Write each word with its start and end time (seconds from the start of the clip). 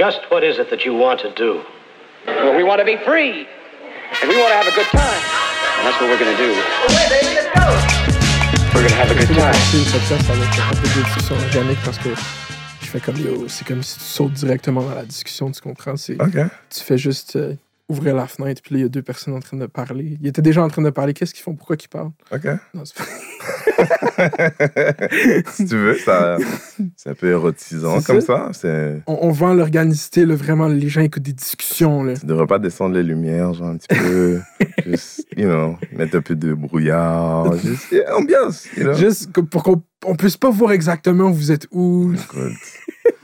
Just 0.00 0.30
what 0.30 0.42
is 0.42 0.58
it 0.58 0.70
that 0.70 0.86
you 0.86 0.94
want 0.94 1.20
to 1.20 1.30
do? 1.34 1.60
Well, 2.26 2.56
we 2.56 2.64
want 2.64 2.78
to 2.78 2.86
be 2.86 2.96
free. 3.04 3.46
And 4.22 4.30
we 4.30 4.36
want 4.40 4.48
to 4.48 4.56
have 4.56 4.66
a 4.66 4.74
good 4.74 4.86
time. 4.86 5.22
And 5.76 5.84
that's 5.84 6.00
what 6.00 6.08
we're 6.08 6.18
going 6.18 6.34
to 6.34 6.42
do. 6.42 6.52
We're 8.72 8.80
going 8.80 8.88
to 8.88 8.96
have 8.96 9.10
a 9.10 9.14
good 9.14 9.28
C'est 9.28 9.34
time. 9.34 9.52
le 9.74 9.92
podcast 9.92 10.30
avec 10.30 10.58
un 10.58 10.70
peu 10.70 10.88
de 10.88 11.04
discussion 11.04 11.36
organique 11.36 11.82
parce 11.84 11.98
que 11.98 12.08
je 12.80 12.86
fais 12.86 13.00
comme 13.00 13.18
yo, 13.18 13.46
c'est 13.46 13.66
comme 13.68 13.82
si 13.82 13.98
tu 13.98 14.04
sautes 14.06 14.32
directement 14.32 14.80
dans 14.80 14.94
la 14.94 15.04
discussion, 15.04 15.50
tu 15.50 15.60
comprends? 15.60 15.96
C'est, 15.98 16.14
OK. 16.18 16.32
Tu 16.70 16.80
fais 16.82 16.96
juste 16.96 17.36
euh, 17.36 17.56
ouvrir 17.90 18.14
la 18.14 18.26
fenêtre, 18.26 18.62
puis 18.62 18.74
là, 18.74 18.80
il 18.80 18.82
y 18.82 18.86
a 18.86 18.88
deux 18.88 19.02
personnes 19.02 19.34
en 19.34 19.40
train 19.40 19.56
de 19.56 19.66
parler. 19.66 20.18
Ils 20.20 20.28
étaient 20.28 20.42
déjà 20.42 20.62
en 20.62 20.68
train 20.68 20.82
de 20.82 20.90
parler. 20.90 21.12
Qu'est-ce 21.12 21.34
qu'ils 21.34 21.42
font? 21.42 21.54
Pourquoi 21.54 21.76
ils 21.78 21.88
parlent? 21.88 22.12
OK. 22.32 22.46
Non, 22.74 22.84
si 25.52 25.66
tu 25.66 25.76
veux, 25.76 25.96
ça, 25.96 26.36
c'est 26.96 27.10
un 27.10 27.14
peu 27.14 27.30
érotisant 27.30 28.00
comme 28.02 28.20
ça. 28.20 28.50
ça. 28.52 28.68
On, 29.06 29.18
on 29.22 29.30
vend 29.30 29.54
l'organicité, 29.54 30.24
vraiment. 30.24 30.68
Les 30.68 30.88
gens 30.88 31.00
écoutent 31.00 31.22
des 31.22 31.32
discussions. 31.32 32.04
Là. 32.04 32.16
tu 32.16 32.26
devrais 32.26 32.46
pas 32.46 32.58
descendre 32.58 32.94
les 32.94 33.02
lumières, 33.02 33.54
genre 33.54 33.68
un 33.68 33.76
petit 33.76 33.88
peu, 33.88 34.40
juste, 34.86 35.26
you 35.36 35.46
know, 35.46 35.76
mettre 35.92 36.16
un 36.16 36.22
peu 36.22 36.36
de 36.36 36.54
brouillard, 36.54 37.56
juste, 37.58 37.90
yeah, 37.90 38.16
ambiance, 38.16 38.66
you 38.76 38.84
know. 38.84 38.94
Juste 38.94 39.32
pour 39.32 39.62
qu'on 39.62 39.82
on 40.04 40.14
puisse 40.14 40.36
pas 40.36 40.50
voir 40.50 40.72
exactement 40.72 41.30
où 41.30 41.34
vous 41.34 41.52
êtes 41.52 41.66
où. 41.70 42.12
Écoute. 42.14 42.52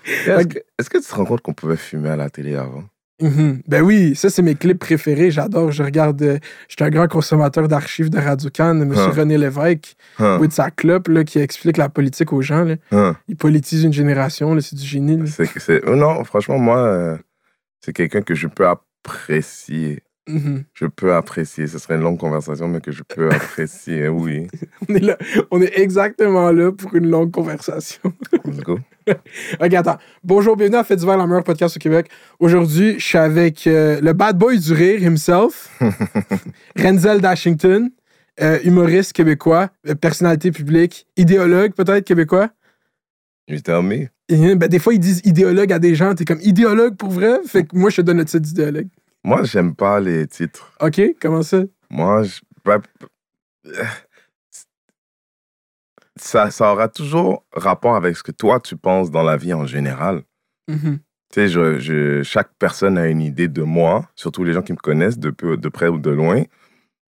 Est-ce 0.06 0.46
que, 0.46 0.59
est-ce 0.78 0.90
que 0.90 0.98
tu 0.98 1.04
te 1.04 1.14
rends 1.14 1.24
compte 1.24 1.40
qu'on 1.40 1.54
pouvait 1.54 1.76
fumer 1.76 2.10
à 2.10 2.16
la 2.16 2.30
télé 2.30 2.54
avant? 2.54 2.84
Mhm. 3.20 3.62
Ben 3.66 3.82
oui, 3.82 4.14
ça, 4.14 4.28
c'est 4.28 4.42
mes 4.42 4.54
clips 4.54 4.78
préférés. 4.78 5.30
J'adore. 5.30 5.72
Je 5.72 5.82
regarde. 5.82 6.20
euh, 6.22 6.38
J'étais 6.68 6.84
un 6.84 6.90
grand 6.90 7.08
consommateur 7.08 7.66
d'archives 7.66 8.10
de 8.10 8.18
Radio-Can. 8.18 8.80
M. 8.82 8.92
Hein. 8.94 9.10
René 9.16 9.38
Lévesque, 9.38 9.96
Hein, 10.18 10.38
with 10.38 10.52
sa 10.52 10.70
clope, 10.70 11.08
là, 11.08 11.24
qui 11.24 11.38
explique 11.38 11.78
la 11.78 11.88
politique 11.88 12.32
aux 12.32 12.42
gens. 12.42 12.64
Là. 12.64 12.74
hein. 12.92 13.16
Il 13.28 13.36
politise 13.36 13.84
une 13.84 13.92
génération. 13.92 14.58
C'est 14.60 14.76
du 14.76 14.84
génie. 14.84 15.18
non, 15.96 16.24
franchement, 16.24 16.58
moi, 16.58 16.78
euh, 16.78 17.16
c'est 17.80 17.92
quelqu'un 17.94 18.20
que 18.22 18.34
je 18.34 18.48
peux 18.48 18.66
apprécier. 18.66 20.02
Mhm. 20.28 20.64
Je 20.74 20.87
peux 20.87 21.14
apprécier. 21.14 21.66
Ce 21.66 21.78
serait 21.78 21.95
une 21.95 22.02
longue 22.02 22.18
conversation, 22.18 22.66
mais 22.68 22.80
que 22.80 22.90
je 22.90 23.02
peux 23.02 23.30
apprécier, 23.30 24.09
oui. 24.09 24.48
On 24.88 24.95
est 24.95 25.01
là. 25.01 25.16
On 25.51 25.62
est 25.62 25.78
exactement 25.78 26.51
là 26.51 26.73
pour 26.73 26.95
une 26.95 27.09
longue 27.09 27.30
conversation. 27.30 28.12
Let's 28.45 28.60
go. 28.60 28.78
Ok, 29.60 29.73
attends. 29.73 29.98
Bonjour, 30.24 30.56
bienvenue 30.56 30.78
à 30.78 30.84
Fait 30.84 30.96
d'hiver, 30.96 31.16
la 31.16 31.26
meilleure 31.26 31.45
podcast 31.45 31.76
au 31.76 31.78
Québec. 31.78 32.09
Aujourd'hui, 32.40 32.98
je 32.98 33.04
suis 33.04 33.18
avec 33.18 33.66
euh, 33.68 34.01
le 34.01 34.12
bad 34.12 34.36
boy 34.36 34.59
du 34.59 34.73
rire 34.73 35.01
himself, 35.01 35.70
Renzel 36.76 37.20
Dashington, 37.20 37.88
euh, 38.40 38.58
humoriste 38.64 39.12
québécois, 39.12 39.70
euh, 39.88 39.95
personnalité 39.95 40.51
publique, 40.51 41.06
idéologue 41.16 41.73
peut-être 41.73 42.04
québécois. 42.04 42.51
You 43.48 43.60
tell 43.60 43.82
me. 43.82 44.08
Et, 44.29 44.56
ben, 44.56 44.68
des 44.68 44.80
fois, 44.80 44.92
ils 44.92 44.98
disent 44.98 45.23
idéologue 45.24 45.73
à 45.73 45.79
des 45.79 45.95
gens. 45.95 46.12
T'es 46.16 46.24
comme 46.24 46.40
idéologue 46.42 46.96
pour 46.96 47.10
vrai? 47.10 47.38
Fait 47.46 47.62
que 47.62 47.76
moi, 47.76 47.90
je 47.90 47.96
te 47.96 48.01
donne 48.02 48.16
le 48.16 48.24
titre 48.24 48.42
d'idéologue. 48.42 48.88
Moi, 49.27 49.43
j'aime 49.43 49.74
pas 49.74 49.99
les 49.99 50.29
titres. 50.29 50.73
OK, 50.80 51.01
comment 51.21 51.43
ça? 51.43 51.63
Moi, 51.91 52.23
je, 52.23 52.41
bah, 52.65 52.79
ça, 56.15 56.51
ça 56.52 56.73
aura 56.73 56.88
toujours 56.88 57.45
rapport 57.52 57.97
avec 57.97 58.16
ce 58.16 58.23
que 58.23 58.30
toi, 58.30 58.60
tu 58.60 58.77
penses 58.77 59.10
dans 59.10 59.24
la 59.24 59.37
vie 59.37 59.52
en 59.52 59.66
général. 59.66 60.23
Mhm. 60.69 61.01
Tu 61.32 61.41
sais, 61.41 61.49
je, 61.49 61.79
je- 61.80 62.23
chaque 62.23 62.51
personne 62.57 62.97
a 62.99 63.09
une 63.09 63.21
idée 63.21 63.49
de 63.49 63.63
moi, 63.63 64.09
surtout 64.15 64.44
les 64.44 64.53
gens 64.53 64.62
qui 64.62 64.72
me 64.72 64.77
connaissent 64.78 65.19
de, 65.19 65.31
peu, 65.31 65.56
de 65.56 65.69
près 65.69 65.88
ou 65.88 65.99
de 65.99 66.10
loin, 66.10 66.44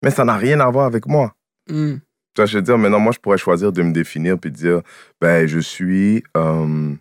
mais 0.04 0.12
ça 0.12 0.26
n'a 0.26 0.36
rien 0.36 0.60
à 0.60 0.70
voir 0.70 0.88
avec 0.88 1.06
moi. 1.08 1.34
Mm. 1.70 1.94
Tu 1.96 2.02
vois, 2.36 2.46
je 2.46 2.58
veux 2.58 2.62
dire, 2.62 2.78
maintenant, 2.78 3.00
moi, 3.00 3.14
je 3.14 3.20
pourrais 3.20 3.38
choisir 3.38 3.72
de 3.72 3.82
me 3.84 3.94
définir 3.94 4.38
puis 4.38 4.52
dire, 4.52 4.82
ben, 5.22 5.48
je 5.48 5.60
suis. 5.60 6.24
euh, 6.36 6.94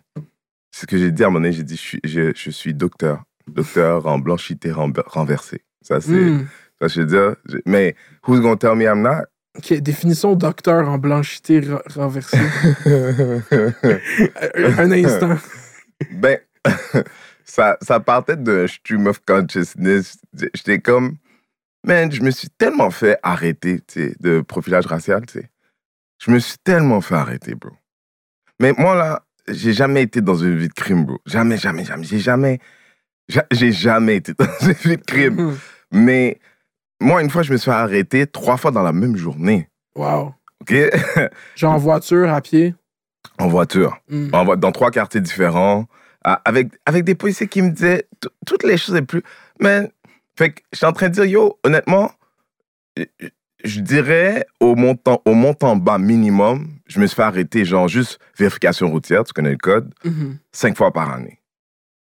c'est 0.71 0.81
ce 0.83 0.87
que 0.87 0.97
j'ai 0.97 1.11
dit 1.11 1.23
à 1.25 1.29
mon 1.29 1.41
moment 1.41 1.51
j'ai 1.51 1.63
dit, 1.63 1.75
je 1.75 1.81
suis, 1.81 1.99
je, 2.05 2.31
je 2.33 2.49
suis 2.49 2.73
docteur. 2.73 3.23
Docteur 3.47 4.05
en 4.05 4.19
blanchité 4.19 4.71
renver- 4.71 5.03
renversée. 5.05 5.63
Ça, 5.81 6.01
c'est. 6.01 6.11
Mm. 6.11 6.47
Ça, 6.81 6.87
je 6.87 7.01
veux 7.01 7.05
dire, 7.05 7.35
mais 7.65 7.95
who's 8.27 8.41
gonna 8.41 8.55
tell 8.57 8.75
me 8.75 8.85
I'm 8.85 9.01
not? 9.01 9.25
OK, 9.57 9.73
définition 9.81 10.35
docteur 10.35 10.87
en 10.89 10.97
blanchité 10.97 11.61
renversée. 11.95 12.37
un, 14.77 14.91
instant. 14.91 15.37
ben, 16.11 16.39
ça, 17.43 17.77
ça 17.81 17.99
partait 17.99 18.37
d'un 18.37 18.65
stream 18.67 19.07
of 19.07 19.19
consciousness. 19.25 20.17
J'étais 20.53 20.79
comme, 20.79 21.17
man, 21.85 22.11
je 22.11 22.21
me 22.21 22.31
suis 22.31 22.49
tellement 22.49 22.91
fait 22.91 23.17
arrêter, 23.23 23.81
de 24.19 24.41
profilage 24.41 24.85
racial, 24.85 25.25
tu 25.25 25.39
sais. 25.39 25.49
Je 26.19 26.31
me 26.31 26.39
suis 26.39 26.57
tellement 26.63 27.01
fait 27.01 27.15
arrêter, 27.15 27.55
bro. 27.55 27.71
Mais 28.59 28.73
moi, 28.77 28.95
là, 28.95 29.25
j'ai 29.47 29.73
jamais 29.73 30.03
été 30.03 30.21
dans 30.21 30.35
une 30.35 30.55
vie 30.55 30.67
de 30.67 30.73
crime, 30.73 31.03
bro. 31.05 31.19
Jamais, 31.25 31.57
jamais, 31.57 31.83
jamais. 31.83 32.03
J'ai 32.03 32.19
jamais, 32.19 32.53
ja- 32.53 32.63
j'ai 33.51 33.71
jamais 33.71 34.17
été 34.17 34.33
dans 34.33 34.45
une 34.61 34.73
vie 34.73 34.97
de 34.97 35.03
crime. 35.03 35.35
Mhm. 35.35 35.57
Mais 35.93 36.39
moi, 36.99 37.21
une 37.21 37.29
fois, 37.29 37.43
je 37.43 37.51
me 37.51 37.57
suis 37.57 37.65
fait 37.71 37.75
arrêter 37.77 38.27
trois 38.27 38.57
fois 38.57 38.71
dans 38.71 38.83
la 38.83 38.93
même 38.93 39.15
journée. 39.17 39.69
Wow. 39.95 40.33
OK? 40.61 40.73
Genre 41.55 41.73
en 41.73 41.77
voiture, 41.77 42.31
à 42.31 42.41
pied? 42.41 42.75
en 43.37 43.47
voiture. 43.47 43.97
Mm. 44.09 44.29
en 44.33 44.45
vo- 44.45 44.55
dans 44.55 44.71
trois 44.71 44.91
quartiers 44.91 45.21
différents, 45.21 45.85
à- 46.23 46.41
avec, 46.45 46.69
avec 46.85 47.03
des 47.03 47.15
policiers 47.15 47.47
qui 47.47 47.61
me 47.61 47.69
disaient 47.71 48.07
toutes 48.45 48.63
les 48.63 48.77
choses 48.77 48.95
les 48.95 49.01
plus. 49.01 49.23
Mais, 49.59 49.91
fait 50.37 50.51
que 50.51 50.61
j'étais 50.71 50.85
en 50.85 50.91
train 50.93 51.09
de 51.09 51.13
dire, 51.13 51.25
yo, 51.25 51.59
honnêtement, 51.63 52.11
je- 52.97 53.03
je 53.63 53.79
dirais 53.79 54.45
au 54.59 54.75
montant, 54.75 55.21
au 55.25 55.33
montant 55.33 55.75
bas 55.75 55.97
minimum, 55.97 56.67
je 56.87 56.99
me 56.99 57.07
suis 57.07 57.15
fait 57.15 57.21
arrêter, 57.23 57.63
genre 57.65 57.87
juste 57.87 58.19
vérification 58.37 58.89
routière, 58.91 59.23
tu 59.23 59.33
connais 59.33 59.51
le 59.51 59.57
code, 59.57 59.93
Mhm. 60.03 60.37
cinq 60.51 60.77
fois 60.77 60.91
par 60.91 61.11
année. 61.11 61.39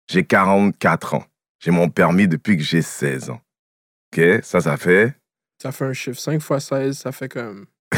J'ai 0.10 0.24
44 0.24 1.14
ans. 1.16 1.24
J'ai 1.60 1.72
mon 1.72 1.90
permis 1.90 2.28
depuis 2.28 2.58
que 2.58 2.64
j'ai 2.64 2.82
16 2.82 3.30
ans. 3.32 3.42
OK? 4.16 4.22
Ça, 4.44 4.62
ça 4.62 4.78
fait? 4.78 5.14
Ça 5.62 5.72
fait 5.72 5.86
un 5.86 5.94
chiffre. 5.94 6.20
5 6.20 6.34
x 6.36 6.66
16, 6.68 6.98
ça 6.98 7.12
fait 7.12 7.30
comme. 7.30 7.66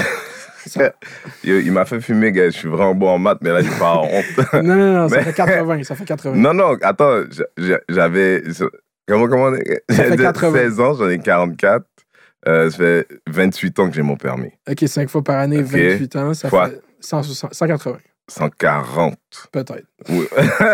Ça- 0.66 0.94
Yo, 1.46 1.60
il 1.60 1.72
m'a 1.72 1.86
fait 1.86 2.02
fumer, 2.02 2.32
gars. 2.32 2.50
Je 2.50 2.58
suis 2.58 2.68
vraiment 2.68 2.94
bon 2.96 3.10
en 3.10 3.18
maths, 3.18 3.40
mais 3.42 3.52
là, 3.52 3.62
j'ai 3.62 3.70
pas 3.80 3.98
honte. 4.00 4.26
Non, 4.54 4.76
non, 4.76 4.94
non, 4.94 5.10
ça 5.10 5.18
Mais- 5.18 5.24
fait 5.24 5.34
80. 5.34 5.84
Ça 5.84 5.96
fait 5.96 6.06
80. 6.06 6.36
Non, 6.36 6.54
non, 6.54 6.76
attends, 6.82 7.24
j'avais. 7.88 8.44
Comment, 9.08 9.28
comment 9.28 9.56
Ça 9.90 10.16
80. 10.18 10.52
16 10.54 10.80
ans, 10.82 10.94
j'en 10.96 11.10
ai 11.10 11.20
44. 11.20 11.86
Euh, 12.48 12.70
ça 12.70 12.78
fait 12.78 13.08
28 13.28 13.80
ans 13.80 13.90
que 13.90 13.96
j'ai 13.96 14.02
mon 14.02 14.18
permis. 14.18 14.52
OK, 14.70 14.84
5 14.88 15.10
fois 15.10 15.24
par 15.24 15.40
année, 15.40 15.60
Ok. 15.60 15.66
28 15.68 16.16
ans, 16.18 16.34
ça 16.34 16.50
Fois. 16.50 16.70
fait 16.70 16.82
160, 17.00 17.54
180, 17.54 17.98
140. 18.30 19.18
peut-être. 19.52 19.86
Oui, 20.10 20.28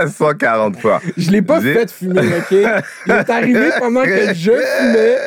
140 0.07 0.77
fois. 0.81 1.01
Je 1.17 1.31
l'ai 1.31 1.41
pas 1.41 1.61
fait 1.61 1.89
fumer, 1.91 2.21
OK? 2.37 2.51
Il 2.51 3.11
est 3.11 3.29
arrivé 3.29 3.69
pendant 3.79 4.03
que 4.03 4.33
je 4.33 4.51
fumais. 4.51 5.17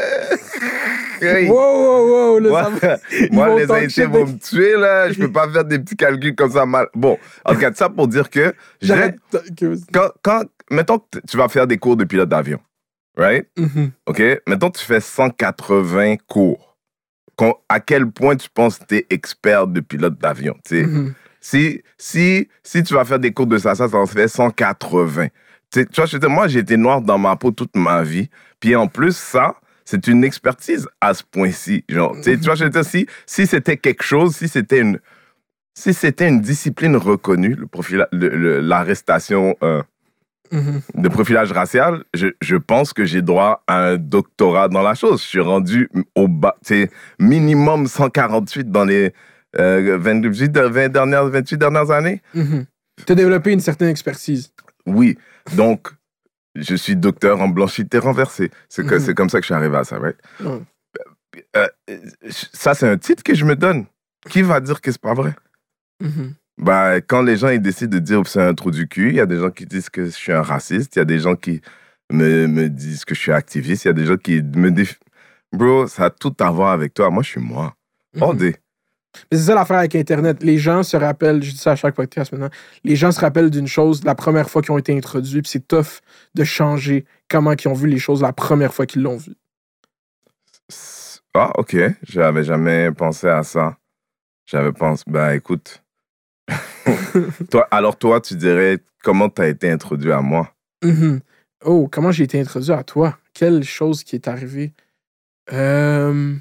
Wow, 1.48 1.56
wow, 1.56 2.08
wow. 2.34 2.38
Là, 2.40 2.50
Moi, 2.50 2.62
ça 2.80 2.98
moi, 3.30 3.80
les 3.80 3.88
shit 3.88 4.04
vont 4.04 4.26
me 4.26 4.38
tuer, 4.38 4.76
là. 4.76 5.10
Je 5.10 5.18
peux 5.18 5.32
pas 5.32 5.48
faire 5.50 5.64
des 5.64 5.78
petits 5.78 5.96
calculs 5.96 6.34
comme 6.34 6.50
ça 6.50 6.66
mal. 6.66 6.88
Bon, 6.94 7.18
en 7.44 7.54
tout 7.54 7.60
cas, 7.60 7.72
ça 7.74 7.88
pour 7.88 8.08
dire 8.08 8.28
que. 8.28 8.54
Quand, 9.92 10.10
quand, 10.22 10.42
mettons 10.70 10.98
que 10.98 11.18
tu 11.26 11.36
vas 11.36 11.48
faire 11.48 11.66
des 11.66 11.78
cours 11.78 11.96
de 11.96 12.04
pilote 12.04 12.28
d'avion, 12.28 12.60
right? 13.16 13.46
Mhm. 13.56 13.92
OK? 14.06 14.22
Mettons 14.46 14.70
que 14.70 14.78
tu 14.78 14.84
fais 14.84 15.00
180 15.00 16.16
cours. 16.26 16.76
À 17.68 17.80
quel 17.80 18.10
point 18.10 18.36
tu 18.36 18.48
penses 18.50 18.78
que 18.78 18.84
tu 18.86 18.96
es 18.96 19.06
expert 19.10 19.66
de 19.66 19.80
pilote 19.80 20.18
d'avion? 20.18 20.54
tu 20.64 20.80
sais? 20.80 20.86
Mhm. 20.86 21.14
Si, 21.48 21.80
si, 21.96 22.48
si 22.64 22.82
tu 22.82 22.94
vas 22.94 23.04
faire 23.04 23.20
des 23.20 23.32
cours 23.32 23.46
de 23.46 23.56
ça, 23.56 23.76
ça, 23.76 23.86
en 23.92 24.06
fait 24.06 24.26
180. 24.26 25.28
Tu 25.70 25.86
vois, 25.94 26.06
je 26.06 26.26
moi, 26.26 26.48
j'ai 26.48 26.58
été 26.58 26.76
noir 26.76 27.00
dans 27.00 27.18
ma 27.18 27.36
peau 27.36 27.52
toute 27.52 27.76
ma 27.76 28.02
vie. 28.02 28.28
Puis 28.58 28.74
en 28.74 28.88
plus, 28.88 29.16
ça, 29.16 29.54
c'est 29.84 30.08
une 30.08 30.24
expertise 30.24 30.88
à 31.00 31.14
ce 31.14 31.22
point-ci. 31.22 31.84
Genre, 31.88 32.16
tu 32.24 32.34
vois, 32.38 32.56
je 32.56 32.82
si, 32.82 33.06
si 33.26 33.46
c'était 33.46 33.76
quelque 33.76 34.02
chose, 34.02 34.34
si 34.34 34.48
c'était 34.48 34.80
une, 34.80 34.98
si 35.72 35.94
c'était 35.94 36.28
une 36.28 36.40
discipline 36.40 36.96
reconnue, 36.96 37.54
le 37.54 37.68
profil, 37.68 38.08
l'arrestation 38.10 39.54
euh, 39.62 39.82
Mhm. 40.52 40.80
de 40.94 41.08
profilage 41.08 41.50
racial, 41.50 42.04
je, 42.14 42.28
je 42.40 42.56
pense 42.56 42.92
que 42.92 43.04
j'ai 43.04 43.20
droit 43.20 43.64
à 43.66 43.90
un 43.90 43.96
doctorat 43.96 44.68
dans 44.68 44.82
la 44.82 44.94
chose. 44.94 45.20
Je 45.22 45.26
suis 45.26 45.40
rendu 45.40 45.90
au 46.14 46.28
bas, 46.28 46.56
minimum 47.18 47.86
148 47.86 48.70
dans 48.70 48.84
les 48.84 49.12
euh, 49.58 49.96
28, 49.98 50.48
de- 50.50 50.60
20 50.60 50.88
dernières, 50.88 51.26
28 51.28 51.56
dernières 51.58 51.90
années? 51.90 52.22
Mhm. 52.34 52.66
Tu 53.06 53.12
as 53.12 53.14
développé 53.14 53.52
une 53.52 53.60
certaine 53.60 53.88
expertise. 53.88 54.52
Oui. 54.86 55.18
Donc, 55.54 55.88
je 56.54 56.74
suis 56.74 56.96
docteur 56.96 57.40
en 57.40 57.48
blanchité 57.48 57.98
renversée. 57.98 58.50
C'est 58.68 58.82
Mhm. 58.84 58.98
c'est 59.00 59.14
comme 59.14 59.28
ça 59.28 59.38
que 59.38 59.42
je 59.42 59.46
suis 59.48 59.54
arrivé 59.54 59.76
à 59.76 59.84
ça, 59.84 59.98
right? 59.98 60.16
Euh, 61.56 61.66
ça, 62.30 62.74
c'est 62.74 62.88
un 62.88 62.96
titre 62.96 63.22
que 63.22 63.34
je 63.34 63.44
me 63.44 63.54
donne. 63.56 63.84
Qui 64.30 64.42
va 64.42 64.60
dire 64.60 64.80
que 64.80 64.90
c'est 64.90 65.00
pas 65.00 65.14
vrai? 65.14 65.34
Bah, 66.58 67.00
quand 67.02 67.22
les 67.22 67.36
gens 67.36 67.48
ils 67.50 67.60
décident 67.60 67.90
de 67.94 67.98
dire 67.98 68.22
que 68.22 68.28
c'est 68.28 68.40
un 68.42 68.54
trou 68.54 68.70
du 68.70 68.88
cul, 68.88 69.10
il 69.10 69.16
y 69.16 69.20
a 69.20 69.26
des 69.26 69.36
gens 69.38 69.50
qui 69.50 69.66
disent 69.66 69.90
que 69.90 70.06
je 70.06 70.10
suis 70.10 70.32
un 70.32 70.40
raciste, 70.42 70.96
il 70.96 71.00
y 71.00 71.02
a 71.02 71.04
des 71.04 71.18
gens 71.18 71.36
qui 71.36 71.60
me, 72.10 72.46
me 72.46 72.68
disent 72.70 73.04
que 73.04 73.14
je 73.14 73.20
suis 73.20 73.32
activiste, 73.32 73.84
il 73.84 73.88
y 73.88 73.90
a 73.90 73.94
des 73.94 74.06
gens 74.06 74.16
qui 74.16 74.42
me 74.42 74.70
défient. 74.70 74.96
Bro, 75.52 75.86
ça 75.86 76.06
a 76.06 76.10
tout 76.10 76.34
à 76.40 76.50
voir 76.50 76.72
avec 76.72 76.94
toi. 76.94 77.10
Moi, 77.10 77.22
je 77.22 77.28
suis 77.30 77.40
moi. 77.40 77.74
All 78.20 78.32
Mhm. 78.32 78.36
day. 78.38 78.56
Mais 79.30 79.38
c'est 79.38 79.44
ça 79.44 79.54
l'affaire 79.54 79.78
avec 79.78 79.94
Internet. 79.94 80.42
Les 80.42 80.58
gens 80.58 80.82
se 80.82 80.96
rappellent, 80.96 81.42
je 81.42 81.52
dis 81.52 81.58
ça 81.58 81.72
à 81.72 81.76
chaque 81.76 81.94
podcast 81.94 82.32
maintenant, 82.32 82.50
les 82.84 82.96
gens 82.96 83.12
se 83.12 83.20
rappellent 83.20 83.50
d'une 83.50 83.66
chose 83.66 84.04
la 84.04 84.14
première 84.14 84.48
fois 84.50 84.62
qu'ils 84.62 84.72
ont 84.72 84.78
été 84.78 84.96
introduits, 84.96 85.42
puis 85.42 85.50
c'est 85.50 85.66
tough 85.66 86.00
de 86.34 86.44
changer 86.44 87.04
comment 87.28 87.52
ils 87.52 87.68
ont 87.68 87.74
vu 87.74 87.88
les 87.88 87.98
choses 87.98 88.22
la 88.22 88.32
première 88.32 88.72
fois 88.72 88.86
qu'ils 88.86 89.02
l'ont 89.02 89.16
vu. 89.16 89.32
Ah, 91.34 91.52
ok. 91.58 91.76
J'avais 92.02 92.44
jamais 92.44 92.90
pensé 92.92 93.28
à 93.28 93.42
ça. 93.42 93.76
J'avais 94.46 94.72
pensé, 94.72 95.04
bah 95.06 95.34
écoute. 95.34 95.82
toi, 97.50 97.68
alors 97.70 97.98
toi, 97.98 98.20
tu 98.20 98.36
dirais 98.36 98.78
comment 99.02 99.28
tu 99.28 99.42
as 99.42 99.48
été 99.48 99.70
introduit 99.70 100.12
à 100.12 100.22
moi? 100.22 100.54
Mhm. 100.82 101.20
Oh, 101.64 101.88
comment 101.90 102.12
j'ai 102.12 102.24
été 102.24 102.40
introduit 102.40 102.72
à 102.72 102.84
toi? 102.84 103.18
Quelle 103.34 103.64
chose 103.64 104.04
qui 104.04 104.16
est 104.16 104.28
arrivée? 104.28 104.72
Euh, 105.52 106.34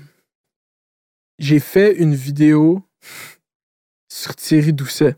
J'ai 1.40 1.60
fait 1.60 1.94
une 1.98 2.16
vidéo 2.16 2.82
sur 4.10 4.36
Thierry 4.36 4.74
Doucet. 4.74 5.16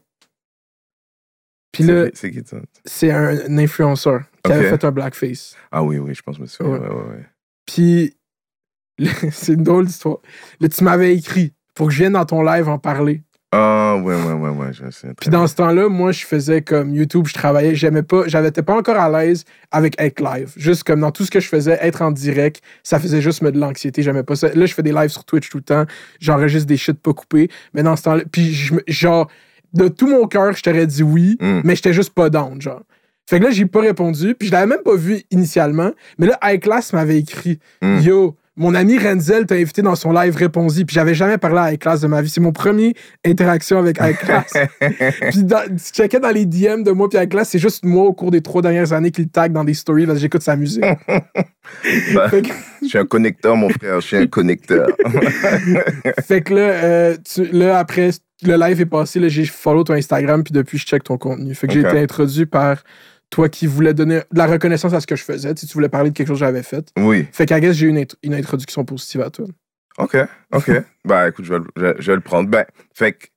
Puis 1.71 1.83
là, 1.83 2.05
C'est 2.13 2.15
c'est 2.15 2.31
qui 2.31 2.47
ça? 2.47 2.57
c'est 2.85 3.11
un, 3.11 3.37
un 3.49 3.57
influenceur 3.57 4.23
qui 4.43 4.51
avait 4.51 4.69
fait 4.69 4.83
un 4.83 4.91
blackface. 4.91 5.55
Ah 5.71 5.83
oui, 5.83 5.97
oui, 5.99 6.15
je 6.15 6.21
pense 6.21 6.35
que 6.35 6.39
je 6.39 6.41
me 6.43 6.47
souviens. 6.47 6.73
Ouais. 6.73 6.79
Ouais, 6.79 6.95
ouais, 6.95 7.09
ouais. 7.17 7.25
Puis, 7.65 8.17
c'est 9.31 9.53
une 9.53 9.63
drôle 9.63 9.85
d'histoire. 9.85 10.17
Là, 10.59 10.69
tu 10.69 10.83
m'avais 10.83 11.15
écrit 11.15 11.53
pour 11.75 11.87
que 11.87 11.93
je 11.93 11.99
vienne 11.99 12.13
dans 12.13 12.25
ton 12.25 12.41
live 12.41 12.67
en 12.67 12.79
parler. 12.79 13.23
Ah, 13.53 13.95
ouais, 14.03 14.13
ouais, 14.15 14.33
ouais, 14.33 14.49
ouais, 14.49 14.73
je 14.73 14.89
souviens. 14.91 15.13
Puis 15.19 15.29
dans 15.29 15.47
ce 15.47 15.55
temps-là, 15.55 15.87
moi, 15.87 16.11
je 16.11 16.25
faisais 16.25 16.61
comme 16.61 16.93
YouTube, 16.93 17.27
je 17.27 17.33
travaillais, 17.33 17.75
j'aimais 17.75 18.03
pas, 18.03 18.23
j'avais 18.27 18.51
pas 18.51 18.75
encore 18.75 18.97
à 18.97 19.09
l'aise 19.09 19.45
avec 19.71 19.95
être 20.01 20.19
live. 20.21 20.51
Juste 20.57 20.83
comme 20.83 20.99
dans 20.99 21.11
tout 21.11 21.23
ce 21.23 21.31
que 21.31 21.39
je 21.39 21.47
faisais, 21.47 21.77
être 21.81 22.01
en 22.01 22.11
direct, 22.11 22.61
ça 22.83 22.99
faisait 22.99 23.21
juste 23.21 23.41
me 23.41 23.51
de 23.51 23.57
l'anxiété, 23.57 24.01
j'aimais 24.03 24.23
pas 24.23 24.35
ça. 24.35 24.49
Là, 24.53 24.65
je 24.65 24.73
fais 24.73 24.83
des 24.83 24.91
lives 24.91 25.09
sur 25.09 25.23
Twitch 25.23 25.47
tout 25.49 25.57
le 25.57 25.63
temps, 25.63 25.85
j'enregistre 26.19 26.67
des 26.67 26.75
shit 26.75 26.99
pas 27.01 27.13
coupés, 27.13 27.49
mais 27.73 27.83
dans 27.83 27.95
ce 27.95 28.03
temps-là, 28.03 28.23
puis 28.29 28.53
je 28.53 28.73
genre, 28.87 29.29
de 29.73 29.87
tout 29.87 30.07
mon 30.07 30.27
cœur, 30.27 30.51
je 30.53 30.61
t'aurais 30.61 30.85
dit 30.87 31.03
oui, 31.03 31.37
Mm. 31.39 31.61
mais 31.63 31.75
j'étais 31.77 31.93
juste 31.93 32.13
pas 32.13 32.29
down, 32.29 32.61
genre. 32.61 32.81
Fait 33.29 33.39
que 33.39 33.45
là, 33.45 33.51
j'ai 33.51 33.65
pas 33.65 33.81
répondu, 33.81 34.35
puis 34.35 34.47
je 34.49 34.53
l'avais 34.53 34.67
même 34.67 34.83
pas 34.83 34.95
vu 34.95 35.21
initialement, 35.31 35.91
mais 36.17 36.27
là, 36.27 36.37
iClass 36.53 36.91
m'avait 36.91 37.17
écrit 37.19 37.59
Mm. 37.81 37.99
Yo, 38.01 38.35
mon 38.57 38.73
ami 38.73 38.97
Renzel 38.97 39.45
t'a 39.45 39.55
invité 39.55 39.83
dans 39.83 39.95
son 39.95 40.11
live, 40.11 40.35
réponds-y. 40.35 40.83
Puis 40.83 40.95
j'avais 40.95 41.13
jamais 41.13 41.37
parlé 41.37 41.59
à 41.59 41.73
iClass 41.73 42.01
de 42.01 42.07
ma 42.07 42.21
vie. 42.21 42.29
C'est 42.29 42.41
mon 42.41 42.51
premier 42.51 42.95
interaction 43.25 43.77
avec 43.77 43.99
iClass. 44.01 44.51
puis 45.29 45.43
dans, 45.43 45.63
tu 45.67 45.93
checkais 45.93 46.19
dans 46.19 46.31
les 46.31 46.45
DM 46.45 46.81
de 46.83 46.91
moi 46.91 47.07
puis 47.07 47.19
iClass, 47.21 47.49
c'est 47.49 47.59
juste 47.59 47.85
moi 47.85 48.05
au 48.05 48.13
cours 48.13 48.31
des 48.31 48.41
trois 48.41 48.63
dernières 48.63 48.93
années 48.93 49.11
qu'il 49.11 49.29
tag 49.29 49.53
dans 49.53 49.63
des 49.63 49.75
stories 49.75 50.07
parce 50.07 50.17
que 50.17 50.21
j'écoute 50.21 50.41
sa 50.41 50.55
musique. 50.55 50.83
Bah, 52.15 52.29
que, 52.29 52.37
je 52.81 52.87
suis 52.87 52.97
un 52.97 53.05
connecteur, 53.05 53.57
mon 53.57 53.67
frère, 53.67 53.99
je 53.99 54.07
suis 54.07 54.15
un 54.15 54.27
connecteur. 54.27 54.87
fait 56.25 56.39
que 56.39 56.53
là, 56.53 56.61
euh, 56.61 57.17
tu- 57.25 57.51
là, 57.51 57.77
après, 57.77 58.11
le 58.43 58.55
live 58.55 58.79
est 58.79 58.85
passé, 58.85 59.19
j'ai 59.29 59.45
follow 59.45 59.83
ton 59.83 59.93
Instagram 59.93 60.45
puis 60.45 60.53
depuis, 60.53 60.77
je 60.77 60.85
check 60.85 61.03
ton 61.03 61.17
contenu. 61.17 61.53
Fait 61.55 61.67
que 61.67 61.73
j'ai 61.73 61.81
été 61.81 61.99
introduit 61.99 62.45
par 62.45 62.83
toi 63.29 63.49
qui 63.49 63.67
voulais 63.67 63.93
donner 63.93 64.21
de 64.31 64.37
la 64.37 64.45
reconnaissance 64.47 64.93
à 64.93 64.99
ce 65.01 65.07
que 65.07 65.15
je 65.15 65.23
faisais. 65.23 65.53
Tu, 65.53 65.61
sais, 65.61 65.67
tu 65.67 65.73
voulais 65.73 65.89
parler 65.89 66.09
de 66.11 66.15
quelque 66.15 66.27
chose 66.27 66.39
que 66.39 66.45
j'avais 66.45 66.63
fait. 66.63 66.89
oui, 66.97 67.27
Fait 67.31 67.45
qu'à 67.45 67.59
guess, 67.59 67.75
j'ai 67.75 67.87
eu 67.87 67.89
une, 67.89 68.05
une 68.23 68.33
introduction 68.33 68.85
positive 68.85 69.21
à 69.21 69.29
toi. 69.29 69.45
ok, 69.97 70.17
ok. 70.53 70.71
bah 71.05 71.27
écoute, 71.29 71.45
je 71.45 71.53
vais, 71.53 71.59
le- 71.59 71.65
je, 71.97 72.01
je 72.01 72.11
vais 72.11 72.15
le 72.15 72.21
prendre. 72.21 72.49
Ben, 72.49 72.65
fait 72.93 73.13
que, 73.13 73.27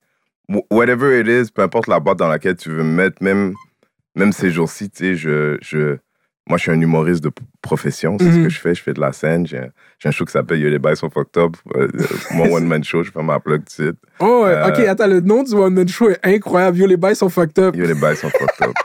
wh- 0.50 0.64
whatever 0.70 1.18
it 1.20 1.26
is, 1.26 1.50
peu 1.52 1.62
importe 1.62 1.86
la 1.88 1.98
boîte 2.00 2.18
dans 2.18 2.28
laquelle 2.28 2.56
tu 2.56 2.68
veux 2.70 2.82
me 2.84 2.92
mettre, 2.94 3.22
même, 3.22 3.54
même 4.14 4.32
ces 4.32 4.50
jours-ci, 4.50 4.90
tu 4.90 4.98
sais, 4.98 5.14
je, 5.16 5.58
je, 5.60 5.96
moi, 6.48 6.56
je 6.56 6.62
suis 6.62 6.70
un 6.72 6.80
humoriste 6.80 7.22
de 7.24 7.30
profession, 7.62 8.16
c'est 8.18 8.30
ce 8.30 8.36
Mhm. 8.38 8.44
que 8.44 8.48
je 8.50 8.58
fais, 8.60 8.74
je 8.74 8.82
fais 8.82 8.92
de 8.92 9.00
la 9.00 9.12
scène, 9.12 9.46
j'ai 9.46 9.58
un, 10.04 10.10
show 10.12 10.24
qui 10.24 10.32
s'appelle 10.32 10.58
Yo 10.60 10.68
les 10.70 10.78
bails 10.78 10.96
sont 10.96 11.10
fucked 11.10 11.36
up, 11.42 11.56
euh, 11.74 11.88
mon 12.34 12.44
one-man 12.54 12.82
show, 12.84 13.02
je 13.02 13.10
fais 13.10 13.22
ma 13.22 13.38
plug 13.40 13.60
tout 13.60 13.64
de 13.82 13.88
suite. 13.88 13.98
Oh, 14.20 14.44
ouais, 14.44 14.50
Euh, 14.54 14.68
ok, 14.68 14.78
attends, 14.80 15.06
le 15.08 15.20
nom 15.20 15.42
du 15.42 15.52
One 15.54 15.74
Man 15.74 15.88
Show 15.88 16.10
est 16.10 16.20
incroyable. 16.24 16.78
Yo, 16.78 16.86
les 16.86 16.96
bails 16.96 17.16
sont 17.16 17.28
fucked 17.28 17.58
up. 17.58 17.74
Yo 17.76 17.84
les 17.86 17.94
bails 17.94 18.16
sont 18.16 18.30
fucked 18.30 18.66
up. 18.68 18.74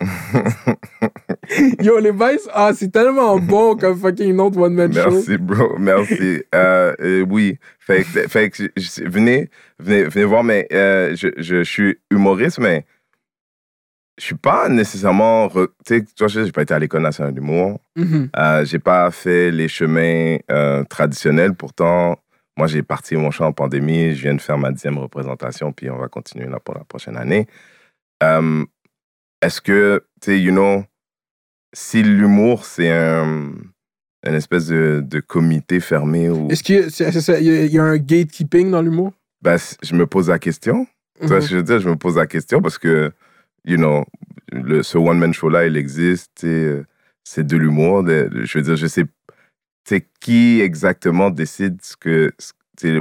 Yo, 1.80 1.98
les 1.98 2.12
bails, 2.12 2.38
ah, 2.52 2.72
c'est 2.74 2.90
tellement 2.90 3.38
bon 3.38 3.76
comme 3.76 3.96
fucking 3.98 4.34
nom 4.34 4.50
de 4.50 4.58
One 4.58 4.74
Man 4.74 4.92
Show. 4.92 5.10
Merci, 5.10 5.36
bro. 5.38 5.78
Merci. 5.78 6.42
Euh, 6.54 6.94
euh, 7.00 7.24
oui. 7.28 7.58
Fait 7.78 8.02
que, 8.02 8.28
fait 8.28 8.50
que 8.50 8.56
je- 8.64 8.68
je- 8.82 9.08
venez, 9.08 9.48
venez, 9.78 10.04
venez 10.04 10.24
voir, 10.24 10.42
mais 10.44 10.66
euh, 10.72 11.14
je, 11.14 11.28
je, 11.36 11.62
suis 11.62 11.98
humoriste, 12.10 12.58
mais 12.58 12.84
je 14.18 14.24
suis 14.24 14.34
pas 14.34 14.68
nécessairement. 14.68 15.46
re- 15.46 15.68
Tu 15.86 15.98
sais, 15.98 16.04
tu 16.04 16.12
vois, 16.24 16.28
j'ai 16.28 16.50
pas 16.52 16.62
été 16.62 16.74
à 16.74 16.78
l'École 16.78 17.02
nationale 17.02 17.32
d'humour. 17.32 17.80
Mhm. 17.96 18.30
Euh, 18.36 18.64
j'ai 18.64 18.78
pas 18.80 19.10
fait 19.10 19.50
les 19.50 19.68
chemins 19.68 20.38
traditionnels. 20.90 21.54
Pourtant, 21.54 22.18
moi, 22.58 22.66
j'ai 22.66 22.82
parti 22.82 23.14
mon 23.16 23.30
champ 23.30 23.46
en 23.46 23.52
pandémie. 23.52 24.14
Je 24.14 24.22
viens 24.22 24.34
de 24.34 24.40
faire 24.40 24.58
ma 24.58 24.72
dixième 24.72 24.98
représentation, 24.98 25.72
puis 25.72 25.90
on 25.90 25.98
va 25.98 26.08
continuer 26.08 26.46
là 26.48 26.58
pour 26.58 26.74
la 26.74 26.84
prochaine 26.84 27.16
année. 27.16 27.46
Est-ce 29.46 29.60
que, 29.60 30.02
tu 30.20 30.32
sais, 30.32 30.40
you 30.40 30.50
know, 30.50 30.84
si 31.72 32.02
l'humour, 32.02 32.64
c'est 32.64 32.90
un, 32.90 33.52
une 34.26 34.34
espèce 34.34 34.66
de, 34.66 35.02
de 35.06 35.20
comité 35.20 35.78
fermé 35.78 36.28
où 36.30 36.48
Est-ce 36.50 36.62
qu'il 36.64 36.74
y, 36.74 36.78
a- 36.78 36.90
c'est- 36.90 37.12
c'est 37.12 37.20
ça, 37.20 37.38
y 37.40 37.78
un 37.78 37.96
gatekeeping 37.96 38.70
dans 38.72 38.82
l'humour? 38.82 39.12
ben, 39.42 39.56
je 39.82 39.94
me 39.94 40.06
pose 40.06 40.28
la 40.30 40.40
question. 40.40 40.86
Mhm. 41.20 41.28
ce 41.28 41.34
que 41.34 41.40
je 41.46 41.56
veux 41.58 41.62
dire? 41.62 41.78
Je 41.78 41.88
me 41.88 41.94
pose 41.96 42.16
la 42.16 42.26
question 42.26 42.60
parce 42.60 42.76
que, 42.78 43.12
you 43.64 43.76
know, 43.76 44.04
le, 44.50 44.82
ce 44.82 44.98
one-man 44.98 45.32
show-là, 45.32 45.66
il 45.66 45.76
existe. 45.76 46.42
euh, 46.44 46.82
C'est 47.22 47.46
de 47.46 47.56
l'humour. 47.56 48.04
Je 48.08 48.58
veux 48.58 48.62
dire, 48.64 48.76
je 48.76 48.86
sais, 48.88 49.04
tu 49.04 49.10
sais, 49.88 50.06
qui 50.20 50.60
exactement 50.60 51.30
décide 51.30 51.80
ce 51.82 51.96
que, 51.96 52.32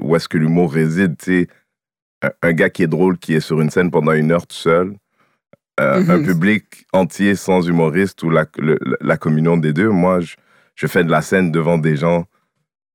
où 0.01 0.15
est-ce 0.15 0.27
que 0.29 0.37
l'humour 0.37 0.71
réside. 0.71 1.17
tu 1.17 1.25
sais? 1.25 1.47
Un, 2.21 2.29
un 2.43 2.53
gars 2.53 2.69
qui 2.69 2.83
est 2.83 2.87
drôle, 2.87 3.17
qui 3.17 3.33
est 3.33 3.39
sur 3.39 3.59
une 3.61 3.69
scène 3.71 3.89
pendant 3.89 4.11
une 4.13 4.31
heure 4.31 4.45
tout 4.45 4.55
seul. 4.55 4.95
Euh, 5.79 6.01
Un 6.07 6.17
Mhm. 6.19 6.25
public 6.25 6.85
entier 6.93 7.35
sans 7.35 7.67
humoriste 7.67 8.23
ou 8.23 8.29
la, 8.29 8.45
le- 8.57 8.79
la 9.01 9.17
communion 9.17 9.57
des 9.57 9.73
deux. 9.73 9.89
Moi, 9.89 10.21
je, 10.21 10.35
je 10.75 10.87
fais 10.87 11.03
de 11.03 11.11
la 11.11 11.21
scène 11.21 11.51
devant 11.51 11.77
des 11.77 11.97
gens, 11.97 12.25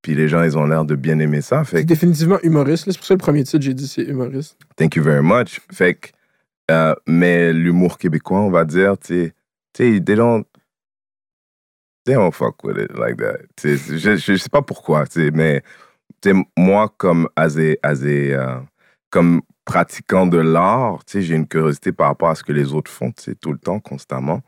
puis 0.03 0.15
les 0.15 0.29
gens, 0.29 0.43
ils 0.43 0.57
ont 0.57 0.65
l'air 0.65 0.85
de 0.87 0.95
bien 0.95 1.19
aimer 1.19 1.43
ça. 1.43 1.63
Fait 1.65 1.79
C'est 1.79 1.83
que- 1.83 1.89
définitivement 1.89 2.39
humoriste. 2.43 2.85
C'est 2.91 2.97
pour 2.97 3.07
ça 3.07 3.15
le 3.15 3.19
premier 3.19 3.45
titre, 3.45 3.63
j'ai 3.63 3.75
dit 3.75 3.87
c'est 3.87 4.03
humoriste. 4.05 4.57
Thank 4.77 4.97
you 4.97 5.03
very 5.03 5.23
much. 5.23 5.61
Fait 5.73 5.95
que, 5.95 6.09
euh, 6.71 6.95
mais 7.07 7.53
l'humour 7.53 7.99
québécois, 7.99 8.41
on 8.41 8.51
va 8.51 8.65
dire, 8.65 8.97
tu 8.99 9.33
sais, 9.77 10.01
they 10.01 10.01
don't, 10.17 10.45
they 12.07 12.15
don't 12.15 12.33
fuck 12.33 12.65
with 12.65 12.79
it 12.79 12.97
like 12.97 13.19
that. 13.19 13.41
Je, 13.63 14.17
je, 14.17 14.37
sais 14.37 14.49
pas 14.49 14.63
pourquoi, 14.63 15.05
mais 15.35 15.63
tu 16.23 16.31
sais, 16.33 16.37
moi, 16.57 16.93
comme, 16.97 17.29
as 17.37 17.59
a- 17.59 17.77
as 17.83 18.03
a, 18.03 18.07
euh, 18.07 18.61
comme 19.11 19.43
pratiquant 19.65 20.27
de 20.27 20.39
l'art, 20.39 21.05
tu 21.05 21.13
sais, 21.13 21.23
j'ai 21.23 21.35
une 21.35 21.47
curiosité 21.47 21.93
par 21.93 22.09
rapport 22.09 22.31
à 22.31 22.35
ce 22.35 22.43
que 22.45 22.53
les 22.53 22.73
autres 22.73 22.91
font, 22.91 23.13
tu 23.13 23.37
tout 23.37 23.53
le 23.53 23.59
temps, 23.59 23.81
constamment. 23.81 24.43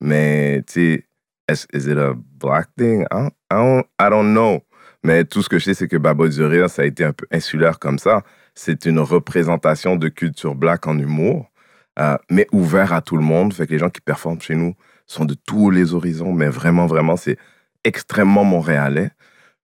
Mais, 0.00 0.62
tu 0.66 0.72
sais, 0.72 1.06
is, 1.50 1.66
is 1.72 1.90
it 1.90 1.98
a 1.98 2.14
black 2.14 2.68
thing? 2.76 3.02
I 3.12 3.30
don't, 3.50 3.84
I 4.00 4.10
don't, 4.10 4.32
know. 4.32 4.60
Mais 5.04 5.24
tout 5.24 5.42
ce 5.42 5.48
que 5.48 5.58
je 5.58 5.66
sais, 5.66 5.74
c'est 5.74 5.88
que 5.88 5.96
Babo 5.96 6.28
du 6.28 6.44
Rire, 6.44 6.70
ça 6.70 6.82
a 6.82 6.84
été 6.84 7.04
un 7.04 7.12
peu 7.12 7.26
insulaire 7.32 7.78
comme 7.78 7.98
ça 7.98 8.22
c'est 8.54 8.84
une 8.84 8.98
représentation 8.98 9.96
de 9.96 10.08
culture 10.08 10.54
black 10.54 10.86
en 10.86 10.98
humour, 10.98 11.50
euh, 11.98 12.16
mais 12.30 12.46
ouvert 12.52 12.92
à 12.92 13.00
tout 13.00 13.16
le 13.16 13.22
monde. 13.22 13.52
Fait 13.52 13.66
que 13.66 13.72
les 13.72 13.78
gens 13.78 13.90
qui 13.90 14.00
performent 14.00 14.40
chez 14.40 14.54
nous 14.54 14.74
sont 15.06 15.24
de 15.24 15.34
tous 15.34 15.70
les 15.70 15.94
horizons, 15.94 16.32
mais 16.32 16.48
vraiment, 16.48 16.86
vraiment, 16.86 17.16
c'est 17.16 17.38
extrêmement 17.84 18.44
montréalais. 18.44 19.10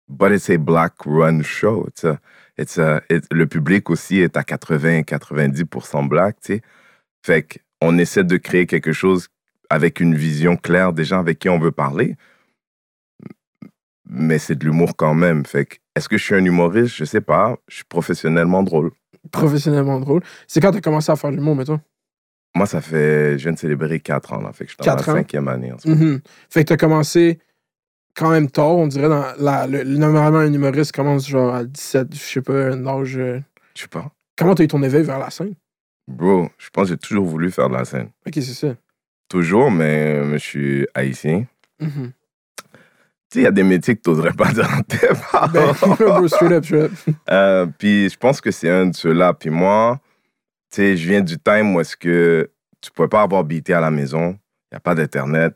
But 0.08 0.32
it's 0.32 0.48
a 0.48 0.56
black 0.56 0.94
run 1.04 1.42
show. 1.42 1.88
It's 2.58 2.78
a- 2.78 3.02
it's 3.08 3.26
le 3.30 3.46
public 3.46 3.88
aussi 3.90 4.18
est 4.18 4.36
à 4.36 4.42
80-90% 4.42 6.02
black, 6.08 6.40
tu 6.40 6.54
sais. 6.54 6.62
Fait 7.24 7.46
qu'on 7.80 7.98
essaie 7.98 8.24
de 8.24 8.36
créer 8.36 8.66
quelque 8.66 8.92
chose 8.92 9.28
avec 9.70 10.00
une 10.00 10.14
vision 10.14 10.56
claire 10.56 10.92
des 10.92 11.04
gens 11.04 11.20
avec 11.20 11.38
qui 11.38 11.48
on 11.48 11.58
veut 11.58 11.72
parler. 11.72 12.16
Mais 14.10 14.38
c'est 14.38 14.54
de 14.56 14.64
l'humour 14.64 14.96
quand 14.96 15.14
même. 15.14 15.44
Fait 15.44 15.66
que, 15.66 15.76
est-ce 15.94 16.08
que 16.08 16.16
je 16.16 16.24
suis 16.24 16.34
un 16.34 16.44
humoriste? 16.44 16.94
Je 16.96 17.04
sais 17.04 17.20
pas. 17.20 17.56
Je 17.68 17.76
suis 17.76 17.84
professionnellement 17.84 18.62
drôle. 18.62 18.90
Professionnellement 19.30 20.00
drôle. 20.00 20.22
C'est 20.46 20.60
quand 20.60 20.72
t'as 20.72 20.80
commencé 20.80 21.12
à 21.12 21.16
faire 21.16 21.30
de 21.30 21.36
l'humour, 21.36 21.54
mettons? 21.56 21.80
Moi, 22.56 22.64
ça 22.66 22.80
fait. 22.80 23.38
Je 23.38 23.42
viens 23.44 23.52
de 23.52 23.58
célébrer 23.58 24.00
4 24.00 24.32
ans, 24.32 24.40
là. 24.40 24.52
Fait 24.52 24.64
que 24.64 24.70
je 24.70 24.76
suis 24.76 24.86
dans 24.86 24.96
la 24.96 25.02
cinquième 25.02 25.48
année 25.48 25.72
en 25.72 25.78
ce 25.78 25.88
moment. 25.88 26.00
Mhm. 26.02 26.20
Fait 26.48 26.64
que 26.64 26.68
t'as 26.70 26.76
commencé 26.78 27.38
quand 28.18 28.30
même 28.30 28.50
tard, 28.50 28.70
on 28.76 28.86
dirait. 28.88 29.08
Dans 29.08 29.24
la, 29.38 29.66
le- 29.66 29.84
normalement, 29.84 30.38
un 30.38 30.52
humoriste 30.52 30.92
commence 30.92 31.28
genre 31.28 31.54
à 31.54 31.64
17, 31.64 32.08
je 32.14 32.18
sais 32.18 32.42
pas, 32.42 32.70
un 32.72 32.86
âge. 32.86 33.16
euh, 33.16 33.40
Je 33.74 33.82
sais 33.82 33.88
pas. 33.88 34.10
Comment 34.36 34.54
t'as 34.54 34.64
eu 34.64 34.68
ton 34.68 34.82
éveil 34.82 35.02
vers 35.04 35.18
la 35.18 35.30
scène? 35.30 35.54
Bro, 36.06 36.48
je 36.58 36.68
pense 36.70 36.84
que 36.84 36.90
j'ai 36.90 36.96
toujours 36.98 37.26
voulu 37.26 37.50
faire 37.50 37.68
de 37.68 37.74
la 37.74 37.84
scène. 37.84 38.08
Ok, 38.26 38.34
c'est 38.34 38.42
ça. 38.42 38.74
Toujours, 39.28 39.70
mais, 39.70 40.16
euh, 40.16 40.24
mais 40.24 40.38
je 40.38 40.44
suis 40.44 40.86
haïtien. 40.94 41.44
Mhm. 41.80 42.12
Tu 43.30 43.34
sais, 43.34 43.40
il 43.40 43.42
y 43.42 43.46
a 43.46 43.50
des 43.50 43.62
métiers 43.62 43.94
que 43.94 44.00
tu 44.02 44.08
n'oserais 44.10 44.32
pas 44.32 44.50
dire 44.52 44.68
en 44.74 44.82
tes. 44.82 44.96
Ben, 45.52 45.72
bro, 46.18 46.28
straight 46.28 46.52
up, 46.52 46.64
straight 46.64 46.84
up. 46.84 46.92
Euh, 47.30 47.66
puis 47.78 48.08
je 48.08 48.16
pense 48.16 48.40
que 48.40 48.50
c'est 48.50 48.70
un 48.70 48.86
de 48.86 48.96
ceux-là. 48.96 49.34
Puis 49.34 49.50
moi, 49.50 50.00
tu 50.70 50.76
sais, 50.76 50.96
je 50.96 51.08
viens 51.08 51.20
du 51.20 51.38
time 51.38 51.74
où 51.74 51.80
est-ce 51.80 51.96
que 51.96 52.50
tu 52.80 52.90
pouvais 52.90 53.08
pas 53.08 53.20
avoir 53.22 53.44
BT 53.44 53.70
à 53.74 53.80
la 53.80 53.90
maison, 53.90 54.30
il 54.30 54.74
n'y 54.74 54.76
a 54.76 54.80
pas 54.80 54.94
d'Internet. 54.94 55.54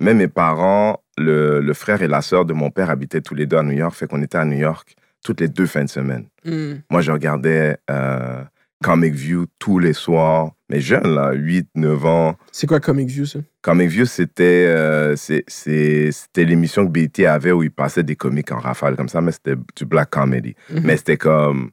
Même 0.00 0.18
mes 0.18 0.28
parents, 0.28 1.02
le, 1.18 1.60
le 1.60 1.74
frère 1.74 2.02
et 2.02 2.08
la 2.08 2.22
sœur 2.22 2.44
de 2.44 2.52
mon 2.52 2.70
père 2.70 2.90
habitaient 2.90 3.20
tous 3.20 3.34
les 3.34 3.46
deux 3.46 3.56
à 3.56 3.62
New 3.62 3.72
York, 3.72 3.94
fait 3.94 4.06
qu'on 4.06 4.22
était 4.22 4.38
à 4.38 4.44
New 4.44 4.58
York 4.58 4.96
toutes 5.24 5.40
les 5.40 5.48
deux 5.48 5.66
fins 5.66 5.84
de 5.84 5.90
semaine. 5.90 6.26
Hmm. 6.44 6.74
Moi, 6.90 7.00
je 7.00 7.12
regardais 7.12 7.76
euh, 7.90 8.42
Comic 8.82 9.14
View 9.14 9.46
tous 9.58 9.78
les 9.78 9.92
soirs. 9.92 10.52
Mais 10.70 10.80
jeune, 10.80 11.14
là, 11.14 11.32
8, 11.32 11.68
9 11.74 12.06
ans. 12.06 12.36
C'est 12.52 12.66
quoi 12.66 12.78
Comic 12.78 13.08
View, 13.08 13.24
ça? 13.24 13.38
Comic 13.62 13.88
View, 13.88 14.04
c'était 14.04 14.66
euh, 14.68 15.16
c'était 15.16 16.44
l'émission 16.44 16.86
que 16.86 16.90
BT 16.90 17.26
avait 17.26 17.52
où 17.52 17.62
il 17.62 17.70
passait 17.70 18.02
des 18.02 18.16
comics 18.16 18.52
en 18.52 18.58
rafale 18.58 18.96
comme 18.96 19.08
ça, 19.08 19.20
mais 19.20 19.32
c'était 19.32 19.56
du 19.76 19.86
black 19.86 20.10
comedy. 20.10 20.54
Mhm. 20.70 20.82
Mais 20.84 20.96
c'était 20.98 21.16
comme 21.16 21.70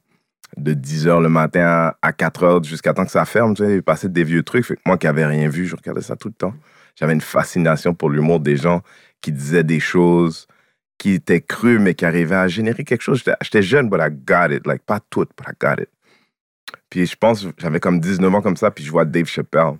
de 0.56 0.72
10h 0.72 1.20
le 1.22 1.28
matin 1.28 1.92
à 2.00 2.12
4h 2.12 2.64
jusqu'à 2.64 2.94
temps 2.94 3.04
que 3.04 3.10
ça 3.10 3.26
ferme. 3.26 3.54
Tu 3.54 3.64
sais, 3.64 3.74
il 3.76 3.82
passait 3.82 4.08
des 4.08 4.24
vieux 4.24 4.42
trucs. 4.42 4.64
Fait 4.64 4.76
que 4.76 4.80
moi 4.86 4.96
qui 4.96 5.06
n'avais 5.06 5.26
rien 5.26 5.48
vu, 5.48 5.66
je 5.66 5.76
regardais 5.76 6.00
ça 6.00 6.16
tout 6.16 6.28
le 6.28 6.34
temps. 6.34 6.54
J'avais 6.98 7.12
une 7.12 7.20
fascination 7.20 7.92
pour 7.92 8.08
l'humour 8.08 8.40
des 8.40 8.56
gens 8.56 8.80
qui 9.20 9.32
disaient 9.32 9.64
des 9.64 9.80
choses 9.80 10.46
qui 10.98 11.12
étaient 11.12 11.40
crues, 11.42 11.78
mais 11.78 11.94
qui 11.94 12.04
arrivaient 12.04 12.36
à 12.36 12.48
générer 12.48 12.84
quelque 12.84 13.02
chose. 13.02 13.22
J'étais- 13.42 13.62
jeune, 13.62 13.88
but 13.90 13.98
I 14.00 14.08
got 14.10 14.50
it. 14.54 14.66
Like, 14.66 14.82
pas 14.82 15.00
tout, 15.10 15.26
but 15.36 15.46
I 15.46 15.52
got 15.60 15.82
it. 15.82 15.90
Puis 16.90 17.06
je 17.06 17.16
pense, 17.16 17.46
j'avais 17.58 17.80
comme 17.80 18.00
19 18.00 18.34
ans 18.34 18.40
comme 18.42 18.56
ça, 18.56 18.70
puis 18.70 18.84
je 18.84 18.90
vois 18.90 19.04
Dave 19.04 19.26
Chappelle 19.26 19.74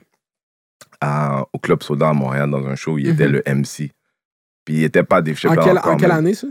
à- 1.00 1.46
au 1.52 1.58
Club 1.58 1.82
Soda 1.82 2.08
à 2.08 2.12
Montréal 2.12 2.50
dans 2.50 2.66
un 2.66 2.74
show 2.76 2.92
où 2.94 2.98
il 2.98 3.08
était 3.08 3.26
Mhm. 3.26 3.32
le 3.32 3.42
MC. 3.46 3.92
Puis 4.64 4.74
il 4.76 4.80
n'était 4.80 5.04
pas 5.04 5.22
Dave 5.22 5.34
En 5.34 5.38
Chappelle 5.38 5.64
quelle, 5.64 5.78
encore, 5.78 5.92
en 5.92 5.96
quelle 5.96 6.10
année, 6.10 6.34
ça? 6.34 6.48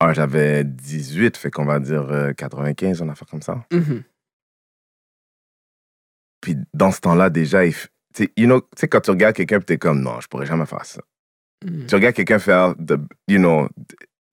Ah, 0.00 0.12
J'avais 0.12 0.64
18, 0.64 1.36
fait 1.36 1.50
qu'on 1.50 1.64
va 1.66 1.78
dire 1.78 2.10
euh, 2.10 2.32
95, 2.32 3.00
une 3.02 3.10
affaire 3.10 3.28
comme 3.28 3.42
ça. 3.42 3.64
Mhm. 3.70 4.02
Puis 6.40 6.56
dans 6.74 6.90
ce 6.90 7.00
temps-là, 7.00 7.30
déjà, 7.30 7.64
il 7.66 7.74
tu 8.14 8.28
you 8.36 8.46
know, 8.46 8.62
tu 8.76 8.88
quand 8.88 9.00
tu 9.00 9.10
regardes 9.10 9.36
quelqu'un, 9.36 9.58
puis 9.58 9.66
t'es 9.66 9.78
comme, 9.78 10.00
non, 10.00 10.20
je 10.20 10.26
pourrais 10.26 10.46
jamais 10.46 10.66
faire 10.66 10.84
ça. 10.84 11.00
Tu 11.88 11.94
regardes 11.94 12.14
quelqu'un 12.14 12.38
faire, 12.38 12.74
de, 12.78 12.98
you 13.28 13.38
know, 13.38 13.68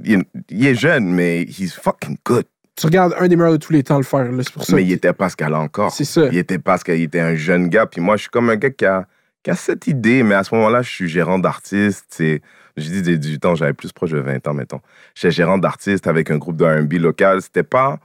you- 0.03 0.23
il 0.49 0.65
est 0.65 0.75
jeune, 0.75 1.05
mais 1.13 1.41
he's 1.43 1.73
fucking 1.73 2.17
good. 2.25 2.45
Tu 2.75 2.85
regardes 2.85 3.15
un 3.19 3.27
des 3.27 3.35
meilleurs 3.35 3.53
de 3.53 3.57
tous 3.57 3.73
les 3.73 3.83
temps 3.83 3.97
le 3.97 4.03
faire, 4.03 4.27
c'est 4.43 4.53
pour 4.53 4.63
ça. 4.63 4.75
Mais 4.75 4.83
il 4.83 4.91
était 4.91 5.11
pas 5.13 5.29
ce 5.29 5.35
qu'elle 5.35 5.53
a 5.53 5.59
encore. 5.59 5.91
C'est 5.91 6.05
ça. 6.05 6.27
Il 6.31 6.37
était 6.37 6.59
pas 6.59 6.77
ce 6.77 6.83
qu'il 6.85 7.01
était 7.01 7.19
un 7.19 7.35
jeune 7.35 7.69
gars. 7.69 7.87
Puis 7.87 8.01
moi, 8.01 8.15
je 8.17 8.21
suis 8.21 8.29
comme 8.29 8.49
un 8.51 8.55
gars 8.55 8.69
qui 8.69 8.85
a, 8.85 9.07
qui 9.43 9.49
a 9.49 9.55
cette 9.55 9.87
idée, 9.87 10.21
mais 10.23 10.35
à 10.35 10.43
ce 10.43 10.53
moment-là, 10.55 10.83
je 10.83 10.89
suis 10.89 11.07
gérant 11.09 11.39
d'artiste. 11.39 12.15
Je 12.19 12.39
dis 12.77 13.01
des 13.01 13.17
18 13.17 13.45
ans, 13.45 13.55
j'avais 13.55 13.73
plus 13.73 13.91
proche 13.91 14.11
de 14.11 14.19
20 14.19 14.47
ans, 14.47 14.53
mettons. 14.53 14.79
J'étais 15.15 15.31
gérant 15.31 15.57
d'artiste 15.57 16.05
avec 16.05 16.29
un 16.29 16.37
groupe 16.37 16.57
de 16.57 16.65
R&B 16.65 16.93
local. 16.93 17.41
C'était 17.41 17.63
pas... 17.63 17.99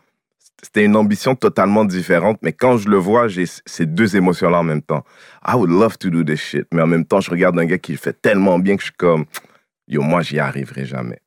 C'était 0.63 0.85
une 0.85 0.97
ambition 0.97 1.35
totalement 1.35 1.85
différente, 1.85 2.39
mais 2.43 2.53
quand 2.53 2.77
je 2.77 2.89
le 2.89 2.97
vois, 2.97 3.29
j'ai 3.29 3.47
ces 3.47 3.87
deux 3.87 4.17
émotions-là 4.17 4.59
en 4.59 4.63
même 4.63 4.83
temps. 4.83 5.05
I 5.47 5.55
would 5.55 5.71
love 5.71 5.99
to 5.99 6.11
do 6.11 6.23
this 6.23 6.41
shit, 6.41 6.67
mais 6.73 6.83
en 6.83 6.87
même 6.87 7.05
temps, 7.05 7.21
je 7.21 7.31
regarde 7.31 7.59
un 7.59 7.65
gars 7.65 7.79
qui 7.79 7.97
fait 7.97 8.21
tellement 8.21 8.59
bien 8.59 8.77
que 8.77 8.83
je 8.83 8.87
suis 8.87 8.97
comme, 8.97 9.25
yo, 9.89 10.03
moi, 10.03 10.23
j'y 10.23 10.39
arriverai 10.39 10.85
jamais. 10.85 11.21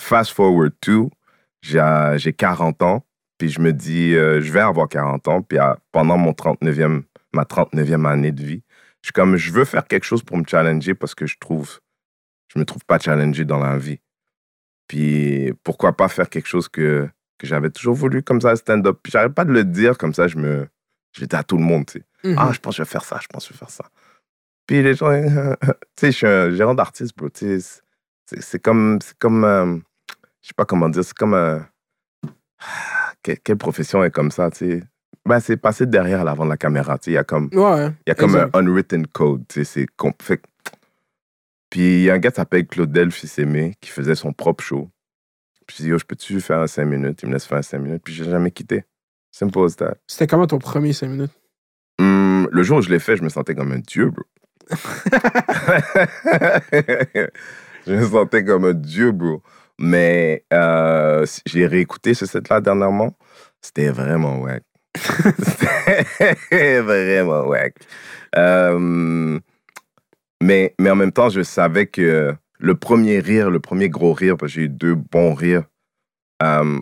Fast 0.00 0.32
forward 0.32 0.72
to, 0.80 1.10
j'ai 1.62 1.82
j'ai 2.16 2.32
40 2.32 2.82
ans, 2.82 3.04
puis 3.38 3.48
je 3.48 3.60
me 3.60 3.72
dis, 3.72 4.14
euh, 4.14 4.40
je 4.40 4.52
vais 4.52 4.60
avoir 4.60 4.88
40 4.88 5.28
ans, 5.28 5.42
puis 5.42 5.58
pendant 5.90 6.16
mon 6.16 6.32
39e, 6.32 7.02
ma 7.32 7.42
39e 7.42 8.06
année 8.06 8.32
de 8.32 8.42
vie, 8.42 8.62
je 9.02 9.08
suis 9.08 9.12
comme, 9.12 9.36
je 9.36 9.52
veux 9.52 9.64
faire 9.64 9.86
quelque 9.86 10.04
chose 10.04 10.22
pour 10.22 10.36
me 10.36 10.44
challenger 10.44 10.94
parce 10.94 11.14
que 11.14 11.26
je 11.26 11.36
trouve, 11.38 11.80
je 12.52 12.58
me 12.58 12.64
trouve 12.64 12.84
pas 12.84 12.98
challengé 12.98 13.44
dans 13.44 13.58
la 13.58 13.78
vie. 13.78 14.00
Puis 14.88 15.52
pourquoi 15.62 15.96
pas 15.96 16.08
faire 16.08 16.28
quelque 16.28 16.48
chose 16.48 16.68
que, 16.68 17.08
que 17.38 17.46
j'avais 17.46 17.70
toujours 17.70 17.94
voulu 17.94 18.22
comme 18.22 18.40
ça, 18.40 18.56
stand-up. 18.56 18.98
Puis 19.02 19.10
j'arrête 19.12 19.34
pas 19.34 19.44
de 19.44 19.52
le 19.52 19.64
dire 19.64 19.98
comme 19.98 20.14
ça, 20.14 20.26
je 20.28 20.36
me, 20.38 20.66
je 21.12 21.20
le 21.22 21.26
dis 21.26 21.36
à 21.36 21.42
tout 21.42 21.56
le 21.58 21.64
monde, 21.64 21.86
tu 21.86 21.98
sais. 21.98 22.04
Mhm. 22.30 22.36
Ah, 22.38 22.50
je 22.52 22.58
pense 22.58 22.74
que 22.74 22.78
je 22.78 22.82
vais 22.82 22.88
faire 22.90 23.04
ça, 23.04 23.18
je 23.22 23.26
pense 23.26 23.44
que 23.46 23.54
je 23.54 23.54
vais 23.54 23.58
faire 23.58 23.70
ça. 23.70 23.84
Puis 24.66 24.82
les 24.82 24.94
gens, 24.94 25.10
tu 25.62 25.66
sais, 26.00 26.12
je 26.12 26.16
suis 26.16 26.26
un 26.26 26.50
gérant 26.50 26.74
d'artiste, 26.74 27.16
bro. 27.16 27.28
C'est 27.34 28.58
comme, 28.60 28.98
c'est 29.02 29.16
comme, 29.18 29.44
euh, 29.44 29.76
je 30.42 30.48
sais 30.48 30.54
pas 30.56 30.64
comment 30.64 30.88
dire, 30.88 31.04
c'est 31.04 31.16
comme 31.16 31.34
un, 31.34 31.66
quelle, 33.22 33.38
quelle 33.40 33.58
profession 33.58 34.02
est 34.04 34.10
comme 34.10 34.30
ça, 34.30 34.50
tu 34.50 34.58
sais. 34.58 34.82
Ben, 35.24 35.40
c'est 35.40 35.56
passer 35.56 35.86
derrière 35.86 36.22
l'avant 36.22 36.44
de 36.44 36.50
la 36.50 36.56
caméra, 36.56 36.98
tu 36.98 37.04
sais. 37.06 37.10
Il 37.12 37.14
y 37.14 37.18
a 37.18 37.24
comme, 37.24 37.48
Ouais. 37.52 37.90
y 38.06 38.10
a 38.10 38.14
comme 38.14 38.30
exact. 38.30 38.54
un 38.54 38.60
unwritten 38.60 39.06
code, 39.08 39.44
tu 39.48 39.64
sais. 39.64 39.86
C'est 39.86 40.40
Puis 41.70 41.80
il 41.80 42.02
y 42.02 42.10
a 42.10 42.14
un 42.14 42.18
gars 42.18 42.30
qui 42.30 42.36
s'appelle 42.36 42.66
Claudel 42.66 43.10
Fils-Aimé 43.10 43.74
qui 43.80 43.90
faisait 43.90 44.14
son 44.14 44.32
propre 44.32 44.62
show. 44.64 44.88
Puis 45.66 45.76
je 45.78 45.82
dis, 45.82 45.88
yo, 45.90 45.98
je 45.98 46.04
peux-tu 46.04 46.40
faire 46.40 46.60
un 46.60 46.66
5 46.66 46.84
minutes? 46.84 47.22
Il 47.22 47.28
me 47.28 47.34
laisse 47.34 47.44
faire 47.46 47.58
un 47.58 47.62
5 47.62 47.78
minutes, 47.78 48.02
puis 48.04 48.14
j'ai 48.14 48.24
jamais 48.24 48.50
quitté. 48.50 48.84
Simple 49.32 49.64
as 49.64 49.76
that. 49.76 49.96
C'était 50.06 50.26
comment 50.26 50.46
ton 50.46 50.58
premier 50.58 50.92
5 50.92 51.08
minutes? 51.08 51.32
Hum, 51.98 52.48
le 52.50 52.62
jour 52.62 52.78
où 52.78 52.82
je 52.82 52.90
l'ai 52.90 52.98
fait, 52.98 53.16
je 53.16 53.22
me 53.22 53.28
sentais 53.28 53.54
comme 53.54 53.72
un 53.72 53.80
dieu, 53.80 54.10
bro. 54.10 54.24
je 57.86 57.92
me 57.92 58.06
sentais 58.06 58.44
comme 58.44 58.64
un 58.64 58.74
dieu, 58.74 59.12
bro. 59.12 59.42
Mais 59.78 60.44
euh, 60.52 61.26
j'ai 61.44 61.66
réécouté 61.66 62.14
ce 62.14 62.26
set-là 62.26 62.60
dernièrement. 62.60 63.16
C'était 63.60 63.90
vraiment 63.90 64.38
wack. 64.38 64.62
C'était 64.96 66.80
vraiment 66.80 67.42
wack. 67.46 67.74
Euh, 68.36 69.38
mais, 70.42 70.74
mais 70.78 70.90
en 70.90 70.96
même 70.96 71.12
temps, 71.12 71.28
je 71.28 71.42
savais 71.42 71.86
que 71.86 72.34
le 72.58 72.74
premier 72.74 73.18
rire, 73.20 73.50
le 73.50 73.60
premier 73.60 73.88
gros 73.88 74.12
rire, 74.12 74.36
parce 74.36 74.52
que 74.52 74.60
j'ai 74.60 74.66
eu 74.66 74.68
deux 74.68 74.94
bons 74.94 75.34
rires, 75.34 75.64
euh, 76.42 76.78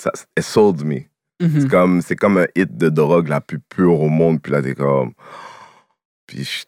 ça, 0.00 0.12
it 0.38 0.44
sold 0.44 0.84
me. 0.84 1.00
C'est 1.40 1.68
comme, 1.68 2.00
c'est 2.00 2.16
comme 2.16 2.38
un 2.38 2.46
hit 2.56 2.74
de 2.76 2.88
drogue 2.88 3.28
la 3.28 3.40
plus 3.40 3.58
pure 3.58 4.00
au 4.00 4.08
monde. 4.08 4.40
Puis 4.40 4.50
là, 4.52 4.62
t'es 4.62 4.74
comme. 4.74 5.12
Puis 6.26 6.44
je- 6.44 6.64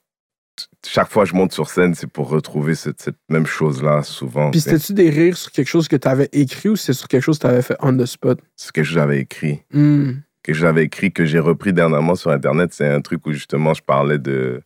chaque 0.87 1.11
fois 1.11 1.25
que 1.25 1.31
je 1.31 1.35
monte 1.35 1.53
sur 1.53 1.71
scène, 1.71 1.95
c'est 1.95 2.07
pour 2.07 2.29
retrouver 2.29 2.75
cette, 2.75 3.01
cette 3.01 3.17
même 3.31 3.47
chose-là, 3.47 4.03
souvent. 4.03 4.51
Puis 4.51 4.61
c'était-tu 4.61 4.93
des 4.93 5.09
rires 5.09 5.37
sur 5.37 5.51
quelque 5.51 5.69
chose 5.69 5.89
que 5.89 5.97
tu 5.97 6.07
avais 6.09 6.29
écrit 6.33 6.69
ou 6.69 6.77
c'est 6.77 6.93
sur 6.93 7.09
quelque 7.09 7.23
chose 7.23 7.39
que 7.39 7.47
tu 7.47 7.53
avais 7.53 7.63
fait 7.63 7.77
on 7.81 7.97
the 7.97 8.05
spot? 8.07 8.39
C'est 8.55 8.71
quelque 8.73 8.85
chose 8.85 8.95
que 8.95 9.01
j'avais 9.01 9.21
écrit. 9.21 9.63
Hmm. 9.73 10.13
Que 10.43 10.53
j'avais 10.53 10.85
écrit, 10.85 11.11
que 11.13 11.25
j'ai 11.25 11.39
repris 11.39 11.73
dernièrement 11.73 12.15
sur 12.15 12.31
Internet. 12.31 12.73
C'est 12.75 12.89
un 12.89 13.01
truc 13.01 13.27
où 13.27 13.33
justement, 13.33 13.73
je 13.73 13.83
parlais 13.83 14.19
de. 14.19 14.63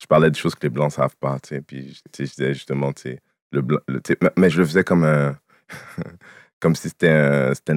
Je 0.00 0.06
parlais 0.06 0.30
de 0.30 0.36
choses 0.36 0.54
que 0.54 0.62
les 0.62 0.68
Blancs 0.70 0.92
savent 0.92 1.16
pas, 1.18 1.38
tu 1.40 1.48
sais. 1.50 1.60
Puis, 1.60 2.00
tu 2.12 2.24
sais, 2.24 2.26
je 2.26 2.30
disais 2.36 2.54
justement, 2.54 2.92
tu 2.92 3.02
sais, 3.02 3.20
le 3.52 3.62
blanc. 3.62 3.78
le- 3.88 4.00
tu 4.00 4.12
sais, 4.20 4.30
mais- 4.36 4.50
je 4.50 4.58
le 4.60 4.64
faisais 4.66 4.84
comme 4.84 5.04
un. 5.04 5.36
comme 6.60 6.74
si 6.74 6.88
c'était 6.88 7.08
un, 7.10 7.54
c'était 7.54 7.74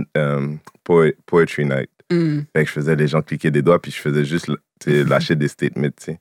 poe- 0.84 1.14
poetry 1.26 1.66
night. 1.66 1.90
Hmm. 2.12 2.42
Fait 2.56 2.64
que 2.64 2.68
je 2.68 2.74
faisais 2.74 2.96
les 2.96 3.08
gens 3.08 3.22
cliquer 3.22 3.52
des 3.52 3.62
doigts, 3.62 3.82
puis 3.82 3.92
je 3.92 4.00
faisais 4.00 4.26
juste 4.26 4.48
tu 4.80 4.92
sais, 4.92 5.04
lâcher 5.04 5.36
des 5.36 5.48
statements, 5.48 5.88
tu 5.90 6.04
sais. 6.06 6.20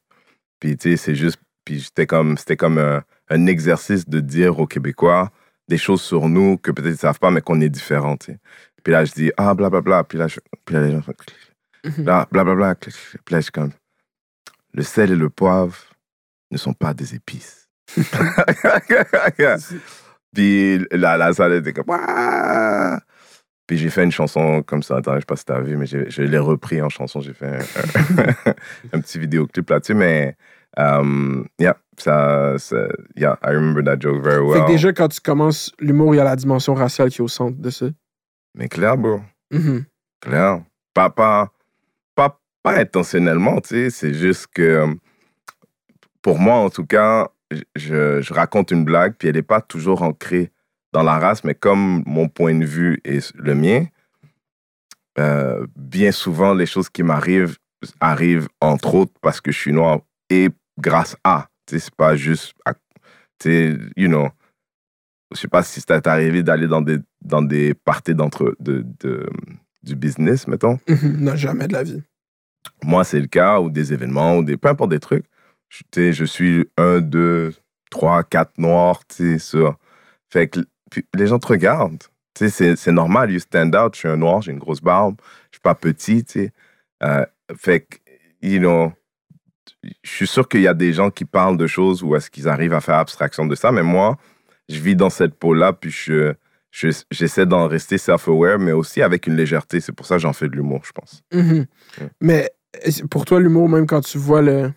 Puis, 0.59 0.77
tu 0.77 0.91
sais, 0.91 0.97
c'est 0.97 1.15
juste. 1.15 1.39
Puis 1.65 1.81
j'étais 1.81 2.07
comme, 2.07 2.37
c'était 2.39 2.57
comme 2.57 2.79
un, 2.79 3.03
un 3.29 3.47
exercice 3.47 4.09
de 4.09 4.21
dire 4.21 4.59
aux 4.59 4.67
Québécois 4.67 5.31
des 5.69 5.79
choses 5.79 6.01
sur 6.03 6.29
nous 6.29 6.57
que 6.59 6.71
peut-être 6.71 6.95
ils 6.95 6.99
savent 6.99 7.19
pas, 7.19 7.31
mais 7.31 7.41
qu'on 7.43 7.61
est 7.61 7.69
différents, 7.69 8.17
tu 8.17 8.33
sais. 8.33 8.39
Puis 8.83 8.93
là, 8.93 9.05
je 9.05 9.13
dis, 9.13 9.31
ah, 9.37 9.55
blablabla. 9.55 10.05
Puis 10.05 10.19
là, 10.19 10.27
je- 10.27 10.41
puis 10.65 10.75
là 10.75 10.83
les 10.83 10.91
gens 10.93 11.03
font, 11.03 11.13
Mhm. 11.85 12.05
là, 12.05 12.27
blablabla. 12.33 12.75
Puis 12.77 12.91
là, 13.31 13.39
je 13.39 13.43
suis 13.43 13.53
comme, 13.53 13.73
le 14.73 14.83
sel 14.83 15.13
et 15.13 15.17
le 15.17 15.29
poivre 15.31 15.77
ne 16.51 16.57
sont 16.59 16.73
pas 16.75 16.95
des 16.95 17.15
épices. 17.15 17.69
Puis 20.35 20.79
la, 20.93 21.17
la 21.17 21.33
salle 21.33 21.55
était 21.55 21.73
comme, 21.73 21.87
Puis 23.67 23.79
j'ai 23.79 23.91
fait 23.91 24.05
une 24.05 24.13
chanson 24.13 24.63
comme 24.63 24.83
ça. 24.83 24.97
Attends, 24.99 25.15
je 25.15 25.21
sais 25.21 25.27
pas 25.27 25.37
si 25.37 25.45
t'as 25.45 25.61
vu, 25.61 25.77
mais 25.77 25.87
je 25.87 26.23
l'ai 26.23 26.39
repris 26.39 26.81
en 26.83 26.89
chanson. 26.89 27.21
J'ai 27.21 27.33
fait 27.35 27.47
un, 28.47 28.55
un- 28.93 29.01
petit 29.01 29.19
vidéoclip 29.19 29.69
là-dessus. 29.69 29.95
Mais, 29.95 30.37
um, 30.77 31.47
yeah, 31.59 31.77
ça, 31.99 32.55
ça- 32.59 32.89
yeah, 33.17 33.39
I 33.43 33.49
remember 33.49 33.83
that 33.85 34.01
joke 34.01 34.23
very 34.23 34.37
Fait 34.53 34.59
well. 34.59 34.67
que 34.67 34.73
déjà, 34.73 34.93
quand 34.93 35.09
tu 35.09 35.21
commences 35.21 35.73
l'humour, 35.81 36.15
il 36.15 36.19
y 36.19 36.21
a 36.21 36.25
la 36.25 36.37
dimension 36.37 36.75
raciale 36.75 37.11
qui 37.11 37.19
est 37.19 37.25
au 37.25 37.29
centre 37.29 37.59
de 37.61 37.71
ça. 37.71 37.87
Mais 38.57 38.69
clair, 38.69 38.97
bro. 38.97 39.21
Mhm. 39.51 39.85
Clair. 40.21 40.63
Pas, 40.95 41.11
pas, 41.11 41.51
pas, 42.15 42.41
pas 42.63 42.79
intentionnellement, 42.79 43.61
tu 43.61 43.69
sais. 43.69 43.91
C'est 43.91 44.15
juste 44.15 44.47
que, 44.55 44.87
pour 46.23 46.39
moi, 46.39 46.57
en 46.57 46.71
tout 46.71 46.87
cas, 46.87 47.31
je, 47.77 48.21
je 48.21 48.35
raconte 48.35 48.71
une 48.71 48.85
blague, 48.85 49.15
puis 49.19 49.29
elle 49.29 49.35
n'est 49.37 49.43
pas 49.43 49.61
toujours 49.61 50.03
ancrée 50.03 50.53
dans 50.93 51.03
la 51.03 51.19
race, 51.19 51.45
mais 51.45 51.55
comme 51.55 52.03
mon 52.07 52.29
point 52.29 52.55
de 52.55 52.65
vue 52.65 53.01
est 53.05 53.33
le 53.37 53.55
mien, 53.55 53.87
euh, 55.19 55.67
bien 55.77 56.13
souvent, 56.13 56.55
les 56.55 56.67
choses 56.67 56.89
qui 56.89 57.03
m'arrivent 57.03 57.57
arrivent, 58.01 58.49
entre 58.61 58.95
autres, 58.95 59.13
parce 59.21 59.41
que 59.41 59.53
je 59.53 59.59
suis 59.59 59.73
noir 59.73 60.01
et 60.29 60.49
grâce 60.79 61.17
à. 61.25 61.49
Tu 61.67 61.75
sais, 61.75 61.85
c'est 61.85 61.95
pas 61.95 62.17
juste. 62.17 62.55
Tu 63.39 63.49
sais, 63.51 63.79
you 63.97 64.09
know. 64.09 64.29
Je 65.33 65.41
sais 65.41 65.49
pas 65.49 65.63
si 65.63 65.81
c'est 65.81 66.07
arrivé 66.07 66.43
d'aller 66.43 66.67
dans 66.67 66.81
des, 66.81 66.99
dans 67.23 67.41
des 67.41 67.73
parties 67.73 68.15
d'entre, 68.17 68.57
de, 68.59 68.85
de, 68.99 69.29
du 69.83 69.95
business, 69.95 70.49
mettons. 70.49 70.79
Non, 71.03 71.37
jamais 71.37 71.69
de 71.69 71.73
la 71.73 71.85
vie. 71.85 72.03
Moi, 72.83 73.05
c'est 73.05 73.21
le 73.21 73.29
cas, 73.29 73.61
ou 73.61 73.71
des 73.71 73.93
événements, 73.93 74.39
ou 74.39 74.45
des, 74.45 74.57
peu 74.57 74.69
importe 74.69 74.91
des 74.91 74.99
trucs. 74.99 75.25
Je, 75.71 76.11
je 76.13 76.25
suis 76.25 76.69
un, 76.77 77.01
deux, 77.01 77.55
trois, 77.91 78.23
quatre 78.25 78.59
noirs, 78.59 79.01
tu 79.07 79.39
sais, 79.39 79.59
ça. 79.59 79.77
Fait 80.29 80.49
que 80.49 80.61
les 81.15 81.27
gens 81.27 81.39
te 81.39 81.47
regardent. 81.47 82.03
Tu 82.35 82.45
sais, 82.45 82.51
c'est- 82.51 82.77
c'est 82.77 82.93
normal, 82.93 83.31
you 83.31 83.39
stand 83.39 83.75
out. 83.75 83.95
Je 83.95 84.01
suis 84.01 84.09
un 84.09 84.17
noir, 84.17 84.43
j'ai 84.43 84.53
une 84.53 84.59
grosse 84.59 84.81
barbe, 84.83 85.17
je 85.51 85.57
suis 85.57 85.61
pas 85.63 85.75
petit, 85.75 86.25
tu 86.25 86.33
sais. 86.33 86.53
Euh, 87.03 87.25
fait 87.57 87.81
que, 87.81 87.97
you 88.43 88.59
know, 88.59 88.93
je 90.03 90.11
suis 90.11 90.27
sûr 90.27 90.49
qu'il 90.49 90.61
y 90.61 90.69
a 90.69 90.75
des 90.75 90.93
gens 90.93 91.11
qui 91.11 91.25
parlent 91.25 91.57
de 91.57 91.67
choses 91.67 92.03
où 92.03 92.15
est-ce 92.17 92.31
qu'ils 92.31 92.49
arrivent 92.49 92.75
à 92.75 92.81
faire 92.81 92.97
abstraction 92.97 93.47
de 93.47 93.55
ça, 93.55 93.73
mais 93.73 93.83
moi, 93.83 94.19
je 94.69 94.79
vis 94.79 94.95
dans 94.97 95.11
cette 95.11 95.35
peau-là, 95.35 95.73
puis 95.73 95.91
je, 95.91 96.35
je- 96.71 97.03
j'essaie 97.11 97.47
d'en 97.47 97.67
rester 97.67 97.97
self-aware, 97.99 98.59
mais 98.59 98.73
aussi 98.73 99.03
avec 99.03 99.27
une 99.27 99.37
légèreté. 99.37 99.81
C'est 99.81 99.93
pour 99.93 100.07
ça 100.07 100.17
que 100.17 100.21
j'en 100.23 100.33
fais 100.33 100.49
de 100.49 100.55
l'humour, 100.57 100.83
je 100.85 100.93
pense. 100.93 101.23
Mhm. 101.33 101.67
Ouais. 102.01 102.09
Mais 102.21 102.51
pour 103.11 103.25
toi, 103.25 103.41
l'humour, 103.41 103.69
même 103.69 103.87
quand 103.87 104.01
tu 104.03 104.19
vois 104.19 104.43
le, 104.43 104.73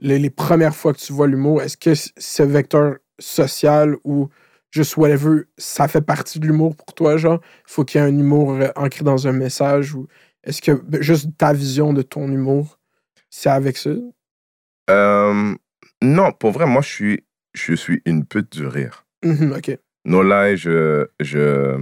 le- 0.00 0.16
les 0.16 0.30
premières 0.30 0.74
fois 0.74 0.92
que 0.92 0.98
tu 0.98 1.12
vois 1.12 1.26
l'humour, 1.26 1.62
est-ce 1.62 1.76
que 1.76 1.94
ce 1.94 2.42
vecteur 2.42 2.96
social 3.18 3.96
ou 4.04 4.28
juste 4.70 4.96
whatever, 4.96 5.42
ça 5.58 5.88
fait 5.88 6.00
partie 6.00 6.38
de 6.40 6.46
l'humour 6.46 6.76
pour 6.76 6.94
toi, 6.94 7.16
genre? 7.16 7.40
faut 7.66 7.84
qu'il 7.84 8.00
y 8.00 8.04
ait 8.04 8.06
un 8.06 8.16
humour 8.18 8.52
euh, 8.52 8.68
ancré 8.76 9.04
dans 9.04 9.26
un 9.26 9.32
message 9.32 9.94
ou 9.94 10.06
est-ce 10.44 10.62
que 10.62 10.72
ben, 10.72 11.02
juste 11.02 11.28
ta 11.36 11.52
vision 11.52 11.92
de 11.92 12.02
ton 12.02 12.28
humour, 12.30 12.78
c'est 13.30 13.50
avec 13.50 13.76
ça? 13.76 13.90
Euh, 14.90 15.54
non, 16.02 16.32
pour 16.32 16.52
vrai, 16.52 16.66
moi, 16.66 16.82
je 16.82 16.88
suis, 16.88 17.24
je 17.54 17.74
suis 17.74 18.02
une 18.06 18.24
pute 18.24 18.52
du 18.52 18.66
rire. 18.66 19.04
Mhm, 19.24 19.52
ok. 19.52 19.78
No 20.04 20.22
lie, 20.22 20.56
je, 20.56 21.06
je, 21.20 21.78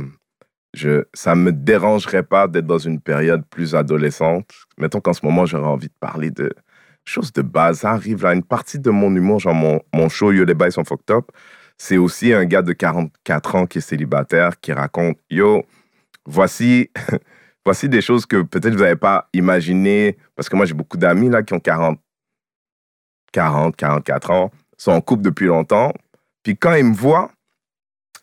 je, 0.74 1.04
ça 1.14 1.34
me 1.34 1.52
dérangerait 1.52 2.22
pas 2.24 2.48
d'être 2.48 2.66
dans 2.66 2.78
une 2.78 3.00
période 3.00 3.44
plus 3.48 3.74
adolescente. 3.74 4.50
Mettons 4.76 5.00
qu'en 5.00 5.12
ce 5.12 5.24
moment, 5.24 5.46
j'aurais 5.46 5.68
envie 5.68 5.88
de 5.88 5.94
parler 6.00 6.30
de 6.30 6.52
choses 7.08 7.32
de 7.32 7.42
base. 7.42 7.84
Arrive 7.84 8.22
là, 8.22 8.34
une 8.34 8.42
partie 8.42 8.78
de 8.78 8.90
mon 8.90 9.14
humour, 9.14 9.40
genre 9.40 9.54
mon, 9.54 9.80
mon 9.94 10.08
show 10.08 10.32
Yo, 10.32 10.44
les 10.44 10.54
bails 10.54 10.72
sont 10.72 10.84
fucked 10.84 11.10
up. 11.10 11.30
C'est 11.76 11.96
aussi 11.96 12.32
un 12.32 12.44
gars 12.44 12.62
de 12.62 12.72
44 12.72 13.54
ans 13.54 13.66
qui 13.66 13.78
est 13.78 13.80
célibataire 13.82 14.58
qui 14.60 14.72
raconte 14.72 15.18
Yo, 15.30 15.64
voici, 16.26 16.90
voici 17.64 17.88
des 17.88 18.00
choses 18.00 18.26
que 18.26 18.42
peut-être 18.42 18.74
vous 18.74 18.82
n'avez 18.82 18.96
pas 18.96 19.28
imaginées. 19.32 20.16
Parce 20.36 20.48
que 20.48 20.56
moi, 20.56 20.66
j'ai 20.66 20.74
beaucoup 20.74 20.96
d'amis 20.96 21.28
là 21.28 21.42
qui 21.42 21.54
ont 21.54 21.60
40, 21.60 21.98
40, 23.32 23.76
44 23.76 24.30
ans, 24.30 24.50
sont 24.76 24.92
en 24.92 25.00
couple 25.00 25.22
depuis 25.22 25.46
longtemps. 25.46 25.92
Puis 26.42 26.56
quand 26.56 26.74
ils 26.74 26.84
me 26.84 26.94
voient, 26.94 27.30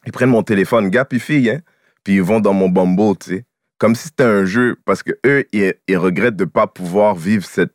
ils 0.06 0.12
prennent 0.12 0.30
mon 0.30 0.44
téléphone, 0.44 0.90
gars 0.90 1.06
puis 1.06 1.20
fille, 1.20 1.50
hein, 1.50 1.62
puis 2.04 2.16
ils 2.16 2.22
vont 2.22 2.40
dans 2.40 2.54
mon 2.54 2.70
Bumble, 2.70 3.18
tu 3.18 3.32
sais. 3.32 3.46
Comme 3.78 3.96
si 3.96 4.08
c'était 4.08 4.24
un 4.24 4.46
jeu, 4.46 4.78
parce 4.86 5.04
que 5.04 5.12
eux, 5.26 5.46
ils, 5.52 5.74
ils 5.88 5.98
regrettent 5.98 6.38
de 6.38 6.46
pas 6.46 6.66
pouvoir 6.66 7.16
vivre 7.16 7.44
cette. 7.44 7.75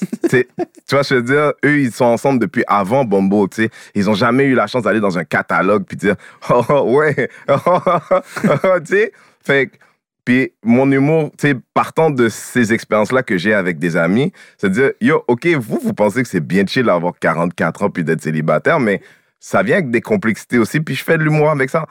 tu 0.28 0.46
vois, 0.90 1.02
je 1.02 1.14
veux 1.14 1.22
dire, 1.22 1.52
eux, 1.64 1.80
ils 1.80 1.92
sont 1.92 2.04
ensemble 2.04 2.38
depuis 2.40 2.64
avant 2.66 3.04
Bumble, 3.04 3.48
tu 3.48 3.62
sais. 3.62 3.70
Ils 3.94 4.08
ont 4.08 4.14
jamais 4.14 4.44
eu 4.44 4.54
la 4.54 4.66
chance 4.66 4.82
d'aller 4.82 5.00
dans 5.00 5.18
un 5.18 5.24
catalogue 5.24 5.84
puis 5.86 5.96
dire, 5.96 6.16
oh, 6.50 6.64
oh, 6.68 6.96
ouais, 6.96 7.28
oh, 7.48 7.56
oh, 7.66 7.80
oh, 8.10 8.20
oh, 8.64 8.80
tu 8.80 8.94
sais. 8.94 9.12
Fait 9.44 9.70
puis 10.24 10.52
mon 10.62 10.90
humour, 10.90 11.32
tu 11.36 11.48
sais, 11.48 11.56
partant 11.74 12.10
de 12.10 12.28
ces 12.28 12.72
expériences-là 12.72 13.24
que 13.24 13.36
j'ai 13.36 13.54
avec 13.54 13.78
des 13.80 13.96
amis, 13.96 14.32
c'est 14.56 14.68
de 14.68 14.74
dire, 14.74 14.90
yo, 15.00 15.24
OK, 15.26 15.46
vous, 15.48 15.80
vous 15.82 15.94
pensez 15.94 16.22
que 16.22 16.28
c'est 16.28 16.40
bien 16.40 16.64
chill 16.64 16.84
d'avoir 16.84 17.14
44 17.18 17.82
ans 17.82 17.90
puis 17.90 18.04
d'être 18.04 18.22
célibataire, 18.22 18.78
mais 18.78 19.02
ça 19.40 19.64
vient 19.64 19.78
avec 19.78 19.90
des 19.90 20.00
complexités 20.00 20.58
aussi, 20.58 20.80
puis 20.80 20.94
je 20.94 21.02
fais 21.02 21.18
de 21.18 21.24
l'humour 21.24 21.50
avec 21.50 21.70
ça. 21.70 21.86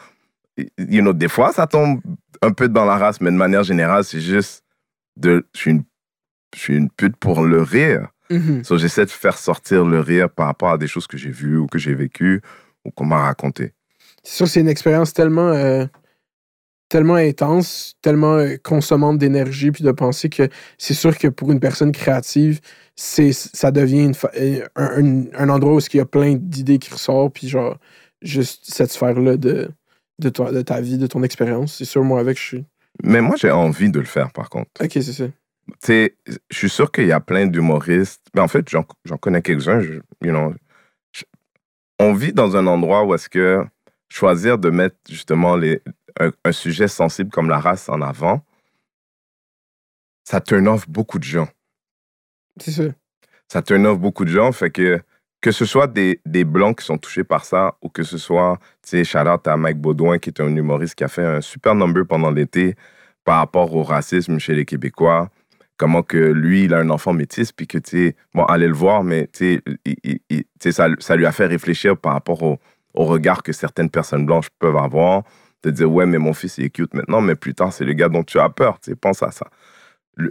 You 0.57 1.01
know, 1.01 1.11
des 1.11 1.27
fois, 1.27 1.51
ça 1.51 1.67
tombe 1.67 1.99
un 2.41 2.51
peu 2.51 2.69
dans 2.69 2.85
la 2.85 2.97
race, 2.97 3.19
mais 3.19 3.31
de 3.31 3.35
manière 3.35 3.63
générale, 3.63 4.05
c'est 4.05 4.21
juste 4.21 4.63
de. 5.17 5.45
Je 5.53 5.59
suis 5.59 5.71
une, 5.71 5.83
je 6.55 6.59
suis 6.59 6.75
une 6.75 6.89
pute 6.89 7.15
pour 7.17 7.43
le 7.43 7.61
rire. 7.61 8.07
So, 8.63 8.77
j'essaie 8.77 9.05
de 9.05 9.09
faire 9.11 9.37
sortir 9.37 9.83
le 9.83 9.99
rire 9.99 10.29
par 10.29 10.45
rapport 10.47 10.71
à 10.71 10.77
des 10.77 10.87
choses 10.87 11.05
que 11.05 11.17
j'ai 11.17 11.31
vues 11.31 11.57
ou 11.57 11.67
que 11.67 11.77
j'ai 11.77 11.93
vécues 11.93 12.41
ou 12.85 12.91
qu'on 12.91 13.03
m'a 13.05 13.19
racontées. 13.23 13.73
C'est 14.23 14.35
sûr, 14.37 14.47
c'est 14.47 14.61
une 14.61 14.69
expérience 14.69 15.13
tellement, 15.13 15.49
euh, 15.49 15.85
tellement 16.87 17.15
intense, 17.15 17.95
tellement 18.01 18.35
euh, 18.35 18.55
consommante 18.63 19.17
d'énergie, 19.17 19.71
puis 19.71 19.83
de 19.83 19.91
penser 19.91 20.29
que 20.29 20.47
c'est 20.77 20.93
sûr 20.93 21.17
que 21.17 21.27
pour 21.27 21.51
une 21.51 21.59
personne 21.59 21.91
créative, 21.91 22.59
ça 22.95 23.71
devient 23.71 24.03
une 24.05 24.13
euh, 24.37 24.65
un, 24.75 25.03
un- 25.05 25.25
un 25.37 25.49
endroit 25.49 25.75
où 25.75 25.79
il 25.79 25.97
y 25.97 25.99
a 25.99 26.05
plein 26.05 26.35
d'idées 26.35 26.79
qui 26.79 26.91
ressortent, 26.93 27.33
puis 27.33 27.47
genre, 27.49 27.77
juste 28.21 28.63
cette 28.65 28.91
sphère-là 28.91 29.37
de, 29.37 29.69
de, 30.19 30.29
toi- 30.29 30.51
de 30.51 30.61
ta 30.61 30.79
vie, 30.81 30.97
de 30.97 31.07
ton 31.07 31.23
expérience. 31.23 31.75
C'est 31.77 31.85
sûr, 31.85 32.03
moi, 32.03 32.19
avec, 32.19 32.37
je 32.37 32.43
suis. 32.43 32.65
Mais 33.03 33.21
moi, 33.21 33.35
j'ai 33.37 33.51
envie 33.51 33.89
de 33.89 33.99
le 33.99 34.05
faire, 34.05 34.31
par 34.31 34.49
contre. 34.49 34.69
Ok, 34.81 34.91
c'est 34.93 35.01
ça. 35.13 35.25
Tu 35.67 35.73
sais, 35.81 36.15
je 36.25 36.57
suis 36.57 36.69
sûr 36.69 36.91
qu'il 36.91 37.07
y 37.07 37.11
a 37.11 37.19
plein 37.19 37.47
d'humoristes. 37.47 38.25
Mais 38.33 38.41
en 38.41 38.47
fait, 38.47 38.69
j'en 38.69 39.17
connais 39.17 39.41
quelques-uns. 39.41 39.81
You 39.81 40.31
know, 40.31 40.53
on 41.99 42.13
vit 42.13 42.33
dans 42.33 42.57
un 42.57 42.67
endroit 42.67 43.03
où 43.03 43.13
est-ce 43.13 43.29
que 43.29 43.63
choisir 44.09 44.57
de 44.57 44.69
mettre 44.69 44.97
justement 45.07 45.55
les, 45.55 45.81
un, 46.19 46.31
un 46.43 46.51
sujet 46.51 46.87
sensible 46.87 47.29
comme 47.31 47.49
la 47.49 47.59
race 47.59 47.87
en 47.89 48.01
avant, 48.01 48.43
ça 50.23 50.41
turn 50.41 50.67
off 50.67 50.89
beaucoup 50.89 51.19
de 51.19 51.23
gens. 51.23 51.47
C'est 52.59 52.71
ça. 52.71 52.83
Ça 53.47 53.61
turn 53.61 53.85
off 53.85 53.99
beaucoup 53.99 54.25
de 54.25 54.29
gens. 54.29 54.51
Fait 54.51 54.71
que 54.71 55.01
que 55.41 55.51
ce 55.51 55.65
soit 55.65 55.87
des, 55.87 56.21
des 56.25 56.43
blancs 56.43 56.79
qui 56.79 56.85
sont 56.85 56.99
touchés 56.99 57.23
par 57.23 57.45
ça 57.45 57.75
ou 57.81 57.89
que 57.89 58.03
ce 58.03 58.19
soit, 58.19 58.59
tu 58.83 58.89
sais, 58.89 59.03
shout 59.03 59.27
out 59.27 59.47
à 59.47 59.57
Mike 59.57 59.79
Baudouin 59.79 60.19
qui 60.19 60.29
est 60.29 60.39
un 60.39 60.55
humoriste 60.55 60.93
qui 60.93 61.03
a 61.03 61.07
fait 61.07 61.25
un 61.25 61.41
super 61.41 61.73
number 61.73 62.05
pendant 62.05 62.29
l'été 62.29 62.75
par 63.23 63.37
rapport 63.37 63.75
au 63.75 63.81
racisme 63.81 64.37
chez 64.37 64.53
les 64.53 64.65
Québécois 64.65 65.29
comment 65.81 66.03
que 66.03 66.17
lui, 66.17 66.65
il 66.65 66.75
a 66.75 66.77
un 66.77 66.91
enfant 66.91 67.11
métis, 67.11 67.51
puis 67.51 67.65
que, 67.65 67.79
tu 67.79 67.89
sais, 67.89 68.15
bon, 68.35 68.45
allez 68.45 68.67
le 68.67 68.73
voir, 68.75 69.03
mais, 69.03 69.27
tu 69.33 69.59
sais, 70.59 70.71
ça, 70.71 70.87
ça 70.99 71.15
lui 71.15 71.25
a 71.25 71.31
fait 71.31 71.47
réfléchir 71.47 71.97
par 71.97 72.13
rapport 72.13 72.43
au, 72.43 72.59
au 72.93 73.05
regard 73.05 73.41
que 73.41 73.51
certaines 73.51 73.89
personnes 73.89 74.27
blanches 74.27 74.49
peuvent 74.59 74.77
avoir, 74.77 75.23
de 75.63 75.71
dire, 75.71 75.91
ouais, 75.91 76.05
mais 76.05 76.19
mon 76.19 76.33
fils, 76.33 76.59
il 76.59 76.65
est 76.65 76.69
cute 76.69 76.93
maintenant, 76.93 77.19
mais 77.19 77.33
plus 77.33 77.55
tard, 77.55 77.73
c'est 77.73 77.83
le 77.83 77.93
gars 77.93 78.09
dont 78.09 78.23
tu 78.23 78.37
as 78.37 78.47
peur, 78.49 78.79
tu 78.79 78.91
sais, 78.91 78.95
pense 78.95 79.23
à 79.23 79.31
ça. 79.31 79.47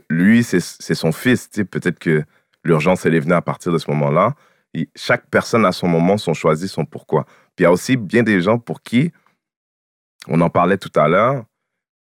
Lui, 0.09 0.45
c'est 0.45 0.61
son 0.61 1.11
fils, 1.11 1.51
tu 1.51 1.63
sais, 1.63 1.65
peut-être 1.65 1.99
que 1.99 2.23
l'urgence, 2.63 3.05
elle 3.05 3.17
est 3.17 3.21
venue 3.21 3.35
à 3.35 3.43
partir 3.43 3.73
de 3.73 3.79
ce 3.79 3.91
moment-là. 3.91 4.37
Chaque 4.95 5.27
personne 5.31 5.67
a 5.67 5.73
son 5.73 5.89
moment, 5.89 6.17
son 6.17 6.33
choisi, 6.33 6.69
son 6.69 6.85
pourquoi. 6.85 7.25
Puis 7.57 7.61
il 7.61 7.63
y 7.65 7.67
a 7.67 7.73
aussi 7.73 7.97
bien 7.97 8.23
des 8.23 8.41
gens 8.41 8.61
pour 8.61 8.83
qui, 8.83 9.11
on 10.29 10.41
en 10.43 10.49
parlait 10.49 10.79
tout 10.79 10.93
à 10.95 11.09
l'heure, 11.09 11.45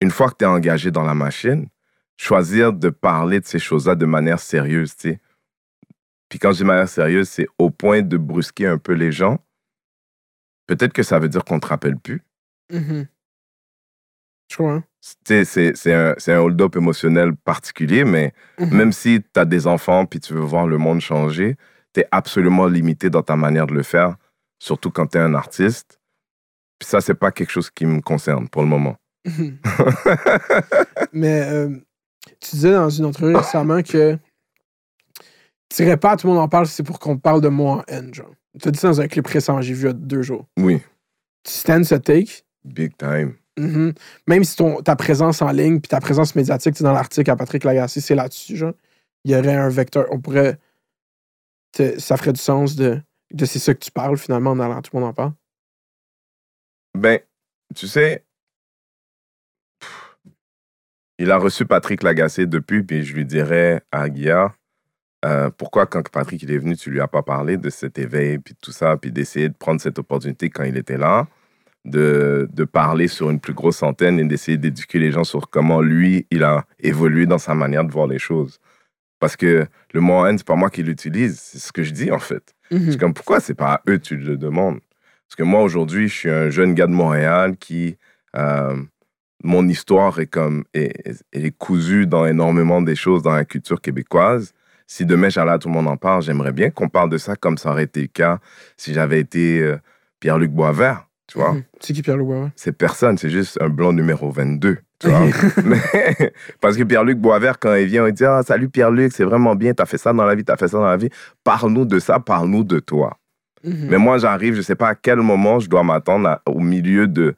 une 0.03 0.11
fois 0.11 0.29
que 0.29 0.35
tu 0.38 0.45
es 0.45 0.49
engagé 0.49 0.90
dans 0.90 1.05
la 1.05 1.14
machine, 1.14 1.68
choisir 2.23 2.73
de 2.73 2.89
parler 2.89 3.41
de 3.41 3.47
ces 3.47 3.59
choses-là 3.59 3.95
de 3.97 4.07
manière 4.07 4.39
sérieuse, 4.39 4.95
tu 4.97 5.11
sais. 5.11 5.21
Puis 6.29 6.39
quand 6.39 6.51
je 6.53 6.59
dis 6.59 6.63
de 6.63 6.67
manière 6.69 6.89
sérieuse, 6.89 7.29
c'est 7.29 7.49
au 7.59 7.69
point 7.71 8.01
de 8.03 8.17
brusquer 8.17 8.67
un 8.69 8.79
peu 8.79 8.93
les 8.93 9.11
gens. 9.13 9.39
Peut-être 10.69 10.93
que 10.93 11.03
ça 11.03 11.19
veut 11.19 11.29
dire 11.29 11.45
qu'on 11.45 11.57
ne 11.57 11.61
te 11.61 11.67
rappelle 11.67 11.97
plus. 11.99 12.23
Mhm. 12.73 13.07
Je 14.51 14.57
crois. 14.57 14.73
hein. 14.75 14.85
C'est- 15.25 15.45
c'est 15.75 15.93
un, 15.93 16.15
un 16.29 16.39
hold-up 16.39 16.77
émotionnel 16.77 17.35
particulier, 17.35 18.05
mais 18.05 18.33
Mhm. 18.61 18.77
même 18.77 18.93
si 18.93 19.21
tu 19.35 19.41
as 19.41 19.45
des 19.45 19.67
enfants 19.67 20.07
puis 20.07 20.21
tu 20.21 20.33
veux 20.33 20.41
voir 20.41 20.67
le 20.69 20.79
monde 20.79 21.01
changer, 21.01 21.57
tu 21.93 22.01
es 22.01 22.07
absolument 22.13 22.67
limité 22.69 23.11
dans 23.11 23.23
ta 23.23 23.35
manière 23.35 23.67
de 23.67 23.75
le 23.75 23.83
faire, 23.83 24.15
surtout 24.61 24.91
quand 24.93 25.09
tu 25.09 25.19
es 25.19 25.21
un 25.21 25.35
artiste. 25.35 25.99
Puis 26.79 26.89
ça, 26.89 27.01
c'est 27.01 27.15
pas 27.15 27.33
quelque 27.33 27.51
chose 27.51 27.69
qui 27.71 27.85
me 27.85 28.01
concerne 28.01 28.49
pour 28.49 28.63
le 28.63 28.69
moment. 28.69 28.97
Mhm. 29.27 29.59
Mais 31.13 31.43
euh, 31.43 31.77
tu 32.41 32.51
disais 32.57 32.73
dans 32.73 32.91
une 32.91 33.05
entrevue 33.05 33.37
récemment 33.37 33.83
que 33.83 34.19
tu 35.69 35.77
dirais 35.83 35.97
pas 35.97 36.13
à 36.13 36.17
tout 36.17 36.27
le 36.27 36.33
monde 36.35 36.43
en 36.43 36.49
parle, 36.49 36.67
c'est 36.67 36.83
pour 36.83 36.99
qu'on 36.99 37.17
parle 37.19 37.41
de 37.41 37.49
moi 37.49 37.77
en 37.79 37.83
haine, 37.89 38.13
genre. 38.15 38.31
Tu 38.61 38.69
as 38.69 38.71
dit 38.71 38.79
ça 38.79 38.89
dans 38.89 39.01
un 39.01 39.09
clip 39.09 39.27
récent, 39.27 39.61
j'ai 39.63 39.73
vu 39.73 39.83
il 39.85 39.87
y 39.87 39.91
a 39.91 39.93
deux 39.95 40.23
jours. 40.23 40.47
oui, 40.59 40.81
Tu 41.45 41.53
stands 41.53 41.85
ce 41.85 41.95
take, 41.95 42.43
big 42.65 42.97
time. 42.99 43.35
mhm. 43.59 43.95
même 44.27 44.45
si 44.45 44.57
ton, 44.57 44.83
ta 44.83 44.95
présence 44.97 45.41
en 45.43 45.51
ligne 45.51 45.81
puis 45.81 45.89
ta 45.89 46.01
présence 46.01 46.35
médiatique, 46.35 46.75
tu 46.75 46.83
dans 46.83 46.93
l'article 46.93 47.31
à 47.31 47.37
Patrick 47.37 47.65
Lagacé, 47.65 48.01
c'est 48.01 48.15
là-dessus, 48.15 48.57
genre. 48.57 48.75
Il 49.25 49.31
y 49.31 49.37
aurait 49.37 49.55
un 49.57 49.69
vecteur, 49.69 50.07
on 50.11 50.21
pourrait. 50.21 50.59
te- 51.73 51.99
ça 51.99 52.17
ferait 52.19 52.33
du 52.35 52.41
sens 52.41 52.77
de, 52.77 53.01
de 53.33 53.45
c'est 53.47 53.59
ça 53.59 53.73
que 53.73 53.79
tu 53.79 53.91
parles 53.91 54.19
finalement 54.19 54.51
en 54.51 54.61
allant, 54.61 54.83
tout 54.83 54.91
le 54.95 55.01
monde 55.01 55.11
en 55.11 55.15
parle. 55.15 55.33
Ben, 56.95 57.21
tu 57.75 57.87
sais, 57.89 58.25
il 61.23 61.31
a 61.31 61.37
reçu 61.37 61.65
Patrick 61.65 62.03
Lagacé 62.03 62.47
depuis, 62.47 62.83
puis 62.83 63.05
je 63.05 63.15
lui 63.15 63.25
dirais 63.25 63.81
à 63.93 64.07
euh, 65.25 65.51
pourquoi 65.57 65.87
quand 65.87 66.09
Patrick 66.09 66.43
il 66.43 66.51
est 66.51 66.59
venu, 66.59 66.77
tu 66.77 66.91
lui 66.91 67.01
as 67.01 67.07
pas 67.07 67.23
parlé 67.23 67.57
de 67.57 67.71
cet 67.71 67.97
éveil, 67.97 68.39
puis 68.39 68.57
tout 68.61 68.73
ça, 68.73 68.97
puis 68.97 69.13
d'essayer 69.13 69.49
de 69.49 69.55
prendre 69.55 69.81
cette 69.81 70.01
opportunité 70.01 70.51
quand 70.51 70.65
il 70.65 70.77
était 70.77 70.99
là, 70.99 71.29
de, 71.85 72.49
de 72.53 72.65
parler 72.65 73.07
sur 73.07 73.31
une 73.31 73.39
plus 73.39 73.55
grosse 73.55 73.85
antenne 73.85 74.19
et 74.19 74.25
d'essayer 74.25 74.59
d'éduquer 74.59 74.99
les 74.99 75.13
gens 75.13 75.23
sur 75.23 75.49
comment 75.49 75.81
lui, 75.81 76.27
il 76.33 76.43
a 76.43 76.65
évolué 76.81 77.27
dans 77.27 77.39
sa 77.39 77.55
manière 77.55 77.85
de 77.85 77.93
voir 77.93 78.09
les 78.09 78.19
choses. 78.19 78.59
Parce 79.21 79.37
que 79.37 79.65
le 79.93 80.01
mot 80.01 80.27
haine, 80.27 80.39
c'est 80.39 80.47
pas 80.47 80.57
moi 80.57 80.71
qui 80.71 80.83
l'utilise, 80.83 81.39
c'est 81.39 81.59
ce 81.61 81.71
que 81.71 81.85
je 81.85 81.93
dis 81.93 82.11
en 82.11 82.19
fait. 82.19 82.53
Mhm. 82.73 82.91
C'est 82.91 82.99
comme 82.99 83.15
pourquoi 83.15 83.39
c'est 83.39 83.55
pas 83.55 83.75
à 83.75 83.83
eux 83.89 83.99
que 83.99 84.03
tu 84.03 84.17
le 84.17 84.37
demandes? 84.37 84.81
Parce 85.29 85.37
que 85.37 85.45
moi 85.45 85.63
aujourd'hui, 85.63 86.09
je 86.09 86.15
suis 86.15 86.31
un 86.31 86.51
jeune 86.51 86.75
gars 86.75 86.89
de 86.89 86.93
Montréal 86.93 87.57
qui 87.59 87.97
euh, 88.37 88.75
mon 89.42 89.66
histoire 89.68 90.18
est 90.20 90.26
comme 90.26 90.64
est, 90.74 90.92
elle 91.33 91.46
est 91.46 91.57
cousue 91.57 92.07
dans 92.07 92.26
énormément 92.26 92.83
des 92.83 92.94
choses 92.96 93.22
dans 93.22 93.33
la 93.35 93.44
culture 93.44 93.81
québécoise. 93.81 94.52
Si 94.87 95.07
demain 95.07 95.28
j'allais 95.28 95.59
tout 95.59 95.68
le 95.68 95.74
monde 95.74 95.88
en 95.88 95.96
parle, 95.96 96.22
j'aimerais 96.22 96.52
bien 96.52 96.70
qu'on 96.70 96.88
parle 96.88 97.11
de 97.11 97.18
ça 97.18 97.37
comme 97.37 97.57
ça 97.59 97.70
aurait 97.70 97.85
été 97.85 98.02
le 98.02 98.07
cas 98.09 98.38
si 98.76 98.92
j'avais 98.92 99.20
été 99.20 99.61
euh, 99.61 99.76
Pierre-Luc 100.20 100.50
Boisvert, 100.50 101.07
tu 101.26 101.38
vois. 101.38 101.52
Mhm. 101.55 101.62
C'est 101.81 101.92
qui 101.94 102.02
Pierre-Louis 102.02 102.26
Boivin? 102.26 102.52
C'est 102.57 102.72
personne, 102.72 103.16
c'est 103.16 103.31
juste 103.31 103.59
un 103.61 103.68
blanc 103.68 103.92
numéro 103.92 104.31
22. 104.31 104.78
Tu 104.98 105.09
vois? 105.09 105.20
Mais- 105.64 106.33
parce 106.61 106.76
que 106.76 106.83
Pierre-Luc 106.83 107.18
Boisvert, 107.18 107.59
quand 107.59 107.74
il 107.74 107.87
vient, 107.87 108.07
il 108.07 108.12
dit 108.12 108.24
ah, 108.24 108.42
Salut 108.46 108.68
Pierre-Luc, 108.68 109.12
c'est 109.12 109.24
vraiment 109.24 109.55
bien, 109.55 109.72
t'as 109.72 109.87
fait 109.87 109.98
ça 109.98 110.12
dans 110.12 110.24
la 110.24 110.35
vie, 110.35 110.44
t'as 110.44 110.57
fait 110.57 110.68
ça 110.68 110.78
dans 110.78 110.85
la 110.85 110.96
vie. 110.96 111.09
Parle-nous 111.42 111.85
de 111.87 111.98
ça, 111.98 112.20
parle-nous 112.20 112.64
de 112.64 112.78
toi. 112.78 113.18
Mhm. 113.64 113.87
Mais 113.90 113.98
moi, 113.98 114.18
j'arrive, 114.18 114.55
je 114.55 114.62
sais 114.62 114.74
pas 114.74 114.88
à 114.88 114.94
quel 114.94 115.18
moment 115.20 115.59
je 115.61 115.68
dois 115.68 115.83
m'attendre 115.83 116.38
au 116.46 116.61
milieu 116.61 117.07
de 117.07 117.35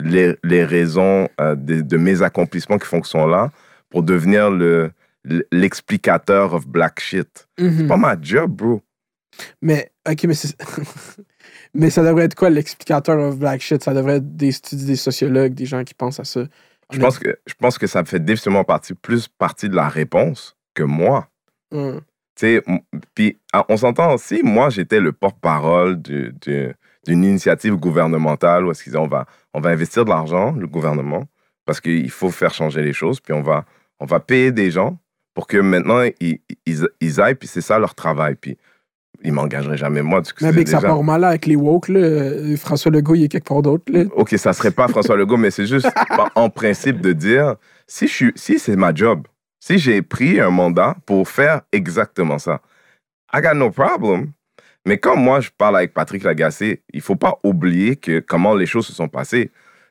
les, 0.00 0.36
les 0.44 0.64
raisons 0.64 1.28
euh, 1.40 1.54
de, 1.54 1.80
de 1.80 1.96
mes 1.96 2.22
accomplissements 2.22 2.78
qui 2.78 2.86
font 2.86 3.00
que 3.00 3.08
sont 3.08 3.26
là 3.26 3.50
pour 3.90 4.02
devenir 4.02 4.50
le 4.50 4.92
l'explicateur 5.52 6.54
of 6.54 6.66
black 6.66 7.00
shit. 7.00 7.48
Mhm. 7.58 7.74
C'est 7.78 7.86
pas 7.86 7.96
ma 7.96 8.16
job, 8.20 8.50
bro. 8.52 8.82
Mais, 9.62 9.90
ok, 10.08 10.24
mais 10.24 10.34
c'est. 10.34 10.56
mais 11.74 11.90
ça 11.90 12.02
devrait 12.02 12.24
être 12.24 12.34
quoi 12.34 12.50
l'explicateur 12.50 13.18
of 13.18 13.38
black 13.38 13.60
shit? 13.60 13.82
Ça 13.82 13.94
devrait 13.94 14.16
être 14.16 14.36
des 14.36 14.56
étudiants, 14.56 14.86
des 14.86 14.96
sociologues, 14.96 15.54
des 15.54 15.66
gens 15.66 15.84
qui 15.84 15.94
pensent 15.94 16.20
à 16.20 16.24
ça. 16.24 16.44
Je 16.92 16.98
pense 16.98 17.18
que 17.18 17.38
je 17.46 17.54
pense 17.54 17.78
que 17.78 17.86
ça 17.86 18.04
fait 18.04 18.18
définitivement 18.18 18.64
partie 18.64 18.94
plus 18.94 19.28
partie 19.28 19.68
de 19.68 19.76
la 19.76 19.88
réponse 19.88 20.56
que 20.74 20.82
moi. 20.82 21.28
Hum. 21.72 22.00
Tu 22.34 22.56
sais, 22.56 22.64
puis 23.14 23.38
ah, 23.52 23.64
on 23.68 23.76
s'entend 23.76 24.14
aussi, 24.14 24.40
moi 24.42 24.70
j'étais 24.70 24.98
le 24.98 25.12
porte-parole 25.12 26.00
du- 26.00 26.32
du- 26.40 26.72
d'une 27.06 27.24
initiative 27.24 27.76
gouvernementale 27.76 28.66
où 28.66 28.70
est-ce 28.70 28.82
qu'ils 28.82 28.92
disent 28.92 29.00
on 29.00 29.06
va, 29.08 29.26
on 29.54 29.60
va 29.60 29.70
investir 29.70 30.04
de 30.04 30.10
l'argent, 30.10 30.52
le 30.52 30.66
gouvernement, 30.66 31.24
parce 31.64 31.80
qu'il 31.80 32.10
faut 32.10 32.30
faire 32.30 32.52
changer 32.52 32.82
les 32.82 32.92
choses, 32.92 33.20
puis 33.20 33.32
on 33.32 33.42
va, 33.42 33.64
on 34.00 34.06
va 34.06 34.20
payer 34.20 34.52
des 34.52 34.70
gens 34.70 34.98
pour 35.34 35.46
que 35.46 35.56
maintenant 35.58 36.02
ils, 36.20 36.40
ils, 36.66 36.86
ils 37.00 37.20
aillent, 37.20 37.34
puis 37.36 37.48
c'est 37.48 37.60
ça 37.60 37.78
leur 37.78 37.94
travail. 37.94 38.34
Puis 38.34 38.58
ils 39.22 39.32
m'engageraient 39.32 39.76
jamais 39.76 40.00
moi. 40.02 40.22
Mais 40.40 40.52
ça 40.70 40.78
part 40.88 41.02
mal 41.02 41.24
avec 41.24 41.44
les 41.46 41.56
woke, 41.56 41.88
là. 41.88 42.00
Euh, 42.00 42.56
François 42.56 42.90
Legault, 42.90 43.14
il 43.14 43.24
est 43.24 43.28
quelque 43.28 43.48
part 43.48 43.60
d'autre. 43.62 43.84
OK, 44.16 44.30
ça 44.38 44.52
serait 44.54 44.70
pas 44.70 44.88
François 44.88 45.16
Legault, 45.16 45.36
mais 45.36 45.50
c'est 45.50 45.66
juste 45.66 45.88
en- 46.34 46.42
en 46.44 46.48
principe 46.50 47.00
de 47.02 47.12
dire 47.12 47.56
si, 47.86 48.06
je 48.08 48.12
suis, 48.12 48.32
si 48.36 48.58
c'est 48.58 48.76
ma 48.76 48.94
job, 48.94 49.26
si 49.58 49.78
j'ai 49.78 50.00
pris 50.00 50.40
un 50.40 50.48
mandat 50.50 50.96
pour 51.04 51.28
faire 51.28 51.60
exactement 51.70 52.38
ça, 52.38 52.60
I 53.34 53.40
got 53.42 53.54
no 53.54 53.70
problem. 53.70 54.32
Mais 54.86 54.98
quand 54.98 55.16
moi, 55.16 55.40
je 55.40 55.50
parle 55.50 55.76
avec 55.76 55.92
Patrick 55.92 56.22
Lagacé, 56.22 56.82
il 56.92 57.00
faut 57.00 57.16
pas 57.16 57.38
oublier 57.44 57.96
que 57.96 58.20
comment 58.20 58.54
les 58.54 58.66
choses 58.66 58.86
se 58.86 58.92
sont 58.92 59.08
passées. 59.08 59.50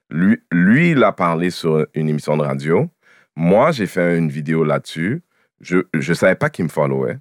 Lui, 0.10 0.40
lui 0.52 0.92
il 0.92 1.04
a 1.04 1.12
parlé 1.12 1.52
sur 1.52 1.86
une 1.94 2.10
émission 2.10 2.38
de 2.38 2.44
radio. 2.44 2.90
Moi, 3.36 3.72
j'ai 3.72 3.86
fait 3.86 4.18
une 4.18 4.30
vidéo 4.30 4.64
là-dessus. 4.64 5.22
Je 5.62 5.84
ne 5.94 6.14
savais 6.14 6.36
pas 6.36 6.50
qu'il 6.50 6.66
me 6.66 6.70
followait. 6.70 7.18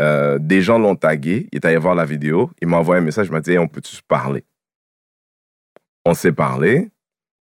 Euh, 0.00 0.38
des 0.38 0.60
gens 0.62 0.78
l'ont 0.78 0.96
tagué. 0.96 1.48
Il 1.52 1.56
est 1.56 1.64
allé 1.64 1.76
voir 1.76 1.94
la 1.94 2.04
vidéo. 2.04 2.50
Il 2.60 2.68
m'a 2.68 2.78
envoyé 2.78 3.00
un 3.00 3.04
message. 3.04 3.28
Il 3.28 3.32
m'a 3.32 3.40
dit 3.40 3.56
on 3.56 3.68
peut-tu 3.68 3.94
se 3.96 4.02
parler? 4.02 4.44
On 6.04 6.14
s'est 6.14 6.32
parlé. 6.32 6.90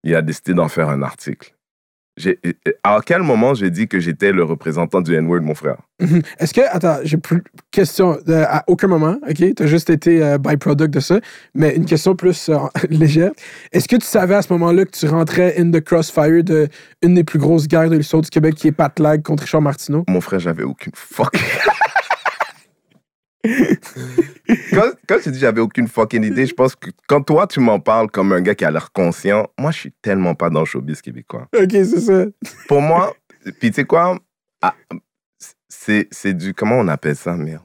Il 0.04 0.14
a 0.14 0.22
décidé 0.22 0.54
d'en 0.54 0.68
faire 0.68 0.88
un 0.88 1.02
article. 1.02 1.55
À 2.82 3.00
quel 3.04 3.22
moment 3.22 3.52
j'ai 3.54 3.70
dit 3.70 3.88
que 3.88 4.00
j'étais 4.00 4.32
le 4.32 4.42
représentant 4.42 5.02
du 5.02 5.14
N-word, 5.14 5.42
mon 5.42 5.54
frère? 5.54 5.76
Mhm. 6.00 6.22
Est-ce 6.38 6.54
que, 6.54 6.62
attends, 6.70 6.98
j'ai 7.04 7.18
plus 7.18 7.42
question 7.70 8.18
euh, 8.28 8.44
à 8.48 8.64
aucun 8.66 8.86
moment, 8.86 9.16
ok? 9.28 9.54
T'as 9.54 9.66
juste 9.66 9.90
été 9.90 10.22
euh, 10.22 10.38
byproduct 10.38 10.92
de 10.92 11.00
ça, 11.00 11.20
mais 11.54 11.74
une 11.74 11.84
question 11.84 12.16
plus 12.16 12.48
euh, 12.48 12.56
légère. 12.90 13.32
Est-ce 13.72 13.86
que 13.88 13.96
tu 13.96 14.06
savais 14.06 14.34
à 14.34 14.42
ce 14.42 14.52
moment-là 14.54 14.84
que 14.84 14.90
tu 14.90 15.06
rentrais 15.06 15.58
in 15.58 15.70
the 15.70 15.80
crossfire 15.80 16.42
de 16.42 16.68
une 17.02 17.14
des 17.14 17.24
plus 17.24 17.38
grosses 17.38 17.68
guerres 17.68 17.90
de 17.90 17.96
l'histoire 17.96 18.22
du 18.22 18.30
Québec 18.30 18.54
qui 18.54 18.68
est 18.68 18.72
Pat 18.72 18.98
Lag 18.98 19.22
contre 19.22 19.42
Richard 19.42 19.62
Martineau? 19.62 20.04
Mon 20.08 20.20
frère, 20.20 20.40
j'avais 20.40 20.64
aucune 20.64 20.92
fucking. 20.94 21.40
quand, 24.72 24.90
quand 25.08 25.16
je 25.24 25.30
dis 25.30 25.38
j'avais 25.38 25.60
aucune 25.60 25.88
fucking 25.88 26.24
idée, 26.24 26.46
je 26.46 26.54
pense 26.54 26.74
que 26.74 26.90
quand 27.08 27.22
toi 27.22 27.46
tu 27.46 27.60
m'en 27.60 27.80
parles 27.80 28.10
comme 28.10 28.32
un 28.32 28.40
gars 28.40 28.54
qui 28.54 28.64
a 28.64 28.70
l'air 28.70 28.92
conscient, 28.92 29.48
moi 29.58 29.70
je 29.70 29.78
suis 29.78 29.92
tellement 30.02 30.34
pas 30.34 30.50
dans 30.50 30.60
le 30.60 30.66
showbiz 30.66 31.00
québécois. 31.02 31.48
Ok, 31.56 31.70
c'est 31.70 32.00
ça. 32.00 32.24
Pour 32.68 32.80
moi, 32.82 33.14
puis 33.60 33.70
tu 33.70 33.74
sais 33.74 33.84
quoi, 33.84 34.18
Ah, 34.62 34.74
c'est 35.68 36.08
c'est 36.10 36.34
du. 36.34 36.54
Comment 36.54 36.76
on 36.78 36.88
appelle 36.88 37.16
ça, 37.16 37.36
merde? 37.36 37.62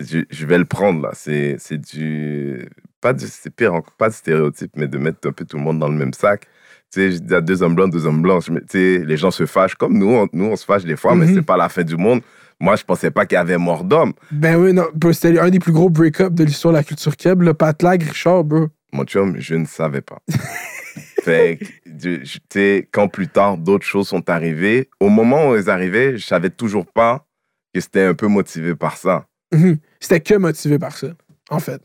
Je, 0.00 0.20
je 0.30 0.46
vais 0.46 0.58
le 0.58 0.64
prendre 0.64 1.02
là. 1.02 1.10
C'est 1.14 1.56
c'est 1.58 1.78
du. 1.78 2.68
Pas 3.00 3.12
du. 3.12 3.26
C'est 3.28 3.50
pire, 3.54 3.74
encore, 3.74 3.94
pas 3.94 4.08
du 4.08 4.16
stéréotype, 4.16 4.72
mais 4.76 4.88
de 4.88 4.98
mettre 4.98 5.28
un 5.28 5.32
peu 5.32 5.44
tout 5.44 5.56
le 5.56 5.62
monde 5.62 5.78
dans 5.78 5.88
le 5.88 5.94
même 5.94 6.12
sac. 6.12 6.46
Tu 6.92 7.00
sais, 7.00 7.12
je 7.12 7.18
dis 7.18 7.34
à 7.34 7.40
deux 7.40 7.62
hommes 7.62 7.74
blancs, 7.74 7.92
deux 7.92 8.06
hommes 8.06 8.22
blancs. 8.22 8.44
Tu 8.46 8.52
sais, 8.70 9.04
les 9.04 9.16
gens 9.16 9.30
se 9.30 9.44
fâchent 9.46 9.74
comme 9.74 9.96
nous, 9.98 10.08
on, 10.10 10.26
nous 10.32 10.46
on 10.46 10.56
se 10.56 10.64
fâche 10.64 10.84
des 10.84 10.96
fois, 10.96 11.14
mais 11.14 11.26
Mhm. 11.26 11.34
c'est 11.36 11.42
pas 11.42 11.56
la 11.56 11.68
fin 11.68 11.82
du 11.84 11.96
monde. 11.96 12.22
Moi, 12.60 12.76
je 12.76 12.84
pensais 12.84 13.10
pas 13.10 13.24
qu'il 13.24 13.36
y 13.36 13.38
avait 13.38 13.58
mort 13.58 13.84
d'homme. 13.84 14.14
Ben 14.32 14.56
oui, 14.56 14.72
non, 14.72 14.86
c'était 15.12 15.38
un 15.38 15.48
des 15.48 15.60
plus 15.60 15.72
gros 15.72 15.90
break-up 15.90 16.34
de 16.34 16.44
l'histoire 16.44 16.72
de 16.72 16.78
la 16.78 16.84
culture 16.84 17.16
keb, 17.16 17.42
le 17.42 17.54
Pat 17.54 17.80
Lag, 17.82 18.02
Richard, 18.02 18.44
bro. 18.44 18.66
Mon 18.92 19.04
chum, 19.04 19.36
je 19.38 19.54
ne 19.54 19.64
savais 19.64 20.00
pas. 20.00 20.18
fait 21.22 21.58
tu 22.00 22.22
sais, 22.50 22.88
quand 22.90 23.08
plus 23.08 23.28
tard 23.28 23.58
d'autres 23.58 23.86
choses 23.86 24.08
sont 24.08 24.28
arrivées, 24.30 24.88
au 25.00 25.08
moment 25.08 25.50
où 25.50 25.54
elles 25.54 25.70
arrivaient, 25.70 26.16
je 26.16 26.26
savais 26.26 26.50
toujours 26.50 26.86
pas 26.86 27.26
que 27.74 27.80
c'était 27.80 28.04
un 28.04 28.14
peu 28.14 28.26
motivé 28.26 28.74
par 28.74 28.96
ça. 28.96 29.26
Mhm. 29.52 29.78
C'était 30.00 30.20
que 30.20 30.34
motivé 30.34 30.78
par 30.78 30.96
ça, 30.96 31.08
en 31.50 31.58
fait. 31.58 31.82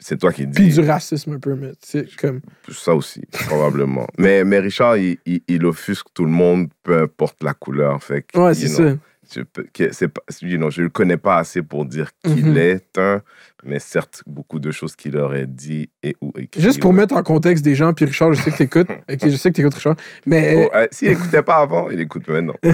C'est 0.00 0.18
toi 0.18 0.32
qui 0.32 0.46
dis. 0.46 0.54
Puis 0.54 0.74
du 0.74 0.80
racisme 0.80 1.34
un 1.34 1.38
peu, 1.38 1.54
mais 1.54 1.72
c'est 1.80 2.14
comme. 2.16 2.40
Ça 2.70 2.94
aussi, 2.94 3.22
probablement. 3.46 4.06
mais, 4.18 4.42
mais 4.42 4.58
Richard, 4.58 4.96
il, 4.96 5.18
il, 5.26 5.42
il 5.46 5.64
offusque 5.64 6.06
tout 6.12 6.24
le 6.24 6.30
monde, 6.30 6.68
peu 6.82 6.98
importe 7.02 7.42
la 7.42 7.54
couleur. 7.54 8.02
Fait 8.02 8.24
Ouais, 8.34 8.54
c'est 8.54 8.68
ça. 8.68 8.96
Je 9.34 10.46
you 10.46 10.56
know, 10.58 10.70
je 10.70 10.82
le 10.82 10.88
connais 10.88 11.16
pas 11.16 11.38
assez 11.38 11.62
pour 11.62 11.84
dire 11.84 12.10
qu'il 12.24 12.46
Mhm. 12.50 12.56
est 12.56 12.98
un, 12.98 13.22
mais 13.64 13.78
certes, 13.78 14.22
beaucoup 14.26 14.58
de 14.58 14.70
choses 14.70 14.94
qu'il 14.96 15.16
aurait 15.16 15.46
dit 15.46 15.90
et 16.02 16.16
ou 16.20 16.32
écrit. 16.38 16.60
Juste 16.60 16.80
pour 16.80 16.92
mettre 16.92 17.14
en 17.16 17.22
contexte 17.22 17.64
des 17.64 17.74
gens, 17.74 17.92
puis 17.92 18.04
Richard, 18.04 18.32
je 18.34 18.42
sais 18.42 18.50
que 18.50 18.56
t'écoutes. 18.58 18.88
ok, 19.10 19.18
je 19.28 19.36
sais 19.36 19.50
que 19.50 19.56
t'écoutes 19.56 19.74
Richard. 19.74 19.96
Mais 20.26 20.66
Oh, 20.66 20.70
euh, 20.76 20.86
S'il 20.90 21.08
écoutait 21.08 21.42
pas 21.42 21.56
avant, 21.56 21.90
il 21.90 22.00
écoute 22.00 22.28
maintenant. 22.28 22.54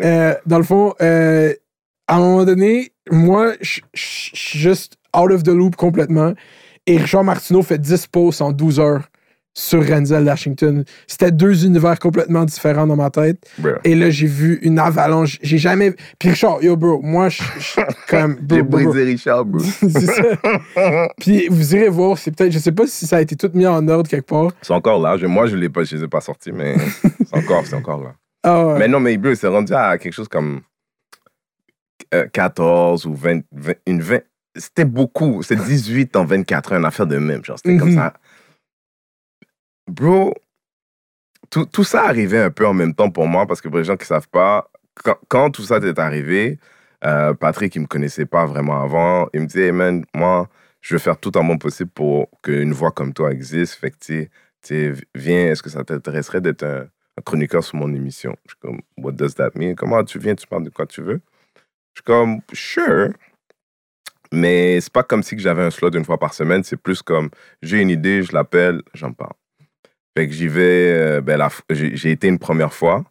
euh, 0.00 0.34
dans 0.46 0.58
le 0.58 0.64
fond, 0.64 0.94
euh, 1.00 1.52
à 2.08 2.16
un 2.16 2.20
moment 2.20 2.44
donné, 2.44 2.92
moi, 3.10 3.52
je 3.60 3.80
suis 3.94 4.58
juste 4.58 4.96
out 5.16 5.30
of 5.30 5.42
the 5.42 5.48
loop 5.48 5.76
complètement. 5.76 6.32
Et 6.86 6.98
Richard 6.98 7.24
Martineau 7.24 7.62
fait 7.62 7.78
10 7.78 8.06
posts 8.08 8.42
en 8.42 8.52
12 8.52 8.80
heures 8.80 9.08
sur 9.54 9.86
Renzel 9.86 10.24
Washington. 10.24 10.84
C'était 11.06 11.30
deux 11.30 11.66
univers 11.66 11.98
complètement 11.98 12.44
différents 12.44 12.86
dans 12.86 12.96
ma 12.96 13.10
tête. 13.10 13.38
Et 13.84 13.94
là, 13.94 14.08
j'ai 14.10 14.26
vu 14.26 14.58
une 14.62 14.78
avalanche. 14.78 15.38
J'ai 15.42 15.58
jamais. 15.58 15.94
Puis 16.18 16.30
Richard, 16.30 16.62
yo, 16.62 16.76
bro, 16.76 17.00
moi, 17.02 17.28
je 17.28 17.42
je- 17.58 17.80
comme. 18.08 18.38
J'ai 18.50 18.62
brisé 18.62 19.04
Richard, 19.04 19.44
bro. 19.44 19.60
c'est 19.80 19.90
ça. 20.06 20.22
Puis 21.20 21.48
vous 21.50 21.74
irez 21.76 21.88
voir, 21.90 22.16
c'est 22.18 22.30
peut-être, 22.34 22.52
je 22.52 22.58
sais 22.58 22.72
pas 22.72 22.86
si 22.86 23.06
ça 23.06 23.16
a 23.16 23.20
été 23.20 23.36
tout 23.36 23.50
mis 23.54 23.66
en 23.66 23.86
ordre 23.88 24.08
quelque 24.08 24.26
part. 24.28 24.52
C'est 24.62 24.72
encore 24.72 25.00
là. 25.00 25.16
Moi, 25.28 25.46
je 25.46 25.56
l'ai 25.56 25.68
pas, 25.68 25.84
je 25.84 25.96
les 25.96 26.04
ai 26.04 26.08
pas 26.08 26.20
sortis, 26.20 26.52
mais 26.52 26.74
c'est 27.02 27.36
encore, 27.36 27.66
c'est 27.66 27.74
encore 27.76 28.02
là. 28.02 28.14
Ah, 28.44 28.66
ouais. 28.66 28.78
Mais 28.78 28.88
non, 28.88 29.00
mais 29.00 29.16
bro, 29.18 29.34
c'est 29.34 29.46
rendu 29.48 29.72
à 29.74 29.98
quelque 29.98 30.14
chose 30.14 30.28
comme 30.28 30.62
euh, 32.14 32.26
14 32.32 33.06
ou 33.06 33.14
20, 33.14 33.40
20 33.52 33.72
une 33.86 34.00
20. 34.00 34.20
C'était 34.56 34.84
beaucoup. 34.84 35.42
C'était 35.42 35.62
18 35.62 36.14
en 36.16 36.24
24 36.24 36.72
heures, 36.72 36.78
une 36.78 36.84
affaire 36.84 37.06
de 37.06 37.16
même. 37.18 37.44
Genre, 37.44 37.56
c'était 37.56 37.76
comme 37.78 37.90
Mhm. 37.90 37.96
ça. 37.96 38.12
Bro, 39.88 40.34
tout, 41.50 41.66
tout 41.66 41.84
ça 41.84 42.04
arrivait 42.04 42.42
un 42.42 42.50
peu 42.50 42.66
en 42.66 42.74
même 42.74 42.94
temps 42.94 43.10
pour 43.10 43.26
moi 43.26 43.46
parce 43.46 43.60
que 43.60 43.68
pour 43.68 43.78
les 43.78 43.84
gens 43.84 43.96
qui 43.96 44.06
savent 44.06 44.28
pas, 44.28 44.70
quand, 45.28 45.50
tout 45.50 45.62
ça 45.62 45.78
est 45.78 45.98
arrivé, 45.98 46.58
euh, 47.04 47.34
Patrick, 47.34 47.74
il 47.76 47.82
me 47.82 47.86
connaissait 47.86 48.26
pas 48.26 48.46
vraiment 48.46 48.82
avant. 48.82 49.28
Il 49.34 49.42
me 49.42 49.46
disait, 49.46 49.66
hey 49.66 49.72
man, 49.72 50.04
moi, 50.14 50.48
je 50.80 50.94
veux 50.94 50.98
faire 50.98 51.18
tout 51.18 51.36
en 51.36 51.42
mon 51.42 51.58
possible 51.58 51.90
pour 51.90 52.28
qu'une 52.42 52.72
voix 52.72 52.92
comme 52.92 53.12
toi 53.12 53.32
existe. 53.32 53.74
Fait 53.74 53.90
que, 53.90 53.96
tu 53.98 54.22
sais, 54.22 54.30
tu 54.62 54.94
sais, 54.94 55.06
viens, 55.14 55.50
est-ce 55.50 55.62
que 55.62 55.70
ça 55.70 55.84
t'intéresserait 55.84 56.40
d'être 56.40 56.64
un, 56.64 56.88
chroniqueur 57.24 57.64
sur 57.64 57.76
mon 57.76 57.92
émission? 57.94 58.36
Je 58.46 58.52
suis 58.52 58.60
comme, 58.60 58.80
what 58.96 59.12
does 59.12 59.34
that 59.34 59.50
mean? 59.54 59.74
Comment 59.74 60.04
tu 60.04 60.18
viens, 60.18 60.34
tu 60.34 60.46
parles 60.46 60.64
de 60.64 60.70
quoi 60.70 60.86
tu 60.86 61.02
veux? 61.02 61.20
Je 61.94 62.00
suis 62.00 62.04
comme, 62.04 62.40
sure. 62.52 63.10
Mais 64.32 64.80
c'est 64.80 64.92
pas 64.92 65.02
comme 65.02 65.22
si 65.22 65.38
j'avais 65.38 65.62
un 65.62 65.70
slot 65.70 65.90
une 65.90 66.04
fois 66.04 66.18
par 66.18 66.34
semaine. 66.34 66.64
C'est 66.64 66.76
plus 66.76 67.02
comme, 67.02 67.30
j'ai 67.62 67.80
une 67.80 67.90
idée, 67.90 68.22
je 68.22 68.32
l'appelle, 68.32 68.82
j'en 68.94 69.12
parle. 69.12 69.34
Fait 70.16 70.26
que 70.26 70.32
j'y 70.32 70.48
vais, 70.48 70.92
euh, 70.92 71.20
ben, 71.20 71.48
j'ai 71.70 72.10
été 72.10 72.28
une 72.28 72.38
première 72.38 72.74
fois. 72.74 73.04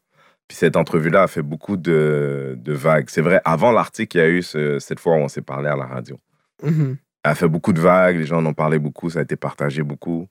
Puis 0.48 0.58
cette 0.58 0.76
entrevue-là 0.76 1.24
a 1.24 1.28
fait 1.28 1.42
beaucoup 1.42 1.78
de, 1.78 2.56
de 2.60 2.74
vagues. 2.74 3.06
C'est 3.10 3.22
vrai, 3.22 3.42
avant 3.46 3.72
l'article, 3.72 4.18
il 4.18 4.20
y 4.20 4.24
a 4.24 4.30
eu 4.30 4.42
ce- 4.44 4.80
cette 4.80 5.00
fois 5.00 5.14
où 5.16 5.20
on 5.20 5.28
s'est 5.30 5.42
parlé 5.42 5.70
à 5.70 5.76
la 5.76 5.86
radio. 5.86 6.20
Mhm. 6.62 6.98
Elle 7.24 7.32
a 7.32 7.36
fait 7.36 7.48
beaucoup 7.48 7.74
de 7.74 7.80
vagues, 7.80 8.18
les 8.18 8.26
gens 8.26 8.38
en 8.40 8.46
ont 8.46 8.54
parlé 8.54 8.78
beaucoup, 8.80 9.10
ça 9.10 9.20
a 9.20 9.22
été 9.22 9.36
partagé 9.36 9.82
beaucoup. 9.84 10.28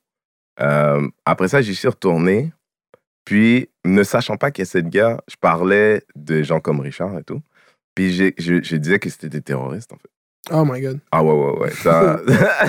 Euh, 0.60 1.08
après 1.24 1.48
ça, 1.48 1.62
j'y 1.62 1.74
suis 1.74 1.88
retourné. 1.88 2.52
Puis, 3.24 3.68
ne 3.84 4.02
sachant 4.02 4.36
pas 4.36 4.50
qu'il 4.50 4.62
y 4.62 4.66
a 4.66 4.66
cette 4.66 4.88
guerre, 4.88 5.20
je 5.28 5.36
parlais 5.40 6.02
de 6.16 6.42
gens 6.42 6.60
comme 6.60 6.80
Richard 6.80 7.16
et 7.18 7.22
tout. 7.22 7.40
Puis, 7.94 8.12
je 8.12 8.76
disais 8.76 8.98
que 8.98 9.08
c'était 9.08 9.28
des 9.28 9.40
terroristes, 9.42 9.92
en 9.92 9.96
fait. 9.96 10.10
Oh 10.50 10.64
my 10.64 10.80
god. 10.80 10.98
Ah 11.12 11.22
ouais, 11.22 11.32
ouais, 11.32 11.60
ouais. 11.60 11.70
Ça... 11.70 12.18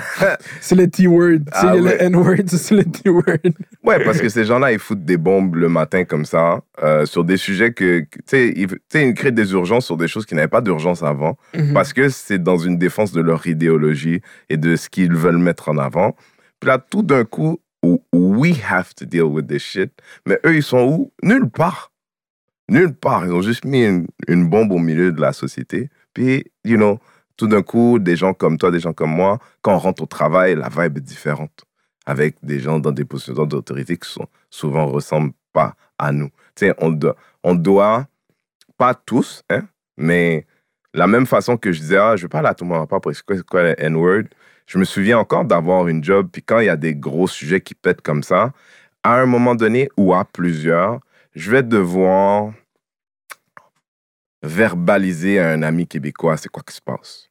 C'est 0.62 0.76
le 0.76 0.90
T-word. 0.90 1.40
Ah 1.52 1.76
ouais. 1.76 1.82
le 1.82 2.04
N-word, 2.04 2.36
c'est 2.48 2.76
le 2.76 2.84
T-word. 2.84 3.54
ouais, 3.84 4.04
parce 4.04 4.20
que 4.20 4.30
ces 4.30 4.44
gens-là, 4.46 4.72
ils 4.72 4.80
foutent 4.80 5.06
des 5.06 5.18
bombes 5.18 5.56
le 5.56 5.70
matin 5.70 6.04
comme 6.04 6.26
ça, 6.26 6.62
euh, 6.84 7.06
sur 7.06 7.24
des 7.24 7.38
sujets 7.38 7.74
que, 7.74 8.02
tu 8.02 8.20
sais, 8.26 8.54
ils, 8.56 9.14
créent 9.14 9.32
des 9.32 9.54
urgences 9.54 9.86
sur 9.86 9.98
des 9.98 10.08
choses 10.08 10.26
qui 10.26 10.36
n'avaient 10.36 10.48
pas 10.48 10.62
d'urgence 10.62 11.02
avant. 11.02 11.38
Mhm. 11.56 11.74
parce 11.74 11.94
que 11.94 12.10
c'est 12.10 12.42
dans 12.42 12.58
une 12.58 12.78
défense 12.78 13.14
de 13.14 13.22
leur 13.22 13.48
idéologie 13.48 14.22
et 14.50 14.58
de 14.58 14.76
ce 14.76 14.90
qu'ils 14.90 15.16
veulent 15.16 15.38
mettre 15.38 15.70
en 15.70 15.78
avant. 15.78 16.16
Puis 16.60 16.68
là, 16.68 16.78
tout 16.78 17.04
d'un 17.04 17.24
coup, 17.24 17.60
we 18.14 18.54
have 18.70 18.94
to 18.96 19.06
deal 19.06 19.24
with 19.24 19.48
this 19.48 19.64
shit. 19.64 19.92
Mais 20.28 20.40
eux, 20.46 20.56
ils 20.56 20.64
sont 20.64 20.84
où? 20.84 21.12
Nulle 21.24 21.50
part. 21.50 21.92
Nulle 22.70 22.94
part. 22.94 23.26
Ils 23.26 23.32
ont 23.32 23.42
juste 23.42 23.66
mis 23.66 23.84
une, 23.86 24.08
une 24.28 24.50
bombe 24.50 24.72
au 24.72 24.78
milieu 24.78 25.12
de 25.12 25.22
la 25.22 25.34
société. 25.34 25.90
Puis, 26.14 26.46
you 26.64 26.78
know, 26.78 27.00
tout 27.38 27.48
d'un 27.48 27.62
coup, 27.62 28.00
des 28.00 28.16
gens 28.16 28.34
comme 28.34 28.58
toi, 28.58 28.72
des 28.72 28.80
gens 28.80 28.94
comme 28.94 29.12
moi, 29.12 29.40
quand 29.62 29.74
on 29.74 29.80
rentre 29.80 30.04
au 30.04 30.06
travail, 30.06 30.56
la 30.56 30.70
vibe 30.70 30.98
est 30.98 31.02
différente. 31.02 31.66
avec 32.06 32.36
des 32.44 32.60
gens 32.60 32.80
dans 32.80 32.92
des 32.92 33.06
positions 33.06 33.46
d'autorité 33.46 33.96
qui 33.96 34.10
sont, 34.10 34.28
souvent 34.50 34.88
ressemblent 34.88 35.34
pas 35.54 35.76
à 36.00 36.12
nous. 36.12 36.30
Tu 36.56 36.66
sais, 36.66 36.74
on 36.80 36.90
doit, 36.90 37.16
on 37.44 37.54
doit, 37.54 38.08
pas 38.78 38.96
tous, 38.96 39.44
hein, 39.52 39.62
mais 39.98 40.48
la 40.96 41.06
même 41.06 41.28
façon 41.28 41.58
que 41.58 41.72
je 41.72 41.80
disais, 41.80 41.98
ah, 41.98 42.16
je 42.16 42.24
vais 42.24 42.28
pas 42.28 42.40
aller 42.40 42.48
à 42.48 42.56
tout 42.56 42.68
pas 42.68 43.00
parce 43.00 43.22
que 43.22 43.36
c'est 43.36 43.46
quoi 43.46 43.62
le 43.62 43.76
N-word, 43.80 44.24
je 44.66 44.80
me 44.80 44.86
souviens 44.86 45.20
encore 45.20 45.46
d'avoir 45.46 45.88
une 45.88 46.04
job, 46.04 46.30
puis 46.32 46.42
quand 46.42 46.60
il 46.60 46.66
y 46.66 46.70
a 46.70 46.76
des 46.76 46.96
gros 46.96 47.28
sujets 47.28 47.62
qui 47.62 47.76
pètent 47.76 48.02
comme 48.02 48.24
ça, 48.24 48.54
à 49.04 49.22
un 49.22 49.26
moment 49.26 49.54
donné 49.54 49.90
ou 49.98 50.14
à 50.14 50.26
plusieurs, 50.26 51.00
je 51.36 51.52
vais 51.52 51.64
devoir 51.64 52.54
verbaliser 54.44 55.40
à 55.40 55.50
un 55.50 55.64
ami 55.64 55.88
québécois 55.88 56.38
c'est 56.38 56.50
quoi 56.50 56.64
qui 56.66 56.76
se 56.76 56.82
passe? 56.82 57.30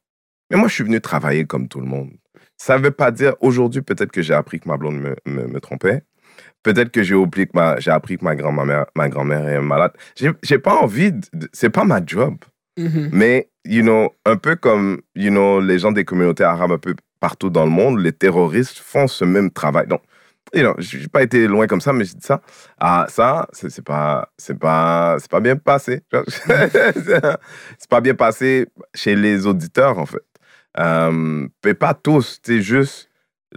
Mais 0.49 0.57
moi, 0.57 0.67
je 0.67 0.73
suis 0.73 0.83
venu 0.83 0.99
travailler 0.99 1.45
comme 1.45 1.67
tout 1.67 1.79
le 1.79 1.87
monde. 1.87 2.11
Ça 2.57 2.77
ne 2.77 2.83
veut 2.83 2.91
pas 2.91 3.09
dire, 3.11 3.35
aujourd'hui, 3.39 3.81
peut-être 3.81 4.11
que 4.11 4.21
j'ai 4.21 4.33
appris 4.33 4.59
que 4.59 4.67
ma 4.67 4.77
blonde 4.77 4.99
me, 4.99 5.15
me, 5.25 5.47
me 5.47 5.59
trompait. 5.59 6.03
Peut-être 6.61 6.91
que 6.91 7.03
j'ai 7.03 7.15
oublié 7.15 7.47
que 7.47 7.53
ma, 7.55 7.79
j'ai 7.79 7.89
appris 7.89 8.17
que 8.17 8.23
ma 8.23 8.35
grand-mère, 8.35 8.85
ma 8.95 9.09
grand-mère 9.09 9.47
est 9.47 9.61
malade. 9.61 9.93
J'ai, 10.15 10.31
j'ai 10.43 10.59
pas 10.59 10.75
envie 10.75 11.13
de, 11.13 11.49
c'est 11.53 11.69
pas 11.69 11.85
ma 11.85 12.01
job. 12.05 12.35
Mhm. 12.77 13.09
Mais, 13.11 13.49
you 13.65 13.81
know, 13.81 14.13
un 14.25 14.35
peu 14.37 14.55
comme, 14.55 15.01
you 15.15 15.29
know, 15.29 15.59
les 15.59 15.79
gens 15.79 15.91
des 15.91 16.05
communautés 16.05 16.43
arabes 16.43 16.73
un 16.73 16.77
peu 16.77 16.95
partout 17.19 17.49
dans 17.49 17.65
le 17.65 17.71
monde, 17.71 17.99
les 17.99 18.11
terroristes 18.11 18.77
font 18.77 19.07
ce 19.07 19.25
même 19.25 19.51
travail. 19.51 19.87
Donc, 19.87 20.01
you 20.53 20.61
know, 20.61 20.75
j'ai 20.79 21.07
pas 21.07 21.23
été 21.23 21.47
loin 21.47 21.67
comme 21.67 21.81
ça, 21.81 21.93
mais 21.93 22.05
je 22.05 22.13
dis 22.13 22.25
ça. 22.25 22.41
Ah, 22.79 23.05
ça, 23.09 23.47
c'est 23.53 23.83
pas, 23.83 24.31
c'est 24.37 24.57
pas, 24.57 25.17
c'est 25.19 25.29
pas 25.29 25.39
bien 25.39 25.55
passé. 25.55 26.03
c'est 26.11 27.89
pas 27.89 28.01
bien 28.01 28.15
passé 28.15 28.67
chez 28.93 29.15
les 29.15 29.45
auditeurs, 29.45 29.97
en 29.97 30.05
fait. 30.05 30.23
Euh, 30.79 31.47
mais 31.65 31.73
pas 31.73 31.93
tous, 31.93 32.39
c'est 32.43 32.61
juste 32.61 33.09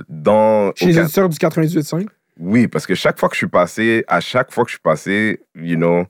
dans... 0.08 0.72
Chez 0.74 0.86
les 0.86 0.98
auditeurs 0.98 1.28
du 1.28 1.36
98.5. 1.36 2.06
oui, 2.38 2.68
parce 2.68 2.86
que 2.86 2.94
chaque 2.94 3.18
fois 3.18 3.28
que 3.28 3.34
je 3.34 3.38
suis 3.38 3.48
passé, 3.48 4.04
à 4.08 4.20
chaque 4.20 4.52
fois 4.52 4.64
que 4.64 4.70
je 4.70 4.74
suis 4.74 4.82
passé, 4.82 5.40
you 5.54 5.76
know, 5.76 6.04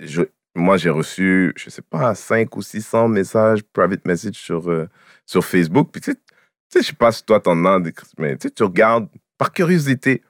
je, 0.00 0.22
moi, 0.54 0.76
j'ai 0.76 0.90
reçu, 0.90 1.52
je 1.56 1.70
sais 1.70 1.82
pas, 1.82 2.14
5 2.14 2.54
ou 2.56 2.62
600 2.62 3.08
messages, 3.08 3.62
private 3.62 4.04
message 4.06 4.34
sur, 4.34 4.70
euh, 4.70 4.88
sur 5.24 5.44
Facebook. 5.44 5.90
Puis, 5.92 6.00
tu 6.00 6.12
sais, 6.12 6.82
je 6.82 6.86
sais 6.88 6.92
pas 6.92 7.12
si 7.12 7.24
toi, 7.24 7.40
t'en 7.40 7.64
as, 7.64 7.80
mais 8.18 8.36
tu 8.36 8.62
regardes 8.62 9.08
par 9.38 9.52
curiosité. 9.52 10.22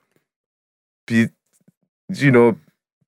Puis, 1.07 1.29
you 2.11 2.31
know, 2.31 2.57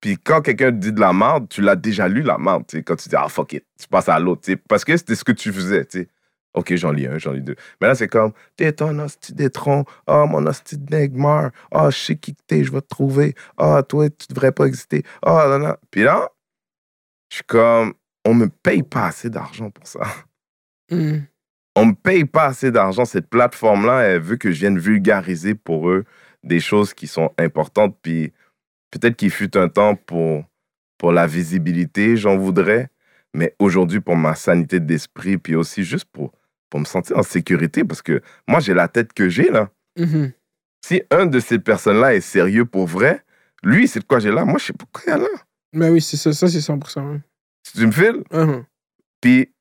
puis 0.00 0.16
quand 0.16 0.40
quelqu'un 0.40 0.72
dit 0.72 0.92
de 0.92 1.00
la 1.00 1.12
merde, 1.12 1.48
tu 1.48 1.60
l'as 1.60 1.76
déjà 1.76 2.08
lu, 2.08 2.22
la 2.22 2.38
merde, 2.38 2.64
tu 2.66 2.82
quand 2.82 2.96
tu 2.96 3.08
dis, 3.08 3.16
ah, 3.16 3.28
fuck 3.28 3.52
it, 3.52 3.64
tu 3.78 3.86
passes 3.86 4.08
à 4.08 4.18
l'autre, 4.18 4.50
parce 4.68 4.84
que 4.84 4.96
c'était 4.96 5.14
ce 5.14 5.24
que 5.24 5.32
tu 5.32 5.52
faisais, 5.52 5.84
tu 5.84 6.00
sais. 6.00 6.08
Ok, 6.52 6.74
j'en 6.74 6.90
lis 6.90 7.06
un, 7.06 7.16
j'en 7.18 7.30
lis 7.30 7.42
deux. 7.42 7.54
Mais 7.80 7.86
là, 7.86 7.94
c'est 7.94 8.08
comme, 8.08 8.32
t'es 8.56 8.82
un 8.82 8.98
hostie 8.98 9.32
d'étron. 9.32 9.84
Oh, 10.08 10.26
mon 10.26 10.44
hostie 10.46 10.76
de 10.76 10.92
Negmar. 10.92 11.52
Oh, 11.70 11.90
je 11.90 11.96
sais 11.96 12.16
qui 12.16 12.34
t'es, 12.34 12.64
je 12.64 12.72
vais 12.72 12.80
te 12.80 12.88
trouver. 12.88 13.34
Oh, 13.56 13.80
toi, 13.88 14.10
tu 14.10 14.26
devrais 14.30 14.50
pas 14.50 14.64
exister. 14.64 15.04
Oh, 15.24 15.30
là, 15.30 15.58
là. 15.58 15.78
Puis 15.92 16.02
là, 16.02 16.28
je 17.30 17.36
suis 17.36 17.44
comme, 17.44 17.94
on 18.24 18.34
me 18.34 18.48
paye 18.48 18.82
pas 18.82 19.06
assez 19.06 19.30
d'argent 19.30 19.70
pour 19.70 19.86
ça. 19.86 20.00
Mhm. 20.90 21.24
On 21.76 21.86
me 21.86 21.94
paye 21.94 22.24
pas 22.24 22.46
assez 22.46 22.70
d'argent. 22.70 23.04
Cette 23.04 23.28
plateforme-là, 23.28 24.02
elle 24.02 24.20
veut 24.20 24.36
que 24.36 24.50
je 24.50 24.60
vienne 24.60 24.78
vulgariser 24.78 25.54
pour 25.54 25.88
eux 25.88 26.04
des 26.42 26.60
choses 26.60 26.94
qui 26.94 27.06
sont 27.06 27.30
importantes. 27.38 27.96
Puis 28.02 28.32
peut-être 28.90 29.16
qu'il 29.16 29.30
fut 29.30 29.56
un 29.56 29.68
temps 29.68 29.94
pour, 29.94 30.44
pour 30.98 31.12
la 31.12 31.26
visibilité, 31.26 32.16
j'en 32.16 32.36
voudrais. 32.36 32.88
Mais 33.34 33.54
aujourd'hui, 33.58 34.00
pour 34.00 34.16
ma 34.16 34.34
sanité 34.34 34.80
d'esprit, 34.80 35.38
puis 35.38 35.54
aussi 35.54 35.84
juste 35.84 36.06
pour, 36.06 36.32
pour 36.68 36.80
me 36.80 36.84
sentir 36.84 37.16
en 37.16 37.22
sécurité, 37.22 37.84
parce 37.84 38.02
que 38.02 38.22
moi, 38.48 38.58
j'ai 38.60 38.74
la 38.74 38.88
tête 38.88 39.12
que 39.12 39.28
j'ai, 39.28 39.50
là. 39.50 39.70
Mhm. 39.96 40.32
Si 40.84 41.02
un 41.10 41.26
de 41.26 41.38
ces 41.40 41.58
personnes-là 41.58 42.14
est 42.14 42.20
sérieux 42.20 42.64
pour 42.64 42.86
vrai, 42.86 43.22
lui, 43.62 43.86
c'est 43.86 44.00
de 44.00 44.04
quoi 44.04 44.18
j'ai 44.18 44.32
là. 44.32 44.44
Moi, 44.44 44.58
je 44.58 44.66
sais 44.66 44.72
pas 44.72 44.86
quoi 44.92 45.02
il 45.06 45.10
y 45.10 45.12
a 45.12 45.18
là. 45.18 45.28
Ben 45.72 45.92
oui, 45.92 46.00
c'est 46.00 46.16
ça, 46.16 46.32
ça 46.32 46.48
c'est 46.48 46.58
100%. 46.58 47.12
ouais. 47.12 47.20
Tu 47.74 47.86
me 47.86 47.92
files? 47.92 48.24
Mhm. 48.32 48.64
Puis 49.20 49.52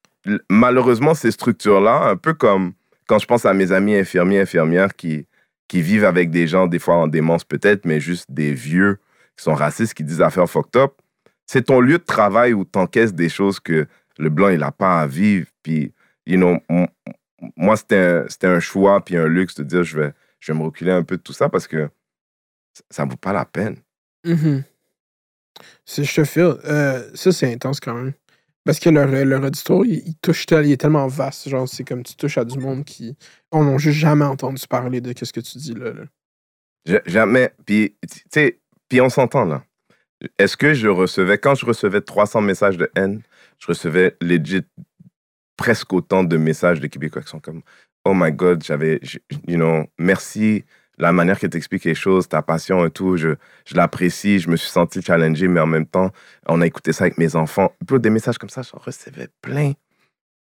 malheureusement, 0.50 1.14
ces 1.14 1.32
structures-là, 1.32 2.10
un 2.10 2.16
peu 2.18 2.34
comme 2.34 2.74
quand 3.08 3.20
je 3.20 3.26
pense 3.26 3.46
à 3.46 3.54
mes 3.54 3.72
amis 3.72 3.96
infirmiers, 3.96 4.42
infirmières 4.42 4.94
qui, 4.96 5.26
qui 5.68 5.82
vivent 5.82 6.06
avec 6.06 6.30
des 6.30 6.48
gens, 6.48 6.68
des 6.68 6.80
fois 6.80 6.96
en 6.96 7.08
démence 7.08 7.44
peut-être, 7.44 7.86
mais 7.86 8.00
juste 8.00 8.26
des 8.30 8.54
vieux 8.54 9.00
qui 9.38 9.44
sont 9.44 9.54
racistes, 9.56 9.94
qui 9.94 10.04
disent 10.04 10.22
affaires 10.22 10.50
fucked 10.50 10.76
up, 10.80 10.94
c'est 11.48 11.64
ton 11.66 11.80
lieu 11.80 11.98
de 11.98 12.04
travail 12.04 12.54
où 12.54 12.66
t'encaisses 12.66 13.14
des 13.14 13.30
choses 13.30 13.60
que 13.60 13.88
le 14.18 14.30
blanc, 14.30 14.50
il 14.50 14.60
n'a 14.60 14.72
pas 14.72 15.02
à 15.02 15.08
vivre. 15.08 15.48
Puis, 15.64 15.94
you 16.28 16.38
know, 16.38 16.58
moi, 17.56 17.78
c'était 17.78 17.98
un, 18.44 18.50
un 18.50 18.60
choix 18.60 19.04
puis 19.04 19.16
un 19.18 19.28
luxe 19.28 19.56
de 19.56 19.64
dire, 19.64 19.84
je 19.84 19.98
vais, 20.00 20.14
je 20.40 20.52
vais 20.52 20.60
me 20.60 20.64
reculer 20.64 20.92
un 20.92 21.04
peu 21.04 21.18
de 21.18 21.22
tout 21.22 21.34
ça 21.34 21.50
parce 21.50 21.68
que 21.68 21.90
ça 22.92 23.06
ne 23.06 23.10
vaut 23.10 23.18
pas 23.18 23.34
la 23.34 23.46
peine. 23.46 23.78
Mhm. 24.26 24.64
C'est- 25.86 26.04
Je 26.04 26.22
te. 26.22 26.40
Euh, 26.40 27.10
ça, 27.16 27.32
c'est 27.32 27.52
intense 27.52 27.80
quand 27.80 27.94
même. 27.96 28.14
Parce 28.66 28.80
que 28.80 28.90
leur, 28.90 29.08
leur 29.08 29.44
auditoire, 29.44 29.86
il, 29.86 30.04
il 30.06 30.16
touche 30.16 30.46
tel- 30.46 30.66
il 30.66 30.72
est 30.74 30.78
tellement 30.78 31.08
vaste. 31.08 31.50
Genre, 31.50 31.68
c'est 31.68 31.84
comme 31.84 32.04
tu 32.04 32.16
touches 32.16 32.38
à 32.38 32.46
du 32.46 32.58
monde 32.60 32.84
qui. 32.86 33.16
On 33.52 33.64
n'a 33.64 33.78
juste 33.78 33.98
jamais 33.98 34.26
entendu 34.26 34.62
parler 34.68 35.02
de 35.02 35.14
ce 35.26 35.32
que 35.34 35.40
tu 35.40 35.58
dis 35.58 35.74
là. 35.74 35.94
là. 35.94 36.04
Ja- 36.86 37.02
Jamais. 37.06 37.52
Puis, 37.66 37.96
tu 38.12 38.20
sais, 38.32 38.60
puis 38.90 39.02
on 39.02 39.10
s'entend 39.10 39.46
là. 39.46 39.64
Est-ce 40.38 40.58
que 40.58 40.74
je 40.74 40.88
recevais, 40.90 41.38
quand 41.38 41.56
je 41.56 41.66
recevais 41.66 42.02
300 42.02 42.42
messages 42.42 42.78
de 42.78 42.92
haine, 42.96 43.22
je 43.58 43.68
recevais 43.68 44.18
legit 44.22 44.64
presque 45.58 45.92
autant 45.94 46.24
de 46.24 46.38
messages 46.38 46.80
de 46.80 46.88
Québécois 46.88 47.22
qui 47.22 47.30
sont 47.30 47.40
comme 47.40 47.62
Oh 48.06 48.14
my 48.14 48.32
God, 48.32 48.64
j'avais, 48.64 49.00
you 49.48 49.56
know, 49.58 49.86
merci, 49.98 50.64
la 51.00 51.12
manière 51.14 51.40
que 51.40 51.48
tu 51.48 51.58
expliques 51.58 51.86
les 51.86 51.96
choses, 51.96 52.28
ta 52.28 52.42
passion 52.42 52.86
et 52.86 52.92
tout, 52.92 53.16
je, 53.18 53.30
je 53.66 53.76
l'apprécie, 53.76 54.40
je 54.40 54.50
me 54.50 54.58
suis 54.58 54.70
senti 54.70 55.02
challengé, 55.02 55.48
mais 55.48 55.62
en 55.62 55.66
même 55.66 55.86
temps, 55.86 56.12
on 56.46 56.60
a 56.62 56.68
écouté 56.68 56.92
ça 56.92 57.06
avec 57.06 57.18
mes 57.18 57.36
enfants. 57.36 57.74
Bro, 57.86 58.00
des 58.00 58.10
messages 58.10 58.38
comme 58.38 58.50
ça, 58.50 58.62
j'en 58.62 58.78
recevais 58.80 59.30
plein. 59.42 59.72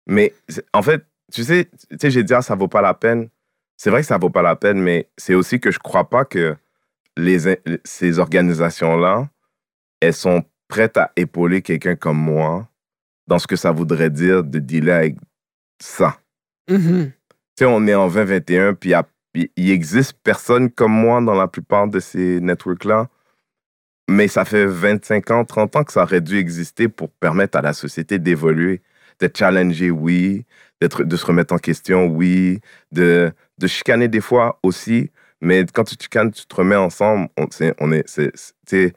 Mais 0.07 0.33
en 0.73 0.81
fait, 0.81 1.05
tu 1.33 1.43
sais, 1.43 1.69
tu 1.89 1.97
sais 1.99 2.09
j'ai 2.11 2.23
dit, 2.23 2.33
ah, 2.33 2.41
ça 2.41 2.55
vaut 2.55 2.69
pas 2.69 2.81
la 2.81 2.93
peine. 2.93 3.27
C'est 3.75 3.89
vrai 3.89 4.01
que 4.01 4.07
ça 4.07 4.17
vaut 4.17 4.29
pas 4.29 4.41
la 4.41 4.55
peine, 4.55 4.81
mais 4.81 5.09
c'est 5.17 5.35
aussi 5.35 5.59
que 5.59 5.69
je 5.69 5.79
crois 5.79 6.09
pas 6.09 6.23
que 6.25 6.55
les, 7.17 7.59
ces 7.83 8.17
organisations-là, 8.19 9.29
elles 9.99 10.13
sont 10.13 10.43
prêtes 10.69 10.97
à 10.97 11.11
épauler 11.15 11.61
quelqu'un 11.61 11.95
comme 11.95 12.17
moi 12.17 12.69
dans 13.27 13.39
ce 13.39 13.47
que 13.47 13.55
ça 13.57 13.71
voudrait 13.71 14.09
dire 14.09 14.43
de 14.43 14.59
dealer 14.59 14.91
avec 14.93 15.15
ça. 15.81 16.17
Mhm. 16.69 17.11
Tu 17.11 17.13
sais, 17.59 17.65
on 17.65 17.85
est 17.87 17.95
en 17.95 18.07
2021, 18.07 18.73
puis 18.73 18.89
il 18.89 18.91
y 18.91 18.95
a- 18.95 19.07
il 19.55 19.71
existe 19.71 20.13
personne 20.23 20.69
comme 20.71 20.91
moi 20.91 21.21
dans 21.21 21.35
la 21.35 21.47
plupart 21.47 21.87
de 21.87 21.99
ces 21.99 22.39
networks-là, 22.41 23.09
mais 24.09 24.27
ça 24.27 24.45
fait 24.45 24.65
25 24.65 25.31
ans, 25.31 25.45
30 25.45 25.75
ans 25.75 25.83
que 25.83 25.91
ça 25.91 26.03
aurait 26.03 26.21
dû 26.21 26.37
exister 26.37 26.87
pour 26.87 27.09
permettre 27.11 27.57
à 27.57 27.61
la 27.61 27.73
société 27.73 28.19
d'évoluer, 28.19 28.81
d'être 29.19 29.37
challengé, 29.37 29.91
oui, 29.91 30.45
d'être, 30.81 31.03
de 31.03 31.17
se 31.17 31.25
remettre 31.25 31.53
en 31.53 31.57
question, 31.57 32.07
oui, 32.07 32.59
de, 32.91 33.31
de 33.57 33.67
chicaner 33.67 34.07
des 34.07 34.21
fois 34.21 34.59
aussi, 34.63 35.11
mais 35.41 35.65
quand 35.71 35.83
tu 35.83 35.95
chicanes, 35.99 36.31
tu 36.31 36.45
te 36.45 36.55
remets 36.55 36.75
ensemble. 36.75 37.29
On, 37.79 37.91
est, 37.91 38.03
c'est, 38.07 38.93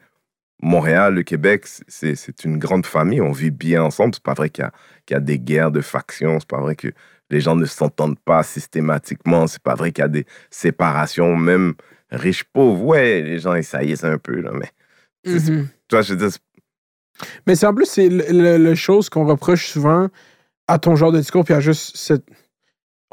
Montréal, 0.61 1.15
le 1.15 1.23
Québec, 1.23 1.65
c'est, 1.87 2.15
c'est 2.15 2.43
une 2.45 2.57
grande 2.57 2.85
famille, 2.85 3.21
on 3.21 3.31
vit 3.31 3.51
bien 3.51 3.83
ensemble. 3.83 4.13
C'est 4.15 4.23
pas 4.23 4.33
vrai 4.33 4.49
qu'il 4.49 4.63
y 4.63 4.67
a, 4.67 4.71
qu'il 5.05 5.15
y 5.15 5.17
a 5.17 5.19
des 5.19 5.39
guerres 5.39 5.71
de 5.71 5.81
factions, 5.81 6.39
c'est 6.39 6.49
pas 6.49 6.61
vrai 6.61 6.75
que 6.75 6.89
les 7.31 7.41
gens 7.41 7.55
ne 7.55 7.65
s'entendent 7.65 8.19
pas 8.19 8.43
systématiquement, 8.43 9.47
c'est 9.47 9.61
pas 9.61 9.75
vrai 9.75 9.91
qu'il 9.91 10.01
y 10.03 10.05
a 10.05 10.09
des 10.09 10.25
séparations, 10.49 11.35
même 11.35 11.73
riches-pauvres. 12.11 12.83
Ouais, 12.83 13.21
les 13.21 13.39
gens, 13.39 13.55
ils 13.55 13.63
saillissent 13.63 14.03
un 14.03 14.17
peu, 14.17 14.39
là, 14.41 14.51
mais 14.53 14.69
C'est- 15.25 15.63
toi, 15.87 16.01
je 16.01 16.13
veux 16.13 16.19
dire, 16.19 16.31
c'est- 16.31 16.39
Mais 17.45 17.55
c'est 17.55 17.65
en 17.67 17.73
plus, 17.73 17.85
c'est 17.85 18.09
le, 18.09 18.23
le- 18.29 18.57
le 18.57 18.75
chose 18.75 19.09
qu'on 19.09 19.25
reproche 19.25 19.67
souvent 19.67 20.07
à 20.67 20.79
ton 20.79 20.95
genre 20.95 21.11
de 21.11 21.19
discours, 21.19 21.43
puis 21.45 21.53
à 21.53 21.59
juste 21.59 21.95
cette. 21.95 22.23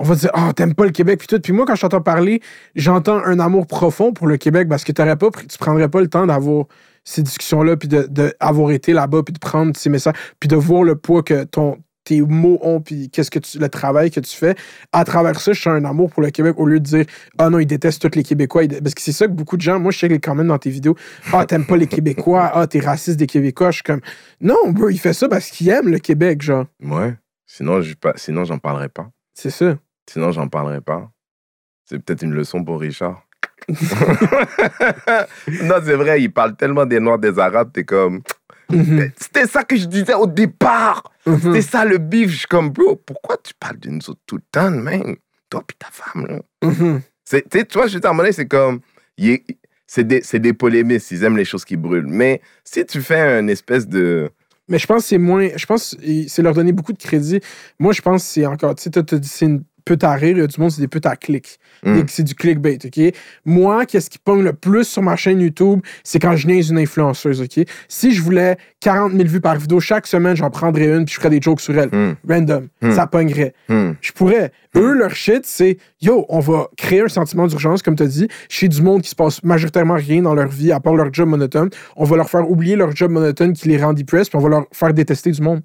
On 0.00 0.04
va 0.04 0.14
dire, 0.14 0.30
oh, 0.34 0.52
t'aimes 0.54 0.74
pas 0.74 0.84
le 0.84 0.92
Québec, 0.92 1.18
puis 1.18 1.26
tout. 1.26 1.40
Puis 1.40 1.52
moi, 1.52 1.66
quand 1.66 1.74
je 1.74 1.80
t'entends 1.80 2.00
parler, 2.00 2.40
j'entends 2.76 3.18
un 3.24 3.40
amour 3.40 3.66
profond 3.66 4.12
pour 4.12 4.28
le 4.28 4.36
Québec 4.36 4.68
parce 4.68 4.84
que 4.84 4.92
t'aurais 4.92 5.16
pas 5.16 5.30
pris- 5.32 5.48
tu 5.48 5.58
prendrais 5.58 5.88
pas 5.88 6.00
le 6.00 6.08
temps 6.08 6.24
d'avoir 6.24 6.66
ces 7.04 7.22
discussions-là, 7.22 7.76
puis 7.76 7.88
de, 7.88 8.06
de 8.08 8.32
avoir 8.38 8.70
été 8.70 8.92
là-bas, 8.92 9.22
puis 9.24 9.32
de 9.32 9.38
prendre 9.40 9.76
ces 9.76 9.90
messages, 9.90 10.14
puis 10.38 10.48
de 10.48 10.54
voir 10.56 10.84
le 10.84 10.94
poids 10.94 11.22
que 11.24 11.42
ton, 11.44 11.78
tes 12.08 12.22
mots 12.22 12.58
ont, 12.62 12.80
puis 12.80 13.10
qu'est-ce 13.10 13.30
que 13.30 13.38
tu, 13.38 13.58
le 13.58 13.68
travail 13.68 14.10
que 14.10 14.20
tu 14.20 14.34
fais. 14.34 14.54
À 14.92 15.04
travers 15.04 15.38
ça, 15.40 15.52
je 15.52 15.60
sens 15.60 15.74
un 15.74 15.84
amour 15.84 16.10
pour 16.10 16.22
le 16.22 16.30
Québec 16.30 16.54
au 16.56 16.64
lieu 16.64 16.80
de 16.80 16.84
dire, 16.84 17.04
ah 17.36 17.50
non, 17.50 17.58
ils 17.58 17.66
détestent 17.66 18.00
tous 18.00 18.16
les 18.16 18.22
Québécois. 18.22 18.62
Parce 18.66 18.94
que 18.94 19.02
c'est 19.02 19.12
ça 19.12 19.26
que 19.26 19.32
beaucoup 19.32 19.58
de 19.58 19.62
gens, 19.62 19.78
moi, 19.78 19.92
je 19.92 19.98
sais 19.98 20.08
les 20.08 20.18
comments 20.18 20.44
dans 20.44 20.58
tes 20.58 20.70
vidéos, 20.70 20.96
ah, 21.34 21.44
t'aimes 21.44 21.66
pas 21.66 21.76
les 21.76 21.86
Québécois, 21.86 22.50
ah, 22.54 22.66
t'es 22.66 22.80
raciste 22.80 23.18
des 23.18 23.26
Québécois. 23.26 23.70
Je 23.70 23.76
suis 23.76 23.82
comme, 23.82 24.00
non, 24.40 24.70
bro, 24.70 24.88
il 24.88 24.98
fait 24.98 25.12
ça 25.12 25.28
parce 25.28 25.50
qu'il 25.50 25.68
aime 25.68 25.88
le 25.88 25.98
Québec, 25.98 26.40
genre. 26.40 26.64
ouais, 26.82 27.14
sinon, 27.44 27.82
je, 27.82 27.94
sinon, 28.16 28.44
j'en 28.44 28.58
parlerai 28.58 28.88
pas. 28.88 29.10
C'est 29.34 29.50
ça. 29.50 29.78
Sinon, 30.10 30.32
j'en 30.32 30.48
parlerai 30.48 30.80
pas. 30.80 31.10
C'est 31.84 31.98
peut-être 31.98 32.22
une 32.22 32.32
leçon 32.32 32.64
pour 32.64 32.80
Richard. 32.80 33.27
non, 35.62 35.74
c'est 35.84 35.94
vrai, 35.94 36.22
il 36.22 36.32
parle 36.32 36.56
tellement 36.56 36.86
des 36.86 37.00
Noirs, 37.00 37.18
des 37.18 37.38
Arabes, 37.38 37.70
t'es 37.72 37.84
comme. 37.84 38.22
Mhm. 38.70 39.10
C'était 39.18 39.46
ça 39.46 39.64
que 39.64 39.76
je 39.76 39.86
disais 39.86 40.14
au 40.14 40.26
départ. 40.26 41.02
Mhm. 41.26 41.38
C'était 41.42 41.62
ça 41.62 41.84
le 41.84 41.98
bif. 41.98 42.30
Je 42.30 42.36
suis 42.38 42.46
comme, 42.46 42.70
bro, 42.70 42.96
pourquoi 42.96 43.36
tu 43.42 43.52
parles 43.58 43.78
d'une 43.78 43.96
autres 43.96 44.20
tout 44.26 44.36
le 44.36 44.42
temps, 44.50 44.70
man? 44.70 45.16
Toi 45.50 45.62
puis 45.66 45.76
ta 45.78 45.88
femme, 45.90 46.26
là. 46.26 46.40
Mhm. 46.68 47.00
C'est- 47.24 47.48
Tu 47.48 47.78
vois, 47.78 47.86
je 47.86 47.94
veux 47.94 48.00
dire, 48.00 48.12
c'est 48.32 48.46
comme. 48.48 48.80
C'est 49.90 50.04
des, 50.06 50.20
des 50.34 50.52
polémistes, 50.52 51.10
ils 51.12 51.24
aiment 51.24 51.38
les 51.38 51.46
choses 51.46 51.64
qui 51.64 51.76
brûlent. 51.76 52.06
Mais 52.06 52.42
si 52.62 52.84
tu 52.84 53.00
fais 53.00 53.20
un 53.20 53.48
espèce 53.48 53.88
de. 53.88 54.30
Mais 54.68 54.78
je 54.78 54.86
pense 54.86 55.02
que 55.04 55.08
c'est 55.08 55.18
moins. 55.18 55.48
Je 55.56 55.64
pense 55.64 55.96
c'est 56.28 56.42
leur 56.42 56.52
donner 56.52 56.72
beaucoup 56.72 56.92
de 56.92 56.98
crédit. 56.98 57.40
Moi, 57.78 57.94
je 57.94 58.02
pense 58.02 58.22
que 58.22 58.28
c'est 58.28 58.46
encore. 58.46 58.74
Tu 58.74 58.90
sais, 58.90 58.90
c'est 59.22 59.46
une 59.46 59.64
pute 59.88 60.04
à 60.04 60.12
rire, 60.12 60.36
il 60.36 60.40
y 60.40 60.42
a 60.42 60.46
du 60.46 60.60
monde, 60.60 60.70
c'est 60.70 60.82
des 60.82 60.88
putes 60.88 61.06
à 61.06 61.16
clic. 61.16 61.58
Mm. 61.82 62.02
C'est 62.08 62.22
du 62.22 62.34
clickbait, 62.34 62.78
OK? 62.84 63.14
Moi, 63.46 63.86
qu'est-ce 63.86 64.10
qui 64.10 64.18
pogne 64.18 64.42
le 64.42 64.52
plus 64.52 64.84
sur 64.84 65.02
ma 65.02 65.16
chaîne 65.16 65.40
YouTube, 65.40 65.80
c'est 66.04 66.18
quand 66.18 66.36
je 66.36 66.46
niaise 66.46 66.68
une 66.68 66.78
influenceuse, 66.78 67.40
OK? 67.40 67.64
Si 67.88 68.12
je 68.12 68.20
voulais 68.20 68.58
40 68.80 69.12
000 69.12 69.24
vues 69.24 69.40
par 69.40 69.56
vidéo 69.56 69.80
chaque 69.80 70.06
semaine, 70.06 70.36
j'en 70.36 70.50
prendrais 70.50 70.94
une 70.94 71.06
puis 71.06 71.14
je 71.14 71.20
ferais 71.20 71.30
des 71.30 71.40
jokes 71.40 71.62
sur 71.62 71.76
elle. 71.78 71.88
Hmm, 71.88 72.16
Random. 72.28 72.68
Mm. 72.82 72.92
Ça 72.92 73.06
pognerait. 73.06 73.54
Je 73.68 74.12
pourrais. 74.12 74.52
Eux, 74.76 74.92
leur 74.92 75.14
shit, 75.14 75.46
c'est 75.46 75.78
yo, 76.02 76.26
on 76.28 76.40
va 76.40 76.68
créer 76.76 77.00
un 77.00 77.08
sentiment 77.08 77.46
d'urgence, 77.46 77.82
comme 77.82 77.96
tu 77.96 78.02
as 78.02 78.06
dit, 78.06 78.28
chez 78.50 78.68
du 78.68 78.82
monde 78.82 79.00
qui 79.00 79.08
se 79.08 79.14
passe 79.14 79.42
majoritairement 79.42 79.94
rien 79.94 80.20
dans 80.20 80.34
leur 80.34 80.48
vie, 80.48 80.70
à 80.70 80.80
part 80.80 80.94
leur 80.94 81.12
job 81.14 81.30
monotone. 81.30 81.70
On 81.96 82.04
va 82.04 82.16
leur 82.16 82.28
faire 82.28 82.48
oublier 82.50 82.76
leur 82.76 82.94
job 82.94 83.10
monotone 83.10 83.54
qui 83.54 83.68
les 83.68 83.82
rend 83.82 83.94
depressed, 83.94 84.28
puis 84.28 84.38
on 84.38 84.42
va 84.42 84.50
leur 84.50 84.66
faire 84.72 84.92
détester 84.92 85.30
du 85.30 85.40
monde. 85.40 85.62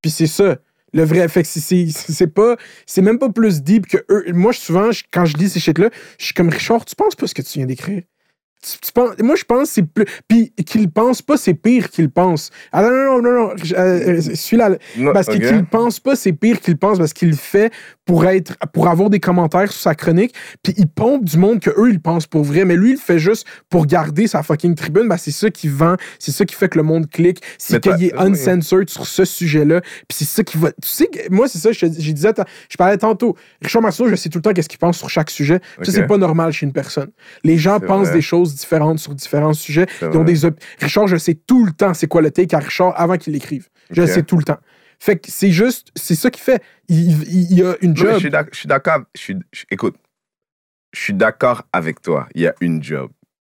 Puis 0.00 0.10
c'est 0.10 0.26
ça. 0.26 0.56
Le 0.92 1.04
vrai 1.04 1.20
effet, 1.20 1.42
c'est- 1.44 2.26
pas. 2.26 2.56
C'est 2.86 3.02
même 3.02 3.18
pas 3.18 3.28
plus 3.28 3.62
deep 3.62 3.86
que 3.86 3.98
eux. 4.10 4.24
Moi, 4.32 4.52
souvent, 4.52 4.90
quand 5.12 5.24
je 5.24 5.36
lis 5.36 5.50
ces 5.50 5.60
shit-là, 5.60 5.90
je 6.18 6.24
suis 6.26 6.34
comme 6.34 6.48
Richard, 6.48 6.84
tu 6.84 6.94
penses 6.94 7.14
pas 7.14 7.26
ce 7.26 7.34
que 7.34 7.42
tu 7.42 7.58
viens 7.58 7.66
d'écrire? 7.66 8.02
Tu- 8.62 8.78
tu 8.80 8.92
penses- 8.92 9.18
moi, 9.20 9.36
je 9.36 9.44
pense 9.44 9.68
que 9.68 9.74
c'est 9.74 9.82
plus. 9.82 10.06
Puis 10.26 10.50
qu'ils 10.64 10.90
pensent 10.90 11.22
pas, 11.22 11.36
c'est 11.36 11.54
pire 11.54 11.90
qu'ils 11.90 12.10
pensent. 12.10 12.50
Ah 12.72 12.82
non, 12.82 12.90
non, 12.90 13.20
non, 13.20 13.22
non, 13.22 13.48
non. 13.48 13.54
je- 13.62 13.74
euh, 13.74 14.16
euh, 14.18 14.20
Celui-là, 14.20 14.76
parce 15.12 15.28
ok. 15.28 15.34
qu'il 15.40 15.64
pense 15.66 16.00
pas, 16.00 16.16
c'est 16.16 16.32
pire 16.32 16.60
qu'il 16.60 16.76
pense 16.78 16.98
parce 16.98 17.12
qu'il 17.12 17.28
le 17.28 17.36
fait 17.36 17.70
pour 18.06 18.24
être 18.24 18.56
pour 18.72 18.88
avoir 18.88 19.10
des 19.10 19.20
commentaires 19.20 19.70
sur 19.70 19.80
sa 19.82 19.94
chronique, 19.94 20.34
puis 20.62 20.72
il 20.76 20.86
pompe 20.86 21.24
du 21.24 21.36
monde 21.36 21.60
que 21.60 21.70
eux 21.70 21.90
ils 21.90 22.00
pensent 22.00 22.26
pour 22.26 22.44
vrai, 22.44 22.64
mais 22.64 22.76
lui 22.76 22.90
il 22.90 22.94
le 22.94 22.98
fait 22.98 23.18
juste 23.18 23.46
pour 23.68 23.86
garder 23.86 24.26
sa 24.26 24.42
fucking 24.42 24.74
tribune, 24.74 25.08
ben 25.08 25.16
c'est 25.16 25.32
ça 25.32 25.50
qui 25.50 25.68
vend, 25.68 25.96
c'est 26.18 26.32
ça 26.32 26.44
qui 26.44 26.54
fait 26.54 26.68
que 26.68 26.78
le 26.78 26.84
monde 26.84 27.10
clique, 27.10 27.42
c'est 27.58 27.80
qu'il 27.82 28.04
est 28.04 28.16
uncensored 28.16 28.88
sur 28.88 29.06
ce 29.06 29.24
sujet-là, 29.24 29.80
puis 29.80 30.16
c'est 30.18 30.24
ça 30.24 30.42
qui 30.44 30.56
va 30.56 30.70
tu 30.70 30.88
sais 30.88 31.10
moi 31.30 31.48
c'est 31.48 31.58
ça 31.58 31.72
je 31.72 31.86
disais 31.86 32.32
je 32.68 32.76
parlais 32.76 32.96
tantôt, 32.96 33.36
Richard 33.60 33.82
Marceau, 33.82 34.08
je 34.08 34.14
sais 34.14 34.28
tout 34.28 34.38
le 34.38 34.42
temps 34.42 34.52
qu'est-ce 34.52 34.68
qu'il 34.68 34.78
pense 34.78 34.98
sur 34.98 35.10
chaque 35.10 35.30
sujet. 35.30 35.60
Ça 35.76 35.82
Ok. 35.82 35.86
c'est 35.90 36.06
pas 36.06 36.18
normal 36.18 36.52
chez 36.52 36.66
une 36.66 36.72
personne. 36.72 37.10
Les 37.44 37.58
gens 37.58 37.80
pensent 37.80 38.08
vrai. 38.08 38.16
des 38.16 38.22
choses 38.22 38.54
différentes 38.54 38.98
sur 38.98 39.14
différents 39.14 39.52
sujets, 39.52 39.86
ils 40.00 40.16
ont 40.16 40.24
des 40.24 40.36
Richard, 40.80 41.08
je 41.08 41.16
sais 41.16 41.34
tout 41.34 41.64
le 41.64 41.72
temps 41.72 41.94
c'est 41.94 42.06
quoi 42.06 42.22
le 42.22 42.30
take 42.30 42.54
à 42.54 42.60
Richard 42.60 42.92
avant 42.96 43.16
qu'il 43.16 43.32
l'écrive. 43.32 43.68
Je 43.90 44.06
sais 44.06 44.22
tout 44.22 44.36
le 44.36 44.44
temps. 44.44 44.58
Fait 44.98 45.18
que 45.18 45.30
c'est 45.30 45.50
juste, 45.50 45.88
c'est 45.94 46.14
ça 46.14 46.30
qu'il 46.30 46.42
fait. 46.42 46.62
Il, 46.88 47.22
il- 47.28 47.52
il 47.52 47.64
a 47.64 47.76
une 47.82 47.96
job. 47.96 48.12
je 48.52 48.58
suis 48.58 48.66
d'accord. 48.68 49.00
Écoute, 49.70 49.96
je 50.92 51.00
suis 51.00 51.14
d'accord 51.14 51.64
avec 51.72 52.00
toi. 52.00 52.28
Il 52.34 52.42
y 52.42 52.46
a 52.46 52.54
une 52.60 52.82
job. 52.82 53.10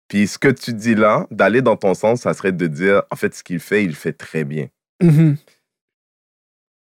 Puis 0.09 0.27
ce 0.27 0.39
que 0.39 0.49
tu 0.49 0.73
dis 0.73 0.95
là, 0.95 1.27
d'aller 1.31 1.61
dans 1.63 1.77
ton 1.77 1.95
sens, 1.95 2.23
ça 2.23 2.33
serait 2.35 2.53
de 2.53 2.67
dire, 2.67 3.03
en 3.11 3.17
fait, 3.17 3.35
ce 3.35 3.45
qu'il 3.45 3.61
fait, 3.61 3.85
il 3.85 3.89
le 3.91 3.95
fait 3.95 4.13
très 4.15 4.45
bien. 4.45 4.69
Mhm. 5.03 5.37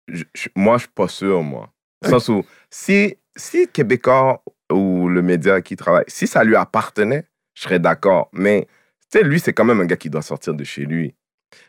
Je- 0.08 0.24
je- 0.34 0.48
moi, 0.54 0.76
je 0.76 0.82
suis 0.82 0.92
pas 0.94 1.08
sûr, 1.08 1.42
moi. 1.42 1.72
Sens 2.04 2.28
où, 2.28 2.44
si, 2.70 3.16
si 3.34 3.66
Québécois 3.68 4.44
ou 4.70 5.08
le 5.08 5.22
média 5.22 5.62
qui 5.62 5.74
travaille, 5.76 6.04
si 6.06 6.26
ça 6.26 6.44
lui 6.44 6.54
appartenait, 6.56 7.24
je 7.54 7.62
serais 7.62 7.78
d'accord. 7.78 8.28
Mais, 8.32 8.66
tu 9.10 9.18
sais, 9.18 9.24
lui, 9.24 9.40
c'est 9.40 9.54
quand 9.54 9.64
même 9.64 9.80
un 9.80 9.86
gars 9.86 9.96
qui 9.96 10.10
doit 10.10 10.20
sortir 10.22 10.52
de 10.54 10.64
chez 10.64 10.84
lui. 10.84 11.14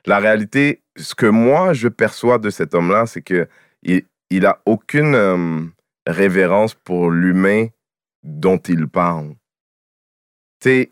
La 0.05 0.19
réalité, 0.19 0.81
ce 0.95 1.15
que 1.15 1.25
moi, 1.25 1.73
je 1.73 1.87
perçois 1.87 2.37
de 2.37 2.49
cet 2.49 2.73
homme-là, 2.73 3.05
c'est 3.05 3.21
que 3.21 3.47
il, 3.83 4.45
a 4.45 4.59
aucune 4.65 5.71
révérence 6.07 6.73
pour 6.73 7.11
l'humain 7.11 7.67
dont 8.23 8.57
il 8.57 8.87
parle. 8.87 9.35
Tu 10.59 10.89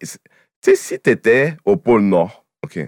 sais, 0.62 0.76
si 0.76 1.00
tu 1.00 1.10
étais 1.10 1.58
au 1.66 1.76
pôle 1.76 2.04
Nord, 2.04 2.46
OK, 2.64 2.80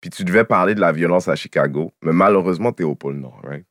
puis 0.00 0.10
tu 0.10 0.24
devais 0.24 0.44
parler 0.44 0.74
de 0.74 0.80
la 0.80 0.92
violence 0.92 1.28
à 1.28 1.36
Chicago, 1.36 1.92
mais 2.02 2.12
malheureusement, 2.12 2.72
tu 2.72 2.82
es 2.82 2.84
au 2.84 2.96
pôle 2.96 3.14
Nord, 3.14 3.40
right? 3.44 3.66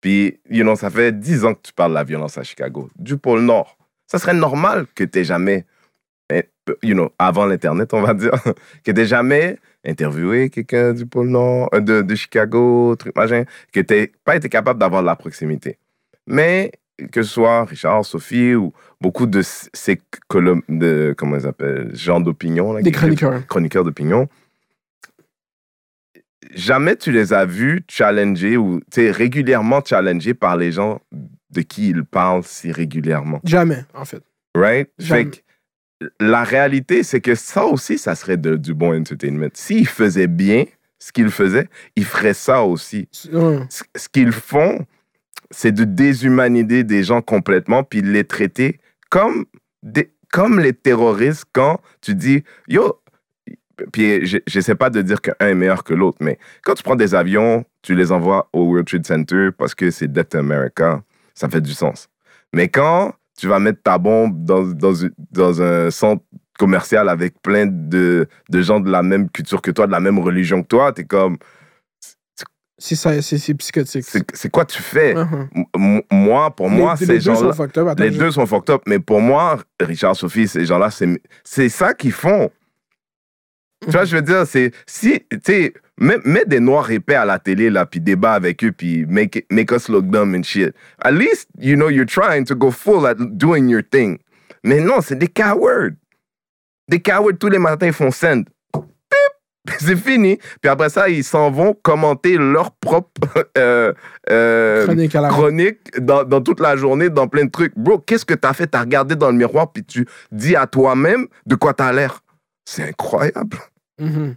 Puis, 0.00 0.40
you 0.50 0.64
know, 0.64 0.76
ça 0.76 0.90
fait 0.90 1.12
10 1.12 1.44
ans 1.44 1.54
que 1.54 1.60
tu 1.62 1.72
parles 1.72 1.92
de 1.92 1.96
la 1.96 2.04
violence 2.04 2.38
à 2.38 2.42
Chicago, 2.42 2.90
du 2.96 3.16
pôle 3.16 3.42
Nord. 3.42 3.76
Ça 4.06 4.18
serait 4.18 4.34
normal 4.34 4.86
que 4.94 5.04
tu 5.04 5.24
jamais, 5.24 5.66
eh, 6.32 6.48
you 6.82 6.94
know, 6.94 7.12
avant 7.18 7.46
l'Internet, 7.46 7.94
on 7.94 8.02
va 8.02 8.14
dire, 8.14 8.32
que 8.84 8.90
tu 8.90 9.06
jamais 9.06 9.58
interviewé 9.84 10.50
quelqu'un 10.50 10.92
du 10.92 11.06
pôle 11.06 11.28
Nord, 11.28 11.68
euh, 11.74 11.80
de, 11.80 12.02
de 12.02 12.14
Chicago, 12.14 12.94
truc 12.96 13.16
machin, 13.16 13.44
que 13.72 13.80
tu 13.80 14.12
pas 14.24 14.36
été 14.36 14.48
capable 14.48 14.78
d'avoir 14.78 15.02
de 15.02 15.06
la 15.06 15.16
proximité. 15.16 15.78
Mais 16.26 16.72
que 17.12 17.22
ce 17.22 17.30
soit 17.30 17.64
Richard, 17.64 18.04
Sophie 18.04 18.54
ou 18.54 18.72
beaucoup 19.00 19.26
de 19.26 19.42
ces 19.42 20.00
colonnes 20.28 20.62
de, 20.68 21.14
comment 21.16 21.36
ils 21.36 21.46
appellent, 21.46 21.94
gens 21.94 22.20
d'opinion, 22.20 22.74
Des 22.74 22.82
qui 22.82 22.92
chroniqueurs. 22.92 23.46
chroniqueurs 23.46 23.84
d'opinion, 23.84 24.28
jamais 26.54 26.96
tu 26.96 27.10
les 27.12 27.32
as 27.32 27.46
vus 27.46 27.82
challenger 27.88 28.56
ou 28.56 28.80
régulièrement 28.96 29.80
challengés 29.84 30.34
par 30.34 30.56
les 30.56 30.72
gens 30.72 31.00
de 31.50 31.62
qui 31.62 31.88
ils 31.88 32.04
parlent 32.04 32.44
si 32.44 32.70
régulièrement. 32.70 33.40
Jamais, 33.44 33.84
en 33.94 34.04
fait. 34.04 34.22
Right? 34.54 34.90
Jamais. 34.98 35.24
Fait 35.24 35.44
la 36.18 36.44
réalité, 36.44 37.02
c'est 37.02 37.20
que 37.20 37.34
ça 37.34 37.64
aussi, 37.66 37.98
ça 37.98 38.14
serait 38.14 38.36
de- 38.38 38.56
du 38.56 38.74
bon 38.74 38.98
entertainment. 38.98 39.48
S'ils 39.54 39.86
faisaient 39.86 40.26
bien 40.26 40.64
ce 40.98 41.12
qu'ils 41.12 41.30
faisaient, 41.30 41.68
ils 41.96 42.04
feraient 42.04 42.34
ça 42.34 42.62
aussi. 42.62 43.08
Ce 43.68 43.82
ce 43.96 44.08
qu'ils 44.08 44.32
font, 44.32 44.86
c'est 45.50 45.72
de 45.72 45.84
déshumaniser 45.84 46.84
des 46.84 47.02
gens 47.02 47.22
complètement 47.22 47.82
puis 47.84 48.02
de 48.02 48.10
les 48.10 48.24
traiter 48.24 48.80
comme, 49.10 49.44
des, 49.82 50.12
comme 50.32 50.60
les 50.60 50.72
terroristes 50.72 51.44
quand 51.52 51.80
tu 52.00 52.14
dis 52.14 52.44
Yo, 52.68 53.00
puis 53.92 54.24
je 54.26 54.38
j'essaie 54.46 54.74
pas 54.74 54.90
de 54.90 55.02
dire 55.02 55.20
qu'un 55.20 55.34
est 55.40 55.54
meilleur 55.54 55.84
que 55.84 55.94
l'autre, 55.94 56.18
mais 56.20 56.38
quand 56.62 56.74
tu 56.74 56.82
prends 56.82 56.96
des 56.96 57.14
avions, 57.14 57.64
tu 57.82 57.94
les 57.94 58.12
envoies 58.12 58.48
au 58.52 58.64
World 58.64 58.86
Trade 58.86 59.06
Center 59.06 59.48
parce 59.56 59.74
que 59.74 59.90
c'est 59.90 60.10
Death 60.12 60.34
America, 60.34 61.02
ça 61.34 61.48
fait 61.48 61.60
du 61.62 61.72
sens. 61.72 62.08
Mais 62.52 62.68
quand 62.68 63.14
tu 63.40 63.48
vas 63.48 63.58
mettre 63.58 63.82
ta 63.82 63.96
bombe 63.98 64.44
dans, 64.44 64.62
dans, 65.30 65.62
un 65.62 65.90
centre 65.90 66.22
commercial 66.58 67.08
avec 67.08 67.40
plein 67.40 67.66
de, 67.66 68.28
de 68.50 68.62
gens 68.62 68.80
de 68.80 68.90
la 68.90 69.02
même 69.02 69.30
culture 69.30 69.62
que 69.62 69.70
toi, 69.70 69.86
de 69.86 69.92
la 69.92 70.00
même 70.00 70.18
religion 70.18 70.62
que 70.62 70.68
toi, 70.68 70.92
t'es 70.92 71.04
comme, 71.04 71.38
C'est 72.78 72.96
ça, 72.96 73.20
c'est 73.22 73.54
psychotique. 73.54 74.04
c'est 74.34 74.50
quoi 74.50 74.64
tu 74.64 74.80
fais? 74.82 75.12
M- 75.12 75.48
m- 75.74 76.02
moi, 76.10 76.54
pour 76.54 76.68
moi, 76.70 76.94
les, 77.00 77.06
ces 77.06 77.12
les 77.12 77.18
deux 77.18 77.24
sont 77.24 77.34
gens-là, 77.40 77.52
fucked 77.54 77.78
up. 77.78 77.88
Attends, 77.88 78.02
les 78.04 78.12
je- 78.12 78.18
deux 78.18 78.30
sont 78.30 78.46
fucked 78.46 78.70
up, 78.70 78.82
mais 78.86 78.98
pour 78.98 79.20
moi, 79.20 79.58
Richard, 79.80 80.16
Sophie, 80.16 80.48
ces 80.48 80.64
gens-là, 80.66 80.90
c'est 80.90 81.20
c'est 81.44 81.68
ça 81.68 81.94
qu'ils 81.94 82.12
font. 82.12 82.50
Tu 83.84 83.90
vois, 83.92 84.04
je 84.04 84.16
veux 84.16 84.22
dire, 84.22 84.46
c'est 84.46 84.72
si, 84.86 85.20
tu 85.30 85.38
sais, 85.42 85.74
mets, 86.00 86.18
mets 86.24 86.44
des 86.46 86.60
noirs 86.60 86.90
épais 86.90 87.14
à 87.14 87.24
la 87.24 87.38
télé, 87.38 87.70
là, 87.70 87.86
puis 87.86 88.00
débat 88.00 88.32
avec 88.32 88.64
eux, 88.64 88.72
puis 88.72 89.06
make, 89.06 89.36
it- 89.36 89.46
make 89.52 89.70
us 89.70 89.88
look 89.88 90.06
dumb 90.06 90.34
and 90.34 90.42
shit. 90.42 90.74
At 91.02 91.12
least, 91.12 91.48
you 91.58 91.76
know, 91.76 91.88
you're 91.90 92.06
trying 92.06 92.44
to 92.46 92.54
go 92.56 92.70
full 92.70 93.06
at 93.06 93.14
doing 93.18 93.68
your 93.68 93.82
thing. 93.88 94.18
Mais 94.64 94.80
non, 94.80 95.00
c'est 95.00 95.16
des 95.16 95.28
cowards. 95.28 95.92
Des 96.88 97.00
cowards, 97.00 97.38
tous 97.38 97.48
les 97.48 97.58
matins, 97.58 97.86
ils 97.86 97.92
font 97.92 98.10
send. 98.10 98.44
Pip! 98.72 98.88
C'est 99.78 99.96
fini. 99.96 100.38
Puis 100.60 100.68
après 100.70 100.88
ça, 100.88 101.08
ils 101.08 101.22
s'en 101.22 101.50
vont 101.50 101.74
commenter 101.82 102.36
leur 102.36 102.72
propre 102.72 103.10
euh, 103.58 103.92
euh, 104.30 104.84
Chronique 104.86 105.14
à 105.14 105.20
la 105.20 105.28
chronique 105.28 106.00
dans, 106.00 106.24
dans 106.24 106.40
toute 106.40 106.60
la 106.60 106.76
journée, 106.76 107.10
dans 107.10 107.28
plein 107.28 107.44
de 107.44 107.50
trucs. 107.50 107.76
Bro, 107.78 107.98
qu'est-ce 108.00 108.24
que 108.24 108.34
t'as 108.34 108.52
fait? 108.54 108.66
T'as 108.66 108.80
regardé 108.80 109.16
dans 109.16 109.30
le 109.30 109.36
miroir, 109.36 109.70
puis 109.72 109.84
tu 109.84 110.06
dis 110.32 110.56
à 110.56 110.66
toi-même 110.66 111.26
de 111.46 111.54
quoi 111.54 111.74
t'as 111.74 111.92
l'air. 111.92 112.22
C'est 112.64 112.84
incroyable. 112.88 113.58
Mhm. 114.00 114.34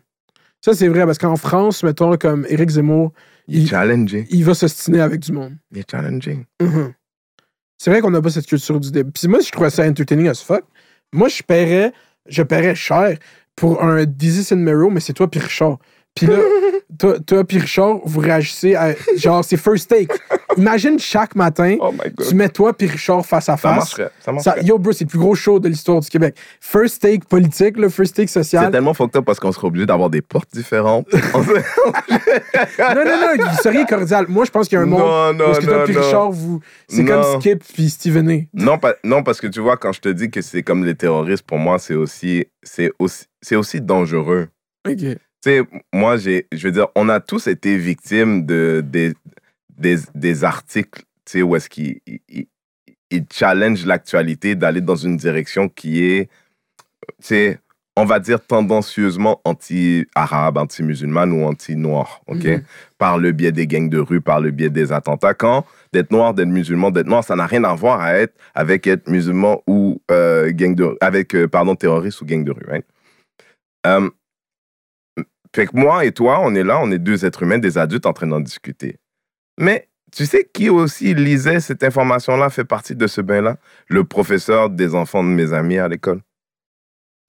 Ça, 0.64 0.74
c'est 0.74 0.88
vrai, 0.88 1.06
parce 1.06 1.18
qu'en 1.18 1.36
France, 1.36 1.84
mettons, 1.84 2.16
comme 2.16 2.46
Éric 2.48 2.70
Zemmour, 2.70 3.12
Il 3.48 3.66
est 3.66 3.68
challenging. 3.68 4.26
il 4.30 4.46
va 4.46 4.54
s'ostiner 4.54 5.02
avec 5.02 5.20
du 5.20 5.34
monde. 5.34 5.58
Il 5.72 5.80
est 5.80 5.92
challenging. 5.92 6.46
Mhm. 6.62 6.94
C'est 7.78 7.90
vrai 7.90 8.00
qu'on 8.00 8.12
n'a 8.12 8.22
pas 8.22 8.30
cette 8.30 8.46
culture 8.46 8.80
du 8.80 8.92
débat. 8.92 9.12
Puis 9.14 9.28
moi, 9.28 9.42
je 9.42 9.52
trouvais 9.52 9.70
ça 9.70 9.86
entertaining 9.86 10.30
as 10.30 10.42
fuck. 10.42 10.64
Moi, 11.12 11.28
je 11.28 11.44
paierais, 11.44 11.92
je 12.30 12.44
paierais 12.44 12.76
cher 12.76 13.18
pour 13.58 13.84
un 13.84 14.06
Dizzy 14.06 14.56
Mero, 14.56 14.90
mais 14.90 15.02
c'est 15.02 15.12
toi 15.12 15.30
puis 15.30 15.42
Richard. 15.42 15.80
Puis 16.16 16.28
là, 16.28 16.38
toi, 16.98 17.20
toi 17.20 17.44
puis 17.44 17.58
Richard, 17.58 18.00
vous 18.06 18.22
réagissez 18.22 18.76
à... 18.76 18.96
Genre, 19.18 19.44
c'est 19.44 19.58
first 19.58 19.90
take. 19.90 20.16
Imagine 20.58 21.00
chaque 21.00 21.36
matin, 21.36 21.78
Oh 21.80 21.92
tu 22.28 22.36
mets 22.36 22.50
toi 22.50 22.74
puis 22.74 22.88
Richard 22.88 23.26
face 23.26 23.50
à 23.50 23.54
Ça 23.54 23.58
face. 23.58 23.76
marcherait. 23.78 24.04
Ça 24.20 24.26
Ça- 24.26 24.32
marcherait. 24.32 24.64
yo, 24.64 24.78
bro, 24.78 24.92
c'est 24.92 25.04
le 25.06 25.10
plus 25.10 25.20
gros 25.20 25.36
show 25.36 25.60
de 25.60 25.68
l'histoire 25.70 26.00
du 26.00 26.10
Québec. 26.10 26.36
First 26.62 27.02
take 27.02 27.22
politique, 27.28 27.78
le 27.78 27.90
first 27.90 28.16
take 28.16 28.28
C'est 28.28 28.44
social. 28.44 28.72
tellement 28.72 28.94
fucked 28.94 29.16
up 29.18 29.26
parce 29.26 29.40
qu'on 29.40 29.52
serait 29.52 29.68
obligé 29.68 29.86
d'avoir 29.86 30.10
des 30.10 30.22
portes 30.22 30.50
différentes. 30.54 31.08
Non, 32.80 32.96
non, 32.96 33.06
non, 33.06 33.46
vous 33.50 33.58
seriez 33.62 33.86
cordial. 33.86 34.26
Moi, 34.30 34.46
je 34.46 34.52
pense 34.52 34.68
qu'il 34.68 34.78
y 34.78 34.80
a 34.80 34.84
un 34.84 34.88
monde 34.88 35.00
non, 35.00 35.34
non, 35.34 35.46
parce 35.46 35.60
que 35.60 35.66
toi 35.66 35.78
non, 35.80 35.84
puis. 35.86 35.98
Richard, 35.98 36.32
vous... 36.32 36.60
c'est 36.88 37.06
comme 37.06 37.24
Skip 37.40 37.64
puis 37.74 37.90
Steven 37.90 38.30
A. 38.30 38.38
Non, 38.54 38.78
pas- 38.78 38.96
non, 39.04 39.24
parce 39.24 39.40
que 39.42 39.48
tu 39.48 39.60
vois, 39.60 39.78
quand 39.78 39.92
je 39.92 40.02
te 40.02 40.10
dis 40.10 40.30
que 40.30 40.42
c'est 40.42 40.64
comme 40.64 40.86
les 40.86 40.96
terroristes, 40.96 41.44
pour 41.44 41.58
moi, 41.58 41.80
c'est 41.80 41.96
aussi, 41.96 42.46
c'est 42.62 42.92
aussi, 43.00 43.26
c'est 43.42 43.56
aussi 43.56 43.82
dangereux. 43.82 44.48
OK. 44.88 44.96
Tu 44.98 45.18
sais, 45.44 45.62
moi, 45.94 46.18
j'ai, 46.18 46.48
je 46.54 46.68
veux 46.68 46.72
dire, 46.72 46.88
on 46.96 47.10
a 47.10 47.20
tous 47.20 47.48
été 47.48 47.78
victimes 47.78 48.46
de, 48.46 48.82
des, 48.86 49.14
des, 49.78 49.98
des 50.16 50.44
articles, 50.44 51.02
tu 51.26 51.32
sais, 51.32 51.42
où 51.42 51.56
est-ce 51.56 51.70
qu'ils 51.70 52.00
ils, 52.08 52.20
ils- 52.30 52.48
il 53.12 53.26
challenge 53.32 53.86
l'actualité 53.86 54.56
d'aller 54.56 54.82
dans 54.82 54.96
une 54.96 55.18
direction 55.18 55.70
qui 55.70 56.04
est, 56.04 56.30
c'est, 57.20 57.60
on 57.96 58.06
va 58.06 58.20
dire, 58.20 58.44
tendancieusement 58.44 59.40
anti-arabe, 59.46 60.58
anti-musulmane 60.58 61.32
ou 61.32 61.44
anti-noir, 61.44 62.22
OK? 62.26 62.44
Mhm. 62.44 62.64
Par 62.98 63.20
le 63.20 63.32
biais 63.32 63.52
des 63.52 63.68
gangs 63.68 63.88
de 63.90 64.00
rue, 64.00 64.20
par 64.20 64.42
le 64.42 64.50
biais 64.50 64.72
des 64.72 64.92
attentats. 64.92 65.36
Quand 65.36 65.64
d'être 65.92 66.10
noir, 66.10 66.34
d'être 66.34 66.48
musulman, 66.48 66.90
d'être 66.90 67.06
noir, 67.06 67.24
ça 67.24 67.36
n'a 67.36 67.46
rien 67.46 67.64
à 67.66 67.76
voir 67.76 68.02
à 68.02 68.16
être 68.16 68.34
avec 68.56 68.88
être 68.88 69.08
musulman 69.08 69.62
ou 69.68 70.02
euh, 70.10 70.52
gang 70.52 70.74
de, 70.74 70.98
avec, 71.00 71.36
euh, 71.36 71.48
pardon, 71.48 71.76
terroriste 71.76 72.20
ou 72.22 72.26
gang 72.26 72.44
de 72.44 72.52
rue, 72.52 72.66
right? 72.68 72.86
Fait 75.56 75.68
que 75.68 75.78
moi 75.78 76.04
et 76.04 76.12
toi, 76.12 76.40
on 76.42 76.56
est 76.56 76.64
là, 76.64 76.80
on 76.82 76.90
est 76.90 76.98
deux 76.98 77.26
êtres 77.26 77.44
humains, 77.44 77.60
des 77.60 77.78
adultes 77.78 78.08
en 78.08 78.14
train 78.14 78.26
d'en 78.26 78.40
discuter. 78.40 78.98
Mais 79.60 79.88
tu 80.12 80.26
sais 80.26 80.50
qui 80.54 80.70
aussi 80.70 81.14
lisait 81.14 81.60
cette 81.60 81.84
information-là, 81.84 82.50
fait 82.50 82.66
partie 82.66 82.96
de 82.96 83.08
ce 83.08 83.22
bain-là? 83.22 83.58
Le 83.88 84.04
professeur 84.04 84.70
des 84.70 84.96
enfants 84.96 85.24
de 85.24 85.30
mes 85.30 85.54
amis 85.54 85.78
à 85.78 85.88
l'école. 85.88 86.22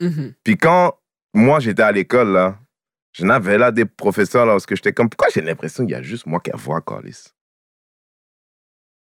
Mhm. 0.01 0.35
Puis 0.45 0.57
quand 0.57 0.99
moi 1.35 1.61
j'étais 1.61 1.83
à 1.83 1.93
l'école, 1.93 2.33
là, 2.33 2.59
je 3.13 3.25
n'avais 3.25 3.59
là 3.59 3.71
des 3.71 3.85
professeurs 3.85 4.45
là, 4.45 4.53
parce 4.53 4.67
que 4.67 4.75
j'étais 4.77 4.93
comme, 4.93 5.09
pourquoi 5.09 5.29
j'ai 5.33 5.41
l'impression 5.41 5.85
qu'il 5.85 5.93
y 5.93 5.97
a 5.97 6.03
juste 6.03 6.27
moi 6.27 6.41
qui 6.41 6.51
vois 6.55 6.81
Carlis? 6.81 7.29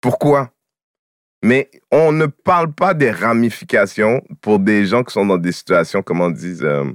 Pourquoi? 0.01 0.51
Mais 1.43 1.69
on 1.91 2.11
ne 2.11 2.25
parle 2.27 2.71
pas 2.73 2.93
des 2.93 3.11
ramifications 3.11 4.21
pour 4.41 4.59
des 4.59 4.85
gens 4.85 5.03
qui 5.03 5.13
sont 5.13 5.25
dans 5.25 5.37
des 5.37 5.51
situations, 5.51 6.01
comment 6.01 6.25
on 6.25 6.31
dit, 6.31 6.57
euh, 6.61 6.91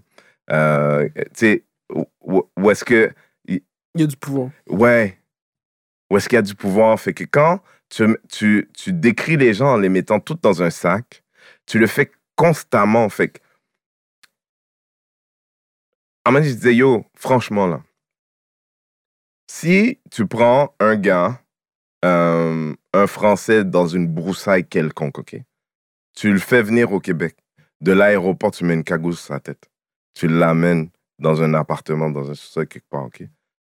euh, 0.51 1.09
tu 1.17 1.23
sais, 1.35 1.65
où, 1.93 2.05
où- 2.21 2.51
où 2.57 2.71
est-ce 2.71 2.85
que, 2.85 3.13
Il 3.47 3.61
y 3.97 4.03
a 4.03 4.07
du 4.07 4.17
pouvoir. 4.17 4.51
ouais, 4.69 5.20
où 6.11 6.17
est-ce 6.17 6.29
qu'il 6.29 6.37
y 6.37 6.39
a 6.39 6.43
du 6.43 6.55
pouvoir? 6.55 6.99
Fait 7.01 7.15
que 7.15 7.25
quand 7.25 7.61
tu, 7.89 8.69
décris 8.89 9.37
les 9.37 9.55
gens 9.55 9.75
en 9.75 9.77
les 9.77 9.89
mettant 9.89 10.21
toutes 10.21 10.43
dans 10.43 10.63
un 10.63 10.71
sac, 10.71 11.23
tu 11.67 11.79
le 11.79 11.87
fais 11.87 12.11
constamment. 12.37 13.09
Fait 13.09 13.29
que, 13.29 13.39
à 16.25 16.43
je 16.43 16.51
disais, 16.51 16.75
yo, 16.75 17.05
franchement, 17.15 17.67
là, 17.67 17.83
si 19.49 19.99
tu 20.11 20.27
prends 20.27 20.75
un 20.79 20.97
gars, 20.97 21.41
euh, 22.05 22.75
un 22.93 23.07
Français 23.07 23.65
dans 23.65 23.87
une 23.87 24.07
broussaille 24.07 24.67
quelconque, 24.67 25.19
OK? 25.19 25.37
Tu 26.15 26.33
le 26.33 26.39
fais 26.39 26.63
venir 26.63 26.93
au 26.93 27.01
Québec. 27.01 27.37
De 27.81 27.93
l'aéroport, 27.93 28.51
tu 28.51 28.65
mets 28.65 28.75
une 28.75 28.85
cagoule 28.85 29.15
sur 29.15 29.27
sa 29.27 29.41
tête. 29.41 29.71
Tu 30.15 30.29
l'amènes 30.29 30.91
dans 31.19 31.43
un 31.43 31.55
appartement, 31.55 32.11
dans 32.11 32.31
un 32.31 32.35
sous-sol 32.35 32.67
quelque 32.67 32.89
part, 32.89 33.05
OK? 33.05 33.23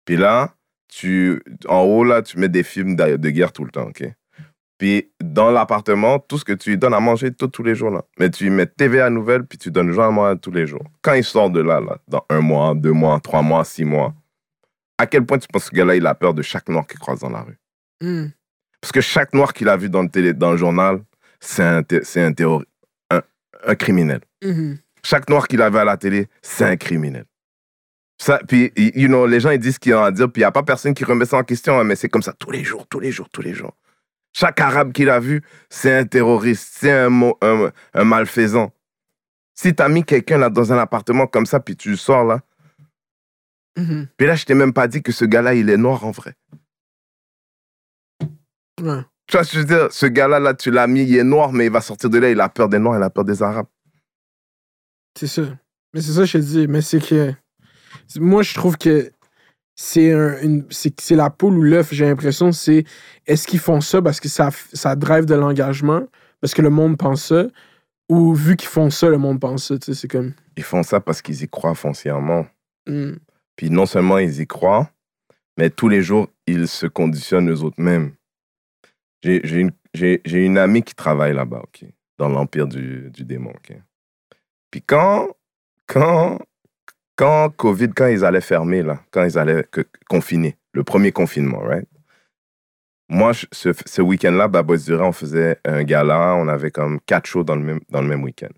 Puis 0.06 0.18
là, 0.18 0.54
tu, 0.90 1.42
en 1.68 1.82
haut, 1.82 2.04
là, 2.04 2.22
tu 2.22 2.38
mets 2.38 2.50
des 2.50 2.64
films 2.64 2.96
de, 2.96 3.16
de 3.16 3.30
guerre 3.30 3.54
tout 3.54 3.64
le 3.64 3.72
temps, 3.72 3.88
OK? 3.88 4.04
Puis 4.78 5.12
dans 5.22 5.52
l'appartement, 5.52 6.20
tout 6.20 6.38
ce 6.38 6.46
que 6.46 6.54
tu 6.54 6.72
lui 6.72 6.78
donnes 6.78 6.94
à 6.94 7.00
manger 7.00 7.34
tout, 7.34 7.48
tous 7.48 7.64
les 7.64 7.76
jours, 7.76 7.92
là. 7.92 8.04
Mais 8.18 8.30
tu 8.30 8.46
lui 8.46 8.50
mets 8.50 8.66
TVA 8.66 9.10
nouvelle, 9.10 9.46
puis 9.46 9.58
tu 9.58 9.72
donnes 9.72 9.92
genre 9.92 10.06
à 10.06 10.12
manger 10.12 10.40
tous 10.40 10.52
les 10.52 10.66
jours. 10.66 10.84
Quand 11.02 11.14
il 11.14 11.24
sort 11.24 11.50
de 11.50 11.62
là, 11.62 11.80
là, 11.80 11.98
dans 12.08 12.26
un 12.30 12.40
mois, 12.40 12.74
deux 12.76 12.94
mois, 12.94 13.20
trois 13.20 13.42
mois, 13.42 13.64
six 13.66 13.86
mois, 13.86 14.14
à 14.98 15.06
quel 15.06 15.26
point 15.26 15.38
tu 15.38 15.48
penses 15.48 15.66
que 15.66 15.70
ce 15.70 15.76
gars-là, 15.76 15.96
il 15.96 16.08
a 16.08 16.16
peur 16.16 16.34
de 16.34 16.42
chaque 16.42 16.68
noir 16.70 16.88
qu'il 16.88 17.00
croise 17.00 17.20
dans 17.20 17.30
la 17.30 17.42
rue? 17.42 17.58
Mhm. 18.02 18.32
Parce 18.82 18.92
que 18.94 19.02
chaque 19.02 19.34
noir 19.34 19.54
qu'il 19.54 19.68
a 19.68 19.76
vu 19.76 19.90
dans 19.90 20.02
le, 20.02 20.10
télé, 20.10 20.34
dans 20.34 20.52
le 20.52 20.58
journal, 20.58 21.02
c'est 21.42 21.64
un, 21.64 21.82
un, 21.82 22.62
un, 23.12 23.22
un 23.68 23.76
criminel. 23.76 24.22
Mhm. 24.44 24.78
Chaque 25.04 25.30
noir 25.30 25.48
qu'il 25.48 25.62
avait 25.62 25.80
à 25.80 25.86
la 25.86 25.98
télé, 25.98 26.28
c'est 26.42 26.66
un 26.66 26.78
criminel. 26.78 27.26
Ça, 28.22 28.39
puis, 28.45 28.72
you 28.76 29.07
know, 29.07 29.26
les 29.26 29.39
gens, 29.39 29.49
ils 29.51 29.59
disent 29.59 29.76
ce 29.76 29.80
qu'ils 29.80 29.95
ont 29.95 30.03
à 30.03 30.11
dire, 30.11 30.30
puis 30.30 30.41
il 30.41 30.43
n'y 30.43 30.47
a 30.47 30.51
pas 30.51 30.63
personne 30.63 30.93
qui 30.93 31.05
remet 31.05 31.26
ça 31.26 31.38
en 31.38 31.43
question, 31.43 31.80
hein, 31.80 31.86
mais 31.86 31.95
c'est 31.95 32.09
comme 32.09 32.22
ça 32.22 32.34
tous 32.34 32.51
les 32.51 32.63
jours, 32.65 32.86
tous 32.88 32.99
les 32.99 33.11
jours, 33.11 33.30
tous 33.30 33.41
les 33.41 33.53
jours. 33.53 33.78
Chaque 34.34 34.59
arabe 34.59 34.91
qu'il 34.91 35.09
a 35.09 35.20
vu, 35.20 35.41
c'est 35.70 35.97
un 35.97 36.05
terroriste, 36.05 36.76
c'est 36.80 36.91
un, 36.91 37.09
un, 37.41 37.72
un 37.93 38.03
malfaisant. 38.03 38.74
Si 39.55 39.74
tu 39.74 39.82
as 39.82 39.88
mis 39.89 40.03
quelqu'un 40.03 40.38
là 40.38 40.49
dans 40.49 40.72
un 40.74 40.78
appartement 40.78 41.28
comme 41.28 41.45
ça, 41.45 41.59
puis 41.59 41.76
tu 41.76 41.95
sors 41.97 42.26
là, 42.26 42.41
Mhm. 43.78 44.07
puis 44.17 44.28
là, 44.28 44.36
je 44.36 44.43
t'ai 44.43 44.55
même 44.55 44.74
pas 44.74 44.88
dit 44.89 45.01
que 45.01 45.13
ce 45.13 45.24
gars-là, 45.24 45.53
il 45.53 45.70
est 45.70 45.78
noir 45.78 46.03
en 46.03 46.11
vrai. 46.11 46.36
Ouais. 48.82 49.01
Tu 49.28 49.38
vois 49.38 49.43
ce 49.43 49.51
que 49.51 49.57
je 49.57 49.59
veux 49.59 49.65
dire? 49.65 49.91
Ce 49.91 50.05
gars-là, 50.05 50.39
là, 50.39 50.53
tu 50.53 50.72
l'as 50.72 50.88
mis, 50.88 51.03
il 51.03 51.15
est 51.15 51.24
noir, 51.24 51.53
mais 51.53 51.65
il 51.67 51.72
va 51.72 51.80
sortir 51.80 52.09
de 52.09 52.17
là, 52.17 52.30
il 52.30 52.41
a 52.41 52.49
peur 52.49 52.67
des 52.67 52.80
noirs, 52.80 52.97
il 52.99 53.03
a 53.03 53.09
peur 53.09 53.24
des 53.24 53.41
arabes. 53.43 53.67
C'est 55.17 55.28
ça. 55.28 55.43
Mais 55.93 56.01
c'est 56.01 56.13
ça 56.13 56.22
que 56.22 56.26
je 56.26 56.34
te 56.34 56.43
dis. 56.43 56.67
Mais 56.67 56.82
c'est 56.82 56.99
que. 56.99 57.34
Moi, 58.20 58.42
je 58.44 58.54
trouve 58.54 58.78
que 58.78 59.12
c'est 59.76 60.12
un- 60.14 60.62
c'est 60.70 61.00
c'est 61.00 61.16
la 61.16 61.30
poule 61.30 61.58
ou 61.58 61.62
l'œuf, 61.62 61.94
j'ai 61.94 62.06
l'impression. 62.06 62.52
C'est 62.52 62.84
est-ce 63.26 63.48
qu'ils 63.48 63.60
font 63.60 63.82
ça 63.82 64.02
parce 64.02 64.20
que 64.20 64.28
ça, 64.30 64.50
ça 64.74 64.96
drive 64.96 65.26
de 65.26 65.36
l'engagement, 65.36 66.04
parce 66.42 66.54
que 66.54 66.62
le 66.62 66.70
monde 66.70 66.98
pense 66.98 67.24
ça, 67.26 67.46
ou 68.10 68.34
vu 68.34 68.56
qu'ils 68.56 68.70
font 68.70 68.90
ça, 68.90 69.08
le 69.10 69.18
monde 69.18 69.40
pense 69.40 69.68
ça. 69.68 69.78
Tu 69.78 69.86
sais, 69.94 69.94
c'est 70.02 70.08
comme. 70.08 70.34
Ils 70.58 70.64
font 70.64 70.84
ça 70.84 71.00
parce 71.00 71.22
qu'ils 71.22 71.42
y 71.44 71.48
croient 71.48 71.76
foncièrement. 71.76 72.46
hmm, 72.88 73.14
Puis 73.56 73.70
non 73.70 73.86
seulement 73.86 74.18
ils 74.18 74.42
y 74.42 74.48
croient, 74.48 74.90
mais 75.58 75.70
tous 75.70 75.88
les 75.90 76.02
jours, 76.02 76.28
ils 76.48 76.68
se 76.68 76.86
conditionnent 76.88 77.50
eux 77.50 77.62
autres 77.64 77.82
mêmes. 77.82 78.12
J'ai 79.24 79.42
une, 79.60 79.72
j'ai- 79.94 80.22
j'ai 80.26 80.46
une 80.46 80.58
amie 80.58 80.82
qui 80.84 80.96
travaille 80.96 81.34
là-bas, 81.34 81.62
OK, 81.64 81.86
dans 82.18 82.30
l'empire 82.30 82.68
du, 82.68 83.10
du 83.12 83.26
démon, 83.26 83.52
OK. 83.52 83.78
Puis 84.72 84.82
quand, 84.82 85.28
quand, 85.88 86.40
quand 87.20 87.49
COVID, 87.49 87.89
quand 87.89 88.07
ils 88.07 88.24
allaient 88.24 88.39
fermer, 88.39 88.82
là, 88.82 89.01
quand 89.11 89.26
ils 89.26 89.38
allaient 89.38 89.65
confiner, 90.09 90.55
le 90.72 90.86
premier 90.86 91.11
confinement, 91.11 91.59
right? 91.59 91.86
Moi, 93.09 93.34
ce, 93.51 94.01
week-end-là, 94.01 94.47
Babois 94.47 94.78
Dura, 94.78 95.05
on 95.05 95.11
faisait 95.11 95.57
un 95.65 95.84
gala, 95.84 96.36
on 96.36 96.47
avait 96.47 96.72
comme 96.72 97.01
quatre 97.01 97.26
shows 97.26 97.43
dans 97.43 97.57
le 97.57 97.61
même, 97.61 97.82
dans 97.89 98.01
le 98.01 98.07
même 98.07 98.24
week-end. 98.24 98.53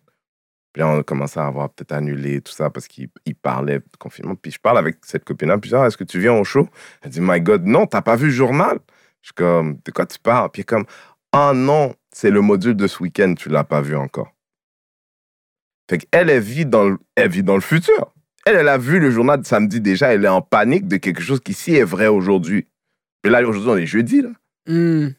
Puis 0.73 0.83
on 0.83 0.99
a 0.99 1.03
commencé 1.03 1.39
à 1.39 1.47
avoir 1.47 1.69
peut-être 1.71 1.93
annulé 1.93 2.39
tout 2.41 2.51
ça 2.51 2.69
parce 2.69 2.87
qu'il 2.87 3.09
il 3.25 3.33
parlait 3.33 3.79
de 3.79 3.97
confinement. 3.97 4.35
Puis 4.35 4.51
je 4.51 4.59
parle 4.59 4.77
avec 4.77 4.97
cette 5.01 5.23
copine-là. 5.23 5.57
Puis 5.57 5.71
je 5.71 5.75
dis, 5.75 5.81
Ah, 5.81 5.87
est-ce 5.87 5.97
que 5.97 6.03
tu 6.03 6.19
viens 6.19 6.33
au 6.33 6.43
show? 6.43 6.69
Elle 7.01 7.09
dit, 7.09 7.21
My 7.21 7.41
God, 7.41 7.65
non, 7.65 7.87
t'as 7.87 8.03
pas 8.03 8.15
vu 8.15 8.27
le 8.27 8.31
journal? 8.31 8.77
Je 9.21 9.27
suis 9.27 9.33
comme, 9.33 9.79
de 9.83 9.91
quoi 9.91 10.05
tu 10.05 10.19
parles? 10.19 10.51
Puis 10.51 10.65
comme, 10.65 10.85
ah 11.31 11.53
non, 11.55 11.95
c'est 12.11 12.29
le 12.29 12.41
module 12.41 12.75
de 12.75 12.87
ce 12.87 13.01
week-end, 13.01 13.33
tu 13.35 13.49
l'as 13.49 13.63
pas 13.63 13.81
vu 13.81 13.95
encore. 13.95 14.31
Fait 15.89 15.97
qu'elle, 15.97 16.29
elle 16.29 16.41
vit 16.41 16.65
dans 16.65 16.89
le, 16.89 16.99
elle 17.15 17.29
vit 17.29 17.43
dans 17.43 17.55
le 17.55 17.61
futur. 17.61 18.10
Elle, 18.45 18.55
elle 18.55 18.67
a 18.69 18.77
vu 18.77 18.99
le 18.99 19.11
journal 19.11 19.39
de 19.41 19.45
samedi 19.45 19.79
déjà, 19.81 20.13
elle 20.13 20.25
est 20.25 20.29
en 20.29 20.41
panique 20.41 20.87
de 20.87 20.97
quelque 20.97 21.21
chose 21.21 21.39
qui, 21.39 21.53
si 21.53 21.75
est 21.75 21.83
vrai 21.83 22.07
aujourd'hui. 22.07 22.67
Et 23.23 23.29
là, 23.29 23.41
aujourd'hui, 23.47 23.69
on 23.71 23.77
est 23.77 23.85
jeudi, 23.85 24.21
là. 24.21 24.29
hmm, 24.67 25.09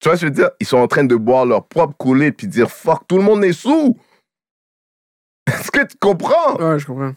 Tu 0.00 0.08
vois 0.08 0.16
ce 0.16 0.22
que 0.22 0.26
je 0.26 0.26
veux 0.26 0.30
dire? 0.36 0.50
Ils 0.60 0.66
sont 0.66 0.78
en 0.78 0.88
train 0.88 1.04
de 1.04 1.16
boire 1.16 1.44
leur 1.44 1.66
propre 1.66 1.94
coulée 1.98 2.32
puis 2.32 2.46
dire 2.46 2.70
fuck, 2.70 3.06
tout 3.06 3.18
le 3.18 3.24
monde 3.24 3.44
est 3.44 3.52
sous. 3.52 3.96
Est-ce 5.46 5.70
que 5.70 5.86
tu 5.86 5.96
comprends? 6.00 6.56
Ouais, 6.58 6.78
je 6.78 6.86
comprends. 6.86 7.14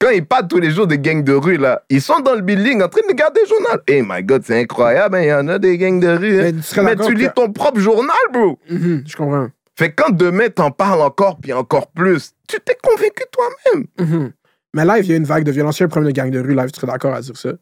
Quand 0.00 0.10
ils 0.10 0.26
partent 0.26 0.50
tous 0.50 0.58
les 0.58 0.70
jours 0.70 0.86
des 0.88 0.98
gangs 0.98 1.22
de 1.22 1.32
rue, 1.32 1.56
là, 1.56 1.82
ils 1.88 2.02
sont 2.02 2.18
dans 2.20 2.34
le 2.34 2.40
building 2.40 2.82
en 2.82 2.88
train 2.88 3.02
de 3.02 3.06
regarder 3.08 3.40
le 3.42 3.46
journal. 3.46 3.80
Hey 3.86 4.02
my 4.04 4.22
god, 4.22 4.42
c'est 4.44 4.60
incroyable, 4.60 5.16
hein, 5.16 5.22
il 5.22 5.28
y 5.28 5.32
en 5.32 5.46
a 5.48 5.58
des 5.60 5.78
gangs 5.78 6.00
de 6.00 6.08
rue. 6.08 6.40
hein. 6.40 6.52
Mais 6.52 6.52
tu 6.62 6.80
Mais 6.80 7.14
lis 7.14 7.28
que- 7.28 7.34
ton 7.34 7.52
propre 7.52 7.78
journal, 7.78 8.16
bro. 8.32 8.58
Mhm, 8.68 9.04
je 9.06 9.16
comprends. 9.16 9.48
Fait 9.78 9.92
quand 9.92 10.10
demain 10.10 10.48
t'en 10.50 10.70
parles 10.72 11.00
encore 11.02 11.38
puis 11.40 11.52
encore 11.52 11.86
plus, 11.92 12.32
tu 12.48 12.58
t'es 12.60 12.76
convaincu 12.82 13.22
toi-même. 13.32 13.86
Mhm. 13.98 14.32
Mais 14.74 14.84
live, 14.84 15.04
il 15.04 15.10
y 15.10 15.14
a 15.14 15.16
une 15.16 15.24
vague 15.24 15.44
de 15.44 15.52
violence. 15.52 15.78
Il 15.78 15.82
y 15.82 15.84
a 15.84 15.86
un 15.86 15.90
problème 15.90 16.12
de 16.12 16.16
gang 16.16 16.30
de 16.30 16.40
rue. 16.40 16.54
Live, 16.54 16.70
tu 16.70 16.80
serais 16.80 16.90
d'accord 16.90 17.14
à 17.14 17.20
dire 17.20 17.36
ça? 17.36 17.52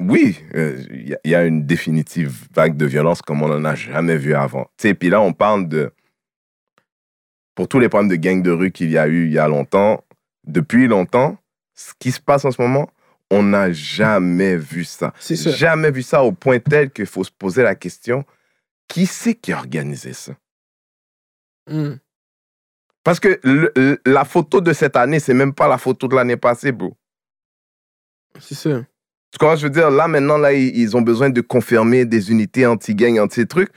Oui, 0.00 0.40
euh, 0.54 0.82
il 0.90 1.08
y, 1.10 1.14
a- 1.14 1.20
il 1.24 1.30
y 1.30 1.34
a 1.34 1.44
une 1.44 1.64
définitive 1.64 2.48
vague 2.54 2.76
de 2.76 2.86
violence 2.86 3.22
comme 3.22 3.40
on 3.42 3.48
n'en 3.48 3.64
a 3.64 3.74
jamais 3.74 4.16
vu 4.16 4.34
avant. 4.34 4.68
Sais, 4.78 4.94
puis 4.94 5.10
là, 5.10 5.20
on 5.20 5.32
parle 5.32 5.68
de. 5.68 5.92
Pour 7.54 7.68
tous 7.68 7.78
les 7.78 7.88
problèmes 7.88 8.10
de 8.10 8.16
gangs 8.16 8.42
de 8.42 8.50
rue 8.50 8.72
qu'il 8.72 8.90
y 8.90 8.98
a 8.98 9.06
eu 9.06 9.26
il 9.26 9.32
y 9.32 9.38
a 9.38 9.46
longtemps, 9.46 10.02
depuis 10.44 10.88
longtemps, 10.88 11.38
ce 11.74 11.92
qui 12.00 12.10
se 12.10 12.20
passe 12.20 12.44
en 12.44 12.50
ce 12.50 12.60
moment, 12.60 12.90
on 13.30 13.44
n'a 13.44 13.70
jamais 13.72 14.56
vu 14.56 14.84
ça. 14.84 15.12
C'est 15.20 15.36
ça. 15.36 15.50
Jamais 15.50 15.92
vu 15.92 16.02
ça 16.02 16.24
au 16.24 16.32
point 16.32 16.58
tel 16.58 16.90
qu'il 16.90 17.06
faut 17.06 17.22
se 17.22 17.30
poser 17.30 17.62
la 17.62 17.76
question 17.76 18.24
qui 18.88 19.06
c'est 19.06 19.34
qui 19.34 19.52
a 19.52 19.58
organisé 19.58 20.12
ça? 20.12 20.32
Hmm. 21.70 21.94
Parce 23.04 23.20
que 23.20 23.38
le- 23.44 24.00
la 24.06 24.24
photo 24.24 24.60
de 24.60 24.72
cette 24.72 24.96
année, 24.96 25.20
c'est 25.20 25.34
même 25.34 25.52
pas 25.52 25.68
la 25.68 25.78
photo 25.78 26.08
de 26.08 26.16
l'année 26.16 26.36
passée, 26.38 26.72
bro. 26.72 26.96
C'est 28.40 28.54
ça. 28.54 28.84
Tu 29.30 29.38
comprends 29.38 29.56
je 29.56 29.64
veux 29.64 29.70
dire? 29.70 29.90
Là, 29.90 30.08
maintenant, 30.08 30.38
là, 30.38 30.52
ils 30.52 30.96
ont 30.96 31.02
besoin 31.02 31.28
de 31.28 31.40
confirmer 31.40 32.04
des 32.04 32.30
unités 32.30 32.66
anti-gang, 32.66 33.18
anti-trucs. 33.18 33.70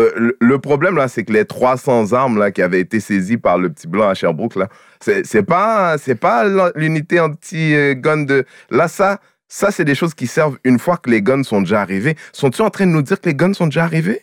Euh, 0.00 0.32
le, 0.40 0.58
problème, 0.58 0.96
là, 0.96 1.06
c'est 1.08 1.24
que 1.24 1.32
les 1.32 1.44
300 1.44 2.12
armes 2.12 2.38
là, 2.38 2.50
qui 2.50 2.62
avaient 2.62 2.80
été 2.80 2.98
saisies 2.98 3.36
par 3.36 3.58
le 3.58 3.68
petit 3.68 3.86
blanc 3.86 4.08
à 4.08 4.14
Sherbrooke, 4.14 4.56
là, 4.56 4.68
c'est 5.00 5.42
pas, 5.42 5.96
pas 6.20 6.72
l'unité 6.76 7.20
anti-gun 7.20 8.22
de... 8.22 8.46
Là, 8.70 8.88
ça, 8.88 9.20
ça 9.48 9.70
c'est 9.70 9.84
des 9.84 9.94
choses 9.94 10.14
qui 10.14 10.26
servent 10.26 10.58
une 10.64 10.78
fois 10.78 10.96
que 10.96 11.10
les 11.10 11.20
guns 11.20 11.42
sont 11.42 11.60
déjà 11.60 11.82
arrivés. 11.82 12.16
Sont-ils 12.32 12.62
en 12.62 12.70
train 12.70 12.86
de 12.86 12.92
nous 12.92 13.02
dire 13.02 13.20
que 13.20 13.28
les 13.28 13.34
guns 13.34 13.52
sont 13.52 13.66
déjà 13.66 13.84
arrivés? 13.84 14.22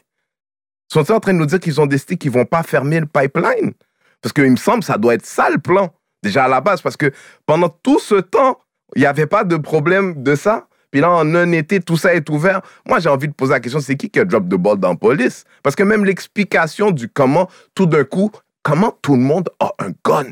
Sont-ils 0.91 1.11
en 1.11 1.19
train 1.19 1.33
de 1.33 1.37
nous 1.37 1.45
dire 1.45 1.59
qu'ils 1.59 1.79
ont 1.79 1.85
décidé 1.85 2.17
qu'ils 2.17 2.31
vont 2.31 2.45
pas 2.45 2.63
fermer 2.63 2.99
le 2.99 3.05
pipeline? 3.05 3.73
Parce 4.21 4.33
qu'il 4.33 4.49
me 4.49 4.57
semble 4.57 4.79
que 4.79 4.85
ça 4.85 4.97
doit 4.97 5.13
être 5.13 5.25
ça 5.25 5.49
le 5.49 5.57
plan, 5.57 5.93
déjà 6.23 6.45
à 6.45 6.47
la 6.47 6.61
base, 6.61 6.81
parce 6.81 6.97
que 6.97 7.11
pendant 7.45 7.69
tout 7.69 7.99
ce 7.99 8.15
temps, 8.15 8.59
il 8.95 9.01
n'y 9.01 9.05
avait 9.05 9.27
pas 9.27 9.43
de 9.43 9.57
problème 9.57 10.23
de 10.23 10.35
ça. 10.35 10.67
Puis 10.91 11.01
là, 11.01 11.11
en 11.11 11.35
un 11.35 11.51
été, 11.51 11.79
tout 11.79 11.97
ça 11.97 12.15
est 12.15 12.27
ouvert. 12.29 12.61
Moi, 12.85 12.99
j'ai 12.99 13.09
envie 13.09 13.27
de 13.27 13.33
poser 13.33 13.53
la 13.53 13.59
question, 13.59 13.79
c'est 13.79 13.95
qui 13.95 14.09
qui 14.09 14.19
a 14.19 14.25
drop 14.25 14.47
de 14.47 14.55
ball 14.55 14.79
dans 14.79 14.89
la 14.89 14.95
police? 14.95 15.43
Parce 15.61 15.75
que 15.75 15.83
même 15.83 16.03
l'explication 16.03 16.89
du 16.91 17.07
comment, 17.07 17.47
tout 17.75 17.85
d'un 17.85 18.03
coup, 18.03 18.31
comment 18.63 18.91
tout 19.01 19.15
le 19.15 19.21
monde 19.21 19.49
a 19.59 19.71
un 19.79 19.91
gun? 20.03 20.31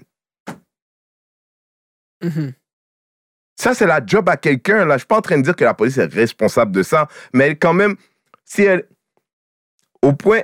Mhm. 2.24 2.54
Ça, 3.56 3.74
c'est 3.74 3.86
la 3.86 4.04
job 4.04 4.28
à 4.30 4.38
quelqu'un. 4.38 4.86
Là, 4.86 4.96
je 4.96 5.00
suis 5.00 5.08
pas 5.08 5.18
en 5.18 5.22
train 5.22 5.38
de 5.38 5.44
dire 5.44 5.56
que 5.56 5.64
la 5.64 5.74
police 5.74 5.98
est 5.98 6.12
responsable 6.12 6.72
de 6.72 6.84
ça, 6.84 7.08
mais 7.34 7.48
elle, 7.48 7.60
quand 7.60 7.74
même, 7.74 7.96
si 8.44 8.64
elle, 8.64 8.88
au 10.02 10.14
point, 10.14 10.42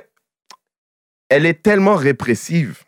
elle 1.28 1.46
est 1.46 1.62
tellement 1.62 1.96
répressive 1.96 2.84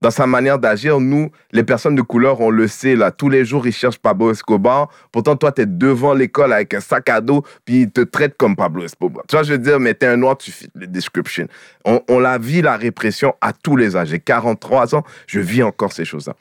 dans 0.00 0.10
sa 0.10 0.26
manière 0.26 0.58
d'agir. 0.58 1.00
Nous, 1.00 1.30
les 1.52 1.64
personnes 1.64 1.94
de 1.94 2.02
couleur, 2.02 2.40
on 2.40 2.50
le 2.50 2.68
sait, 2.68 2.96
là, 2.96 3.10
tous 3.10 3.28
les 3.28 3.44
jours, 3.44 3.66
ils 3.66 3.72
cherchent 3.72 3.98
Pablo 3.98 4.30
Escobar. 4.30 4.88
Pourtant, 5.12 5.36
toi, 5.36 5.52
tu 5.52 5.62
es 5.62 5.66
devant 5.66 6.14
l'école 6.14 6.52
avec 6.52 6.74
un 6.74 6.80
sac 6.80 7.08
à 7.08 7.20
dos, 7.20 7.42
puis 7.64 7.82
ils 7.82 7.90
te 7.90 8.02
traitent 8.02 8.36
comme 8.36 8.56
Pablo 8.56 8.84
Escobar. 8.84 9.24
Tu 9.28 9.36
vois, 9.36 9.42
je 9.42 9.52
veux 9.52 9.58
dire, 9.58 9.80
mais 9.80 9.94
t'es 9.94 10.06
un 10.06 10.16
noir, 10.16 10.36
tu 10.36 10.50
fit 10.50 10.68
le 10.74 10.86
description. 10.86 11.46
On, 11.84 12.00
on 12.08 12.18
la 12.18 12.38
vit, 12.38 12.62
la 12.62 12.76
répression, 12.76 13.34
à 13.40 13.52
tous 13.52 13.76
les 13.76 13.96
âges. 13.96 14.08
J'ai 14.08 14.20
43 14.20 14.94
ans, 14.94 15.04
je 15.26 15.40
vis 15.40 15.62
encore 15.62 15.92
ces 15.92 16.04
choses-là. 16.04 16.34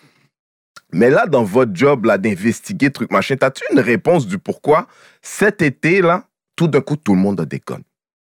Mais 0.91 1.09
là, 1.09 1.25
dans 1.25 1.43
votre 1.43 1.75
job, 1.75 2.05
là, 2.05 2.17
d'investiguer, 2.17 2.91
truc, 2.91 3.11
machin, 3.11 3.35
t'as-tu 3.35 3.63
une 3.71 3.79
réponse 3.79 4.27
du 4.27 4.37
pourquoi 4.37 4.87
cet 5.21 5.61
été, 5.61 6.01
là, 6.01 6.27
tout 6.55 6.67
d'un 6.67 6.81
coup, 6.81 6.95
tout 6.95 7.15
le 7.15 7.19
monde 7.19 7.39
a 7.39 7.45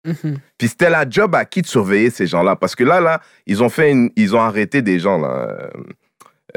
Mhm. 0.06 0.38
Puis 0.58 0.68
c'était 0.68 0.90
la 0.90 1.08
job 1.08 1.36
à 1.36 1.46
qui 1.46 1.62
de 1.62 1.68
surveiller 1.68 2.10
ces 2.10 2.26
gens-là? 2.28 2.56
Parce 2.56 2.76
que 2.76 2.84
là, 2.84 3.00
là, 3.02 3.22
ils 3.46 3.62
ont 3.62 3.70
fait 3.70 3.92
une- 3.92 4.12
ils 4.16 4.36
ont 4.36 4.42
arrêté 4.42 4.82
des 4.82 5.00
gens, 5.00 5.20
là, 5.20 5.48
euh, 5.50 5.70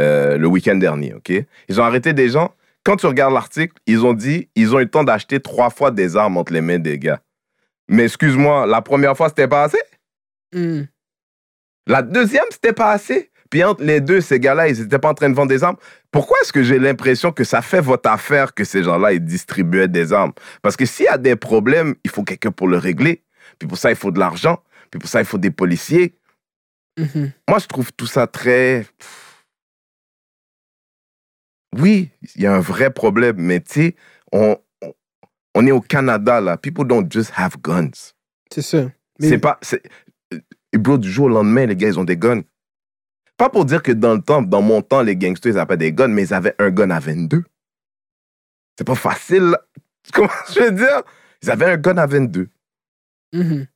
euh, 0.01 0.37
le 0.39 0.47
week-end 0.47 0.77
dernier, 0.77 1.15
OK? 1.15 1.33
Ils 1.69 1.81
ont 1.81 1.85
arrêté 1.85 2.13
des 2.13 2.29
gens. 2.29 2.55
Quand 2.85 2.97
tu 2.97 3.07
regardes 3.07 3.35
l'article, 3.35 3.75
ils 3.87 4.05
ont 4.05 4.15
dit, 4.15 4.49
ils 4.55 4.75
ont 4.75 4.79
eu 4.81 4.85
le 4.85 4.91
temps 4.91 5.05
d'acheter 5.05 5.41
trois 5.41 5.71
fois 5.71 5.91
des 5.91 6.17
armes 6.17 6.37
entre 6.37 6.53
les 6.53 6.61
mains 6.61 6.79
des 6.79 6.99
gars. 6.99 7.21
Mais 7.89 8.05
excuse-moi, 8.05 8.67
la 8.67 8.83
première 8.83 9.17
fois, 9.17 9.29
c'était 9.29 9.49
pas 9.49 9.65
assez? 9.65 9.81
Mhm. 10.55 10.87
La 11.87 12.03
deuxième, 12.03 12.45
c'était 12.51 12.73
pas 12.73 12.93
assez? 12.93 13.31
Puis 13.51 13.63
entre 13.63 13.85
les 13.85 14.01
deux, 14.01 14.21
ces 14.21 14.41
gars-là, 14.41 14.69
ils 14.69 14.81
n'étaient 14.81 14.99
pas 14.99 15.11
en 15.11 15.15
train 15.15 15.29
de 15.31 15.35
vendre 15.35 15.51
des 15.51 15.63
armes. 15.63 15.77
Pourquoi 16.11 16.37
est-ce 16.43 16.53
que 16.53 16.63
j'ai 16.63 16.79
l'impression 16.79 17.31
que 17.31 17.45
ça 17.45 17.63
fait 17.63 17.81
votre 17.81 18.09
affaire 18.11 18.55
que 18.55 18.65
ces 18.65 18.83
gens-là, 18.83 19.13
ils 19.13 19.25
distribuaient 19.25 19.87
des 19.89 20.13
armes? 20.13 20.33
Parce 20.63 20.77
que 20.77 20.87
s'il 20.87 21.05
y 21.07 21.09
a 21.09 21.19
des 21.19 21.37
problèmes, 21.37 21.95
il 22.05 22.11
faut 22.11 22.25
quelqu'un 22.25 22.51
pour 22.51 22.69
le 22.69 22.79
régler. 22.79 23.23
Puis 23.59 23.69
pour 23.69 23.79
ça, 23.79 23.91
il 23.91 23.97
faut 23.97 24.11
de 24.11 24.19
l'argent. 24.19 24.63
Puis 24.91 24.99
pour 25.01 25.09
ça, 25.09 25.21
il 25.21 25.27
faut 25.27 25.39
des 25.39 25.51
policiers. 25.51 26.15
Mhm. 26.99 27.33
Moi, 27.49 27.59
je 27.59 27.67
trouve 27.67 27.93
tout 27.93 28.07
ça 28.07 28.27
très... 28.27 28.87
Oui, 31.77 32.11
il 32.37 32.43
y 32.43 32.47
a 32.47 32.55
un 32.55 32.61
vrai 32.61 32.93
problème, 32.93 33.37
mais 33.39 33.61
tu 33.61 33.73
sais, 33.73 33.97
on, 34.33 34.57
on, 35.57 35.67
est 35.67 35.73
au 35.73 35.81
Canada, 35.81 36.41
là. 36.41 36.57
People 36.57 36.87
don't 36.87 37.11
just 37.11 37.33
have 37.37 37.57
guns. 37.61 38.13
C'est 38.53 38.63
ça. 38.63 38.85
Mais- 39.19 39.29
C'est 39.29 39.39
pas. 39.39 39.59
Et 40.73 40.79
bro, 40.79 40.99
du 40.99 41.11
jour 41.11 41.27
au 41.27 41.29
lendemain, 41.29 41.67
les 41.67 41.75
gars, 41.77 41.89
ils 41.89 41.99
ont 41.99 42.05
des 42.05 42.17
guns. 42.17 42.43
Pas 43.37 43.51
pour 43.51 43.65
dire 43.65 43.83
que 43.83 43.91
dans 43.91 44.15
le 44.15 44.23
temps, 44.23 44.43
dans 44.43 44.63
mon 44.63 44.83
temps, 44.83 45.03
les 45.03 45.17
gangsters, 45.17 45.51
ils 45.53 45.55
n'avaient 45.57 45.67
pas 45.67 45.77
des 45.77 45.93
guns, 45.93 46.09
mais 46.09 46.23
ils 46.29 46.35
avaient 46.35 46.55
un 46.61 46.71
gun 46.71 46.91
à 46.91 47.01
22. 47.01 47.43
C'est 48.79 48.85
pas 48.85 48.95
facile. 48.95 49.43
là. 49.43 49.61
Comment 50.13 50.29
je 50.53 50.61
veux 50.61 50.71
dire? 50.73 51.03
Ils 51.43 51.51
avaient 51.51 51.73
un 51.73 51.77
gun 51.77 51.97
à 51.97 52.07
22. 52.07 52.49
Mhm. 53.35 53.67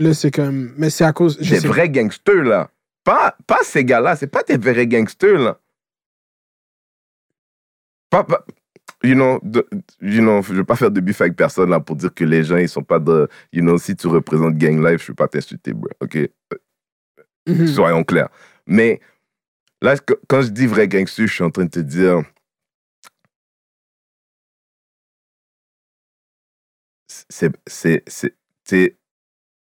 Là, 0.00 0.14
c'est 0.14 0.30
comme. 0.30 0.72
Mais 0.76 0.90
c'est 0.90 1.04
à 1.04 1.12
cause. 1.12 1.38
je 1.40 1.48
Des 1.54 1.60
sais- 1.60 1.68
vrais 1.68 1.88
gangsters, 1.88 2.42
là. 2.44 2.70
Pas, 3.04 3.36
pas 3.46 3.58
ces 3.62 3.84
gars-là, 3.84 4.16
c'est 4.16 4.26
pas 4.26 4.42
des 4.42 4.56
vrais 4.56 4.86
gangsters, 4.86 5.38
là. 5.38 5.58
Pas, 8.10 8.24
pas- 8.24 8.44
you 9.02 9.14
know, 9.14 9.38
de- 9.42 9.66
you 10.00 10.20
know, 10.20 10.42
je 10.42 10.52
vais 10.54 10.64
pas 10.64 10.76
faire 10.76 10.90
de 10.90 11.00
bif 11.00 11.20
avec 11.20 11.36
personne, 11.36 11.70
là, 11.70 11.80
pour 11.80 11.96
dire 11.96 12.12
que 12.12 12.24
les 12.24 12.44
gens, 12.44 12.56
ils 12.56 12.68
sont 12.68 12.82
pas 12.82 12.98
de, 12.98 13.28
you 13.52 13.62
know, 13.62 13.78
si 13.78 13.96
tu 13.96 14.06
représentes 14.08 14.56
gang 14.56 14.84
life, 14.84 15.02
je 15.02 15.08
vais 15.12 15.16
pas 15.16 15.28
t'insulter, 15.28 15.72
bro, 15.72 15.88
ok? 16.00 16.18
Mhm. 17.48 17.66
soyons 17.66 18.04
clairs. 18.04 18.28
Mais 18.66 19.00
là, 19.80 19.96
quand 20.28 20.42
je 20.42 20.48
dis 20.50 20.66
vrai 20.66 20.86
gangster, 20.88 21.26
je 21.26 21.32
suis 21.32 21.42
en 21.44 21.50
train 21.50 21.64
de 21.64 21.70
te 21.70 21.80
dire. 21.80 22.22
C'est. 27.32 28.02
c'est, 28.64 28.96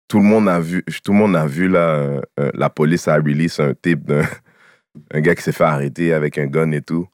tout 0.08 0.20
le 0.20 0.24
monde 0.24 0.47
a 0.47 0.60
vu, 0.60 0.86
tout 1.03 1.12
le 1.12 1.18
monde 1.18 1.36
a 1.36 1.45
vu 1.45 1.68
là, 1.68 1.95
euh, 1.95 2.22
euh, 2.39 2.51
la 2.53 2.70
police 2.70 3.10
a 3.10 3.16
release 3.16 3.60
un 3.60 3.74
tape 3.74 4.05
d'un 4.05 4.22
un 5.12 5.20
gars 5.20 5.36
qui 5.36 5.43
s'est 5.43 5.51
fait 5.51 5.66
arrêter 5.66 6.14
avec 6.14 6.38
un 6.38 6.45
gun 6.45 6.72
et 6.72 6.82
tout. 6.82 7.08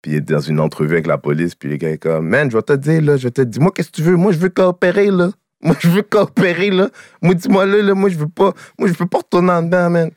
Puis 0.00 0.12
il 0.12 0.16
est 0.18 0.20
dans 0.20 0.40
une 0.40 0.60
entrevue 0.60 0.92
avec 0.92 1.06
la 1.06 1.18
police, 1.18 1.54
puis 1.54 1.68
le 1.68 1.76
gars 1.76 1.90
est 1.90 1.98
comme, 1.98 2.28
man, 2.28 2.50
je 2.50 2.56
vais 2.56 2.62
te 2.62 2.72
dire, 2.72 3.02
là, 3.02 3.16
je 3.16 3.24
vais 3.24 3.30
te 3.30 3.42
dire, 3.42 3.60
moi, 3.60 3.72
qu'est-ce 3.74 3.90
que 3.90 3.96
tu 3.96 4.02
veux? 4.02 4.16
Moi, 4.16 4.32
je 4.32 4.38
veux 4.38 4.48
coopérer, 4.48 5.10
là. 5.10 5.30
Moi, 5.62 5.74
je 5.80 5.88
veux 5.88 6.02
coopérer, 6.02 6.70
là. 6.70 6.88
Moi, 7.20 7.34
dis-moi, 7.34 7.66
là, 7.66 7.82
là, 7.82 7.94
moi, 7.94 8.08
je 8.08 8.16
veux 8.16 8.28
pas, 8.28 8.54
moi, 8.78 8.88
je 8.88 8.94
veux 8.94 9.06
pas 9.06 9.18
retourner 9.18 9.50
en 9.50 9.62
dedans, 9.62 9.90
man. 9.90 10.10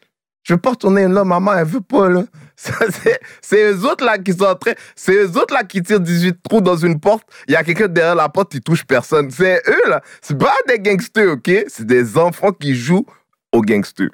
Je 0.43 0.53
veux 0.53 0.59
pas 0.59 0.71
retourner 0.71 1.07
là, 1.07 1.23
maman, 1.23 1.53
elle 1.53 1.65
veut 1.65 1.81
pas, 1.81 2.09
là. 2.09 2.25
C'est, 2.55 3.71
eux 3.71 3.85
autres, 3.85 4.05
là, 4.05 4.17
qui 4.17 4.33
sont 4.33 4.45
en 4.45 4.55
train, 4.55 4.73
c'est 4.95 5.13
eux 5.13 5.37
autres, 5.37 5.53
là, 5.53 5.63
qui 5.63 5.81
tirent 5.81 5.99
18 5.99 6.37
trous 6.43 6.61
dans 6.61 6.77
une 6.77 6.99
porte. 6.99 7.27
Il 7.47 7.53
y 7.53 7.55
a 7.55 7.63
quelqu'un 7.63 7.87
derrière 7.87 8.15
la 8.15 8.29
porte, 8.29 8.53
il 8.53 8.61
touche 8.61 8.85
personne. 8.85 9.29
C'est 9.31 9.61
eux, 9.67 9.89
là. 9.89 10.01
C'est 10.21 10.37
pas 10.37 10.53
des 10.67 10.79
gangsters, 10.79 11.33
OK? 11.33 11.51
C'est 11.67 11.85
des 11.85 12.17
enfants 12.17 12.51
qui 12.51 12.75
jouent 12.75 13.05
aux 13.51 13.61
gangsters. 13.61 14.09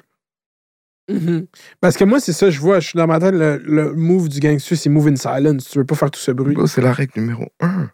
Mhm. 1.08 1.46
Parce 1.80 1.96
que 1.96 2.04
moi, 2.04 2.20
c'est 2.20 2.32
ça, 2.32 2.50
je 2.50 2.60
vois, 2.60 2.80
je 2.80 2.88
suis 2.88 2.96
dans 2.96 3.06
ma 3.06 3.18
tête, 3.18 3.34
le, 3.34 3.60
le 3.64 3.92
move 3.94 4.28
du 4.28 4.40
gangster, 4.40 4.76
c'est 4.76 4.90
move 4.90 5.08
in 5.08 5.16
silence. 5.16 5.68
Tu 5.70 5.78
veux 5.78 5.84
pas 5.84 5.96
faire 5.96 6.10
tout 6.10 6.20
ce 6.20 6.30
bruit. 6.30 6.56
C'est 6.66 6.82
la 6.82 6.92
règle 6.92 7.20
numéro 7.20 7.46
un. 7.60 7.90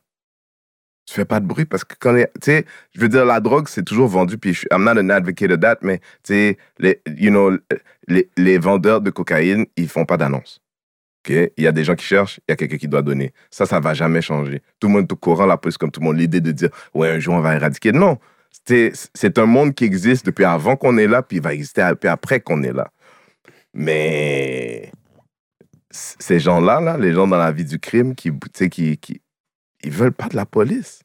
Tu 1.07 1.15
fais 1.15 1.25
pas 1.25 1.41
de 1.41 1.47
bruit 1.47 1.65
parce 1.65 1.85
que 1.85 1.95
quand 1.99 2.15
tu 2.15 2.27
sais, 2.43 2.65
je 2.95 3.01
veux 3.01 3.09
dire, 3.09 3.25
la 3.25 3.41
drogue, 3.41 3.69
c'est 3.69 3.85
toujours 3.85 4.09
vendu, 4.09 4.39
puis 4.39 4.55
je 4.55 4.67
I'm 4.73 4.83
not 4.83 5.01
an 5.01 5.09
advocate 5.11 5.53
of 5.53 5.61
that, 5.61 5.79
mais, 5.83 5.99
tu 6.25 6.35
sais, 6.35 6.59
les, 6.79 7.01
you 7.17 7.31
know, 7.31 7.57
les, 8.09 8.29
les 8.37 8.59
vendeurs 8.59 9.01
de 9.01 9.11
cocaïne, 9.11 9.67
ils 9.77 9.89
font 9.89 10.05
pas 10.05 10.17
d'annonce. 10.17 10.61
OK? 11.27 11.53
Il 11.57 11.65
y 11.65 11.67
a 11.67 11.73
des 11.73 11.85
gens 11.85 11.95
qui 11.95 12.05
cherchent, 12.05 12.41
il 12.49 12.51
y 12.51 12.53
a 12.53 12.57
quelqu'un 12.57 12.77
qui 12.77 12.89
doit 12.89 13.03
donner. 13.03 13.33
Ça, 13.51 13.67
ça 13.67 13.81
va 13.81 13.95
jamais 13.95 14.23
changer. 14.23 14.63
Tout 14.81 14.89
le 14.89 14.95
monde 14.95 15.03
est 15.05 15.13
au 15.13 15.17
courant, 15.17 15.47
la 15.47 15.57
police, 15.57 15.79
comme 15.79 15.91
tout 15.91 16.01
le 16.01 16.07
monde, 16.07 16.19
l'idée 16.19 16.41
de 16.41 16.53
dire, 16.53 16.71
ouais, 16.95 17.09
un 17.11 17.19
jour, 17.19 17.35
on 17.35 17.41
va 17.41 17.55
éradiquer. 17.55 17.93
Non. 17.93 18.19
C'est, 18.65 19.39
un 19.39 19.47
monde 19.47 19.75
qui 19.75 19.85
existe 19.85 20.27
depuis 20.27 20.45
avant 20.45 20.77
qu'on 20.77 20.97
est 20.99 21.07
là, 21.07 21.23
puis 21.23 21.37
il 21.39 21.43
va 21.43 21.53
exister 21.53 21.83
après 21.83 22.41
qu'on 22.41 22.63
est 22.63 22.73
là. 22.73 22.91
Mais 23.75 24.91
ces 25.91 26.41
gens-là, 26.41 26.81
là, 26.81 26.97
les 26.97 27.13
gens 27.13 27.27
dans 27.27 27.37
la 27.37 27.53
vie 27.53 27.65
du 27.65 27.79
crime, 27.79 28.15
qui, 28.15 28.31
tu 28.31 28.39
sais, 28.55 28.69
qui, 28.69 28.99
ils 29.87 29.93
veulent 29.93 30.13
pas 30.13 30.29
de 30.29 30.37
la 30.37 30.45
police. 30.47 31.01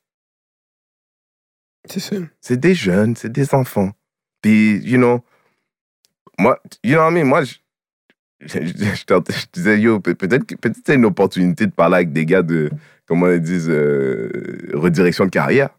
C'est 1.90 2.00
ça. 2.00 2.16
C'est 2.42 2.60
des 2.60 2.74
jeunes, 2.76 3.16
c'est 3.16 3.32
des 3.32 3.54
enfants. 3.56 3.92
Puis, 4.42 4.80
you 4.84 4.98
know, 4.98 5.24
moi, 6.40 6.60
you 6.84 6.94
know 6.96 7.02
what 7.04 7.12
I 7.12 7.14
mean? 7.14 7.26
Moi, 7.26 7.44
je, 7.44 7.56
je, 8.42 9.46
disais, 9.54 9.80
yo, 9.80 10.00
peut- 10.00 10.16
peut-être 10.16 10.46
que 10.46 10.56
peut-être 10.56 10.78
c'est 10.86 10.96
une 10.96 11.06
opportunité 11.06 11.66
de 11.68 11.72
parler 11.72 11.96
avec 11.98 12.12
des 12.14 12.26
gars 12.26 12.42
de, 12.42 12.70
comment 13.08 13.30
ils 13.30 13.40
disent, 13.42 13.70
euh, 13.70 14.30
redirection 14.74 15.26
de 15.26 15.30
carrière. 15.32 15.70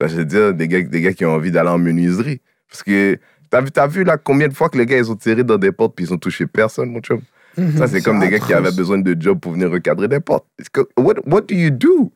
Ça, 0.00 0.06
je 0.08 0.16
veux 0.16 0.24
dire, 0.24 0.54
des 0.54 0.68
gars, 0.68 0.82
des 0.82 1.00
gars 1.00 1.12
qui 1.12 1.24
ont 1.24 1.32
envie 1.34 1.50
d'aller 1.50 1.70
en 1.70 1.78
menuiserie. 1.78 2.40
Parce 2.68 2.82
que, 2.82 3.18
t'as 3.50 3.60
vu, 3.60 3.70
t'as 3.70 3.86
vu 3.86 4.04
là 4.04 4.16
combien 4.16 4.48
de 4.48 4.54
fois 4.54 4.68
que 4.70 4.78
les 4.78 4.86
gars, 4.86 4.98
ils 4.98 5.10
ont 5.10 5.16
tiré 5.16 5.44
dans 5.44 5.58
des 5.58 5.72
portes 5.72 5.94
puis 5.96 6.04
ils 6.06 6.12
ont 6.14 6.18
touché 6.18 6.46
personne, 6.46 6.90
mon 6.90 7.00
chum? 7.00 7.20
Mhm. 7.56 7.76
Ça, 7.78 7.88
c'est 7.88 8.02
comme 8.02 8.20
des 8.20 8.28
gars 8.28 8.38
qui 8.38 8.52
avaient 8.54 8.70
besoin 8.72 8.98
de 8.98 9.16
job 9.20 9.40
pour 9.40 9.52
venir 9.52 9.70
recadrer 9.70 10.08
des 10.08 10.20
portes. 10.20 10.46
Que- 10.72 10.88
What, 10.96 11.14
what 11.26 11.42
do 11.42 11.54
you 11.54 11.70
do? 11.70 12.12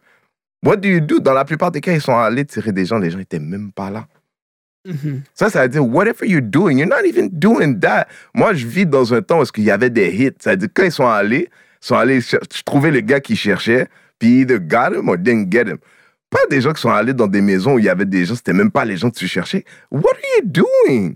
What 0.64 0.76
do 0.76 0.88
you 0.88 1.00
do? 1.00 1.18
Dans 1.20 1.32
la 1.34 1.44
plupart 1.44 1.70
des 1.72 1.80
cas, 1.80 1.92
ils 1.92 2.00
sont 2.00 2.16
allés 2.16 2.44
tirer 2.44 2.72
des 2.72 2.86
gens, 2.86 2.98
les 2.98 3.10
gens 3.10 3.18
n'étaient 3.18 3.38
même 3.40 3.72
pas 3.72 3.90
là. 3.90 4.06
Mhm. 4.86 5.22
Ça, 5.34 5.48
ça 5.50 5.62
veut 5.62 5.68
dire, 5.68 5.86
whatever 5.86 6.26
you're 6.26 6.42
doing, 6.42 6.78
you're 6.78 6.88
not 6.88 7.04
even 7.06 7.28
doing 7.30 7.78
that. 7.80 8.06
Moi, 8.34 8.54
je 8.54 8.66
vis 8.66 8.86
dans 8.86 9.12
un 9.14 9.22
temps 9.22 9.40
où 9.40 9.44
il 9.56 9.64
y 9.64 9.70
avait 9.70 9.90
des 9.90 10.10
hits. 10.10 10.30
Ça 10.40 10.50
veut 10.52 10.56
dire, 10.56 10.68
quand 10.74 10.84
ils 10.84 10.92
sont 10.92 11.06
allés, 11.06 11.48
ils 11.82 11.86
sont 11.86 11.96
allés 11.96 12.20
cher- 12.20 12.40
trouver 12.64 12.90
le 12.90 13.00
gars 13.00 13.20
qu'ils 13.20 13.36
cherchaient, 13.36 13.88
puis 14.18 14.40
either 14.40 14.58
got 14.60 14.92
him 14.94 15.08
or 15.08 15.18
didn't 15.18 15.50
get 15.52 15.68
him. 15.68 15.78
Pas 16.30 16.46
des 16.50 16.60
gens 16.60 16.72
qui 16.72 16.80
sont 16.80 16.90
allés 16.90 17.12
dans 17.14 17.26
des 17.28 17.40
maisons 17.42 17.74
où 17.74 17.78
il 17.78 17.84
y 17.84 17.88
avait 17.88 18.06
des 18.06 18.24
gens, 18.24 18.34
c'était 18.34 18.52
même 18.54 18.70
pas 18.70 18.84
les 18.84 18.96
gens 18.96 19.10
que 19.10 19.18
tu 19.18 19.28
cherchais. 19.28 19.64
What 19.90 20.10
are 20.14 20.38
you 20.38 20.42
doing? 20.46 21.14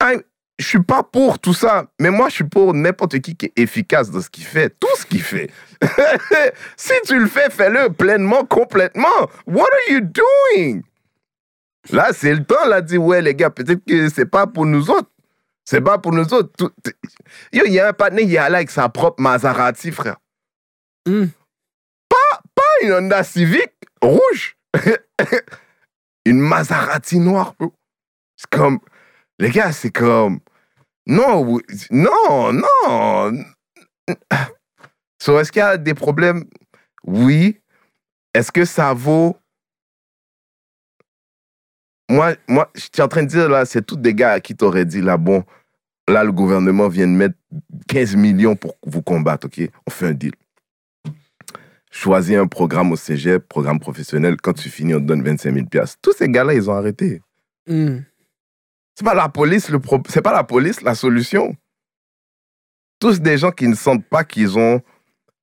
I'm- 0.00 0.22
je 0.58 0.66
suis 0.66 0.82
pas 0.82 1.02
pour 1.04 1.38
tout 1.38 1.54
ça, 1.54 1.86
mais 2.00 2.10
moi, 2.10 2.28
je 2.28 2.36
suis 2.36 2.44
pour 2.44 2.74
n'importe 2.74 3.20
qui 3.20 3.36
qui 3.36 3.46
est 3.46 3.58
efficace 3.58 4.10
dans 4.10 4.20
ce 4.20 4.28
qu'il 4.28 4.44
fait, 4.44 4.70
tout 4.80 4.96
ce 4.96 5.06
qu'il 5.06 5.22
fait. 5.22 5.50
si 6.76 6.92
tu 7.06 7.18
le 7.18 7.28
fais, 7.28 7.48
fais-le 7.50 7.92
pleinement, 7.92 8.44
complètement. 8.44 9.06
What 9.46 9.66
are 9.68 9.92
you 9.92 10.00
doing? 10.00 10.82
Là, 11.90 12.08
c'est 12.12 12.34
le 12.34 12.44
temps, 12.44 12.66
là, 12.66 12.80
de 12.80 12.86
dire, 12.88 13.02
ouais, 13.02 13.22
les 13.22 13.34
gars, 13.34 13.50
peut-être 13.50 13.84
que 13.84 14.08
c'est 14.08 14.26
pas 14.26 14.46
pour 14.46 14.66
nous 14.66 14.90
autres. 14.90 15.08
C'est 15.64 15.80
pas 15.80 15.98
pour 15.98 16.12
nous 16.12 16.34
autres. 16.34 16.50
Tout- 16.56 16.72
Yo, 17.52 17.62
il 17.66 17.72
y 17.72 17.78
a 17.80 17.88
un 17.88 17.92
partenaire, 17.92 18.24
il 18.24 18.34
est 18.34 18.38
allé 18.38 18.56
avec 18.56 18.70
sa 18.70 18.88
propre 18.88 19.22
Maserati, 19.22 19.92
frère. 19.92 20.16
Mm. 21.06 21.26
Pas, 22.08 22.40
pas 22.54 22.62
une 22.82 22.92
Honda 22.92 23.22
Civic 23.22 23.70
rouge. 24.02 24.56
une 26.26 26.40
Maserati 26.40 27.20
noire, 27.20 27.54
bro. 27.58 27.72
C'est 28.36 28.50
comme, 28.50 28.80
les 29.38 29.50
gars, 29.50 29.72
c'est 29.72 29.90
comme, 29.90 30.40
non, 31.08 31.58
non, 31.90 32.52
non. 32.52 33.44
So, 35.18 35.40
est-ce 35.40 35.50
qu'il 35.50 35.60
y 35.60 35.62
a 35.62 35.76
des 35.76 35.94
problèmes? 35.94 36.44
Oui. 37.04 37.58
Est-ce 38.34 38.52
que 38.52 38.64
ça 38.64 38.92
vaut? 38.92 39.36
Moi, 42.10 42.36
moi, 42.46 42.70
je 42.74 42.80
suis 42.80 43.02
en 43.02 43.08
train 43.08 43.22
de 43.22 43.28
dire, 43.28 43.48
là, 43.48 43.64
c'est 43.64 43.82
tous 43.82 43.96
des 43.96 44.14
gars 44.14 44.32
à 44.32 44.40
qui 44.40 44.54
t'aurais 44.54 44.84
dit, 44.84 45.00
là, 45.00 45.16
bon, 45.16 45.44
là, 46.08 46.24
le 46.24 46.32
gouvernement 46.32 46.88
vient 46.88 47.06
de 47.06 47.12
mettre 47.12 47.34
15 47.88 48.16
millions 48.16 48.56
pour 48.56 48.76
vous 48.86 49.02
combattre, 49.02 49.46
OK? 49.46 49.60
On 49.86 49.90
fait 49.90 50.08
un 50.08 50.12
deal. 50.12 50.32
Choisis 51.90 52.36
un 52.36 52.46
programme 52.46 52.92
au 52.92 52.96
cégep, 52.96 53.46
programme 53.48 53.80
professionnel. 53.80 54.36
Quand 54.40 54.52
tu 54.52 54.68
finis, 54.68 54.94
on 54.94 55.00
te 55.00 55.04
donne 55.04 55.22
25 55.22 55.54
000 55.54 55.66
piastres. 55.66 55.98
Tous 56.02 56.12
ces 56.12 56.28
gars-là, 56.28 56.54
ils 56.54 56.70
ont 56.70 56.74
arrêté. 56.74 57.22
Hmm. 57.66 58.00
C'est 58.98 59.04
pas 59.04 59.14
la 59.14 59.28
police, 59.28 59.68
le 59.68 59.78
pro- 59.78 60.02
c'est 60.08 60.22
pas 60.22 60.32
la 60.32 60.42
police 60.42 60.80
la 60.82 60.96
solution. 60.96 61.56
Tous 62.98 63.20
des 63.20 63.38
gens 63.38 63.52
qui 63.52 63.68
ne 63.68 63.76
sentent 63.76 64.04
pas 64.08 64.24
qu'ils 64.24 64.58
ont 64.58 64.82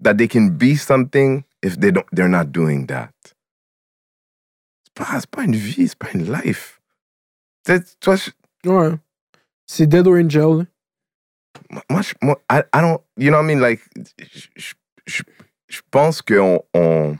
that 0.03 0.13
they 0.15 0.27
can 0.27 0.47
be 0.47 0.75
something 0.75 1.41
if 1.63 1.79
they 1.79 1.89
don't 1.93 2.05
they're 2.13 2.27
not 2.27 2.43
doing 2.51 2.85
that. 2.87 3.11
C'est 4.83 4.93
pas, 4.93 5.19
c'est 5.21 5.29
pas 5.29 5.43
une 5.43 5.55
vie, 5.55 5.87
c'est 5.87 5.97
pas 5.97 6.11
une 6.13 6.29
life. 6.29 6.81
Toi, 8.01 8.17
je- 8.17 8.69
Ouais. 8.69 8.91
C'est 9.65 9.87
Dead 9.87 10.05
or 10.05 10.15
in 10.15 10.27
Jail. 10.29 10.67
moi, 11.69 11.81
moi, 11.89 12.01
je- 12.01 12.13
moi, 12.21 12.37
I, 12.51 12.59
I 12.73 12.81
don't, 12.81 12.99
you 13.17 13.29
know 13.29 13.37
what 13.37 13.43
I 13.49 13.55
mean? 13.55 13.61
Like, 13.61 13.79
je, 14.19 14.47
je, 14.57 14.73
je- 15.07 15.23
je 15.69 15.81
pense 15.91 16.21
qu'on 16.21 16.61
on, 16.73 17.17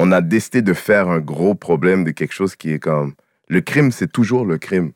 on 0.00 0.10
a 0.12 0.22
décidé 0.22 0.62
de 0.62 0.72
faire 0.72 1.08
un 1.08 1.20
gros 1.20 1.54
problème 1.54 2.04
de 2.04 2.12
quelque 2.12 2.32
chose 2.32 2.56
qui 2.56 2.70
est 2.72 2.78
comme. 2.78 3.14
Le 3.48 3.60
crime, 3.60 3.92
c'est 3.92 4.10
toujours 4.10 4.46
le 4.46 4.56
crime. 4.56 4.92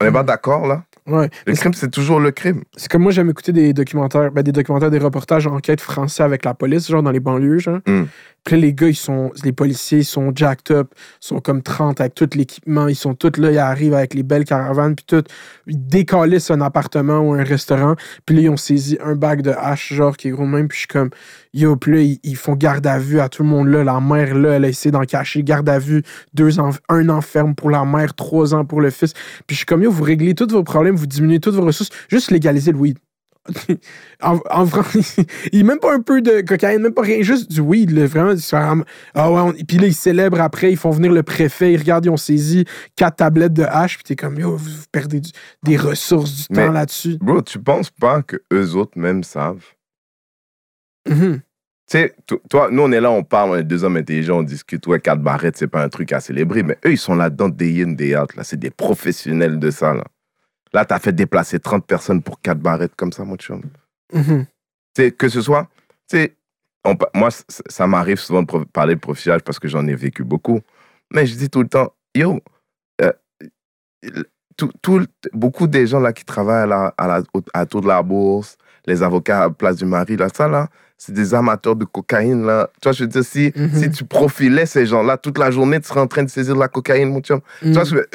On 0.00 0.04
n'est 0.04 0.12
pas 0.12 0.22
d'accord, 0.22 0.66
là? 0.68 0.84
Ouais. 1.08 1.30
Le 1.46 1.54
crime, 1.54 1.74
c'est 1.74 1.90
toujours 1.90 2.20
le 2.20 2.30
crime. 2.30 2.62
C'est 2.76 2.90
comme 2.90 3.02
moi, 3.02 3.12
j'aime 3.12 3.30
écouter 3.30 3.52
des 3.52 3.72
documentaires, 3.72 4.30
ben, 4.30 4.42
des 4.42 4.52
documentaires, 4.52 4.90
des 4.90 4.98
reportages 4.98 5.46
enquête 5.46 5.80
français 5.80 6.22
avec 6.22 6.44
la 6.44 6.54
police, 6.54 6.88
genre 6.88 7.02
dans 7.02 7.10
les 7.10 7.20
banlieues, 7.20 7.58
genre. 7.58 7.80
Mm. 7.86 8.04
Puis 8.44 8.56
là, 8.56 8.62
les 8.62 8.72
gars, 8.72 8.88
ils 8.88 8.96
sont, 8.96 9.30
les 9.44 9.52
policiers, 9.52 9.98
ils 9.98 10.04
sont 10.04 10.32
jacked 10.34 10.74
up, 10.74 10.94
ils 10.96 11.26
sont 11.26 11.40
comme 11.40 11.62
30 11.62 12.00
avec 12.00 12.14
tout 12.14 12.28
l'équipement, 12.34 12.88
ils 12.88 12.96
sont 12.96 13.14
tous 13.14 13.38
là, 13.38 13.50
ils 13.50 13.58
arrivent 13.58 13.94
avec 13.94 14.14
les 14.14 14.22
belles 14.22 14.44
caravanes, 14.44 14.94
puis 14.94 15.04
tout. 15.06 15.24
Ils 15.66 15.86
décalissent 15.86 16.50
un 16.50 16.60
appartement 16.60 17.18
ou 17.18 17.34
un 17.34 17.44
restaurant, 17.44 17.94
puis 18.24 18.36
là, 18.36 18.42
ils 18.42 18.48
ont 18.48 18.56
saisi 18.56 18.96
un 19.04 19.16
bac 19.16 19.42
de 19.42 19.50
hache, 19.50 19.92
genre, 19.92 20.16
qui 20.16 20.28
est 20.28 20.30
gros 20.30 20.46
même, 20.46 20.68
puis 20.68 20.76
je 20.76 20.80
suis 20.80 20.88
comme, 20.88 21.10
yo, 21.52 21.76
puis 21.76 21.92
là, 21.92 22.00
ils, 22.00 22.20
ils 22.22 22.36
font 22.36 22.54
garde 22.54 22.86
à 22.86 22.98
vue 22.98 23.20
à 23.20 23.28
tout 23.28 23.42
le 23.42 23.48
monde 23.48 23.68
là, 23.68 23.84
la 23.84 24.00
mère 24.00 24.34
là, 24.34 24.52
elle 24.52 24.64
a 24.64 24.68
essayé 24.68 24.90
d'en 24.90 25.04
cacher, 25.04 25.42
garde 25.42 25.68
à 25.68 25.78
vue, 25.78 26.02
deux 26.32 26.60
ans, 26.60 26.70
un 26.88 27.08
an 27.08 27.20
ferme 27.20 27.54
pour 27.54 27.70
la 27.70 27.84
mère, 27.84 28.14
trois 28.14 28.54
ans 28.54 28.64
pour 28.64 28.80
le 28.80 28.90
fils. 28.90 29.12
Puis 29.46 29.54
je 29.54 29.56
suis 29.56 29.66
comme, 29.66 29.82
yo, 29.82 29.90
vous 29.90 30.04
réglez 30.04 30.34
tous 30.34 30.48
vos 30.50 30.62
problèmes, 30.62 30.96
vous 30.98 31.06
diminuez 31.06 31.40
toutes 31.40 31.54
vos 31.54 31.64
ressources, 31.64 31.90
juste 32.08 32.30
légaliser 32.30 32.72
le 32.72 32.78
weed. 32.78 32.98
en, 34.22 34.38
en 34.50 34.66
France, 34.66 35.16
il 35.52 35.64
même 35.64 35.78
pas 35.78 35.94
un 35.94 36.02
peu 36.02 36.20
de 36.20 36.42
cocaïne, 36.42 36.82
même 36.82 36.92
pas 36.92 37.00
rien, 37.00 37.22
juste 37.22 37.50
du 37.50 37.60
weed, 37.60 37.90
là, 37.92 38.04
vraiment. 38.06 38.34
Ah 39.14 39.32
ouais, 39.32 39.40
on- 39.40 39.52
puis 39.64 39.78
là, 39.78 39.86
ils 39.86 39.94
célèbrent 39.94 40.40
après, 40.42 40.70
ils 40.70 40.76
font 40.76 40.90
venir 40.90 41.10
le 41.12 41.22
préfet, 41.22 41.72
ils 41.72 41.78
regardent, 41.78 42.04
ils 42.04 42.10
ont 42.10 42.18
saisi 42.18 42.66
quatre 42.94 43.16
tablettes 43.16 43.54
de 43.54 43.62
hache, 43.62 43.94
puis 43.94 44.04
t'es 44.04 44.16
comme, 44.16 44.38
yo, 44.38 44.54
vous, 44.56 44.70
perdez 44.92 45.20
du- 45.20 45.30
des 45.62 45.78
ressources, 45.78 46.30
du 46.48 46.56
Mais- 46.56 46.66
temps 46.66 46.72
là-dessus. 46.72 47.16
Bro, 47.22 47.40
tu 47.40 47.58
penses 47.58 47.90
pas 47.90 48.20
que 48.22 48.36
eux 48.52 48.74
autres 48.74 48.98
même 48.98 49.22
savent? 49.24 49.64
Mhm. 51.08 51.40
Tu 51.90 51.96
sais, 51.96 52.14
to- 52.26 52.42
toi, 52.50 52.68
nous, 52.70 52.82
on 52.82 52.92
est 52.92 53.00
là, 53.00 53.10
on 53.10 53.22
parle, 53.22 53.50
on 53.50 53.56
est 53.56 53.62
deux 53.64 53.82
hommes 53.82 53.96
intelligents, 53.96 54.40
on 54.40 54.42
discute. 54.42 54.86
Ouais, 54.86 55.00
quatre 55.00 55.22
barrettes, 55.22 55.56
c'est 55.56 55.68
pas 55.68 55.82
un 55.82 55.88
truc 55.88 56.12
à 56.12 56.20
célébrer. 56.20 56.62
Mais 56.62 56.76
eux, 56.84 56.92
ils 56.92 56.98
sont 56.98 57.14
là-dedans, 57.14 57.48
day 57.48 57.82
in, 57.82 57.92
day 57.92 58.14
out. 58.14 58.36
Là. 58.36 58.44
C'est 58.44 58.58
des 58.58 58.68
professionnels 58.70 59.58
de 59.58 59.70
ça. 59.70 59.94
Là, 59.94 60.04
là 60.72 60.84
t'as 60.84 60.98
fait 60.98 61.12
déplacer 61.12 61.58
30 61.58 61.86
personnes 61.86 62.22
pour 62.22 62.40
quatre 62.40 62.58
barrettes 62.60 62.94
comme 62.96 63.12
ça, 63.12 63.24
mon 63.24 63.36
chum. 63.36 63.62
Tu 64.12 64.22
sais, 64.96 65.10
que 65.12 65.28
ce 65.28 65.40
soit. 65.40 65.68
Tu 66.08 66.30
on 66.84 66.96
moi, 67.14 67.28
ça 67.48 67.86
m'arrive 67.86 68.18
souvent 68.18 68.42
de 68.42 68.64
parler 68.64 68.94
de 68.94 69.00
profilage 69.00 69.42
parce 69.42 69.58
que 69.58 69.68
j'en 69.68 69.86
ai 69.86 69.94
vécu 69.94 70.24
beaucoup. 70.24 70.60
Mais 71.12 71.26
je 71.26 71.34
dis 71.36 71.50
tout 71.50 71.62
le 71.62 71.68
temps, 71.68 71.92
yo, 72.14 72.40
euh, 73.02 73.12
tout, 74.56 74.70
tout 74.82 75.04
beaucoup 75.32 75.66
des 75.66 75.86
gens 75.86 76.00
là 76.00 76.12
qui 76.12 76.24
travaillent 76.24 76.62
à 76.62 76.66
la, 76.66 76.94
à 76.96 77.06
la, 77.06 77.22
à 77.54 77.64
de 77.64 77.86
la 77.86 78.02
Bourse, 78.02 78.56
les 78.86 79.02
avocats 79.02 79.44
à 79.44 79.50
Place 79.50 79.76
du 79.76 79.84
Marie, 79.84 80.16
là, 80.16 80.28
ça 80.34 80.48
là, 80.48 80.68
c'est 80.96 81.12
des 81.12 81.34
amateurs 81.34 81.76
de 81.76 81.84
cocaïne 81.84 82.44
là. 82.44 82.68
Tu 82.80 82.88
vois, 82.88 82.92
je 82.92 83.04
veux 83.04 83.08
dire, 83.08 83.24
si, 83.24 83.52
Mhm. 83.54 83.74
si 83.74 83.90
tu 83.90 84.04
profilais 84.04 84.66
ces 84.66 84.86
gens-là 84.86 85.16
toute 85.16 85.38
la 85.38 85.50
journée, 85.50 85.80
tu 85.80 85.88
serais 85.88 86.00
en 86.00 86.06
train 86.08 86.22
de 86.24 86.30
saisir 86.30 86.54
de 86.54 86.60
la 86.60 86.68
cocaïne, 86.68 87.10
mon 87.12 87.20
chum. 87.20 87.40
Tu 87.60 87.72
vois, 87.72 87.84
ce 87.84 87.94
que- 87.94 88.08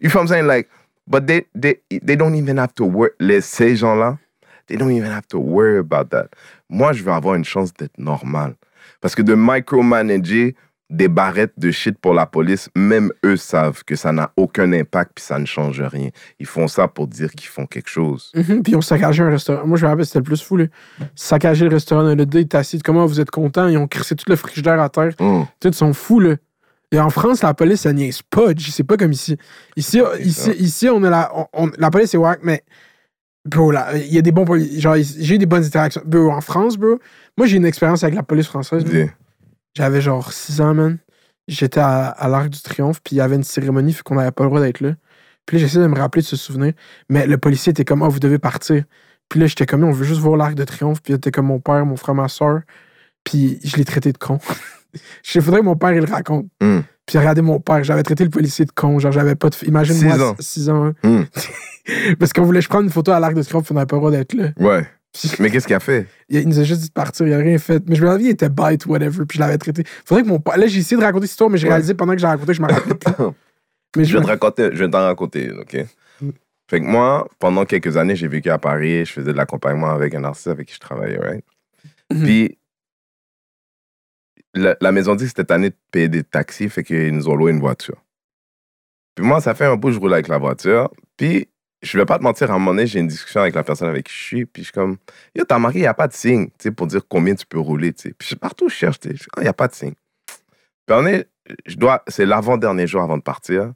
you 0.00 0.08
know 0.10 0.16
what 0.16 0.22
I'm 0.22 0.28
saying? 0.28 0.46
Like, 0.46 0.68
but 1.06 1.26
they, 1.26 1.46
they, 1.54 1.80
they 1.90 2.16
don't 2.16 2.34
even 2.34 2.58
have 2.58 2.74
to 2.74 2.84
worry. 2.84 3.10
Les, 3.20 3.40
ces 3.40 3.76
gens-là, 3.76 4.18
they 4.66 4.76
don't 4.76 4.92
even 4.92 5.10
have 5.10 5.26
to 5.28 5.38
worry 5.38 5.78
about 5.78 6.10
that. 6.10 6.28
Moi, 6.68 6.92
je 6.92 7.02
veux 7.02 7.12
avoir 7.12 7.34
une 7.34 7.44
chance 7.44 7.72
d'être 7.74 7.98
normal. 7.98 8.54
Parce 9.00 9.14
que 9.14 9.22
de 9.22 9.34
micromanager 9.34 10.54
des 10.92 11.08
barrettes 11.08 11.54
de 11.56 11.70
shit 11.70 11.98
pour 11.98 12.12
la 12.12 12.26
police, 12.26 12.68
même 12.76 13.10
eux 13.24 13.36
savent 13.36 13.82
que 13.84 13.96
ça 13.96 14.12
n'a 14.12 14.30
aucun 14.36 14.72
impact 14.74 15.12
puis 15.14 15.24
ça 15.24 15.38
ne 15.38 15.46
change 15.46 15.80
rien. 15.80 16.10
Ils 16.38 16.46
font 16.46 16.68
ça 16.68 16.86
pour 16.86 17.06
dire 17.06 17.30
qu'ils 17.32 17.48
font 17.48 17.66
quelque 17.66 17.88
chose. 17.88 18.30
Mhm, 18.34 18.62
Puis 18.62 18.72
ils 18.72 18.76
ont 18.76 18.82
saccagé 18.82 19.22
un 19.22 19.30
restaurant. 19.30 19.66
Moi, 19.66 19.78
je 19.78 19.84
me 19.86 19.90
rappelle, 19.90 20.04
c'était 20.04 20.18
le 20.18 20.24
plus 20.24 20.42
fou. 20.42 20.58
Là. 20.58 20.66
Saccager 21.14 21.64
le 21.64 21.74
restaurant 21.74 22.02
le 22.02 22.14
ils 22.14 22.36
étaient 22.38 22.58
assis. 22.58 22.78
Comment 22.80 23.06
vous 23.06 23.20
êtes 23.20 23.30
contents? 23.30 23.68
Ils 23.68 23.78
ont 23.78 23.88
crissé 23.88 24.14
tout 24.14 24.26
le 24.28 24.36
frigidaire 24.36 24.80
à 24.80 24.90
terre. 24.90 25.12
Mm. 25.18 25.44
Tout, 25.60 25.68
ils 25.68 25.74
sont 25.74 25.94
fous, 25.94 26.20
là. 26.20 26.36
Et 26.92 27.00
en 27.00 27.10
France, 27.10 27.42
la 27.42 27.54
police, 27.54 27.80
ça 27.80 27.92
niaise 27.92 28.22
pas. 28.22 28.48
C'est 28.58 28.84
pas 28.84 28.96
comme 28.96 29.12
ici. 29.12 29.36
Ici, 29.76 30.00
ici, 30.20 30.50
ici 30.58 30.88
on 30.90 31.02
a 31.04 31.10
la, 31.10 31.32
on- 31.54 31.70
la 31.78 31.90
police, 31.90 32.10
c'est 32.10 32.18
wack, 32.18 32.40
mais. 32.42 32.62
Bro, 33.44 33.72
là, 33.72 33.96
il 33.96 34.12
y 34.14 34.18
a 34.18 34.22
des 34.22 34.30
bons 34.30 34.44
Genre, 34.78 34.94
j'ai 34.96 35.34
eu 35.34 35.38
des 35.38 35.46
bonnes 35.46 35.64
interactions. 35.64 36.02
Bro, 36.04 36.30
en 36.30 36.40
France, 36.40 36.76
bro, 36.76 37.00
moi, 37.36 37.46
j'ai 37.48 37.56
une 37.56 37.64
expérience 37.66 38.04
avec 38.04 38.14
la 38.14 38.22
police 38.22 38.46
française. 38.46 38.84
J'avais 39.76 40.00
genre 40.00 40.32
6 40.32 40.60
ans, 40.60 40.74
man. 40.74 40.98
J'étais 41.48 41.80
à, 41.80 42.06
à 42.08 42.28
l'Arc 42.28 42.50
du 42.50 42.60
Triomphe, 42.60 43.00
puis 43.02 43.16
il 43.16 43.18
y 43.18 43.20
avait 43.20 43.34
une 43.34 43.42
cérémonie, 43.42 43.92
fait 43.94 44.02
qu'on 44.04 44.14
n'avait 44.14 44.30
pas 44.30 44.44
le 44.44 44.50
droit 44.50 44.60
d'être 44.60 44.80
là. 44.80 44.94
Puis 45.44 45.56
là, 45.56 45.62
j'essaie 45.66 45.80
de 45.80 45.86
me 45.88 45.96
rappeler 45.98 46.22
de 46.22 46.26
ce 46.26 46.36
souvenir. 46.36 46.72
Mais 47.08 47.26
le 47.26 47.36
policier 47.36 47.70
était 47.70 47.84
comme, 47.84 48.02
oh, 48.02 48.08
vous 48.08 48.20
devez 48.20 48.38
partir. 48.38 48.84
Puis 49.28 49.40
là, 49.40 49.46
j'étais 49.46 49.66
comme, 49.66 49.82
on 49.82 49.90
veut 49.90 50.04
juste 50.04 50.20
voir 50.20 50.36
l'Arc 50.36 50.54
de 50.54 50.62
Triomphe. 50.64 51.02
Puis 51.02 51.14
était 51.14 51.32
comme 51.32 51.46
mon 51.46 51.58
père, 51.58 51.84
mon 51.84 51.96
frère, 51.96 52.14
ma 52.14 52.28
soeur. 52.28 52.60
Puis 53.24 53.58
je 53.64 53.76
l'ai 53.76 53.84
traité 53.84 54.12
de 54.12 54.18
con. 54.18 54.38
Je 55.24 55.40
faudrait 55.40 55.60
que 55.60 55.64
mon 55.64 55.76
père, 55.76 55.92
il 55.92 56.00
le 56.00 56.10
raconte. 56.10 56.46
Mm. 56.60 56.80
Puis 57.06 57.18
regardez 57.18 57.42
mon 57.42 57.58
père, 57.60 57.82
j'avais 57.82 58.02
traité 58.02 58.24
le 58.24 58.30
policier 58.30 58.64
de 58.64 58.70
con. 58.72 58.98
Genre, 58.98 59.12
j'avais 59.12 59.34
pas 59.34 59.48
de. 59.50 59.56
Imagine-moi, 59.66 60.14
Six 60.14 60.22
ans. 60.22 60.36
6 60.38 60.70
ans. 60.70 60.84
hein. 60.86 60.94
Mm. 61.02 62.14
Parce 62.18 62.32
qu'on 62.32 62.42
voulait 62.44 62.60
que 62.60 62.64
je 62.64 62.68
prenne 62.68 62.84
une 62.84 62.90
photo 62.90 63.10
à 63.12 63.18
l'Arc 63.20 63.34
de 63.34 63.42
puis 63.42 63.52
on 63.70 63.74
n'avait 63.74 63.86
pas 63.86 63.96
le 63.96 64.00
droit 64.00 64.10
d'être 64.10 64.34
là. 64.34 64.50
Ouais. 64.58 64.86
Puis- 65.12 65.30
Mais 65.40 65.50
qu'est-ce 65.50 65.66
qu'il 65.66 65.76
a 65.76 65.80
fait? 65.80 66.06
il, 66.28 66.40
il 66.40 66.48
nous 66.48 66.58
a 66.58 66.62
juste 66.64 66.80
dit 66.82 66.88
de 66.88 66.92
partir, 66.92 67.26
il 67.26 67.34
a 67.34 67.38
rien 67.38 67.58
fait. 67.58 67.82
Mais 67.88 67.96
je 67.96 68.02
me 68.02 68.08
rappelle, 68.08 68.24
il 68.26 68.30
était 68.30 68.48
bête, 68.48 68.86
whatever, 68.86 69.24
puis 69.26 69.36
je 69.36 69.40
l'avais 69.40 69.58
traité. 69.58 69.84
Faudrait 70.04 70.22
que 70.22 70.28
mon 70.28 70.38
père. 70.38 70.56
Là, 70.56 70.66
j'ai 70.68 70.78
essayé 70.78 70.96
de 70.98 71.04
raconter 71.04 71.26
cette 71.26 71.32
histoire, 71.32 71.50
mais 71.50 71.58
j'ai 71.58 71.66
Ouais. 71.66 71.72
réalisé 71.74 71.94
pendant 71.94 72.12
que 72.14 72.18
j'ai 72.20 72.26
raconté 72.26 72.46
que 72.46 72.52
je 72.54 72.62
m'en 72.62 72.68
rappelais 72.68 72.94
plus. 72.94 73.12
Mais 73.96 74.04
Je 74.04 74.12
je 74.12 74.16
vais 74.16 74.22
te 74.24 74.28
raconter, 74.28 74.70
je 74.72 74.84
vais 74.84 74.90
t'en 74.90 75.00
raconter, 75.04 75.50
OK? 75.52 75.76
Fait 76.70 76.80
que 76.80 76.86
moi, 76.86 77.28
pendant 77.38 77.66
quelques 77.66 77.98
années, 77.98 78.16
j'ai 78.16 78.26
vécu 78.28 78.48
à 78.48 78.56
Paris, 78.56 79.04
je 79.04 79.12
faisais 79.12 79.32
de 79.32 79.36
l'accompagnement 79.36 79.90
avec 79.90 80.14
un 80.14 80.24
artiste 80.24 80.46
avec 80.46 80.68
qui 80.68 80.74
je 80.76 80.80
travaillais, 80.80 81.18
right? 81.18 81.44
Mhm. 82.10 82.22
Puis, 82.22 82.58
la, 84.54 84.92
maison 84.92 85.14
dit 85.14 85.24
que 85.24 85.30
c'était 85.30 85.52
année 85.52 85.70
de 85.70 85.76
payer 85.90 86.08
des 86.08 86.24
taxis, 86.24 86.68
fait 86.68 86.84
qu'ils 86.84 87.14
nous 87.14 87.28
ont 87.28 87.34
loué 87.34 87.52
une 87.52 87.60
voiture. 87.60 88.02
Puis 89.14 89.24
moi, 89.24 89.40
ça 89.40 89.54
fait 89.54 89.66
un 89.66 89.76
bout 89.76 89.88
que 89.88 89.94
je 89.94 89.98
roule 89.98 90.12
avec 90.14 90.28
la 90.28 90.38
voiture. 90.38 90.90
Puis, 91.16 91.48
je 91.82 91.98
vais 91.98 92.06
pas 92.06 92.18
te 92.18 92.22
mentir, 92.22 92.50
à 92.50 92.54
un 92.54 92.58
moment 92.58 92.72
donné, 92.72 92.86
j'ai 92.86 93.00
une 93.00 93.08
discussion 93.08 93.40
avec 93.40 93.54
la 93.54 93.62
personne 93.62 93.88
avec 93.88 94.06
qui 94.06 94.14
je 94.14 94.24
suis. 94.24 94.46
Puis 94.46 94.62
je 94.62 94.66
suis 94.66 94.72
comme, 94.72 94.96
yo, 95.34 95.44
t'as 95.44 95.56
remarqué, 95.56 95.78
il 95.78 95.82
n'y 95.82 95.86
a 95.88 95.94
pas 95.94 96.08
de 96.08 96.12
signe, 96.12 96.46
tu 96.46 96.54
sais, 96.60 96.70
pour 96.70 96.86
dire 96.86 97.02
combien 97.08 97.34
tu 97.34 97.44
peux 97.44 97.58
rouler, 97.58 97.92
tu 97.92 98.08
sais. 98.08 98.14
Puis 98.16 98.28
je- 98.28 98.34
partout, 98.36 98.68
je 98.68 98.74
cherche, 98.74 99.00
tu 99.00 99.16
sais. 99.16 99.24
Ah, 99.36 99.40
il 99.40 99.44
n'y 99.44 99.48
a 99.48 99.52
pas 99.52 99.68
de 99.68 99.74
signe. 99.74 99.94
Puis 100.86 100.96
on 100.96 101.06
est, 101.06 101.28
c'est 102.08 102.26
l'avant-dernier 102.26 102.86
jour 102.86 103.02
avant 103.02 103.18
de 103.18 103.22
partir. 103.22 103.72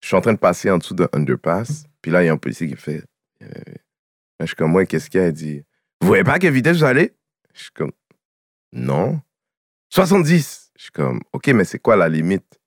Je 0.00 0.08
suis 0.08 0.16
en 0.16 0.20
train 0.20 0.32
de 0.32 0.38
passer 0.38 0.70
en 0.70 0.78
dessous 0.78 0.94
d'un 0.94 1.08
underpass. 1.12 1.84
Puis 2.02 2.10
là, 2.10 2.22
il 2.22 2.26
y 2.26 2.28
a 2.28 2.32
un 2.32 2.36
policier 2.36 2.68
qui 2.68 2.76
fait, 2.76 3.02
euh, 3.42 3.46
je 4.40 4.46
suis 4.46 4.56
comme, 4.56 4.74
ouais, 4.74 4.86
qu'est-ce 4.86 5.08
qu'il 5.08 5.20
y 5.20 5.24
a? 5.24 5.30
Dit, 5.30 5.62
vous 6.00 6.08
voyez 6.08 6.24
pas 6.24 6.34
à 6.34 6.38
quelle 6.38 6.52
vitesse 6.52 6.78
vous 6.78 6.84
allez? 6.84 7.12
Je 7.54 7.62
suis 7.62 7.72
comme, 7.72 7.92
non. 8.72 9.20
70. 9.90 10.72
Je 10.76 10.82
suis 10.82 10.92
comme, 10.92 11.20
OK, 11.32 11.48
mais 11.48 11.64
c'est 11.64 11.78
quoi 11.78 11.96
la 11.96 12.08
limite? 12.08 12.60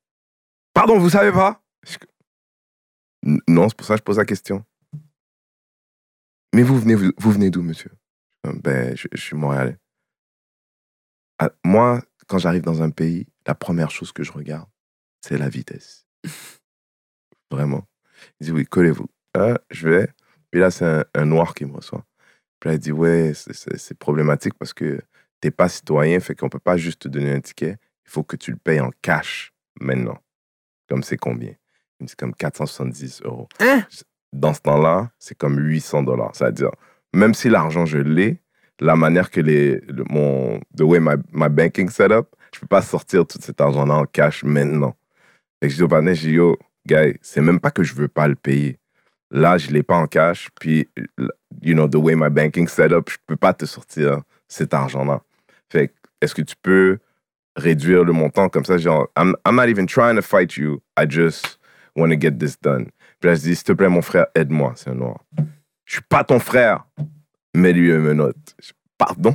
Pardon, 0.74 0.98
vous 0.98 1.10
savez 1.10 1.32
pas? 1.32 1.62
Non, 3.22 3.68
c'est 3.68 3.76
pour 3.76 3.86
ça 3.86 3.94
que 3.94 3.98
je 3.98 4.04
pose 4.04 4.18
la 4.18 4.24
question. 4.24 4.64
Mais 6.54 6.62
vous 6.62 6.78
venez, 6.78 6.94
vous, 6.94 7.30
venez 7.30 7.50
d'où, 7.50 7.62
monsieur? 7.62 7.92
Ben, 8.44 8.96
je, 8.96 9.06
suis 9.14 9.36
montréalais. 9.36 9.76
Ah, 11.38 11.50
moi, 11.64 12.02
quand 12.26 12.38
j'arrive 12.38 12.62
dans 12.62 12.82
un 12.82 12.90
pays, 12.90 13.26
la 13.46 13.54
première 13.54 13.90
chose 13.90 14.12
que 14.12 14.22
je 14.22 14.32
regarde, 14.32 14.68
c'est 15.20 15.38
la 15.38 15.48
vitesse. 15.48 16.06
Vraiment. 17.50 17.86
Il 18.40 18.46
dit, 18.46 18.52
oui, 18.52 18.64
collez-vous. 18.64 19.06
Ah, 19.34 19.58
je 19.70 19.88
vais. 19.88 20.08
Puis 20.50 20.60
là, 20.60 20.70
c'est 20.70 20.84
un, 20.84 21.04
un 21.14 21.26
noir 21.26 21.54
qui 21.54 21.64
me 21.66 21.74
reçoit. 21.74 22.04
Puis 22.58 22.70
là, 22.70 22.74
il 22.74 22.80
dit, 22.80 22.92
ouais, 22.92 23.32
c'est 23.34 23.98
problématique 23.98 24.54
parce 24.54 24.72
que 24.72 25.00
t'es 25.40 25.50
pas 25.50 25.68
citoyen, 25.68 26.20
fait 26.20 26.34
qu'on 26.34 26.48
peut 26.48 26.58
pas 26.58 26.76
juste 26.76 27.02
te 27.02 27.08
donner 27.08 27.32
un 27.32 27.40
ticket. 27.40 27.76
Il 28.06 28.10
faut 28.10 28.22
que 28.22 28.36
tu 28.36 28.50
le 28.50 28.56
payes 28.56 28.80
en 28.80 28.90
cash 29.02 29.52
maintenant. 29.80 30.18
Comme 30.88 31.02
c'est 31.02 31.16
combien? 31.16 31.54
Dit 32.00 32.14
comme 32.16 32.34
470 32.34 33.22
euros. 33.24 33.48
Hein? 33.60 33.84
Dans 34.32 34.54
ce 34.54 34.60
temps-là, 34.60 35.10
c'est 35.18 35.36
comme 35.36 35.58
800 35.58 36.02
dollars. 36.04 36.30
C'est-à-dire, 36.34 36.70
même 37.14 37.34
si 37.34 37.48
l'argent, 37.48 37.84
je 37.86 37.98
l'ai, 37.98 38.40
la 38.80 38.96
manière 38.96 39.30
que 39.30 39.40
les, 39.40 39.80
le- 39.80 40.04
mon, 40.08 40.58
the 40.76 40.82
way 40.82 41.00
my, 41.00 41.14
my 41.32 41.48
banking 41.48 41.88
set 41.90 42.10
up, 42.12 42.28
je 42.54 42.60
peux 42.60 42.66
pas 42.66 42.82
sortir 42.82 43.26
tout 43.26 43.38
cet 43.40 43.60
argent-là 43.60 43.94
en 43.94 44.06
cash 44.06 44.42
maintenant. 44.44 44.96
Que 45.60 45.68
je 45.68 45.76
dis 45.76 45.82
au 45.82 45.88
partenaire, 45.88 46.14
je 46.14 46.22
dis, 46.28 46.32
yo, 46.34 46.58
gars, 46.86 47.04
c'est 47.22 47.40
même 47.42 47.60
pas 47.60 47.70
que 47.70 47.82
je 47.82 47.94
veux 47.94 48.08
pas 48.08 48.26
le 48.28 48.34
payer. 48.34 48.78
Là, 49.30 49.58
je 49.58 49.70
l'ai 49.70 49.82
pas 49.84 49.96
en 49.96 50.06
cash, 50.06 50.48
puis, 50.58 50.88
you 51.62 51.74
know, 51.74 51.86
the 51.86 51.96
way 51.96 52.16
my 52.16 52.30
banking 52.30 52.66
set 52.66 52.90
up, 52.92 53.08
je 53.10 53.16
peux 53.26 53.36
pas 53.36 53.52
te 53.54 53.64
sortir 53.66 54.22
cet 54.48 54.74
argent-là. 54.74 55.22
Fait 55.70 55.92
est-ce 56.20 56.34
que 56.34 56.42
tu 56.42 56.54
peux 56.60 56.98
réduire 57.56 58.04
le 58.04 58.12
montant 58.12 58.48
comme 58.48 58.64
ça, 58.64 58.78
genre, 58.78 59.08
I'm, 59.18 59.34
I'm 59.46 59.56
not 59.56 59.68
even 59.68 59.86
trying 59.86 60.16
to 60.16 60.22
fight 60.22 60.56
you, 60.56 60.80
I 60.98 61.06
just 61.08 61.58
want 61.96 62.10
to 62.10 62.20
get 62.20 62.32
this 62.38 62.56
done. 62.60 62.86
Puis 63.18 63.28
là, 63.28 63.34
je 63.34 63.40
dis, 63.40 63.56
s'il 63.56 63.64
te 63.64 63.72
plaît, 63.72 63.88
mon 63.88 64.02
frère, 64.02 64.26
aide-moi, 64.34 64.72
c'est 64.76 64.90
un 64.90 64.94
noir. 64.94 65.24
Je 65.84 65.94
suis 65.94 66.02
pas 66.02 66.24
ton 66.24 66.38
frère, 66.38 66.86
mais 67.54 67.72
lui, 67.72 67.88
il 67.88 67.98
me 67.98 68.12
note. 68.14 68.36
Je- 68.62 68.72
Pardon? 68.96 69.34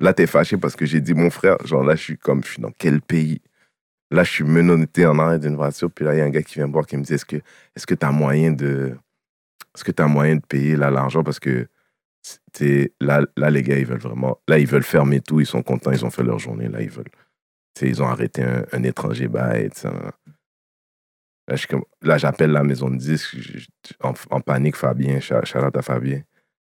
Là, 0.00 0.12
t'es 0.12 0.26
fâché 0.26 0.56
parce 0.56 0.74
que 0.76 0.84
j'ai 0.86 1.00
dit 1.00 1.14
mon 1.14 1.30
frère. 1.30 1.56
Genre 1.64 1.84
là, 1.84 1.94
je 1.94 2.02
suis 2.02 2.18
comme, 2.18 2.42
je 2.44 2.50
suis 2.50 2.62
dans 2.62 2.72
quel 2.76 3.00
pays? 3.00 3.40
Là, 4.10 4.24
je 4.24 4.30
suis 4.30 4.44
menotté 4.44 5.06
en 5.06 5.18
arrêt 5.18 5.38
d'une 5.38 5.56
voiture, 5.56 5.90
puis 5.90 6.04
là, 6.04 6.14
il 6.14 6.18
y 6.18 6.20
a 6.20 6.24
un 6.24 6.30
gars 6.30 6.42
qui 6.42 6.54
vient 6.54 6.66
me 6.66 6.72
voir 6.72 6.86
qui 6.86 6.96
me 6.96 7.02
dit, 7.02 7.14
est-ce 7.14 7.24
que 7.24 7.36
est-ce 7.36 7.86
que 7.86 7.94
t'as 7.94 8.10
moyen 8.10 8.52
de... 8.52 8.96
Est-ce 9.74 9.84
que 9.84 9.92
t'as 9.92 10.06
moyen 10.06 10.36
de 10.36 10.40
payer 10.40 10.76
là 10.76 10.90
l'argent? 10.90 11.22
Parce 11.22 11.38
que 11.38 11.68
t'es- 12.52 12.92
là, 13.00 13.22
là, 13.36 13.50
les 13.50 13.62
gars, 13.62 13.78
ils 13.78 13.86
veulent 13.86 13.98
vraiment... 13.98 14.38
Là, 14.48 14.58
ils 14.58 14.66
veulent 14.66 14.82
fermer 14.82 15.20
tout, 15.20 15.40
ils 15.40 15.46
sont 15.46 15.62
contents, 15.62 15.92
ils 15.92 16.04
ont 16.04 16.10
fait 16.10 16.22
leur 16.22 16.38
journée, 16.38 16.68
là, 16.68 16.82
ils 16.82 16.90
veulent... 16.90 17.10
ils 17.82 18.02
ont 18.02 18.06
arrêté 18.06 18.42
un, 18.42 18.82
étranger 18.82 19.28
un- 19.34 20.10
Là, 22.02 22.18
j'appelle 22.18 22.50
la 22.52 22.62
maison 22.62 22.90
de 22.90 22.96
disques, 22.96 23.36
en, 24.00 24.40
panique, 24.40 24.76
Fabien, 24.76 25.18
out 25.18 25.76
à 25.76 25.82
Fabien, 25.82 26.22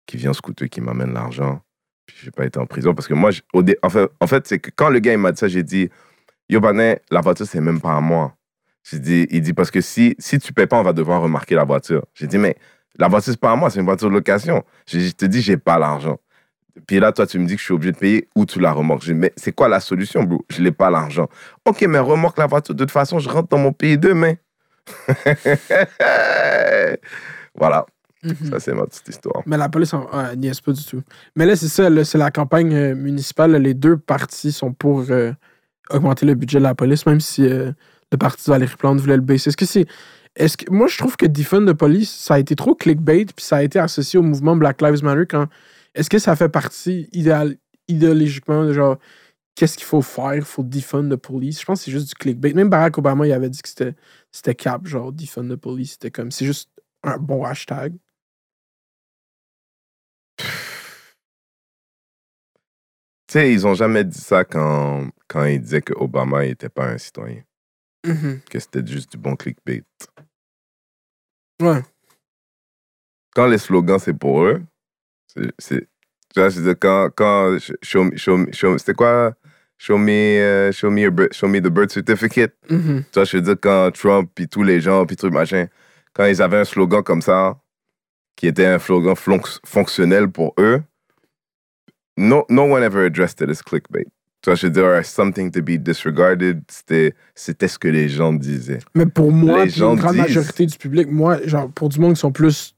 qui 0.06 0.18
vient 0.18 0.34
scooter, 0.34 0.70
qui 0.70 0.82
m'amène 0.82 1.14
l'argent. 1.14 1.62
Puis 2.06 2.18
j'ai 2.24 2.32
pas 2.32 2.46
été 2.46 2.60
en 2.60 2.66
prison 2.68 2.94
parce 2.94 3.08
que 3.08 3.14
moi, 3.16 3.32
au 3.54 3.64
en 3.82 3.90
fait, 3.90 4.12
en 4.20 4.28
fait 4.28 4.46
c'est 4.46 4.60
que 4.60 4.70
quand 4.76 4.90
le 4.90 5.00
gars 5.00 5.18
m'a 5.18 5.32
dit 5.32 5.40
ça, 5.40 5.48
j'ai 5.48 5.64
dit 5.64 5.90
Yo, 6.50 6.60
Banet, 6.60 7.02
la 7.10 7.22
voiture, 7.22 7.48
c'est 7.48 7.62
même 7.62 7.82
pas 7.82 7.96
à 7.96 8.02
moi. 8.02 8.36
Dit, 8.94 9.26
il 9.32 9.42
dit 9.42 9.54
parce 9.54 9.72
que 9.72 9.82
si, 9.82 10.16
si 10.20 10.38
tu 10.38 10.54
payes 10.54 10.68
pas, 10.68 10.80
on 10.80 10.84
va 10.84 10.94
devoir 10.94 11.22
remarquer 11.22 11.56
la 11.56 11.64
voiture. 11.64 12.06
J'ai 12.14 12.28
dit, 12.28 12.38
mais 12.38 12.56
la 13.00 13.08
voiture, 13.08 13.34
c'est 13.34 13.40
pas 13.40 13.52
à 13.52 13.56
moi, 13.56 13.70
c'est 13.70 13.80
une 13.80 13.86
voiture 13.86 14.10
de 14.10 14.14
location. 14.14 14.64
Je 14.88 15.12
te 15.12 15.26
dis, 15.26 15.42
j'ai 15.42 15.58
pas 15.58 15.78
l'argent. 15.80 16.18
Puis 16.88 17.00
là, 17.00 17.12
toi, 17.14 17.26
tu 17.26 17.40
me 17.40 17.46
dis 17.48 17.54
que 17.56 17.60
je 17.60 17.66
suis 17.66 17.74
obligé 17.74 17.94
de 17.94 17.98
payer 17.98 18.28
ou 18.36 18.46
tu 18.46 18.60
la 18.60 18.72
remorques. 18.74 19.04
J'ai 19.04 19.14
dit, 19.14 19.20
mais 19.20 19.32
c'est 19.38 19.54
quoi 19.54 19.70
la 19.70 19.80
solution, 19.80 20.24
bro? 20.24 20.44
Je 20.50 20.62
n'ai 20.62 20.72
pas 20.72 20.90
l'argent. 20.90 21.28
Ok, 21.66 21.84
mais 21.88 22.00
remorque 22.00 22.38
la 22.38 22.48
voiture. 22.48 22.76
De 22.76 22.84
toute 22.84 22.92
façon, 22.92 23.18
je 23.20 23.30
rentre 23.30 23.48
dans 23.50 23.58
mon 23.58 23.72
pays 23.72 23.98
demain. 23.98 24.34
voilà, 27.56 27.86
Mhm. 28.24 28.50
ça, 28.50 28.60
c'est 28.60 28.74
ma 28.74 28.86
petite 28.88 29.08
histoire. 29.08 29.44
Mais 29.46 29.56
la 29.58 29.70
police, 29.70 29.94
en... 29.94 30.04
ouais, 30.12 30.36
niaise 30.36 30.60
pas 30.60 30.72
du 30.72 30.84
tout. 30.84 31.02
Mais 31.36 31.46
là, 31.46 31.56
c'est 31.56 31.68
ça, 31.68 31.88
c'est 32.04 32.18
la 32.18 32.32
campagne 32.32 32.74
euh, 32.74 32.96
municipale. 32.96 33.56
les 33.56 33.74
deux 33.76 33.98
partis 33.98 34.52
sont 34.52 34.74
pour 34.74 35.06
euh, 35.12 35.32
augmenter 35.92 36.26
le 36.26 36.34
budget 36.34 36.58
de 36.58 36.64
la 36.64 36.74
police, 36.76 37.06
même 37.06 37.20
si 37.20 37.46
euh, 37.46 37.72
le 38.12 38.18
parti 38.18 38.46
de 38.46 38.52
Valérie 38.52 38.76
Plante 38.78 39.00
voulait 39.00 39.16
le 39.16 39.22
baisser. 39.22 39.50
Est-ce 39.50 39.58
que 39.58 39.66
c'est. 39.66 39.86
Est-ce 40.36 40.58
que... 40.58 40.70
Moi, 40.72 40.88
je 40.88 40.98
trouve 40.98 41.16
que 41.18 41.26
Defund 41.26 41.68
the 41.70 41.74
Police, 41.74 42.12
ça 42.12 42.36
a 42.36 42.40
été 42.40 42.56
trop 42.56 42.76
clickbait, 42.76 43.26
puis 43.26 43.46
ça 43.46 43.58
a 43.58 43.64
été 43.64 43.80
associé 43.80 44.20
au 44.20 44.24
mouvement 44.24 44.56
Black 44.56 44.82
Lives 44.82 45.04
Matter 45.04 45.26
quand. 45.28 45.48
Est-ce 45.94 46.10
que 46.10 46.20
ça 46.20 46.36
fait 46.36 46.50
partie 46.50 47.10
idéologiquement 47.88 48.66
de 48.66 48.74
genre. 48.74 48.98
Qu'est-ce 49.56 49.78
qu'il 49.78 49.86
faut 49.86 50.02
faire? 50.02 50.46
Faut 50.46 50.64
defund 50.64 51.10
the 51.10 51.16
police? 51.16 51.62
Je 51.62 51.66
pense 51.66 51.80
que 51.80 51.86
c'est 51.86 51.92
juste 51.92 52.10
du 52.10 52.16
clickbait. 52.16 52.54
Même 52.54 52.70
Barack 52.70 52.98
Obama, 52.98 53.26
il 53.26 53.32
avait 53.32 53.50
dit 53.50 53.62
que 53.62 53.70
c'était, 53.70 53.96
c'était 54.30 54.56
cap, 54.56 54.86
genre 54.86 55.14
defund 55.14 55.50
the 55.50 55.56
police. 55.56 55.94
C'était 55.94 56.12
comme. 56.12 56.32
C'est 56.32 56.46
juste 56.46 56.70
un 57.04 57.18
bon 57.18 57.46
hashtag. 57.46 57.96
Tu 63.28 63.40
sais, 63.40 63.54
ils 63.54 63.66
ont 63.66 63.74
jamais 63.74 64.04
dit 64.04 64.20
ça 64.20 64.44
quand, 64.44 65.10
quand 65.28 65.46
ils 65.46 65.62
disaient 65.62 65.82
que 65.82 65.94
Obama 65.94 66.46
n'était 66.46 66.70
pas 66.70 66.88
un 66.88 66.98
citoyen, 66.98 67.42
Mhm. 68.06 68.42
que 68.50 68.60
c'était 68.60 68.86
juste 68.86 69.12
du 69.12 69.18
bon 69.18 69.36
clickbait. 69.36 69.84
Ouais. 71.62 71.82
Quand 73.34 73.48
les 73.48 73.58
slogans, 73.58 74.00
c'est 74.00 74.14
pour 74.14 74.44
eux, 74.44 74.62
c'est. 75.58 75.88
quand. 76.80 77.10
quand 77.16 77.58
show, 77.82 78.04
me- 78.06 78.16
show, 78.18 78.38
me- 78.38 78.52
show, 78.52 78.72
me- 78.72 78.78
c'était 78.78 78.94
quoi? 78.94 79.34
Show 79.78 79.98
me, 79.98 80.12
euh, 80.12 80.72
show, 80.72 80.90
me 80.90 81.02
your 81.02 81.12
show 81.32 81.48
me 81.48 81.60
the 81.60 81.68
birth 81.68 81.92
certificate. 81.92 82.54
Mhm. 82.70 83.04
Tu 83.12 83.20
vois, 83.20 83.26
je 83.26 83.38
veux 83.38 83.44
dire, 83.44 83.56
quand 83.62 83.92
Trump, 83.92 84.32
puis 84.34 84.48
tous 84.48 84.64
les 84.64 84.80
gens, 84.80 85.06
puis 85.06 85.16
tout 85.18 85.30
machin, 85.30 85.68
quand 86.14 86.26
ils 86.26 86.42
avaient 86.42 86.60
un 86.60 86.66
slogan 86.66 87.04
comme 87.04 87.22
ça, 87.22 87.60
qui 88.38 88.48
était 88.48 88.66
un 88.66 88.80
slogan 88.80 89.16
flonc- 89.16 89.60
fonctionnel 89.66 90.30
pour 90.30 90.54
eux, 90.60 90.82
no, 92.18 92.46
no 92.50 92.64
one 92.64 92.84
ever 92.84 93.06
addressed 93.06 93.42
it 93.42 93.50
as 93.50 93.62
clickbait. 93.62 94.08
Tu 94.46 94.52
vois, 94.52 94.56
je 94.58 94.68
veux 94.68 94.72
dire, 94.72 95.04
something 95.04 95.50
to 95.50 95.60
be 95.64 95.72
disregarded, 95.72 96.62
c'était, 96.70 97.16
c'était 97.34 97.68
ce 97.68 97.80
que 97.80 97.88
les 97.88 98.08
gens 98.08 98.32
disaient. 98.32 98.78
Mais 98.94 99.08
pour 99.08 99.32
moi, 99.32 99.66
Les 99.66 99.72
gens 99.72 99.94
une 99.96 100.00
grande 100.00 100.12
disent- 100.14 100.22
majorité 100.22 100.68
du 100.68 100.78
public, 100.78 101.10
moi, 101.10 101.40
genre, 101.48 101.72
pour 101.72 101.90
du 101.90 102.00
monde 102.00 102.14
qui 102.14 102.20
sont 102.20 102.32
plus. 102.32 102.76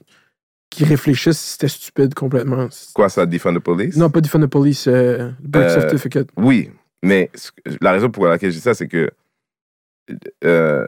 qui 0.69 0.85
réfléchissent, 0.85 1.39
c'était 1.39 1.67
stupide 1.67 2.13
complètement. 2.13 2.69
Quoi, 2.93 3.09
ça, 3.09 3.25
Defund 3.25 3.57
the 3.57 3.59
Police? 3.59 3.97
Non, 3.97 4.09
pas 4.09 4.21
Defund 4.21 4.45
the 4.45 4.49
Police, 4.49 4.87
euh, 4.87 5.31
Birth 5.41 5.71
Euh, 5.71 5.79
Certificate. 5.81 6.29
Oui, 6.37 6.69
mais 7.03 7.29
la 7.81 7.91
raison 7.91 8.09
pour 8.09 8.27
laquelle 8.27 8.51
je 8.51 8.55
dis 8.55 8.61
ça, 8.61 8.73
c'est 8.73 8.87
que 8.87 9.09
euh, 10.45 10.87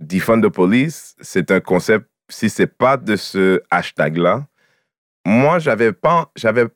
Defund 0.00 0.42
the 0.42 0.48
Police, 0.48 1.14
c'est 1.20 1.52
un 1.52 1.60
concept, 1.60 2.06
si 2.28 2.50
c'est 2.50 2.66
pas 2.66 2.96
de 2.96 3.14
ce 3.14 3.60
hashtag-là, 3.70 4.46
moi, 5.24 5.58
j'avais 5.60 5.92
pas, 5.92 6.32
j'avais, 6.34 6.66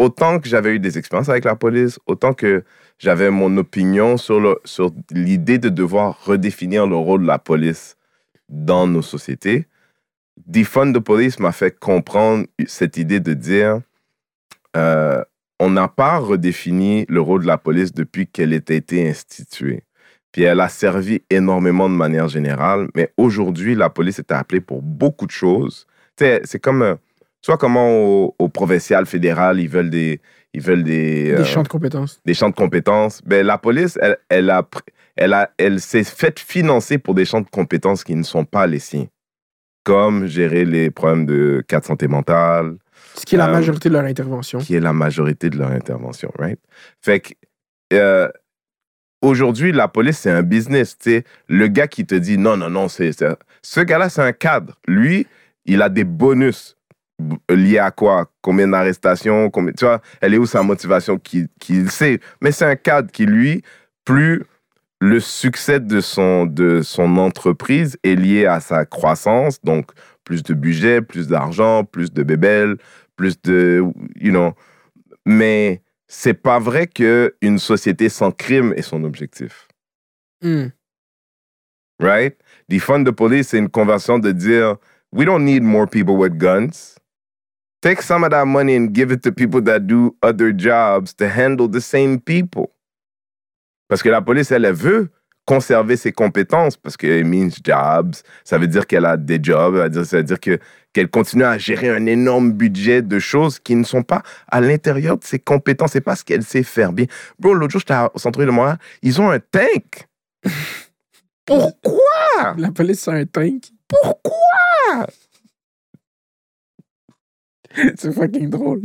autant 0.00 0.40
que 0.40 0.48
j'avais 0.48 0.74
eu 0.74 0.78
des 0.78 0.96
expériences 0.96 1.28
avec 1.28 1.44
la 1.44 1.56
police, 1.56 1.98
autant 2.06 2.32
que 2.32 2.64
j'avais 2.98 3.30
mon 3.30 3.54
opinion 3.58 4.16
sur, 4.16 4.56
l'idée 5.10 5.58
de 5.58 5.68
devoir 5.68 6.24
redéfinir 6.24 6.86
le 6.86 6.96
rôle 6.96 7.20
de 7.20 7.26
la 7.26 7.38
police 7.38 7.98
dans 8.48 8.86
nos 8.86 9.02
sociétés, 9.02 9.66
Defund 10.46 10.94
the 10.96 11.00
Police 11.00 11.38
m'a 11.38 11.52
fait 11.52 11.78
comprendre 11.78 12.46
cette 12.66 12.96
idée 12.96 13.20
de 13.20 13.34
dire 13.34 13.80
euh, 14.74 15.22
on 15.58 15.68
n'a 15.68 15.86
pas 15.86 16.16
redéfini 16.16 17.04
le 17.10 17.20
rôle 17.20 17.42
de 17.42 17.46
la 17.46 17.58
police 17.58 17.92
depuis 17.92 18.26
qu'elle 18.26 18.54
ait 18.54 18.56
été 18.56 19.06
instituée. 19.06 19.84
Puis 20.32 20.44
elle 20.44 20.60
a 20.60 20.70
servi 20.70 21.20
énormément 21.28 21.90
de 21.90 21.94
manière 21.94 22.28
générale, 22.28 22.88
mais 22.94 23.12
aujourd'hui, 23.18 23.74
la 23.74 23.90
police 23.90 24.18
est 24.18 24.32
appelée 24.32 24.62
pour 24.62 24.80
beaucoup 24.80 25.26
de 25.26 25.30
choses. 25.30 25.86
C'est 26.16 26.58
comme, 26.62 26.82
euh, 26.82 26.94
tu 27.42 27.50
vois 27.50 27.58
comment 27.58 27.90
au, 27.90 28.34
au 28.38 28.48
provincial, 28.48 29.06
fédéral, 29.06 29.60
ils 29.60 29.68
veulent 29.68 29.90
des, 29.90 30.20
ils 30.52 30.60
veulent 30.60 30.82
des, 30.84 31.24
Des 31.34 31.40
euh, 31.40 31.44
champs 31.44 31.62
de 31.62 31.68
compétences. 31.68 32.20
des 32.24 32.34
champs 32.34 32.50
de 32.50 32.54
compétences. 32.54 33.22
Ben, 33.24 33.46
la 33.46 33.56
police, 33.58 33.98
elle, 34.02 34.18
elle, 34.28 34.50
a, 34.50 34.66
elle, 35.16 35.32
a, 35.32 35.50
elle 35.58 35.80
s'est 35.80 36.04
faite 36.04 36.38
financer 36.40 36.98
pour 36.98 37.14
des 37.14 37.24
champs 37.24 37.40
de 37.40 37.48
compétences 37.48 38.04
qui 38.04 38.14
ne 38.14 38.22
sont 38.22 38.44
pas 38.44 38.66
les 38.66 38.78
siens. 38.78 39.06
Comme 39.84 40.26
gérer 40.26 40.64
les 40.66 40.90
problèmes 40.90 41.24
de 41.24 41.64
cas 41.66 41.80
de 41.80 41.84
santé 41.86 42.06
mentale, 42.08 42.76
Ce 43.14 43.24
qui 43.24 43.34
est 43.36 43.38
la 43.38 43.48
euh, 43.48 43.52
majorité 43.52 43.88
de 43.88 43.94
leur 43.94 44.04
intervention. 44.04 44.58
qui 44.58 44.74
est 44.74 44.80
la 44.80 44.92
majorité 44.92 45.48
de 45.48 45.56
leur 45.56 45.70
intervention, 45.70 46.30
right? 46.38 46.60
Fait 47.00 47.20
que, 47.20 47.32
euh, 47.94 48.28
aujourd'hui, 49.22 49.72
la 49.72 49.88
police, 49.88 50.18
c'est 50.18 50.30
un 50.30 50.42
business, 50.42 50.98
tu 50.98 51.10
sais. 51.10 51.24
Le 51.48 51.66
gars 51.68 51.88
qui 51.88 52.04
te 52.04 52.14
dit 52.14 52.36
non, 52.38 52.56
non, 52.58 52.68
non, 52.70 52.88
c'est- 52.88 53.24
Ce 53.62 53.80
gars-là, 53.80 54.08
c'est 54.10 54.22
un 54.22 54.32
cadre. 54.32 54.78
Lui, 54.86 55.26
il 55.64 55.80
a 55.82 55.88
des 55.88 56.04
bonus 56.04 56.76
liés 57.48 57.78
à 57.78 57.90
quoi? 57.90 58.30
Combien 58.42 58.68
d'arrestations? 58.68 59.50
Combien... 59.50 59.72
Tu 59.72 59.84
vois, 59.84 60.00
elle 60.20 60.34
est 60.34 60.38
où 60.38 60.46
sa 60.46 60.62
motivation? 60.62 61.18
Qui, 61.18 61.46
qui 61.58 61.86
sait? 61.88 62.20
Mais 62.40 62.52
c'est 62.52 62.64
un 62.64 62.76
cadre 62.76 63.10
qui, 63.10 63.26
lui, 63.26 63.62
plus 64.04 64.44
le 65.00 65.18
succès 65.20 65.80
de 65.80 66.00
son, 66.00 66.46
de 66.46 66.82
son 66.82 67.16
entreprise 67.16 67.96
est 68.02 68.14
lié 68.16 68.46
à 68.46 68.60
sa 68.60 68.84
croissance, 68.84 69.62
donc 69.62 69.90
plus 70.24 70.42
de 70.42 70.52
budget, 70.52 71.00
plus 71.00 71.26
d'argent, 71.26 71.84
plus 71.84 72.12
de 72.12 72.22
bébelles, 72.22 72.76
plus 73.16 73.40
de, 73.42 73.82
you 74.16 74.30
know. 74.30 74.52
Mais 75.24 75.82
c'est 76.06 76.34
pas 76.34 76.58
vrai 76.58 76.86
que 76.86 77.34
une 77.40 77.58
société 77.58 78.08
sans 78.08 78.30
crime 78.30 78.74
est 78.76 78.82
son 78.82 79.04
objectif, 79.04 79.68
Hmm. 80.42 80.68
right? 81.98 82.36
Defund 82.68 83.04
the 83.06 83.10
police, 83.10 83.48
c'est 83.48 83.58
une 83.58 83.68
conversion 83.68 84.18
de 84.18 84.32
dire, 84.32 84.76
we 85.12 85.24
don't 85.26 85.44
need 85.44 85.62
more 85.62 85.86
people 85.86 86.16
with 86.16 86.36
guns. 86.36 86.96
Take 87.80 88.02
some 88.02 88.24
of 88.24 88.30
that 88.30 88.46
money 88.46 88.76
and 88.76 88.92
give 88.92 89.10
it 89.10 89.22
to 89.22 89.32
people 89.32 89.62
that 89.62 89.80
do 89.80 90.14
other 90.22 90.52
jobs 90.52 91.14
to 91.14 91.28
handle 91.28 91.68
the 91.68 91.80
same 91.80 92.20
people. 92.20 92.70
Parce 93.88 94.02
que 94.02 94.10
la 94.10 94.20
police, 94.20 94.52
elle, 94.52 94.66
elle 94.66 94.74
veut 94.74 95.10
conserver 95.46 95.96
ses 95.96 96.12
compétences 96.12 96.76
parce 96.76 96.96
que 96.96 97.06
it 97.06 97.26
means 97.26 97.50
jobs. 97.64 98.16
Ça 98.44 98.58
veut 98.58 98.68
dire 98.68 98.86
qu'elle 98.86 99.06
a 99.06 99.16
des 99.16 99.40
jobs. 99.42 99.76
Ça 100.04 100.18
veut 100.18 100.22
dire, 100.22 100.38
qu'elle 100.38 101.08
continue 101.08 101.44
à 101.44 101.58
gérer 101.58 101.88
un 101.88 102.06
énorme 102.06 102.52
budget 102.52 103.02
de 103.02 103.18
choses 103.18 103.58
qui 103.58 103.74
ne 103.74 103.84
sont 103.84 104.02
pas 104.02 104.22
à 104.48 104.60
l'intérieur 104.60 105.16
de 105.16 105.24
ses 105.24 105.38
compétences. 105.38 105.92
C'est 105.92 106.00
pas 106.00 106.16
ce 106.16 106.24
qu'elle 106.24 106.44
sait 106.44 106.62
faire 106.62 106.92
bien. 106.92 107.06
Bro, 107.38 107.54
l'autre 107.54 107.72
jour, 107.72 107.80
j'étais 107.80 107.98
au 108.14 108.18
centre 108.18 108.44
de 108.44 108.50
Montréal. 108.50 108.78
Ils 109.02 109.20
ont 109.20 109.30
un 109.30 109.40
tank. 109.40 110.06
Pourquoi? 111.46 112.54
La 112.56 112.70
police, 112.70 113.00
c'est 113.00 113.10
un 113.10 113.24
tank. 113.24 113.64
Pourquoi? 113.88 115.06
c'est 117.96 118.12
fucking 118.12 118.50
drôle. 118.50 118.82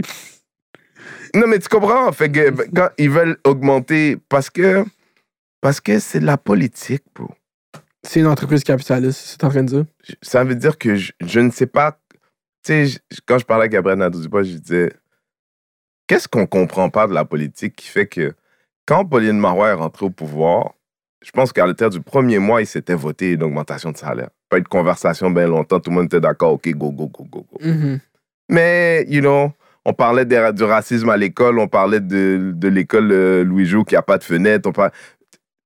Non, 1.34 1.48
mais 1.48 1.60
tu 1.60 1.68
comprends? 1.68 2.12
Fait 2.12 2.32
que 2.32 2.52
quand 2.76 2.90
ils 2.98 3.10
veulent 3.10 3.38
augmenter, 3.44 4.18
parce 4.30 4.50
que 4.50 4.86
parce 5.62 5.82
que 5.82 6.00
c'est 6.00 6.20
de 6.20 6.26
la 6.26 6.38
politique, 6.38 7.04
bro. 7.16 7.30
C'est 8.04 8.20
une 8.20 8.28
entreprise 8.28 8.64
capitaliste, 8.64 9.20
c'est 9.20 9.44
en 9.44 9.50
train 9.50 9.64
de 9.64 9.70
dire? 9.70 9.86
Ça 10.22 10.44
veut 10.44 10.54
dire 10.54 10.78
que 10.78 10.96
je, 10.96 11.12
je 11.22 11.40
ne 11.40 11.50
sais 11.50 11.66
pas. 11.66 12.00
Tu 12.64 12.88
sais, 12.88 13.00
quand 13.26 13.40
je 13.40 13.46
parlais 13.46 13.66
à 13.66 13.68
Gabriel 13.68 13.98
Nadeau-Dubois, 13.98 14.44
je 14.44 14.58
disais 14.58 14.94
qu'est-ce 16.08 16.28
qu'on 16.28 16.46
comprend 16.46 16.90
pas 16.90 17.08
de 17.08 17.14
la 17.14 17.26
politique 17.26 17.76
qui 17.76 17.88
fait 17.88 18.06
que 18.06 18.36
quand 18.86 19.06
Pauline 19.06 19.40
Marois 19.40 19.70
est 19.70 19.74
rentrée 19.74 20.06
au 20.06 20.12
pouvoir, 20.12 20.76
je 21.24 21.32
pense 21.32 21.52
qu'à 21.52 21.66
l'intérieur 21.66 21.90
du 21.90 22.02
premier 22.02 22.38
mois, 22.38 22.62
il 22.62 22.68
s'était 22.68 22.94
voté 22.94 23.32
une 23.32 23.42
augmentation 23.42 23.92
de 23.92 23.98
salaire. 23.98 24.30
Pas 24.50 24.60
eu 24.60 24.62
de 24.62 24.68
conversation 24.68 25.32
bien 25.32 25.48
longtemps, 25.48 25.80
tout 25.80 25.90
le 25.90 25.96
monde 25.96 26.06
était 26.06 26.22
d'accord, 26.22 26.54
OK, 26.54 26.70
go, 26.70 26.92
go, 26.92 27.08
go, 27.08 27.24
go, 27.24 27.48
go. 27.52 27.58
Mhm. 27.60 28.00
Mais, 28.50 29.06
you 29.08 29.22
know, 29.22 29.52
on 29.86 29.94
parlait 29.94 30.26
du 30.26 30.64
racisme 30.64 31.10
à 31.10 31.18
l'école, 31.18 31.60
on 31.60 31.68
parlait 31.68 32.00
de, 32.00 32.68
l'école 32.68 33.12
euh, 33.12 33.44
Louis 33.44 33.66
Jou 33.66 33.84
qui 33.84 33.96
a 33.96 34.02
pas 34.02 34.18
de 34.18 34.24
fenêtre. 34.24 34.70
On 34.70 34.82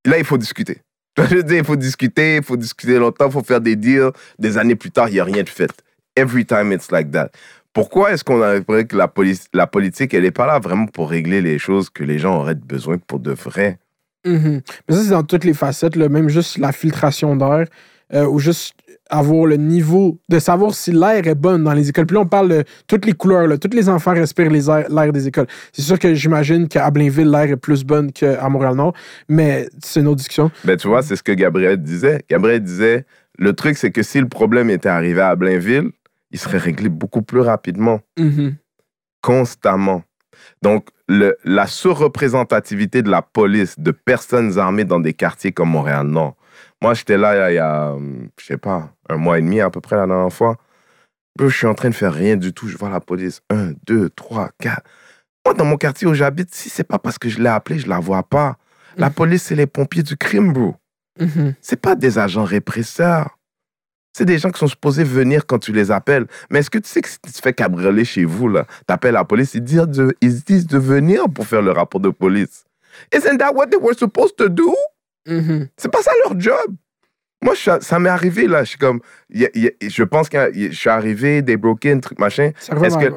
Là, 0.06 0.18
il 0.18 0.26
faut 0.26 0.38
discuter. 0.38 0.82
Je 1.18 1.42
dire, 1.42 1.58
il 1.58 1.66
faut 1.66 1.76
discuter, 1.76 2.38
il 2.38 2.44
faut 2.44 2.58
discuter 2.58 2.98
longtemps, 2.98 3.28
il 3.28 3.32
faut 3.32 3.44
faire 3.44 3.62
des 3.62 3.76
deals. 3.76 4.12
Des 4.38 4.58
années 4.58 4.76
plus 4.76 4.92
tard, 4.92 5.10
il 5.10 5.14
n'y 5.14 5.20
a 5.20 5.24
rien 5.24 5.44
de 5.44 5.50
fait. 5.50 5.72
Every 6.16 6.46
time 6.46 6.72
it's 6.72 6.92
like 6.92 7.12
that. 7.12 7.30
Pourquoi 7.74 8.12
est-ce 8.12 8.24
qu'on 8.24 8.42
arriverait 8.42 8.86
que 8.86 8.96
la, 8.96 9.12
la 9.54 9.68
politique, 9.68 10.14
elle 10.14 10.24
n'est 10.24 10.32
pas 10.32 10.48
là 10.48 10.60
vraiment 10.60 10.88
pour 10.88 11.10
régler 11.10 11.42
les 11.42 11.60
choses 11.60 11.90
que 11.90 12.04
les 12.04 12.18
gens 12.18 12.38
auraient 12.38 12.56
besoin 12.56 12.98
pour 12.98 13.20
de 13.20 13.32
vrai? 13.32 13.78
Mhm. 14.26 14.62
Mais 14.88 14.96
ça, 14.96 15.04
c'est 15.04 15.12
dans 15.12 15.24
toutes 15.24 15.44
les 15.44 15.54
facettes, 15.54 15.96
même 15.96 16.30
juste 16.30 16.58
la 16.58 16.72
filtration 16.72 17.36
d'air, 17.36 17.66
euh, 18.14 18.26
ou 18.26 18.40
juste 18.40 18.74
avoir 19.10 19.46
le 19.48 19.56
niveau 19.58 20.20
de 20.30 20.40
savoir 20.40 20.74
si 20.74 20.92
l'air 20.92 21.28
est 21.28 21.36
bonne 21.36 21.64
dans 21.64 21.74
les 21.74 21.90
écoles. 21.90 22.06
Puis 22.06 22.16
là, 22.16 22.22
on 22.22 22.28
parle 22.28 22.50
de 22.50 22.64
toutes 22.88 23.06
les 23.06 23.14
couleurs, 23.14 23.48
là. 23.48 23.58
tous 23.58 23.76
les 23.76 23.90
enfants 23.90 24.14
respirent 24.14 24.52
l'air 24.52 25.12
des 25.12 25.28
écoles. 25.28 25.48
C'est 25.74 25.82
sûr 25.82 25.98
que 26.00 26.14
j'imagine 26.14 26.68
qu'à 26.68 26.90
Blainville, 26.92 27.30
l'air 27.30 27.50
est 27.50 27.58
plus 27.58 27.84
bonne 27.84 28.12
qu'à 28.12 28.48
Montréal-Nord, 28.50 28.94
mais 29.28 29.68
c'est 29.84 30.00
une 30.02 30.08
autre 30.08 30.18
discussion. 30.18 30.52
Ben, 30.64 30.78
tu 30.78 30.88
vois, 30.88 31.02
c'est 31.02 31.16
ce 31.16 31.24
que 31.24 31.32
Gabriel 31.32 31.78
disait. 31.78 32.22
Gabriel 32.30 32.62
disait, 32.64 33.06
le 33.38 33.54
truc, 33.54 33.78
c'est 33.78 33.92
que 33.92 34.04
si 34.04 34.20
le 34.20 34.28
problème 34.28 34.70
était 34.70 34.90
arrivé 34.90 35.22
à 35.22 35.36
Blainville, 35.36 35.90
il 36.32 36.40
serait 36.40 36.58
réglé 36.60 36.90
beaucoup 36.90 37.22
plus 37.24 37.42
rapidement. 37.42 38.00
Mhm. 38.20 38.56
constamment. 39.22 40.04
Donc, 40.62 40.88
le- 41.10 41.36
la 41.44 41.68
surreprésentativité 41.68 43.02
de 43.02 43.10
la 43.10 43.22
police, 43.22 43.78
de 43.80 43.92
personnes 43.92 44.58
armées 44.58 44.86
dans 44.86 45.00
des 45.00 45.14
quartiers 45.14 45.52
comme 45.52 45.70
Montréal-Nord. 45.72 46.36
Moi, 46.82 46.94
j'étais 46.94 47.18
là 47.18 47.52
il 47.52 47.56
y 47.56 47.58
a, 47.58 47.96
je 48.40 48.46
sais 48.46 48.58
pas, 48.58 48.92
un 49.10 49.18
mois 49.18 49.38
et 49.38 49.42
demi 49.42 49.60
à 49.60 49.70
peu 49.70 49.82
près 49.82 49.96
la 49.98 50.08
dernière 50.08 50.32
fois. 50.32 50.58
Je 51.40 51.48
suis 51.50 51.68
en 51.68 51.74
train 51.74 51.90
de 51.90 51.96
faire 51.96 52.14
rien 52.14 52.36
du 52.36 52.54
tout. 52.54 52.68
Je 52.68 52.78
vois 52.78 52.90
la 52.90 53.00
police. 53.00 53.42
Un, 53.50 53.72
deux, 53.86 54.10
trois, 54.10 54.50
quatre. 54.60 54.84
Moi, 55.46 55.54
dans 55.54 55.66
mon 55.66 55.78
quartier 55.78 56.08
où 56.08 56.14
j'habite, 56.14 56.54
si 56.54 56.70
c'est 56.70 56.84
pas 56.84 57.00
parce 57.00 57.18
que 57.18 57.30
je 57.30 57.40
l'ai 57.40 57.50
appelé, 57.50 57.80
je 57.80 57.88
la 57.88 58.00
vois 58.00 58.24
pas. 58.24 58.58
La 58.98 59.08
Mhm. 59.08 59.14
police, 59.14 59.44
c'est 59.44 59.56
les 59.56 59.68
pompiers 59.68 60.04
du 60.04 60.18
crime, 60.18 60.52
bro. 60.54 60.76
Mhm. 61.20 61.54
C'est 61.62 61.80
pas 61.82 61.96
des 61.96 62.18
agents 62.20 62.44
répresseurs. 62.44 63.38
C'est 64.18 64.26
des 64.26 64.38
gens 64.40 64.50
qui 64.52 64.60
sont 64.60 64.68
supposés 64.68 65.04
venir 65.04 65.46
quand 65.46 65.60
tu 65.60 65.72
les 65.72 65.92
appelles. 65.92 66.28
Mais 66.50 66.60
est-ce 66.60 66.70
que 66.70 66.80
tu 66.80 66.90
sais 66.90 67.02
que 67.02 67.08
si 67.10 67.20
tu 67.22 67.32
te 67.32 67.40
fais 67.40 67.54
cabrioler 67.54 68.04
chez 68.04 68.26
vous, 68.26 68.50
là, 68.50 68.66
t'appelles 68.88 69.14
la 69.14 69.24
police, 69.24 69.54
ils 69.54 69.64
disent, 69.64 69.84
de, 69.88 70.14
ils 70.22 70.44
disent 70.44 70.66
de 70.68 70.78
venir 70.80 71.30
pour 71.30 71.46
faire 71.46 71.62
le 71.62 71.72
rapport 71.72 72.02
de 72.02 72.10
police. 72.10 72.66
Isn't 73.14 73.38
that 73.38 73.54
what 73.54 73.68
they 73.68 73.80
were 73.80 73.94
supposed 73.96 74.36
to 74.38 74.50
do? 74.50 74.74
Mhm. 75.30 75.68
C'est 75.78 75.92
pas 75.92 76.02
ça 76.02 76.12
leur 76.24 76.40
job. 76.40 76.76
Moi, 77.42 77.54
je 77.56 77.72
ça 77.80 78.00
m'est 78.00 78.10
arrivé, 78.10 78.48
là. 78.48 78.64
Je 78.66 78.70
suis 78.72 78.78
comme, 78.78 79.00
y 79.30 79.46
a- 79.46 79.50
y 79.56 79.68
a- 79.68 79.72
je 79.88 80.04
pense 80.04 80.28
que 80.28 80.52
je 80.54 80.72
suis 80.76 80.90
arrivé, 80.90 81.42
des 81.42 81.56
broken, 81.56 82.02
truc 82.02 82.20
machin. 82.20 82.52
Ça 82.60 82.76
Est-ce 82.76 82.98
que-. 82.98 83.14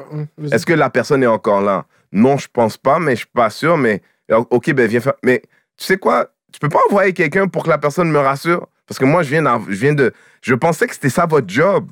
Est-ce 0.53 0.65
que 0.65 0.73
la 0.73 0.89
personne 0.89 1.23
est 1.23 1.27
encore 1.27 1.61
là? 1.61 1.85
Non, 2.13 2.37
je 2.37 2.47
pense 2.51 2.77
pas, 2.77 2.99
mais 2.99 3.11
je 3.13 3.21
suis 3.21 3.27
pas 3.33 3.49
sûr. 3.49 3.77
Mais 3.77 4.01
OK, 4.29 4.71
ben 4.73 4.87
viens 4.87 5.01
faire. 5.01 5.15
Mais 5.23 5.41
tu 5.77 5.85
sais 5.85 5.97
quoi? 5.97 6.29
Tu 6.53 6.59
peux 6.59 6.69
pas 6.69 6.79
envoyer 6.89 7.11
quelqu'un 7.13 7.47
pour 7.47 7.63
que 7.63 7.69
la 7.69 7.77
personne 7.79 8.09
me 8.11 8.19
rassure. 8.19 8.67
Parce 8.87 8.97
que 8.99 9.05
moi, 9.05 9.23
je 9.23 9.29
viens, 9.31 9.43
je 9.67 9.75
viens 9.75 9.93
de. 9.93 10.13
Je 10.41 10.53
pensais 10.55 10.87
que 10.87 10.93
c'était 10.93 11.09
ça 11.09 11.25
votre 11.25 11.49
job. 11.49 11.89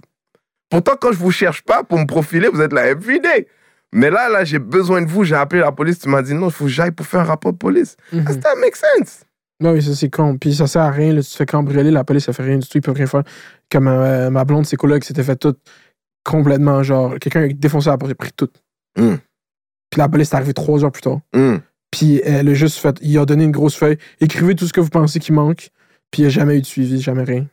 Pourtant, 0.69 0.93
quand 0.99 1.11
je 1.11 1.17
vous 1.17 1.31
cherche 1.31 1.63
pas 1.63 1.83
pour 1.83 1.99
me 1.99 2.05
profiler, 2.05 2.47
vous 2.47 2.61
êtes 2.61 2.71
là 2.71 2.87
everyday. 2.87 3.47
Mais 3.91 4.09
là, 4.09 4.29
là, 4.29 4.45
j'ai 4.45 4.59
besoin 4.59 5.01
de 5.01 5.07
vous. 5.09 5.25
J'ai 5.25 5.35
appelé 5.35 5.59
la 5.61 5.71
police. 5.73 5.99
Tu 5.99 6.07
m'as 6.07 6.21
dit 6.21 6.33
non, 6.33 6.47
il 6.47 6.53
faut 6.53 6.65
que 6.65 6.69
j'aille 6.69 6.91
pour 6.91 7.05
faire 7.05 7.21
un 7.21 7.25
rapport 7.25 7.51
de 7.51 7.57
police. 7.57 7.97
Mhm. 8.13 8.23
Does 8.23 8.39
that 8.39 8.55
make 8.55 8.75
sense? 8.77 9.25
Non, 9.61 9.73
oui, 9.73 9.81
ça 9.83 9.93
c'est 9.95 10.09
con. 10.09 10.37
Puis 10.37 10.55
ça 10.55 10.67
sert 10.67 10.81
à 10.81 10.91
rien. 10.91 11.13
Là, 11.13 11.21
tu 11.21 11.29
te 11.29 11.35
fais 11.35 11.45
cambrioler, 11.45 11.91
la 11.91 12.03
police, 12.03 12.25
ça 12.25 12.33
fait 12.33 12.43
rien 12.43 12.57
du 12.57 12.67
tout. 12.67 12.77
Ils 12.77 12.81
peuvent 12.81 12.95
rien 12.95 13.05
faire. 13.07 13.23
Comme 13.71 13.87
euh, 13.87 14.29
ma 14.29 14.43
blonde, 14.43 14.65
ses 14.65 14.75
collègues 14.75 15.03
s'était 15.03 15.23
fait 15.23 15.35
tout 15.35 15.55
complètement 16.23 16.83
genre. 16.83 17.15
Quelqu'un 17.19 17.43
a 17.43 17.47
défoncé 17.47 17.89
la 17.89 17.97
porte, 17.97 18.09
il 18.09 18.13
a 18.13 18.15
pris 18.15 18.31
tout. 18.35 18.49
Mm. 18.97 19.15
Puis 19.89 19.99
la 19.99 20.09
police 20.09 20.31
est 20.31 20.35
arrivée 20.35 20.53
trois 20.53 20.83
heures 20.83 20.91
plus 20.91 21.01
tard. 21.01 21.19
Hmm. 21.33 21.57
Puis 21.91 22.21
elle 22.23 22.47
a 22.47 22.53
juste 22.53 22.77
fait. 22.77 22.97
Il 23.01 23.17
a 23.17 23.25
donné 23.25 23.43
une 23.43 23.51
grosse 23.51 23.75
feuille. 23.75 23.97
Écrivez 24.21 24.55
tout 24.55 24.65
ce 24.65 24.71
que 24.71 24.79
vous 24.79 24.89
pensez 24.89 25.19
qui 25.19 25.33
manque. 25.33 25.69
Puis 26.11 26.21
il 26.21 26.25
n'y 26.25 26.27
a 26.27 26.29
jamais 26.29 26.57
eu 26.57 26.61
de 26.61 26.65
suivi, 26.65 27.01
jamais 27.01 27.23
rien. 27.23 27.45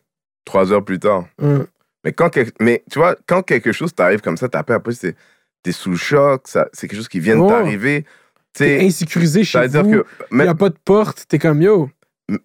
Trois 0.44 0.72
heures 0.72 0.84
plus 0.84 1.00
tard. 1.00 1.26
Hum. 1.42 1.66
Mais, 2.04 2.12
quand 2.12 2.30
quel- 2.30 2.52
mais 2.60 2.84
tu 2.90 3.00
vois, 3.00 3.16
quand 3.26 3.42
quelque 3.42 3.72
chose 3.72 3.92
t'arrive 3.92 4.20
comme 4.20 4.36
ça, 4.36 4.48
t'appelles 4.48 4.80
c'est- 4.92 5.16
t'es 5.64 5.72
sous 5.72 5.90
le 5.90 5.96
choc, 5.96 6.42
ça- 6.46 6.68
c'est 6.72 6.86
quelque 6.86 6.98
chose 6.98 7.08
qui 7.08 7.18
vient 7.18 7.34
de 7.36 7.40
Oh. 7.40 7.48
t'arriver. 7.48 8.04
T'es 8.52 8.84
insécurisé 8.86 9.42
chez 9.42 9.66
vous. 9.66 9.90
que. 9.90 10.04
Il 10.30 10.36
n'y 10.38 10.42
a 10.46 10.54
pas 10.54 10.68
de 10.68 10.76
porte. 10.84 11.24
T'es 11.28 11.40
comme 11.40 11.60
yo. 11.60 11.90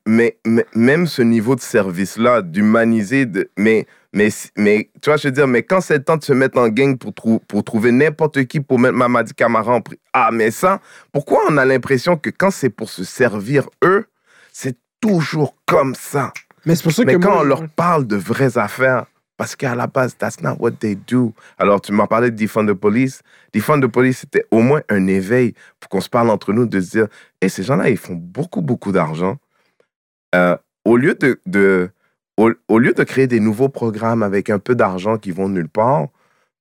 Mais, 0.05 0.37
mais- 0.45 0.65
même 0.75 1.07
ce 1.07 1.21
niveau 1.21 1.55
de 1.55 1.61
service-là, 1.61 2.41
d'humaniser, 2.41 3.25
de, 3.25 3.49
mais, 3.57 3.85
mais, 4.13 4.29
mais, 4.57 4.89
tu 5.01 5.09
vois, 5.09 5.17
je 5.17 5.27
veux 5.27 5.31
dire, 5.31 5.47
mais 5.47 5.63
quand 5.63 5.81
c'est 5.81 5.97
le 5.97 6.03
temps 6.03 6.17
de 6.17 6.23
se 6.23 6.33
mettre 6.33 6.57
en 6.57 6.69
gang 6.69 6.97
pour, 6.97 7.13
trou- 7.13 7.41
pour 7.47 7.63
trouver 7.63 7.91
n'importe 7.91 8.43
qui 8.45 8.59
pour 8.61 8.79
mettre 8.79 8.95
Mamadi 8.95 9.33
Camara 9.33 9.73
en 9.73 9.79
pri- 9.81 9.99
Ah, 10.13 10.29
mais 10.31 10.51
ça, 10.51 10.79
pourquoi 11.11 11.41
on 11.49 11.57
a 11.57 11.65
l'impression 11.65 12.15
que 12.17 12.29
quand 12.29 12.51
c'est 12.51 12.69
pour 12.69 12.89
se 12.89 13.03
servir 13.03 13.67
eux, 13.83 14.05
c'est 14.51 14.77
toujours 15.01 15.55
comme 15.65 15.95
ça? 15.95 16.31
Mais 16.65 16.75
c'est 16.75 16.83
pour 16.83 16.91
ça 16.93 17.03
Mais 17.05 17.13
que 17.15 17.17
quand 17.19 17.31
moi, 17.31 17.41
on 17.41 17.43
leur 17.43 17.67
parle 17.69 18.07
de 18.07 18.15
vraies 18.15 18.57
affaires, 18.57 19.05
parce 19.35 19.55
qu'à 19.57 19.75
la 19.75 19.87
base, 19.87 20.15
that's 20.15 20.39
not 20.41 20.55
what 20.59 20.71
they 20.79 20.95
do. 20.95 21.33
Alors, 21.57 21.81
tu 21.81 21.91
m'as 21.91 22.07
parlé 22.07 22.31
de 22.31 22.35
Defund 22.37 22.69
the 22.69 22.73
Police. 22.73 23.21
Defund 23.53 23.81
the 23.83 23.87
Police, 23.87 24.19
c'était 24.19 24.45
au 24.51 24.61
moins 24.61 24.81
un 24.89 25.07
éveil 25.07 25.55
pour 25.79 25.89
qu'on 25.89 25.99
se 26.01 26.07
parle 26.07 26.29
entre 26.29 26.53
nous, 26.53 26.65
de 26.67 26.79
se 26.79 26.91
dire, 26.91 27.07
et 27.41 27.49
ces 27.49 27.63
gens-là, 27.63 27.89
ils 27.89 27.97
font 27.97 28.13
beaucoup, 28.13 28.61
beaucoup 28.61 28.91
d'argent. 28.93 29.37
Euh, 30.33 30.57
au, 30.85 30.97
lieu 30.97 31.15
de, 31.15 31.89
au, 32.37 32.79
lieu 32.79 32.93
de 32.93 33.03
créer 33.03 33.27
des 33.27 33.39
nouveaux 33.39 33.69
programmes 33.69 34.23
avec 34.23 34.49
un 34.49 34.59
peu 34.59 34.75
d'argent 34.75 35.17
qui 35.17 35.31
vont 35.31 35.49
nulle 35.49 35.69
part, 35.69 36.07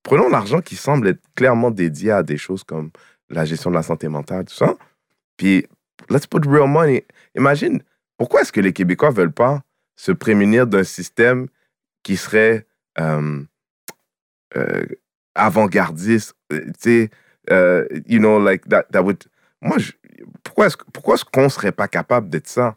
prenons 0.03 0.29
l'argent 0.29 0.61
qui 0.61 0.75
semble 0.75 1.07
être 1.07 1.21
clairement 1.35 1.71
dédié 1.71 2.11
à 2.11 2.23
des 2.23 2.37
choses 2.37 2.63
comme 2.63 2.91
la 3.29 3.45
gestion 3.45 3.69
de 3.69 3.75
la 3.75 3.83
santé 3.83 4.07
mentale, 4.07 4.45
tout 4.45 4.53
ça. 4.53 4.75
Puis, 5.37 5.65
let's 6.09 6.27
put 6.27 6.47
real 6.47 6.67
money. 6.67 7.05
Imagine, 7.35 7.81
pourquoi 8.17 8.41
est-ce 8.41 8.51
que 8.51 8.61
les 8.61 8.73
Québécois 8.73 9.09
veulent 9.09 9.31
pas 9.31 9.61
se 9.95 10.11
prémunir 10.11 10.67
d'un 10.67 10.83
système 10.83 11.47
qui 12.03 12.17
serait 12.17 12.67
euh, 12.99 13.41
euh, 14.55 14.85
avant-gardiste, 15.35 16.35
euh, 16.51 16.65
tu 16.79 17.09
sais, 17.49 18.03
you 18.07 18.19
know, 18.19 18.39
like 18.39 18.67
that, 18.69 18.83
that 18.91 19.01
would... 19.01 19.23
Moi, 19.61 19.77
pourquoi 20.43 20.67
est-ce 20.67 20.77
pourquoi 20.91 21.15
est-ce 21.15 21.25
qu'on 21.25 21.49
serait 21.49 21.71
pas 21.71 21.87
capable 21.87 22.29
d'être 22.29 22.47
ça? 22.47 22.75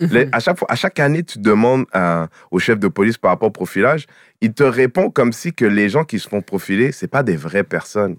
Mhm. 0.00 0.08
Les- 0.12 0.28
à, 0.32 0.40
chaque 0.40 0.58
à 0.68 0.74
chaque 0.76 0.98
année, 0.98 1.22
tu 1.22 1.38
demandes 1.38 1.84
à- 1.92 2.28
au 2.50 2.58
chef 2.58 2.78
de 2.78 2.88
police 2.88 3.18
par 3.18 3.32
rapport 3.32 3.48
au 3.48 3.52
profilage, 3.52 4.06
il 4.40 4.52
te 4.54 4.62
répond 4.62 5.10
comme 5.10 5.32
si 5.32 5.52
que 5.52 5.64
les 5.66 5.88
gens 5.90 6.04
qui 6.04 6.18
se 6.18 6.28
font 6.28 6.40
profiler, 6.42 6.90
c'est 6.92 7.08
pas 7.08 7.22
des 7.22 7.36
vraies 7.36 7.64
personnes. 7.64 8.16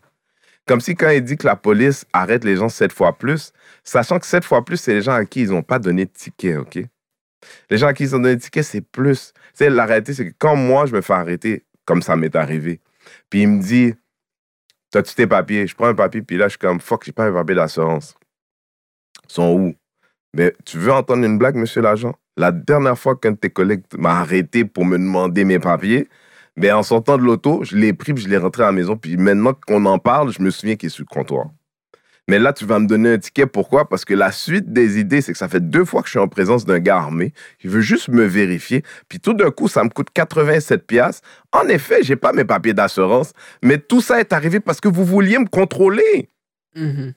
Comme 0.68 0.80
si 0.80 0.94
quand 0.96 1.10
il 1.10 1.24
dit 1.24 1.38
que 1.38 1.48
la 1.48 1.56
police 1.56 2.06
arrête 2.14 2.44
les 2.44 2.56
gens 2.56 2.70
sept 2.70 2.94
fois 2.94 3.18
plus, 3.18 3.52
sachant 3.84 4.20
que 4.20 4.28
sept 4.28 4.44
fois 4.46 4.64
plus, 4.64 4.78
c'est 4.78 4.94
les 4.94 5.02
gens 5.02 5.14
à 5.14 5.26
qui 5.26 5.42
ils 5.42 5.50
n'ont 5.50 5.64
pas 5.64 5.80
donné 5.80 6.06
de 6.06 6.12
ticket, 6.12 6.56
OK? 6.58 6.80
Les 7.72 7.78
gens 7.80 7.88
à 7.88 7.94
qui 7.94 8.04
ils 8.04 8.16
ont 8.16 8.20
donné 8.20 8.36
de 8.36 8.42
ticket, 8.42 8.62
c'est 8.62 8.82
plus. 8.82 9.34
Tu 9.34 9.42
sais, 9.56 9.70
la 9.72 9.86
réalité, 9.88 10.14
c'est 10.14 10.28
que 10.30 10.36
quand 10.38 10.56
moi, 10.56 10.86
je 10.86 10.94
me 10.94 11.02
fais 11.02 11.14
arrêter, 11.14 11.66
comme 11.86 12.04
ça 12.04 12.16
m'est 12.16 12.36
arrivé, 12.36 12.80
puis 13.32 13.42
il 13.42 13.48
me 13.48 13.62
dit, 13.62 13.96
t'as-tu 14.92 15.16
tes 15.16 15.26
papiers? 15.26 15.66
Je 15.66 15.74
prends 15.74 15.88
un 15.88 15.96
papier, 15.96 16.22
puis 16.22 16.38
là, 16.38 16.46
je 16.46 16.52
suis 16.52 16.60
comme, 16.60 16.80
fuck, 16.80 17.04
j'ai 17.04 17.12
pas 17.12 17.26
un 17.26 17.34
papier 17.34 17.56
d'assurance. 17.56 18.14
Ils 19.28 19.34
sont 19.34 19.52
où? 19.54 19.76
Mais 20.34 20.54
tu 20.66 20.78
veux 20.78 20.92
entendre 20.92 21.26
une 21.26 21.38
blague, 21.38 21.56
monsieur 21.56 21.82
l'agent? 21.82 22.14
La 22.38 22.52
dernière 22.52 22.98
fois 22.98 23.16
qu'un 23.16 23.32
de 23.32 23.38
tes 23.38 23.50
collègues 23.50 23.84
m'a 23.98 24.20
arrêté 24.20 24.66
pour 24.66 24.86
me 24.86 24.98
demander 24.98 25.44
mes 25.44 25.60
papiers, 25.60 26.08
ben, 26.58 26.76
en 26.76 26.84
sortant 26.84 27.18
de 27.18 27.24
l'auto, 27.24 27.64
je 27.64 27.76
l'ai 27.76 27.94
pris 27.94 28.14
puis 28.14 28.24
je 28.24 28.30
l'ai 28.30 28.38
rentré 28.38 28.64
à 28.64 28.68
la 28.68 28.72
maison. 28.72 28.96
Puis 28.96 29.18
maintenant 29.18 29.54
qu'on 29.54 29.86
en 29.86 30.00
parle, 30.00 30.32
je 30.32 30.42
me 30.42 30.50
souviens 30.50 30.76
qu'il 30.76 30.88
est 30.88 30.90
sur 30.90 31.06
le 31.08 31.14
comptoir. 31.14 31.48
Mais 32.28 32.40
là, 32.40 32.54
tu 32.54 32.66
vas 32.66 32.80
me 32.80 32.88
donner 32.88 33.14
un 33.14 33.18
ticket. 33.18 33.46
Pourquoi? 33.46 33.90
Parce 33.90 34.06
que 34.06 34.14
la 34.14 34.32
suite 34.32 34.72
des 34.72 35.00
idées, 35.00 35.22
c'est 35.22 35.34
que 35.34 35.38
ça 35.38 35.50
fait 35.50 35.60
deux 35.60 35.84
fois 35.84 36.02
que 36.02 36.08
je 36.08 36.12
suis 36.12 36.20
en 36.20 36.28
présence 36.28 36.66
d'un 36.66 36.80
gars 36.80 36.98
armé 36.98 37.34
qui 37.60 37.68
veut 37.68 37.82
juste 37.82 38.10
me 38.10 38.24
vérifier. 38.24 38.84
Puis 39.10 39.20
tout 39.20 39.34
d'un 39.34 39.52
coup, 39.52 39.68
ça 39.68 39.84
me 39.84 39.90
coûte 39.90 40.10
87 40.14 40.86
pièces. 40.86 41.22
En 41.52 41.68
effet, 41.68 42.04
j'ai 42.04 42.16
pas 42.16 42.32
mes 42.32 42.46
papiers 42.46 42.74
d'assurance, 42.74 43.34
mais 43.64 43.80
tout 43.80 44.02
ça 44.02 44.20
est 44.20 44.32
arrivé 44.34 44.60
parce 44.60 44.80
que 44.80 44.88
vous 44.88 45.04
vouliez 45.04 45.40
me 45.40 45.48
contrôler. 45.48 46.30
Mhm. 46.76 47.14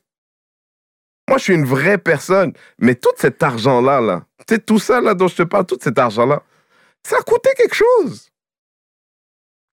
Moi, 1.29 1.39
je 1.39 1.45
suis 1.45 1.55
une 1.55 1.65
vraie 1.65 1.99
personne. 1.99 2.53
Mais 2.79 2.95
tout 2.95 3.13
cet 3.17 3.43
argent-là, 3.43 4.01
là, 4.01 4.27
sais, 4.49 4.59
tout 4.59 4.79
ça 4.79 5.01
là 5.01 5.15
dont 5.15 5.29
je 5.29 5.37
te 5.37 5.43
parle, 5.43 5.67
tout 5.67 5.79
cet 5.81 5.99
argent-là, 5.99 6.43
ça 7.07 7.17
a 7.19 7.23
coûté 7.23 7.51
quelque 7.57 7.75
chose. 7.75 8.29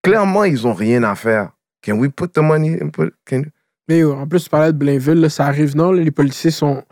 Clairement, 0.03 0.43
ils 0.43 0.65
ont 0.65 0.73
rien 0.73 1.03
à 1.03 1.15
faire. 1.15 1.51
Can 1.83 1.97
we 1.97 2.09
put 2.09 2.29
the 2.29 2.39
money 2.39 2.79
in 2.81 2.89
put, 2.89 3.13
can, 3.25 3.43
Mais 3.87 4.03
en 4.03 4.27
plus, 4.27 4.43
tu 4.43 4.49
parlais 4.49 4.71
de 4.71 4.77
Blainville, 4.77 5.19
là, 5.19 5.29
ça 5.29 5.45
arrive 5.45 5.75
non, 5.75 5.91
là, 5.91 6.01
les 6.01 6.11
policiers 6.11 6.51
sont. 6.51 6.83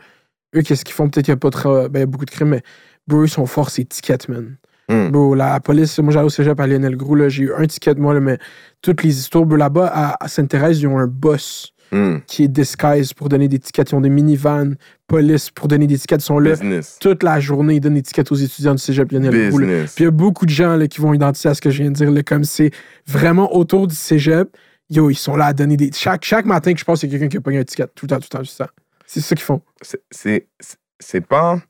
Eux, 0.54 0.62
qu'est-ce 0.62 0.84
qu'ils 0.84 0.94
font? 0.94 1.08
Peut-être 1.08 1.26
qu'il 1.26 1.34
n'y 1.34 1.38
a 1.38 1.40
pas 1.40 1.50
trop. 1.50 1.88
Ben, 1.88 1.98
il 1.98 2.00
y 2.00 2.02
a 2.02 2.06
beaucoup 2.06 2.24
de 2.24 2.30
crimes, 2.30 2.48
mais 2.48 2.62
bro, 3.06 3.24
ils 3.24 3.28
sont 3.28 3.46
forts, 3.46 3.70
c'est 3.70 3.84
ticket, 3.84 4.18
man. 4.28 4.56
Bro, 4.88 5.36
la 5.36 5.60
police, 5.60 6.00
moi 6.00 6.12
j'allais 6.12 6.26
au 6.26 6.30
cégep 6.30 6.58
à 6.58 6.66
Lionel 6.66 6.96
Gros, 6.96 7.14
là, 7.14 7.28
j'ai 7.28 7.44
eu 7.44 7.54
un 7.54 7.64
ticket, 7.64 7.94
moi, 7.94 8.12
là, 8.12 8.18
mais 8.18 8.38
toutes 8.82 9.04
les 9.04 9.20
histoires, 9.20 9.44
bro, 9.44 9.56
là-bas, 9.56 9.86
à, 9.86 10.24
à 10.24 10.26
Sainte-Thérèse, 10.26 10.80
ils 10.80 10.88
ont 10.88 10.98
un 10.98 11.06
boss 11.06 11.72
Hmm. 11.92 12.18
qui 12.26 12.44
est 12.44 12.48
disguise 12.48 13.12
pour 13.14 13.28
donner 13.28 13.48
des 13.48 13.58
tickets. 13.58 13.90
Ils 13.90 13.94
ont 13.96 14.00
des 14.00 14.08
minivans, 14.10 14.74
police 15.08 15.50
pour 15.50 15.66
donner 15.66 15.88
des 15.88 15.98
tickets. 15.98 16.20
Ils 16.22 16.24
sont 16.24 16.38
là 16.38 16.50
Business. 16.52 16.98
toute 17.00 17.22
la 17.24 17.40
journée, 17.40 17.74
ils 17.74 17.80
donnent 17.80 17.94
des 17.94 18.02
tickets 18.02 18.30
aux 18.30 18.36
étudiants 18.36 18.74
du 18.76 18.80
cégep 18.82 19.10
Lionel 19.10 19.30
Gros. 19.50 19.58
là. 19.58 19.66
Business. 19.66 19.94
Puis 19.96 20.04
il 20.04 20.06
y 20.06 20.08
a 20.08 20.12
beaucoup 20.12 20.46
de 20.46 20.50
gens 20.50 20.76
là, 20.76 20.86
qui 20.86 21.00
vont 21.00 21.12
identifier 21.14 21.50
à 21.50 21.54
ce 21.54 21.60
que 21.60 21.70
je 21.70 21.82
viens 21.82 21.90
de 21.90 21.96
dire, 21.96 22.10
là, 22.12 22.22
comme 22.22 22.44
c'est 22.44 22.70
vraiment 23.06 23.54
autour 23.56 23.88
du 23.88 23.94
cégep. 23.96 24.56
Yo, 24.88 25.10
ils 25.10 25.14
sont 25.16 25.34
là 25.36 25.46
à 25.46 25.52
donner 25.52 25.76
des. 25.76 25.90
Chaque, 25.92 26.24
chaque 26.24 26.46
matin 26.46 26.72
que 26.74 26.78
je 26.80 26.84
passe, 26.84 27.02
il 27.02 27.06
y 27.06 27.08
a 27.08 27.18
quelqu'un 27.18 27.28
qui 27.28 27.36
a 27.36 27.40
pogné 27.40 27.58
un 27.58 27.64
ticket. 27.64 27.86
Tout 27.94 28.06
le 28.06 28.10
temps, 28.10 28.16
tout 28.18 28.28
le 28.32 28.38
temps, 28.38 28.44
tout 28.44 28.52
le 28.58 28.64
temps. 28.64 28.70
C'est 29.06 29.20
ça 29.20 29.34
qu'ils 29.34 29.44
font. 29.44 29.60
C'est- 29.82 31.26
pas, 31.26 31.60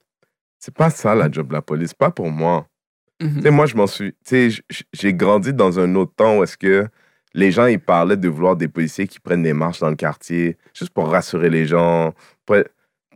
c'est 0.58 0.74
pas 0.74 0.90
ça 0.90 1.14
la 1.14 1.30
job 1.30 1.48
de 1.48 1.52
la 1.54 1.62
police, 1.62 1.94
pas 1.94 2.10
pour 2.10 2.30
moi. 2.30 2.66
Tu 3.20 3.42
sais, 3.42 3.50
moi, 3.50 3.66
je 3.66 3.74
m'en 3.76 3.86
suis. 3.86 4.12
Tu 4.26 4.50
sais, 4.50 4.62
j'ai 4.94 5.12
grandi 5.14 5.52
dans 5.52 5.78
un 5.78 5.94
autre 5.94 6.12
temps 6.16 6.38
où 6.38 6.42
est-ce 6.42 6.56
que 6.56 6.86
les 7.34 7.52
gens, 7.52 7.66
ils 7.66 7.78
parlaient 7.80 8.16
de 8.16 8.28
vouloir 8.28 8.56
des 8.56 8.68
policiers 8.68 9.06
qui 9.06 9.20
prennent 9.20 9.42
des 9.42 9.52
marches 9.52 9.80
dans 9.80 9.90
le 9.90 9.96
quartier, 9.96 10.56
juste 10.74 10.92
pour 10.92 11.08
rassurer 11.08 11.50
les 11.50 11.66
gens. 11.66 12.12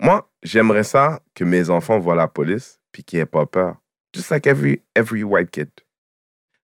Moi, 0.00 0.28
j'aimerais 0.42 0.84
ça 0.84 1.20
que 1.34 1.44
mes 1.44 1.70
enfants 1.70 1.98
voient 1.98 2.14
la 2.16 2.28
police 2.28 2.80
puis 2.92 3.02
qu'ils 3.04 3.20
aient 3.20 3.26
pas 3.26 3.46
peur. 3.46 3.76
Just 4.14 4.30
like 4.30 4.46
every, 4.46 4.82
every 4.94 5.22
white 5.24 5.50
kid. 5.50 5.68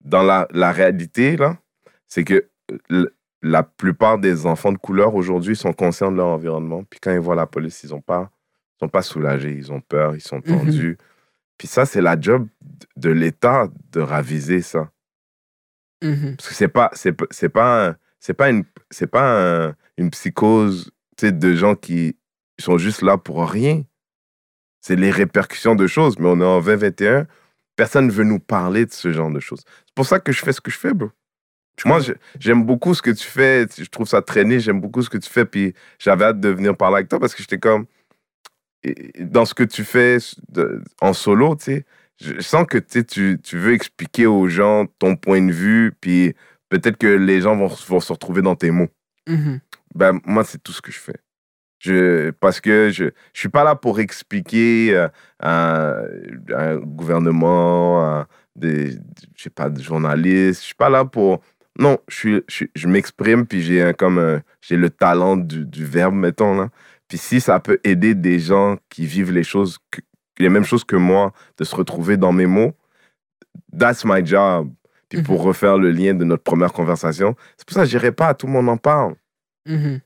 Dans 0.02 0.24
la, 0.24 0.48
la 0.52 0.72
réalité, 0.72 1.36
là, 1.38 1.58
c'est 2.08 2.24
que 2.24 2.48
la 3.42 3.64
plupart 3.64 4.18
des 4.18 4.46
enfants 4.46 4.72
de 4.72 4.78
couleur 4.78 5.14
aujourd'hui 5.16 5.56
sont 5.56 5.74
conscients 5.74 6.12
de 6.12 6.18
leur 6.18 6.28
environnement. 6.28 6.84
Puis 6.90 7.00
quand 7.00 7.12
ils 7.12 7.20
voient 7.20 7.36
la 7.36 7.46
police, 7.46 7.84
ils 7.84 7.94
ont 7.94 8.02
pas, 8.02 8.32
sont 8.80 8.90
pas 8.90 9.02
soulagés, 9.04 9.52
ils 9.54 9.72
ont 9.72 9.82
peur, 9.82 10.16
ils 10.16 10.22
sont 10.22 10.38
Mhm. 10.38 10.44
tendus. 10.58 10.98
Puis 11.58 11.68
ça, 11.68 11.86
c'est 11.86 12.02
la 12.02 12.20
job 12.20 12.48
de 12.98 13.10
l'État 13.10 13.68
de 13.92 14.02
raviser 14.02 14.62
ça. 14.62 14.90
Mhm. 16.06 16.36
Parce 16.38 16.50
que 16.50 16.56
c'est 16.56 16.68
pas, 16.68 16.90
c'est, 16.94 17.14
pas- 17.14 17.26
c'est 17.32 17.50
pas, 17.50 17.88
un- 17.90 17.96
c'est 18.20 18.34
pas 18.34 18.50
une, 18.50 18.64
c'est 18.92 19.08
pas 19.08 19.68
un- 19.68 19.76
une 19.98 20.10
psychose, 20.12 20.92
tu 21.18 21.28
sais, 21.28 21.32
de 21.32 21.56
gens 21.56 21.76
qui 21.76 22.18
sont 22.60 22.78
juste 22.78 23.02
là 23.02 23.18
pour 23.18 23.50
rien. 23.50 23.84
C'est 24.82 24.96
les 24.96 25.12
répercussions 25.12 25.76
de 25.76 25.88
choses. 25.88 26.18
Mais 26.20 26.28
on 26.28 26.40
est 26.40 26.46
en 26.46 26.60
2021, 26.62 27.26
personne 27.76 28.08
ne 28.08 28.12
veut 28.12 28.24
nous 28.24 28.40
parler 28.40 28.86
de 28.86 28.92
ce 28.94 29.12
genre 29.12 29.32
de 29.32 29.40
choses. 29.40 29.62
C'est 29.86 29.96
pour 29.96 30.06
ça 30.06 30.20
que 30.20 30.32
je 30.32 30.42
fais 30.44 30.54
ce 30.54 30.62
que 30.62 30.72
je 30.72 30.78
fais, 30.78 30.94
bro. 30.94 31.10
Moi, 31.86 32.00
je- 32.00 32.14
j'aime 32.40 32.64
beaucoup 32.66 32.94
ce 32.94 33.02
que 33.02 33.12
tu 33.12 33.26
fais. 33.26 33.66
Je 33.78 33.90
trouve 33.90 34.08
ça 34.08 34.22
traîner. 34.22 34.60
J'aime 34.62 34.80
beaucoup 34.80 35.02
ce 35.02 35.10
que 35.10 35.18
tu 35.18 35.30
fais. 35.30 35.44
Puis 35.46 35.74
j'avais 36.00 36.26
hâte 36.26 36.40
de 36.40 36.50
venir 36.50 36.78
parler 36.78 36.98
avec 36.98 37.10
toi 37.10 37.20
parce 37.20 37.34
que 37.36 37.42
j'étais 37.42 37.60
comme. 37.60 37.86
Dans 39.20 39.46
ce 39.46 39.54
que 39.56 39.64
tu 39.64 39.84
fais 39.84 40.18
en 41.02 41.14
solo, 41.14 41.56
tu 41.56 41.64
sais, 41.66 41.86
je 42.22 42.40
sens 42.42 42.66
que 42.68 42.78
tu, 42.78 43.40
tu, 43.42 43.58
veux 43.58 43.74
expliquer 43.74 44.26
aux 44.26 44.48
gens 44.48 44.86
ton 45.00 45.16
point 45.16 45.42
de 45.42 45.52
vue. 45.52 45.94
Puis 46.00 46.34
peut-être 46.70 46.98
que 46.98 47.08
les 47.08 47.42
gens 47.42 47.56
vont, 47.56 47.68
vont 47.68 48.00
se 48.00 48.14
retrouver 48.14 48.42
dans 48.42 48.56
tes 48.56 48.72
mots. 48.72 48.90
Mhm. 49.28 49.60
Ben, 49.94 50.20
moi, 50.26 50.44
c'est 50.44 50.62
tout 50.62 50.72
ce 50.72 50.82
que 50.82 50.92
je 50.92 51.00
fais. 51.00 51.16
Je, 51.80 52.32
parce 52.32 52.62
que 52.62 52.90
je 52.90 53.06
ne 53.06 53.12
suis 53.34 53.50
pas 53.50 53.64
là 53.64 53.76
pour 53.76 54.00
expliquer 54.00 54.96
euh, 54.96 55.08
à 55.40 56.02
un 56.56 56.78
gouvernement, 56.78 58.02
à 58.02 58.28
des, 58.56 58.98
sais 59.36 59.50
pas, 59.50 59.70
des 59.70 59.84
journalistes. 59.84 60.62
Je 60.62 60.66
suis 60.68 60.76
pas 60.76 60.90
là 60.90 61.06
pour... 61.06 61.42
Non, 61.78 61.98
je, 62.08 62.42
suis, 62.48 62.72
je, 62.74 62.88
m'exprime, 62.88 63.46
puis 63.46 63.62
j'ai 63.62 63.82
un- 63.82 63.94
comme 63.94 64.18
un- 64.18 64.42
j'ai 64.62 64.78
le 64.78 64.90
talent 64.90 65.36
du, 65.36 65.66
du 65.66 65.84
verbe, 65.86 66.16
mettons. 66.16 66.56
Là. 66.56 66.70
Puis 67.10 67.18
si 67.18 67.42
ça 67.42 67.60
peut 67.60 67.80
aider 67.84 68.16
des 68.16 68.40
gens 68.40 68.78
qui 68.90 69.06
vivent 69.06 69.34
les 69.34 69.44
choses, 69.44 69.78
que- 69.92 70.02
les 70.44 70.50
mêmes 70.50 70.66
choses 70.66 70.84
que 70.84 70.96
moi, 70.96 71.34
de 71.58 71.64
se 71.64 71.76
retrouver 71.76 72.18
dans 72.18 72.32
mes 72.32 72.46
mots, 72.46 72.74
that's 73.78 74.04
my 74.06 74.26
job. 74.26 74.72
Puis 75.10 75.22
pour 75.22 75.44
refaire 75.44 75.78
le 75.78 75.92
lien 75.92 76.14
de 76.14 76.24
notre 76.26 76.44
première 76.44 76.74
conversation, 76.74 77.36
c'est 77.58 77.68
pour 77.68 77.76
ça 77.76 77.84
que 77.84 77.90
je 77.90 77.98
n'irai 77.98 78.12
pas 78.12 78.34
tout 78.34 78.48
le 78.48 78.54
monde 78.54 78.70
en 78.70 78.78
parle. 78.78 79.16
Mhm. 79.66 80.02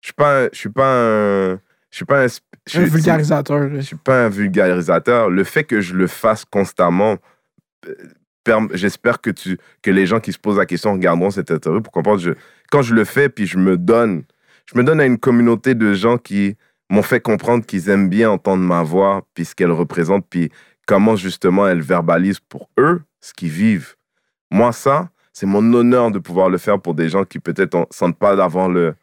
Je 0.00 0.06
suis 0.06 0.14
pas, 0.14 0.48
je 0.52 0.58
suis 0.58 0.68
pas 0.68 0.86
un, 0.86 1.60
je 1.90 1.96
suis 1.96 2.04
pas 2.04 2.24
un, 2.24 2.26
je 2.66 2.80
Un 2.80 2.84
vulgarisateur. 2.84 3.70
Je 3.74 3.80
suis 3.80 3.96
pas 3.96 4.26
un 4.26 4.28
vulgarisateur. 4.28 5.30
Le 5.30 5.44
fait 5.44 5.64
que 5.64 5.80
je 5.80 5.94
le 5.94 6.06
fasse 6.06 6.44
constamment, 6.44 7.16
euh, 7.86 8.68
j'espère 8.72 9.20
que 9.20 9.30
tu, 9.30 9.58
que 9.82 9.90
les 9.90 10.06
gens 10.06 10.20
qui 10.20 10.32
se 10.32 10.38
posent 10.38 10.58
la 10.58 10.66
question 10.66 10.92
regarderont 10.92 11.30
cette 11.30 11.50
interview 11.50 11.82
pour 11.82 11.92
comprendre. 11.92 12.20
Je, 12.20 12.32
quand 12.70 12.82
je 12.82 12.94
le 12.94 13.04
fais, 13.04 13.28
puis 13.28 13.46
je 13.46 13.58
me 13.58 13.76
donne, 13.76 14.24
je 14.66 14.78
me 14.78 14.84
donne 14.84 15.00
à 15.00 15.06
une 15.06 15.18
communauté 15.18 15.74
de 15.74 15.92
gens 15.92 16.18
qui 16.18 16.56
m'ont 16.90 17.02
fait 17.02 17.20
comprendre 17.20 17.64
qu'ils 17.66 17.88
aiment 17.90 18.08
bien 18.08 18.30
entendre 18.30 18.62
ma 18.62 18.82
voix, 18.82 19.22
puis 19.34 19.44
ce 19.44 19.54
qu'elle 19.54 19.72
représente, 19.72 20.26
puis 20.28 20.50
comment 20.86 21.16
justement 21.16 21.68
elle 21.68 21.82
verbalise 21.82 22.40
pour 22.40 22.68
eux 22.78 23.02
ce 23.20 23.32
qu'ils 23.34 23.50
vivent. 23.50 23.94
Moi, 24.50 24.72
ça, 24.72 25.10
c'est 25.32 25.46
mon 25.46 25.72
honneur 25.74 26.10
de 26.10 26.18
pouvoir 26.18 26.48
le 26.48 26.58
faire 26.58 26.80
pour 26.80 26.94
des 26.94 27.08
gens 27.08 27.24
qui 27.24 27.38
peut-être 27.38 27.74
en- 27.74 27.86
sentent 27.90 28.16
pas 28.18 28.34
d'avoir 28.36 28.68
le, 28.68 28.94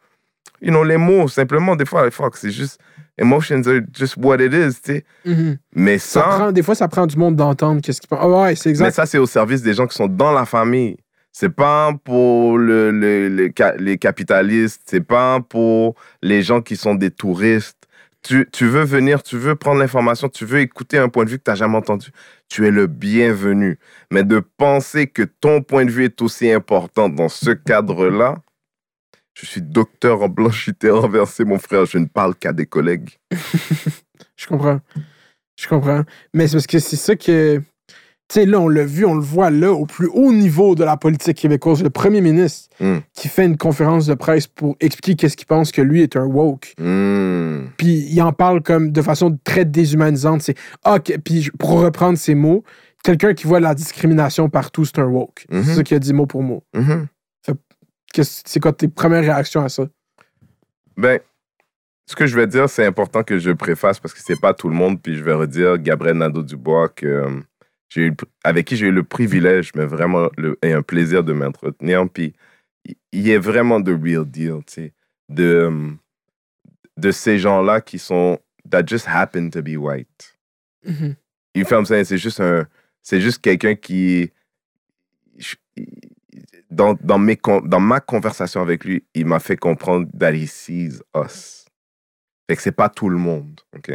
you 0.60 0.70
know, 0.70 0.82
les 0.84 0.96
mots. 0.96 1.28
Simplement, 1.28 1.76
des 1.76 1.84
fois, 1.86 2.10
fuck, 2.10 2.36
c'est 2.36 2.50
juste, 2.50 2.80
emotions 3.16 3.62
are 3.66 3.80
just 3.94 4.16
what 4.16 4.36
it 4.40 4.52
is, 4.52 4.80
tu 4.82 4.92
sais. 4.94 5.04
Mhm. 5.24 5.56
Mais 5.74 5.98
Ça 5.98 6.20
ça, 6.22 6.26
prend, 6.28 6.52
des 6.52 6.62
fois, 6.64 6.74
ça 6.74 6.88
prend 6.88 7.06
du 7.06 7.16
monde 7.16 7.36
d'entendre 7.36 7.80
qu'est-ce 7.80 8.00
qu'ils 8.00 8.08
pensent. 8.08 8.18
Ah 8.20 8.28
ouais, 8.28 8.54
c'est 8.56 8.70
mais 8.70 8.72
exact. 8.72 8.90
ça, 8.94 9.06
c'est 9.06 9.18
au 9.18 9.26
service 9.26 9.62
des 9.62 9.74
gens 9.74 9.86
qui 9.86 9.94
sont 9.96 10.08
dans 10.08 10.32
la 10.32 10.44
famille. 10.44 10.96
C'est 11.32 11.50
pas 11.54 11.92
pour 12.02 12.56
le, 12.58 12.90
le- 12.90 13.28
le 13.28 13.50
les 13.78 13.98
capitalistes, 13.98 14.80
c'est 14.86 15.02
pas 15.02 15.38
pour 15.40 15.94
les 16.22 16.42
gens 16.42 16.62
qui 16.62 16.76
sont 16.76 16.94
des 16.94 17.10
touristes. 17.10 17.75
Tu, 18.26 18.66
veux 18.66 18.82
venir, 18.82 19.22
tu 19.22 19.38
veux 19.38 19.54
prendre 19.54 19.78
l'information, 19.78 20.28
tu 20.28 20.44
veux 20.44 20.58
écouter 20.58 20.98
un 20.98 21.08
point 21.08 21.24
de 21.24 21.30
vue 21.30 21.38
que 21.38 21.44
tu 21.44 21.50
n'as 21.50 21.56
jamais 21.56 21.76
entendu. 21.76 22.10
Tu 22.48 22.66
es 22.66 22.72
le 22.72 22.88
bienvenu. 22.88 23.78
Mais 24.10 24.24
de 24.24 24.40
penser 24.40 25.06
que 25.06 25.22
ton 25.22 25.62
point 25.62 25.84
de 25.84 25.90
vue 25.90 26.06
est 26.06 26.20
aussi 26.22 26.50
important 26.50 27.08
dans 27.08 27.28
ce 27.28 27.50
cadre-là, 27.50 28.36
je 29.34 29.46
suis 29.46 29.62
docteur 29.62 30.22
en 30.22 30.28
blanchité 30.28 30.90
renversée, 30.90 31.44
mon 31.44 31.58
frère. 31.58 31.84
Je 31.84 31.98
ne 31.98 32.06
parle 32.06 32.34
qu'à 32.34 32.52
des 32.52 32.66
collègues. 32.66 33.10
Je 34.36 34.46
comprends. 34.46 34.80
Je 35.58 35.68
comprends. 35.68 36.02
Mais 36.34 36.48
c'est 36.48 36.56
parce 36.56 36.66
que 36.66 36.78
c'est 36.78 36.96
ça 36.96 37.16
que. 37.16 37.62
Tu 38.28 38.40
sais, 38.40 38.46
là, 38.46 38.58
on 38.60 38.68
l'a 38.68 38.84
vu, 38.84 39.04
on 39.04 39.14
le 39.14 39.20
voit 39.20 39.50
là, 39.50 39.70
au 39.72 39.86
plus 39.86 40.08
haut 40.12 40.32
niveau 40.32 40.74
de 40.74 40.82
la 40.82 40.96
politique 40.96 41.36
québécoise, 41.36 41.82
le 41.82 41.90
premier 41.90 42.20
ministre 42.20 42.68
Hmm. 42.80 42.98
qui 43.14 43.28
fait 43.28 43.44
une 43.46 43.56
conférence 43.56 44.06
de 44.06 44.14
presse 44.14 44.46
pour 44.48 44.76
expliquer 44.80 45.14
qu'est-ce 45.16 45.36
qu'il 45.36 45.46
pense 45.46 45.70
que 45.72 45.80
lui 45.80 46.02
est 46.02 46.16
un 46.16 46.24
woke. 46.24 46.74
Hmm. 46.78 47.66
Puis 47.78 48.06
il 48.10 48.20
en 48.22 48.32
parle 48.32 48.62
comme 48.62 48.90
de 48.90 49.00
façon 49.02 49.38
très 49.44 49.64
déshumanisante. 49.64 50.42
C'est 50.42 50.56
ah, 50.84 50.98
puis 51.24 51.50
pour 51.58 51.80
reprendre 51.80 52.18
ses 52.18 52.34
mots, 52.34 52.64
quelqu'un 53.04 53.32
qui 53.32 53.46
voit 53.46 53.60
la 53.60 53.74
discrimination 53.74 54.48
partout, 54.48 54.84
c'est 54.84 54.98
un 54.98 55.06
woke. 55.06 55.46
C'est 55.50 55.62
ça 55.74 55.82
qu'il 55.84 55.96
a 55.96 56.00
dit 56.00 56.12
mot 56.12 56.26
pour 56.26 56.42
mot. 56.42 56.64
Mhm. 56.74 57.06
Qu'est-ce- 58.12 58.42
C'est 58.46 58.60
quoi 58.60 58.72
tes 58.72 58.88
premières 58.88 59.22
réactions 59.22 59.62
à 59.62 59.68
ça? 59.68 59.86
Ben, 60.96 61.20
ce 62.08 62.16
que 62.16 62.26
je 62.26 62.34
vais 62.36 62.46
dire, 62.46 62.68
c'est 62.68 62.86
important 62.86 63.22
que 63.22 63.38
je 63.38 63.50
préface 63.50 64.00
parce 64.00 64.14
que 64.14 64.20
c'est 64.24 64.40
pas 64.40 64.54
tout 64.54 64.68
le 64.68 64.74
monde. 64.74 65.00
Puis 65.02 65.16
je 65.16 65.22
vais 65.24 65.34
redire 65.34 65.76
Gabriel 65.78 66.16
Nadeau-Dubois 66.16 66.88
que 66.90 67.06
euh, 67.06 67.30
eu, 67.96 68.12
avec 68.44 68.66
qui 68.66 68.76
j'ai 68.76 68.86
eu 68.86 68.92
le 68.92 69.04
privilège, 69.04 69.72
mais 69.74 69.86
vraiment 69.86 70.28
le, 70.36 70.58
et 70.62 70.72
un 70.72 70.82
plaisir 70.82 71.22
de 71.24 71.32
m'entretenir. 71.32 72.08
Puis 72.10 72.34
il- 73.12 73.30
est 73.30 73.38
vraiment 73.38 73.82
the 73.82 73.88
real 74.00 74.24
deal, 74.24 74.58
tu 74.66 74.74
sais, 74.74 74.92
de, 75.28 75.44
euh, 75.44 75.90
de 76.96 77.10
ces 77.10 77.38
gens-là 77.38 77.80
qui 77.80 77.98
sont 77.98 78.38
that 78.70 78.86
just 78.86 79.06
happen 79.08 79.50
to 79.50 79.62
be 79.62 79.76
white. 79.76 80.36
You 81.54 81.64
feel 81.64 81.76
what 81.76 81.80
I'm 81.80 81.86
saying? 81.86 82.04
C'est 82.04 82.18
juste 82.18 82.40
un, 82.40 82.66
c'est 83.02 83.20
juste 83.20 83.40
quelqu'un 83.40 83.74
qui, 83.76 84.30
dans, 86.70 86.94
dans, 87.00 87.18
mes, 87.18 87.38
dans 87.64 87.80
ma 87.80 88.00
conversation 88.00 88.60
avec 88.60 88.84
lui, 88.84 89.04
il 89.14 89.26
m'a 89.26 89.38
fait 89.40 89.56
comprendre 89.56 90.06
that 90.18 90.32
he 90.34 90.46
sees 90.46 91.00
us. 91.16 91.64
Fait 92.48 92.56
que 92.56 92.62
c'est 92.62 92.72
pas 92.72 92.88
tout 92.88 93.08
le 93.08 93.18
monde, 93.18 93.60
ok? 93.74 93.92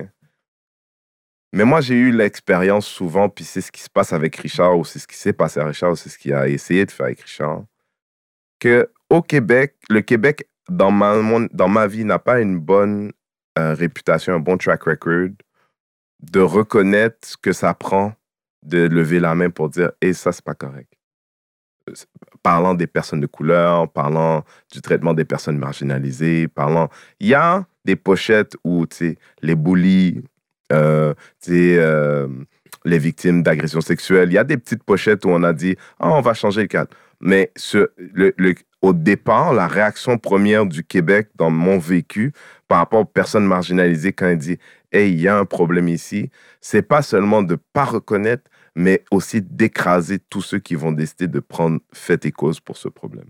Mais 1.54 1.66
moi, 1.66 1.82
j'ai 1.82 1.96
eu 1.96 2.12
l'expérience 2.12 2.86
souvent, 2.86 3.28
puis 3.28 3.44
c'est 3.44 3.62
ce 3.62 3.72
qui 3.72 3.82
se 3.82 3.90
passe 3.90 4.14
avec 4.14 4.36
Richard, 4.38 4.78
ou 4.78 4.86
c'est 4.86 5.00
ce 5.00 5.08
qui 5.08 5.18
s'est 5.18 5.34
passé 5.34 5.60
à 5.60 5.66
Richard, 5.66 5.92
ou 5.92 5.96
c'est 5.96 6.10
ce 6.10 6.18
qu'il 6.18 6.34
a 6.34 6.48
essayé 6.48 6.86
de 6.86 6.92
faire 6.92 7.08
avec 7.08 7.22
Richard, 7.22 7.64
que 8.60 8.90
au 9.10 9.22
Québec, 9.22 9.76
le 9.90 10.02
Québec, 10.02 10.48
dans 10.70 10.92
ma, 10.92 11.16
dans 11.52 11.68
ma 11.68 11.88
vie, 11.88 12.06
n'a 12.06 12.20
pas 12.20 12.40
une 12.40 12.58
bonne 12.58 13.12
euh, 13.60 13.74
réputation, 13.74 14.34
un 14.34 14.40
bon 14.40 14.58
track 14.58 14.84
record 14.84 15.32
de 16.22 16.40
reconnaître 16.40 17.28
ce 17.28 17.36
que 17.36 17.52
ça 17.52 17.74
prend 17.74 18.14
de 18.64 18.88
lever 18.88 19.20
la 19.20 19.36
main 19.36 19.50
pour 19.50 19.70
dire 19.70 19.92
et 20.02 20.14
ça 20.14 20.32
c'est 20.32 20.46
pas 20.46 20.54
correct. 20.54 20.94
Euh, 21.90 21.94
parlant 22.44 22.76
des 22.76 22.88
personnes 22.88 23.20
de 23.20 23.28
couleur 23.28 23.92
parlant 23.92 24.44
du 24.72 24.82
traitement 24.82 25.14
des 25.14 25.26
personnes 25.26 25.58
marginalisées 25.58 26.48
parlant 26.48 26.90
il 27.20 27.30
y 27.30 27.34
a 27.34 27.66
des 27.86 27.96
pochettes 27.96 28.56
où 28.64 28.86
tu 28.86 28.96
sais 28.96 29.18
les 29.42 29.56
bullies 29.56 30.24
euh, 30.72 31.14
euh, 31.50 32.28
les 32.86 32.98
victimes 32.98 33.44
d'agressions 33.44 33.82
sexuelles. 33.82 34.30
Il 34.30 34.34
y 34.34 34.38
a 34.38 34.44
des 34.44 34.58
petites 34.58 34.84
pochettes 34.84 35.26
où 35.26 35.30
on 35.30 35.44
a 35.44 35.54
dit, 35.54 35.76
ah, 36.00 36.12
on 36.12 36.22
va 36.22 36.34
changer 36.34 36.62
le 36.62 36.68
cadre. 36.68 36.90
Mais 37.20 37.52
au 38.82 38.94
départ, 38.94 39.54
la 39.54 39.68
réaction 39.68 40.18
première 40.18 40.66
du 40.66 40.84
Québec 40.84 41.30
dans 41.36 41.52
mon 41.52 41.78
vécu 41.78 42.34
par 42.68 42.80
rapport 42.80 43.02
aux 43.02 43.06
personnes 43.06 43.46
marginalisées 43.46 44.14
quand 44.14 44.30
il 44.30 44.38
dit, 44.38 44.58
hey, 44.92 45.12
il 45.12 45.22
y 45.22 45.28
a 45.28 45.38
un 45.38 45.46
problème 45.46 45.88
ici, 45.88 46.32
c'est 46.62 46.82
pas 46.82 47.04
seulement 47.04 47.44
de 47.44 47.58
pas 47.74 47.86
reconnaître, 47.86 48.50
mais 48.76 49.04
aussi 49.12 49.42
d'écraser 49.42 50.18
tous 50.18 50.42
ceux 50.42 50.60
qui 50.60 50.76
vont 50.76 50.92
décider 50.92 51.28
de 51.28 51.40
prendre 51.40 51.80
fait 51.94 52.26
et 52.26 52.32
cause 52.32 52.60
pour 52.60 52.78
ce 52.78 52.88
problème. 52.88 53.30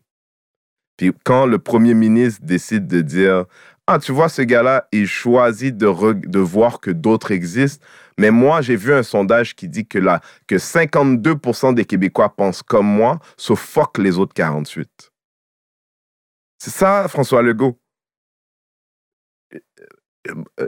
Puis 0.95 1.11
quand 1.25 1.45
le 1.45 1.57
premier 1.57 1.95
ministre 1.95 2.41
décide 2.43 2.87
de 2.87 3.01
dire 3.01 3.45
Ah, 3.93 3.99
tu 3.99 4.13
vois, 4.13 4.29
ce 4.29 4.41
gars-là, 4.41 4.87
il 4.93 5.05
choisit 5.05 5.75
de, 5.75 6.39
voir 6.39 6.79
que 6.79 6.91
d'autres 6.91 7.31
existent, 7.31 7.85
mais 8.17 8.31
moi, 8.31 8.61
j'ai 8.61 8.77
vu 8.77 8.93
un 8.93 9.03
sondage 9.03 9.53
qui 9.53 9.67
dit 9.67 9.85
que, 9.85 9.99
la, 9.99 10.21
que 10.47 10.55
52% 10.55 11.73
des 11.73 11.83
Québécois 11.83 12.33
pensent 12.33 12.63
comme 12.63 12.85
moi, 12.85 13.19
sauf 13.35 13.59
fuck 13.59 13.97
les 13.97 14.17
autres 14.17 14.33
48. 14.33 15.11
C'est 16.57 16.69
ça, 16.69 17.05
François 17.09 17.41
Legault. 17.41 17.81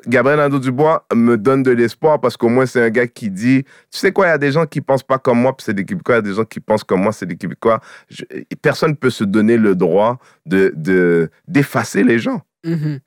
Gabriel 0.06 0.40
Nadeau-Dubois 0.40 1.06
me 1.16 1.38
donne 1.38 1.64
de 1.64 1.72
l'espoir 1.72 2.20
parce 2.20 2.36
qu'au 2.36 2.50
moins, 2.50 2.66
c'est 2.66 2.82
un 2.82 2.90
gars 2.90 3.08
qui 3.08 3.30
dit 3.30 3.64
Tu 3.90 4.00
sais 4.00 4.12
quoi, 4.12 4.26
il 4.26 4.30
y 4.32 4.34
a 4.34 4.38
des 4.38 4.52
gens 4.52 4.66
qui 4.66 4.82
pensent 4.82 5.04
pas 5.04 5.18
comme 5.20 5.40
moi, 5.40 5.56
puis 5.56 5.64
c'est 5.64 5.74
des 5.74 5.86
Québécois. 5.86 6.16
Il 6.16 6.18
y 6.18 6.20
a 6.20 6.22
des 6.24 6.34
gens 6.34 6.44
qui 6.44 6.60
pensent 6.60 6.84
comme 6.84 7.04
moi, 7.04 7.14
c'est 7.14 7.28
des 7.28 7.38
Québécois. 7.38 7.80
Je- 8.10 8.26
personne 8.62 8.92
ne 8.92 8.96
peut 8.96 9.12
se 9.12 9.24
donner 9.24 9.56
le 9.56 9.76
droit 9.76 10.18
de, 10.46 10.74
de, 10.76 11.30
d'effacer 11.48 12.04
les 12.04 12.20
gens. 12.20 12.42
Mhm. 12.66 13.00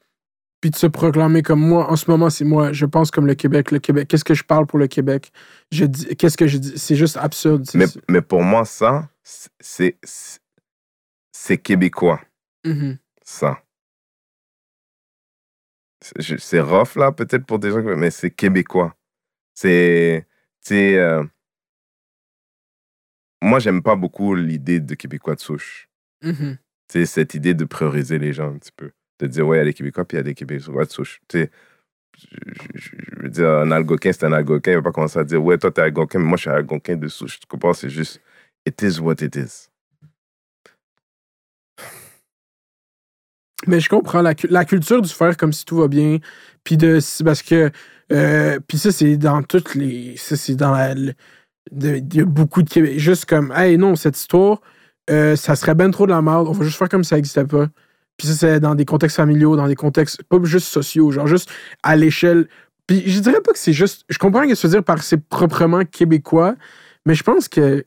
Puis 0.67 0.73
de 0.73 0.77
se 0.77 0.89
proclamer 0.89 1.43
comme 1.43 1.61
moi. 1.61 1.89
En 1.93 1.95
ce 1.95 2.11
moment, 2.11 2.29
c'est 2.29 2.45
moi. 2.45 2.73
Je 2.73 2.87
pense 2.87 3.12
comme 3.12 3.29
le 3.29 3.37
Québec. 3.37 3.71
Le 3.71 3.79
Québec. 3.79 4.09
Qu'est-ce 4.09 4.25
que 4.25 4.35
je 4.35 4.43
parle 4.43 4.67
pour 4.67 4.81
le 4.81 4.89
Québec? 4.89 5.31
Je 5.71 5.85
dis. 5.85 6.17
Qu'est-ce 6.17 6.37
que 6.37 6.49
je 6.49 6.59
dis? 6.59 6.77
C'est 6.77 6.97
juste 6.97 7.17
absurde. 7.19 7.64
C'est- 7.64 7.79
Mais, 7.79 7.87
mais 8.11 8.21
pour 8.21 8.43
moi, 8.43 8.64
ça, 8.64 9.09
c'est, 9.23 9.97
c'est, 10.03 10.41
c'est 11.31 11.59
québécois, 11.59 12.21
Mhm. 12.64 12.99
ça. 13.23 13.62
C'est, 16.01 16.37
c'est 16.41 16.59
rough, 16.61 16.97
là, 16.97 17.12
peut-être 17.12 17.47
pour 17.47 17.61
des 17.61 17.71
gens, 17.71 17.81
mais 17.97 18.11
c'est 18.11 18.33
québécois. 18.33 18.97
C'est, 19.55 20.27
tu 20.64 20.69
sais, 20.75 20.99
euh, 20.99 21.23
moi, 23.41 23.61
j'aime 23.61 23.85
pas 23.85 23.95
beaucoup 23.95 24.35
l'idée 24.35 24.81
de 24.81 24.97
québécois 24.97 25.37
de 25.37 25.41
souche. 25.41 25.89
Mhm. 26.25 26.59
Tu 26.89 26.99
sais, 26.99 27.07
cette 27.07 27.35
idée 27.35 27.55
de 27.55 27.64
prioriser 27.64 28.19
les 28.19 28.33
gens 28.33 28.49
un 28.53 28.59
petit 28.59 28.73
peu. 28.77 28.91
De 29.19 29.27
dire, 29.27 29.47
ouais, 29.47 29.57
il 29.57 29.61
y 29.61 29.62
a 29.62 29.64
des 29.64 29.73
Québécois, 29.75 30.05
puis 30.05 30.17
il 30.17 30.19
y 30.19 30.21
a 30.21 30.25
des 30.25 30.35
Québécois 30.35 30.85
de 30.85 30.91
souche. 30.91 31.21
Tu 31.29 31.39
sais, 31.39 31.51
je, 32.75 32.91
veux 33.23 33.29
dire, 33.29 33.49
un 33.49 33.71
Algonquin, 33.71 34.12
c'est 34.12 34.25
un 34.25 34.33
Algonquin. 34.33 34.73
Il 34.73 34.77
va 34.77 34.83
pas 34.83 34.93
commencer 34.93 35.19
à 35.19 35.25
dire, 35.25 35.43
ouais, 35.43 35.59
toi, 35.59 35.71
t'es 35.71 35.83
Algonquin, 35.83 36.19
mais 36.19 36.25
moi, 36.25 36.37
je 36.37 36.43
suis 36.43 36.51
Algonquin 36.51 36.97
de 36.97 37.09
souche. 37.09 37.41
Tu 37.41 37.47
comprends? 37.47 37.73
C'est 37.73 37.91
juste, 37.91 38.21
it 38.67 38.81
is 38.83 39.01
what 39.01 39.17
it 39.21 39.37
is. 39.37 39.69
Mais 43.67 43.81
je 43.81 43.89
comprends 43.89 44.23
la, 44.23 44.35
la 44.49 44.64
culture 44.64 45.03
du 45.03 45.09
faire 45.09 45.37
comme 45.37 45.53
si 45.53 45.64
tout 45.64 45.77
va 45.79 45.89
bien. 45.89 46.19
Puis 46.64 46.77
de. 46.77 46.99
Parce 47.25 47.43
que. 47.43 47.71
euh, 48.12 48.61
puis 48.67 48.79
ça, 48.79 48.93
c'est 48.93 49.17
dans 49.17 49.43
toutes 49.43 49.75
les. 49.75 50.17
Ça, 50.17 50.37
c'est 50.37 50.55
dans 50.57 50.73
la. 50.73 50.95
Il 51.73 52.14
y 52.14 52.21
a 52.21 52.25
beaucoup 52.25 52.62
de 52.62 52.71
Québec. 52.71 52.99
Juste 52.99 53.25
comme, 53.25 53.53
hey, 53.57 53.77
non, 53.77 53.97
cette 53.97 54.17
histoire, 54.17 54.61
euh, 55.11 55.35
ça 55.37 55.57
serait 55.57 55.75
ben 55.75 55.91
trop 55.91 56.07
de 56.07 56.12
la 56.12 56.23
merde. 56.23 56.47
On 56.49 56.53
va 56.53 56.64
juste 56.64 56.79
faire 56.79 56.89
comme 56.89 57.05
ça 57.05 57.17
n'existait 57.17 57.45
pas. 57.45 57.67
Puis 58.17 58.29
ça, 58.29 58.35
c'est 58.35 58.61
dans 58.61 58.75
des 58.75 58.85
contextes 58.85 59.17
familiaux, 59.17 59.57
dans 59.57 59.69
des 59.69 59.75
contextes 59.75 60.23
pas 60.25 60.39
juste 60.45 60.69
sociaux, 60.69 61.11
genre 61.11 61.27
juste 61.27 61.51
à 61.83 61.97
l'échelle. 61.97 62.49
Puis 62.87 63.03
je 63.07 63.21
dirais 63.21 63.41
pas 63.41 63.53
que 63.53 63.59
c'est 63.59 63.73
juste. 63.73 64.05
Je 64.09 64.19
comprends 64.19 64.43
ce 64.43 64.49
que 64.49 64.55
tu 64.55 64.67
veux 64.67 64.73
dire 64.73 64.85
par 64.85 65.03
c'est 65.03 65.19
proprement 65.19 65.85
québécois, 65.85 66.55
mais 67.05 67.14
je 67.14 67.23
pense 67.23 67.49
que. 67.49 67.85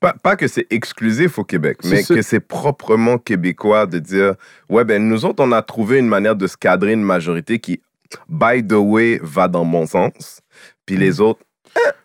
Pas, 0.00 0.14
pas 0.14 0.36
que 0.36 0.48
c'est 0.48 0.66
exclusif 0.70 1.38
au 1.38 1.44
Québec, 1.44 1.78
mais 1.84 2.02
ça. 2.02 2.14
que 2.14 2.22
c'est 2.22 2.40
proprement 2.40 3.18
québécois 3.18 3.86
de 3.86 3.98
dire, 3.98 4.34
ouais, 4.68 4.84
ben, 4.84 5.06
nous 5.06 5.24
autres, 5.24 5.44
on 5.44 5.52
a 5.52 5.62
trouvé 5.62 5.98
une 5.98 6.08
manière 6.08 6.34
de 6.34 6.46
se 6.46 6.56
cadrer 6.56 6.92
une 6.92 7.02
majorité 7.04 7.58
qui, 7.60 7.80
by 8.28 8.66
the 8.66 8.72
way, 8.72 9.20
va 9.22 9.48
dans 9.48 9.64
mon 9.64 9.86
sens. 9.86 10.40
Puis 10.86 10.96
Mm. 10.96 11.00
les 11.00 11.20
autres, 11.20 11.40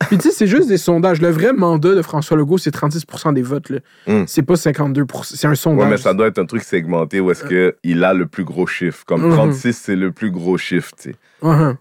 Puis 0.07 0.17
tu 0.17 0.23
sais, 0.23 0.31
c'est 0.31 0.47
juste 0.47 0.67
des 0.67 0.77
sondages. 0.77 1.21
Le 1.21 1.29
vrai 1.29 1.53
mandat 1.53 1.95
de 1.95 2.01
François 2.01 2.35
Legault, 2.35 2.57
c'est 2.57 2.73
36% 2.75 3.33
des 3.33 3.41
votes. 3.41 3.69
là. 3.69 3.79
Mm. 4.07 4.23
C'est 4.27 4.41
pas 4.43 4.55
52% 4.55 5.23
C'est 5.35 5.47
un 5.47 5.55
sondage. 5.55 5.85
Ouais, 5.85 5.91
mais 5.91 5.97
ça 5.97 6.13
doit 6.13 6.27
être 6.27 6.39
un 6.39 6.45
truc 6.45 6.63
segmenté 6.63 7.19
où 7.19 7.31
est-ce 7.31 7.43
que 7.43 7.77
il 7.83 8.03
a 8.03 8.13
le 8.13 8.25
plus 8.27 8.43
gros 8.43 8.67
chiffre. 8.67 9.05
Comme 9.05 9.25
Mhm. 9.27 9.33
36, 9.35 9.73
c'est 9.77 9.95
le 9.95 10.11
plus 10.11 10.31
gros 10.31 10.57
chiffre, 10.57 10.91
tu 10.97 11.11
sais. 11.11 11.15
Uh-huh. 11.41 11.75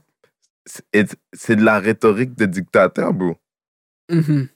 C'est- 0.66 1.16
C'est 1.32 1.56
de 1.56 1.64
la 1.64 1.80
rhétorique 1.80 2.36
de 2.36 2.44
dictateur, 2.46 3.12
bro. 3.12 3.36
Mhm. 4.10 4.48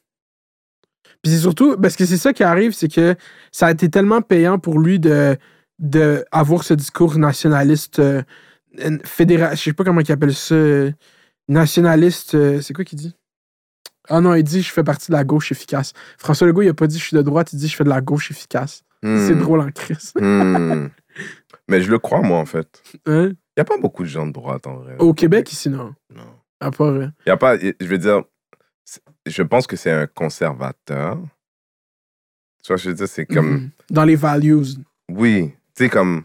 Puis 1.23 1.33
c'est 1.33 1.39
surtout 1.41 1.77
parce 1.79 1.97
que 1.97 2.05
c'est 2.05 2.19
ça 2.19 2.33
qui 2.33 2.43
arrive, 2.45 2.73
c'est 2.73 2.93
que 2.93 3.15
ça 3.51 3.67
a 3.67 3.71
été 3.71 3.89
tellement 3.89 4.21
payant 4.21 4.59
pour 4.59 4.79
lui 4.79 5.01
de, 5.01 5.37
de 5.79 6.25
avoir 6.31 6.63
ce 6.65 6.75
discours 6.75 7.17
nationaliste 7.19 7.99
euh, 7.99 8.23
fédéral, 9.05 9.57
je 9.57 9.63
sais 9.63 9.73
pas 9.73 9.85
comment 9.85 10.01
il 10.01 10.13
appelle 10.13 10.35
ça, 10.35 10.55
euh, 10.55 10.93
nationaliste, 11.49 12.35
euh, 12.35 12.61
c'est 12.61 12.75
quoi 12.75 12.85
qu'il 12.85 12.99
dit? 12.99 13.15
Ah 14.09 14.21
non, 14.21 14.35
il 14.35 14.43
dit 14.43 14.63
je 14.63 14.71
fais 14.73 14.85
partie 14.85 15.11
de 15.11 15.17
la 15.17 15.25
gauche 15.25 15.51
efficace. 15.53 15.93
François 16.19 16.47
Legault, 16.47 16.63
il 16.63 16.69
a 16.69 16.75
pas 16.75 16.87
dit 16.87 16.99
je 16.99 17.05
suis 17.05 17.17
de 17.17 17.23
droite, 17.23 17.53
il 17.53 17.59
dit 17.59 17.69
je 17.69 17.77
fais 17.77 17.85
de 17.85 17.89
la 17.89 18.01
gauche 18.01 18.31
efficace. 18.31 18.83
C'est 19.03 19.35
Hmm. 19.35 19.39
drôle 19.39 19.61
en 19.61 19.71
crise. 19.71 20.13
Hmm. 20.19 20.89
Mais 21.69 21.81
je 21.83 21.91
le 21.91 21.99
crois, 21.99 22.21
moi, 22.23 22.39
en 22.39 22.47
fait. 22.47 22.83
Hein? 23.07 23.29
Il 23.29 23.59
n'y 23.59 23.61
a 23.61 23.65
pas 23.65 23.77
beaucoup 23.79 24.03
de 24.03 24.09
gens 24.09 24.27
de 24.27 24.33
droite, 24.33 24.67
en 24.67 24.77
vrai. 24.77 24.97
Au 24.99 25.13
Québec, 25.15 25.51
ici, 25.53 25.69
non. 25.69 25.95
Non. 26.15 26.35
À 26.61 26.71
part. 26.71 26.89
euh, 26.89 27.09
Il 27.27 27.29
y 27.29 27.33
a 27.33 27.37
pas, 27.37 27.57
je 27.59 27.73
veux 27.87 27.99
dire, 27.99 28.23
c'est- 28.85 29.03
je 29.27 29.43
pense 29.43 29.67
que 29.67 29.77
c'est 29.77 29.91
un 29.91 30.07
conservateur. 30.07 31.19
Tu 32.63 32.69
vois, 32.69 32.77
je 32.77 32.89
veux 32.89 32.95
dire, 32.95 33.09
c'est 33.09 33.27
comme, 33.27 33.51
mhm. 33.51 33.71
Dans 33.91 34.05
les 34.05 34.17
values. 34.17 34.63
oui, 35.11 35.51
tu 35.75 35.85
sais, 35.85 35.89
comme, 35.91 36.25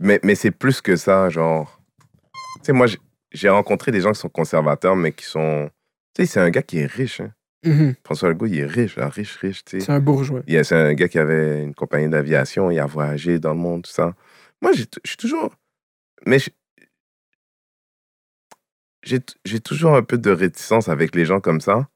mais, 0.00 0.18
mais 0.24 0.34
c'est 0.34 0.50
plus 0.50 0.80
que 0.80 0.96
ça, 0.96 1.28
genre, 1.28 1.80
tu 2.56 2.64
sais, 2.64 2.72
moi, 2.72 2.86
j'ai 3.32 3.48
rencontré 3.48 3.92
des 3.92 4.00
gens 4.00 4.12
qui 4.12 4.18
sont 4.20 4.28
conservateurs, 4.28 4.96
mais 4.96 5.12
qui 5.12 5.24
sont, 5.24 5.70
tu 6.14 6.22
sais, 6.22 6.26
c'est 6.26 6.40
un 6.40 6.50
gars 6.50 6.62
qui 6.62 6.78
est 6.78 6.86
riche, 6.86 7.20
hein. 7.20 7.32
Mhm. 7.64 7.96
François 8.04 8.28
Legault, 8.28 8.46
il 8.46 8.58
est 8.58 8.66
riche, 8.66 8.96
là, 8.96 9.08
riche, 9.08 9.34
riche. 9.36 9.62
C'est 9.66 9.90
un 9.90 9.98
bourgeois. 9.98 10.42
C'est 10.46 10.72
un 10.72 10.94
gars 10.94 11.08
qui 11.08 11.18
avait 11.18 11.62
une 11.62 11.74
compagnie 11.74 12.08
d'aviation, 12.08 12.70
il 12.70 12.78
a 12.78 12.86
voyagé 12.86 13.40
dans 13.40 13.52
le 13.52 13.58
monde, 13.58 13.82
tout 13.82 13.90
ça. 13.90 14.14
Moi, 14.62 14.72
je 14.72 14.84
suis 15.04 15.16
toujours. 15.16 15.52
Mais 16.24 16.38
j'ai 19.02 19.60
toujours 19.60 19.96
un 19.96 20.02
peu 20.02 20.18
de 20.18 20.30
réticence 20.30 20.88
avec 20.88 21.16
les 21.16 21.24
gens 21.24 21.40
comme 21.40 21.60
ça, 21.60 21.88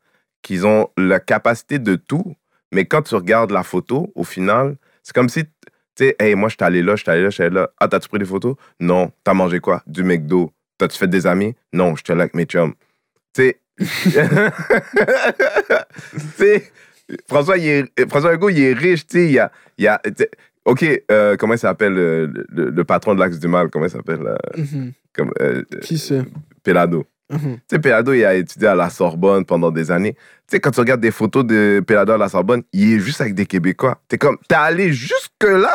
qui 0.42 0.60
ont 0.64 0.90
la 0.96 1.20
capacité 1.20 1.78
de 1.78 1.94
tout, 1.94 2.34
mais 2.72 2.86
quand 2.86 3.02
tu 3.02 3.14
regardes 3.14 3.52
la 3.52 3.62
photo, 3.62 4.10
au 4.16 4.24
final, 4.24 4.76
c'est 5.04 5.14
comme 5.14 5.28
si, 5.28 5.44
tu 5.44 5.50
sais, 5.96 6.16
hey, 6.18 6.34
moi, 6.34 6.48
je 6.48 6.54
suis 6.54 6.64
allé 6.64 6.82
là, 6.82 6.96
je 6.96 7.02
suis 7.02 7.10
allé 7.10 7.22
là, 7.22 7.30
je 7.30 7.34
suis 7.34 7.42
allé 7.44 7.54
là. 7.54 7.70
Ah, 7.78 7.86
t'as-tu 7.86 8.08
pris 8.08 8.18
des 8.18 8.24
photos? 8.24 8.56
Non. 8.80 9.12
T'as 9.22 9.34
mangé 9.34 9.60
quoi? 9.60 9.82
Du 9.86 10.02
McDo. 10.02 10.52
T'as-tu 10.78 10.98
fait 10.98 11.06
des 11.06 11.26
amis? 11.26 11.54
Non, 11.72 11.94
je 11.94 12.02
suis 12.04 12.12
allé 12.12 12.22
avec 12.22 12.34
mes 12.34 12.46
chums. 12.46 12.74
Tu 13.34 13.42
sais. 13.42 13.60
François, 17.28 17.58
il 17.58 17.68
est- 17.68 18.08
François 18.08 18.32
Legault, 18.32 18.50
il 18.50 18.60
est 18.62 18.72
riche, 18.72 19.06
tu 19.06 19.18
sais, 19.18 19.24
il 19.26 19.32
y 19.32 19.38
a, 19.38 19.50
il 19.78 19.84
y 19.84 19.88
a 19.88 20.00
OK, 20.64 20.84
euh, 21.10 21.36
comment 21.36 21.54
il 21.54 21.58
s'appelle 21.58 21.96
euh, 21.98 22.28
le, 22.50 22.84
patron 22.84 23.14
de 23.14 23.20
l'Axe 23.20 23.38
du 23.38 23.48
Mal, 23.48 23.68
comment 23.70 23.86
il 23.86 23.90
s'appelle 23.90 24.20
euh, 24.24 24.36
Mhm. 24.56 24.92
Qui 25.82 25.98
c'est? 25.98 26.22
Pelado. 26.62 27.04
Mhm. 27.30 27.56
Tu 27.56 27.60
sais, 27.70 27.78
Pelado, 27.80 28.12
il 28.14 28.24
a 28.24 28.34
étudié 28.34 28.68
à 28.68 28.74
la 28.74 28.88
Sorbonne 28.88 29.44
pendant 29.44 29.70
des 29.70 29.90
années. 29.90 30.14
Tu 30.14 30.20
sais, 30.52 30.60
quand 30.60 30.70
tu 30.70 30.80
regardes 30.80 31.00
des 31.00 31.10
photos 31.10 31.44
de 31.44 31.82
Pelado 31.86 32.12
à 32.12 32.18
la 32.18 32.28
Sorbonne, 32.28 32.62
il 32.72 32.94
est 32.94 33.00
juste 33.00 33.20
avec 33.20 33.34
des 33.34 33.46
Québécois. 33.46 34.00
T'es 34.08 34.16
comme, 34.18 34.38
t'es 34.48 34.54
allé 34.54 34.92
jusque-là 34.92 35.74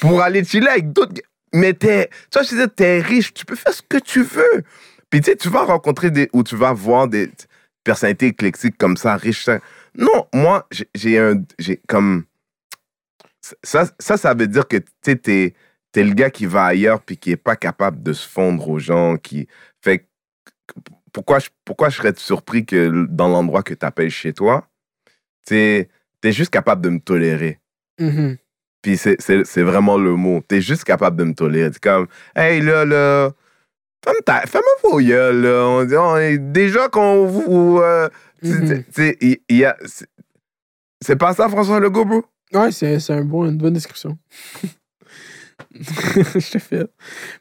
pour 0.00 0.20
aller 0.20 0.44
chiller 0.44 0.68
avec 0.68 0.92
d'autres. 0.92 1.14
Mais 1.54 1.72
t'es, 1.72 2.08
tu 2.30 2.38
vois, 2.38 2.42
je 2.42 2.48
disais, 2.50 2.68
t'es 2.68 3.00
riche, 3.00 3.32
tu 3.32 3.44
peux 3.46 3.56
faire 3.56 3.72
ce 3.72 3.82
que 3.88 3.98
tu 3.98 4.22
veux. 4.22 4.62
Puis 5.10 5.20
tu 5.20 5.30
sais, 5.30 5.36
tu 5.36 5.48
vas 5.48 5.64
rencontrer 5.64 6.10
des, 6.10 6.28
ou 6.32 6.42
tu 6.42 6.56
vas 6.56 6.72
voir 6.72 7.08
des 7.08 7.30
personnalités 7.84 8.26
éclectiques 8.28 8.78
comme 8.78 8.96
ça, 8.96 9.16
riches. 9.16 9.44
ça. 9.44 9.58
Non, 9.94 10.26
moi, 10.32 10.68
j'ai- 10.94 11.18
un, 11.18 11.42
j'ai 11.58 11.78
comme, 11.88 12.24
ça, 13.62 13.84
ça, 13.98 14.16
ça 14.16 14.34
veut 14.34 14.46
dire 14.46 14.68
que 14.68 14.76
tu 14.76 14.86
sais, 15.02 15.16
t'es, 15.16 15.54
t'es 15.92 16.04
le 16.04 16.12
gars 16.14 16.30
qui 16.30 16.46
va 16.46 16.64
ailleurs 16.66 17.02
puis 17.02 17.16
qui 17.16 17.32
est 17.32 17.36
pas 17.36 17.56
capable 17.56 18.02
de 18.02 18.12
se 18.12 18.28
fondre 18.28 18.68
aux 18.68 18.78
gens, 18.78 19.16
qui 19.16 19.48
fait 19.82 20.06
pourquoi 21.12 21.40
je, 21.40 21.48
pourquoi 21.64 21.88
je 21.88 21.96
serais 21.96 22.14
surpris 22.16 22.64
que 22.64 23.06
dans 23.08 23.28
l'endroit 23.28 23.62
que 23.64 23.74
tu 23.74 23.84
appelles 23.84 24.10
chez 24.10 24.32
toi, 24.32 24.68
tu 25.46 25.56
es 25.56 25.88
juste 26.22 26.50
capable 26.52 26.82
de 26.82 26.90
me 26.90 27.00
tolérer. 27.00 27.58
Puis 28.82 28.96
c'est- 28.96 29.62
vraiment 29.62 29.98
le 29.98 30.14
mot. 30.14 30.42
Tu 30.48 30.56
es 30.56 30.60
juste 30.60 30.84
capable 30.84 31.16
de 31.16 31.24
me 31.24 31.34
tolérer. 31.34 31.70
C'est 31.72 31.82
comme, 31.82 32.06
hey 32.36 32.60
là, 32.62 32.84
là, 32.84 33.32
fais-moi 34.46 34.72
vos 34.82 35.00
gueules, 35.00 35.42
là. 35.42 35.66
On 35.66 35.84
dit, 35.84 35.96
on 35.96 36.16
est- 36.16 36.38
déjà 36.38 36.88
qu'on 36.88 37.26
vous. 37.26 37.78
euh, 37.82 38.08
c'est- 38.42 38.86
pas 41.16 41.34
ça, 41.34 41.48
François 41.48 41.80
Legault, 41.80 42.04
bro? 42.04 42.24
Ouais, 42.52 42.72
c'est 42.72 42.98
c'est 42.98 43.12
un 43.12 43.24
bon, 43.24 43.44
une 43.46 43.58
bonne 43.58 43.74
description. 43.74 44.18
je 45.74 46.50
te 46.52 46.58
fais. 46.58 46.84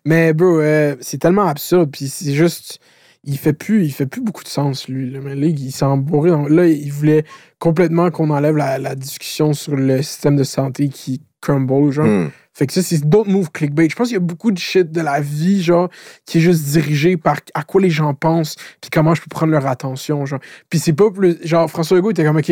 Mais, 0.05 0.33
bro, 0.33 0.59
euh, 0.59 0.95
c'est 1.01 1.17
tellement 1.19 1.47
absurde. 1.47 1.89
Puis 1.91 2.07
c'est 2.09 2.33
juste. 2.33 2.79
il 3.25 3.37
fait 3.37 3.53
plus, 3.53 3.83
il 3.85 3.91
fait 3.91 4.05
plus 4.05 4.21
beaucoup 4.21 4.43
de 4.43 4.47
sens, 4.49 4.87
lui. 4.87 5.09
Là. 5.11 5.19
Mais 5.21 5.35
là, 5.35 5.47
il 5.47 5.71
s'est 5.71 5.83
embourré. 5.85 6.29
dans- 6.29 6.47
Là, 6.47 6.65
il 6.67 6.91
voulait 6.91 7.25
complètement 7.59 8.11
qu'on 8.11 8.29
enlève 8.29 8.55
la, 8.55 8.77
la 8.77 8.95
discussion 8.95 9.53
sur 9.53 9.75
le 9.75 10.01
système 10.01 10.35
de 10.37 10.43
santé 10.43 10.89
qui 10.89 11.21
crumble, 11.41 11.91
genre. 11.91 12.05
Hmm. 12.05 12.29
Fait 12.53 12.67
que 12.67 12.73
ça, 12.73 12.81
c'est 12.81 13.07
d'autres 13.07 13.29
moves 13.29 13.51
clickbait. 13.51 13.87
Je 13.89 13.95
pense 13.95 14.07
qu'il 14.07 14.15
y 14.15 14.17
a 14.17 14.21
beaucoup 14.21 14.51
de 14.51 14.57
shit 14.57 14.91
de 14.91 15.01
la 15.01 15.21
vie, 15.21 15.63
genre, 15.63 15.89
qui 16.25 16.39
est 16.39 16.41
juste 16.41 16.65
dirigé 16.65 17.15
par 17.15 17.37
à 17.53 17.63
quoi 17.63 17.79
les 17.79 17.89
gens 17.89 18.13
pensent, 18.13 18.55
puis 18.81 18.89
comment 18.91 19.15
je 19.15 19.21
peux 19.21 19.29
prendre 19.29 19.51
leur 19.53 19.65
attention, 19.65 20.25
genre. 20.25 20.39
Puis 20.69 20.79
c'est 20.79 20.93
pas 20.93 21.09
plus. 21.09 21.37
Genre, 21.45 21.69
François 21.69 21.95
Legault 21.95 22.11
était 22.11 22.25
comme, 22.25 22.37
OK, 22.37 22.51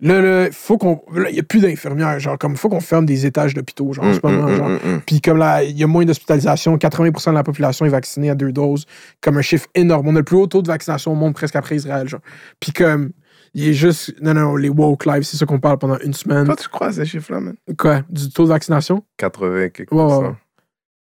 là, 0.00 0.20
là, 0.20 0.48
faut 0.50 0.76
qu'on. 0.76 1.02
Là, 1.14 1.30
il 1.30 1.36
y 1.36 1.40
a 1.40 1.44
plus 1.44 1.60
d'infirmières, 1.60 2.18
genre, 2.18 2.36
comme, 2.36 2.56
faut 2.56 2.68
qu'on 2.68 2.80
ferme 2.80 3.06
des 3.06 3.26
étages 3.26 3.54
d'hôpitaux, 3.54 3.92
genre, 3.92 4.06
en 4.06 4.14
ce 4.14 4.18
Hmm, 4.18 4.30
moment, 4.30 4.48
hmm, 4.48 4.56
genre. 4.56 5.00
Puis 5.06 5.20
comme 5.20 5.38
là, 5.38 5.62
il 5.62 5.78
y 5.78 5.84
a 5.84 5.86
moins 5.86 6.04
d'hospitalisation, 6.04 6.76
80% 6.76 7.30
de 7.30 7.34
la 7.36 7.44
population 7.44 7.86
est 7.86 7.90
vaccinée 7.90 8.30
à 8.30 8.34
deux 8.34 8.50
doses, 8.50 8.86
comme 9.20 9.36
un 9.36 9.42
chiffre 9.42 9.68
énorme. 9.76 10.08
On 10.08 10.16
a 10.16 10.18
le 10.18 10.24
plus 10.24 10.36
haut 10.36 10.48
taux 10.48 10.62
de 10.62 10.68
vaccination 10.68 11.12
au 11.12 11.16
monde 11.16 11.34
presque 11.34 11.54
après 11.54 11.76
Israël, 11.76 12.08
genre. 12.08 12.22
Puis 12.58 12.72
comme, 12.72 13.10
il 13.54 13.68
est 13.68 13.72
juste, 13.74 14.14
non, 14.20 14.34
non, 14.34 14.56
les 14.56 14.68
woke 14.68 15.06
lives, 15.06 15.22
c'est 15.22 15.36
ça 15.36 15.46
qu'on 15.46 15.60
parle 15.60 15.78
pendant 15.78 15.98
une 15.98 16.12
semaine. 16.12 16.44
Toi, 16.44 16.56
tu 16.56 16.68
crois 16.68 16.88
à 16.88 16.92
ces 16.92 17.04
chiffres-là, 17.06 17.40
man? 17.40 17.56
Quoi, 17.78 18.02
du 18.10 18.28
taux 18.30 18.44
de 18.44 18.48
vaccination? 18.48 19.04
80 19.18 19.68
quelques 19.70 19.92
Ouais, 19.92 19.98
ouais, 19.98 20.04
pourcents. 20.04 20.22
ouais. 20.28 20.34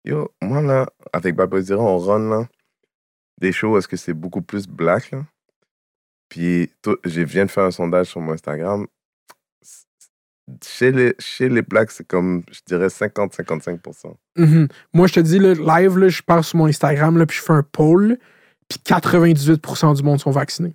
Yo, 0.05 0.29
moi, 0.41 0.61
là, 0.61 0.87
avec 1.13 1.35
Zero, 1.61 1.81
on 1.87 1.97
run, 1.97 2.29
là, 2.29 2.47
des 3.39 3.51
shows, 3.51 3.77
est-ce 3.77 3.87
que 3.87 3.97
c'est 3.97 4.13
beaucoup 4.13 4.41
plus 4.41 4.67
black, 4.67 5.11
là? 5.11 5.25
Puis, 6.29 6.71
je 7.05 7.21
viens 7.21 7.45
de 7.45 7.51
faire 7.51 7.65
un 7.65 7.71
sondage 7.71 8.07
sur 8.07 8.21
mon 8.21 8.33
Instagram. 8.33 8.85
Chez 10.65 10.91
les, 10.91 11.13
chez 11.19 11.47
les 11.49 11.61
blacks, 11.61 11.91
c'est 11.91 12.05
comme, 12.07 12.43
je 12.51 12.59
dirais, 12.65 12.87
50-55%. 12.87 14.13
Mhm. 14.37 14.67
Moi, 14.93 15.07
je 15.07 15.13
te 15.13 15.19
dis, 15.21 15.39
là, 15.39 15.53
live, 15.79 15.97
là, 15.97 16.09
je 16.09 16.21
pars 16.21 16.43
sur 16.43 16.57
mon 16.57 16.65
Instagram, 16.67 17.17
là, 17.17 17.25
puis 17.25 17.37
je 17.37 17.43
fais 17.43 17.53
un 17.53 17.63
poll, 17.63 18.17
puis 18.67 18.79
98% 18.83 19.95
du 19.95 20.03
monde 20.03 20.19
sont 20.19 20.31
vaccinés. 20.31 20.73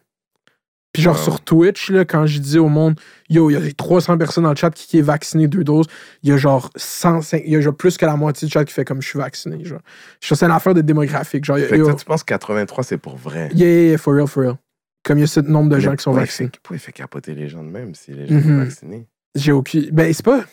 Puis 0.96 1.02
genre 1.02 1.14
Wow. 1.16 1.22
sur 1.22 1.40
Twitch, 1.42 1.90
là, 1.90 2.06
quand 2.06 2.24
je 2.24 2.38
dis 2.38 2.58
au 2.58 2.68
monde, 2.70 2.98
yo, 3.28 3.50
il 3.50 3.52
y 3.52 3.56
a 3.56 3.72
300 3.76 4.16
personnes 4.16 4.44
dans 4.44 4.50
le 4.50 4.56
chat 4.56 4.70
qui, 4.70 4.86
qui 4.86 4.98
est 4.98 5.02
vacciné 5.02 5.46
deux 5.46 5.62
doses, 5.62 5.84
il 6.22 6.30
y 6.30 6.32
a 6.32 6.38
genre 6.38 6.70
105, 6.74 7.42
il 7.44 7.52
y 7.52 7.56
a 7.56 7.60
genre 7.60 7.76
plus 7.76 7.98
que 7.98 8.06
la 8.06 8.16
moitié 8.16 8.46
du 8.48 8.52
chat 8.52 8.64
qui 8.64 8.72
fait 8.72 8.86
comme 8.86 9.02
je 9.02 9.08
suis 9.08 9.18
vacciné. 9.18 9.62
Genre. 9.62 9.80
C'est 10.22 10.42
une 10.42 10.50
affaire 10.50 10.72
de 10.72 10.80
démographique. 10.80 11.44
Genre, 11.44 11.58
Fait 11.58 11.76
que 11.78 11.82
toi, 11.84 11.94
tu 11.94 12.04
penses 12.06 12.22
que 12.22 12.32
83, 12.32 12.82
c'est 12.84 12.96
pour 12.96 13.16
vrai? 13.16 13.50
yeah, 13.54 13.66
yeah, 13.68 13.88
yeah, 13.90 13.98
for 13.98 14.14
real, 14.14 14.26
for 14.26 14.42
real. 14.42 14.56
Comme 15.04 15.18
il 15.18 15.20
y 15.20 15.24
a 15.24 15.26
ce 15.26 15.40
nombre 15.40 15.68
de 15.68 15.78
gens 15.78 15.90
Mais 15.90 15.96
qui 15.98 16.02
sont 16.04 16.12
vaccinés. 16.12 16.48
Pourquoi 16.62 16.76
il 16.76 16.80
fait 16.80 16.92
capoter 16.92 17.34
les 17.34 17.48
gens 17.48 17.62
de 17.62 17.68
même 17.68 17.94
si 17.94 18.12
les 18.12 18.26
gens 18.26 18.34
Mhm. 18.34 18.42
sont 18.42 18.56
vaccinés? 18.64 19.06
J'ai 19.34 19.52
aucune. 19.52 19.90
Ben, 19.90 20.10
c'est 20.14 20.24
pas. 20.24 20.44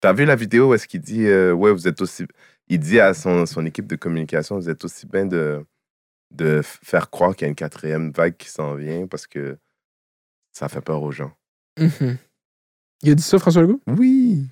T'as 0.00 0.12
vu 0.12 0.24
la 0.24 0.34
vidéo 0.34 0.70
où 0.70 0.74
est-ce 0.74 0.88
qu'il 0.88 1.00
dit, 1.00 1.26
euh, 1.26 1.52
ouais, 1.52 1.70
vous 1.72 1.86
êtes 1.86 2.00
aussi. 2.00 2.26
Il 2.68 2.78
dit 2.80 2.98
à 2.98 3.14
son, 3.14 3.46
son 3.46 3.64
équipe 3.66 3.86
de 3.86 3.96
communication, 3.96 4.56
vous 4.56 4.68
êtes 4.68 4.84
aussi 4.84 5.06
bien 5.06 5.26
de, 5.26 5.62
de 6.30 6.60
faire 6.62 7.10
croire 7.10 7.34
qu'il 7.34 7.44
y 7.44 7.46
a 7.46 7.50
une 7.50 7.54
quatrième 7.56 8.10
vague 8.12 8.36
qui 8.36 8.48
s'en 8.48 8.74
vient 8.74 9.06
parce 9.06 9.26
que 9.26 9.58
ça 10.52 10.68
fait 10.68 10.80
peur 10.80 11.02
aux 11.02 11.12
gens. 11.12 11.32
Mhm. 11.78 12.16
Il 13.02 13.10
a 13.12 13.14
dit 13.14 13.22
ça, 13.22 13.38
François 13.38 13.62
Legault? 13.62 13.80
Oui. 13.86 14.46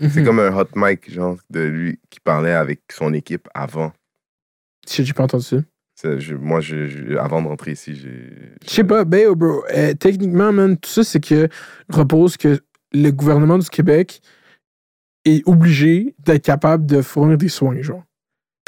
C'est 0.00 0.20
Mhm. 0.20 0.24
comme 0.24 0.38
un 0.40 0.56
hot 0.56 0.68
mic, 0.76 1.10
genre, 1.10 1.36
de 1.50 1.60
lui 1.60 2.00
qui 2.10 2.20
parlait 2.20 2.52
avec 2.52 2.82
son 2.92 3.12
équipe 3.12 3.48
avant. 3.54 3.92
Shit, 4.86 5.04
J'ai 5.06 5.12
pas 5.12 5.24
entendu 5.24 5.44
ça. 5.44 5.56
C'est- 5.96 6.20
je- 6.20 6.36
moi, 6.36 6.60
je, 6.60 6.86
je- 6.86 7.16
avant 7.16 7.42
de 7.42 7.48
rentrer 7.48 7.72
ici, 7.72 7.96
j'ai. 7.96 8.32
Je 8.64 8.70
sais 8.70 8.84
pas, 8.84 9.04
ben, 9.04 9.26
oh, 9.28 9.34
bro, 9.34 9.64
euh, 9.74 9.94
techniquement, 9.94 10.52
man, 10.52 10.76
tout 10.78 10.88
ça, 10.90 11.02
c'est 11.02 11.18
que 11.20 11.48
repose 11.88 12.36
que 12.36 12.60
le 12.92 13.10
gouvernement 13.10 13.58
du 13.58 13.68
Québec 13.68 14.22
est 15.24 15.42
obligé 15.48 16.14
d'être 16.20 16.44
capable 16.44 16.86
de 16.86 17.02
fournir 17.02 17.36
des 17.36 17.48
soins, 17.48 17.82
genre. 17.82 18.04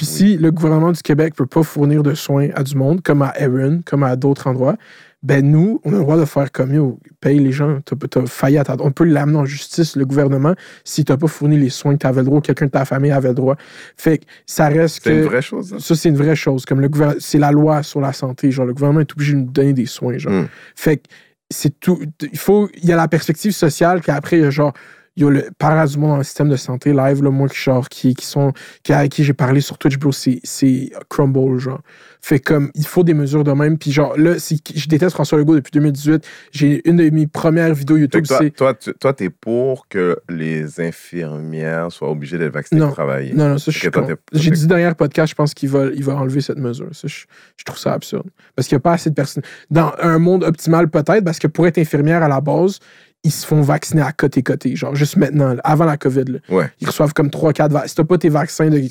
Puis 0.01 0.07
Oui. 0.09 0.17
si 0.17 0.37
le 0.39 0.51
gouvernement 0.51 0.93
du 0.93 1.03
Québec 1.03 1.35
peut 1.35 1.45
pas 1.45 1.63
fournir 1.63 2.03
de 2.03 2.15
soins 2.15 2.49
à 2.55 2.63
du 2.63 2.75
monde, 2.75 3.03
comme 3.03 3.21
à 3.21 3.35
Erin, 3.39 3.81
comme 3.85 4.03
à 4.03 4.17
d'autres 4.17 4.47
endroits, 4.47 4.77
ben 5.23 5.47
nous, 5.47 5.79
on 5.85 5.91
a 5.91 5.97
le 5.99 6.01
droit 6.01 6.17
de 6.17 6.25
faire 6.25 6.51
comme 6.51 6.73
yo, 6.73 6.99
paye 7.21 7.39
les 7.39 7.53
gens, 7.53 7.81
t'as 7.85 8.25
failli 8.25 8.57
à 8.57 8.65
ta... 8.65 8.77
On 8.81 8.93
peut 8.93 9.05
l'amener 9.05 9.37
en 9.37 9.45
justice, 9.45 9.95
le 9.97 10.07
gouvernement, 10.07 10.55
si 10.85 11.05
t'as 11.05 11.19
pas 11.19 11.27
fourni 11.27 11.59
les 11.59 11.69
soins 11.69 11.93
que 11.93 11.99
t'avais 11.99 12.23
le 12.23 12.25
droit, 12.29 12.41
quelqu'un 12.41 12.65
de 12.65 12.71
ta 12.71 12.87
famille 12.87 13.11
avait 13.11 13.29
le 13.29 13.35
droit. 13.35 13.57
Fait 13.99 14.17
que 14.17 14.25
ça 14.47 14.69
reste 14.69 15.01
C'est 15.05 15.11
que... 15.11 15.17
une 15.17 15.25
vraie 15.25 15.43
chose, 15.43 15.75
hein? 15.75 15.79
Ça, 15.79 15.95
c'est 15.95 16.09
une 16.09 16.17
vraie 16.17 16.35
chose. 16.35 16.65
Comme 16.65 16.81
le 16.81 16.89
gouvernement, 16.89 17.21
c'est 17.21 17.37
la 17.39 17.53
loi 17.53 17.83
sur 17.83 18.01
la 18.01 18.15
santé. 18.15 18.51
Genre, 18.51 18.65
le 18.65 18.73
gouvernement 18.73 19.01
est 19.01 19.13
obligé 19.13 19.35
de 19.35 19.41
nous 19.41 19.51
donner 19.51 19.75
des 19.75 19.85
soins. 19.85 20.17
Genre. 20.17 20.33
Mm. 20.33 20.49
Fait 20.75 20.97
que 20.97 21.03
c'est 21.51 21.79
tout. 21.79 21.99
Il 22.23 22.39
faut. 22.39 22.71
Il 22.83 22.89
y 22.89 22.93
a 22.93 22.97
la 22.97 23.09
perspective 23.09 23.53
sociale, 23.53 24.01
puis 24.01 24.13
après, 24.13 24.39
il 24.39 24.45
y 24.45 24.47
a 24.47 24.51
genre. 24.51 24.73
Il 25.21 25.25
y 25.25 25.27
a 25.27 25.31
le 25.31 25.87
du 25.87 25.99
monde 25.99 26.11
dans 26.13 26.17
le 26.17 26.25
système 26.25 26.49
de 26.49 26.57
santé 26.57 26.95
live, 26.95 27.23
là, 27.23 27.31
moi, 27.31 27.47
qui, 27.47 27.59
genre, 27.59 27.87
qui, 27.91 28.15
qui 28.15 28.25
sont. 28.25 28.55
Qui, 28.83 28.95
avec 28.95 29.13
qui 29.13 29.23
j'ai 29.23 29.35
parlé 29.35 29.61
sur 29.61 29.77
Twitch, 29.77 29.99
bro, 29.99 30.13
c'est 30.13 30.41
c'est 30.45 30.91
crumble, 31.11 31.59
genre. 31.59 31.83
Fait 32.23 32.39
comme, 32.39 32.71
il 32.75 32.87
faut 32.87 33.03
des 33.05 33.13
mesures 33.13 33.45
de 33.45 33.53
même. 33.53 33.77
Puis 33.77 33.93
genre, 33.93 34.17
là, 34.17 34.35
je 34.37 34.89
déteste 34.89 35.13
François 35.13 35.37
Legault 35.37 35.57
depuis 35.57 35.73
2018. 35.73 36.27
J'ai 36.53 36.89
une 36.89 36.97
de 36.97 37.11
mes 37.11 37.27
premières 37.27 37.75
vidéos 37.75 37.99
YouTube, 37.99 38.25
c'est. 38.27 38.51
toi, 38.51 38.73
tu 38.73 38.95
toi, 38.95 39.13
t'es 39.13 39.29
pour 39.29 39.89
que 39.89 40.17
les 40.31 40.81
infirmières 40.81 41.93
soient 41.93 42.11
obligées 42.11 42.39
d'être 42.39 42.55
vaccinées 42.55 42.81
pour 42.81 42.93
travailler. 42.93 43.35
Non, 43.35 43.49
non, 43.49 43.59
ça, 43.59 43.71
je 43.71 43.79
suis 43.79 43.91
J'ai 44.33 44.51
dit 44.51 44.67
dernier 44.67 44.93
podcast, 44.95 45.31
je 45.31 45.35
pense 45.35 45.53
qu'il 45.53 45.69
va, 45.69 45.87
il 45.95 46.05
va 46.05 46.15
enlever 46.17 46.41
cette 46.41 46.59
mesure. 46.59 46.89
Ça, 46.93 47.09
je, 47.09 47.25
je 47.59 47.65
trouve 47.65 47.79
ça 47.79 47.93
absurde. 47.93 48.29
Parce 48.57 48.69
qu'il 48.69 48.77
n'y 48.77 48.81
a 48.81 48.83
pas 48.83 48.93
assez 48.93 49.11
de 49.11 49.15
personnes. 49.15 49.45
Dans 49.71 49.93
un 50.01 50.19
monde 50.19 50.45
optimal, 50.45 50.89
peut-être, 50.89 51.25
parce 51.25 51.39
que 51.39 51.47
pour 51.47 51.67
être 51.67 51.79
infirmière 51.79 52.23
à 52.23 52.29
la 52.29 52.41
base, 52.41 52.81
ils 53.23 53.31
se 53.31 53.47
font 53.47 53.61
vacciner 53.61 54.01
à 54.01 54.13
côté-côté. 54.13 54.75
Genre, 54.77 54.95
juste 54.95 55.17
maintenant, 55.17 55.53
là, 55.53 55.61
avant 55.63 55.85
la 55.85 55.99
COVID. 55.99 56.25
là. 56.25 56.39
Ouais. 56.49 56.71
Ils 56.81 56.87
reçoivent 56.87 57.13
comme 57.13 57.29
3-4 57.29 57.71
vaccins. 57.71 57.89
Si 57.89 57.95
t'as 57.95 58.05
pas 58.05 58.17
tes 58.17 58.31
vaccins 58.31 58.71
de 58.71 58.83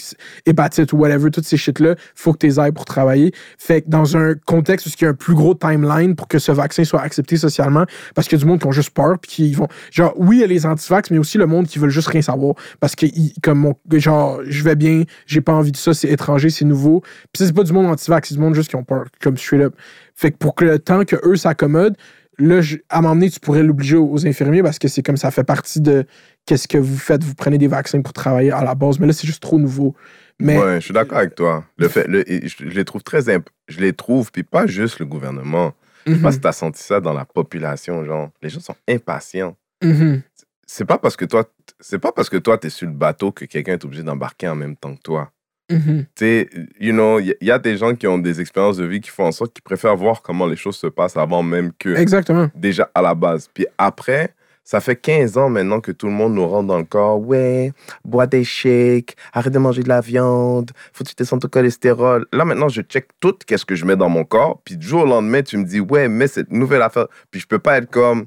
hépatite 0.45 0.93
ou 0.93 0.97
whatever, 0.97 1.31
toutes 1.31 1.45
ces 1.45 1.57
shit-là, 1.57 1.95
faut 2.13 2.33
que 2.33 2.45
tu 2.47 2.59
ailles 2.59 2.71
pour 2.71 2.85
travailler. 2.85 3.31
Fait 3.57 3.81
que 3.81 3.89
dans 3.89 4.17
un 4.17 4.35
contexte 4.45 4.85
où 4.85 4.89
il 4.89 5.03
y 5.03 5.07
a 5.07 5.09
un 5.09 5.13
plus 5.15 5.33
gros 5.33 5.55
timeline 5.55 6.15
pour 6.15 6.27
que 6.27 6.37
ce 6.37 6.51
vaccin 6.51 6.83
soit 6.83 7.01
accepté 7.01 7.37
socialement, 7.37 7.85
parce 8.13 8.27
qu'il 8.27 8.37
y 8.37 8.41
a 8.41 8.43
du 8.43 8.47
monde 8.47 8.59
qui 8.59 8.67
ont 8.67 8.71
juste 8.71 8.91
peur, 8.91 9.17
puis 9.19 9.31
qui 9.31 9.53
vont. 9.53 9.67
Genre, 9.91 10.13
oui, 10.17 10.37
il 10.37 10.41
y 10.41 10.43
a 10.43 10.47
les 10.47 10.65
antivax, 10.65 11.09
mais 11.09 11.17
aussi 11.17 11.39
le 11.39 11.47
monde 11.47 11.65
qui 11.65 11.79
veulent 11.79 11.89
juste 11.89 12.09
rien 12.09 12.21
savoir. 12.21 12.53
Parce 12.79 12.95
que, 12.95 13.07
comme 13.41 13.59
mon. 13.59 13.75
Genre, 13.91 14.41
je 14.45 14.63
vais 14.63 14.75
bien, 14.75 15.03
j'ai 15.25 15.41
pas 15.41 15.53
envie 15.53 15.71
de 15.71 15.77
ça, 15.77 15.95
c'est 15.95 16.09
étranger, 16.09 16.51
c'est 16.51 16.65
nouveau. 16.65 17.01
Puis 17.33 17.45
c'est 17.45 17.53
pas 17.53 17.63
du 17.63 17.73
monde 17.73 17.87
antivax, 17.87 18.29
c'est 18.29 18.35
du 18.35 18.41
monde 18.41 18.53
juste 18.53 18.69
qui 18.69 18.75
ont 18.75 18.83
peur, 18.83 19.05
comme 19.21 19.37
straight 19.37 19.63
up. 19.63 19.75
Fait 20.13 20.31
que 20.31 20.37
pour 20.37 20.53
que 20.53 20.65
le 20.65 20.79
temps 20.79 21.05
que 21.05 21.15
eux 21.25 21.37
s'accommodent, 21.37 21.95
là, 22.39 22.61
à 22.89 22.97
un 22.97 23.01
moment 23.01 23.15
donné, 23.15 23.29
tu 23.29 23.39
pourrais 23.39 23.63
l'obliger 23.63 23.95
aux, 23.97 24.25
infirmiers 24.25 24.63
parce 24.63 24.79
que 24.79 24.87
c'est 24.87 25.03
comme 25.03 25.17
ça 25.17 25.29
fait 25.31 25.43
partie 25.43 25.81
de 25.81 26.05
qu'est-ce 26.45 26.67
que 26.67 26.77
vous 26.77 26.97
faites. 26.97 27.23
Vous 27.23 27.35
prenez 27.35 27.57
des 27.57 27.67
vaccins 27.67 28.01
pour 28.01 28.13
travailler 28.13 28.51
à 28.51 28.63
la 28.63 28.75
base, 28.75 28.99
mais 28.99 29.07
là, 29.07 29.13
c'est 29.13 29.27
juste 29.27 29.41
trop 29.43 29.59
nouveau. 29.59 29.95
Mais 30.39 30.57
Ouais, 30.57 30.75
je 30.79 30.85
suis 30.85 30.93
d'accord 30.93 31.17
avec 31.19 31.35
toi. 31.35 31.65
Le 31.77 31.87
fait, 31.89 32.07
le- 32.07 32.23
je, 32.27 32.63
les 32.65 32.85
trouve 32.85 33.03
très 33.03 33.29
imp- 33.29 33.49
je 33.67 33.79
les 33.81 33.93
trouve, 33.93 34.31
puis 34.31 34.43
pas 34.43 34.65
juste 34.67 34.99
le 34.99 35.05
gouvernement. 35.05 35.73
Je 36.05 36.13
sais 36.13 36.17
Mhm, 36.17 36.23
pas 36.23 36.31
si 36.31 36.39
t'as 36.39 36.51
senti 36.53 36.81
ça 36.81 37.01
dans 37.01 37.13
la 37.13 37.25
population, 37.25 38.03
genre, 38.05 38.29
les 38.41 38.49
gens 38.49 38.61
sont 38.61 38.75
impatients. 38.89 39.55
mhm. 39.83 40.21
C'est 40.65 40.85
pas 40.85 40.97
parce 40.97 41.15
que 41.15 41.25
toi, 41.25 41.45
c'est 41.79 41.99
pas 41.99 42.11
parce 42.11 42.29
que 42.29 42.37
toi 42.37 42.57
t'es 42.57 42.69
sur 42.69 42.87
le 42.87 42.93
bateau 42.93 43.31
que 43.31 43.45
quelqu'un 43.45 43.73
est 43.73 43.83
obligé 43.85 44.03
d'embarquer 44.03 44.47
en 44.47 44.55
même 44.55 44.75
temps 44.75 44.95
que 44.95 45.01
toi. 45.01 45.31
Tu 45.69 46.05
sais, 46.15 46.49
you 46.79 46.93
know, 46.93 47.19
il 47.19 47.35
y, 47.41 47.51
a 47.51 47.59
des 47.59 47.77
gens 47.77 47.93
qui 47.95 48.07
ont 48.07 48.17
des 48.17 48.41
expériences 48.41 48.77
de 48.77 48.85
vie 48.85 49.01
qui 49.01 49.09
font 49.09 49.25
en 49.25 49.31
sorte 49.31 49.53
qu'ils 49.53 49.63
préfèrent 49.63 49.95
voir 49.95 50.21
comment 50.21 50.47
les 50.47 50.55
choses 50.55 50.77
se 50.77 50.87
passent 50.87 51.17
avant 51.17 51.43
même 51.43 51.71
que 51.77 51.95
Exactement. 51.95 52.49
déjà 52.55 52.89
à 52.95 53.01
la 53.01 53.13
base. 53.13 53.49
Puis 53.53 53.67
après, 53.77 54.33
ça 54.63 54.81
fait 54.81 54.95
15 54.95 55.37
ans 55.37 55.49
maintenant 55.49 55.79
que 55.79 55.91
tout 55.91 56.07
le 56.07 56.11
monde 56.11 56.33
nous 56.35 56.47
rentre 56.47 56.67
dans 56.67 56.77
le 56.77 56.83
corps. 56.83 57.19
Ouais, 57.19 57.71
bois 58.03 58.27
des 58.27 58.43
shakes, 58.43 59.15
arrête 59.33 59.53
de 59.53 59.59
manger 59.59 59.83
de 59.83 59.89
la 59.89 60.01
viande, 60.01 60.71
faut 60.93 61.03
que 61.03 61.09
tu 61.09 61.15
descendes 61.15 61.41
ton 61.41 61.47
cholestérol. 61.47 62.25
Là, 62.33 62.45
maintenant, 62.45 62.69
je 62.69 62.81
check 62.81 63.07
tout 63.19 63.35
qu'est-ce 63.45 63.65
que 63.65 63.75
je 63.75 63.85
mets 63.85 63.95
dans 63.95 64.09
mon 64.09 64.23
corps. 64.23 64.61
Puis 64.63 64.77
du 64.77 64.87
jour 64.87 65.03
au 65.03 65.07
lendemain, 65.07 65.41
tu 65.41 65.57
me 65.57 65.65
dis, 65.65 65.79
ouais, 65.79 66.07
mais 66.07 66.27
cette 66.27 66.51
nouvelle 66.51 66.81
affaire. 66.81 67.07
Puis 67.31 67.41
je 67.41 67.47
peux 67.47 67.59
pas 67.59 67.77
être 67.77 67.89
comme, 67.89 68.25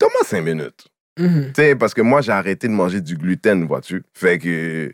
donne-moi 0.00 0.22
5 0.24 0.42
minutes. 0.42 0.88
Mhm. 1.18 1.52
Tu 1.54 1.62
sais, 1.62 1.76
parce 1.76 1.94
que 1.94 2.02
moi, 2.02 2.22
j'ai 2.22 2.32
arrêté 2.32 2.68
de 2.68 2.72
manger 2.72 3.00
du 3.00 3.16
gluten, 3.16 3.64
vois-tu? 3.64 4.02
Fait 4.14 4.38
que. 4.38 4.92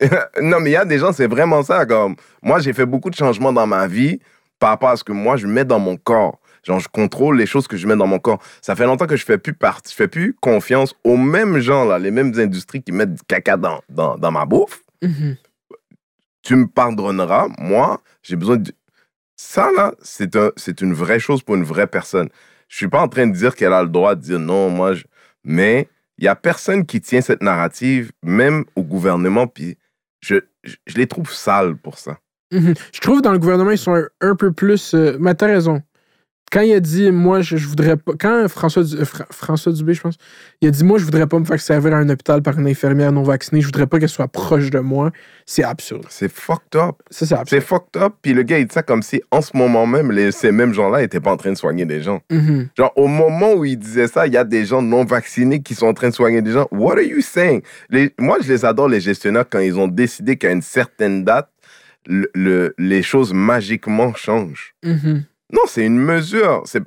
non, 0.42 0.60
mais 0.60 0.70
il 0.70 0.72
y 0.72 0.76
a 0.76 0.84
des 0.84 0.98
gens, 0.98 1.12
c'est 1.12 1.26
vraiment 1.26 1.62
ça. 1.62 1.86
Comme, 1.86 2.16
moi, 2.42 2.58
j'ai 2.58 2.72
fait 2.72 2.86
beaucoup 2.86 3.10
de 3.10 3.14
changements 3.14 3.52
dans 3.52 3.66
ma 3.66 3.86
vie 3.86 4.20
par 4.58 4.70
rapport 4.70 4.90
à 4.90 4.96
ce 4.96 5.04
que 5.04 5.12
moi, 5.12 5.36
je 5.36 5.46
mets 5.46 5.64
dans 5.64 5.78
mon 5.78 5.96
corps. 5.96 6.38
Genre, 6.62 6.80
je 6.80 6.88
contrôle 6.88 7.36
les 7.36 7.46
choses 7.46 7.68
que 7.68 7.76
je 7.76 7.86
mets 7.86 7.96
dans 7.96 8.06
mon 8.06 8.18
corps. 8.18 8.42
Ça 8.62 8.74
fait 8.74 8.86
longtemps 8.86 9.06
que 9.06 9.16
je 9.16 9.24
fais 9.24 9.38
plus 9.38 9.52
partie, 9.52 9.92
je 9.92 9.96
fais 9.96 10.08
plus 10.08 10.34
confiance 10.40 10.94
aux 11.04 11.16
mêmes 11.16 11.58
gens, 11.58 11.84
là, 11.84 11.98
les 11.98 12.10
mêmes 12.10 12.32
industries 12.38 12.82
qui 12.82 12.92
mettent 12.92 13.14
du 13.14 13.22
caca 13.28 13.56
dans, 13.56 13.80
dans, 13.88 14.16
dans 14.16 14.30
ma 14.30 14.46
bouffe. 14.46 14.82
Mhm. 15.02 15.36
Tu 16.42 16.56
me 16.56 16.66
pardonneras, 16.66 17.48
moi, 17.58 18.00
j'ai 18.22 18.36
besoin 18.36 18.56
de. 18.56 18.72
Ça, 19.36 19.70
là, 19.76 19.92
c'est 20.00 20.36
un, 20.36 20.52
c'est 20.56 20.80
une 20.80 20.94
vraie 20.94 21.18
chose 21.18 21.42
pour 21.42 21.54
une 21.54 21.64
vraie 21.64 21.86
personne. 21.86 22.28
Je 22.68 22.76
suis 22.76 22.88
pas 22.88 23.00
en 23.00 23.08
train 23.08 23.26
de 23.26 23.34
dire 23.34 23.54
qu'elle 23.54 23.72
a 23.72 23.82
le 23.82 23.88
droit 23.88 24.14
de 24.14 24.20
dire 24.20 24.38
non, 24.38 24.70
moi, 24.70 24.94
je... 24.94 25.04
mais 25.42 25.88
il 26.18 26.24
y 26.24 26.28
a 26.28 26.36
personne 26.36 26.86
qui 26.86 27.00
tient 27.00 27.20
cette 27.20 27.42
narrative, 27.42 28.12
même 28.22 28.64
au 28.76 28.82
gouvernement, 28.82 29.46
puis 29.46 29.76
je, 30.24 30.96
les 30.96 31.06
trouve 31.06 31.30
sales 31.30 31.76
pour 31.76 31.98
ça. 31.98 32.18
Mhm. 32.52 32.74
Je 32.92 33.00
trouve 33.00 33.22
dans 33.22 33.32
le 33.32 33.38
gouvernement, 33.38 33.70
ils 33.70 33.78
sont 33.78 33.94
un, 33.94 34.06
un 34.20 34.36
peu 34.36 34.52
plus. 34.52 34.94
Euh, 34.94 35.16
mais 35.20 35.34
t'as 35.34 35.46
raison. 35.46 35.82
Quand 36.54 36.60
il 36.60 36.72
a 36.72 36.78
dit, 36.78 37.10
moi, 37.10 37.40
je, 37.40 37.56
je 37.56 37.66
voudrais 37.66 37.96
pas. 37.96 38.12
Quand 38.18 38.46
François, 38.48 38.84
Du- 38.84 39.04
Fra- 39.04 39.26
François 39.32 39.72
Dubé, 39.72 39.92
je 39.92 40.00
pense, 40.00 40.14
il 40.60 40.68
a 40.68 40.70
dit, 40.70 40.84
moi, 40.84 40.98
je 40.98 41.04
voudrais 41.04 41.26
pas 41.26 41.38
me 41.40 41.44
faire 41.44 41.60
servir 41.60 41.92
à 41.94 41.96
un 41.98 42.08
hôpital 42.08 42.42
par 42.42 42.56
une 42.58 42.68
infirmière 42.68 43.10
non 43.10 43.24
vaccinée, 43.24 43.60
je 43.60 43.66
voudrais 43.66 43.88
pas 43.88 43.98
qu'elle 43.98 44.08
soit 44.08 44.28
proche 44.28 44.70
de 44.70 44.78
moi, 44.78 45.10
c'est 45.46 45.64
absurde. 45.64 46.04
C'est 46.08 46.30
fucked 46.32 46.76
up. 46.76 46.94
Ça, 47.10 47.26
c'est 47.26 47.26
C'est 47.26 47.34
absurde. 47.34 47.62
fucked 47.64 48.00
up. 48.02 48.12
Puis 48.22 48.32
le 48.34 48.44
gars, 48.44 48.60
il 48.60 48.66
dit 48.66 48.72
ça 48.72 48.84
comme 48.84 49.02
si, 49.02 49.20
en 49.32 49.40
ce 49.42 49.56
moment 49.56 49.84
même, 49.86 50.12
les- 50.12 50.30
ces 50.30 50.52
mêmes 50.52 50.72
gens-là 50.72 51.02
étaient 51.02 51.20
pas 51.20 51.32
en 51.32 51.36
train 51.36 51.50
de 51.52 51.58
soigner 51.58 51.84
des 51.86 52.00
gens. 52.02 52.20
Mhm. 52.30 52.68
Genre, 52.78 52.92
au 52.94 53.08
moment 53.08 53.54
où 53.54 53.64
il 53.64 53.76
disait 53.76 54.06
ça, 54.06 54.26
il 54.28 54.32
y 54.32 54.36
a 54.36 54.44
des 54.44 54.64
gens 54.64 54.80
non 54.80 55.04
vaccinés 55.04 55.60
qui 55.60 55.74
sont 55.74 55.86
en 55.88 55.94
train 55.94 56.10
de 56.10 56.14
soigner 56.14 56.40
des 56.40 56.52
gens. 56.52 56.68
What 56.70 56.92
are 56.92 57.00
you 57.02 57.20
saying? 57.20 57.62
Les- 57.90 58.14
moi, 58.18 58.38
je 58.40 58.48
les 58.52 58.64
adore, 58.64 58.88
les 58.88 59.00
gestionnaires, 59.00 59.44
quand 59.50 59.58
ils 59.58 59.76
ont 59.76 59.88
décidé 59.88 60.36
qu'à 60.36 60.52
une 60.52 60.62
certaine 60.62 61.24
date, 61.24 61.50
le- 62.06 62.30
le- 62.34 62.74
les 62.78 63.02
choses 63.02 63.32
magiquement 63.32 64.14
changent. 64.14 64.74
Mhm. 64.84 65.24
Non, 65.52 65.62
c'est 65.66 65.84
une 65.84 65.98
mesure. 65.98 66.62
C'est, 66.64 66.82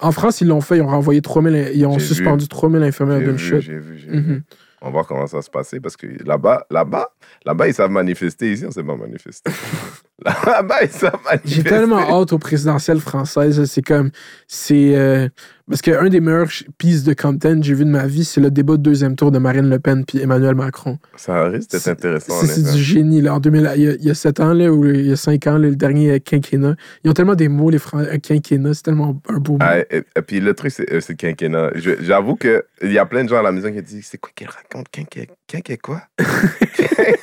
En 0.00 0.12
France, 0.12 0.40
ils 0.40 0.48
l'ont 0.48 0.60
fait, 0.60 0.76
ils 0.78 0.82
ont 0.82 0.86
renvoyé 0.88 1.20
3000, 1.22 1.70
ils 1.74 1.86
ont 1.86 1.98
J'ai 1.98 2.06
suspendu 2.06 2.46
3000 2.48 2.82
infirmières 2.82 3.18
d'une 3.20 3.32
vu, 3.32 3.38
chute. 3.38 3.60
j'ai 3.60 3.78
vu, 3.78 3.98
j'ai 3.98 4.10
vu. 4.10 4.16
Mhm. 4.16 4.42
On 4.82 4.86
va 4.86 4.92
voir 4.92 5.06
comment 5.06 5.26
ça 5.26 5.36
va 5.38 5.42
se 5.42 5.50
passer 5.50 5.78
parce 5.78 5.96
que 5.96 6.06
là-bas, 6.24 6.66
là-bas, 6.70 7.10
là-bas, 7.44 7.68
ils 7.68 7.74
savent 7.74 7.90
manifester. 7.90 8.52
Ici, 8.52 8.64
on 8.66 8.70
sait 8.70 8.82
pas 8.84 8.96
manifester. 8.96 9.50
là-bas, 10.24 10.82
ils 10.82 10.90
savent 10.90 11.18
manifester. 11.24 11.54
J'ai 11.54 11.62
tellement 11.64 11.98
hâte 12.20 12.32
aux 12.32 12.38
présidentielles 12.38 13.00
françaises. 13.00 13.64
C'est 13.64 13.82
comme. 13.82 14.10
C'est. 14.48 14.94
euh, 14.96 15.28
parce 15.68 15.82
qu'un 15.82 16.08
des 16.08 16.18
meilleurs 16.20 16.48
pieces 16.78 17.04
de 17.04 17.12
content 17.14 17.54
que 17.60 17.62
j'ai 17.64 17.74
vu 17.74 17.84
de 17.84 17.90
ma 17.90 18.04
vie, 18.08 18.24
c'est 18.24 18.40
le 18.40 18.50
débat 18.50 18.72
de 18.76 18.82
deuxième 18.82 19.14
tour 19.14 19.30
de 19.30 19.38
Marine 19.38 19.70
Le 19.70 19.78
Pen 19.78 20.04
puis 20.04 20.18
Emmanuel 20.20 20.56
Macron. 20.56 20.98
Ça 21.14 21.44
risque 21.44 21.70
d'être 21.70 21.86
intéressant. 21.86 22.34
C'est 22.44 22.72
du 22.72 22.82
génie. 22.82 23.20
Là. 23.20 23.34
En 23.34 23.38
2000, 23.38 23.70
il, 23.76 23.82
y 23.82 23.88
a, 23.88 23.92
il 23.92 24.04
y 24.04 24.10
a 24.10 24.14
7 24.14 24.40
ans, 24.40 24.52
là, 24.52 24.72
ou 24.72 24.84
il 24.86 25.06
y 25.06 25.12
a 25.12 25.16
5 25.16 25.46
ans, 25.46 25.58
là, 25.58 25.68
le 25.68 25.76
dernier 25.76 26.10
euh, 26.10 26.18
quinquennat. 26.18 26.74
Ils 27.04 27.10
ont 27.10 27.14
tellement 27.14 27.36
des 27.36 27.46
mots, 27.48 27.70
les 27.70 27.78
Fran- 27.78 28.00
euh, 28.00 28.18
quinquennat. 28.18 28.74
C'est 28.74 28.82
tellement 28.82 29.20
un 29.28 29.38
beau 29.38 29.52
mot. 29.52 29.58
Ah, 29.60 29.78
et, 29.78 30.02
et 30.16 30.22
puis 30.22 30.40
le 30.40 30.54
truc, 30.54 30.72
c'est 30.72 31.14
quinquennat. 31.16 31.70
J'avoue 32.00 32.34
qu'il 32.34 32.60
y 32.82 32.98
a 32.98 33.06
plein 33.06 33.22
de 33.22 33.28
gens 33.28 33.38
à 33.38 33.42
la 33.42 33.52
maison 33.52 33.72
qui 33.72 33.80
disent 33.80 34.08
C'est 34.10 34.18
quoi 34.18 34.32
qu'elle 34.34 34.48
raconte 34.50 34.88
Quinquennat 34.90 35.26
quinquennat 35.46 35.78
quoi? 35.78 36.02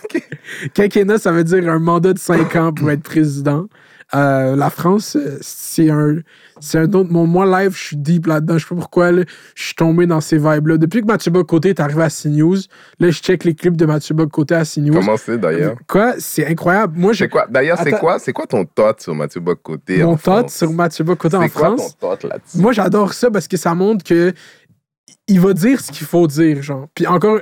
Quinquennat, 0.73 1.17
ça 1.17 1.31
veut 1.31 1.43
dire 1.43 1.69
un 1.69 1.79
mandat 1.79 2.13
de 2.13 2.19
5 2.19 2.55
ans 2.55 2.73
pour 2.73 2.89
être 2.91 3.03
président. 3.03 3.67
Euh, 4.15 4.55
la 4.55 4.69
France, 4.69 5.17
euh, 5.17 5.37
c'est 5.41 5.89
un, 5.89 6.15
c'est 6.61 6.77
un 6.77 6.93
autre. 6.93 7.11
Mon, 7.11 7.27
moi, 7.27 7.45
live, 7.45 7.75
je 7.75 7.83
suis 7.87 7.97
deep 7.97 8.27
là-dedans. 8.27 8.57
Je 8.57 8.63
sais 8.65 8.69
pas 8.69 8.75
pourquoi. 8.79 9.11
là, 9.11 9.23
je 9.53 9.63
suis 9.63 9.75
tombé 9.75 10.05
dans 10.05 10.21
ces 10.21 10.37
vibes-là. 10.37 10.77
Depuis 10.77 11.01
que 11.01 11.07
Mathieu 11.07 11.29
Bocoté 11.29 11.69
est 11.69 11.79
arrivé 11.81 12.03
à 12.03 12.09
CNews, 12.09 12.55
là, 13.01 13.09
je 13.09 13.19
check 13.19 13.43
les 13.43 13.53
clips 13.53 13.75
de 13.75 13.85
Mathieu 13.85 14.15
Bocoté 14.15 14.55
à 14.55 14.63
CNews. 14.63 14.93
Comment 14.93 15.17
c'est 15.17 15.37
d'ailleurs? 15.37 15.75
Quoi? 15.87 16.13
C'est 16.19 16.47
incroyable. 16.47 16.97
Moi, 16.97 17.11
quoi? 17.29 17.47
D'ailleurs, 17.49 17.79
c'est 17.83 17.99
quoi? 17.99 18.17
C'est 18.17 18.31
quoi 18.31 18.47
ton 18.47 18.63
thought 18.63 19.01
sur 19.01 19.13
Mathieu 19.13 19.41
Bocoté 19.41 20.01
mon 20.01 20.15
thought 20.15 20.21
France? 20.21 20.55
sur 20.55 20.71
Mathieu 20.71 21.03
Bocoté 21.03 21.35
en 21.35 21.49
quoi 21.49 21.75
France? 21.75 21.97
ton 21.97 22.07
thought 22.07 22.23
là-dessus? 22.23 22.59
Moi, 22.59 22.71
j'adore 22.71 23.11
ça 23.13 23.29
parce 23.29 23.49
que 23.49 23.57
ça 23.57 23.75
montre 23.75 24.05
que 24.05 24.33
il 25.27 25.39
va 25.39 25.53
dire 25.53 25.81
ce 25.81 25.91
qu'il 25.91 26.07
faut 26.07 26.27
dire, 26.27 26.61
genre. 26.61 26.87
Puis 26.95 27.05
encore, 27.07 27.39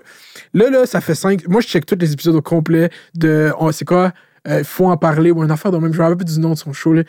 là, 0.53 0.69
là, 0.69 0.85
ça 0.85 1.01
fait 1.01 1.15
cinq. 1.15 1.47
Moi, 1.47 1.61
je 1.61 1.67
check 1.67 1.85
tous 1.85 1.97
les 1.99 2.13
épisodes 2.13 2.35
au 2.35 2.41
complet 2.41 2.89
de. 3.13 3.51
oh, 3.59 3.71
c'est 3.71 3.85
quoi 3.85 4.11
euh, 4.47 4.63
Faut 4.63 4.87
en 4.87 4.97
parler 4.97 5.31
ou 5.31 5.43
une 5.43 5.51
affaire 5.51 5.71
de 5.71 5.77
même. 5.77 5.93
Je 5.93 5.97
me 5.97 6.03
rappelle 6.03 6.17
plus 6.17 6.33
du 6.35 6.39
nom 6.39 6.51
de 6.51 6.55
son 6.57 6.73
show, 6.73 6.93
là. 6.93 7.03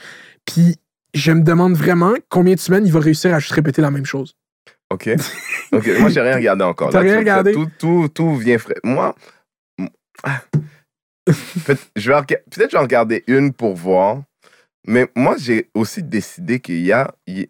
Puis 0.44 0.77
je 1.15 1.32
me 1.32 1.43
demande 1.43 1.74
vraiment 1.74 2.15
combien 2.28 2.55
de 2.55 2.61
semaines 2.61 2.86
il 2.86 2.93
va 2.93 3.01
réussir 3.01 3.35
à 3.35 3.39
juste 3.39 3.53
répéter 3.53 3.81
la 3.82 3.90
même 3.90 4.05
chose. 4.07 4.35
Ok. 4.90 5.11
Ok, 5.73 5.90
moi, 5.98 6.11
j'ai 6.11 6.20
rien 6.20 6.36
regardé 6.36 6.62
encore. 6.62 6.90
T'as 6.90 7.01
rien 7.01 7.19
regardé? 7.19 7.53
Tout, 7.53 7.69
tout, 7.78 8.09
tout 8.15 8.36
vient 8.36 8.59
frais. 8.59 8.77
Moi, 8.85 9.15
ah. 10.23 10.40
Peut- 11.65 11.77
je 11.97 12.12
vais 12.12 12.20
peut-être 12.23 12.70
je 12.70 12.77
vais 12.77 12.78
en 12.78 12.82
regarder 12.82 13.24
une 13.27 13.53
pour 13.53 13.74
voir. 13.74 14.23
Mais 14.86 15.09
moi, 15.16 15.35
j'ai 15.39 15.69
aussi 15.74 16.03
décidé 16.03 16.61
qu'il 16.61 16.82
y 16.86 16.93
a, 16.93 17.12
il- 17.27 17.48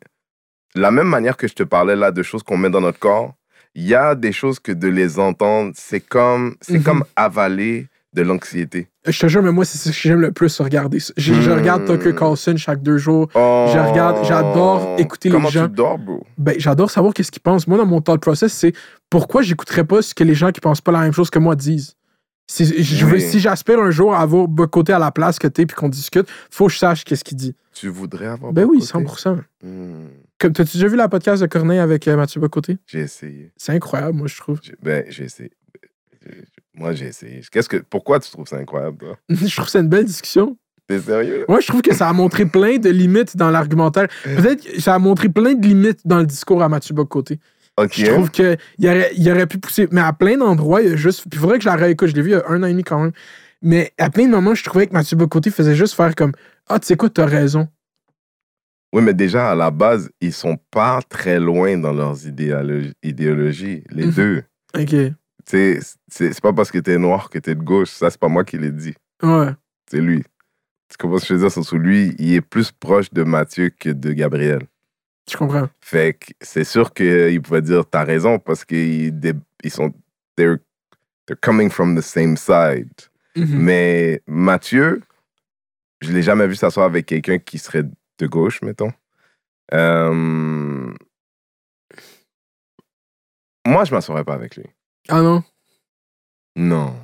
la 0.77 0.91
même 0.91 1.09
manière 1.09 1.37
que 1.37 1.49
je 1.49 1.55
te 1.55 1.63
parlais 1.63 1.97
là 1.97 2.11
de 2.11 2.23
choses 2.23 2.43
qu'on 2.43 2.57
met 2.57 2.71
dans 2.71 2.81
notre 2.81 2.99
corps, 2.99 3.35
il 3.75 3.87
y 3.87 3.95
a 3.95 4.15
des 4.15 4.33
choses 4.33 4.59
que 4.59 4.73
de 4.73 4.89
les 4.89 5.19
entendre, 5.19 5.73
c'est 5.77 6.01
comme, 6.01 6.55
c'est 6.61 6.79
Mhm. 6.79 6.83
comme 6.83 7.05
avaler 7.17 7.89
de 8.15 8.23
l'anxiété. 8.23 8.89
Je 9.07 9.19
te 9.21 9.27
jure, 9.29 9.43
mais 9.43 9.53
moi, 9.53 9.67
c'est 9.67 9.77
ce 9.77 9.91
que 9.91 9.95
j'aime 9.95 10.21
le 10.23 10.33
plus 10.33 10.59
regarder. 10.61 10.99
Je, 10.99 11.35
je 11.35 11.51
Hmm. 11.51 11.55
regarde 11.59 11.85
Tucker 11.85 12.15
Carlson 12.15 12.57
chaque 12.57 12.83
deux 12.83 12.97
jours. 12.97 13.29
Oh. 13.35 13.67
Je 13.73 13.79
regarde- 13.79 14.25
j'adore 14.25 14.97
écouter 14.99 15.29
les 15.29 15.35
Comment 15.35 15.51
gens. 15.51 15.69
tu 15.69 15.75
dors, 15.75 15.99
bro? 15.99 16.25
Ben, 16.39 16.55
j'adore 16.59 16.91
savoir 16.91 17.13
qu'est-ce 17.13 17.31
qu'ils 17.31 17.43
pensent. 17.43 17.67
Moi, 17.67 17.77
dans 17.77 17.85
mon 17.87 18.01
thought 18.01 18.21
process, 18.23 18.53
c'est 18.55 18.73
pourquoi 19.11 19.43
j'écouterais 19.43 19.85
pas 19.85 20.01
ce 20.01 20.15
que 20.15 20.25
les 20.25 20.35
gens 20.35 20.51
qui 20.51 20.61
pensent 20.61 20.81
pas 20.81 20.93
la 20.93 21.01
même 21.01 21.13
chose 21.13 21.29
que 21.29 21.39
moi 21.39 21.55
disent? 21.57 21.95
Si, 22.49 22.65
je 22.83 23.05
veux- 23.05 23.15
Oui. 23.15 23.21
si 23.21 23.39
j'aspire 23.41 23.81
un 23.81 23.91
jour 23.91 24.15
à 24.15 24.21
avoir 24.21 24.47
côté 24.71 24.93
à 24.95 24.99
la 24.99 25.11
place 25.11 25.39
que 25.39 25.49
t'es 25.49 25.67
puis 25.67 25.77
qu'on 25.77 25.89
discute, 25.91 26.27
faut 26.51 26.69
que 26.69 26.73
je 26.73 26.79
sache 26.79 27.05
qu'est-ce 27.05 27.25
qu'il 27.25 27.37
dit. 27.37 27.55
Tu 27.75 27.89
voudrais 27.89 28.27
avoir 28.29 28.53
Ben 28.53 28.63
oui, 28.65 28.79
Bocoté? 28.79 28.87
100%. 28.93 29.35
Hmm, 29.35 29.39
Comme 29.63 30.09
t'as-tu 30.39 30.77
déjà 30.77 30.89
vu 30.89 30.97
la 30.97 31.09
podcast 31.09 31.41
de 31.43 31.47
Corneille 31.47 31.79
avec 31.79 32.07
euh, 32.09 32.17
Mathieu 32.17 32.41
Bocoté? 32.41 32.79
J'ai 32.87 33.01
essayé. 33.01 33.53
C'est 33.57 33.73
incroyable, 33.73 34.17
moi, 34.19 34.27
je 34.29 34.37
trouve. 34.37 34.59
J'ai- 34.63 34.75
Ben, 34.83 35.05
j'ai 35.09 35.25
essayé. 35.25 35.51
Moi, 36.75 36.93
j'ai 36.93 37.07
essayé. 37.07 37.41
Qu'est-ce 37.51 37.69
que, 37.69 37.79
pourquoi 37.79 38.21
tu 38.21 38.31
trouves 38.31 38.47
ça 38.49 38.57
incroyable, 38.57 38.99
toi? 38.99 39.19
je 39.29 39.37
trouve 39.55 39.65
que 39.67 39.71
c'est 39.71 39.81
une 39.81 39.89
belle 39.89 40.05
discussion. 40.05 40.57
T'es 40.89 41.01
sérieux? 41.01 41.45
Moi, 41.49 41.61
je 41.61 41.67
trouve 41.67 41.83
que 41.83 41.95
ça 41.95 42.09
a 42.09 42.13
montré 42.13 42.47
plein 42.47 42.77
de 42.79 42.91
limites 42.91 43.37
dans 43.37 43.51
l'argumentaire. 43.51 44.09
Peut-être 44.25 44.63
que 44.63 44.81
ça 44.81 44.95
a 44.95 44.99
montré 44.99 45.29
plein 45.29 45.55
de 45.55 45.67
limites 45.67 46.01
dans 46.05 46.19
le 46.19 46.27
discours 46.27 46.63
à 46.63 46.69
Mathieu 46.69 46.95
Bocoté. 46.95 47.39
Ok. 47.79 47.93
Je 47.95 48.07
trouve 48.07 48.31
qu'il 48.31 48.57
aurait, 48.85 49.11
il 49.17 49.31
aurait 49.31 49.47
pu 49.47 49.59
pousser. 49.59 49.89
Mais 49.91 50.01
à 50.01 50.13
plein 50.13 50.37
d'endroits, 50.37 50.83
il 50.83 50.91
y 50.91 50.93
a 50.93 50.97
juste. 50.97 51.23
Puis 51.23 51.31
il 51.35 51.39
faudrait 51.39 51.59
que 51.59 51.65
je 51.65 51.69
la 51.69 51.77
réécoute. 51.77 52.09
Je 52.09 52.15
l'ai 52.15 52.23
vu 52.23 52.31
il 52.31 52.33
y 52.33 52.37
a 52.37 52.45
un 52.49 52.63
an 52.63 52.67
et 52.67 52.71
demi 52.73 52.85
quand 52.85 53.01
même. 53.03 53.13
Mais 53.63 53.93
à 53.99 54.11
plein 54.11 54.25
de 54.27 54.31
moments, 54.31 54.55
je 54.55 54.63
trouvais 54.65 54.87
que 54.87 54.93
Mathieu 54.93 55.17
Bocoté 55.17 55.51
faisait 55.51 55.75
juste 55.75 55.95
faire 55.95 56.15
comme 56.15 56.33
Ah, 56.69 56.79
tu 56.79 56.87
sais 56.87 56.97
quoi, 56.97 57.11
t'as 57.11 57.27
raison. 57.27 57.69
Oui, 58.93 59.03
mais 59.03 59.15
déjà, 59.15 59.51
à 59.51 59.55
la 59.55 59.71
base, 59.71 60.11
ils 60.21 60.33
sont 60.33 60.57
pas 60.71 61.01
très 61.09 61.39
loin 61.41 61.77
dans 61.77 61.93
leurs 61.93 62.27
idéologies, 63.03 63.85
les 63.91 64.07
Mhm. 64.07 64.13
deux. 64.13 64.43
Ok. 64.77 64.95
C'est 65.47 66.41
pas 66.43 66.53
parce 66.53 66.71
que 66.71 66.79
t'es 66.79 66.99
noir 66.99 67.31
que 67.31 67.39
t'es 67.39 67.55
de 67.55 67.63
gauche. 67.63 67.91
Ça, 67.91 68.11
c'est 68.11 68.19
pas 68.21 68.29
moi 68.29 68.45
qui 68.45 68.59
l'ai 68.59 68.73
dit. 68.73 68.95
Ouais. 69.23 69.51
C'est 69.91 70.01
lui. 70.01 70.23
Tu 70.89 70.97
comprends 70.99 71.19
ce 71.19 71.23
que 71.29 71.35
je 71.35 71.35
veux 71.41 71.49
dire? 71.49 71.65
Sur 71.65 71.79
lui, 71.79 72.15
il 72.19 72.35
est 72.35 72.41
plus 72.41 72.73
proche 72.73 73.13
de 73.13 73.23
Mathieu 73.23 73.71
que 73.71 73.91
de 73.91 74.13
Gabriel. 74.13 74.61
Je 75.31 75.37
comprends. 75.37 75.69
Fait 75.81 76.15
que 76.15 76.33
c'est 76.41 76.65
sûr 76.65 76.93
qu'il 76.95 77.41
pouvait 77.43 77.63
dire 77.63 77.85
t'as 77.89 78.05
raison 78.05 78.39
parce 78.39 78.65
qu'ils 78.65 79.13
ils 79.65 79.71
sont. 79.71 79.93
They're, 80.37 80.59
they're 81.27 81.41
coming 81.41 81.71
from 81.71 81.97
the 81.97 82.03
same 82.03 82.37
side. 82.37 82.91
Mhm. 83.37 83.59
Mais 83.59 84.23
Mathieu, 84.27 85.01
je 86.01 86.13
l'ai 86.13 86.23
jamais 86.23 86.47
vu 86.47 86.55
s'asseoir 86.55 86.87
avec 86.87 87.07
quelqu'un 87.07 87.39
qui 87.39 87.59
serait 87.59 87.85
de 88.19 88.27
gauche, 88.27 88.63
mettons. 88.63 88.93
Euh, 89.75 90.93
Moi, 93.67 93.85
je 93.85 93.93
m'asseoirais 93.95 94.25
pas 94.25 94.35
avec 94.35 94.57
lui. 94.57 94.65
Ah 95.09 95.23
non? 95.23 95.43
Non. 96.57 96.95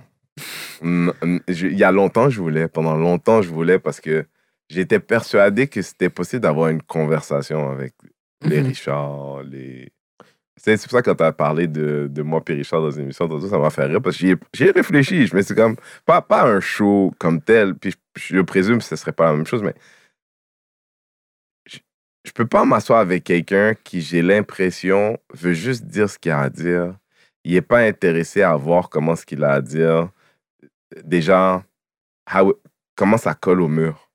Il 0.83 1.77
y 1.77 1.85
a 1.85 1.93
longtemps, 1.93 2.31
je 2.31 2.41
voulais. 2.41 2.69
Pendant 2.69 2.97
longtemps, 2.97 3.43
je 3.43 3.51
voulais 3.51 3.79
parce 3.79 4.01
que 4.01 4.25
j'étais 4.69 4.99
persuadé 5.01 5.67
que 5.69 5.83
c'était 5.83 6.09
possible 6.11 6.43
d'avoir 6.43 6.69
une 6.69 6.83
conversation 6.83 7.71
avec 7.71 7.95
les 8.43 8.61
Mhm. 8.61 8.67
Richard, 8.67 9.43
les. 9.43 9.93
C'est 10.57 10.81
pour 10.83 10.91
ça 10.93 11.03
que 11.03 11.11
quand 11.11 11.17
tu 11.17 11.25
as 11.25 11.33
parlé 11.33 11.67
de, 11.67 12.07
de 12.11 12.23
moi 12.23 12.41
et 12.47 12.53
Richard 12.53 12.83
dans 12.83 12.91
une 12.91 13.03
émission, 13.05 13.29
ça 13.49 13.59
m'a 13.59 13.71
fait 13.71 13.85
rire 13.87 14.01
parce 14.01 14.17
que 14.17 14.21
j'y 14.27 14.31
ai- 14.33 14.37
j'y 14.53 14.65
ai 14.65 14.71
réfléchi. 14.71 15.27
Je 15.27 15.35
me 15.35 15.43
suis 15.43 15.55
comme, 15.57 15.77
pas, 16.07 16.23
pas 16.23 16.45
un 16.45 16.61
show 16.61 17.13
comme 17.19 17.41
tel, 17.41 17.75
puis 17.75 17.93
je, 18.17 18.37
je 18.37 18.41
présume 18.41 18.79
que 18.79 18.85
ce 18.85 18.95
serait 18.95 19.13
pas 19.13 19.27
la 19.27 19.33
même 19.37 19.47
chose, 19.47 19.63
mais 19.63 19.75
je, 22.25 22.33
peux 22.33 22.47
pas 22.47 22.65
m'asseoir 22.65 23.01
avec 23.01 23.25
quelqu'un 23.25 23.75
qui, 23.75 24.01
j'ai 24.01 24.23
l'impression, 24.23 25.19
veut 25.35 25.55
juste 25.55 25.85
dire 25.85 26.09
ce 26.09 26.19
qu'il 26.19 26.33
a 26.33 26.41
à 26.41 26.51
dire. 26.51 26.97
Il 27.45 27.55
est 27.55 27.63
pas 27.63 27.81
intéressé 27.81 28.43
à 28.43 28.55
voir 28.57 28.89
comment 28.89 29.17
ce 29.17 29.27
qu'il 29.27 29.43
a 29.45 29.53
à 29.53 29.61
dire. 29.61 30.11
Déjà, 31.05 31.65
how- 32.33 32.55
comment 32.97 33.17
ça 33.17 33.35
colle 33.35 33.61
au 33.61 33.69
mur. 33.69 34.11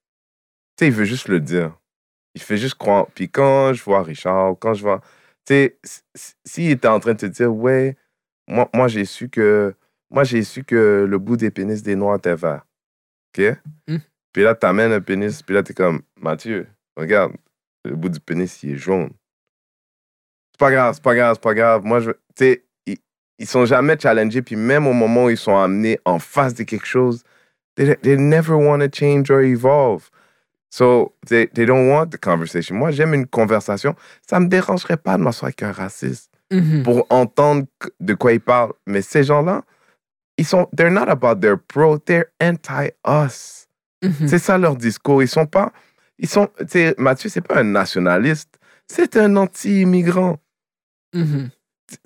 Tu 0.77 0.85
sais, 0.85 0.87
il 0.87 0.93
veut 0.93 1.05
juste 1.05 1.27
le 1.27 1.39
dire. 1.39 1.77
Il 2.35 2.41
fait 2.41 2.57
juste 2.57 2.75
croire. 2.75 3.07
Puis 3.13 3.29
quand 3.29 3.73
je 3.73 3.83
vois 3.83 4.03
Richard, 4.03 4.55
quand 4.59 4.73
je 4.73 4.83
vois. 4.83 5.01
Tu 5.45 5.53
sais, 5.53 5.79
s'il 6.45 6.69
était 6.71 6.87
en 6.87 6.99
train 6.99 7.13
de 7.13 7.19
te 7.19 7.25
dire, 7.25 7.53
ouais, 7.53 7.97
moi, 8.47 8.69
moi 8.73 8.87
j'ai 8.87 9.05
su 9.05 9.29
que. 9.29 9.73
Moi, 10.09 10.23
j'ai 10.23 10.43
su 10.43 10.63
que 10.63 11.05
le 11.07 11.17
bout 11.17 11.35
des 11.35 11.51
pénis 11.51 11.83
des 11.83 11.97
Noirs 11.97 12.17
était 12.17 12.35
vert. 12.35 12.65
OK? 13.37 13.57
Mm. 13.87 13.97
Puis 14.31 14.43
là, 14.43 14.55
t'amènes 14.55 14.91
un 14.91 15.01
pénis, 15.01 15.41
puis 15.41 15.55
là, 15.55 15.63
t'es 15.63 15.73
comme, 15.73 16.01
Mathieu, 16.21 16.67
regarde, 16.95 17.33
le 17.87 17.95
bout 17.95 18.09
du 18.09 18.19
pénis, 18.19 18.61
il 18.63 18.71
est 18.73 18.77
jaune. 18.77 19.09
C'est 20.51 20.59
pas 20.59 20.71
grave, 20.71 20.95
c'est 20.95 21.03
pas 21.03 21.15
grave, 21.15 21.35
c'est 21.35 21.43
pas 21.43 21.53
grave. 21.53 21.81
Moi, 21.83 21.99
je. 21.99 22.11
Tu 22.11 22.17
sais, 22.37 22.63
ils, 22.85 22.97
ils 23.39 23.47
sont 23.47 23.65
jamais 23.65 23.97
challengés, 23.99 24.41
puis 24.41 24.55
même 24.55 24.87
au 24.87 24.93
moment 24.93 25.25
où 25.25 25.29
ils 25.29 25.37
sont 25.37 25.55
amenés 25.57 25.99
en 26.05 26.19
face 26.19 26.53
de 26.53 26.63
quelque 26.63 26.85
chose, 26.87 27.23
they, 27.75 27.95
they 27.97 28.17
never 28.17 28.53
want 28.55 28.79
to 28.79 28.87
change 28.91 29.29
or 29.29 29.41
evolve. 29.41 30.09
So, 30.69 31.13
they, 31.27 31.47
they 31.47 31.65
don't 31.65 31.89
want 31.89 32.07
the 32.11 32.17
conversation. 32.17 32.75
Moi, 32.75 32.91
j'aime 32.91 33.13
une 33.13 33.25
conversation. 33.27 33.95
Ça 34.29 34.39
me 34.39 34.47
dérangerait 34.47 34.97
pas 34.97 35.17
de 35.17 35.23
m'asseoir 35.23 35.47
avec 35.47 35.63
un 35.63 35.71
raciste 35.71 36.31
Mhm. 36.49 36.83
pour 36.83 37.05
entendre 37.09 37.65
de 37.99 38.13
quoi 38.13 38.31
il 38.31 38.39
parle. 38.39 38.71
Mais 38.85 39.01
ces 39.01 39.23
gens-là, 39.25 39.63
ils 40.37 40.45
sont, 40.45 40.69
they're 40.75 40.89
not 40.91 41.09
about 41.09 41.41
their 41.41 41.57
pro, 41.59 41.97
they're 41.99 42.27
anti-us. 42.41 43.67
Mhm. 44.01 44.27
C'est 44.27 44.39
ça 44.39 44.57
leur 44.57 44.75
discours. 44.77 45.21
Ils 45.21 45.27
sont 45.27 45.45
pas, 45.45 45.73
Ils 46.19 46.27
sont, 46.27 46.49
tu 46.59 46.65
sais, 46.67 46.95
Mathieu, 46.97 47.29
c'est 47.29 47.41
pas 47.41 47.59
un 47.59 47.63
nationaliste, 47.63 48.57
c'est 48.87 49.17
un 49.17 49.35
anti-immigrant. 49.35 50.39
Mhm. 51.13 51.49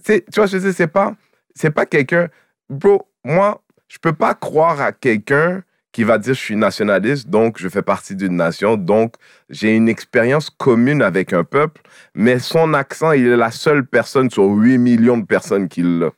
Tu 0.06 0.24
vois, 0.36 0.46
je 0.46 0.60
sais, 0.60 0.74
c'est 0.74 0.88
pas, 0.88 1.16
c'est 1.56 1.72
pas 1.72 1.86
quelqu'un. 1.86 2.30
Bro, 2.70 3.08
moi, 3.24 3.64
je 3.88 3.98
peux 3.98 4.14
pas 4.14 4.34
croire 4.34 4.82
à 4.82 4.92
quelqu'un 4.92 5.64
qui 5.92 6.04
va 6.04 6.18
dire 6.18 6.34
je 6.34 6.40
suis 6.40 6.56
nationaliste, 6.56 7.30
donc 7.30 7.58
je 7.58 7.68
fais 7.68 7.82
partie 7.82 8.16
d'une 8.16 8.38
nation, 8.38 8.78
donc 8.78 9.16
j'ai 9.50 9.76
une 9.76 9.90
expérience 9.90 10.50
commune 10.50 11.02
avec 11.02 11.34
un 11.34 11.44
peuple, 11.44 11.82
mais 12.16 12.40
son 12.40 12.74
accent, 12.74 13.12
il 13.12 13.28
est 13.28 13.36
la 13.36 13.52
seule 13.52 13.86
personne 13.86 14.30
sur 14.30 14.46
8 14.46 14.78
millions 14.78 15.18
de 15.18 15.26
personnes 15.26 15.68
qui 15.68 15.82
l'a. 15.84 16.12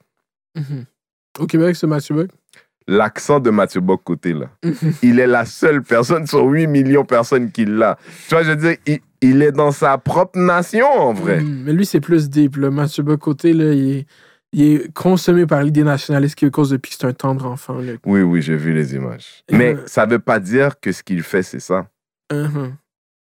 Mhm. 0.55 0.85
Au 1.39 1.47
Québec, 1.47 1.75
c'est 1.75 1.87
Mathieu 1.87 2.15
Bock? 2.15 2.29
L'accent 2.87 3.39
de 3.39 3.49
Mathieu 3.49 3.81
Bock 3.81 4.01
côté 4.03 4.33
là. 4.33 4.49
Mhm. 4.63 4.93
Il 5.01 5.19
est 5.19 5.27
la 5.27 5.45
seule 5.45 5.81
personne 5.83 6.27
sur 6.27 6.43
8 6.45 6.67
millions 6.67 7.01
de 7.01 7.07
personnes 7.07 7.51
qui 7.51 7.65
l'a. 7.65 7.97
Tu 8.27 8.35
vois, 8.35 8.43
je 8.43 8.51
veux 8.51 8.55
dire, 8.55 8.77
il, 8.85 8.99
il 9.21 9.41
est 9.41 9.51
dans 9.51 9.71
sa 9.71 9.97
propre 9.97 10.37
nation 10.37 10.87
en 10.87 11.13
vrai. 11.13 11.39
Mhm. 11.39 11.63
Mais 11.65 11.73
lui, 11.73 11.85
c'est 11.85 12.01
plus 12.01 12.29
deep. 12.29 12.57
Là. 12.57 12.69
Mathieu 12.69 13.03
Bocoté, 13.03 13.53
là, 13.53 13.73
il 13.73 13.97
est, 13.97 14.05
il 14.51 14.61
est 14.63 14.93
consommé 14.93 15.45
par 15.45 15.63
l'idée 15.63 15.83
nationaliste 15.83 16.35
québécoise 16.35 16.69
depuis 16.69 16.91
que 16.91 16.97
c'est 16.99 17.07
un 17.07 17.13
tendre 17.13 17.45
enfant. 17.45 17.79
Là. 17.79 17.93
Oui, 18.05 18.21
oui, 18.21 18.41
j'ai 18.41 18.57
vu 18.57 18.73
les 18.73 18.95
images. 18.95 19.43
Euh. 19.51 19.57
Mais 19.57 19.77
ça 19.85 20.05
veut 20.05 20.19
pas 20.19 20.39
dire 20.39 20.79
que 20.79 20.91
ce 20.91 21.03
qu'il 21.03 21.23
fait, 21.23 21.43
c'est 21.43 21.59
ça. 21.59 21.87
Mhm. 22.31 22.75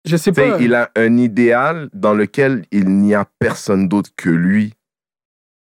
Je 0.05 0.17
sais, 0.17 0.33
pas. 0.33 0.59
il 0.59 0.73
a 0.75 0.91
un 0.97 1.15
idéal 1.15 1.89
dans 1.93 2.13
lequel 2.13 2.65
il 2.71 2.89
n'y 2.89 3.15
a 3.15 3.25
personne 3.39 3.87
d'autre 3.87 4.09
que 4.17 4.29
lui. 4.29 4.73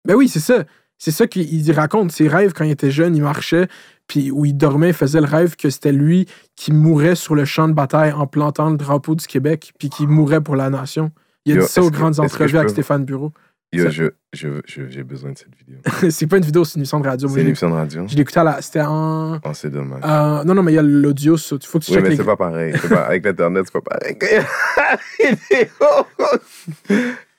Ben 0.07 0.15
oui, 0.15 0.29
c'est 0.29 0.41
ça. 0.41 0.65
C'est 0.99 1.11
ça 1.11 1.27
qu'il 1.27 1.53
il 1.53 1.73
raconte. 1.73 2.13
Ses 2.13 2.29
rêves, 2.29 2.53
quand 2.55 2.65
il 2.65 2.71
était 2.71 2.91
jeune, 2.91 3.17
il 3.17 3.23
marchait, 3.23 3.69
puis 4.07 4.31
où 4.31 4.45
il 4.45 4.57
dormait, 4.57 4.89
il 4.89 4.95
faisait 4.95 5.21
le 5.21 5.27
rêve 5.27 5.57
que 5.57 5.71
c'était 5.71 5.93
lui 5.93 6.27
qui 6.57 6.73
mourait 6.73 7.15
sur 7.17 7.35
le 7.35 7.45
champ 7.45 7.69
de 7.69 7.75
bataille 7.75 8.13
en 8.13 8.27
plantant 8.27 8.71
le 8.71 8.77
drapeau 8.77 9.15
du 9.15 9.27
Québec, 9.27 9.73
puis 9.79 9.91
qui 9.91 10.07
mourait 10.07 10.41
pour 10.41 10.57
la 10.57 10.71
nation. 10.71 11.11
Il 11.47 11.53
a 11.53 11.57
Yo, 11.57 11.63
dit 11.63 11.69
ça 11.69 11.83
aux 11.83 11.91
que- 11.91 11.97
grandes 11.97 12.21
entrevues 12.21 12.57
avec 12.59 12.71
Stéphane 12.71 13.05
Bureau. 13.05 13.33
Yo, 13.73 13.85
Ça- 13.85 13.91
je, 13.91 14.05
je, 14.33 14.49
je- 14.67 14.89
j'ai 14.89 15.03
besoin 15.03 15.33
de 15.33 15.39
cette 15.39 15.55
vidéo. 15.59 15.79
c'est 16.11 16.29
pas 16.29 16.37
une 16.37 16.45
vidéo, 16.45 16.65
c'est 16.65 16.77
une 16.77 16.83
émission 16.83 17.01
de 17.01 17.09
radio. 17.09 17.29
C'est 17.29 17.41
une 17.41 17.49
émission 17.49 17.69
de 17.69 17.75
radio? 17.75 18.05
Je 18.07 18.15
l'écoutais 18.17 18.39
à 18.39 18.45
la. 18.45 18.63
C'était 18.63 18.83
en. 18.83 19.39
Oh, 19.45 19.51
c'est 19.53 19.69
dommage. 19.71 20.01
euh, 20.05 20.45
non, 20.45 20.55
non, 20.55 20.63
mais 20.63 20.73
il 20.73 20.77
y 20.77 20.79
a 20.79 20.83
l'audio. 20.83 21.35
Il 21.37 21.67
faut 21.67 21.81
que 21.81 21.85
tu 21.85 21.91
oui, 21.91 21.97
checkes 21.97 22.03
mais 22.05 22.11
les- 22.11 22.17
c'est 22.17 22.25
pas 22.25 22.37
pareil. 22.37 22.73
Pas- 22.89 23.07
avec 23.07 23.25
l'Internet, 23.25 23.65
c'est 23.67 23.81
pas 23.81 23.99
pareil. 23.99 24.17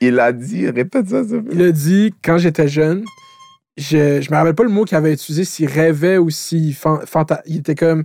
Il 0.01 0.19
a 0.19 0.31
dit, 0.33 0.69
répète 0.69 1.09
ça, 1.09 1.23
s'il. 1.23 1.43
Il 1.51 1.61
a 1.61 1.71
dit, 1.71 2.13
quand 2.23 2.37
j'étais 2.37 2.67
jeune, 2.67 3.03
je, 3.77 4.21
je 4.21 4.31
me 4.31 4.35
rappelle 4.35 4.55
pas 4.55 4.63
le 4.63 4.69
mot 4.69 4.85
qu'il 4.85 4.97
avait 4.97 5.13
utilisé, 5.13 5.43
s'il 5.43 5.67
rêvait 5.69 6.17
ou 6.17 6.29
s'il 6.29 6.75
il 7.45 7.57
était 7.57 7.75
comme. 7.75 8.03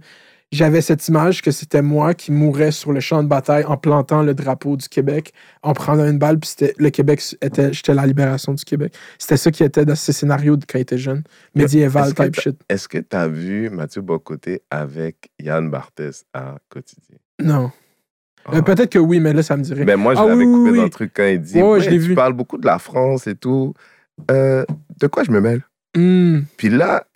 J'avais 0.52 0.80
cette 0.80 1.06
image 1.06 1.42
que 1.42 1.52
c'était 1.52 1.80
moi 1.80 2.12
qui 2.12 2.32
mourais 2.32 2.72
sur 2.72 2.90
le 2.90 2.98
champ 2.98 3.22
de 3.22 3.28
bataille 3.28 3.62
en 3.66 3.76
plantant 3.76 4.24
le 4.24 4.34
drapeau 4.34 4.76
du 4.76 4.88
Québec, 4.88 5.32
en 5.62 5.74
prenant 5.74 6.05
une 6.05 6.18
balle, 6.18 6.40
puis 6.40 6.48
c'était 6.51 6.74
le 6.76 6.90
Québec, 6.90 7.22
était, 7.40 7.72
j'étais 7.72 7.94
la 7.94 8.05
libération 8.05 8.52
du 8.52 8.64
Québec. 8.64 8.92
C'était 9.16 9.36
ça 9.36 9.52
qui 9.52 9.62
était 9.62 9.84
dans 9.84 9.94
ce 9.94 10.10
scénario 10.10 10.56
de 10.56 10.64
quand 10.64 10.76
il 10.78 10.82
était 10.82 10.98
jeune. 10.98 11.22
Médiéval 11.55 12.14
type 12.14 12.40
shit. 12.40 12.60
Est-ce 12.68 12.88
que 12.88 12.98
tu 12.98 13.14
as 13.16 13.28
vu 13.28 13.70
Mathieu 13.70 14.02
Bocoté 14.02 14.62
avec 14.72 15.30
Yann 15.38 15.70
Barthès 15.70 16.24
à 16.34 16.56
Quotidien? 16.68 17.18
Non. 17.40 17.70
Ah. 18.44 18.56
Euh, 18.56 18.62
Peut-être 18.62 18.90
que 18.90 18.98
oui, 18.98 19.20
mais 19.20 19.32
là, 19.32 19.44
ça 19.44 19.56
me 19.56 19.62
dirait. 19.62 19.84
Ben 19.84 19.97
moi, 19.97 20.16
je 20.16 20.20
Ah 20.20 20.26
l'avais 20.26 20.44
oui, 20.44 20.52
coupé 20.52 20.70
oui, 20.72 20.76
dans 20.78 20.82
le 20.84 20.90
truc 20.90 21.12
quand 21.14 21.26
il 21.26 21.40
dit 21.40 21.62
Ouais, 21.62 21.62
ouais, 21.62 21.80
je 21.80 21.90
Tu 21.90 21.98
vu. 21.98 22.14
parles 22.16 22.32
beaucoup 22.32 22.59
de 22.59 22.66
la 22.66 22.80
France 22.80 23.28
et 23.28 23.36
tout. 23.36 23.72
Euh, 24.30 24.64
de 24.98 25.06
quoi 25.06 25.24
je 25.24 25.30
me 25.30 25.40
mêle? 25.40 25.62
Hmm. 25.97 26.40
Puis 26.56 26.68
là, 26.68 27.06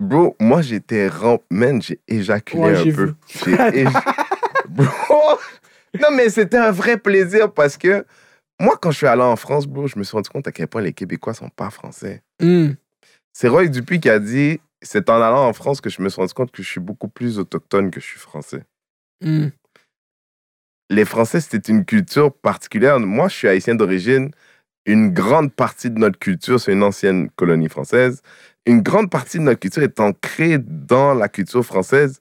bro, 0.00 0.36
moi, 0.40 0.62
j'étais 0.62 1.08
ramp. 1.08 1.42
Man, 1.50 1.80
j'ai 1.80 2.00
éjaculé 2.08 2.62
Ouais, 2.62 2.90
un 2.90 2.94
peu. 2.94 3.14
Bro! 4.68 5.38
Non, 6.00 6.08
mais 6.16 6.30
c'était 6.30 6.56
un 6.56 6.70
vrai 6.70 6.96
plaisir 6.96 7.52
parce 7.52 7.76
que 7.76 8.06
moi, 8.58 8.78
quand 8.80 8.90
je 8.90 8.98
suis 8.98 9.06
allé 9.06 9.22
en 9.22 9.36
France, 9.36 9.66
bro, 9.66 9.86
je 9.86 9.98
me 9.98 10.04
suis 10.04 10.12
rendu 10.12 10.30
compte 10.30 10.46
à 10.48 10.52
quel 10.52 10.68
point 10.68 10.80
les 10.80 10.92
Québécois 10.92 11.34
sont 11.34 11.50
pas 11.50 11.68
français. 11.70 12.22
Hmm. 12.40 12.70
C'est 13.32 13.48
Roy 13.48 13.66
Dupuis 13.66 14.00
qui 14.00 14.08
a 14.08 14.18
dit 14.18 14.60
c'est 14.82 15.08
en 15.10 15.20
allant 15.20 15.46
en 15.46 15.52
France 15.52 15.80
que 15.80 15.90
je 15.90 16.02
me 16.02 16.08
suis 16.08 16.20
rendu 16.20 16.34
compte 16.34 16.50
que 16.50 16.62
je 16.62 16.68
suis 16.68 16.80
beaucoup 16.80 17.08
plus 17.08 17.38
autochtone 17.38 17.90
que 17.90 18.00
je 18.00 18.06
suis 18.06 18.18
français. 18.18 18.64
Hmm. 19.20 19.50
les 20.90 21.04
Français, 21.04 21.40
c'était 21.40 21.70
une 21.70 21.84
culture 21.84 22.34
particulière. 22.34 22.98
Moi, 22.98 23.28
je 23.28 23.36
suis 23.36 23.48
haïtien 23.48 23.76
d'origine. 23.76 24.32
Une 24.86 25.10
grande 25.10 25.52
partie 25.52 25.90
de 25.90 25.98
notre 25.98 26.18
culture, 26.18 26.58
c'est 26.60 26.72
une 26.72 26.82
ancienne 26.82 27.30
colonie 27.36 27.68
française. 27.68 28.20
Une 28.66 28.82
grande 28.82 29.10
partie 29.10 29.38
de 29.38 29.44
notre 29.44 29.60
culture 29.60 29.82
est 29.82 30.00
ancrée 30.00 30.58
dans 30.58 31.14
la 31.14 31.28
culture 31.28 31.64
française. 31.64 32.20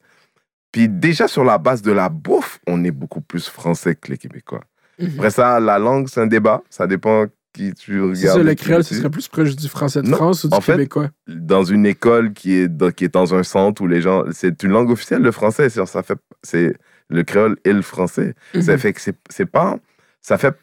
Puis 0.71 0.88
déjà, 0.88 1.27
sur 1.27 1.43
la 1.43 1.57
base 1.57 1.81
de 1.81 1.91
la 1.91 2.09
bouffe, 2.09 2.59
on 2.67 2.83
est 2.83 2.91
beaucoup 2.91 3.21
plus 3.21 3.47
français 3.49 3.95
que 3.95 4.09
les 4.11 4.17
Québécois. 4.17 4.61
Mhm. 4.99 5.09
Après 5.17 5.29
ça, 5.31 5.59
la 5.59 5.79
langue, 5.79 6.07
c'est 6.07 6.21
un 6.21 6.27
débat. 6.27 6.61
Ça 6.69 6.88
dépend 6.88 7.25
qui 7.53 7.73
tu 7.73 7.99
regardes. 8.01 8.38
Ça, 8.38 8.43
le 8.43 8.55
créole, 8.55 8.83
ce 8.83 8.95
serait 8.95 9.09
plus 9.09 9.27
proche 9.27 9.55
du 9.55 9.67
français 9.67 10.01
de 10.01 10.07
Non, 10.07 10.15
France 10.17 10.45
ou 10.45 10.49
du 10.49 10.55
en 10.55 10.61
fait, 10.61 10.73
québécois? 10.73 11.09
dans 11.27 11.63
une 11.65 11.85
école 11.85 12.31
qui 12.33 12.53
est 12.53 12.67
dans, 12.69 12.91
qui 12.91 13.03
est 13.05 13.13
dans 13.13 13.33
un 13.35 13.43
centre 13.43 13.81
où 13.81 13.88
les 13.88 14.01
gens... 14.01 14.23
C'est 14.31 14.63
une 14.63 14.71
langue 14.71 14.89
officielle, 14.89 15.21
le 15.21 15.31
français. 15.33 15.67
Ça 15.69 15.85
fait, 16.03 16.17
c'est 16.43 16.75
le 17.09 17.23
créole 17.23 17.57
et 17.65 17.73
le 17.73 17.81
français. 17.81 18.35
Ça 18.61 18.73
Mhm. 18.73 18.77
fait 18.77 18.93
que 18.93 19.01
c'est 19.01 19.45
pas. 19.45 19.77
Ça 20.21 20.38
fait. 20.38 20.55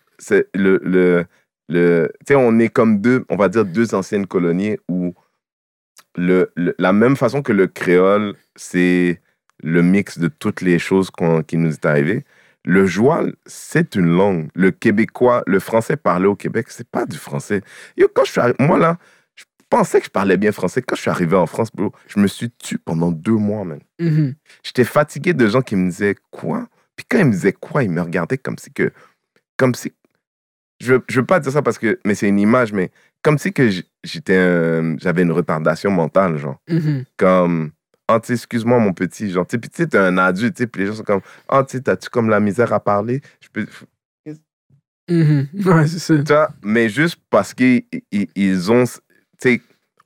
Le. 0.54 0.80
le, 0.82 1.24
le 1.68 2.10
tu 2.20 2.26
sais, 2.28 2.34
on 2.34 2.58
est 2.58 2.68
comme 2.68 3.00
deux, 3.00 3.24
on 3.28 3.36
va 3.36 3.48
dire 3.48 3.64
deux 3.64 3.94
anciennes 3.94 4.26
colonies 4.26 4.76
où 4.88 5.14
le, 6.16 6.50
le- 6.56 6.74
la 6.78 6.92
même 6.92 7.16
façon 7.16 7.42
que 7.42 7.52
le 7.52 7.66
créole, 7.66 8.34
c'est 8.56 9.20
le 9.62 9.82
mix 9.82 10.18
de 10.18 10.28
toutes 10.28 10.60
les 10.60 10.78
choses 10.78 11.10
qu'on- 11.10 11.42
qui 11.42 11.56
nous 11.56 11.72
est 11.72 11.86
arrivé. 11.86 12.24
Le 12.64 12.86
joual, 12.86 13.34
c'est 13.46 13.94
une 13.94 14.06
langue. 14.16 14.48
Le 14.54 14.70
québécois, 14.70 15.42
le 15.46 15.60
français 15.60 15.96
parlé 15.96 16.26
au 16.26 16.34
Québec, 16.36 16.66
c'est 16.70 16.88
pas 16.88 17.06
du 17.06 17.16
français. 17.16 17.62
Yo, 17.96 18.08
quand 18.14 18.24
je 18.24 18.32
suis 18.32 18.40
moi 18.58 18.78
là, 18.78 18.98
je 19.36 19.44
pensais 19.70 20.00
que 20.00 20.06
je 20.06 20.10
parlais 20.10 20.36
bien 20.36 20.52
français. 20.52 20.82
Quand 20.82 20.96
je 20.96 21.02
suis 21.02 21.10
arrivé 21.10 21.36
en 21.36 21.46
France, 21.46 21.70
bro, 21.72 21.92
je 22.08 22.18
me 22.18 22.26
suis 22.26 22.50
tué 22.50 22.78
pendant 22.84 23.12
deux 23.12 23.36
mois, 23.36 23.64
man. 23.64 23.80
Mhm. 24.00 24.34
J'étais 24.64 24.84
fatigué 24.84 25.34
de 25.34 25.46
gens 25.46 25.62
qui 25.62 25.76
me 25.76 25.88
disaient 25.90 26.16
quoi? 26.30 26.66
Puis 26.96 27.06
quand 27.08 27.18
ils 27.18 27.26
me 27.26 27.32
disaient 27.32 27.52
quoi, 27.52 27.84
ils 27.84 27.90
me 27.90 28.00
regardaient 28.02 28.38
comme 28.38 28.58
si 28.58 28.72
que. 28.72 28.92
Comme 29.56 29.74
si. 29.74 29.92
Je 30.80 30.94
veux, 30.94 31.04
je 31.08 31.20
veux 31.20 31.26
pas 31.26 31.40
dire 31.40 31.52
ça 31.52 31.62
parce 31.62 31.78
que. 31.78 31.98
Mais 32.04 32.14
c'est 32.14 32.28
une 32.28 32.38
image, 32.38 32.72
mais 32.72 32.90
comme 33.22 33.38
si 33.38 33.52
que 33.52 33.68
j'étais 34.04 34.36
un- 34.36 34.96
j'avais 34.98 35.22
une 35.22 35.32
retardation 35.32 35.90
mentale, 35.90 36.36
genre. 36.38 36.60
Mhm. 36.68 37.04
Comme. 37.16 37.72
Sais, 38.22 38.32
excuse-moi, 38.34 38.78
mon 38.78 38.94
petit, 38.94 39.30
genre. 39.30 39.46
Tu 39.46 39.52
sais, 39.52 39.58
puis 39.58 39.68
tu 39.68 39.76
sais, 39.82 39.86
t'es 39.86 39.98
un 39.98 40.16
adulte, 40.16 40.56
tu 40.56 40.62
sais, 40.62 40.66
puis 40.66 40.80
les 40.82 40.86
gens 40.88 40.94
sont 40.94 41.02
comme. 41.02 41.20
Ah, 41.48 41.62
tu 41.62 41.76
sais, 41.76 41.82
t'as-tu 41.82 42.08
comme 42.08 42.30
la 42.30 42.40
misère 42.40 42.72
à 42.72 42.80
parler? 42.80 43.20
Je 43.40 43.48
peux. 43.52 43.66
Mhm. 45.10 45.48
Ouais, 45.64 45.86
c'est 45.86 45.98
ça. 45.98 46.14
Tu 46.18 46.32
vois, 46.32 46.50
mais 46.62 46.88
juste 46.88 47.18
parce 47.30 47.54
qu'ils 47.54 47.84
ils- 48.12 48.28
ils 48.34 48.70
ont. 48.70 48.84
Tu 48.84 48.92
sais, 49.38 49.60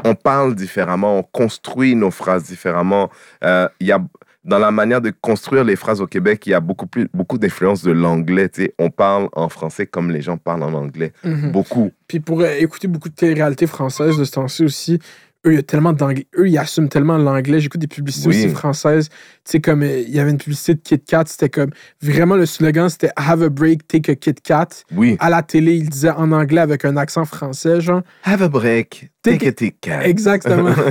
on 0.05 0.15
parle 0.15 0.55
différemment, 0.55 1.19
on 1.19 1.23
construit 1.23 1.95
nos 1.97 2.11
phrases 2.11 2.45
différemment. 2.45 3.11
Euh, 3.45 3.69
Il 3.81 3.87
y 3.89 3.93
a, 3.93 3.99
dans 4.45 4.59
la 4.59 4.71
manière 4.71 5.01
de 5.01 5.13
construire 5.21 5.65
les 5.65 5.77
phrases 5.77 6.01
au 6.01 6.07
Québec, 6.07 6.47
il 6.47 6.51
y 6.51 6.55
a 6.55 6.61
beaucoup, 6.61 6.87
plus, 6.87 7.09
beaucoup 7.15 7.39
d'influence 7.39 7.83
de 7.83 7.93
l'anglais. 7.93 8.51
On 8.79 8.91
parle 8.91 9.29
en 9.35 9.49
français 9.49 9.87
comme 9.87 10.11
les 10.11 10.21
gens 10.21 10.37
parlent 10.37 10.65
en 10.65 10.75
anglais. 10.75 11.13
Mhm. 11.25 11.53
Beaucoup. 11.53 11.93
Puis 12.09 12.21
pour 12.21 12.41
euh, 12.41 12.55
écouter 12.59 12.89
beaucoup 12.89 13.09
de 13.09 13.15
télé-réalité 13.15 13.67
française 13.67 14.17
de 14.19 14.25
ce 14.25 14.33
temps-ci 14.33 14.65
aussi, 14.65 14.99
eux, 15.47 15.53
il 15.53 15.57
y 15.57 15.59
a 15.59 15.63
tellement 15.63 15.93
d'anglais. 15.93 16.27
Eux, 16.37 16.49
ils 16.49 16.59
assument 16.59 16.89
tellement 16.89 17.19
l'anglais. 17.19 17.59
J'écoute 17.61 17.81
des 17.81 17.89
publicités 17.89 18.29
Oui. 18.29 18.37
aussi 18.37 18.49
françaises. 18.49 19.09
Tu 19.09 19.17
sais, 19.45 19.61
comme 19.61 19.83
euh, 19.83 20.01
il 20.01 20.15
y 20.15 20.21
avait 20.21 20.31
une 20.31 20.39
publicité 20.39 20.75
de 20.75 20.81
Kit 20.81 21.01
Kat, 21.01 21.25
c'était 21.27 21.49
comme 21.49 21.71
vraiment 22.01 22.37
le 22.37 22.47
slogan, 22.47 22.89
c'était 22.89 23.11
Have 23.17 23.43
a 23.43 23.49
break, 23.49 23.87
take 23.89 24.11
a 24.11 24.15
Kit 24.15 24.35
Kat. 24.35 24.69
Oui. 24.95 25.17
À 25.19 25.31
la 25.31 25.43
télé, 25.43 25.75
il 25.75 25.89
disait 25.89 26.11
en 26.11 26.31
anglais 26.33 26.61
avec 26.61 26.85
un 26.85 26.97
accent 26.97 27.25
français, 27.25 27.81
genre. 27.81 28.03
Have 28.25 28.43
a 28.43 28.49
break. 28.49 29.11
Take 29.23 29.39
Take 29.39 29.49
a 29.49 29.53
ticket. 29.53 30.01
Exactement. 30.05 30.75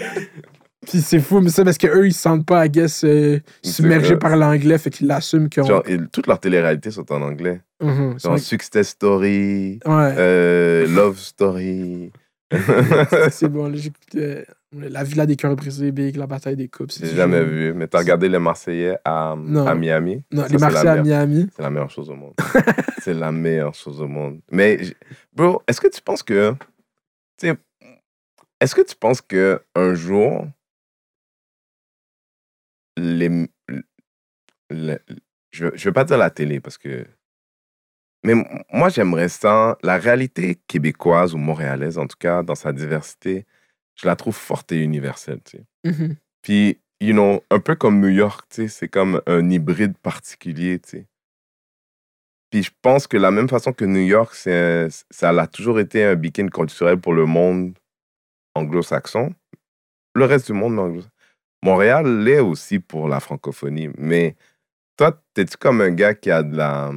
Puis 0.90 1.00
c'est 1.00 1.20
fou, 1.20 1.40
mais 1.40 1.50
ça, 1.50 1.64
parce 1.64 1.78
qu'eux, 1.78 2.06
ils 2.08 2.12
se 2.12 2.20
sentent 2.20 2.44
pas, 2.44 2.66
I 2.66 2.68
guess, 2.70 3.04
euh, 3.04 3.38
submergés 3.62 4.16
par 4.16 4.36
l'anglais, 4.36 4.76
fait 4.76 4.90
qu'ils 4.90 5.06
l'assument 5.06 5.48
ont. 5.58 5.62
Genre, 5.64 5.82
toutes 6.12 6.26
leurs 6.26 6.40
téléréalités 6.40 6.90
sont 6.90 7.10
en 7.12 7.22
anglais. 7.22 7.60
Mhm, 7.80 8.18
Genre 8.20 8.38
c'est 8.38 8.44
Success 8.44 8.88
Story, 8.88 9.78
ouais. 9.86 10.14
euh, 10.18 10.86
Love 10.88 11.18
Story. 11.18 12.10
c'est 13.30 13.48
bon, 13.48 13.72
j'écoute 13.74 14.16
euh, 14.16 14.42
La 14.72 15.04
Villa 15.04 15.24
des 15.24 15.36
cœurs 15.36 15.54
brisés, 15.54 15.92
Big, 15.92 16.16
La 16.16 16.26
bataille 16.26 16.56
des 16.56 16.66
coupes. 16.66 16.90
J'ai 16.90 17.06
jamais 17.14 17.38
genre- 17.38 17.46
vu. 17.48 17.72
Mais 17.74 17.86
t'as 17.86 17.98
regardé 17.98 18.28
les 18.28 18.40
Marseillais 18.40 18.98
à, 19.04 19.36
Non. 19.38 19.66
à 19.68 19.74
Miami? 19.76 20.24
Non, 20.32 20.42
Ça, 20.42 20.48
les 20.48 20.58
Marseillais 20.58 20.88
à 20.88 21.02
Miami. 21.02 21.46
C'est 21.54 21.62
la 21.62 21.70
meilleure 21.70 21.90
chose 21.90 22.10
au 22.10 22.14
monde. 22.16 22.34
c'est 23.02 23.14
la 23.14 23.30
meilleure 23.30 23.74
chose 23.74 24.00
au 24.02 24.08
monde. 24.08 24.40
Mais, 24.50 24.80
bro, 25.32 25.62
est-ce 25.68 25.80
que 25.80 25.86
tu 25.88 26.02
penses 26.02 26.24
que. 26.24 26.50
Tu 27.38 27.48
sais, 27.48 27.54
est-ce 28.60 28.74
que 28.74 28.82
tu 28.82 28.96
penses 28.96 29.22
que 29.22 29.60
un 29.76 29.94
jour, 29.94 30.44
les. 32.96 33.48
le- 34.70 34.98
je, 35.52 35.66
je 35.74 35.84
veux 35.88 35.92
pas 35.92 36.04
dire 36.04 36.18
la 36.18 36.30
télé 36.30 36.60
parce 36.60 36.78
que. 36.78 37.06
Mais 38.22 38.34
moi, 38.72 38.88
j'aimerais 38.90 39.28
ça. 39.28 39.78
La 39.82 39.96
réalité 39.96 40.58
québécoise 40.66 41.34
ou 41.34 41.38
montréalaise, 41.38 41.98
en 41.98 42.06
tout 42.06 42.18
cas, 42.18 42.42
dans 42.42 42.54
sa 42.54 42.72
diversité, 42.72 43.46
je 43.96 44.06
la 44.06 44.14
trouve 44.16 44.36
forte 44.36 44.72
et 44.72 44.82
universelle. 44.82 45.40
Tu 45.42 45.58
sais. 45.58 45.64
Mhm. 45.84 46.16
Puis 46.42 46.78
you 47.00 47.12
know, 47.12 47.42
un 47.50 47.60
peu 47.60 47.74
comme 47.74 48.00
New 48.00 48.08
York, 48.08 48.46
tu 48.50 48.62
sais, 48.62 48.68
c'est 48.68 48.88
comme 48.88 49.22
un 49.26 49.48
hybride 49.50 49.96
particulier, 49.98 50.78
tu 50.78 50.90
sais. 50.90 51.06
Puis 52.50 52.64
je 52.64 52.70
pense 52.82 53.06
que 53.06 53.16
la 53.16 53.30
même 53.30 53.48
façon 53.48 53.72
que 53.72 53.84
New 53.84 54.04
York, 54.04 54.34
ça 54.34 54.88
a 55.28 55.46
toujours 55.46 55.78
été 55.80 56.04
un 56.04 56.16
beacon 56.16 56.50
culturel 56.50 57.00
pour 57.00 57.14
le 57.14 57.24
monde 57.24 57.78
anglo-saxon. 58.54 59.32
Le 60.14 60.24
reste 60.24 60.46
du 60.46 60.52
monde 60.52 60.78
anglo 60.78 61.02
Montréal 61.62 62.22
l'est 62.24 62.40
aussi 62.40 62.78
pour 62.78 63.08
la 63.08 63.20
francophonie. 63.20 63.90
Mais 63.98 64.36
toi, 64.96 65.22
t'es-tu 65.34 65.56
comme 65.56 65.80
un 65.80 65.90
gars 65.90 66.14
qui 66.14 66.30
a 66.30 66.42
de 66.42 66.56
la. 66.56 66.92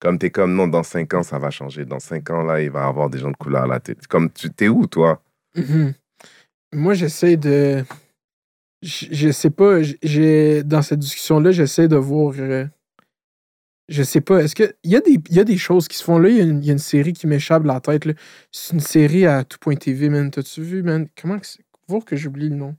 Comme 0.00 0.18
t'es 0.18 0.30
comme, 0.30 0.54
non, 0.54 0.66
dans 0.66 0.82
cinq 0.82 1.14
ans, 1.14 1.22
ça 1.22 1.38
va 1.38 1.50
changer. 1.50 1.84
Dans 1.84 2.00
cinq 2.00 2.28
ans, 2.30 2.42
là, 2.42 2.60
il 2.60 2.70
va 2.70 2.86
avoir 2.86 3.08
des 3.08 3.18
gens 3.18 3.30
de 3.30 3.36
couleur 3.36 3.66
là. 3.66 3.78
T'es, 3.78 3.94
comme, 4.08 4.30
tu 4.32 4.50
t'es 4.50 4.68
où, 4.68 4.86
toi? 4.86 5.22
Mhm. 5.54 5.94
Moi, 6.72 6.94
j'essaie 6.94 7.36
de. 7.36 7.84
Je 8.82 9.30
sais 9.30 9.50
pas, 9.50 9.80
j'ai 10.02 10.64
dans 10.64 10.82
cette 10.82 10.98
discussion-là, 10.98 11.52
j'essaie 11.52 11.86
de 11.86 11.96
voir. 11.96 12.34
euh, 12.36 12.66
Je 13.88 14.02
sais 14.02 14.20
pas, 14.20 14.42
est-ce 14.42 14.56
que. 14.56 14.74
Il 14.82 14.90
y, 14.90 14.96
a 14.96 15.00
des- 15.00 15.20
y 15.30 15.44
des 15.44 15.56
choses 15.56 15.86
qui 15.86 15.96
se 15.96 16.02
font 16.02 16.18
là. 16.18 16.28
Il 16.30 16.36
y, 16.64 16.70
a 16.70 16.72
une- 16.72 16.78
série 16.78 17.12
qui 17.12 17.28
m'échappe 17.28 17.64
la 17.64 17.80
tête. 17.80 18.08
C'est 18.50 18.72
une 18.74 18.80
série 18.80 19.26
à 19.26 19.44
tout.tv, 19.44 20.08
man. 20.08 20.30
T'as-tu 20.32 20.62
vu, 20.62 20.82
man? 20.82 21.08
Comment 21.20 21.38
que 21.38 21.46
c'est. 21.46 21.64
Voir 21.86 22.04
que 22.04 22.16
j'oublie 22.16 22.48
le 22.48 22.56
nom. 22.56 22.74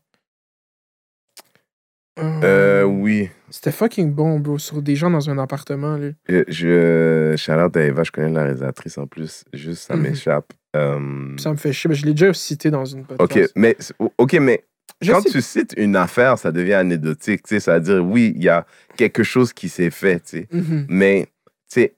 Euh, 2.19 2.41
Euh, 2.43 2.83
oui. 2.83 3.29
C'était 3.49 3.71
fucking 3.71 4.11
bon, 4.13 4.39
bro. 4.39 4.57
Sur 4.57 4.81
des 4.81 4.95
gens 4.95 5.09
dans 5.09 5.29
un 5.29 5.37
appartement, 5.37 5.97
là. 5.97 6.09
Je, 6.27 6.43
je 6.47 7.51
à 7.51 7.81
Eva, 7.85 8.03
je 8.03 8.11
connais 8.11 8.29
la 8.31 8.43
réalisatrice 8.43 8.97
en 8.97 9.07
plus. 9.07 9.43
Juste, 9.53 9.83
ça 9.87 9.95
Mhm. 9.95 10.01
m'échappe. 10.03 10.53
Euh, 10.75 11.35
Ça 11.37 11.51
me 11.51 11.55
fait 11.55 11.71
chier. 11.73 11.89
mais 11.89 11.95
je 11.95 12.05
l'ai 12.05 12.13
déjà 12.13 12.33
cité 12.33 12.71
dans 12.71 12.85
une 12.85 13.01
ok, 13.01 13.17
podcast. 13.17 13.53
mais, 13.55 13.75
ok, 14.17 14.33
mais 14.33 14.63
Je 15.01 15.11
quand 15.11 15.21
sais- 15.21 15.29
tu 15.29 15.41
cites 15.41 15.73
une 15.77 15.95
affaire, 15.95 16.37
ça 16.37 16.51
devient 16.51 16.73
anecdotique. 16.73 17.43
Tu 17.43 17.55
sais, 17.55 17.59
ça 17.59 17.75
veut 17.75 17.81
dire, 17.81 18.03
oui, 18.05 18.33
il 18.35 18.43
y 18.43 18.49
a 18.49 18.65
quelque 18.97 19.23
chose 19.23 19.53
qui 19.53 19.69
s'est 19.69 19.91
fait, 19.91 20.19
tu 20.19 20.39
sais. 20.39 20.47
Mhm. 20.51 20.85
Mais, 20.89 21.25
tu 21.71 21.81
sais, 21.81 21.93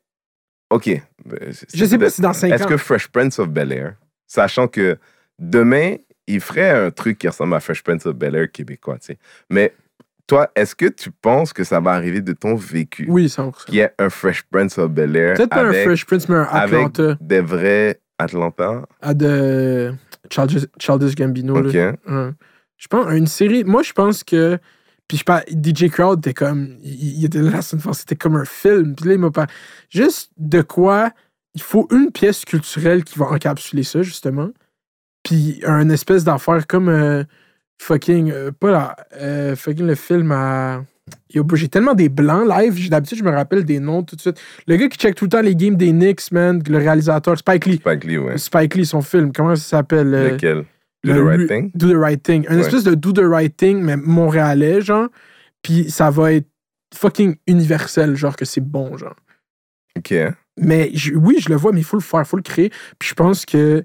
ok. 0.70 0.90
c'est- 1.52 1.76
Je 1.76 1.86
sais 1.86 1.98
pas 1.98 2.10
si 2.10 2.22
dans 2.22 2.34
5 2.34 2.52
Est-ce 2.52 2.64
ans. 2.64 2.68
que 2.68 2.78
Fresh 2.78 3.08
Prince 3.10 3.40
of 3.40 3.50
Bel 3.50 3.72
Air, 3.72 3.96
sachant 4.28 4.68
que 4.68 4.98
demain, 5.40 5.96
il 6.28 6.40
ferait 6.42 6.70
un 6.72 6.92
truc 6.92 7.18
qui 7.18 7.28
ressemble 7.28 7.54
à 7.56 7.60
Fresh 7.60 7.82
Prince 7.84 8.06
of 8.06 8.16
Bel 8.16 8.36
Air 8.36 8.52
québécois, 8.52 8.98
tu 9.00 9.08
sais. 9.08 9.18
Mais 9.50 9.74
toi, 10.28 10.50
est-ce 10.56 10.76
que 10.76 10.88
tu 10.88 11.12
penses 11.12 11.54
que 11.54 11.64
ça 11.64 11.80
va 11.80 11.92
arriver 11.92 12.22
de 12.22 12.34
ton 12.34 12.56
vécu? 12.56 13.06
Oui, 13.10 13.28
100%. 13.28 13.66
Qu'il 13.66 13.76
y 13.76 13.80
ait 13.80 13.94
un 14.00 14.10
Fresh 14.10 14.44
Prince 14.44 14.78
of 14.78 14.92
Bel 14.92 15.16
Air 15.16 15.36
Peut-être 15.36 15.50
pas 15.50 15.64
un 15.64 15.70
avec, 15.70 15.86
Fresh 15.86 16.06
Prince, 16.06 16.28
mais 16.30 16.36
un 16.36 16.44
avec 16.44 16.74
Atlanta. 16.74 17.18
des 17.22 17.42
vrais 17.42 18.00
Atlanta? 18.18 18.86
À 19.02 19.14
de 19.14 19.94
Childish, 20.32 20.64
Childish 20.80 21.16
Gambino. 21.16 21.58
Ok. 21.58 21.74
là. 21.74 21.94
Ouais. 22.08 22.32
Je 22.78 22.88
pense, 22.88 23.12
une 23.12 23.28
série. 23.28 23.64
Moi, 23.64 23.84
je 23.84 23.94
pense 23.94 24.24
que. 24.24 24.58
Puis 25.08 25.18
je 25.18 25.24
parle, 25.24 25.44
DJ 25.50 25.90
Crowd 25.90 26.20
était 26.20 26.34
comme. 26.34 26.78
Il, 26.82 27.20
il 27.20 27.26
était 27.26 27.40
là 27.40 27.62
c'était 27.62 28.16
comme 28.16 28.36
un 28.36 28.46
film. 28.46 28.96
Puis 28.96 29.08
là, 29.08 29.14
il 29.14 29.20
m'a 29.20 29.32
pas. 29.32 29.48
Juste 29.90 30.32
de 30.38 30.62
quoi. 30.62 31.12
Il 31.54 31.62
faut 31.62 31.88
une 31.92 32.12
pièce 32.12 32.44
culturelle 32.44 33.04
qui 33.04 33.18
va 33.20 33.28
encapsuler 33.28 33.84
ça, 33.84 34.02
justement. 34.02 34.50
Puis 35.24 35.62
un 35.66 35.90
espèce 35.90 36.24
d'affaire 36.24 36.66
comme. 36.68 36.90
euh, 36.90 37.24
fucking. 37.82 38.32
euh, 38.32 38.52
pas 38.52 38.72
là. 38.72 38.96
euh, 39.20 39.56
fucking 39.56 39.86
le 39.86 39.96
film 39.96 40.32
à. 40.32 40.84
Yo, 41.34 41.46
j'ai 41.54 41.68
tellement 41.68 41.94
des 41.94 42.10
blancs 42.10 42.48
live. 42.48 42.90
D'habitude, 42.90 43.20
je 43.20 43.24
me 43.24 43.30
rappelle 43.32 43.64
des 43.64 43.80
noms 43.80 44.02
tout 44.04 44.16
de 44.16 44.22
suite. 44.22 44.42
Le 44.68 44.76
gars 44.76 44.88
qui 44.88 44.98
check 44.98 45.14
tout 45.16 45.26
le 45.26 45.30
temps 45.30 45.42
les 45.42 45.56
games 45.56 45.76
des 45.76 45.92
Knicks, 45.92 46.32
man. 46.32 46.62
Le 46.68 46.78
réalisateur, 46.78 47.38
Spike 47.38 47.66
Lee. 47.68 47.76
Spike 47.76 48.04
Lee, 48.06 48.18
ouais. 48.18 48.38
Spike 48.38 48.74
Lee, 48.76 48.86
son 48.86 49.02
film. 49.02 49.32
Comment 49.32 49.56
ça 49.56 49.78
s'appelle? 49.78 50.14
euh, 50.14 50.32
Lequel? 50.32 50.66
Do 51.04 51.14
le 51.14 51.20
the 51.20 51.24
right 51.24 51.48
thing? 51.48 51.72
Do 51.76 51.92
the 51.92 51.96
Right 51.98 52.24
Thing. 52.24 52.46
Un 52.50 52.56
Ouais. 52.56 52.62
espèce 52.62 52.84
de 52.84 52.96
Do 52.96 53.12
the 53.12 53.22
Right 53.24 53.56
Thing, 53.56 53.80
mais 53.84 53.96
montréalais, 53.96 54.82
genre. 54.82 55.10
Puis 55.62 55.92
ça 55.92 56.10
va 56.10 56.34
être 56.34 56.48
fucking 56.96 57.36
universel, 57.46 58.16
genre 58.16 58.36
que 58.36 58.46
c'est 58.46 58.62
bon, 58.62 58.98
genre. 58.98 59.16
Ok. 59.98 60.14
Mais 60.58 60.90
je- 60.96 61.14
oui, 61.14 61.38
je 61.40 61.50
le 61.50 61.56
vois, 61.56 61.72
mais 61.74 61.82
il 61.82 61.84
faut 61.84 61.98
le 61.98 62.02
faire, 62.02 62.22
il 62.22 62.26
faut 62.26 62.38
le 62.38 62.42
créer. 62.44 62.70
Puis 62.98 63.10
je 63.10 63.14
pense 63.14 63.46
que 63.46 63.84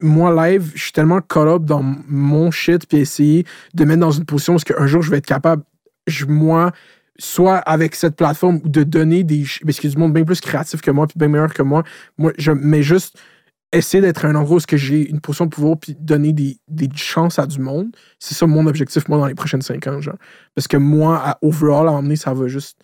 moi, 0.00 0.48
live, 0.48 0.72
je 0.74 0.82
suis 0.82 0.92
tellement 0.92 1.20
caught 1.20 1.48
up 1.48 1.64
dans 1.64 1.82
mon 1.82 2.50
shit, 2.50 2.86
puis 2.86 2.98
essayer 2.98 3.44
de 3.74 3.84
mettre 3.84 4.00
dans 4.00 4.10
une 4.10 4.24
position 4.24 4.54
parce 4.54 4.64
qu'un 4.64 4.86
jour, 4.86 5.02
je 5.02 5.10
vais 5.10 5.18
être 5.18 5.26
capable, 5.26 5.62
je- 6.06 6.26
moi, 6.26 6.72
soit 7.18 7.58
avec 7.58 7.94
cette 7.94 8.16
plateforme, 8.16 8.60
de 8.64 8.82
donner 8.82 9.22
des. 9.24 9.44
Parce 9.64 9.78
qu'il 9.78 9.90
y 9.90 9.92
a 9.92 9.94
du 9.94 10.00
monde 10.00 10.12
bien 10.12 10.24
plus 10.24 10.40
créatif 10.40 10.80
que 10.80 10.90
moi, 10.90 11.06
puis 11.06 11.18
bien 11.18 11.28
meilleur 11.28 11.54
que 11.54 11.62
moi. 11.62 11.84
Moi, 12.18 12.32
je, 12.38 12.50
mais 12.52 12.82
juste 12.82 13.16
essayer 13.72 14.00
d'être 14.00 14.24
un 14.24 14.34
endroit 14.36 14.58
où 14.58 14.60
que 14.66 14.76
j'ai 14.76 15.08
une 15.10 15.20
position 15.20 15.46
de 15.46 15.50
pouvoir, 15.50 15.76
puis 15.78 15.96
donner 15.98 16.32
des, 16.32 16.58
des 16.68 16.88
chances 16.94 17.38
à 17.38 17.46
du 17.46 17.58
monde. 17.60 17.88
C'est 18.18 18.34
ça 18.34 18.46
mon 18.46 18.66
objectif, 18.66 19.08
moi, 19.08 19.18
dans 19.18 19.26
les 19.26 19.34
prochaines 19.34 19.62
cinq 19.62 19.86
ans, 19.86 20.00
genre. 20.00 20.16
Parce 20.54 20.68
que 20.68 20.76
moi, 20.76 21.20
à 21.24 21.38
overall, 21.42 21.88
à 21.88 21.92
emmener, 21.92 22.16
ça 22.16 22.34
va 22.34 22.46
juste. 22.48 22.78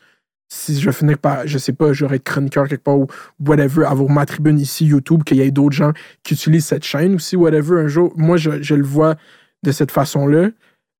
Si 0.52 0.80
je 0.80 0.90
finir 0.90 1.16
par, 1.16 1.46
je 1.46 1.58
sais 1.58 1.72
pas, 1.72 1.92
j'aurai 1.92 2.16
être 2.16 2.24
chroniqueur 2.24 2.66
quelque 2.66 2.82
part 2.82 2.98
ou 2.98 3.06
whatever, 3.38 3.84
avoir 3.84 4.10
ma 4.10 4.26
tribune 4.26 4.58
ici, 4.58 4.84
YouTube, 4.84 5.22
qu'il 5.22 5.36
y 5.36 5.42
ait 5.42 5.52
d'autres 5.52 5.76
gens 5.76 5.92
qui 6.24 6.34
utilisent 6.34 6.66
cette 6.66 6.82
chaîne 6.84 7.14
aussi, 7.14 7.36
whatever, 7.36 7.80
un 7.80 7.86
jour. 7.86 8.12
Moi, 8.16 8.36
je, 8.36 8.74
le 8.74 8.82
vois 8.82 9.14
de 9.62 9.70
cette 9.70 9.92
façon-là, 9.92 10.48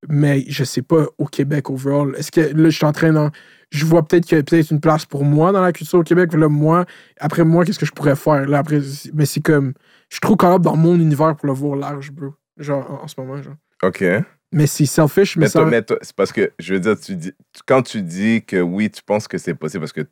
mais 0.09 0.45
je 0.47 0.63
sais 0.63 0.83
pas 0.83 1.07
au 1.19 1.27
Québec 1.27 1.69
overall. 1.69 2.15
Est-ce 2.17 2.31
que 2.31 2.41
là, 2.41 2.71
je 2.71 2.77
suis 2.77 2.87
en 2.87 2.93
train 2.93 3.13
d'en. 3.13 3.31
Je 3.71 3.85
vois 3.85 4.07
peut-être 4.07 4.25
qu'il 4.25 4.37
y 4.37 4.41
a 4.41 4.45
peut-être 4.45 4.71
une 4.71 4.81
place 4.81 5.05
pour 5.05 5.25
moi 5.25 5.51
dans 5.51 5.61
la 5.61 5.73
culture 5.73 5.99
au 5.99 6.05
Québec. 6.05 6.33
Là, 6.35 6.49
moi, 6.49 6.85
après 7.19 7.45
moi, 7.45 7.65
qu'est-ce 7.65 7.79
que 7.79 7.87
je 7.87 7.93
pourrais 7.93 8.17
faire? 8.17 8.49
Là, 8.49 8.59
après, 8.59 8.81
mais 9.15 9.27
c'est 9.27 9.41
comme. 9.41 9.75
Je 10.11 10.17
suis 10.17 10.21
trop 10.21 10.37
capable 10.37 10.65
dans 10.65 10.77
mon 10.77 10.95
univers 10.95 11.35
pour 11.35 11.49
le 11.49 11.55
voir 11.55 11.77
large, 11.77 12.13
bro. 12.13 12.35
Genre, 12.57 12.89
en, 12.89 13.05
en 13.05 13.09
ce 13.09 13.15
moment, 13.19 13.43
genre. 13.43 13.57
Ok. 13.83 14.05
Mais 14.53 14.67
c'est 14.67 14.87
selfish, 14.87 15.37
mais, 15.37 15.45
Mais, 15.45 15.49
ça. 15.49 15.61
toi, 15.61 15.71
mais 15.71 15.83
toi, 15.83 15.99
c'est 16.03 16.15
parce 16.17 16.33
que, 16.33 16.53
je 16.59 16.75
veux 16.75 16.81
dire, 16.81 16.99
tu 16.99 17.15
dis, 17.17 17.33
quand 17.67 17.83
tu 17.83 18.03
dis 18.03 18.45
que 18.45 18.61
oui, 18.61 18.91
tu 18.91 19.03
penses 19.03 19.29
que 19.29 19.39
c'est 19.39 19.55
possible, 19.55 19.81
parce 19.83 19.93
que, 19.93 20.01
tu 20.03 20.09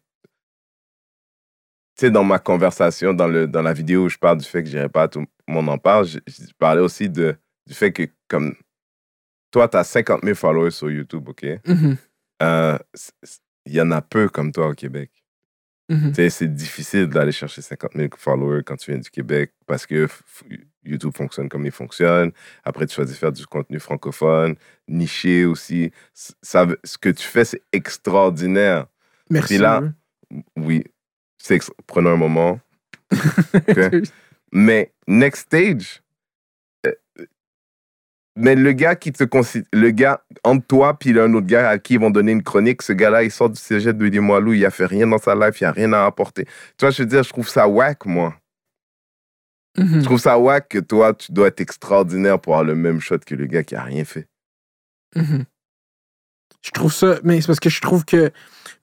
sais, 1.96 2.10
dans 2.10 2.22
ma 2.24 2.38
conversation, 2.38 3.12
dans, 3.14 3.26
le, 3.26 3.46
dans 3.48 3.62
la 3.62 3.72
vidéo 3.72 4.04
où 4.04 4.08
je 4.08 4.18
parle 4.18 4.38
du 4.38 4.44
fait 4.46 4.62
que 4.62 4.68
j'irai 4.68 4.88
pas 4.88 5.04
à 5.04 5.08
tout 5.08 5.20
le 5.20 5.52
monde 5.52 5.68
en 5.68 5.78
parle, 5.78 6.06
je, 6.06 6.18
je 6.28 6.52
parlais 6.58 6.80
aussi 6.80 7.08
de, 7.08 7.36
du 7.66 7.74
fait 7.74 7.92
que, 7.92 8.04
comme, 8.28 8.54
toi, 9.50 9.68
tu 9.68 9.76
as 9.76 9.84
50 9.84 10.22
000 10.22 10.34
followers 10.36 10.70
sur 10.70 10.90
YouTube, 10.90 11.28
OK? 11.28 11.44
Mhm, 11.66 11.96
Euh, 12.42 12.78
Il 13.66 13.74
y 13.74 13.80
en 13.80 13.90
a 13.90 14.00
peu 14.00 14.28
comme 14.28 14.52
toi 14.52 14.68
au 14.68 14.74
Québec. 14.74 15.10
mhm. 15.88 16.10
Tu 16.10 16.14
sais, 16.14 16.30
c'est 16.30 16.54
difficile 16.54 17.06
d'aller 17.08 17.32
chercher 17.32 17.60
50 17.62 17.92
000 17.96 18.08
followers 18.16 18.62
quand 18.64 18.76
tu 18.76 18.92
viens 18.92 19.00
du 19.00 19.10
Québec 19.10 19.52
parce 19.66 19.84
que 19.86 20.06
f- 20.06 20.44
YouTube 20.88 21.12
fonctionne 21.16 21.48
comme 21.48 21.66
il 21.66 21.72
fonctionne. 21.72 22.32
Après, 22.64 22.86
tu 22.86 22.94
choisis 22.94 23.14
de 23.14 23.18
faire 23.18 23.32
du 23.32 23.46
contenu 23.46 23.78
francophone, 23.78 24.56
niché 24.88 25.44
aussi. 25.44 25.92
Ça, 26.14 26.66
ce 26.84 26.98
que 26.98 27.08
tu 27.08 27.26
fais, 27.26 27.44
c'est 27.44 27.62
extraordinaire. 27.72 28.86
Merci. 29.30 29.54
Puis 29.54 29.58
là-. 29.58 29.82
Oui, 30.56 30.84
c'est 31.38 31.58
prenons 31.86 32.10
un 32.10 32.16
moment. 32.16 32.60
Ok? 33.68 34.02
Mais 34.52 34.92
next 35.06 35.46
stage, 35.46 36.02
euh, 36.86 36.92
mais 38.36 38.54
le 38.54 38.72
gars 38.72 38.94
qui 38.94 39.12
te 39.12 39.24
considère, 39.24 39.68
le 39.72 39.90
gars 39.90 40.22
entre 40.44 40.66
toi 40.66 40.98
puis 40.98 41.18
un 41.18 41.32
autre 41.34 41.46
gars 41.46 41.68
à 41.68 41.78
qui 41.78 41.94
ils 41.94 42.00
vont 42.00 42.10
donner 42.10 42.32
une 42.32 42.42
chronique, 42.42 42.82
ce 42.82 42.92
gars-là, 42.92 43.24
il 43.24 43.30
sort 43.30 43.50
du 43.50 43.60
cégep 43.60 43.96
de 43.96 44.06
Limoilou, 44.06 44.52
il 44.52 44.64
a 44.64 44.70
fait 44.70 44.86
rien 44.86 45.06
dans 45.06 45.18
sa 45.18 45.34
life, 45.34 45.60
il 45.60 45.64
a 45.64 45.72
rien 45.72 45.92
à 45.92 46.04
apporter. 46.04 46.44
Tu 46.44 46.50
vois, 46.84 46.90
je 46.90 47.02
veux 47.02 47.08
dire, 47.08 47.22
je 47.22 47.30
trouve 47.30 47.48
ça 47.48 47.66
whack, 47.68 48.06
moi. 48.06 48.34
Je 49.76 50.00
trouve 50.04 50.18
ça 50.18 50.38
whack 50.38 50.68
que 50.68 50.78
toi, 50.78 51.14
tu 51.14 51.32
dois 51.32 51.48
être 51.48 51.60
extraordinaire 51.60 52.40
pour 52.40 52.54
avoir 52.54 52.64
le 52.64 52.74
même 52.74 53.00
shot 53.00 53.18
que 53.24 53.34
le 53.34 53.46
gars 53.46 53.62
qui 53.62 53.76
a 53.76 53.82
rien 53.82 54.04
fait. 54.04 54.26
Mhm. 55.14 55.44
Je 56.62 56.70
trouve 56.72 56.92
ça, 56.92 57.18
mais 57.22 57.40
c'est 57.40 57.46
parce 57.46 57.60
que 57.60 57.70
je 57.70 57.80
trouve 57.80 58.04
que, 58.04 58.32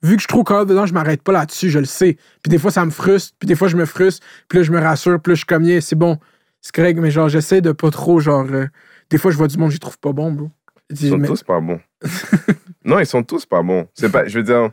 vu 0.02 0.16
que 0.16 0.22
je 0.22 0.28
trop 0.28 0.42
capable 0.42 0.70
dedans, 0.70 0.86
je 0.86 0.94
m'arrête 0.94 1.22
pas 1.22 1.32
là-dessus, 1.32 1.68
je 1.68 1.78
le 1.78 1.84
sais. 1.84 2.16
Puis 2.42 2.48
des 2.50 2.58
fois, 2.58 2.70
ça 2.70 2.84
me 2.86 2.90
frustre, 2.90 3.34
puis 3.38 3.46
des 3.46 3.54
fois, 3.54 3.68
je 3.68 3.76
me 3.76 3.84
frustre, 3.84 4.24
puis 4.48 4.58
là, 4.58 4.62
je 4.64 4.72
me 4.72 4.80
rassure, 4.80 5.20
puis 5.20 5.32
là, 5.32 5.34
je 5.34 5.40
suis 5.40 5.46
comme, 5.46 5.64
yeah, 5.64 5.80
c'est 5.82 5.96
bon, 5.96 6.18
c'est 6.62 6.74
correct, 6.74 6.98
mais 6.98 7.10
genre, 7.10 7.28
j'essaie 7.28 7.60
de 7.60 7.72
pas 7.72 7.90
trop, 7.90 8.18
genre, 8.18 8.46
euh, 8.50 8.66
des 9.10 9.18
fois, 9.18 9.30
je 9.30 9.36
vois 9.36 9.46
du 9.48 9.58
monde, 9.58 9.70
je 9.70 9.76
les 9.76 9.80
trouve 9.80 9.98
pas 9.98 10.12
bon, 10.12 10.32
bro. 10.32 10.50
Ils 10.88 11.10
sont 11.10 11.18
Mais- 11.18 11.28
tous 11.28 11.42
pas 11.42 11.60
bons. 11.60 11.80
non, 12.84 12.98
ils 12.98 13.06
sont 13.06 13.22
tous 13.22 13.44
pas 13.44 13.62
bons. 13.62 13.86
C'est 13.94 14.10
pas, 14.10 14.26
je 14.26 14.38
veux 14.38 14.44
dire, 14.44 14.70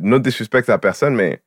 no 0.00 0.18
disrespect 0.18 0.70
à 0.70 0.78
personne, 0.78 1.14
mais 1.14 1.42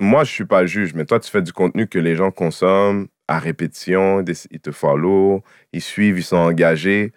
moi, 0.00 0.24
je 0.24 0.32
suis 0.32 0.44
pas 0.44 0.66
juge, 0.66 0.94
mais 0.94 1.04
toi, 1.04 1.20
tu 1.20 1.30
fais 1.30 1.42
du 1.42 1.52
contenu 1.52 1.86
que 1.86 1.98
les 1.98 2.16
gens 2.16 2.30
consomment 2.30 3.06
à 3.28 3.38
répétition, 3.38 4.22
ils 4.50 4.60
te 4.60 4.70
follow, 4.70 5.42
ils 5.72 5.82
suivent, 5.82 6.18
ils 6.18 6.24
sont 6.24 6.36
engagés. 6.36 7.12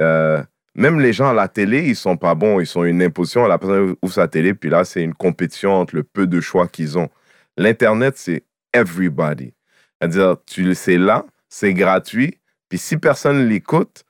Euh, 0.00 0.42
même 0.74 1.00
les 1.00 1.12
gens 1.12 1.30
à 1.30 1.34
la 1.34 1.48
télé, 1.48 1.82
ils 1.88 1.96
sont 1.96 2.16
pas 2.16 2.34
bons, 2.34 2.60
ils 2.60 2.66
sont 2.66 2.84
une 2.84 3.02
imposition. 3.02 3.46
La 3.46 3.58
personne 3.58 3.96
ouvre 4.02 4.12
sa 4.14 4.28
télé, 4.28 4.54
puis 4.54 4.70
là, 4.70 4.84
c'est 4.84 5.02
une 5.02 5.14
compétition 5.14 5.72
entre 5.74 5.96
le 5.96 6.04
peu 6.04 6.26
de 6.26 6.40
choix 6.40 6.68
qu'ils 6.68 6.96
ont. 6.98 7.10
L'Internet, 7.56 8.16
c'est 8.16 8.44
everybody. 8.72 9.52
C'est-à-dire, 10.00 10.36
tu 10.46 10.74
sais 10.74 10.96
là, 10.96 11.26
c'est 11.48 11.74
gratuit, 11.74 12.40
puis 12.68 12.78
si 12.78 12.96
personne 12.96 13.48
l'écoute, 13.48 14.04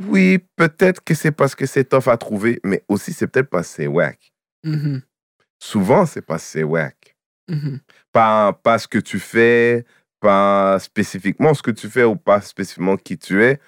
oui, 0.00 0.38
peut-être 0.56 1.04
que 1.04 1.14
c'est 1.14 1.32
parce 1.32 1.54
que 1.54 1.66
c'est 1.66 1.84
tough 1.84 2.08
à 2.08 2.16
trouver, 2.16 2.58
mais 2.64 2.82
aussi 2.88 3.12
c'est 3.12 3.26
peut-être 3.26 3.50
parce 3.50 3.68
que 3.68 3.74
c'est 3.74 3.86
whack. 3.86 4.32
Mhm, 4.64 5.02
Souvent, 5.62 6.06
c'est 6.06 6.22
parce 6.22 6.42
que 6.44 6.48
c'est 6.50 6.62
whack. 6.62 7.16
Mhm, 7.50 7.80
Pas, 8.12 8.52
pas 8.52 8.78
ce 8.78 8.88
que 8.88 8.98
tu 8.98 9.18
fais, 9.18 9.84
pas 10.20 10.78
spécifiquement 10.78 11.54
ce 11.54 11.62
que 11.62 11.70
tu 11.70 11.88
fais 11.88 12.04
ou 12.04 12.16
pas 12.16 12.40
spécifiquement 12.40 12.96
qui 12.96 13.18
tu 13.18 13.42
es, 13.44 13.58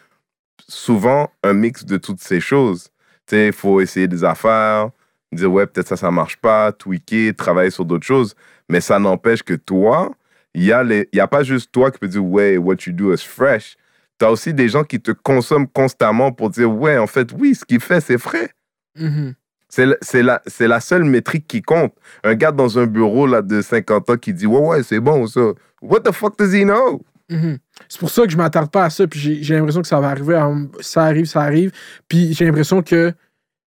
souvent 0.68 1.30
un 1.42 1.52
mix 1.52 1.84
de 1.84 1.96
toutes 1.96 2.20
ces 2.20 2.40
choses. 2.40 2.88
Tu 3.26 3.36
sais, 3.36 3.46
il 3.48 3.52
faut 3.52 3.80
essayer 3.80 4.08
des 4.08 4.24
affaires, 4.24 4.90
dire 5.32 5.50
ouais, 5.52 5.66
peut-être 5.66 5.88
ça, 5.88 5.96
ça 5.96 6.10
marche 6.10 6.36
pas, 6.36 6.72
tweaker, 6.72 7.34
travailler 7.34 7.70
sur 7.70 7.84
d'autres 7.84 8.06
choses. 8.06 8.34
Mais 8.68 8.80
ça 8.80 8.98
n'empêche 8.98 9.42
que 9.42 9.54
toi, 9.54 10.12
il 10.54 10.64
y, 10.64 10.72
a 10.72 10.82
les- 10.82 11.08
y 11.12 11.20
a 11.20 11.26
pas 11.28 11.42
juste 11.42 11.72
toi 11.72 11.90
qui 11.90 11.98
peux 11.98 12.08
dire 12.08 12.24
ouais, 12.24 12.56
what 12.58 12.76
you 12.86 12.92
do 12.92 13.12
is 13.14 13.18
fresh. 13.24 13.76
Tu 14.18 14.24
as 14.26 14.30
aussi 14.30 14.52
des 14.54 14.68
gens 14.68 14.84
qui 14.84 15.00
te 15.00 15.10
consomment 15.12 15.68
constamment 15.68 16.32
pour 16.32 16.50
dire 16.50 16.70
ouais, 16.72 16.98
en 16.98 17.06
fait, 17.06 17.32
oui, 17.32 17.54
ce 17.54 17.64
qu'il 17.64 17.80
fait, 17.80 18.00
c'est 18.00 18.18
frais. 18.18 18.50
Mhm. 18.96 19.34
C'est 19.72 20.22
la- 20.22 20.42
la, 20.68 20.80
seule 20.80 21.04
métrique 21.04 21.46
qui 21.48 21.62
compte. 21.62 21.94
Un 22.24 22.34
gars 22.34 22.52
dans 22.52 22.78
un 22.78 22.84
bureau 22.86 23.26
là, 23.26 23.40
de 23.40 23.62
50 23.62 24.10
ans 24.10 24.16
qui 24.18 24.34
dit 24.34 24.46
Ouais, 24.46 24.60
ouais, 24.60 24.82
c'est 24.82 25.00
bon 25.00 25.26
ça. 25.26 25.40
What 25.80 26.00
the 26.00 26.12
fuck 26.12 26.38
does 26.38 26.54
he 26.54 26.64
know? 26.64 27.02
Mhm. 27.30 27.56
C'est 27.88 27.98
pour 27.98 28.10
ça 28.10 28.24
que 28.26 28.30
je 28.30 28.36
m'attarde 28.36 28.70
pas 28.70 28.84
à 28.84 28.90
ça, 28.90 29.06
puis 29.06 29.42
j'ai 29.42 29.54
l'impression 29.56 29.80
que 29.80 29.88
ça 29.88 29.98
va 29.98 30.08
arriver. 30.10 30.38
ça 30.80 31.04
arrive, 31.04 31.24
ça 31.24 31.40
arrive. 31.40 31.72
Puis 32.06 32.34
j'ai 32.34 32.44
l'impression 32.44 32.82
que 32.82 33.14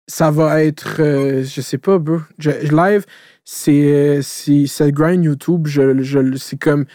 ça 0.08 0.32
va 0.32 0.64
être. 0.64 1.02
euh, 1.02 1.44
je 1.44 1.60
sais 1.60 1.78
pas, 1.78 2.00
bro. 2.00 2.22
Je- 2.38 2.74
live, 2.74 3.04
c'est. 3.44 3.72
euh, 3.94 4.22
c'est 4.22 4.68
c'est 4.68 4.92
grind 4.94 5.26
YouTube. 5.26 5.68
Je, 5.68 6.02
je, 6.02 6.38
c'est 6.38 6.58
comme. 6.58 6.86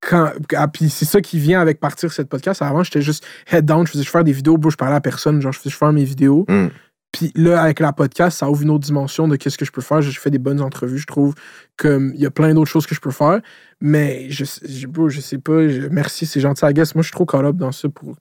Quand, 0.00 0.30
ah, 0.54 0.68
puis 0.68 0.90
c'est 0.90 1.06
ça 1.06 1.20
qui 1.20 1.40
vient 1.40 1.60
avec 1.60 1.80
partir 1.80 2.12
cette 2.12 2.28
podcast. 2.28 2.62
Avant, 2.62 2.84
j'étais 2.84 3.02
juste 3.02 3.26
head 3.50 3.64
down, 3.64 3.84
je 3.84 3.90
faisais 3.90 4.04
je 4.04 4.10
faire 4.10 4.22
des 4.22 4.30
vidéos, 4.30 4.56
bro, 4.56 4.70
je 4.70 4.76
parlais 4.76 4.94
à 4.94 5.00
personne, 5.00 5.42
genre 5.42 5.50
je 5.50 5.58
faisais 5.58 5.70
je 5.70 5.76
faire 5.76 5.92
mes 5.92 6.04
vidéos. 6.04 6.44
Mm. 6.48 6.68
Puis 7.12 7.32
là, 7.34 7.62
avec 7.62 7.80
la 7.80 7.92
podcast, 7.92 8.38
ça 8.38 8.50
ouvre 8.50 8.62
une 8.62 8.70
autre 8.70 8.84
dimension 8.84 9.26
de 9.28 9.36
qu'est-ce 9.36 9.56
que 9.56 9.64
je 9.64 9.72
peux 9.72 9.80
faire. 9.80 10.02
J'ai 10.02 10.12
fait 10.12 10.30
des 10.30 10.38
bonnes 10.38 10.60
entrevues, 10.60 10.98
je 10.98 11.06
trouve. 11.06 11.34
Comme 11.76 12.12
il 12.14 12.20
y 12.20 12.26
a 12.26 12.30
plein 12.30 12.52
d'autres 12.54 12.70
choses 12.70 12.86
que 12.86 12.94
je 12.94 13.00
peux 13.00 13.10
faire. 13.10 13.40
Mais 13.80 14.28
je, 14.30 14.44
je, 14.68 14.86
bro, 14.86 15.08
je 15.08 15.20
sais 15.20 15.38
pas. 15.38 15.68
je- 15.68 15.88
merci, 15.88 16.26
c'est 16.26 16.40
gentil, 16.40 16.66
I 16.66 16.74
guess. 16.74 16.94
Moi, 16.94 17.02
je 17.02 17.08
suis 17.08 17.12
trop 17.24 17.26
up 17.44 17.56
dans 17.56 17.72
ça 17.72 17.88
pour. 17.88 18.16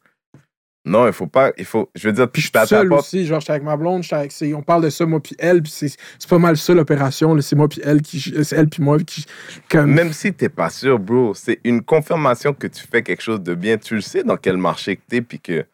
Non, 0.85 1.05
il 1.05 1.11
faut 1.11 1.27
pas. 1.27 1.51
Il 1.57 1.65
faut, 1.65 1.89
je 1.95 2.07
veux 2.07 2.13
dire, 2.13 2.31
Puis 2.31 2.41
je 2.41 2.47
suis 2.47 2.67
seul 2.67 2.93
aussi. 2.93 3.25
Genre, 3.25 3.41
j'étais 3.41 3.51
avec 3.51 3.63
ma 3.63 3.75
blonde, 3.75 4.05
avec. 4.09 4.33
On 4.55 4.61
parle 4.61 4.83
de 4.83 4.89
ça, 4.89 5.05
moi 5.05 5.19
puis 5.21 5.35
elle. 5.37 5.61
Puis 5.61 5.73
c'est 5.73 6.29
pas 6.29 6.39
mal 6.39 6.55
ça 6.55 6.73
l'opération. 6.73 7.37
C'est 7.41 7.57
moi 7.57 7.67
puis 7.67 7.81
elle 7.83 8.01
qui. 8.01 8.21
C'est 8.21 8.55
elle 8.55 8.69
puis 8.69 8.81
moi 8.81 8.97
qui. 8.99 9.25
Comme. 9.69 9.91
Même 9.93 10.13
si 10.13 10.33
t'es 10.33 10.47
pas 10.47 10.69
sûr, 10.69 10.97
bro, 10.97 11.33
c'est 11.33 11.59
une 11.65 11.81
confirmation 11.83 12.53
que 12.53 12.67
tu 12.67 12.87
fais 12.89 13.03
quelque 13.03 13.21
chose 13.21 13.41
de 13.41 13.53
bien. 13.53 13.77
Tu 13.77 13.95
le 13.95 14.01
sais 14.01 14.23
dans 14.23 14.37
quel 14.37 14.55
marché 14.55 14.95
que 14.95 15.01
t'es, 15.09 15.21
puis 15.21 15.41
que. 15.41 15.65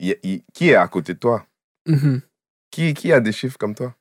y- 0.00 0.16
y- 0.22 0.42
qui 0.54 0.70
est 0.70 0.76
à 0.76 0.88
côté 0.88 1.12
de 1.12 1.18
toi? 1.18 1.44
Mhm. 1.86 2.22
Qui, 2.70 2.94
qui 2.94 3.12
a 3.12 3.20
des 3.20 3.32
chiffres 3.32 3.56
comme 3.58 3.74
toi? 3.74 3.94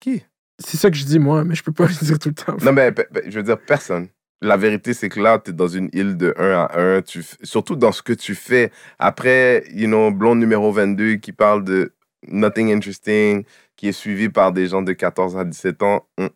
Qui? 0.00 0.24
C'est 0.58 0.76
ça 0.76 0.90
que 0.90 0.96
je 0.96 1.04
dis, 1.04 1.18
moi, 1.18 1.44
mais 1.44 1.54
je 1.54 1.62
peux 1.62 1.72
pas 1.72 1.86
le 1.88 2.04
dire 2.06 2.18
tout 2.18 2.28
le 2.30 2.34
temps. 2.34 2.56
Non, 2.62 2.72
mais 2.72 2.92
je 3.26 3.36
veux 3.38 3.42
dire, 3.42 3.58
personne. 3.60 4.08
La 4.42 4.56
vérité, 4.56 4.94
c'est 4.94 5.10
que 5.10 5.20
là, 5.20 5.38
tu 5.38 5.50
es 5.50 5.52
dans 5.52 5.68
une 5.68 5.90
île 5.92 6.16
de 6.16 6.34
1 6.38 6.50
à 6.52 6.80
1, 6.80 7.02
tu, 7.02 7.20
f- 7.20 7.36
surtout 7.42 7.76
dans 7.76 7.92
ce 7.92 8.02
que 8.02 8.14
tu 8.14 8.34
fais. 8.34 8.70
Après, 8.98 9.64
you 9.70 9.86
know, 9.86 10.10
Blonde 10.10 10.38
numéro 10.40 10.72
22 10.72 11.16
qui 11.16 11.32
parle 11.32 11.62
de 11.62 11.92
Nothing 12.26 12.72
Interesting, 12.72 13.44
qui 13.76 13.88
est 13.88 13.92
suivi 13.92 14.30
par 14.30 14.52
des 14.52 14.66
gens 14.66 14.80
de 14.80 14.92
14 14.94 15.36
à 15.36 15.44
17 15.44 15.82
ans, 15.82 16.06
hum, 16.18 16.30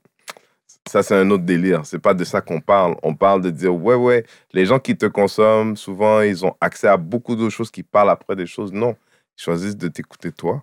ça, 0.87 1.03
c'est 1.03 1.15
un 1.17 1.31
autre 1.31 1.45
délire. 1.45 1.87
C'est 1.87 1.99
pas 1.99 2.13
de 2.13 2.25
ça 2.25 2.43
qu'on 2.43 2.61
parle. 2.61 2.97
On 3.03 3.15
parle 3.15 3.41
de 3.41 3.49
dire, 3.49 3.75
ouais, 3.75 3.95
ouais, 3.95 4.27
les 4.53 4.67
gens 4.67 4.79
qui 4.79 4.97
te 4.99 5.07
consomment, 5.07 5.77
souvent, 5.77 6.21
ils 6.21 6.45
ont 6.45 6.55
accès 6.61 6.89
à 6.89 6.99
beaucoup 6.99 7.37
d'autres 7.37 7.55
choses 7.55 7.71
qui 7.71 7.83
parlent 7.83 8.11
après 8.11 8.37
des 8.37 8.47
choses. 8.47 8.71
Non, 8.71 8.95
ils 9.39 9.43
choisissent 9.43 9.79
de 9.79 9.89
t'écouter 9.89 10.31
toi. 10.31 10.63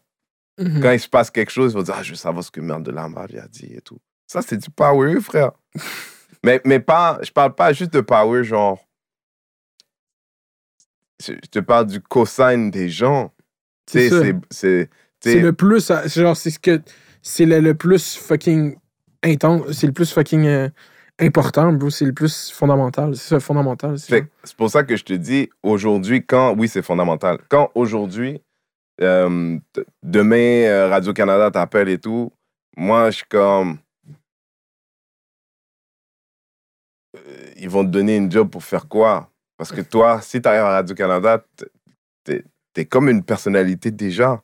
Mhm. 0.62 0.82
Quand 0.82 0.92
il 0.92 1.00
se 1.00 1.10
passe 1.10 1.32
quelque 1.32 1.52
chose, 1.52 1.72
ils 1.72 1.76
vont 1.76 1.84
dire 1.84 1.96
Ah, 1.98 2.04
je 2.04 2.12
veux 2.12 2.16
savoir 2.16 2.44
ce 2.44 2.52
que 2.52 2.62
Merde 2.62 2.84
de 2.84 2.92
Lamar 2.92 3.24
a 3.26 3.48
dit 3.48 3.74
et 3.74 3.82
tout. 3.82 3.98
Ça, 4.28 4.42
c'est 4.42 4.58
du 4.58 4.70
power, 4.70 5.20
frère. 5.22 5.52
mais, 6.44 6.62
mais 6.66 6.80
pas, 6.80 7.20
je 7.24 7.32
parle 7.32 7.54
pas 7.56 7.74
juste 7.74 7.94
de 7.94 8.02
power, 8.02 8.44
genre. 8.44 8.80
Je 11.24 11.34
je 11.34 11.50
te 11.50 11.60
parle 11.60 11.88
du 11.88 12.00
cosign 12.02 12.72
des 12.72 12.90
gens. 12.90 13.32
C'est 13.88 14.10
le 14.10 15.52
plus. 15.54 15.92
euh, 15.92 16.08
Genre, 16.08 16.36
c'est 16.38 16.50
ce 16.52 16.60
que. 16.60 16.82
C'est 17.22 17.46
le, 17.46 17.60
le 17.60 17.76
plus 17.76 18.16
fucking 18.16 18.76
intense. 19.24 19.72
C'est 19.74 19.86
le 19.88 19.94
plus 19.94 20.12
fucking 20.12 20.46
euh, 20.48 20.70
important, 21.20 21.72
bro. 21.74 21.90
C'est 21.92 22.06
le 22.06 22.14
plus 22.14 22.52
fondamental. 22.52 23.16
C'est 23.16 23.30
ça, 23.30 23.40
fondamental. 23.40 24.00
C'est 24.00 24.28
pour 24.58 24.72
ça 24.72 24.84
que 24.84 24.96
je 24.96 25.04
te 25.04 25.14
dis, 25.14 25.50
aujourd'hui, 25.62 26.26
quand. 26.26 26.56
Oui, 26.58 26.68
c'est 26.68 26.82
fondamental. 26.82 27.38
Quand 27.50 27.70
aujourd'hui, 27.76 28.42
euh, 29.02 29.58
demain, 30.04 30.66
euh, 30.66 30.90
Radio-Canada 30.90 31.52
t'appelle 31.52 31.90
et 31.90 31.98
tout, 31.98 32.32
moi, 32.78 33.10
je 33.10 33.18
suis 33.18 33.26
comme. 33.30 33.78
Euh, 37.18 37.52
ils 37.58 37.70
vont 37.70 37.84
te 37.84 37.90
donner 37.90 38.16
une 38.18 38.32
job 38.32 38.50
pour 38.50 38.64
faire 38.64 38.88
quoi? 38.88 39.30
Parce 39.58 39.72
que 39.72 39.82
toi, 39.82 40.22
si 40.22 40.42
tu 40.42 40.48
arrives 40.48 40.62
à 40.62 40.70
Radio-Canada, 40.70 41.44
t'es 42.24 42.44
es 42.78 42.86
comme 42.86 43.10
une 43.10 43.24
personnalité 43.24 43.92
déjà. 43.92 44.42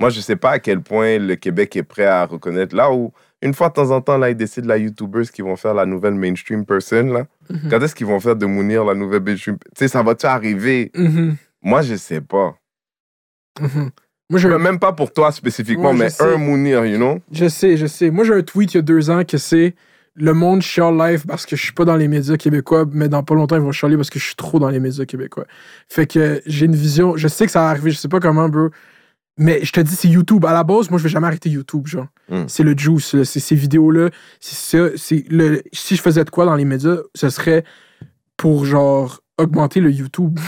Moi, 0.00 0.10
je 0.10 0.20
sais 0.20 0.34
pas 0.34 0.50
à 0.50 0.58
quel 0.58 0.82
point 0.82 1.18
le 1.18 1.36
Québec 1.36 1.76
est 1.76 1.84
prêt 1.84 2.06
à 2.06 2.26
reconnaître. 2.26 2.74
Là 2.74 2.92
où, 2.92 3.12
une 3.40 3.54
fois 3.54 3.68
de 3.68 3.74
temps 3.74 3.92
en 3.92 4.00
temps, 4.00 4.18
là, 4.18 4.30
ils 4.30 4.36
décident 4.36 4.66
la 4.66 4.78
YouTubers 4.78 5.30
qui 5.30 5.42
vont 5.42 5.54
faire 5.54 5.74
la 5.74 5.86
nouvelle 5.86 6.14
mainstream 6.14 6.66
person, 6.66 7.04
là. 7.04 7.26
Mhm. 7.48 7.70
Quand 7.70 7.80
est-ce 7.80 7.94
qu'ils 7.94 8.08
vont 8.08 8.18
faire 8.18 8.34
de 8.34 8.44
Mounir 8.46 8.84
la 8.84 8.94
nouvelle 8.94 9.22
mainstream? 9.22 9.58
Tu 9.58 9.70
sais, 9.78 9.88
ça 9.88 10.02
va-tu 10.02 10.26
arriver? 10.26 10.90
Mhm. 10.96 11.36
Moi, 11.62 11.82
je 11.82 11.94
sais 11.94 12.20
pas. 12.20 12.56
Mhm. 13.60 13.90
Moi, 14.30 14.40
un- 14.46 14.58
Même 14.58 14.78
pas 14.78 14.92
pour 14.92 15.12
toi 15.12 15.30
spécifiquement, 15.30 15.92
je 15.92 15.98
mais 15.98 16.10
sais. 16.10 16.22
un 16.24 16.38
Mounir, 16.38 16.86
you 16.86 16.96
know? 16.96 17.20
Je 17.30 17.48
sais, 17.48 17.76
je 17.76 17.86
sais. 17.86 18.10
Moi, 18.10 18.24
j'ai 18.24 18.32
un 18.34 18.42
tweet 18.42 18.72
il 18.74 18.76
y 18.76 18.78
a 18.78 18.82
deux 18.82 19.10
ans 19.10 19.24
que 19.24 19.36
c'est 19.36 19.74
le 20.14 20.32
monde 20.32 20.62
chiale 20.62 20.96
live 20.96 21.24
parce 21.26 21.44
que 21.44 21.54
je 21.56 21.62
suis 21.62 21.72
pas 21.72 21.84
dans 21.84 21.96
les 21.96 22.08
médias 22.08 22.36
québécois, 22.36 22.86
mais 22.90 23.08
dans 23.08 23.22
pas 23.22 23.34
longtemps, 23.34 23.56
ils 23.56 23.62
vont 23.62 23.72
chialer 23.72 23.96
parce 23.96 24.08
que 24.10 24.18
je 24.18 24.24
suis 24.24 24.34
trop 24.34 24.58
dans 24.58 24.68
les 24.70 24.80
médias 24.80 25.04
québécois. 25.04 25.44
Fait 25.88 26.06
que 26.06 26.40
j'ai 26.46 26.66
une 26.66 26.76
vision. 26.76 27.16
Je 27.16 27.28
sais 27.28 27.44
que 27.46 27.52
ça 27.52 27.60
va 27.60 27.68
arriver, 27.70 27.90
je 27.90 27.98
sais 27.98 28.08
pas 28.08 28.20
comment, 28.20 28.48
bro. 28.48 28.70
Mais 29.38 29.64
je 29.64 29.72
te 29.72 29.80
dis, 29.80 29.94
c'est 29.96 30.08
YouTube. 30.08 30.44
À 30.46 30.52
la 30.52 30.62
base, 30.64 30.88
moi, 30.90 30.98
je 30.98 31.04
vais 31.04 31.08
jamais 31.10 31.26
arrêter 31.26 31.48
YouTube, 31.50 31.86
genre. 31.86 32.06
Mm. 32.30 32.44
C'est 32.48 32.62
le 32.62 32.76
juice, 32.76 33.22
c'est 33.24 33.40
ces 33.40 33.54
vidéos-là. 33.54 34.10
C'est 34.40 34.54
ça. 34.78 34.88
C'est 34.96 35.24
le... 35.30 35.62
Si 35.72 35.96
je 35.96 36.02
faisais 36.02 36.24
de 36.24 36.30
quoi 36.30 36.44
dans 36.46 36.54
les 36.56 36.64
médias, 36.66 36.98
ce 37.14 37.28
serait 37.30 37.64
pour, 38.36 38.64
genre, 38.66 39.20
augmenter 39.38 39.80
le 39.80 39.90
YouTube. 39.90 40.38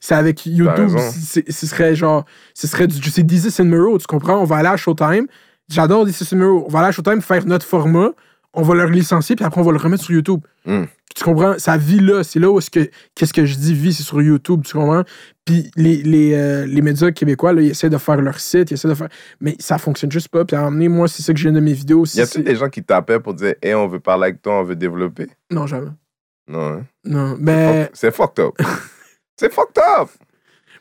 C'est 0.00 0.14
avec 0.14 0.46
YouTube. 0.46 0.90
Ce 1.20 1.66
serait, 1.66 1.94
genre, 1.94 2.24
ce 2.54 2.66
serait 2.66 2.86
du. 2.86 3.00
C'est 3.10 3.60
in 3.60 3.64
Miro, 3.64 3.98
tu 3.98 4.06
comprends? 4.06 4.38
On 4.38 4.44
va 4.44 4.56
aller 4.56 4.68
à 4.68 4.76
Showtime. 4.76 5.26
J'adore 5.68 6.06
in 6.06 6.36
Miro. 6.36 6.64
On 6.66 6.70
va 6.70 6.80
aller 6.80 6.88
à 6.88 6.92
Showtime 6.92 7.20
faire 7.20 7.46
notre 7.46 7.66
format. 7.66 8.10
On 8.58 8.62
va 8.62 8.74
leur 8.74 8.88
licencier, 8.88 9.36
puis 9.36 9.44
après, 9.44 9.60
on 9.60 9.64
va 9.64 9.72
le 9.72 9.78
remettre 9.78 10.02
sur 10.02 10.14
YouTube. 10.14 10.40
Mm. 10.64 10.84
Tu 11.14 11.24
comprends? 11.24 11.58
Ça 11.58 11.76
vit 11.76 12.00
là. 12.00 12.22
C'est 12.24 12.38
là 12.38 12.50
où 12.50 12.58
est-ce 12.58 12.70
que. 12.70 12.90
Qu'est-ce 13.14 13.32
que 13.32 13.44
je 13.44 13.56
dis 13.56 13.74
vie, 13.74 13.92
c'est 13.92 14.02
sur 14.02 14.20
YouTube, 14.20 14.62
tu 14.64 14.74
comprends? 14.74 15.04
Puis 15.44 15.70
les, 15.76 16.02
les, 16.02 16.34
euh, 16.34 16.66
les 16.66 16.82
médias 16.82 17.10
québécois, 17.10 17.52
là, 17.52 17.62
ils 17.62 17.70
essaient 17.70 17.88
de 17.88 17.98
faire 17.98 18.20
leur 18.20 18.40
site, 18.40 18.70
ils 18.70 18.74
essaient 18.74 18.88
de 18.88 18.94
faire. 18.94 19.08
Mais 19.40 19.56
ça 19.58 19.78
fonctionne 19.78 20.10
juste 20.10 20.28
pas. 20.28 20.44
Puis 20.44 20.56
à 20.56 20.60
un 20.60 20.62
moment 20.64 20.72
donné, 20.72 20.88
moi, 20.88 21.08
c'est 21.08 21.22
ça 21.22 21.32
que 21.32 21.38
j'ai 21.38 21.50
de 21.50 21.60
mes 21.60 21.72
vidéos. 21.72 22.04
Y 22.04 22.20
a-t-il 22.20 22.44
des 22.44 22.56
gens 22.56 22.68
qui 22.68 22.82
t'appellent 22.82 23.20
pour 23.20 23.34
dire, 23.34 23.54
hey, 23.62 23.74
on 23.74 23.86
veut 23.88 24.00
parler 24.00 24.24
avec 24.24 24.42
toi, 24.42 24.60
on 24.60 24.64
veut 24.64 24.76
développer? 24.76 25.28
Non, 25.50 25.66
jamais. 25.66 25.90
Non, 26.48 26.78
hein? 26.78 26.84
Non. 27.04 27.36
Ben, 27.38 27.88
C'est 27.92 28.14
fucked 28.14 28.44
up. 28.44 28.54
c'est 29.36 29.52
fucked 29.52 29.78
up. 30.00 30.08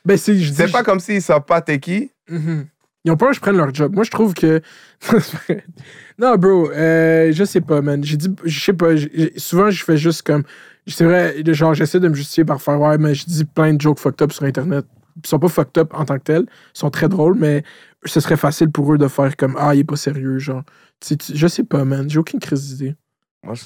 ben 0.04 0.18
c'est. 0.18 0.36
je 0.38 0.52
dis- 0.52 0.72
pas 0.72 0.84
comme 0.84 1.00
s'ils 1.00 1.22
savent 1.22 1.46
pas 1.46 1.62
t'es 1.62 1.80
qui. 1.80 2.12
Mhm. 2.30 2.68
Ils 3.04 3.12
ont 3.12 3.18
peur 3.18 3.30
que 3.30 3.36
je 3.36 3.40
prenne 3.40 3.58
leur 3.58 3.72
job. 3.74 3.94
Moi, 3.94 4.04
je 4.04 4.10
trouve 4.10 4.34
que. 4.34 4.62
non, 6.18 6.36
bro, 6.38 6.72
euh, 6.72 7.32
je 7.32 7.44
sais 7.44 7.62
pas, 7.62 7.82
man. 7.82 8.04
J'ai 8.04 8.18
dit, 8.18 8.30
je 8.44 8.60
sais 8.60 8.74
pas. 8.74 8.96
j'ai- 8.96 9.38
souvent, 9.38 9.70
je 9.70 9.84
fais 9.84 9.98
juste 9.98 10.24
comme. 10.24 10.44
C'est 10.88 11.06
vrai, 11.06 11.36
genre, 11.54 11.74
j'essaie 11.74 12.00
de 12.00 12.08
me 12.08 12.14
justifier 12.14 12.46
par 12.46 12.62
faire, 12.62 12.80
ouais, 12.80 12.98
mais 12.98 13.16
je 13.16 13.26
dis 13.26 13.46
plein 13.46 13.74
de 13.74 13.82
jokes 13.82 14.00
fucked 14.00 14.22
up 14.22 14.32
sur 14.32 14.44
Internet. 14.44 14.86
Ils 15.24 15.28
sont 15.28 15.40
pas 15.40 15.48
fucked 15.48 15.78
up 15.78 15.94
en 15.94 16.06
tant 16.06 16.18
que 16.18 16.24
tels. 16.24 16.46
Ils 16.50 16.78
sont 16.80 16.90
très 16.92 17.08
drôles, 17.10 17.36
mais 17.38 17.64
ce 18.06 18.20
serait 18.20 18.38
facile 18.38 18.70
pour 18.72 18.94
eux 18.94 18.98
de 18.98 19.08
faire 19.08 19.36
comme, 19.36 19.56
ah, 19.60 19.74
il 19.74 19.80
est 19.82 19.84
pas 19.84 19.96
sérieux, 19.96 20.38
genre. 20.40 20.64
Tu 21.00 21.08
sais, 21.10 21.16
tu- 21.18 21.36
je 21.36 21.48
sais 21.48 21.64
pas, 21.64 21.84
man. 21.86 22.10
J'ai 22.10 22.20
aucune 22.20 22.40
crise 22.40 22.68
d'idée. 22.76 22.96
Moi, 23.44 23.56
je... 23.56 23.66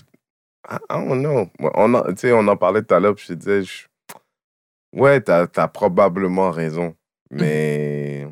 I 0.70 0.76
I 0.76 1.06
don't 1.08 1.20
know. 1.22 1.48
Moi, 1.60 1.72
On, 1.76 1.94
en- 1.94 2.04
tu 2.14 2.14
sais, 2.18 2.32
on 2.34 2.48
en 2.48 2.56
parlait 2.58 2.82
tout 2.84 2.94
à 2.94 3.00
l'heure, 3.00 3.16
puis 3.16 3.26
je 3.30 3.34
disais, 3.34 3.64
je- 3.64 3.86
ouais, 4.94 5.22
t'as 5.22 5.48
as 5.56 5.68
probablement 5.68 6.52
raison. 6.52 6.96
Mais 7.32 8.28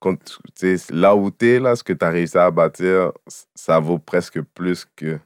quand 0.00 0.16
tu 0.22 0.36
sais, 0.54 0.76
là 0.92 1.16
où 1.16 1.30
t'es, 1.30 1.58
là, 1.58 1.74
ce 1.76 1.82
que 1.82 1.92
t'as 1.92 2.10
réussi 2.10 2.36
à 2.38 2.50
bâtir, 2.50 3.12
ça 3.54 3.78
vaut 3.80 3.98
presque 3.98 4.40
plus 4.42 4.86
que. 4.96 5.18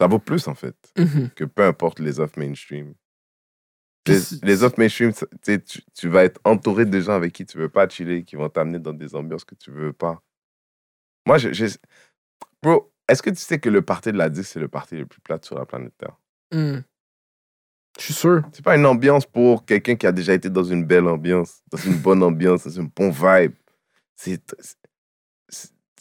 Ça 0.00 0.08
vaut 0.08 0.18
plus, 0.18 0.48
en 0.48 0.54
fait, 0.54 0.76
Mhm. 0.98 1.30
que 1.30 1.44
peu 1.44 1.62
importe 1.64 2.00
les 2.00 2.18
offres 2.18 2.38
mainstream. 2.38 2.94
Les, 4.08 4.18
les 4.42 4.64
offres 4.64 4.78
mainstream, 4.80 5.12
tu, 5.94 6.08
vas 6.08 6.24
être 6.24 6.40
entouré 6.44 6.84
de 6.84 7.00
gens 7.00 7.12
avec 7.12 7.32
qui 7.32 7.46
tu 7.46 7.56
veux 7.56 7.68
pas 7.68 7.88
chiller, 7.88 8.24
qui 8.24 8.34
vont 8.34 8.48
t'amener 8.48 8.80
dans 8.80 8.92
des 8.92 9.14
ambiances 9.14 9.44
que 9.44 9.54
tu 9.54 9.70
veux 9.70 9.92
pas. 9.92 10.20
Moi, 11.24 11.38
je, 11.38 11.52
je- 11.52 11.78
Bro, 12.60 12.92
est-ce 13.08 13.22
que 13.22 13.30
tu 13.30 13.36
sais 13.36 13.60
que 13.60 13.68
le 13.68 13.82
parti 13.82 14.10
de 14.10 14.18
la 14.18 14.28
disque, 14.28 14.50
c'est 14.54 14.60
le 14.60 14.66
parti 14.68 14.96
le 14.96 15.06
plus 15.06 15.20
plat 15.20 15.38
sur 15.40 15.56
la 15.56 15.66
planète 15.66 15.96
Terre? 15.98 16.16
Mhm. 16.52 16.82
Je 17.98 18.04
suis 18.04 18.14
sûr. 18.14 18.42
C'est 18.52 18.64
pas 18.64 18.76
une 18.76 18.86
ambiance 18.86 19.26
pour 19.26 19.64
quelqu'un 19.64 19.96
qui 19.96 20.06
a 20.06 20.12
déjà 20.12 20.32
été 20.32 20.48
dans 20.48 20.64
une 20.64 20.84
belle 20.84 21.06
ambiance, 21.06 21.62
dans 21.70 21.78
une 21.78 21.98
bonne 21.98 22.22
ambiance, 22.22 22.64
dans 22.64 22.70
une 22.70 22.88
bonne 22.88 23.10
vibe. 23.10 23.52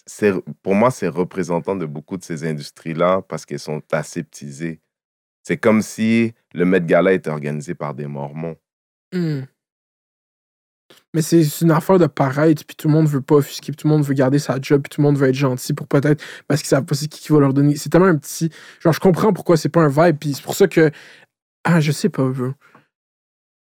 C'est, 0.05 0.33
pour 0.61 0.75
moi, 0.75 0.91
c'est 0.91 1.07
représentant 1.07 1.75
de 1.75 1.85
beaucoup 1.85 2.17
de 2.17 2.23
ces 2.23 2.45
industries-là 2.45 3.21
parce 3.27 3.45
qu'elles 3.45 3.59
sont 3.59 3.81
aseptisées. 3.91 4.79
C'est 5.43 5.57
comme 5.57 5.81
si 5.81 6.33
le 6.53 6.65
Met 6.65 6.81
Gala 6.81 7.13
était 7.13 7.29
organisé 7.29 7.75
par 7.75 7.93
des 7.93 8.07
Mormons. 8.07 8.57
Hmm. 9.13 9.41
Mais 11.13 11.21
c'est 11.21 11.43
c'est 11.43 11.65
une 11.65 11.71
affaire 11.71 11.99
de 11.99 12.07
paraître, 12.07 12.63
puis 12.65 12.75
tout 12.75 12.87
le 12.87 12.93
monde 12.93 13.07
veut 13.07 13.21
pas 13.21 13.35
offusquer, 13.35 13.71
puis 13.71 13.77
tout 13.77 13.87
le 13.87 13.93
monde 13.93 14.03
veut 14.03 14.13
garder 14.13 14.39
sa 14.39 14.59
job, 14.61 14.81
puis 14.81 14.89
tout 14.89 15.01
le 15.01 15.07
monde 15.07 15.17
veut 15.17 15.27
être 15.29 15.35
gentil 15.35 15.73
pour 15.73 15.87
peut-être. 15.87 16.23
Parce 16.47 16.61
qu'ils 16.61 16.69
savent 16.69 16.85
pas 16.85 16.95
c'est 16.95 17.07
qui 17.07 17.21
qui 17.21 17.33
va 17.33 17.39
leur 17.39 17.53
donner. 17.53 17.75
C'est 17.75 17.89
tellement 17.89 18.07
un 18.07 18.17
petit. 18.17 18.49
Genre, 18.79 18.93
je 18.93 18.99
comprends 18.99 19.33
pourquoi 19.33 19.57
c'est 19.57 19.69
pas 19.69 19.81
un 19.81 19.89
vibe, 19.89 20.17
puis 20.19 20.33
c'est 20.33 20.43
pour 20.43 20.55
ça 20.55 20.67
que. 20.67 20.91
Ah, 21.63 21.79
je 21.79 21.91
sais 21.91 22.09
pas, 22.09 22.27
bro. 22.29 22.53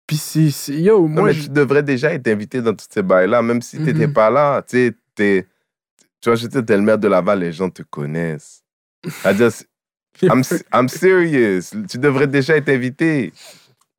Puis 0.07 0.17
c'est. 0.17 0.51
c'est- 0.51 0.75
Yo, 0.81 1.03
Non, 1.03 1.09
moi. 1.09 1.23
mais 1.25 1.33
je- 1.33 1.45
tu 1.45 1.49
devrais 1.51 1.83
déjà 1.83 2.13
être 2.13 2.29
invité 2.29 2.61
dans 2.61 2.75
tous 2.75 2.87
ces 2.91 3.03
bails-là, 3.03 3.41
même 3.43 3.63
si 3.63 3.77
tu 3.79 3.83
n'étais 3.85 4.07
Mhm. 4.07 4.13
pas 4.13 4.31
là. 4.31 4.63
Tu 4.63 4.77
sais, 4.89 4.93
t'es- 5.15 5.47
tu 6.21 6.29
vois, 6.29 6.37
j'étais 6.37 6.63
t'es 6.63 6.77
le 6.77 6.83
maire 6.83 6.99
de 6.99 7.09
Laval, 7.09 7.41
les 7.41 7.53
gens 7.53 7.71
te 7.71 7.83
connaissent. 7.83 8.63
C'est-à-dire, 9.05 9.51
c'est- 9.53 9.67
I'm, 10.23 10.43
I'm 10.73 10.89
serious. 10.89 11.71
Tu 11.89 11.99
devrais 11.99 12.27
déjà 12.27 12.57
être 12.57 12.69
invité. 12.69 13.33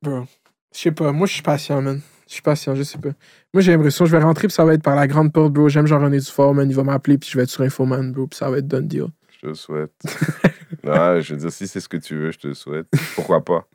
Bro. 0.02 0.26
Je 0.74 0.80
sais 0.80 0.92
pas, 0.92 1.12
moi 1.12 1.26
je 1.26 1.34
suis 1.34 1.42
patient, 1.42 1.82
man. 1.82 2.02
Je 2.28 2.34
suis 2.34 2.42
patient, 2.42 2.76
je 2.76 2.84
sais 2.84 2.98
pas. 2.98 3.10
Moi 3.54 3.62
j'ai 3.62 3.72
l'impression 3.72 4.06
je 4.06 4.12
vais 4.12 4.22
rentrer, 4.24 4.48
puis 4.48 4.54
ça 4.56 4.66
va 4.66 4.74
être 4.74 4.84
par 4.84 4.96
la 4.96 5.08
grande 5.08 5.32
porte, 5.32 5.54
bro. 5.54 5.70
J'aime 5.70 5.88
Jean-René 5.88 6.20
Dufort, 6.20 6.54
man. 6.54 6.70
Il 6.70 6.76
va 6.76 6.84
m'appeler, 6.84 7.18
puis 7.18 7.30
je 7.30 7.38
vais 7.38 7.44
être 7.44 7.50
sur 7.50 7.62
Infoman, 7.64 8.12
bro. 8.12 8.28
Puis 8.28 8.38
ça 8.38 8.50
va 8.50 8.58
être 8.58 8.68
done 8.68 8.88
deal. 8.88 9.08
Je 9.42 9.48
te 9.50 9.54
souhaite. 9.54 9.92
ouais, 10.84 11.22
je 11.22 11.34
veux 11.34 11.40
dire, 11.40 11.52
si 11.52 11.68
c'est 11.68 11.80
ce 11.80 11.88
que 11.90 11.98
tu 11.98 12.16
veux, 12.16 12.32
je 12.32 12.40
te 12.40 12.54
souhaite. 12.54 12.88
Pourquoi 13.16 13.44
pas? 13.44 13.68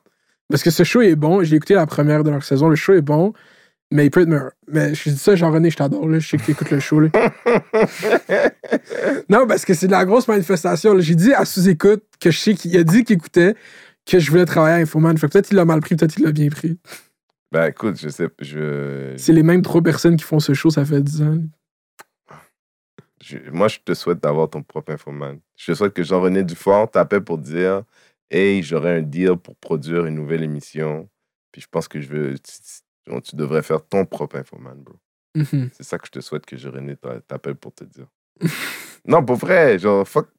Parce 0.51 0.61
que 0.63 0.69
ce 0.69 0.83
show 0.83 1.01
est 1.01 1.15
bon. 1.15 1.43
Je 1.43 1.49
l'ai 1.51 1.57
écouté 1.57 1.73
la 1.73 1.87
première 1.87 2.23
de 2.23 2.29
leur 2.29 2.43
saison. 2.43 2.69
Le 2.69 2.75
show 2.75 2.93
est 2.93 3.01
bon, 3.01 3.33
mais 3.91 4.05
il 4.05 4.11
peut 4.11 4.21
être 4.21 4.27
meilleur. 4.29 4.51
Mais 4.67 4.93
je 4.93 5.09
dis 5.09 5.17
ça, 5.17 5.35
Jean-René, 5.35 5.69
je 5.71 5.77
t'adore, 5.77 6.07
là. 6.07 6.19
Je 6.19 6.27
sais 6.27 6.37
que 6.37 6.45
t'écoutes 6.45 6.69
le 6.71 6.79
show, 6.79 6.99
là. 6.99 7.09
non, 9.29 9.47
parce 9.47 9.65
que 9.65 9.73
c'est 9.73 9.87
de 9.87 9.91
la 9.91 10.05
grosse 10.05 10.27
manifestation. 10.27 10.99
J'ai 10.99 11.15
dit 11.15 11.33
à 11.33 11.45
sous-écoute 11.45 12.03
que 12.19 12.31
je 12.31 12.37
sais 12.37 12.53
qu'il 12.53 12.75
a 12.77 12.83
dit 12.83 13.03
qu'il 13.03 13.15
écoutait, 13.15 13.55
que 14.05 14.19
je 14.19 14.29
voulais 14.31 14.45
travailler 14.45 14.75
à 14.75 14.79
Infoman. 14.79 15.17
Fait 15.17 15.27
peut-être 15.27 15.51
il 15.51 15.55
l'a 15.55 15.65
mal 15.65 15.79
pris, 15.81 15.95
peut-être 15.95 16.17
il 16.17 16.25
l'a 16.25 16.31
bien 16.31 16.49
pris. 16.49 16.77
Ben 17.51 17.65
écoute, 17.65 17.99
je 18.01 18.09
sais, 18.09 18.27
je, 18.39 19.13
C'est 19.17 19.33
les 19.33 19.43
mêmes 19.43 19.61
trois 19.61 19.81
personnes 19.81 20.15
qui 20.15 20.23
font 20.23 20.39
ce 20.39 20.53
show, 20.53 20.69
ça 20.69 20.85
fait 20.85 21.01
10 21.01 21.21
ans. 21.21 21.37
je- 23.21 23.37
moi, 23.51 23.67
je 23.67 23.79
te 23.83 23.93
souhaite 23.93 24.21
d'avoir 24.23 24.49
ton 24.49 24.63
propre 24.63 24.93
infoman. 24.93 25.37
Je 25.57 25.71
te 25.71 25.77
souhaite 25.77 25.93
que 25.93 26.03
Jean-René 26.03 26.43
Dufort 26.43 26.89
t'appelle 26.89 27.21
pour 27.23 27.37
dire 27.37 27.83
Hey, 28.33 28.63
j'aurai 28.63 28.97
un 28.97 29.01
deal 29.01 29.35
pour 29.35 29.57
produire 29.57 30.05
une 30.05 30.15
nouvelle 30.15 30.41
émission. 30.41 31.09
Puis 31.51 31.61
je 31.61 31.67
pense 31.69 31.89
que 31.89 31.99
je 31.99 32.07
veux. 32.07 32.35
Tu, 32.39 33.21
tu 33.23 33.35
devrais 33.35 33.61
faire 33.61 33.85
ton 33.85 34.05
propre 34.05 34.37
infoman, 34.37 34.81
bro. 34.81 34.95
Mhm. 35.35 35.69
C'est 35.73 35.83
ça 35.83 35.97
que 35.97 36.07
je 36.07 36.11
te 36.11 36.21
souhaite 36.21 36.45
que 36.45 36.55
t'a- 36.95 37.19
t'appelle 37.21 37.55
pour 37.55 37.73
te 37.73 37.83
dire. 37.83 38.07
non, 39.05 39.23
pour 39.23 39.35
vrai, 39.35 39.77
genre, 39.77 40.07
fuck. 40.07 40.29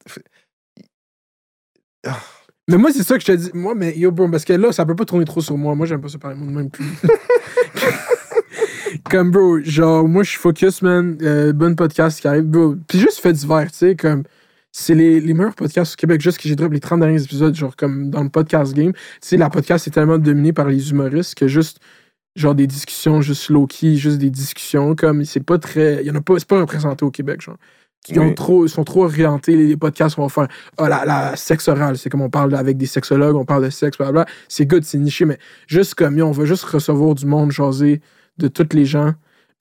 Mais 2.69 2.79
moi, 2.79 2.93
c'est 2.93 3.03
ça 3.03 3.19
que 3.19 3.21
je 3.21 3.27
te 3.27 3.33
dis. 3.33 3.51
Moi, 3.53 3.75
mais 3.75 3.97
yo, 3.99 4.11
bro, 4.11 4.29
parce 4.31 4.47
que 4.47 4.55
là, 4.55 4.73
ça 4.73 4.87
peut 4.87 4.97
pas 4.97 5.05
tourner 5.05 5.27
trop 5.27 5.43
sur 5.43 5.59
moi. 5.59 5.75
Moi, 5.75 5.85
j'aime 5.87 6.01
pas 6.01 6.09
ça 6.09 6.19
parler 6.19 6.39
de 6.39 6.45
même 6.45 6.71
plus. 6.71 6.85
comme, 9.11 9.31
bro, 9.31 9.61
genre, 9.61 10.09
moi, 10.09 10.23
je 10.23 10.31
suis 10.31 10.39
focus, 10.39 10.81
man. 10.81 11.19
Euh, 11.21 11.53
bon 11.53 11.75
podcast 11.75 12.21
qui 12.21 12.29
arrive, 12.29 12.45
bro. 12.45 12.77
Puis 12.89 13.01
juste 13.01 13.21
fait 13.21 13.35
divers, 13.35 13.71
tu 13.71 13.77
sais, 13.79 13.97
comme. 13.97 14.23
C'est 14.73 14.95
les, 14.95 15.21
les 15.21 15.35
meilleurs 15.35 15.55
podcasts 15.55 15.95
au 15.95 15.97
Québec. 15.97 16.21
Juste 16.21 16.39
que 16.39 16.49
j'ai 16.49 16.57
drop 16.57 16.73
les 16.73 16.81
30 16.81 17.01
derniers 17.01 17.23
épisodes, 17.23 17.55
genre, 17.55 17.77
comme 17.77 18.11
dans 18.11 18.23
le 18.23 18.31
podcast 18.31 18.73
game. 18.75 18.93
Tu 18.93 19.01
sais, 19.21 19.37
la 19.37 19.51
podcast 19.51 19.87
est 19.87 19.91
tellement 19.91 20.19
dominée 20.19 20.53
par 20.55 20.67
les 20.67 20.91
humoristes 20.91 21.35
que 21.35 21.47
juste, 21.47 21.79
genre, 22.37 22.55
des 22.55 22.67
discussions 22.67 23.21
juste 23.21 23.51
low-key, 23.51 23.97
juste 23.97 24.19
des 24.19 24.31
discussions, 24.31 24.95
comme, 24.95 25.25
c'est 25.27 25.45
pas 25.45 25.59
très. 25.59 26.03
Il 26.03 26.07
y 26.07 26.11
en 26.11 26.15
a 26.15 26.23
pas. 26.23 26.39
C'est 26.39 26.49
pas 26.49 26.59
représenté 26.59 27.05
au 27.05 27.11
Québec, 27.11 27.43
genre. 27.43 27.57
Ils, 28.09 28.19
ont 28.19 28.29
Oui. 28.29 28.35
trop, 28.35 28.67
sont 28.67 28.83
trop 28.83 29.05
orientés, 29.05 29.55
les, 29.57 29.77
podcasts 29.77 30.17
qu'on 30.17 30.27
va 30.27 30.29
faire. 30.29 30.49
Ah, 30.77 30.89
la, 30.89 31.05
la 31.05 31.37
sexe 31.37 31.69
oral, 31.69 31.97
c'est 31.97 32.11
comme 32.11 32.23
on 32.23 32.31
parle 32.31 32.53
avec 32.57 32.77
des 32.77 32.87
sexologues, 32.87 33.37
on 33.37 33.45
parle 33.45 33.65
de 33.65 33.71
sexe, 33.71 33.97
blablabla. 33.97 34.27
C'est 34.49 34.67
good, 34.67 34.83
c'est 34.83 34.99
niché, 34.99 35.25
mais 35.25 35.39
juste 35.69 35.95
comme, 35.95 36.21
on 36.21 36.33
va 36.33 36.45
juste 36.45 36.65
recevoir 36.65 37.15
du 37.15 37.27
monde, 37.27 37.53
jaser 37.53 38.01
de 38.39 38.49
tous 38.49 38.75
les 38.75 38.87
gens. 38.87 39.13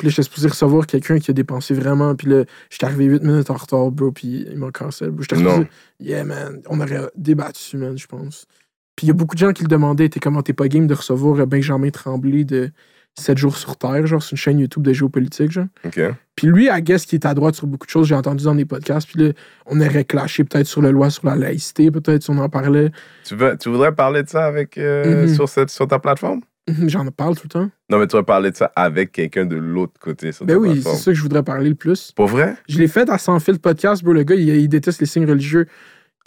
Puis 0.01 0.07
là, 0.07 0.09
j'étais 0.09 0.23
supposé 0.23 0.47
recevoir 0.47 0.87
quelqu'un 0.87 1.19
qui 1.19 1.29
a 1.29 1.33
dépensé 1.35 1.75
vraiment. 1.75 2.15
Puis 2.15 2.27
là, 2.27 2.43
j'étais 2.71 2.85
arrivé 2.87 3.05
8 3.05 3.21
minutes 3.21 3.51
en 3.51 3.53
retard, 3.53 3.91
bro, 3.91 4.11
puis 4.11 4.47
il 4.49 4.57
m'a 4.57 4.71
cancel. 4.71 5.11
J'étais 5.19 5.35
supposé... 5.35 5.67
Yeah, 5.99 6.23
man. 6.23 6.59
On 6.69 6.81
aurait 6.81 7.01
débattu, 7.15 7.77
man, 7.77 7.95
je 7.95 8.07
pense. 8.07 8.47
Puis 8.95 9.05
il 9.05 9.09
y 9.09 9.11
a 9.11 9.13
beaucoup 9.13 9.35
de 9.35 9.39
gens 9.39 9.53
qui 9.53 9.61
le 9.61 9.67
demandaient, 9.67 10.09
t'es 10.09 10.19
comment 10.19 10.41
t'es 10.41 10.53
pas 10.53 10.67
game 10.67 10.87
de 10.87 10.95
recevoir 10.95 11.39
euh, 11.39 11.45
Benjamin 11.45 11.91
Tremblay 11.91 12.45
de 12.45 12.71
7 13.19 13.37
jours 13.37 13.57
sur 13.57 13.77
Terre, 13.77 14.07
genre, 14.07 14.23
c'est 14.23 14.31
une 14.31 14.37
chaîne 14.37 14.57
YouTube 14.59 14.81
de 14.83 14.93
géopolitique, 14.93 15.51
genre. 15.51 15.67
OK. 15.85 15.99
Puis 16.35 16.47
lui, 16.47 16.67
à 16.67 16.81
guess 16.81 17.05
qui 17.05 17.13
est 17.15 17.25
à 17.27 17.35
droite 17.35 17.53
sur 17.53 17.67
beaucoup 17.67 17.85
de 17.85 17.91
choses, 17.91 18.07
j'ai 18.07 18.15
entendu 18.15 18.43
dans 18.45 18.55
des 18.55 18.65
podcasts. 18.65 19.07
Puis 19.07 19.21
là, 19.23 19.33
on 19.67 19.79
aurait 19.81 20.05
clashé 20.05 20.43
peut-être 20.45 20.65
sur 20.65 20.81
la 20.81 20.89
loi 20.91 21.11
sur 21.11 21.27
la 21.27 21.35
laïcité, 21.35 21.91
peut-être 21.91 22.23
si 22.23 22.31
on 22.31 22.37
en 22.39 22.49
parlait. 22.49 22.89
Tu, 23.25 23.35
veux, 23.35 23.55
tu 23.59 23.69
voudrais 23.69 23.93
parler 23.93 24.23
de 24.23 24.29
ça 24.29 24.45
avec, 24.45 24.79
euh, 24.79 25.27
Mhm. 25.27 25.35
sur, 25.35 25.47
cette, 25.47 25.69
sur 25.69 25.87
ta 25.87 25.99
plateforme? 25.99 26.41
J'en 26.87 27.05
parle 27.07 27.35
tout 27.35 27.43
le 27.45 27.49
temps. 27.49 27.69
Non, 27.89 27.97
mais 27.99 28.07
tu 28.07 28.15
vas 28.15 28.23
parler 28.23 28.51
de 28.51 28.55
ça 28.55 28.71
avec 28.75 29.11
quelqu'un 29.11 29.45
de 29.45 29.55
l'autre 29.55 29.93
côté 29.99 30.31
sur 30.31 30.45
Ben 30.45 30.57
oui, 30.57 30.81
c'est 30.83 30.95
ça 30.95 31.11
que 31.11 31.17
je 31.17 31.21
voudrais 31.21 31.43
parler 31.43 31.69
le 31.69 31.75
plus. 31.75 32.11
Pour 32.15 32.27
vrai? 32.27 32.55
Je 32.69 32.77
l'ai 32.77 32.87
fait 32.87 33.09
à 33.09 33.17
Sans 33.17 33.39
Fil 33.39 33.59
podcast, 33.59 34.03
bro. 34.03 34.13
Le 34.13 34.23
gars, 34.23 34.35
il, 34.35 34.47
il 34.49 34.67
déteste 34.69 34.99
les 35.01 35.07
signes 35.07 35.25
religieux. 35.27 35.67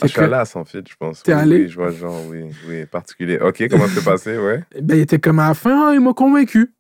Ah, 0.02 0.06
je 0.08 0.12
suis 0.12 0.20
allé 0.20 0.34
à 0.34 0.44
sans 0.44 0.64
fil, 0.64 0.82
je 0.90 0.94
pense. 0.98 1.22
T'es 1.22 1.32
Oui, 1.32 1.40
allé? 1.40 1.56
Oui, 1.62 1.68
je 1.68 1.76
vois 1.76 1.90
genre, 1.92 2.20
oui, 2.28 2.40
oui, 2.68 2.84
particulier. 2.84 3.38
OK, 3.40 3.64
comment 3.70 3.86
c'est 3.86 4.04
passé, 4.04 4.36
ouais? 4.44 4.64
Ben, 4.82 4.96
il 4.96 5.02
était 5.02 5.20
comme 5.20 5.38
à 5.38 5.46
la 5.48 5.54
fin, 5.54 5.90
ah, 5.90 5.94
il 5.94 6.00
m'a 6.00 6.12
convaincu. 6.12 6.74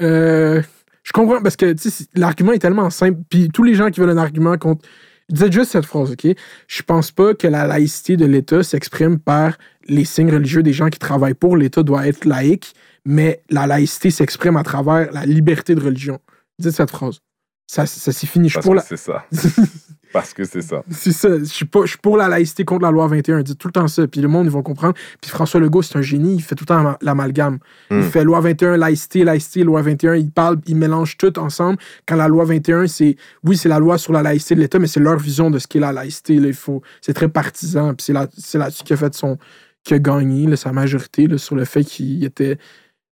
Euh, 0.00 0.62
je 1.02 1.12
comprends, 1.12 1.42
parce 1.42 1.56
que 1.56 1.72
tu 1.74 1.82
sais, 1.82 1.90
c'est- 1.90 2.08
l'argument 2.18 2.52
est 2.52 2.58
tellement 2.58 2.88
simple. 2.88 3.20
Puis 3.28 3.48
tous 3.52 3.64
les 3.64 3.74
gens 3.74 3.90
qui 3.90 4.00
veulent 4.00 4.08
un 4.10 4.16
argument 4.16 4.56
contre. 4.56 4.88
Je 5.28 5.34
disais 5.34 5.52
juste 5.52 5.72
cette 5.72 5.84
phrase, 5.86 6.10
OK? 6.12 6.26
Je 6.66 6.82
pense 6.82 7.10
pas 7.10 7.34
que 7.34 7.46
la 7.46 7.66
laïcité 7.66 8.16
de 8.16 8.24
l'État 8.26 8.62
s'exprime 8.62 9.18
par 9.18 9.56
les 9.86 10.04
signes 10.06 10.30
religieux 10.30 10.62
des 10.62 10.72
gens 10.72 10.88
qui 10.88 10.98
travaillent 10.98 11.34
pour 11.34 11.56
l'État 11.58 11.82
doit 11.82 12.06
être 12.06 12.24
laïque, 12.26 12.74
mais 13.04 13.42
la 13.50 13.66
laïcité 13.66 14.10
s'exprime 14.10 14.56
à 14.56 14.62
travers 14.62 15.12
la 15.12 15.24
liberté 15.26 15.74
de 15.74 15.80
religion. 15.80 16.18
Dites 16.58 16.72
cette 16.72 16.90
phrase. 16.90 17.18
Ça, 17.66 17.86
ça 17.86 18.12
c'est 18.12 18.26
fini. 18.26 18.48
Je 18.48 18.54
Parce 18.54 18.64
pour 18.66 18.74
que 18.74 18.78
la. 18.78 18.82
c'est 18.84 18.96
ça. 18.96 19.24
Parce 20.12 20.32
que 20.32 20.44
c'est 20.44 20.62
ça. 20.62 20.84
C'est 20.92 21.10
ça. 21.10 21.28
Je 21.38 21.44
suis, 21.44 21.64
pas, 21.64 21.80
je 21.82 21.88
suis 21.88 21.98
pour 21.98 22.16
la 22.16 22.28
laïcité 22.28 22.64
contre 22.64 22.82
la 22.82 22.92
loi 22.92 23.08
21. 23.08 23.42
Dites 23.42 23.58
tout 23.58 23.66
le 23.66 23.72
temps 23.72 23.88
ça. 23.88 24.06
Puis 24.06 24.20
le 24.20 24.28
monde, 24.28 24.46
ils 24.46 24.50
vont 24.52 24.62
comprendre. 24.62 24.94
Puis 25.20 25.28
François 25.28 25.58
Legault, 25.58 25.82
c'est 25.82 25.98
un 25.98 26.02
génie. 26.02 26.36
Il 26.36 26.42
fait 26.42 26.54
tout 26.54 26.62
le 26.62 26.66
temps 26.66 26.76
l'ama- 26.76 26.98
l'amalgame. 27.02 27.58
Hmm. 27.90 27.98
Il 27.98 28.04
fait 28.04 28.22
loi 28.22 28.38
21, 28.40 28.76
laïcité, 28.76 29.24
laïcité, 29.24 29.64
loi 29.64 29.82
21. 29.82 30.14
Il 30.14 30.30
parle, 30.30 30.60
il 30.66 30.76
mélange 30.76 31.16
tout 31.16 31.36
ensemble. 31.40 31.78
Quand 32.06 32.14
la 32.14 32.28
loi 32.28 32.44
21, 32.44 32.86
c'est. 32.86 33.16
Oui, 33.42 33.56
c'est 33.56 33.68
la 33.68 33.80
loi 33.80 33.98
sur 33.98 34.12
la 34.12 34.22
laïcité 34.22 34.54
de 34.54 34.60
l'État, 34.60 34.78
mais 34.78 34.86
c'est 34.86 35.00
leur 35.00 35.18
vision 35.18 35.50
de 35.50 35.58
ce 35.58 35.66
qu'est 35.66 35.80
la 35.80 35.90
laïcité. 35.92 36.36
Là. 36.38 36.46
Il 36.46 36.54
faut, 36.54 36.80
c'est 37.00 37.14
très 37.14 37.28
partisan. 37.28 37.94
Puis 37.94 38.04
c'est, 38.04 38.12
là, 38.12 38.28
c'est 38.38 38.58
là-dessus 38.58 38.84
qu'il 38.84 38.94
a 38.94 38.98
fait 38.98 39.14
son. 39.14 39.36
qu'il 39.82 39.96
a 39.96 39.98
gagné, 39.98 40.46
là, 40.46 40.56
sa 40.56 40.70
majorité, 40.70 41.26
là, 41.26 41.38
sur 41.38 41.56
le 41.56 41.64
fait 41.64 41.82
qu'il 41.82 42.22
était. 42.22 42.58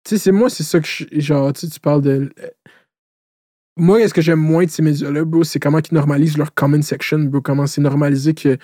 Tu 0.05 0.11
sais, 0.11 0.19
c'est 0.19 0.33
moi, 0.33 0.49
c'est 0.51 0.63
ça 0.63 0.81
que 0.81 0.87
je. 0.87 1.05
Genre, 1.21 1.53
tu 1.53 1.69
tu 1.69 1.81
parles 1.81 2.03
de. 2.03 2.33
Moi, 3.77 4.07
ce 4.09 4.15
que 4.15 4.21
j'aime 4.23 4.41
moins 4.41 4.65
de 4.65 4.71
ces 4.71 4.83
médias-là, 4.83 5.25
bro, 5.25 5.45
c'est 5.45 5.61
comment 5.61 5.79
ils 5.79 5.95
normalisent 5.95 6.37
leur 6.37 6.53
comment 6.53 6.83
section, 6.83 7.21
bro? 7.21 7.41
Comment 7.41 7.67
c'est 7.67 7.81
normalisé 7.81 8.35
que 8.35 8.59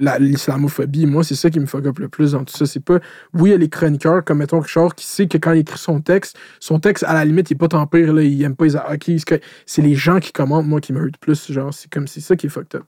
la- 0.00 0.18
l'islamophobie. 0.18 1.06
Moi, 1.06 1.24
c'est 1.24 1.34
ça 1.34 1.50
qui 1.50 1.60
me 1.60 1.66
fuck 1.66 1.86
up 1.86 1.98
le 1.98 2.08
plus 2.08 2.32
dans 2.32 2.44
tout 2.44 2.56
ça. 2.56 2.66
C'est 2.66 2.80
pas. 2.80 3.00
Oui, 3.34 3.50
il 3.50 3.52
y 3.52 3.54
a 3.54 3.58
les 3.58 3.68
chroniqueurs, 3.68 4.24
comme 4.24 4.38
mettons 4.38 4.60
Richard, 4.60 4.94
qui 4.94 5.06
sait 5.06 5.28
que 5.28 5.38
quand 5.38 5.52
il 5.52 5.60
écrit 5.60 5.78
son 5.78 6.00
texte, 6.00 6.38
son 6.60 6.80
texte, 6.80 7.04
à 7.04 7.14
la 7.14 7.24
limite, 7.24 7.50
il 7.50 7.54
est 7.54 7.58
pas 7.58 7.68
tant 7.68 7.86
pire, 7.86 8.12
là. 8.12 8.22
Il 8.22 8.42
aime 8.42 8.56
pas 8.56 8.64
les 8.66 8.76
ok, 8.76 9.40
c'est 9.66 9.82
les 9.82 9.94
gens 9.94 10.20
qui 10.20 10.32
commentent, 10.32 10.66
moi, 10.66 10.80
qui 10.80 10.92
me 10.92 11.00
hurt 11.00 11.16
plus. 11.18 11.50
Genre, 11.52 11.72
c'est 11.72 11.90
comme. 11.92 12.06
C'est 12.06 12.20
ça 12.20 12.36
qui 12.36 12.46
est 12.46 12.50
fucked 12.50 12.80
up. 12.80 12.86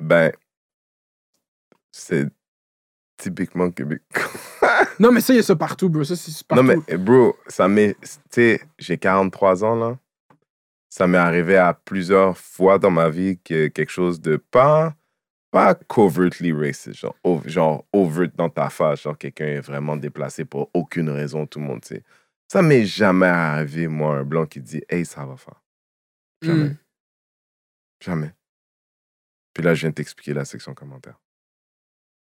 Ben, 0.00 0.32
c'est 1.92 2.28
typiquement 3.16 3.70
québécois. 3.70 4.30
Non, 4.98 5.12
mais 5.12 5.20
ça, 5.20 5.32
il 5.32 5.36
y 5.36 5.40
a 5.40 5.42
ça 5.42 5.56
partout, 5.56 5.88
bro. 5.88 6.04
Ça, 6.04 6.16
c'est 6.16 6.46
partout. 6.46 6.62
Non, 6.62 6.68
mais 6.68 6.82
eh, 6.88 6.96
bro, 6.96 7.36
ça 7.46 7.68
m'est. 7.68 7.96
Tu 8.00 8.08
sais, 8.30 8.60
j'ai 8.78 8.98
43 8.98 9.64
ans, 9.64 9.76
là. 9.76 9.98
Ça 10.88 11.06
m'est 11.06 11.18
arrivé 11.18 11.56
à 11.56 11.74
plusieurs 11.74 12.36
fois 12.36 12.78
dans 12.78 12.90
ma 12.90 13.08
vie 13.10 13.38
que 13.44 13.68
quelque 13.68 13.90
chose 13.90 14.20
de 14.20 14.36
pas. 14.36 14.94
Pas 15.50 15.74
covertly 15.74 16.52
racist, 16.52 16.98
genre, 16.98 17.16
genre 17.46 17.86
overt 17.94 18.28
dans 18.36 18.50
ta 18.50 18.68
face, 18.68 19.00
genre 19.02 19.16
quelqu'un 19.16 19.46
est 19.46 19.60
vraiment 19.60 19.96
déplacé 19.96 20.44
pour 20.44 20.68
aucune 20.74 21.08
raison, 21.08 21.46
tout 21.46 21.58
le 21.58 21.64
monde 21.64 21.82
sait. 21.86 22.02
Ça 22.52 22.60
m'est 22.60 22.84
jamais 22.84 23.28
arrivé, 23.28 23.88
moi, 23.88 24.16
un 24.16 24.24
blanc 24.24 24.44
qui 24.44 24.60
dit 24.60 24.82
Hey, 24.90 25.06
ça 25.06 25.24
va 25.24 25.38
faire. 25.38 25.62
Jamais. 26.42 26.68
Mm. 26.68 26.76
Jamais. 28.00 28.34
Puis 29.54 29.64
là, 29.64 29.74
je 29.74 29.80
viens 29.80 29.90
de 29.90 29.94
t'expliquer 29.94 30.34
la 30.34 30.44
section 30.44 30.74
commentaire. 30.74 31.18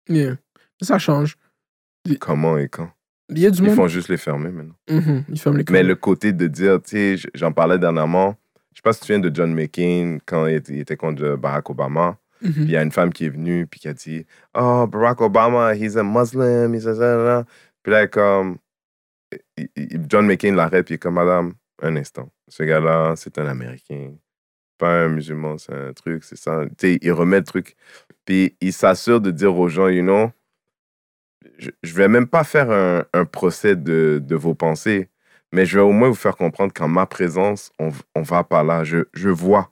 Yeah. 0.09 0.36
Ça 0.82 0.99
change. 0.99 1.36
Comment 2.20 2.59
et 2.59 2.69
quand? 2.69 2.91
Il 3.29 3.39
y 3.39 3.47
a 3.47 3.51
du 3.51 3.59
Ils 3.61 3.66
monde. 3.66 3.77
font 3.77 3.89
juste 3.89 4.09
les 4.09 4.16
fermer 4.16 4.51
maintenant. 4.51 4.74
Mhm, 4.91 5.24
Ils 5.29 5.39
ferment 5.41 5.59
les 5.59 5.65
Mais 5.70 5.83
le 5.83 5.95
côté 5.95 6.33
de 6.33 6.47
dire, 6.47 6.83
tu 6.83 7.16
sais, 7.19 7.29
j'en 7.35 7.53
parlais 7.53 7.79
dernièrement, 7.79 8.37
je 8.73 8.79
sais 8.79 8.83
pas 8.83 8.93
si 8.93 9.01
tu 9.01 9.07
viens 9.09 9.20
de 9.20 9.35
John 9.35 9.55
McCain 9.55 10.19
quand 10.27 10.47
il 10.47 10.55
était, 10.57 10.73
il 10.74 10.81
était 10.81 10.97
contre 10.97 11.37
Barack 11.37 11.70
Obama. 11.70 12.19
Mhm. 12.43 12.53
Puis 12.53 12.62
il 12.65 12.70
y 12.70 12.77
a 12.77 12.83
une 12.83 12.91
femme 12.91 13.12
qui 13.12 13.27
est 13.27 13.31
venue, 13.31 13.66
puis 13.66 13.79
qui 13.81 13.89
a 13.89 13.95
dit, 13.95 14.27
Oh, 14.55 14.87
Barack 14.87 15.20
Obama, 15.20 15.74
he's 15.74 15.97
a 15.97 16.03
Muslim, 16.03 16.74
he's 16.74 16.87
a. 16.87 17.45
Puis 17.83 17.93
là, 17.93 18.07
comme. 18.09 18.59
John 20.09 20.27
McCain 20.27 20.55
l'arrête, 20.55 20.85
puis 20.87 20.95
il 20.95 20.97
est 20.97 20.99
comme, 20.99 21.15
Madame, 21.15 21.55
un 21.81 21.97
instant. 21.97 22.29
Ce 22.49 22.62
gars-là, 22.65 23.15
c'est 23.16 23.39
un 23.39 23.47
Américain. 23.47 24.12
Pas 24.79 25.05
un 25.05 25.09
musulman, 25.09 25.57
c'est 25.59 25.73
un 25.73 25.93
truc, 25.93 26.24
c'est 26.24 26.37
ça. 26.37 26.65
Tu 26.77 26.95
sais, 26.95 26.99
il 27.01 27.12
remet 27.12 27.39
le 27.39 27.45
truc. 27.45 27.77
Puis 28.24 28.57
il 28.61 28.73
s'assure 28.73 29.20
de 29.20 29.31
dire 29.31 29.57
aux 29.57 29.69
gens, 29.69 29.89
you 29.89 30.03
know, 30.03 30.31
je, 31.59 31.70
je 31.83 31.95
vais 31.95 32.09
même 32.09 32.27
pas 32.27 32.45
faire 32.45 32.70
un, 32.70 33.05
un 33.12 33.24
procès 33.24 33.77
de, 33.77 34.20
de 34.23 34.37
vos 34.37 34.55
pensées, 34.55 35.09
Mais 35.53 35.66
je 35.66 35.79
vais 35.79 35.85
au 35.85 35.93
moins 35.93 36.09
vous 36.09 36.15
faire 36.15 36.37
comprendre 36.37 36.73
qu'en 36.73 36.89
ma 36.89 37.07
présence, 37.07 37.70
on, 37.79 37.91
on 38.15 38.23
va 38.23 38.43
pas 38.45 38.62
là. 38.62 38.85
Je, 38.85 39.05
je 39.12 39.29
vois. 39.29 39.70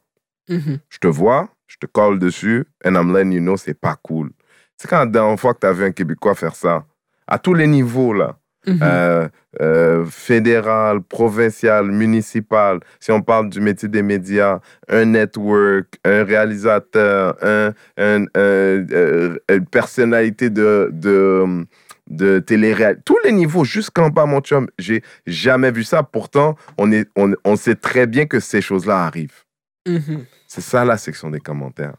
Mhm. 0.49 0.79
Je 0.89 0.99
te 0.99 1.07
vois, 1.07 1.49
je 1.67 1.77
te 1.77 1.87
colle 1.87 2.19
dessus, 2.19 2.67
and 2.85 2.95
I'm 2.95 3.15
letting 3.15 3.33
you 3.33 3.41
know, 3.41 3.57
c'est 3.57 3.75
pas 3.75 3.97
cool. 4.03 4.31
C'est 4.77 4.89
quand 4.89 4.99
la 4.99 5.07
dernière 5.07 5.39
fois 5.41 5.55
que 5.55 5.61
tu 5.61 5.67
as 5.67 5.73
vu 5.73 5.85
un 5.85 5.93
Québécois 5.93 6.35
faire 6.35 6.55
ça, 6.55 6.85
à 7.27 7.39
tous 7.39 7.55
les 7.55 7.67
niveaux, 7.67 8.13
là. 8.13 8.39
Mhm. 8.67 8.79
Euh, 8.83 9.29
euh, 9.61 10.05
fédéral, 10.05 11.01
provincial, 11.01 11.91
municipal, 11.91 12.81
si 13.01 13.11
on 13.11 13.23
parle 13.23 13.49
du 13.49 13.61
métier 13.61 13.89
des 13.89 14.03
médias, 14.03 14.61
un 14.89 15.07
network, 15.07 15.99
un 16.05 16.25
réalisateur, 16.25 17.37
un, 17.43 17.73
un- 17.97 18.25
un- 18.25 18.29
euh, 18.35 19.37
une 19.49 19.65
personnalité 19.67 20.51
de, 20.51 20.91
de, 20.93 21.67
de 22.11 22.39
télé 22.41 22.75
tous 23.05 23.19
les 23.25 23.33
niveaux, 23.33 23.65
jusqu'en 23.65 24.11
bas, 24.11 24.27
mon 24.27 24.41
chum, 24.41 24.69
j'ai 24.79 25.03
jamais 25.27 25.71
vu 25.71 25.83
ça. 25.85 26.03
Pourtant, 26.03 26.57
on, 26.77 26.93
est, 26.93 27.09
on, 27.17 27.33
on 27.45 27.57
sait 27.57 27.77
très 27.77 28.07
bien 28.07 28.27
que 28.27 28.41
ces 28.41 28.61
choses-là 28.61 29.05
arrivent. 29.07 29.45
Mhm. 29.89 30.27
C'est 30.47 30.61
ça 30.61 30.85
la 30.85 30.99
section 30.99 31.31
des 31.31 31.41
commentaires. 31.41 31.97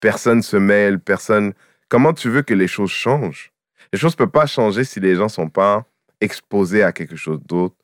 Personne 0.00 0.42
se 0.42 0.56
mêle, 0.56 0.98
personne. 0.98 1.52
Comment 1.88 2.12
tu 2.14 2.30
veux 2.30 2.42
que 2.42 2.54
les 2.54 2.68
choses 2.68 2.90
changent? 2.90 3.52
Les 3.94 4.00
choses 4.00 4.14
ne 4.14 4.16
peuvent 4.16 4.30
pas 4.30 4.46
changer 4.46 4.82
si 4.82 4.98
les 4.98 5.14
gens 5.14 5.28
sont 5.28 5.48
pas 5.48 5.86
exposés 6.20 6.82
à 6.82 6.90
quelque 6.90 7.14
chose 7.14 7.38
d'autre. 7.46 7.76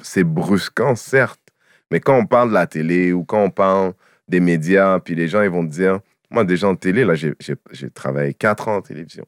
C'est 0.00 0.24
brusquant, 0.24 0.96
certes, 0.96 1.42
mais 1.90 2.00
quand 2.00 2.16
on 2.16 2.24
parle 2.24 2.48
de 2.48 2.54
la 2.54 2.66
télé 2.66 3.12
ou 3.12 3.22
quand 3.22 3.42
on 3.44 3.50
parle 3.50 3.92
des 4.28 4.40
médias, 4.40 4.98
puis 4.98 5.14
les 5.14 5.28
gens 5.28 5.42
ils 5.42 5.50
vont 5.50 5.64
dire, 5.64 6.00
moi 6.30 6.44
déjà 6.44 6.68
en 6.68 6.74
télé, 6.74 7.04
là 7.04 7.14
j'ai 7.16 7.90
travaillé 7.90 8.32
quatre 8.32 8.68
ans 8.68 8.76
en 8.76 8.80
télévision. 8.80 9.26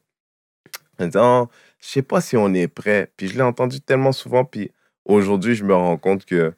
Ils 0.99 1.09
disent, 1.09 1.21
oh, 1.21 1.47
je 1.79 1.87
sais 1.87 2.01
pas 2.01 2.21
si 2.21 2.35
on 2.37 2.51
est 2.55 2.67
prêt. 2.67 3.11
Puis 3.17 3.27
je 3.27 3.35
l'ai 3.35 3.43
entendu 3.43 3.79
tellement 3.79 4.11
souvent, 4.11 4.43
puis 4.43 4.71
aujourd'hui 5.05 5.53
je 5.53 5.63
me 5.63 5.75
rends 5.75 5.97
compte 5.97 6.25
que, 6.25 6.55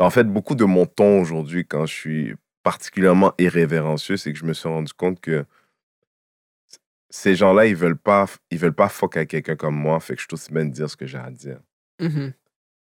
en 0.00 0.10
fait, 0.10 0.24
beaucoup 0.24 0.56
de 0.56 0.64
mon 0.64 0.86
ton 0.86 1.20
aujourd'hui, 1.20 1.64
quand 1.64 1.86
je 1.86 1.94
suis 1.94 2.34
particulièrement 2.64 3.32
irrévérencieux, 3.38 4.16
c'est 4.16 4.32
que 4.32 4.38
je 4.40 4.44
me 4.44 4.54
suis 4.54 4.68
rendu 4.68 4.92
compte 4.92 5.20
que 5.20 5.44
ces 7.14 7.36
gens-là, 7.36 7.66
ils 7.66 7.76
veulent 7.76 7.96
pas, 7.96 8.26
ils 8.50 8.58
veulent 8.58 8.74
pas 8.74 8.88
fuck 8.88 9.16
avec 9.16 9.30
quelqu'un 9.30 9.54
comme 9.54 9.76
moi, 9.76 10.00
fait 10.00 10.16
que 10.16 10.20
je 10.20 10.26
suis 10.26 10.34
aussi 10.34 10.52
bien 10.52 10.64
de 10.64 10.72
dire 10.72 10.90
ce 10.90 10.96
que 10.96 11.06
j'ai 11.06 11.16
à 11.16 11.30
dire. 11.30 11.60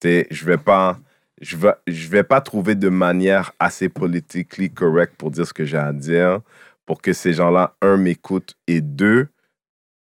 T'sais, 0.00 0.26
je 0.32 0.44
vais 0.44 0.58
pas, 0.58 0.98
je 1.40 1.56
vais, 1.56 1.74
je 1.86 2.08
vais 2.08 2.24
pas 2.24 2.40
trouver 2.40 2.74
de 2.74 2.88
manière 2.88 3.52
assez 3.60 3.88
politically 3.88 4.68
correct 4.68 5.14
pour 5.16 5.30
dire 5.30 5.46
ce 5.46 5.52
que 5.52 5.64
j'ai 5.64 5.76
à 5.76 5.92
dire, 5.92 6.40
pour 6.86 7.00
que 7.00 7.12
ces 7.12 7.34
gens-là, 7.34 7.76
un, 7.80 7.96
m'écoutent 7.96 8.56
et 8.66 8.80
deux, 8.80 9.28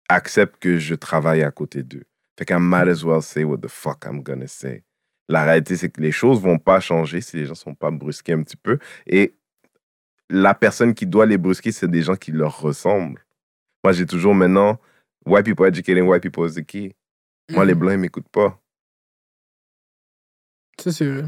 acceptent 0.10 0.58
que 0.60 0.80
je 0.80 0.96
travaille 0.96 1.44
à 1.44 1.52
côté 1.52 1.84
d'eux. 1.84 2.06
Fait 2.36 2.46
qu'I 2.46 2.56
might 2.60 2.88
as 2.88 3.04
well 3.04 3.22
say 3.22 3.44
what 3.44 3.60
the 3.60 3.68
fuck 3.68 4.06
I'm 4.06 4.24
gonna 4.24 4.48
say. 4.48 4.84
La 5.28 5.44
réalité, 5.44 5.78
c'est 5.78 5.92
que 5.92 6.02
les 6.02 6.12
choses 6.12 6.42
vont 6.42 6.58
pas 6.58 6.80
changer 6.80 7.22
si 7.22 7.38
les 7.38 7.46
gens 7.46 7.54
sont 7.54 7.76
pas 7.76 7.92
brusqués 7.92 8.34
un 8.34 8.42
petit 8.42 8.58
peu. 8.58 8.80
Et 9.06 9.36
la 10.32 10.56
personne 10.56 10.96
qui 10.96 11.06
doit 11.06 11.28
les 11.28 11.38
brusquer, 11.38 11.72
c'est 11.72 11.88
des 11.88 12.02
gens 12.02 12.16
qui 12.16 12.32
leur 12.32 12.60
ressemblent. 12.60 13.24
Moi, 13.84 13.94
j'ai 13.94 14.06
toujours 14.06 14.36
maintenant, 14.36 14.78
white 15.26 15.46
people 15.46 15.66
educating 15.66 16.04
white 16.06 16.22
people 16.22 16.48
is 16.50 16.54
the 16.56 16.66
key. 16.66 16.96
Moi, 17.52 17.66
les 17.66 17.74
Mhm. 17.74 17.80
blancs, 17.80 17.94
ils 17.94 18.00
m'écoutent 18.00 18.30
pas. 18.30 18.60
Ça, 20.80 20.92
c'est 20.92 21.08
vrai. 21.08 21.26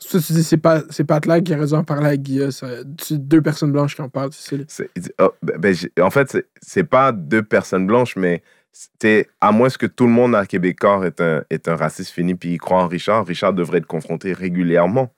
Ça, 0.00 0.20
tu 0.20 0.32
dis, 0.32 0.42
c'est 0.42 0.56
pas, 0.56 0.82
c'est 0.90 1.04
Pat 1.04 1.24
Lag 1.26 1.44
qui 1.44 1.54
a 1.54 1.58
raison 1.58 1.78
en 1.78 1.84
parler 1.84 2.08
à 2.08 2.16
Guilla. 2.16 2.50
ça- 2.50 2.82
C'est 3.00 3.18
deux 3.28 3.40
personnes 3.40 3.70
blanches 3.70 3.94
qui 3.94 4.02
en 4.02 4.08
parlent. 4.08 4.32
C'est- 4.32 4.58
oh, 5.20 5.30
ben, 5.42 5.58
ben, 5.60 5.74
en 6.00 6.10
fait, 6.10 6.28
c'est- 6.30 6.46
c'est 6.60 6.84
pas 6.84 7.12
deux 7.12 7.42
personnes 7.44 7.86
blanches, 7.86 8.16
mais 8.16 8.42
c'est 8.72 9.28
à 9.40 9.52
moins 9.52 9.68
que 9.68 9.86
tout 9.86 10.06
le 10.06 10.12
monde 10.12 10.34
à 10.34 10.44
Québécois 10.44 11.06
est 11.06 11.20
un, 11.20 11.44
est 11.50 11.68
un 11.68 11.76
raciste 11.76 12.10
fini 12.10 12.34
puis 12.34 12.54
il 12.54 12.58
croit 12.58 12.82
en 12.82 12.88
Richard, 12.88 13.24
Richard 13.26 13.52
devrait 13.54 13.78
être 13.78 13.86
confronté 13.86 14.32
régulièrement. 14.32 15.14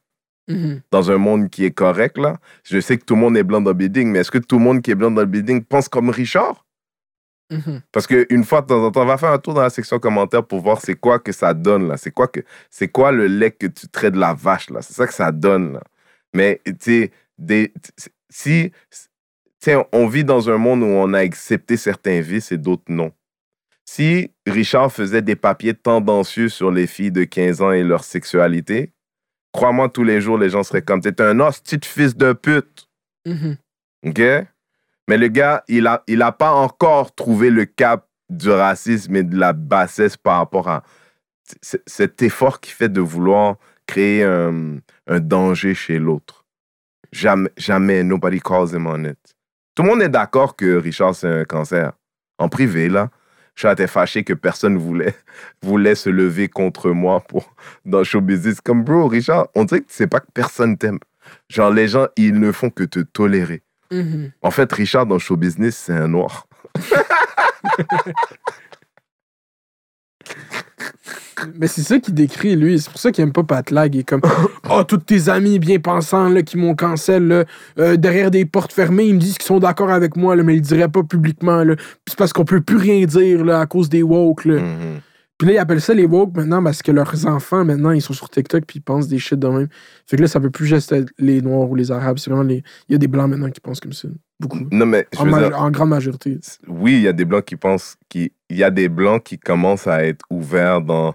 Mhm. 0.49 0.83
Dans 0.91 1.11
un 1.11 1.17
monde 1.17 1.49
qui 1.49 1.65
est 1.65 1.71
correct, 1.71 2.19
là, 2.19 2.39
je 2.65 2.79
sais 2.79 2.99
que 2.99 3.05
tout 3.05 3.15
le 3.15 3.21
monde 3.21 3.37
est 3.37 3.43
blanc 3.43 3.61
dans 3.61 3.71
le 3.71 3.77
building, 3.77 4.11
mais 4.11 4.19
est-ce 4.21 4.31
que 4.31 4.39
tout 4.39 4.59
le 4.59 4.65
monde 4.65 4.83
qui 4.83 4.91
est 4.91 4.95
blanc 4.95 5.11
dans 5.11 5.23
le 5.23 5.27
building 5.27 5.65
pense 5.65 5.89
comme 5.89 6.11
Richard? 6.11 6.65
Mhm. 7.51 7.83
Parce 7.93 8.07
qu'une 8.07 8.45
fois 8.45 8.63
de 8.63 8.67
temps 8.67 8.85
en 8.85 8.91
temps, 8.91 9.03
on 9.03 9.07
va 9.07 9.19
faire 9.19 9.33
un 9.33 9.39
tour 9.39 9.55
dans 9.55 9.63
la 9.63 9.71
section 9.71 9.99
commentaires 9.99 10.45
pour 10.47 10.61
voir 10.61 10.81
c'est 10.81 10.95
quoi 10.95 11.19
que 11.19 11.33
ça 11.33 11.55
donne, 11.55 11.89
là. 11.89 11.97
C'est 11.97 12.11
quoi, 12.11 12.29
que, 12.29 12.41
quoi 12.93 13.13
le 13.13 13.27
lait 13.27 13.51
que 13.51 13.67
tu 13.67 13.89
traites 13.89 14.15
de 14.15 14.21
la 14.21 14.35
vache, 14.35 14.71
là? 14.71 14.83
C'est 14.83 14.95
ça 14.95 15.07
que 15.07 15.15
ça 15.15 15.31
donne, 15.33 15.75
là. 15.75 15.83
Mais, 16.35 16.61
tu 16.65 17.11
sais, 17.39 17.73
si... 18.29 18.71
tu 18.91 18.99
sais, 19.61 19.77
on 19.93 20.07
vit 20.09 20.25
dans 20.25 20.51
un 20.51 20.59
monde 20.59 20.83
où 20.83 20.87
on 20.87 21.13
a 21.13 21.21
accepté 21.21 21.77
certains 21.77 22.21
vices 22.21 22.53
et 22.53 22.59
d'autres 22.59 22.85
non. 22.89 23.13
Si 23.87 24.31
Richard 24.47 24.91
faisait 24.91 25.23
des 25.23 25.37
papiers 25.37 25.75
tendancieux 25.75 26.49
sur 26.49 26.71
les 26.71 26.87
filles 26.87 27.13
de 27.13 27.25
15 27.25 27.61
ans 27.61 27.73
et 27.73 27.83
leur 27.83 28.03
sexualité, 28.03 28.93
crois-moi, 29.55 29.89
tous 29.89 30.05
les 30.05 30.21
jours, 30.21 30.37
les 30.37 30.51
gens 30.51 30.65
seraient 30.65 30.83
comme, 30.83 31.01
t'es 31.01 31.23
un 31.23 31.41
hostie 31.41 31.79
de 31.79 31.85
fils 31.85 32.17
de 32.17 32.35
pute. 32.35 32.89
Mhm. 33.25 33.57
OK? 34.07 34.21
Mais 35.09 35.17
le 35.17 35.29
gars, 35.29 35.65
il 35.69 35.87
a, 35.87 36.03
il 36.07 36.21
a 36.23 36.33
pas 36.33 36.51
encore 36.51 37.15
trouvé 37.15 37.51
le 37.51 37.65
cap 37.65 38.07
du 38.29 38.51
racisme 38.51 39.17
et 39.17 39.23
de 39.23 39.39
la 39.39 39.53
bassesse 39.53 40.17
par 40.17 40.39
rapport 40.39 40.69
à 40.69 40.83
cet 41.87 42.23
effort 42.23 42.61
qu'il 42.61 42.75
fait 42.75 42.89
de 42.89 43.01
vouloir 43.01 43.57
créer 43.87 44.25
un, 44.25 44.79
un 45.07 45.21
danger 45.21 45.75
chez 45.75 45.99
l'autre. 45.99 46.45
Jamais, 47.13 47.51
jamais, 47.57 48.03
nobody 48.03 48.41
calls 48.41 48.73
him 48.73 48.87
on 48.87 49.05
it. 49.05 49.37
Tout 49.75 49.83
le 49.83 49.91
monde 49.91 50.03
est 50.03 50.09
d'accord 50.09 50.57
que 50.57 50.77
Richard, 50.77 51.15
c'est 51.15 51.29
un 51.29 51.45
cancer. 51.45 51.93
En 52.39 52.49
privé, 52.49 52.89
là, 52.89 53.11
j'étais 53.55 53.87
fâché 53.87 54.25
que 54.25 54.33
personne 54.33 54.77
voulait, 54.77 55.15
voulait 55.63 55.95
se 55.95 56.11
lever 56.11 56.49
contre 56.49 56.91
moi 56.91 57.21
pour, 57.21 57.55
dans 57.85 57.99
le 57.99 58.05
show 58.05 58.21
business. 58.21 58.61
Comme, 58.61 58.85
bro, 58.85 59.07
Richard, 59.07 59.49
on 59.55 59.65
dirait 59.65 59.81
que 59.81 59.87
c'est 59.89 60.07
pas 60.07 60.21
que 60.21 60.31
personne 60.33 60.77
t'aime. 60.77 60.99
Genre, 61.49 61.71
les 61.71 61.89
gens, 61.89 62.09
ils 62.17 62.39
ne 62.39 62.53
font 62.53 62.71
que 62.71 62.85
te 62.85 63.01
tolérer. 63.01 63.63
Mhm. 63.91 64.33
En 64.43 64.51
fait, 64.51 64.73
Richard, 64.73 65.07
dans 65.07 65.17
le 65.17 65.21
show 65.21 65.37
business, 65.37 65.77
c'est 65.77 65.93
un 65.93 66.09
noir. 66.09 66.47
Mais 71.59 71.67
c'est 71.67 71.83
ça 71.83 71.99
qu'il 71.99 72.15
décrit, 72.15 72.57
lui. 72.57 72.79
C'est 72.81 72.91
pour 72.91 73.01
ça 73.01 73.11
qu'il 73.13 73.23
aime 73.25 73.33
pas 73.33 73.43
Pat 73.45 73.71
Lag. 73.71 73.95
Il 73.95 74.01
est 74.01 74.05
comme 74.05 74.21
Oh, 74.71 74.83
tous 74.89 74.99
tes 74.99 75.29
amis 75.29 75.59
bien 75.59 75.79
pensants 75.79 76.29
là, 76.29 76.43
qui 76.43 76.57
m'ont 76.57 76.75
cancel 76.75 77.27
là, 77.29 77.45
euh, 77.79 77.97
derrière 77.97 78.31
des 78.31 78.45
portes 78.45 78.73
fermées, 78.73 79.05
ils 79.05 79.15
me 79.15 79.21
disent 79.21 79.39
qu'ils 79.39 79.47
sont 79.47 79.59
d'accord 79.61 79.91
avec 79.91 80.17
moi, 80.17 80.37
là, 80.37 80.43
mais 80.43 80.55
ils 80.55 80.59
le 80.59 80.63
diraient 80.63 80.89
pas 80.89 81.03
publiquement. 81.03 81.65
là. 81.65 81.77
Puis 81.77 81.87
C'est 82.09 82.19
parce 82.19 82.33
qu'on 82.33 82.45
peut 82.45 82.61
plus 82.61 82.77
rien 82.77 83.05
dire 83.07 83.45
là, 83.45 83.61
à 83.61 83.67
cause 83.67 83.89
des 83.89 84.03
woke. 84.03 84.45
Là. 84.45 84.61
Mhm. 84.61 85.01
Puis 85.37 85.49
là, 85.49 85.55
ils 85.55 85.59
appellent 85.59 85.81
ça 85.81 85.93
les 85.95 86.07
woke 86.07 86.37
maintenant 86.37 86.63
parce 86.63 86.81
que 86.81 86.93
leurs 86.93 87.27
enfants, 87.27 87.65
maintenant, 87.65 87.91
ils 87.91 88.01
sont 88.01 88.13
sur 88.13 88.31
TikTok 88.31 88.65
puis 88.69 88.79
ils 88.79 88.83
pensent 88.83 89.09
des 89.09 89.19
shit 89.19 89.37
de 89.39 89.49
même. 89.49 89.67
Fait 90.07 90.17
que 90.17 90.23
là, 90.23 90.29
ça 90.29 90.39
veut 90.39 90.51
plus 90.51 90.65
juste 90.67 90.93
être 90.93 91.11
les 91.19 91.43
Noirs 91.43 91.69
ou 91.69 91.75
les 91.75 91.91
Arabes. 91.91 92.19
C'est 92.19 92.31
vraiment 92.31 92.45
les. 92.49 92.63
Il 92.89 92.93
y 92.93 92.95
a 92.95 92.99
des 92.99 93.09
Blancs 93.09 93.29
maintenant 93.29 93.51
qui 93.51 93.61
pensent 93.61 93.81
comme 93.81 93.93
ça. 93.93 94.07
Beaucoup. 94.39 94.59
Non, 94.71 94.87
mais 94.87 95.09
En, 95.17 95.25
veux 95.25 95.31
ma- 95.33 95.49
dire, 95.49 95.61
en 95.61 95.71
grande 95.73 95.89
majorité. 95.89 96.39
oui, 96.69 96.95
il 96.95 97.03
y 97.03 97.09
a 97.09 97.13
des 97.13 97.25
blancs 97.25 97.45
qui 97.45 97.57
pensent 97.57 97.97
qu'il 98.09 98.31
il 98.49 98.57
y 98.59 98.63
a 98.65 98.71
des 98.71 98.89
blancs 98.89 99.25
qui 99.25 99.37
commencent 99.39 99.89
à 99.89 100.05
être 100.05 100.25
ouverts 100.31 100.81
dans 100.81 101.15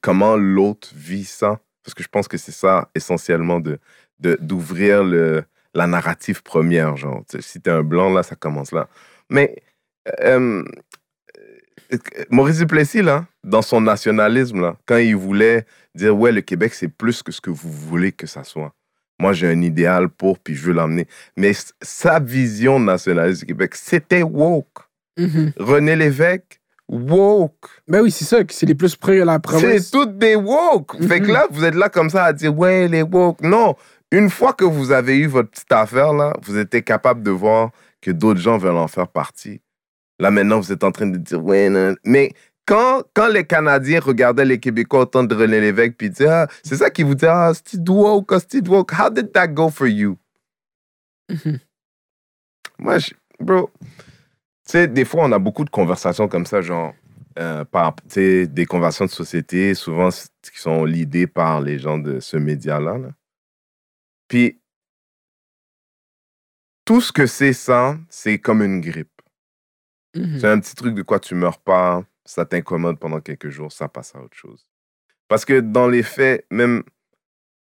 comment 0.00 0.36
l'autre 0.36 0.90
vit 0.94 1.24
ça? 1.24 1.60
Parce 1.82 1.94
que 1.94 2.02
je 2.02 2.08
pense 2.08 2.28
que 2.28 2.36
c'est 2.36 2.52
ça 2.52 2.90
essentiellement 2.94 3.60
de 3.60 3.78
d'ouvrir 4.18 5.04
le 5.04 5.44
la 5.74 5.86
narrative 5.86 6.42
première. 6.42 6.96
Genre, 6.96 7.22
si 7.38 7.60
t'es 7.60 7.70
un 7.70 7.82
blanc 7.82 8.12
là, 8.12 8.22
ça 8.22 8.34
commence 8.34 8.72
là. 8.72 8.88
Mais 9.28 9.62
euh, 10.22 10.64
Maurice 12.30 12.58
Duplessis 12.58 13.02
là, 13.02 13.26
dans 13.44 13.62
son 13.62 13.80
nationalisme 13.80 14.60
là, 14.60 14.76
quand 14.86 14.96
il 14.96 15.16
voulait 15.16 15.66
dire 15.94 16.16
ouais 16.16 16.32
le 16.32 16.40
Québec 16.40 16.74
c'est 16.74 16.88
plus 16.88 17.22
que 17.22 17.32
ce 17.32 17.40
que 17.40 17.50
vous 17.50 17.70
voulez 17.70 18.12
que 18.12 18.26
ça 18.26 18.44
soit. 18.44 18.72
Moi 19.18 19.32
j'ai 19.32 19.48
un 19.48 19.60
idéal 19.62 20.08
pour 20.08 20.38
puis 20.38 20.54
je 20.54 20.66
veux 20.66 20.72
l'emmener. 20.72 21.06
Mais 21.36 21.52
sa 21.82 22.18
vision 22.18 22.80
nationaliste 22.80 23.40
du 23.40 23.46
Québec 23.46 23.74
c'était 23.74 24.22
woke. 24.22 24.78
Mhm. 25.18 25.52
René 25.58 25.96
Lévesque, 25.96 26.60
woke. 26.88 27.68
Ben 27.88 28.00
oui, 28.02 28.10
c'est 28.10 28.24
ça, 28.24 28.38
c'est 28.48 28.66
les 28.66 28.74
plus 28.74 28.96
près 28.96 29.18
de 29.18 29.22
la 29.24 29.34
C'est 29.34 29.40
province. 29.42 29.90
toutes 29.90 30.18
des 30.18 30.36
woke. 30.36 31.02
Fait 31.06 31.20
que 31.20 31.30
là, 31.32 31.46
vous 31.50 31.64
êtes 31.64 31.74
là 31.74 31.88
comme 31.88 32.10
ça 32.10 32.24
à 32.24 32.32
dire, 32.32 32.56
ouais, 32.56 32.88
les 32.88 33.02
woke. 33.02 33.40
Non, 33.42 33.74
une 34.12 34.30
fois 34.30 34.52
que 34.52 34.64
vous 34.64 34.92
avez 34.92 35.16
eu 35.18 35.26
votre 35.26 35.50
petite 35.50 35.72
affaire, 35.72 36.12
là, 36.12 36.32
vous 36.42 36.56
étiez 36.58 36.82
capable 36.82 37.22
de 37.22 37.30
voir 37.30 37.70
que 38.00 38.10
d'autres 38.10 38.40
gens 38.40 38.56
veulent 38.58 38.76
en 38.76 38.88
faire 38.88 39.08
partie. 39.08 39.60
Là, 40.18 40.30
maintenant, 40.30 40.60
vous 40.60 40.72
êtes 40.72 40.84
en 40.84 40.92
train 40.92 41.06
de 41.06 41.18
dire, 41.18 41.44
ouais, 41.44 41.68
non. 41.68 41.94
Mais 42.04 42.32
quand, 42.66 43.02
quand 43.14 43.28
les 43.28 43.44
Canadiens 43.44 44.00
regardaient 44.00 44.44
les 44.44 44.58
Québécois 44.60 45.02
entendre 45.02 45.36
René 45.36 45.60
Lévesque, 45.60 45.94
puis 45.98 46.10
dire, 46.10 46.30
ah, 46.30 46.46
c'est 46.62 46.76
ça 46.76 46.88
qui 46.90 47.02
vous 47.02 47.14
dit, 47.14 47.26
ah, 47.26 47.52
c'est 47.64 47.86
woke, 47.88 48.32
ah, 48.32 48.38
c'est 48.48 48.66
woke? 48.68 48.92
How 48.92 49.10
did 49.10 49.32
that 49.32 49.48
go 49.48 49.68
for 49.70 49.86
you? 49.88 50.16
Mhm. 51.28 51.58
Moi, 52.78 52.98
je- 52.98 53.12
bro, 53.40 53.70
sais, 54.72 54.88
des 54.88 55.04
fois, 55.04 55.24
on 55.24 55.32
a 55.32 55.38
beaucoup 55.38 55.64
de 55.64 55.70
conversations 55.70 56.28
comme 56.28 56.46
ça, 56.46 56.60
genre, 56.60 56.94
euh, 57.38 57.64
par, 57.64 57.94
tu 57.96 58.02
sais, 58.08 58.46
des 58.46 58.66
conversations 58.66 59.06
de 59.06 59.10
société, 59.10 59.74
souvent 59.74 60.08
qui 60.10 60.58
sont 60.58 60.84
leadées 60.84 61.26
par 61.26 61.60
les 61.60 61.78
gens 61.78 61.98
de 61.98 62.20
ce 62.20 62.36
média-là. 62.36 62.98
là. 62.98 63.10
Puis, 64.28 64.60
tout 66.84 67.00
ce 67.00 67.12
que 67.12 67.26
c'est 67.26 67.52
ça, 67.52 67.98
c'est 68.08 68.38
comme 68.38 68.62
une 68.62 68.80
grippe. 68.80 69.10
Mhm. 70.14 70.38
C'est 70.40 70.48
un 70.48 70.60
petit 70.60 70.74
truc 70.74 70.94
de 70.94 71.02
quoi 71.02 71.20
tu 71.20 71.34
meurs 71.34 71.58
pas, 71.58 72.04
ça 72.24 72.44
t'incommode 72.44 72.98
pendant 72.98 73.20
quelques 73.20 73.50
jours, 73.50 73.70
ça 73.72 73.88
passe 73.88 74.14
à 74.14 74.20
autre 74.20 74.36
chose. 74.36 74.66
Parce 75.28 75.44
que 75.44 75.60
dans 75.60 75.88
les 75.88 76.02
faits, 76.02 76.46
même 76.50 76.82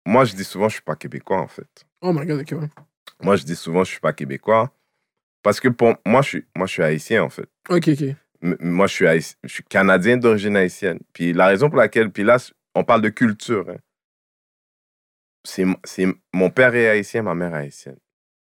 moi, 0.05 0.25
je 0.25 0.35
dis 0.35 0.43
souvent, 0.43 0.67
je 0.67 0.75
suis 0.75 0.83
pas 0.83 0.95
québécois 0.95 1.39
en 1.39 1.47
fait. 1.47 1.85
Oh 2.01 2.11
my 2.11 2.25
god, 2.25 2.41
ok. 2.41 2.69
Moi, 3.21 3.37
je 3.37 3.43
dis 3.43 3.55
souvent, 3.55 3.83
je 3.83 3.91
suis 3.91 3.99
pas 3.99 4.13
québécois. 4.13 4.71
Parce 5.43 5.59
que 5.59 5.67
pour 5.67 5.93
moi, 6.05 6.21
je 6.21 6.27
suis, 6.29 6.45
moi, 6.55 6.65
je 6.67 6.71
suis 6.73 6.83
haïtien 6.83 7.23
en 7.23 7.29
fait. 7.29 7.49
Ok, 7.69 7.89
ok. 7.89 8.01
M- 8.41 8.57
moi, 8.59 8.87
je 8.87 8.93
suis, 8.93 9.07
haïti- 9.07 9.35
je 9.43 9.53
suis 9.53 9.63
canadien 9.63 10.17
d'origine 10.17 10.55
haïtienne. 10.57 10.99
Puis 11.13 11.33
la 11.33 11.47
raison 11.47 11.69
pour 11.69 11.77
laquelle, 11.77 12.11
puis 12.11 12.23
là, 12.23 12.37
on 12.75 12.83
parle 12.83 13.01
de 13.01 13.09
culture. 13.09 13.69
hein. 13.69 13.77
C'est, 15.45 15.65
mon 16.33 16.49
père 16.49 16.73
est 16.75 16.87
haïtien, 16.87 17.21
ma 17.23 17.35
mère 17.35 17.53
est 17.55 17.59
haïtienne. 17.59 17.99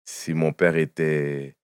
Si 0.05 0.33
mon 0.33 0.51
père 0.51 0.75
était 0.77 1.55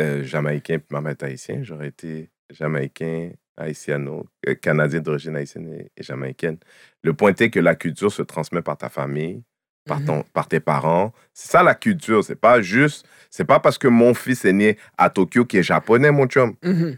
euh, 0.00 0.24
jamaïcain, 0.24 0.78
puis 0.78 0.88
ma 0.90 1.00
mère 1.00 1.12
est 1.12 1.22
haïtienne, 1.22 1.64
j'aurais 1.64 1.88
été 1.88 2.30
jamaïcain, 2.50 3.30
haïtiano, 3.56 4.26
euh, 4.48 4.54
canadien 4.54 5.00
d'origine 5.00 5.36
haïtienne 5.36 5.72
et, 5.72 5.92
et 5.96 6.02
jamaïcaine. 6.02 6.58
Le 7.02 7.14
point 7.14 7.34
est 7.34 7.50
que 7.50 7.60
la 7.60 7.76
culture 7.76 8.12
se 8.12 8.22
transmet 8.22 8.62
par 8.62 8.76
ta 8.76 8.88
famille, 8.88 9.44
par, 9.86 10.00
Mhm. 10.00 10.06
ton, 10.06 10.22
par 10.32 10.48
tes 10.48 10.60
parents. 10.60 11.12
C'est 11.32 11.50
ça 11.50 11.62
la 11.62 11.74
culture. 11.74 12.22
C'est 12.24 12.36
pas 12.40 12.60
juste, 12.62 13.06
c'est 13.30 13.44
pas 13.44 13.60
parce 13.60 13.78
que 13.78 13.88
mon 13.88 14.14
fils 14.14 14.44
est 14.44 14.52
né 14.52 14.78
à 14.98 15.10
Tokyo 15.10 15.44
qui 15.44 15.58
est 15.58 15.62
japonais, 15.62 16.10
mon 16.10 16.26
chum. 16.26 16.54
Mhm. 16.62 16.96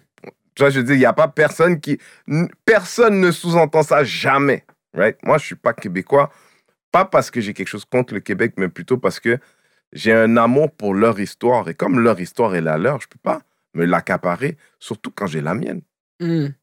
Tu 0.54 0.62
vois, 0.62 0.70
je 0.70 0.80
dire, 0.80 0.94
il 0.94 0.98
n'y 0.98 1.04
a 1.04 1.12
pas 1.12 1.26
personne 1.28 1.80
qui. 1.80 1.98
Personne 2.64 3.20
ne 3.20 3.30
sous-entend 3.30 3.82
ça 3.82 4.04
jamais. 4.04 4.64
Right? 4.94 5.16
Moi, 5.24 5.38
je 5.38 5.46
suis 5.46 5.54
pas 5.56 5.72
québécois. 5.72 6.30
Pas 6.92 7.04
parce 7.04 7.30
que 7.30 7.40
j'ai 7.40 7.52
quelque 7.54 7.66
chose 7.68 7.84
contre 7.84 8.14
le 8.14 8.20
Québec, 8.20 8.54
mais 8.56 8.68
plutôt 8.68 8.96
parce 8.96 9.18
que 9.18 9.38
j'ai 9.92 10.12
un 10.12 10.36
amour 10.36 10.70
pour 10.70 10.94
leur 10.94 11.18
histoire. 11.18 11.68
Et 11.68 11.74
comme 11.74 11.98
leur 11.98 12.20
histoire 12.20 12.54
est 12.54 12.60
la 12.60 12.78
leur, 12.78 13.00
je 13.00 13.08
peux 13.08 13.18
pas 13.20 13.40
me 13.74 13.84
l'accaparer, 13.84 14.56
surtout 14.78 15.10
quand 15.10 15.26
j'ai 15.26 15.40
la 15.40 15.54
mienne. 15.54 15.80
Mhm. 16.20 16.54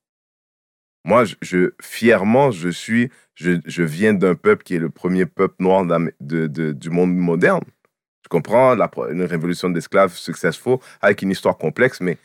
Moi, 1.04 1.26
je, 1.26 1.36
je- 1.42 1.72
fièrement, 1.82 2.52
je 2.52 2.70
suis. 2.70 3.10
Je, 3.36 3.60
je 3.66 3.84
viens 3.84 4.14
d'un 4.14 4.36
peuple 4.36 4.64
qui 4.64 4.76
est 4.76 4.80
le 4.80 4.90
premier 4.90 5.26
peuple 5.26 5.56
noir 5.60 5.84
de, 5.86 6.48
de- 6.48 6.72
du 6.74 6.90
monde 6.90 7.16
moderne. 7.16 7.64
Je 8.24 8.30
comprends? 8.30 8.76
La, 8.76 8.90
une 9.10 9.24
révolution 9.24 9.70
d'esclaves 9.70 10.14
successful 10.16 10.78
avec 11.02 11.22
une 11.24 11.32
histoire 11.32 11.58
complexe, 11.58 12.00
mais. 12.02 12.18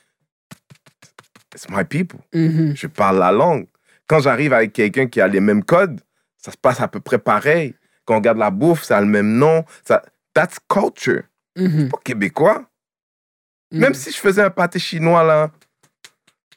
It's 1.54 1.68
my 1.70 1.84
people 1.84 2.20
Mhm. 2.34 2.74
je 2.76 2.86
parle 2.86 3.18
la 3.18 3.32
langue. 3.32 3.66
Quand 4.06 4.20
j'arrive 4.20 4.52
avec 4.52 4.72
quelqu'un 4.74 5.06
qui 5.06 5.20
a 5.20 5.26
les 5.28 5.40
mêmes 5.40 5.64
codes, 5.64 6.00
ça 6.36 6.52
se 6.52 6.56
passe 6.56 6.80
à 6.80 6.88
peu 6.88 7.00
près 7.00 7.18
pareil. 7.18 7.74
Quand 8.04 8.14
on 8.14 8.18
regarde 8.18 8.38
la 8.38 8.50
bouffe, 8.50 8.82
ça 8.84 8.98
a 8.98 9.00
le 9.00 9.06
même 9.06 9.38
nom. 9.38 9.64
Ça, 9.84 10.02
that's 10.34 10.58
culture. 10.68 11.22
Mhm. 11.56 11.88
Pas 11.88 11.98
québécois. 12.04 12.68
Même 13.72 13.94
si 13.94 14.12
je 14.12 14.18
faisais 14.18 14.42
un 14.42 14.50
pâté 14.50 14.78
chinois, 14.78 15.24
là, 15.24 15.50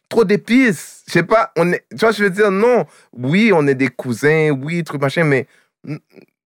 trop 0.09 0.25
d'épices. 0.25 1.03
Je 1.07 1.13
sais 1.13 1.23
pas, 1.23 1.53
tu 1.55 1.61
vois, 1.99 2.11
je 2.11 2.23
veux 2.23 2.29
dire, 2.29 2.51
non. 2.51 2.85
Oui, 3.13 3.51
on 3.53 3.65
est 3.67 3.75
des 3.75 3.89
cousins, 3.89 4.49
oui, 4.49 4.83
truc 4.83 5.01
machin, 5.01 5.23
mais 5.23 5.47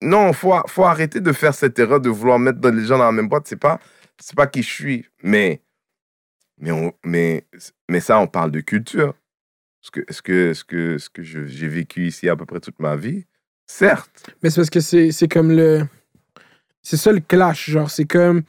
non, 0.01 0.33
faut, 0.33 0.53
faut 0.67 0.83
arrêter 0.83 1.21
de 1.21 1.31
faire 1.31 1.55
cette 1.55 1.79
erreur 1.79 2.01
de 2.01 2.09
vouloir 2.09 2.37
mettre 2.37 2.59
les 2.69 2.85
gens 2.85 2.97
dans 2.97 3.05
la 3.05 3.11
même 3.11 3.29
boîte. 3.29 3.47
C'est 3.47 3.55
pas, 3.55 3.79
c'est 4.19 4.35
pas 4.35 4.47
qui 4.47 4.61
je 4.61 4.69
suis. 4.69 5.05
Mais, 5.23 5.61
mais, 6.59 6.71
on- 6.71 6.93
mais, 7.03 7.45
mais 7.89 7.99
ça, 8.01 8.19
on 8.19 8.27
parle 8.27 8.51
de 8.51 8.59
culture. 8.59 9.15
Est-ce 9.81 9.91
que, 9.91 9.99
est-ce 10.07 10.21
que, 10.21 10.51
est-ce 10.51 10.63
que, 10.63 10.95
est-ce 10.95 11.09
que 11.09 11.23
j'ai 11.23 11.67
vécu 11.67 12.07
ici 12.07 12.29
à 12.29 12.35
peu 12.35 12.45
près 12.45 12.59
toute 12.59 12.79
ma 12.79 12.95
vie? 12.95 13.25
Certes. 13.65 14.29
Mais 14.41 14.49
c'est 14.49 14.57
parce 14.57 14.69
que 14.69 14.79
c'est 14.79 15.27
comme 15.27 15.51
le. 15.51 15.85
C'est 16.81 16.97
ça 16.97 17.11
le 17.11 17.21
clash. 17.21 17.69
Genre, 17.69 17.89
c'est 17.89 18.05
comme. 18.05 18.43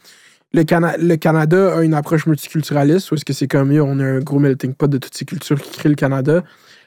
Le, 0.55 0.63
le 0.63 1.17
Canada 1.17 1.77
a 1.77 1.83
une 1.83 1.95
approche 1.95 2.27
multiculturaliste 2.27 3.11
où 3.11 3.17
est-ce 3.17 3.25
que 3.25 3.33
c'est 3.33 3.49
comme, 3.49 3.73
yo, 3.73 3.85
on 3.85 3.99
a 3.99 4.05
un 4.05 4.21
gros 4.21 4.39
melting 4.39 4.73
pot 4.73 4.87
de 4.87 4.99
toutes 4.99 5.15
ces 5.17 5.25
cultures 5.25 5.61
qui 5.61 5.73
créent 5.73 5.89
le 5.89 5.97
Canada. 5.97 6.45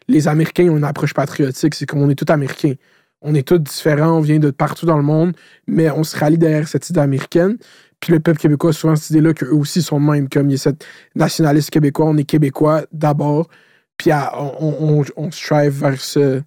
Les 0.07 0.29
Américains 0.29 0.69
ont 0.69 0.77
une 0.77 0.85
approche 0.85 1.13
patriotique. 1.13 1.75
C'est 1.75 1.85
comme 1.85 2.01
on 2.01 2.09
est 2.09 2.15
tous 2.15 2.31
Américains. 2.31 2.75
On 3.21 3.35
est 3.35 3.45
tous 3.45 3.57
différents, 3.57 4.19
on 4.19 4.21
vient 4.21 4.39
de 4.39 4.51
partout 4.51 4.85
dans 4.85 4.95
le 4.95 5.03
monde, 5.03 5.35
mais 5.67 5.89
on 5.89 6.05
se 6.05 6.15
rallie 6.17 6.37
derrière 6.37 6.65
cette 6.67 6.89
idée 6.89 7.01
américaine. 7.01 7.57
Puis 7.99 8.13
le 8.13 8.21
peuple 8.21 8.39
québécois 8.39 8.69
a 8.69 8.73
souvent 8.73 8.95
cette 8.95 9.09
idée-là 9.09 9.33
qu'eux 9.33 9.51
aussi 9.51 9.81
sont 9.81 9.99
même. 9.99 10.29
Comme 10.29 10.49
il 10.49 10.53
y 10.53 10.55
a 10.55 10.59
cette 10.59 10.85
nationaliste 11.15 11.69
québécois, 11.69 12.05
on 12.05 12.15
est 12.15 12.23
québécois 12.23 12.85
d'abord, 12.93 13.49
puis 13.97 14.11
on, 14.13 15.03
on 15.17 15.31
strive 15.31 15.81
vers 15.81 15.99
ce. 15.99 16.41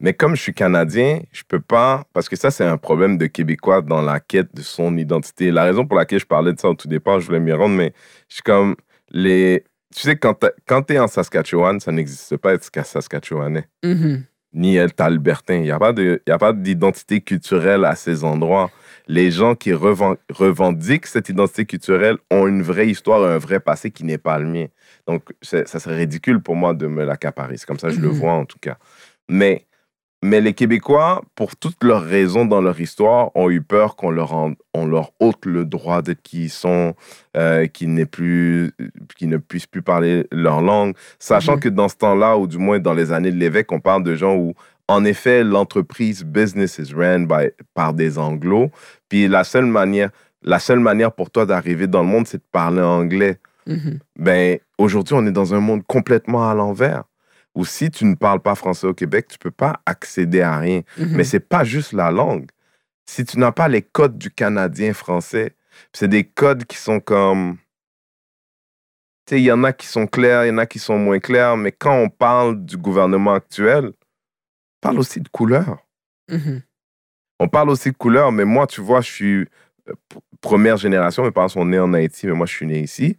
Mais 0.00 0.14
comme 0.14 0.34
je 0.36 0.40
suis 0.42 0.54
Canadien, 0.54 1.20
je 1.32 1.42
peux 1.46 1.60
pas, 1.60 2.04
parce 2.12 2.28
que 2.28 2.36
ça, 2.36 2.50
c'est 2.50 2.64
un 2.64 2.76
problème 2.78 3.18
de 3.18 3.26
Québécois 3.26 3.82
dans 3.82 4.00
la 4.02 4.18
quête 4.20 4.54
de 4.54 4.62
son 4.62 4.96
identité. 4.96 5.50
La 5.50 5.64
raison 5.64 5.86
pour 5.86 5.96
laquelle 5.96 6.18
je 6.20 6.26
parlais 6.26 6.52
de 6.52 6.58
ça 6.58 6.68
au 6.68 6.74
tout 6.74 6.88
départ, 6.88 7.20
je 7.20 7.26
voulais 7.26 7.40
m'y 7.40 7.52
rendre, 7.52 7.76
mais 7.76 7.92
je 8.28 8.34
suis 8.34 8.42
comme 8.42 8.74
les. 9.10 9.64
Tu 9.94 10.02
sais, 10.02 10.16
quand 10.16 10.82
tu 10.82 10.92
es 10.94 10.98
en 10.98 11.08
Saskatchewan, 11.08 11.80
ça 11.80 11.90
n'existe 11.92 12.36
pas 12.36 12.54
être 12.54 12.64
Saskatchewanais, 12.86 13.66
Mhm. 13.84 14.22
ni 14.54 14.76
être 14.76 15.00
Albertain. 15.00 15.56
Il 15.56 15.62
n'y 15.62 15.70
a 15.72 16.38
pas 16.38 16.52
d'identité 16.52 17.20
culturelle 17.20 17.84
à 17.84 17.96
ces 17.96 18.22
endroits. 18.24 18.70
Les 19.08 19.32
gens 19.32 19.56
qui 19.56 19.72
reven- 19.72 20.16
revendiquent 20.32 21.06
cette 21.06 21.28
identité 21.28 21.64
culturelle 21.64 22.18
ont 22.30 22.46
une 22.46 22.62
vraie 22.62 22.86
histoire, 22.88 23.24
un 23.24 23.38
vrai 23.38 23.58
passé 23.58 23.90
qui 23.90 24.04
n'est 24.04 24.18
pas 24.18 24.38
le 24.38 24.46
mien. 24.46 24.66
Donc, 25.08 25.24
ça 25.42 25.64
serait 25.66 25.96
ridicule 25.96 26.40
pour 26.40 26.54
moi 26.54 26.72
de 26.72 26.86
me 26.86 27.04
l'accaparer. 27.04 27.56
C'est 27.56 27.66
comme 27.66 27.78
ça 27.80 27.88
que 27.88 27.94
je 27.94 28.00
le 28.00 28.08
Mhm. 28.08 28.14
vois, 28.14 28.32
en 28.34 28.44
tout 28.44 28.58
cas. 28.60 28.78
Mais, 29.30 29.66
mais 30.22 30.40
les 30.42 30.52
Québécois, 30.52 31.22
pour 31.34 31.56
toutes 31.56 31.82
leurs 31.82 32.02
raisons 32.02 32.44
dans 32.44 32.60
leur 32.60 32.78
histoire, 32.80 33.30
ont 33.34 33.48
eu 33.48 33.62
peur 33.62 33.96
qu'on 33.96 34.10
leur, 34.10 34.34
en- 34.34 34.52
on 34.74 34.86
leur 34.86 35.12
ôte 35.20 35.46
le 35.46 35.64
droit 35.64 36.02
d'être 36.02 36.20
qui 36.20 36.44
ils 36.44 36.50
sont, 36.50 36.94
euh, 37.36 37.66
qu'ils 37.66 38.06
plus, 38.06 38.72
qu'ils 39.16 39.28
ne 39.30 39.38
puissent 39.38 39.66
plus 39.66 39.82
parler 39.82 40.26
leur 40.32 40.60
langue, 40.60 40.94
sachant 41.18 41.54
Mhm. 41.54 41.60
que 41.60 41.68
dans 41.70 41.88
ce 41.88 41.96
temps-là, 41.96 42.36
ou 42.36 42.46
du 42.46 42.58
moins 42.58 42.78
dans 42.80 42.92
les 42.92 43.12
années 43.12 43.30
de 43.32 43.38
l'évêque, 43.38 43.72
on 43.72 43.80
parle 43.80 44.02
de 44.02 44.14
gens 44.14 44.34
où, 44.36 44.52
en 44.88 45.04
effet, 45.04 45.44
l'entreprise 45.44 46.24
business 46.24 46.78
is 46.78 46.92
ran 46.92 47.20
by, 47.20 47.50
par 47.74 47.94
des 47.94 48.18
anglos, 48.18 48.70
puis 49.08 49.28
la 49.28 49.44
seule 49.44 49.66
manière, 49.66 50.10
la 50.42 50.58
seule 50.58 50.80
manière 50.80 51.12
pour 51.12 51.30
toi 51.30 51.46
d'arriver 51.46 51.86
dans 51.86 52.02
le 52.02 52.08
monde, 52.08 52.26
c'est 52.26 52.38
de 52.38 52.48
parler 52.52 52.82
anglais 52.82 53.38
Mhm. 53.66 54.00
ben, 54.18 54.58
aujourd'hui, 54.78 55.14
on 55.14 55.24
est 55.26 55.30
dans 55.32 55.54
un 55.54 55.60
monde 55.60 55.82
complètement 55.86 56.48
à 56.50 56.54
l'envers. 56.54 57.04
Où 57.54 57.64
si 57.64 57.90
tu 57.90 58.04
ne 58.04 58.14
parles 58.14 58.40
pas 58.40 58.54
français 58.54 58.86
au 58.86 58.94
Québec, 58.94 59.26
tu 59.28 59.38
peux 59.38 59.50
pas 59.50 59.80
accéder 59.86 60.40
à 60.40 60.58
rien. 60.58 60.82
Mhm. 60.96 61.16
Mais 61.16 61.24
c'est 61.24 61.40
pas 61.40 61.64
juste 61.64 61.92
la 61.92 62.10
langue. 62.10 62.48
Si 63.06 63.24
tu 63.24 63.38
n'as 63.38 63.52
pas 63.52 63.68
les 63.68 63.82
codes 63.82 64.18
du 64.18 64.30
Canadien 64.30 64.94
français, 64.94 65.56
c'est 65.92 66.08
des 66.08 66.24
codes 66.24 66.64
qui 66.64 66.76
sont 66.76 67.00
comme... 67.00 67.56
Tu 69.26 69.34
sais, 69.34 69.40
il 69.40 69.44
y 69.44 69.52
en 69.52 69.64
a 69.64 69.72
qui 69.72 69.86
sont 69.86 70.06
clairs, 70.06 70.44
il 70.44 70.48
y 70.48 70.52
en 70.52 70.58
a 70.58 70.66
qui 70.66 70.78
sont 70.78 70.98
moins 70.98 71.18
clairs, 71.18 71.56
mais 71.56 71.72
quand 71.72 71.96
on 71.96 72.08
parle 72.08 72.64
du 72.64 72.76
gouvernement 72.76 73.34
actuel, 73.34 73.86
on 73.86 74.80
parle 74.80 74.98
aussi 74.98 75.20
de 75.20 75.28
couleur. 75.28 75.86
Mhm. 76.28 76.62
On 77.40 77.48
parle 77.48 77.70
aussi 77.70 77.90
de 77.90 77.96
couleur, 77.96 78.32
mais 78.32 78.44
moi, 78.44 78.66
tu 78.66 78.80
vois, 78.80 79.00
je 79.00 79.10
suis 79.10 79.46
euh, 79.88 79.94
première 80.40 80.76
génération. 80.76 81.24
Mes 81.24 81.30
parents 81.30 81.48
sont 81.48 81.64
nés 81.64 81.78
en 81.78 81.92
Haïti, 81.94 82.26
mais 82.26 82.32
moi, 82.32 82.46
je 82.46 82.52
suis 82.52 82.66
né 82.66 82.80
ici. 82.80 83.18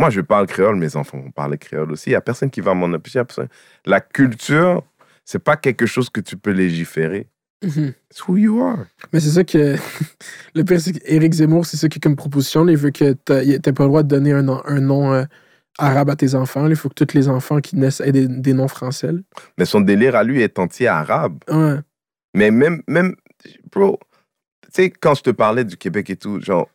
Moi, 0.00 0.10
je 0.10 0.20
parle 0.20 0.46
créole, 0.46 0.76
mes 0.76 0.96
enfants 0.96 1.18
vont 1.18 1.30
parler 1.30 1.58
créole 1.58 1.92
aussi. 1.92 2.10
Il 2.10 2.12
n'y 2.12 2.16
a 2.16 2.20
personne 2.20 2.50
qui 2.50 2.60
va 2.60 2.74
m'en 2.74 2.86
empêcher. 2.86 3.22
La 3.86 4.00
culture, 4.00 4.82
c'est 5.24 5.38
pas 5.42 5.56
quelque 5.56 5.86
chose 5.86 6.10
que 6.10 6.20
tu 6.20 6.36
peux 6.36 6.50
légiférer. 6.52 7.28
Mhm. 7.62 7.92
It's 8.10 8.26
who 8.26 8.36
you 8.38 8.62
are. 8.64 8.86
Mais 9.12 9.20
c'est 9.20 9.30
ça 9.30 9.44
que. 9.44 9.76
le 10.54 10.64
pire, 10.64 10.80
c'est 10.80 10.92
qu'Éric 10.92 11.34
Zemmour, 11.34 11.66
c'est 11.66 11.76
ça 11.76 11.88
qui 11.88 11.98
est 11.98 12.00
comme 12.00 12.16
proposition. 12.16 12.66
il 12.66 12.76
veut 12.76 12.90
que 12.90 13.12
t'as 13.12 13.42
y- 13.42 13.60
t'aies 13.60 13.72
pas 13.74 13.82
le 13.84 13.88
droit 13.90 14.02
de 14.02 14.08
donner 14.08 14.32
un 14.32 14.42
nom, 14.42 14.62
un 14.64 14.80
nom 14.80 15.12
euh, 15.12 15.24
arabe 15.78 16.08
à 16.10 16.16
tes 16.16 16.34
enfants. 16.34 16.66
Il 16.66 16.74
faut 16.76 16.88
que 16.88 17.04
tous 17.04 17.14
les 17.14 17.28
enfants 17.28 17.60
qui 17.60 17.76
naissent 17.76 18.00
aient 18.00 18.12
des, 18.12 18.26
des 18.28 18.54
noms 18.54 18.68
français. 18.68 19.12
là. 19.12 19.18
Mais 19.58 19.66
son 19.66 19.82
délire 19.82 20.16
à 20.16 20.24
lui 20.24 20.40
est 20.40 20.58
entier 20.58 20.88
arabe. 20.88 21.38
Ouais. 21.50 21.76
Mais 22.34 22.50
même, 22.50 22.82
même 22.88 23.14
bro, 23.70 23.98
tu 24.00 24.09
sais, 24.72 24.90
quand 24.90 25.14
je 25.14 25.22
te 25.22 25.30
parlais 25.30 25.64
du 25.64 25.76
Québec 25.76 26.10
et 26.10 26.16
tout, 26.16 26.40
genre, 26.40 26.68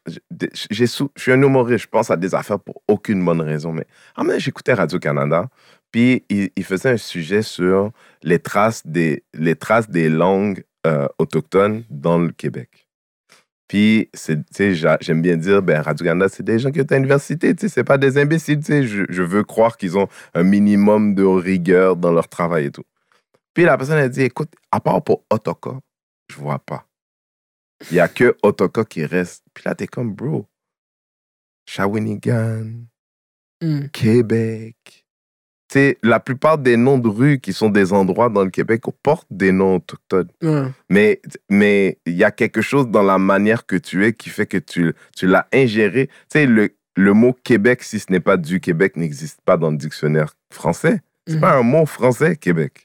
je 0.69 0.85
suis 0.85 1.31
un 1.31 1.41
humoriste, 1.41 1.83
je 1.83 1.89
pense 1.89 2.11
à 2.11 2.17
des 2.17 2.35
affaires 2.35 2.59
pour 2.59 2.81
aucune 2.87 3.23
bonne 3.23 3.41
raison. 3.41 3.73
Mais 3.73 3.85
ah, 4.15 4.23
j'écoutais 4.37 4.73
Radio-Canada, 4.73 5.47
puis 5.91 6.23
il, 6.29 6.49
il 6.55 6.63
faisait 6.63 6.89
un 6.89 6.97
sujet 6.97 7.41
sur 7.41 7.91
les 8.23 8.39
traces 8.39 8.85
des, 8.85 9.23
les 9.33 9.55
traces 9.55 9.89
des 9.89 10.09
langues 10.09 10.63
euh, 10.85 11.07
autochtones 11.19 11.83
dans 11.89 12.19
le 12.19 12.31
Québec. 12.31 12.87
Puis, 13.67 14.11
tu 14.53 14.75
j'aime 14.75 15.21
bien 15.21 15.37
dire, 15.37 15.63
ben, 15.63 15.81
Radio-Canada, 15.81 16.29
c'est 16.29 16.43
des 16.43 16.59
gens 16.59 16.69
qui 16.71 16.81
ont 16.81 16.85
à 16.87 16.95
l'université, 16.95 17.55
tu 17.55 17.61
sais, 17.61 17.73
c'est 17.73 17.83
pas 17.83 17.97
des 17.97 18.17
imbéciles, 18.19 18.59
tu 18.59 18.65
sais. 18.65 18.83
Je, 18.83 19.05
je 19.09 19.23
veux 19.23 19.43
croire 19.43 19.77
qu'ils 19.77 19.97
ont 19.97 20.07
un 20.35 20.43
minimum 20.43 21.15
de 21.15 21.23
rigueur 21.23 21.95
dans 21.95 22.11
leur 22.11 22.27
travail 22.27 22.65
et 22.65 22.71
tout. 22.71 22.83
Puis 23.55 23.63
la 23.63 23.77
personne 23.77 23.97
a 23.97 24.07
dit, 24.07 24.21
écoute, 24.21 24.51
à 24.71 24.79
part 24.79 25.01
pour 25.01 25.23
Otoka, 25.31 25.79
je 26.29 26.35
vois 26.35 26.59
pas. 26.59 26.85
Il 27.91 27.97
y 27.97 27.99
a 27.99 28.07
que 28.07 28.35
Otoka 28.43 28.83
qui 28.85 29.05
reste. 29.05 29.43
Puis 29.53 29.63
là, 29.65 29.75
t'es 29.75 29.87
comme, 29.87 30.13
bro, 30.13 30.47
Shawinigan, 31.67 32.85
Mm. 33.61 33.87
Québec. 33.93 34.75
Tu 35.69 35.79
sais, 35.79 35.97
la 36.03 36.19
plupart 36.19 36.57
des 36.57 36.75
noms 36.77 36.97
de 36.99 37.07
rues 37.07 37.39
qui 37.39 37.53
sont 37.53 37.69
des 37.69 37.93
endroits 37.93 38.29
dans 38.29 38.43
le 38.43 38.49
Québec 38.51 38.83
portent 39.01 39.27
des 39.31 39.51
noms 39.53 39.75
autochtones. 39.77 40.29
Mais 40.89 41.21
mais 41.49 41.97
il 42.05 42.13
y 42.13 42.23
a 42.25 42.31
quelque 42.31 42.61
chose 42.61 42.87
dans 42.89 43.01
la 43.01 43.17
manière 43.17 43.65
que 43.65 43.75
tu 43.77 44.05
es 44.05 44.13
qui 44.13 44.29
fait 44.29 44.45
que 44.45 44.57
tu, 44.57 44.93
tu 45.15 45.25
l'as 45.25 45.47
ingéré. 45.53 46.07
Tu 46.07 46.13
sais, 46.33 46.45
le, 46.45 46.69
le 46.97 47.13
mot 47.13 47.33
Québec, 47.33 47.81
si 47.81 47.99
ce 47.99 48.11
n'est 48.11 48.19
pas 48.19 48.37
du 48.37 48.59
Québec, 48.59 48.97
n'existe 48.97 49.39
pas 49.41 49.57
dans 49.57 49.71
le 49.71 49.77
dictionnaire 49.77 50.35
français. 50.53 51.01
C'est 51.25 51.35
Mhm. 51.35 51.41
pas 51.41 51.57
un 51.57 51.63
mot 51.63 51.85
français, 51.87 52.35
Québec. 52.35 52.84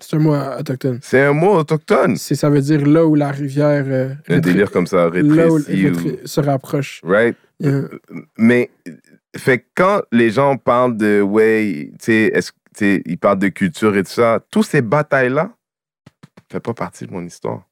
C'est 0.00 0.16
un 0.16 0.20
mot 0.20 0.34
autochtone. 0.34 0.98
C'est 1.02 1.20
un 1.22 1.32
mot 1.32 1.56
autochtone. 1.56 2.16
C'est, 2.16 2.34
ça 2.34 2.50
veut 2.50 2.60
dire 2.60 2.86
là 2.86 3.04
où 3.04 3.14
la 3.14 3.30
rivière 3.30 3.84
euh, 3.88 4.14
Un 4.28 4.38
délire 4.38 4.70
comme 4.70 4.86
ça, 4.86 5.10
là 5.10 5.48
où 5.48 5.56
ou- 5.58 6.16
se 6.24 6.40
rapproche. 6.40 7.00
Right? 7.04 7.36
Yeah. 7.58 7.82
Mais, 8.36 8.70
fait 9.36 9.64
quand 9.74 10.02
les 10.12 10.30
gens 10.30 10.56
parlent 10.56 10.96
de, 10.96 11.20
ouais, 11.20 11.90
tu 12.00 12.30
sais, 12.78 13.02
ils 13.06 13.18
parlent 13.18 13.40
de 13.40 13.48
culture 13.48 13.96
et 13.96 14.04
tout 14.04 14.12
ça, 14.12 14.40
tous 14.50 14.62
ces 14.62 14.82
batailles-là, 14.82 15.50
fait 16.50 16.60
pas 16.60 16.74
partie 16.74 17.06
de 17.06 17.12
mon 17.12 17.24
histoire. 17.24 17.62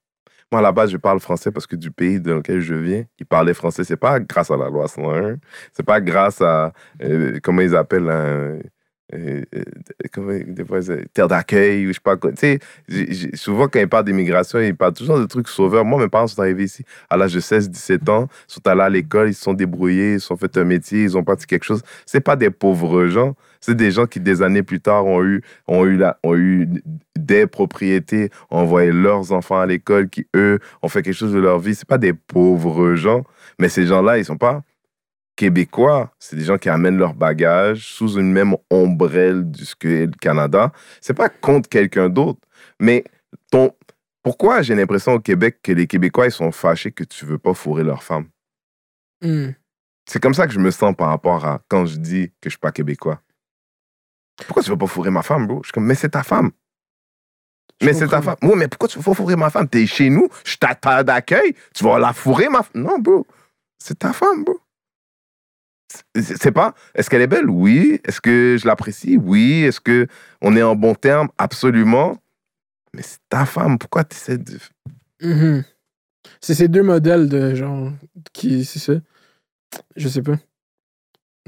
Moi, 0.52 0.60
à 0.60 0.62
la 0.62 0.72
base, 0.72 0.90
je 0.90 0.96
parle 0.96 1.18
français 1.18 1.50
parce 1.50 1.66
que 1.66 1.74
du 1.76 1.90
pays 1.90 2.20
dans 2.20 2.36
lequel 2.36 2.60
je 2.60 2.74
viens, 2.74 3.04
ils 3.18 3.26
parlaient 3.26 3.54
français. 3.54 3.82
C'est 3.84 3.96
pas 3.96 4.20
grâce 4.20 4.50
à 4.50 4.56
la 4.56 4.68
loi 4.68 4.86
101. 4.86 5.38
C'est 5.72 5.84
pas 5.84 6.00
grâce 6.00 6.40
à, 6.40 6.72
euh, 7.02 7.38
comment 7.42 7.62
ils 7.62 7.74
appellent, 7.74 8.04
là, 8.04 8.52
euh, 9.14 9.42
euh, 9.54 10.44
des 10.46 10.64
fois, 10.64 10.80
terre 11.14 11.28
d'accueil 11.28 11.86
ou 11.86 11.88
je 11.88 11.94
sais 11.94 12.00
pas 12.02 12.16
quoi. 12.16 12.32
Tu 12.32 12.58
sais, 12.88 13.36
souvent, 13.36 13.68
quand 13.68 13.78
ils 13.78 13.88
parlent 13.88 14.04
d'immigration, 14.04 14.58
ils 14.58 14.74
parlent 14.74 14.94
toujours 14.94 15.18
de 15.18 15.26
trucs 15.26 15.48
sauveurs. 15.48 15.84
Moi, 15.84 16.00
mes 16.00 16.08
parents 16.08 16.26
sont 16.26 16.40
arrivés 16.40 16.64
ici 16.64 16.84
à 17.08 17.16
l'âge 17.16 17.32
de 17.32 17.40
16, 17.40 17.70
17 17.70 18.08
ans, 18.08 18.28
sont 18.48 18.66
allés 18.66 18.80
à 18.80 18.88
l'école, 18.88 19.28
ils 19.28 19.34
se 19.34 19.42
sont 19.42 19.54
débrouillés, 19.54 20.14
ils 20.14 20.20
se 20.20 20.26
sont 20.26 20.36
fait 20.36 20.56
un 20.56 20.64
métier, 20.64 21.04
ils 21.04 21.16
ont 21.16 21.22
parti 21.22 21.46
quelque 21.46 21.64
chose. 21.64 21.82
C'est 22.04 22.20
pas 22.20 22.34
des 22.34 22.50
pauvres 22.50 23.06
gens, 23.06 23.36
c'est 23.60 23.76
des 23.76 23.92
gens 23.92 24.06
qui, 24.06 24.18
des 24.18 24.42
années 24.42 24.64
plus 24.64 24.80
tard, 24.80 25.06
ont 25.06 25.22
eu, 25.22 25.42
ont 25.68 25.86
eu 25.86 26.66
des 27.16 27.46
propriétés, 27.46 28.30
ont 28.50 28.58
envoyé 28.58 28.90
leurs 28.90 29.30
enfants 29.32 29.60
à 29.60 29.66
l'école, 29.66 30.08
qui, 30.08 30.26
eux, 30.34 30.58
ont 30.82 30.88
fait 30.88 31.02
quelque 31.02 31.14
chose 31.14 31.32
de 31.32 31.38
leur 31.38 31.60
vie. 31.60 31.76
C'est 31.76 31.88
pas 31.88 31.98
des 31.98 32.12
pauvres 32.12 32.96
gens, 32.96 33.22
mais 33.60 33.68
ces 33.68 33.86
gens-là, 33.86 34.18
ils 34.18 34.24
sont 34.24 34.36
pas 34.36 34.62
québécois. 35.36 36.10
C'est 36.18 36.36
des 36.36 36.44
gens 36.44 36.58
qui 36.58 36.68
amènent 36.68 36.98
leur 36.98 37.14
bagage 37.14 37.86
sous 37.86 38.18
une 38.18 38.32
même 38.32 38.54
ombrelle 38.70 39.50
du 39.50 39.64
ce 39.64 39.76
qu'est 39.76 40.06
le 40.06 40.12
Canada. 40.20 40.72
C'est 41.00 41.14
pas 41.14 41.28
contre 41.28 41.68
quelqu'un 41.68 42.08
d'autre, 42.08 42.40
mais 42.80 43.04
ton, 43.50 43.72
pourquoi 44.22 44.62
j'ai 44.62 44.74
l'impression 44.74 45.12
au 45.12 45.20
Québec 45.20 45.58
que 45.62 45.72
les 45.72 45.86
Québécois 45.86 46.26
ils 46.26 46.32
sont 46.32 46.50
fâchés 46.50 46.90
que 46.90 47.04
tu 47.04 47.24
veux 47.24 47.38
pas 47.38 47.54
fourrer 47.54 47.84
leur 47.84 48.02
femme 48.02 48.26
Hmm. 49.22 49.52
C'est 50.08 50.20
comme 50.20 50.34
ça 50.34 50.46
que 50.46 50.52
je 50.52 50.58
me 50.58 50.70
sens 50.70 50.94
par 50.94 51.08
rapport 51.08 51.44
à 51.44 51.60
quand 51.68 51.86
je 51.86 51.96
dis 51.96 52.28
que 52.40 52.44
je 52.44 52.50
suis 52.50 52.58
pas 52.58 52.70
québécois. 52.70 53.20
Pourquoi 54.46 54.62
tu 54.62 54.70
veux 54.70 54.76
pas 54.76 54.86
fourrer 54.86 55.10
ma 55.10 55.22
femme, 55.22 55.46
bro? 55.46 55.60
Je 55.62 55.68
suis 55.68 55.72
comme 55.72 55.86
mais 55.86 55.94
c'est 55.94 56.10
ta 56.10 56.22
femme. 56.22 56.50
Je 57.80 57.86
Mais 57.86 57.92
c'est 57.92 58.08
ta 58.08 58.22
femme. 58.22 58.36
Oui, 58.42 58.52
mais 58.56 58.68
pourquoi 58.68 58.88
tu 58.88 58.98
veux 58.98 59.04
pas 59.04 59.14
fourrer 59.14 59.36
ma 59.36 59.50
femme? 59.50 59.68
T'es 59.68 59.86
chez 59.86 60.10
nous, 60.10 60.28
je 60.44 60.56
t'attends 60.56 61.02
d'accueil, 61.02 61.54
tu 61.74 61.84
vas 61.84 61.98
la 61.98 62.12
fourrer 62.12 62.48
ma 62.48 62.62
femme. 62.62 62.82
Non, 62.82 62.98
bro. 62.98 63.26
C'est 63.78 63.98
ta 63.98 64.12
femme, 64.12 64.44
bro. 64.44 64.60
C'est 66.14 66.36
c'est 66.36 66.52
pas. 66.52 66.74
Est-ce 66.94 67.08
qu'elle 67.10 67.22
est 67.22 67.26
belle? 67.26 67.48
Oui. 67.50 68.00
Est-ce 68.04 68.20
que 68.20 68.56
je 68.60 68.66
l'apprécie? 68.66 69.16
Oui. 69.16 69.62
Est-ce 69.64 69.80
que 69.80 70.06
on 70.42 70.56
est 70.56 70.62
en 70.62 70.74
bon 70.76 70.94
terme? 70.94 71.28
Absolument. 71.38 72.16
Mais 72.94 73.02
c'est 73.02 73.18
ta 73.28 73.44
femme. 73.46 73.78
Pourquoi 73.78 74.04
tu 74.04 74.16
essaies 74.16 74.38
de. 74.38 74.58
Mhm. 75.22 75.64
C'est 76.40 76.54
ces 76.54 76.68
deux 76.68 76.82
modèles 76.82 77.28
de 77.28 77.54
genre 77.54 77.90
qui 78.32 78.64
c'est 78.64 78.78
ça. 78.78 78.94
Je 79.96 80.08
sais 80.08 80.22
pas. 80.22 80.36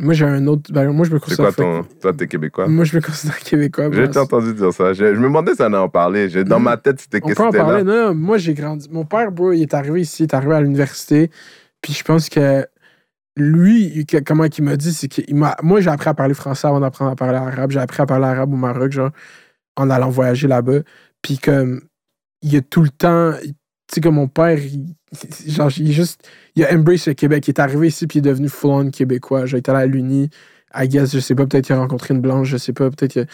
Moi 0.01 0.15
j'ai 0.15 0.25
un 0.27 0.47
autre. 0.47 0.71
ben, 0.73 0.93
moi 0.93 1.05
je 1.05 1.11
me 1.13 1.19
C'est 1.19 1.25
considère. 1.37 1.55
quoi 1.57 1.65
ton. 1.65 1.83
Toi, 2.01 2.13
t'es 2.13 2.29
québécois? 2.29 2.69
Moi 2.69 2.85
je 2.85 2.95
me 2.97 3.01
considère 3.03 3.39
québécois. 3.41 3.91
J'ai 3.93 4.07
moi, 4.07 4.19
entendu 4.19 4.55
dire 4.55 4.73
ça. 4.73 4.93
Je, 4.93 5.07
je 5.15 5.19
me 5.19 5.25
demandais 5.25 5.55
si 5.57 5.63
on 5.63 5.73
en. 5.73 5.91
J'ai- 6.29 6.45
Dans 6.45 6.59
Mhm. 6.59 6.65
ma 6.65 6.77
tête, 6.77 7.01
c'était 7.01 7.21
que 7.21 7.29
c'était 7.29 7.59
parler. 7.59 7.83
là. 7.83 7.85
Non, 7.85 8.09
non, 8.09 8.15
moi 8.15 8.39
j'ai 8.39 8.55
grandi. 8.55 8.89
Mon 8.91 9.05
père, 9.05 9.33
bro, 9.33 9.53
il 9.53 9.63
est 9.63 9.75
arrivé 9.75 10.03
ici, 10.03 10.23
il 10.23 10.27
est 10.27 10.35
arrivé 10.35 10.55
à 10.55 10.61
l'université. 10.61 11.31
Puis 11.83 11.93
je 11.95 12.05
pense 12.05 12.29
que 12.29 12.65
lui, 13.43 14.07
comment 14.27 14.45
il 14.45 14.65
m'a 14.65 14.77
dit, 14.77 14.93
c'est 14.93 15.09
que 15.09 15.23
moi 15.63 15.81
j'ai 15.81 15.91
appris 15.91 16.09
à 16.11 16.15
parler 16.15 16.35
français 16.35 16.67
avant 16.69 16.81
d'apprendre 16.81 17.13
à 17.13 17.17
parler 17.17 17.39
arabe. 17.39 17.71
J'ai 17.71 17.81
appris 17.81 18.03
à 18.03 18.07
parler 18.07 18.27
arabe 18.27 18.53
au 18.53 18.57
Maroc, 18.57 18.93
genre, 18.93 19.11
en 19.77 19.91
allant 19.91 20.11
voyager 20.11 20.49
là-bas. 20.49 20.81
Puis 21.23 21.39
comme, 21.39 21.83
il 22.43 22.57
a 22.57 22.61
tout 22.63 22.83
le 22.83 22.91
temps. 22.91 23.33
Tu 23.43 23.55
sais, 23.97 24.01
comme 24.01 24.17
mon 24.17 24.29
père, 24.29 24.59
il, 24.59 24.95
genre, 25.49 25.71
il 25.79 25.91
est 25.91 25.93
juste. 25.95 26.29
Il 26.57 26.65
a 26.65 26.75
embrace 26.75 27.09
le 27.09 27.15
Québec. 27.15 27.47
Il 27.49 27.53
est 27.53 27.61
arrivé 27.61 27.89
ici, 27.89 28.07
puis 28.07 28.19
il 28.19 28.27
est 28.27 28.31
devenu 28.31 28.49
full-on 28.49 28.91
québécois. 28.91 29.45
Il 29.47 29.57
est 29.57 29.69
allé 29.69 29.79
à 29.81 29.87
l'Uni. 29.87 30.31
I 30.75 30.89
guess, 30.89 31.13
je 31.15 31.21
sais 31.21 31.35
pas, 31.35 31.47
peut-être 31.47 31.67
qu'il 31.67 31.75
a 31.77 31.79
rencontré 31.81 32.15
une 32.15 32.21
blanche, 32.21 32.49
je 32.49 32.57
sais 32.59 32.73
pas, 32.75 32.91
peut-être 32.91 33.27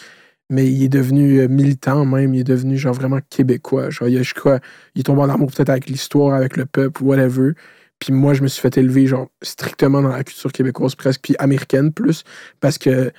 Mais 0.51 0.71
il 0.71 0.83
est 0.83 0.89
devenu 0.89 1.39
euh, 1.41 1.47
militant 1.47 2.05
même, 2.05 2.33
il 2.35 2.41
est 2.41 2.43
devenu 2.43 2.77
genre 2.77 2.93
vraiment 2.93 3.19
québécois. 3.29 3.89
Genre, 3.89 4.07
il, 4.09 4.17
a- 4.19 4.23
je 4.23 4.33
crois, 4.35 4.59
il 4.95 5.01
est 5.01 5.03
tombé 5.05 5.21
en 5.21 5.29
amour 5.29 5.51
peut-être 5.51 5.69
avec 5.69 5.87
l'histoire, 5.87 6.35
avec 6.35 6.57
le 6.57 6.65
peuple, 6.67 7.03
whatever. 7.03 7.53
Puis 7.99 8.13
moi, 8.13 8.33
je 8.33 8.41
me 8.41 8.47
suis 8.47 8.61
fait 8.61 8.77
élever 8.77 9.07
genre 9.07 9.27
strictement 9.41 10.01
dans 10.01 10.09
la 10.09 10.23
culture 10.23 10.51
québécoise 10.51 10.95
presque, 10.95 11.21
puis 11.21 11.35
américaine 11.39 11.91
plus, 11.93 12.23
parce 12.59 12.77
que 12.77 13.11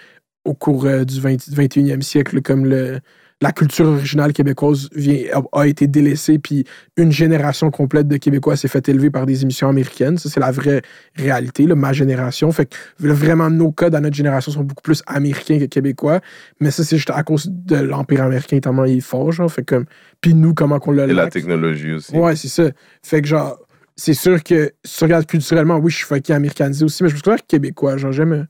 au 0.44 0.55
cours 0.55 0.86
euh, 0.86 1.05
du 1.05 1.20
20 1.20 1.36
21e 1.36 2.03
siècle, 2.03 2.40
comme 2.40 2.66
le, 2.66 3.01
la 3.43 3.53
culture 3.53 3.86
originale 3.86 4.32
québécoise 4.32 4.89
vient, 4.94 5.19
a, 5.32 5.61
a 5.61 5.66
été 5.66 5.86
délaissée, 5.86 6.39
puis 6.39 6.65
une 6.97 7.12
génération 7.12 7.70
complète 7.70 8.09
de 8.09 8.16
Québécois 8.16 8.57
s'est 8.57 8.69
fait 8.69 8.89
élever 8.89 9.11
par 9.11 9.27
des 9.27 9.43
émissions 9.43 9.69
américaines. 9.69 10.16
Ça, 10.16 10.31
c'est 10.31 10.40
la 10.40 10.51
vraie 10.51 10.81
réalité, 11.16 11.66
là, 11.66 11.74
ma 11.74 11.93
génération. 11.93 12.51
Fait 12.53 12.66
que 12.66 12.77
vraiment, 12.98 13.51
nos 13.51 13.73
codes 13.73 13.94
à 13.94 14.01
notre 14.01 14.16
génération 14.16 14.53
sont 14.53 14.65
beaucoup 14.65 14.82
plus 14.82 15.03
américains 15.07 15.59
que 15.59 15.66
québécois. 15.66 16.20
Mais 16.61 16.70
ça, 16.70 16.82
c'est 16.82 16.97
juste 16.97 17.11
à 17.11 17.23
cause 17.24 17.51
de 17.51 17.77
l'Empire 17.77 18.23
américain, 18.23 18.59
tellement 18.59 18.86
il 18.86 18.98
est 18.98 19.01
fort, 19.01 19.32
genre. 19.32 19.53
Fait 19.53 19.65
comme... 19.65 19.85
Puis 20.23 20.32
nous, 20.32 20.55
comment 20.55 20.78
qu'on 20.78 20.93
l'a 20.93 21.05
Et 21.05 21.12
la 21.12 21.28
technologie 21.28 21.93
aussi. 21.93 22.16
Ouais, 22.16 22.36
c'est 22.36 22.48
ça. 22.48 22.70
Fait 23.03 23.20
que 23.20 23.28
genre, 23.28 23.59
c'est 23.97 24.14
sûr 24.14 24.43
que 24.43 24.73
si 24.85 24.98
tu 24.98 25.05
regardes 25.05 25.27
culturellement, 25.27 25.77
oui, 25.78 25.90
je 25.90 25.97
suis 25.98 26.06
fucké 26.06 26.32
américanisé 26.35 26.85
aussi, 26.85 27.02
mais 27.02 27.09
je 27.09 27.14
me 27.14 27.20
considère 27.20 27.47
québécois. 27.47 27.97
Genre, 27.97 28.12
j'aime. 28.12 28.32
euh, 28.32 28.44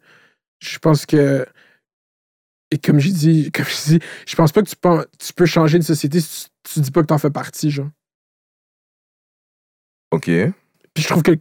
Je 0.61 0.79
pense 0.79 1.07
que. 1.07 1.47
Et 2.71 2.79
comme 2.79 2.99
j'ai 2.99 3.13
dit, 3.13 3.51
comme 3.55 3.67
je 3.67 3.99
dis, 3.99 4.01
je 4.27 4.37
pense 4.37 4.53
pas 4.53 4.63
que 4.63 4.69
tu 4.69 4.77
peux, 4.77 5.07
tu 5.19 5.33
peux 5.33 5.47
changer 5.47 5.77
une 5.79 5.83
société 5.83 6.21
si 6.21 6.45
tu, 6.65 6.75
tu 6.75 6.81
dis 6.81 6.91
pas 6.91 7.03
que 7.03 7.07
t'en 7.07 7.19
fais 7.19 7.31
partie, 7.31 7.71
genre. 7.71 7.91
OK. 10.11 10.31
Puis 10.95 11.03
je 11.03 11.09
trouve 11.09 11.23
que 11.23 11.37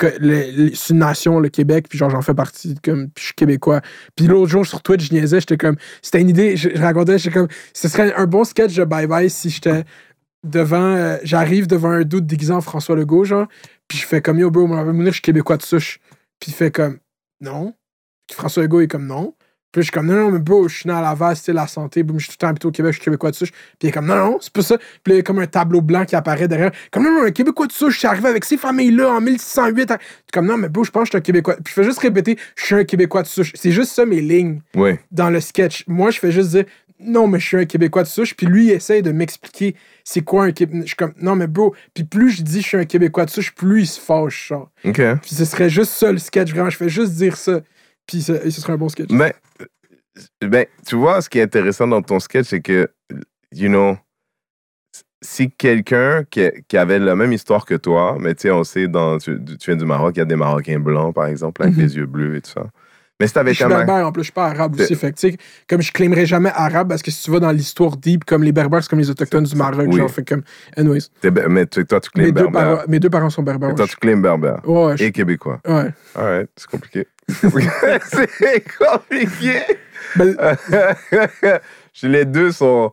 c'est 0.76 0.94
une 0.94 1.00
nation, 1.00 1.40
le 1.40 1.48
Québec, 1.48 1.86
puis 1.90 1.98
genre 1.98 2.10
j'en 2.10 2.22
fais 2.22 2.34
partie, 2.34 2.76
comme, 2.84 3.06
puis 3.10 3.22
je 3.22 3.26
suis 3.28 3.34
québécois. 3.36 3.80
Puis 4.18 4.28
l'autre 4.28 4.52
jour 4.52 4.66
sur 4.66 4.82
Twitch, 4.82 5.08
je 5.08 5.14
niaisais, 5.14 5.40
j'étais 5.40 5.56
comme, 5.56 5.78
c'était 6.02 6.20
une 6.20 6.28
idée, 6.30 6.58
je, 6.58 6.70
je 6.76 6.82
racontais, 6.82 7.18
j'étais 7.18 7.34
comme, 7.40 7.48
ce 7.74 7.88
serait 7.88 8.14
un 8.16 8.26
bon 8.26 8.44
sketch 8.44 8.76
de 8.76 8.84
Bye 8.84 9.08
Bye 9.08 9.30
si 9.30 9.50
j'étais 9.50 9.86
devant, 10.44 10.96
euh, 10.96 11.18
j'arrive 11.24 11.68
devant 11.68 11.92
un 11.92 12.04
doute 12.04 12.26
déguisé 12.26 12.52
en 12.52 12.60
François 12.60 12.98
Legault, 12.98 13.24
genre, 13.24 13.48
puis 13.88 13.98
je 13.98 14.06
fais 14.06 14.22
comme, 14.22 14.40
yo 14.40 14.50
bro, 14.52 14.68
me 14.68 14.94
dire, 14.94 15.06
je 15.08 15.12
suis 15.12 15.22
québécois 15.22 15.58
de 15.58 15.64
souche. 15.64 16.00
Puis 16.40 16.52
il 16.52 16.54
fait 16.54 16.72
comme, 16.72 16.98
non. 17.42 17.74
Puis 18.28 18.36
François 18.36 18.64
Legault 18.64 18.82
est 18.82 18.88
comme, 18.88 19.06
non. 19.08 19.34
Puis 19.72 19.82
je 19.82 19.88
suis 19.88 19.92
comme, 19.92 20.08
non, 20.08 20.16
non, 20.16 20.32
mais 20.32 20.40
bro, 20.40 20.70
je 20.70 20.78
suis 20.78 20.88
né 20.90 20.96
à 20.96 21.02
Laval, 21.02 21.36
c'était 21.36 21.52
la 21.52 21.68
santé, 21.68 22.02
boum, 22.02 22.18
je 22.18 22.24
suis 22.24 22.30
tout 22.32 22.38
le 22.40 22.46
temps 22.46 22.48
habité 22.48 22.66
au 22.66 22.72
Québec, 22.72 22.94
je 22.94 22.96
suis 23.00 23.04
québécois 23.04 23.32
de 23.32 23.36
souche. 23.36 23.52
Puis 23.52 23.60
il 23.84 23.88
est 23.90 23.92
comme, 23.92 24.06
non, 24.06 24.16
non, 24.16 24.38
c'est 24.40 24.54
pas 24.54 24.62
ça. 24.62 24.78
Puis 24.78 25.12
là, 25.12 25.16
il 25.16 25.18
y 25.18 25.20
a 25.20 25.24
comme 25.24 25.40
un 25.40 25.48
tableau 25.48 25.82
blanc 25.82 26.06
qui 26.06 26.16
apparaît 26.16 26.48
derrière. 26.48 26.72
Comme, 26.92 27.04
non, 27.04 27.12
non, 27.12 27.24
un 27.26 27.32
Québécois 27.32 27.68
de 27.68 27.74
souche, 27.74 27.96
je 27.96 28.00
suis 28.00 28.08
arrivé 28.08 28.30
avec 28.30 28.46
ces 28.46 28.56
familles-là 28.56 29.10
en 29.12 29.20
1608. 29.20 29.86
Puis 29.88 29.98
comme, 30.32 30.46
non, 30.46 30.56
mais 30.56 30.70
bro, 30.70 30.86
je 30.86 30.92
pense 30.92 31.02
que 31.02 31.06
je 31.08 31.10
suis 31.12 31.18
un 31.18 31.22
Québécois. 31.22 31.56
Puis 31.56 31.66
je 31.68 31.74
fais 31.74 31.84
juste 31.84 32.00
répéter, 32.00 32.40
je 32.56 32.64
suis 32.66 32.76
un 32.76 32.86
Québécois 32.86 33.24
de 33.24 33.28
souche. 33.28 33.52
C'est 33.54 33.72
juste 33.72 33.92
ça 33.92 34.06
mes 34.06 34.22
lignes 34.22 34.62
Ouais. 34.76 34.98
dans 35.12 35.30
le 35.30 35.42
sketch. 35.42 35.84
Moi, 35.88 36.10
je 36.10 36.20
fais 36.20 36.32
juste 36.32 36.52
dire, 36.52 36.64
non, 37.00 37.28
mais 37.28 37.40
je 37.40 37.46
suis 37.46 37.58
un 37.58 37.66
Québécois 37.66 38.04
de 38.04 38.08
souche. 38.08 38.36
Puis 38.36 38.46
lui, 38.48 38.66
il 38.68 38.72
essaye 38.72 39.02
de 39.02 39.12
m'expliquer 39.12 39.76
c'est 40.04 40.22
quoi 40.22 40.46
un 40.46 40.52
Québécois. 40.52 40.82
Je 40.84 40.88
suis 40.88 40.96
comme, 40.96 41.14
non, 41.22 41.36
mais 41.36 41.48
bro. 41.48 41.76
Puis 41.94 42.04
plus 42.04 42.32
je 42.32 42.42
dis 42.44 42.62
je 42.62 42.68
suis 42.68 42.78
un 42.78 42.86
Québécois 42.86 43.26
de 43.26 43.30
souche, 43.30 43.54
plus 43.54 43.82
il 43.82 43.88
se 43.88 44.00
fâche, 44.00 44.48
genre. 44.50 44.72
OK. 44.86 45.02
Puis 45.22 45.36
ce 45.36 45.46
serait 45.46 45.70
juste 45.70 45.92
ça 45.92 46.12
le 46.12 46.18
sketch, 46.20 46.52
vraiment. 46.52 46.70
Je 46.70 46.78
fais 46.78 46.90
juste 46.90 47.14
dire 47.14 47.36
ça. 47.38 47.62
Puis 48.08 48.22
ce, 48.22 48.32
et 48.46 48.52
ce 48.52 48.62
serait 48.62 48.74
un 48.74 48.78
bon 48.78 48.90
sketch. 48.90 49.10
Mais, 49.12 49.34
euh, 49.62 50.48
ben, 50.48 50.66
tu 50.88 50.96
vois, 50.96 51.22
ce 51.22 51.30
qui 51.30 51.40
est 51.40 51.44
intéressant 51.44 51.88
dans 51.88 52.02
ton 52.02 52.20
sketch, 52.20 52.48
c'est 52.48 52.62
que, 52.62 52.90
you 53.52 53.68
know, 53.68 53.98
si 55.22 55.50
quelqu'un 55.50 56.24
qui, 56.30 56.48
qui 56.68 56.78
avait 56.78 57.00
la 57.00 57.16
même 57.16 57.34
histoire 57.34 57.66
que 57.66 57.74
toi, 57.76 58.16
mais 58.20 58.36
tu 58.36 58.44
sais, 58.44 58.52
on 58.52 58.64
sait, 58.64 58.88
dans, 58.88 59.18
tu, 59.18 59.40
tu 59.44 59.72
viens 59.72 59.76
du 59.76 59.86
Maroc, 59.86 60.14
il 60.16 60.20
y 60.20 60.22
a 60.22 60.26
des 60.26 60.36
Marocains 60.36 60.80
blancs, 60.80 61.16
par 61.16 61.26
exemple, 61.26 61.64
avec 61.64 61.76
Mhm. 61.76 61.82
les 61.82 61.96
yeux 61.98 62.06
bleus 62.06 62.36
et 62.36 62.42
tout 62.42 62.52
ça. 62.52 62.68
Mais 63.20 63.28
si 63.28 63.34
t'avais 63.34 63.52
je 63.52 63.56
suis 63.56 63.66
même. 63.66 63.86
berbère 63.86 64.06
en 64.08 64.12
plus, 64.12 64.24
je 64.24 64.26
suis 64.26 64.34
pas 64.34 64.48
arabe 64.48 64.78
aussi. 64.80 64.94
Fait 64.96 65.12
que, 65.12 65.18
tu 65.18 65.32
sais, 65.32 65.38
comme 65.70 65.82
je 65.82 65.92
claimerais 65.94 66.26
jamais 66.26 66.52
arabe, 66.54 66.90
parce 66.90 67.02
que 67.02 67.12
si 67.12 67.24
tu 67.24 67.32
vas 67.32 67.40
dans 67.40 67.52
l'histoire 67.52 67.96
deep, 67.96 68.26
comme 68.26 68.44
les 68.44 68.52
berbères, 68.52 68.84
c'est 68.84 68.90
comme 68.90 69.00
les 69.00 69.10
autochtones 69.10 69.46
du 69.46 69.56
Maroc, 69.56 69.86
Oui. 69.88 69.98
genre, 70.00 70.12
fait 70.12 70.28
comme. 70.28 70.44
Anyways. 70.76 71.08
Mais 71.50 71.66
toi, 71.66 72.00
tu 72.02 72.10
claims 72.10 72.24
Mes 72.26 72.32
deux, 72.34 72.42
berbère. 72.44 72.62
parents, 72.78 72.84
mes 72.90 73.00
deux 73.00 73.10
parents 73.10 73.30
sont 73.30 73.44
berbères. 73.44 73.70
Et 73.70 73.76
toi, 73.76 73.88
tu 73.88 73.96
claims 73.96 74.18
berbère. 74.22 74.60
Ouais, 74.68 74.96
Et 75.00 75.12
québécois. 75.14 75.62
ouais. 75.66 75.94
Alright, 76.14 76.50
c'est 76.58 76.70
compliqué. 76.70 77.08
c'est 77.30 78.64
compliqué. 78.78 79.62
Ben, 80.18 80.36
les 82.04 82.26
deux 82.26 82.52
sont. 82.52 82.92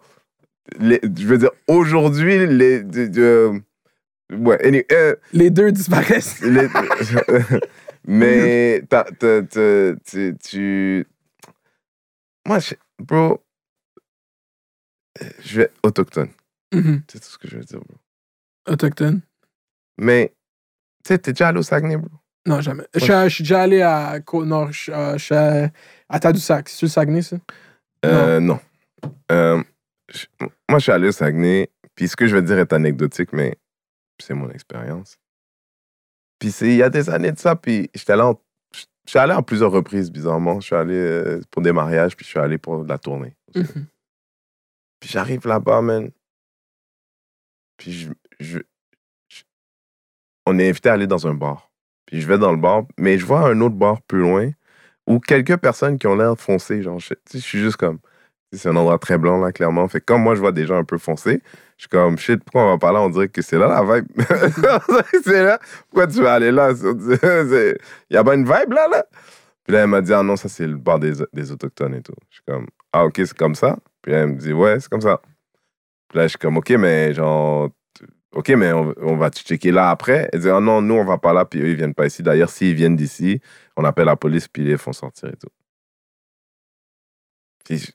les- 0.79 1.01
je 1.19 1.27
veux 1.27 1.39
dire, 1.39 1.51
aujourd'hui, 1.67 2.47
les. 2.47 2.83
de- 2.83 3.61
ouais, 4.33 4.65
any- 4.67 4.85
euh, 4.93 5.17
les 5.33 5.51
deux 5.51 5.73
disparaissent. 5.73 6.41
les- 6.43 6.69
mais 8.05 8.83
t'as- 8.89 9.05
t'as- 9.19 9.43
t'as- 9.43 9.95
tu, 10.05 10.37
tu. 10.43 11.07
Moi, 12.47 12.59
je- 12.59 12.75
bro. 12.99 13.43
Je 15.41 15.61
vais 15.61 15.71
autochtone. 15.83 16.31
Mhm. 16.73 17.03
C'est 17.11 17.21
tout 17.21 17.29
ce 17.29 17.39
que 17.39 17.49
je 17.49 17.57
veux 17.59 17.65
dire, 17.65 17.81
bro. 17.81 17.97
Autochtone? 18.69 19.21
Mais, 19.99 20.35
tu 21.05 21.09
sais, 21.09 21.19
t'es 21.19 21.33
déjà 21.33 21.49
allé 21.49 21.59
au 21.59 21.63
Saguenay, 21.63 21.97
bro? 21.97 22.09
Non, 22.47 22.61
jamais. 22.61 22.85
Je, 22.95 23.01
suis- 23.01 23.13
je 23.13 23.29
suis 23.29 23.45
déjà 23.45 23.63
allé 23.63 23.83
à 23.83 24.19
Côte-Nord. 24.21 24.73
Je, 24.73 24.81
suis- 24.83 24.93
euh, 24.93 25.13
je 25.19 25.25
suis 25.25 25.35
à, 25.35 25.71
à 26.09 26.19
Tadoussac. 26.21 26.69
C'est-tu 26.69 26.87
le 26.87 26.91
Saguenay, 26.91 27.23
ça? 27.23 27.37
Euh, 28.05 28.41
non. 28.41 28.59
Euh, 29.31 29.63
je- 30.13 30.27
moi, 30.69 30.79
je 30.79 30.83
suis 30.83 30.93
allé 30.93 31.09
au 31.09 31.13
Saguenay, 31.13 31.71
puis 31.95 32.09
ce 32.09 32.17
que 32.17 32.27
je 32.27 32.35
vais 32.35 32.43
dire 32.43 32.59
est 32.59 32.73
anecdotique, 32.73 33.33
mais 33.33 33.57
c'est 34.21 34.35
mon 34.35 34.51
expérience. 34.51 35.19
Puis 36.43 36.53
il 36.63 36.75
y 36.75 36.83
a 36.83 36.91
des 36.91 37.09
années 37.09 37.31
de 37.31 37.39
ça, 37.39 37.55
puis 37.55 37.89
j'étais 37.95 38.15
allé 38.15 38.23
en, 38.23 38.37
je 38.75 39.11
suis 39.11 39.19
allé 39.21 39.33
en 39.33 39.45
plusieurs 39.45 39.71
reprises, 39.71 40.11
bizarrement. 40.11 40.59
Je 40.59 40.67
suis 40.67 40.75
allé 40.75 40.95
euh, 40.97 41.41
pour 41.53 41.63
des 41.63 41.71
mariages, 41.71 42.17
puis 42.17 42.25
je 42.25 42.31
suis 42.31 42.39
allé 42.41 42.59
pour 42.59 42.83
de 42.83 42.89
la 42.89 42.99
tournée. 42.99 43.37
Mhm. 43.55 43.87
Puis 44.99 45.09
j'arrive 45.11 45.47
là-bas, 45.47 45.83
man. 45.83 46.11
Puis 47.77 47.93
je, 47.93 48.11
je- 48.41 48.59
je- 49.29 49.43
on 50.47 50.59
est 50.59 50.69
invité 50.69 50.89
à 50.89 50.95
aller 50.95 51.07
dans 51.07 51.29
un 51.29 51.35
bar. 51.35 51.71
Puis 52.07 52.21
je 52.21 52.27
vais 52.27 52.39
dans 52.39 52.51
le 52.51 52.59
bar, 52.59 52.85
mais 52.99 53.19
je 53.19 53.25
vois 53.25 53.49
un 53.49 53.61
autre 53.61 53.77
bar 53.77 54.03
plus 54.03 54.21
loin 54.21 54.51
où 55.07 55.21
quelques 55.21 55.57
personnes 55.59 55.99
qui 55.99 56.09
ont 56.09 56.17
l'air 56.17 56.37
foncées, 56.39 56.83
genre, 56.83 56.99
je, 56.99 57.15
je 57.33 57.39
suis 57.39 57.61
juste 57.61 57.77
comme, 57.77 57.99
c'est 58.53 58.69
un 58.69 58.75
endroit 58.77 58.99
très 58.99 59.17
blanc, 59.17 59.39
là, 59.39 59.53
clairement. 59.53 59.87
Fait 59.87 60.01
que 60.01 60.07
comme 60.07 60.23
moi, 60.23 60.35
je 60.35 60.41
vois 60.41 60.53
des 60.53 60.67
gens 60.67 60.77
un 60.77 60.85
peu 60.85 60.99
foncés, 60.99 61.41
je 61.83 61.89
suis 61.89 61.89
comme, 61.89 62.17
shit, 62.17 62.45
pourquoi 62.45 62.63
on 62.63 62.69
va 62.69 62.79
pas 62.79 62.93
là? 62.93 63.01
On 63.03 63.09
dirait 63.09 63.29
que 63.29 63.43
c'est 63.43 63.59
là 63.59 63.67
la 63.67 63.83
vibe. 63.83 64.07
C'est 65.25 65.43
là. 65.43 65.59
Pourquoi 65.91 66.07
tu 66.07 66.23
vas 66.23 66.35
aller 66.35 66.53
là? 66.53 66.71
Il 66.81 68.15
y 68.15 68.17
a 68.17 68.23
pas 68.23 68.35
une 68.37 68.45
vibe 68.45 68.73
là, 68.73 68.87
là? 68.87 69.05
Puis 69.65 69.73
là, 69.73 69.81
elle 69.81 69.89
m'a 69.89 70.01
dit, 70.01 70.13
ah 70.13 70.23
non, 70.23 70.37
ça, 70.37 70.49
c'est 70.49 70.67
le 70.67 70.77
bar 70.77 71.01
des, 71.01 71.15
des 71.33 71.51
Autochtones 71.51 71.97
et 71.97 72.03
tout. 72.03 72.15
Je 72.31 72.37
suis 72.37 72.45
comme, 72.47 72.69
ah, 72.93 73.05
ok, 73.05 73.15
c'est 73.17 73.37
comme 73.37 73.57
ça? 73.57 73.77
Puis 74.01 74.13
là, 74.13 74.19
elle 74.21 74.29
me 74.29 74.37
dit, 74.37 74.53
ouais, 74.53 74.79
c'est 74.79 74.89
comme 74.89 75.01
ça. 75.01 75.21
Puis 76.09 76.19
là, 76.19 76.25
je 76.25 76.29
suis 76.29 76.39
comme, 76.39 76.57
ok, 76.57 76.71
mais 76.71 77.15
genre, 77.15 77.71
ok, 78.31 78.49
mais 78.51 78.73
on, 78.73 79.17
va 79.17 79.31
te 79.31 79.41
checker 79.41 79.73
là 79.73 79.91
après. 79.91 80.29
Elle 80.33 80.41
dit, 80.41 80.51
ah 80.51 80.61
non, 80.61 80.81
nous, 80.83 80.95
on 80.95 81.05
va 81.05 81.19
pas 81.19 81.33
là, 81.33 81.45
puis 81.45 81.63
eux, 81.63 81.69
ils 81.69 81.77
viennent 81.77 81.95
pas 81.95 82.07
ici. 82.07 82.23
D'ailleurs, 82.23 82.51
s'ils 82.51 82.77
viennent 82.77 82.97
d'ici, 82.97 83.41
on 83.77 83.85
appelle 83.85 84.07
la 84.07 84.15
police, 84.15 84.47
puis 84.47 84.63
ils 84.63 84.69
les 84.69 84.77
font 84.77 84.93
sortir 84.93 85.31
et 85.31 85.37
tout. 85.37 85.51
Puis 87.65 87.93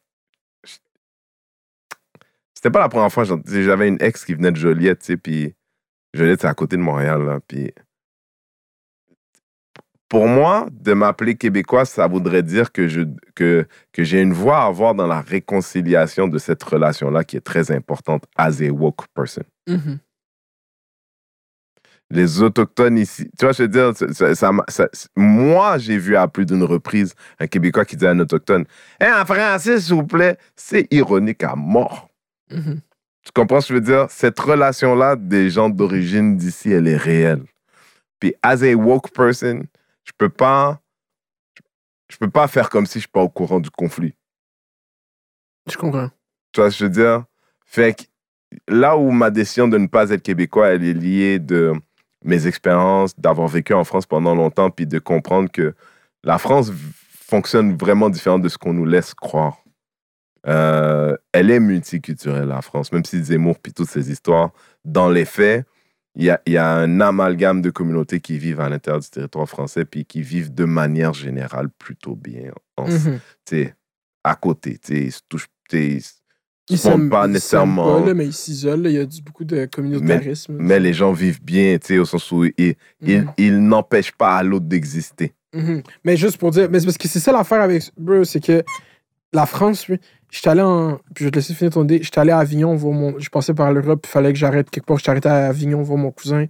c'était 2.68 2.74
pas 2.74 2.80
la 2.82 2.90
première 2.90 3.12
fois, 3.12 3.24
j'avais 3.24 3.88
une 3.88 3.98
ex 4.02 4.26
qui 4.26 4.34
venait 4.34 4.52
de 4.52 4.58
Joliette, 4.58 5.00
tu 5.00 5.06
sais, 5.06 5.18
puis 5.18 5.54
Joliette, 6.14 6.42
c'est 6.42 6.48
à 6.48 6.54
côté 6.54 6.76
de 6.76 6.82
Montréal, 6.82 7.24
là, 7.24 7.40
puis 7.48 7.72
pour 10.10 10.28
moi, 10.28 10.68
de 10.72 10.92
m'appeler 10.94 11.36
québécois, 11.36 11.86
ça 11.86 12.08
voudrait 12.08 12.44
dire 12.44 12.74
que 12.74 12.90
je 12.90 13.02
que, 13.36 13.66
que 13.94 14.04
j'ai 14.04 14.22
une 14.22 14.34
voix 14.34 14.60
à 14.60 14.66
avoir 14.66 14.96
dans 14.96 15.08
la 15.08 15.22
réconciliation 15.22 16.28
de 16.28 16.38
cette 16.38 16.62
relation-là 16.64 17.24
qui 17.24 17.38
est 17.38 17.42
très 17.42 17.72
importante 17.72 18.24
as 18.36 18.62
a 18.62 18.70
woke 18.70 19.06
person. 19.14 19.44
Mhm. 19.68 20.00
Les 22.10 22.42
autochtones 22.42 22.98
ici, 22.98 23.30
tu 23.38 23.46
vois, 23.46 23.52
je 23.54 23.64
veux 23.64 23.68
dire, 23.70 23.96
ça- 23.96 24.14
ça- 24.14 24.36
ça 24.36 24.52
m'a- 24.52 24.64
ça- 24.70 24.90
moi, 25.16 25.78
j'ai 25.78 25.98
vu 25.98 26.16
à 26.18 26.28
plus 26.30 26.46
d'une 26.46 26.64
reprise 26.64 27.14
un 27.40 27.48
Québécois 27.48 27.84
qui 27.86 27.96
dit 27.98 28.06
à 28.08 28.12
un 28.12 28.20
autochtone 28.20 28.66
Hé, 29.02 29.08
en 29.12 29.26
français, 29.26 29.80
s'il 29.80 29.96
vous 29.96 30.08
plaît, 30.08 30.38
c'est 30.56 30.88
ironique 30.92 31.44
à 31.44 31.56
mort. 31.56 32.10
Mhm. 32.50 32.82
Tu 33.24 33.32
comprends 33.34 33.60
ce 33.62 33.68
que 33.68 33.74
je 33.74 33.80
veux 33.80 33.86
dire? 33.86 34.10
Cette 34.10 34.40
relation-là 34.40 35.16
des 35.16 35.50
gens 35.50 35.70
d'origine 35.70 36.38
d'ici, 36.38 36.72
elle 36.72 36.88
est 36.88 36.98
réelle. 36.98 37.44
Puis, 38.20 38.34
as 38.42 38.64
a 38.64 38.74
woke 38.74 39.12
person, 39.12 39.64
je 40.04 40.12
peux 40.18 40.30
pas. 40.30 40.80
Je 42.10 42.16
peux 42.18 42.30
pas 42.30 42.48
faire 42.48 42.70
comme 42.70 42.86
si 42.86 43.00
je 43.00 43.00
suis 43.00 43.12
pas 43.12 43.22
au 43.22 43.30
courant 43.30 43.60
du 43.60 43.70
conflit. 43.70 44.16
Je 45.70 45.76
comprends. 45.76 46.10
Tu 46.54 46.62
vois 46.62 46.72
ce 46.72 46.78
que 46.78 46.80
je 46.80 46.84
veux 46.86 46.90
dire? 46.90 47.26
Fait 47.66 47.94
que 47.94 48.04
là 48.70 48.96
où 48.98 49.12
ma 49.12 49.30
décision 49.30 49.68
de 49.68 49.78
ne 49.78 49.88
pas 49.88 50.10
être 50.12 50.24
québécois, 50.24 50.70
elle 50.70 50.86
est 50.86 50.94
liée 50.94 51.40
de 51.40 51.74
mes 52.24 52.48
expériences, 52.48 53.14
d'avoir 53.20 53.48
vécu 53.48 53.74
en 53.74 53.84
France 53.84 54.06
pendant 54.06 54.36
longtemps, 54.36 54.70
puis 54.70 54.88
de 54.88 55.00
comprendre 55.00 55.52
que 55.52 55.76
la 56.24 56.38
France 56.38 56.72
fonctionne 57.28 57.76
vraiment 57.76 58.10
différent 58.10 58.40
de 58.40 58.48
ce 58.48 58.58
qu'on 58.58 58.74
nous 58.74 58.86
laisse 58.86 59.14
croire. 59.14 59.58
Euh, 60.46 61.16
elle 61.34 61.50
est 61.52 61.60
multiculturelle, 61.60 62.48
la 62.48 62.62
France, 62.62 62.92
même 62.92 63.04
si 63.06 63.24
Zemmour, 63.24 63.58
puis 63.60 63.74
toutes 63.74 63.90
ces 63.90 64.12
histoires, 64.12 64.52
dans 64.86 65.10
les 65.10 65.26
faits, 65.26 65.66
il 66.16 66.26
y 66.26 66.30
a, 66.30 66.42
il 66.46 66.54
y 66.54 66.58
a 66.58 66.68
un 66.70 67.00
amalgame 67.02 67.62
de 67.62 67.70
communautés 67.70 68.20
qui 68.20 68.38
vivent 68.38 68.60
à 68.62 68.70
l'intérieur 68.70 69.02
du 69.02 69.10
territoire 69.10 69.48
français, 69.48 69.86
puis 69.86 70.06
qui 70.06 70.22
vivent 70.22 70.54
de 70.54 70.66
manière 70.66 71.14
générale 71.14 71.70
plutôt 71.78 72.16
bien, 72.16 72.52
en, 72.76 72.86
tu 72.86 73.20
sais, 73.48 73.76
à 74.24 74.36
côté. 74.36 74.80
Ils 74.90 75.12
se 75.12 75.22
touchent, 75.30 75.48
ils 75.74 76.02
Ils 76.70 76.78
sont 76.78 77.08
pas 77.10 77.28
nécessairement. 77.28 78.02
pas, 78.02 78.08
là, 78.08 78.14
mais 78.14 78.26
ils 78.26 78.34
s'isolent. 78.34 78.86
Il 78.86 78.92
y 78.94 78.98
a 78.98 79.06
du- 79.06 79.22
beaucoup 79.22 79.46
de 79.46 79.66
communautarisme. 79.66 80.58
Mais 80.60 80.80
les 80.80 80.92
gens 80.94 81.14
vivent 81.14 81.42
bien, 81.44 81.78
tu 81.78 81.88
sais, 81.88 81.98
au 82.00 82.06
sens 82.06 82.32
où 82.32 82.46
ils, 82.46 82.76
Mhm. 83.02 83.68
n'empêchent 83.68 84.12
pas 84.12 84.38
à 84.38 84.44
l'autre 84.44 84.66
d'exister. 84.66 85.34
Mhm. 85.54 85.82
Mais 86.04 86.18
juste 86.18 86.38
pour 86.38 86.52
dire, 86.52 86.68
mais 86.70 86.82
parce 86.82 86.98
que 86.98 87.08
c'est 87.08 87.20
ça 87.20 87.32
l'affaire 87.32 87.62
avec 87.62 87.84
c'est 88.24 88.44
que 88.44 88.64
la 89.34 89.46
France, 89.46 89.88
oui, 89.88 89.98
j'étais 90.32 90.50
allé 90.50 90.62
en. 90.62 90.96
Puis 91.14 91.24
je 91.24 91.26
vais 91.26 91.32
te 91.32 91.36
laisser 91.38 91.54
finir 91.54 91.72
ton 91.74 91.84
idée. 91.84 92.00
J'étais 92.04 92.20
allé 92.20 92.32
à 92.32 92.40
Avignon 92.40 92.76
voir 92.76 92.94
mon. 92.94 93.20
Je 93.20 93.30
passais 93.30 93.54
par 93.54 93.72
l'Europe, 93.74 94.02
puis 94.04 94.10
il 94.10 94.14
fallait 94.14 94.34
que 94.34 94.40
j'arrête 94.40 94.70
quelque 94.70 94.86
part. 94.86 94.98
J'étais 94.98 95.10
arrêté 95.10 95.30
à 95.30 95.48
Avignon 95.48 95.82
voir 95.82 95.98
mon 95.98 96.12
cousin. 96.12 96.46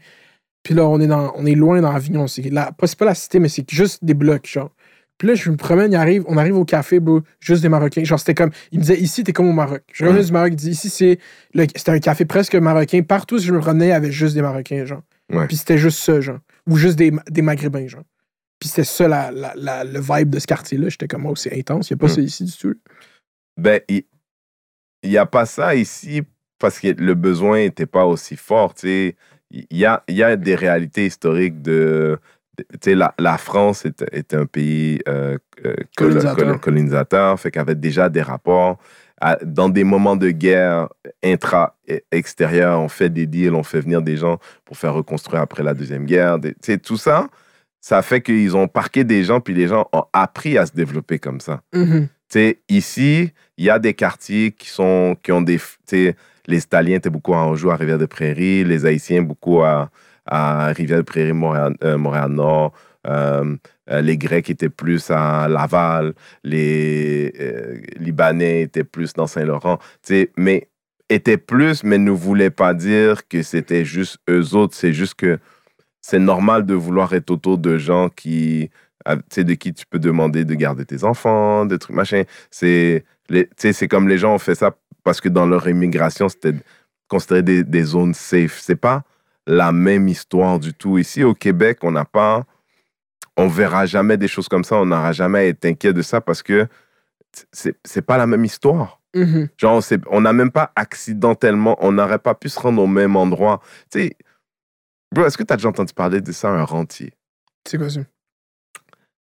Puis 0.63 0.73
là, 0.73 0.85
on 0.87 0.99
est, 0.99 1.07
dans, 1.07 1.31
on 1.37 1.45
est 1.45 1.55
loin 1.55 1.79
dans 1.81 1.91
Avignon. 1.91 2.27
C'est 2.27 2.49
la, 2.49 2.71
pas, 2.73 2.87
c'est 2.87 2.97
pas 2.97 3.05
la 3.05 3.15
cité, 3.15 3.39
mais 3.39 3.47
c'est 3.49 3.69
juste 3.71 4.03
des 4.03 4.13
blocs, 4.13 4.45
genre. 4.47 4.71
Puis 5.17 5.27
là, 5.29 5.33
je 5.33 5.49
me 5.49 5.55
promène, 5.55 5.91
il 5.91 5.95
arrive, 5.95 6.23
on 6.27 6.37
arrive 6.37 6.55
au 6.57 6.65
café, 6.65 6.99
bro, 6.99 7.21
juste 7.39 7.61
des 7.63 7.69
Marocains. 7.69 8.03
Genre, 8.03 8.19
c'était 8.19 8.35
comme. 8.35 8.51
Il 8.71 8.79
me 8.79 8.83
disait, 8.83 8.99
ici, 8.99 9.23
t'es 9.23 9.33
comme 9.33 9.47
au 9.47 9.53
Maroc. 9.53 9.81
Je 9.93 10.05
revenais 10.05 10.23
du 10.23 10.31
Maroc, 10.31 10.49
il 10.51 10.55
dit, 10.57 10.69
ici, 10.71 10.89
c'est. 10.89 11.19
le- 11.53 11.65
C'était 11.75 11.91
un 11.91 11.99
café 11.99 12.25
presque 12.25 12.53
marocain. 12.55 13.01
Partout 13.01 13.35
où 13.35 13.39
je 13.39 13.51
me 13.51 13.59
promenais, 13.59 13.85
il 13.87 13.89
y 13.89 13.93
avait 13.93 14.11
juste 14.11 14.35
des 14.35 14.41
Marocains, 14.41 14.85
genre. 14.85 15.01
Ouais. 15.33 15.47
Puis 15.47 15.57
c'était 15.57 15.77
juste 15.77 15.99
ça, 15.99 16.19
genre. 16.21 16.39
Ou 16.69 16.75
juste 16.75 16.97
des, 16.97 17.11
des 17.29 17.41
Maghrébins, 17.41 17.87
genre. 17.87 18.03
Puis 18.59 18.69
c'était 18.69 18.83
ça, 18.83 19.07
la, 19.07 19.31
la, 19.31 19.53
la- 19.55 19.83
le 19.85 19.99
vibe 20.01 20.29
de 20.31 20.39
ce 20.39 20.47
quartier-là. 20.47 20.89
J'étais 20.89 21.07
comme, 21.07 21.25
oh, 21.25 21.35
c'est 21.35 21.57
intense. 21.57 21.89
Il 21.89 21.93
n'y 21.93 21.97
a 21.97 21.99
pas 21.99 22.07
Mm. 22.07 22.15
ça 22.15 22.21
ici 22.21 22.43
du 22.43 22.57
tout. 22.57 22.75
Ben, 23.57 23.81
il 23.89 24.03
n'y 25.03 25.17
a 25.17 25.25
pas 25.25 25.45
ça 25.45 25.75
ici 25.75 26.23
parce 26.59 26.79
que 26.79 26.87
le 26.87 27.13
besoin 27.13 27.59
n'était 27.59 27.85
pas 27.85 28.05
aussi 28.05 28.35
fort. 28.35 28.73
Il 28.83 29.13
y 29.71 29.85
a, 29.85 30.03
y 30.07 30.23
a 30.23 30.35
des 30.35 30.55
réalités 30.55 31.05
historiques 31.05 31.61
de... 31.61 32.19
de- 32.57 32.91
la, 32.91 33.13
la 33.19 33.37
France 33.37 33.85
était, 33.85 34.07
était 34.11 34.35
un 34.35 34.45
pays 34.45 34.99
euh, 35.07 35.37
euh, 35.65 35.73
colo- 35.97 36.09
Colonisateur. 36.13 36.35
colo- 36.35 36.59
colonisateur, 36.59 37.39
fait 37.39 37.51
qu'il 37.51 37.59
y 37.59 37.61
avait 37.61 37.75
déjà 37.75 38.09
des 38.09 38.21
rapports. 38.23 38.77
À- 39.21 39.37
dans 39.43 39.69
des 39.69 39.83
moments 39.83 40.15
de 40.15 40.29
guerre 40.31 40.89
intra-extérieure, 41.23 42.79
on 42.79 42.89
fait 42.89 43.09
des 43.09 43.25
deals, 43.25 43.53
on 43.55 43.63
fait 43.63 43.81
venir 43.81 44.01
des 44.01 44.17
gens 44.17 44.39
pour 44.65 44.77
faire 44.77 44.93
reconstruire 44.93 45.41
après 45.41 45.63
la 45.63 45.73
Deuxième 45.73 46.05
Guerre. 46.05 46.39
Des- 46.39 46.55
tout 46.79 46.97
ça, 46.97 47.27
ça 47.81 48.01
fait 48.01 48.21
qu'ils 48.21 48.55
ont 48.55 48.67
parqué 48.67 49.03
des 49.03 49.23
gens, 49.23 49.39
puis 49.39 49.53
les 49.53 49.67
gens 49.67 49.87
ont 49.93 50.03
appris 50.13 50.57
à 50.57 50.65
se 50.65 50.73
développer 50.73 51.19
comme 51.19 51.39
ça. 51.39 51.61
Tu 52.29 52.39
sais, 52.39 52.59
ici, 52.69 53.31
il 53.57 53.65
y 53.65 53.69
a 53.69 53.79
des 53.79 53.93
quartiers 53.93 54.51
qui, 54.51 54.69
sont, 54.69 55.15
qui 55.21 55.31
ont 55.31 55.41
des. 55.41 55.59
Les 56.49 56.59
Italiens 56.63 56.95
étaient 56.97 57.09
beaucoup 57.09 57.33
à 57.33 57.39
Anjou, 57.39 57.71
à 57.71 57.75
Rivière-des-Prairies, 57.75 58.63
les 58.63 58.85
Haïtiens 58.85 59.21
beaucoup 59.21 59.61
à, 59.63 59.89
à 60.25 60.67
Rivière-des-Prairies, 60.67 61.33
Montréal- 61.33 61.75
euh, 61.83 61.97
Montréal-Nord. 61.97 62.73
euh, 63.07 63.55
euh, 63.89 64.01
les 64.01 64.17
Grecs 64.17 64.49
étaient 64.49 64.69
plus 64.69 65.09
à 65.11 65.47
Laval, 65.47 66.13
les 66.43 67.33
Libanais 67.99 68.61
étaient 68.63 68.83
plus 68.83 69.13
dans 69.13 69.27
Saint-Laurent. 69.27 69.79
Mais 70.37 70.69
étaient 71.09 71.37
plus, 71.37 71.83
mais 71.83 71.97
ne 71.97 72.11
voulaient 72.11 72.49
pas 72.49 72.73
dire 72.73 73.27
que 73.27 73.41
c'était 73.43 73.85
juste 73.85 74.17
eux 74.29 74.55
autres. 74.55 74.75
C'est 74.75 74.93
juste 74.93 75.15
que 75.15 75.39
c'est 76.01 76.19
normal 76.19 76.65
de 76.65 76.73
vouloir 76.73 77.13
être 77.13 77.31
autour 77.31 77.57
de 77.57 77.77
gens 77.77 78.09
qui, 78.09 78.69
de 79.05 79.53
qui 79.53 79.73
tu 79.73 79.85
peux 79.85 79.99
demander 79.99 80.45
de 80.45 80.53
garder 80.53 80.85
tes 80.85 81.03
enfants, 81.03 81.65
des 81.65 81.77
trucs 81.79 81.95
machin. 81.95 82.23
C'est, 82.51 83.05
c'est 83.57 83.87
comme 83.87 84.07
les 84.07 84.17
gens 84.17 84.33
ont 84.33 84.39
fait 84.39 84.55
ça 84.55 84.75
parce 85.03 85.21
que 85.21 85.29
dans 85.29 85.45
leur 85.45 85.67
immigration, 85.67 86.29
c'était 86.29 86.53
considéré 87.07 87.41
des, 87.41 87.63
des 87.63 87.83
zones 87.83 88.13
safe. 88.13 88.59
C'est 88.59 88.75
pas 88.75 89.03
la 89.45 89.71
même 89.71 90.07
histoire 90.07 90.59
du 90.59 90.73
tout. 90.73 90.97
Ici, 90.97 91.23
au 91.23 91.33
Québec, 91.33 91.79
on 91.83 91.91
n'a 91.91 92.05
pas, 92.05 92.45
on 93.37 93.47
verra 93.47 93.85
jamais 93.85 94.17
des 94.17 94.27
choses 94.27 94.49
comme 94.49 94.63
ça. 94.63 94.75
On 94.75 94.85
n'aura 94.85 95.13
jamais 95.13 95.39
à 95.39 95.45
être 95.47 95.65
inquiet 95.65 95.93
de 95.93 96.01
ça 96.01 96.21
parce 96.21 96.43
que 96.43 96.67
c'est, 97.51 98.01
pas 98.01 98.17
la 98.17 98.27
même 98.27 98.45
histoire. 98.45 99.01
Mhm. 99.15 99.49
Genre, 99.57 99.81
on 100.11 100.21
n'a 100.21 100.33
même 100.33 100.51
pas 100.51 100.71
accidentellement, 100.75 101.77
on 101.79 101.91
n'aurait 101.93 102.19
pas 102.19 102.35
pu 102.35 102.49
se 102.49 102.59
rendre 102.59 102.81
au 102.81 102.87
même 102.87 103.15
endroit. 103.15 103.61
Tu 103.91 103.99
sais, 103.99 104.17
bro, 105.13 105.25
est-ce 105.25 105.37
que 105.37 105.43
tu 105.43 105.53
as 105.53 105.57
déjà 105.57 105.69
entendu 105.69 105.93
parler 105.93 106.21
de 106.21 106.31
ça, 106.31 106.49
un 106.49 106.63
rentier? 106.63 107.13
C'est 107.67 107.77
quoi 107.77 107.89
ça? 107.89 108.01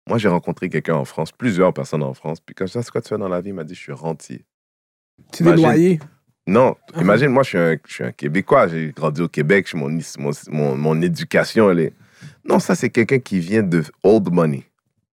Moi, 0.08 0.18
j'ai 0.18 0.28
rencontré 0.28 0.70
quelqu'un 0.70 0.96
en 0.96 1.06
France, 1.06 1.32
plusieurs 1.32 1.74
personnes 1.74 2.04
en 2.04 2.14
France. 2.14 2.40
Puis 2.42 2.54
quand 2.56 2.66
je 2.66 2.74
dis, 2.78 2.84
c'est 2.84 2.92
quoi 2.92 3.02
tu 3.02 3.10
fais 3.10 3.18
dans 3.18 3.30
la 3.30 3.40
vie? 3.42 3.50
Il 3.50 3.54
m'a 3.54 3.64
dit, 3.64 3.74
je 3.76 3.80
suis 3.80 3.92
rentier. 3.94 4.46
Des 5.34 5.40
Imagine. 5.46 5.64
loyers. 5.66 6.00
Non, 6.46 6.76
Ah. 6.94 7.02
imagine, 7.02 7.30
moi, 7.30 7.44
je 7.44 7.50
suis, 7.50 7.58
un, 7.58 7.78
je 7.88 7.94
suis 7.94 8.04
un 8.04 8.12
Québécois. 8.12 8.68
J'ai 8.68 8.92
grandi 8.92 9.22
au 9.22 9.30
Québec. 9.30 9.68
je- 9.70 9.78
Mon, 9.78 9.90
mon, 9.90 10.32
mon, 10.50 10.76
mon 10.76 11.02
éducation, 11.02 11.72
elle 11.72 11.80
est... 11.80 11.94
Non, 12.44 12.60
ça, 12.60 12.76
c'est 12.76 12.90
quelqu'un 12.90 13.20
qui 13.20 13.40
vient 13.40 13.64
de 13.64 13.84
old 14.04 14.30
money. 14.32 14.66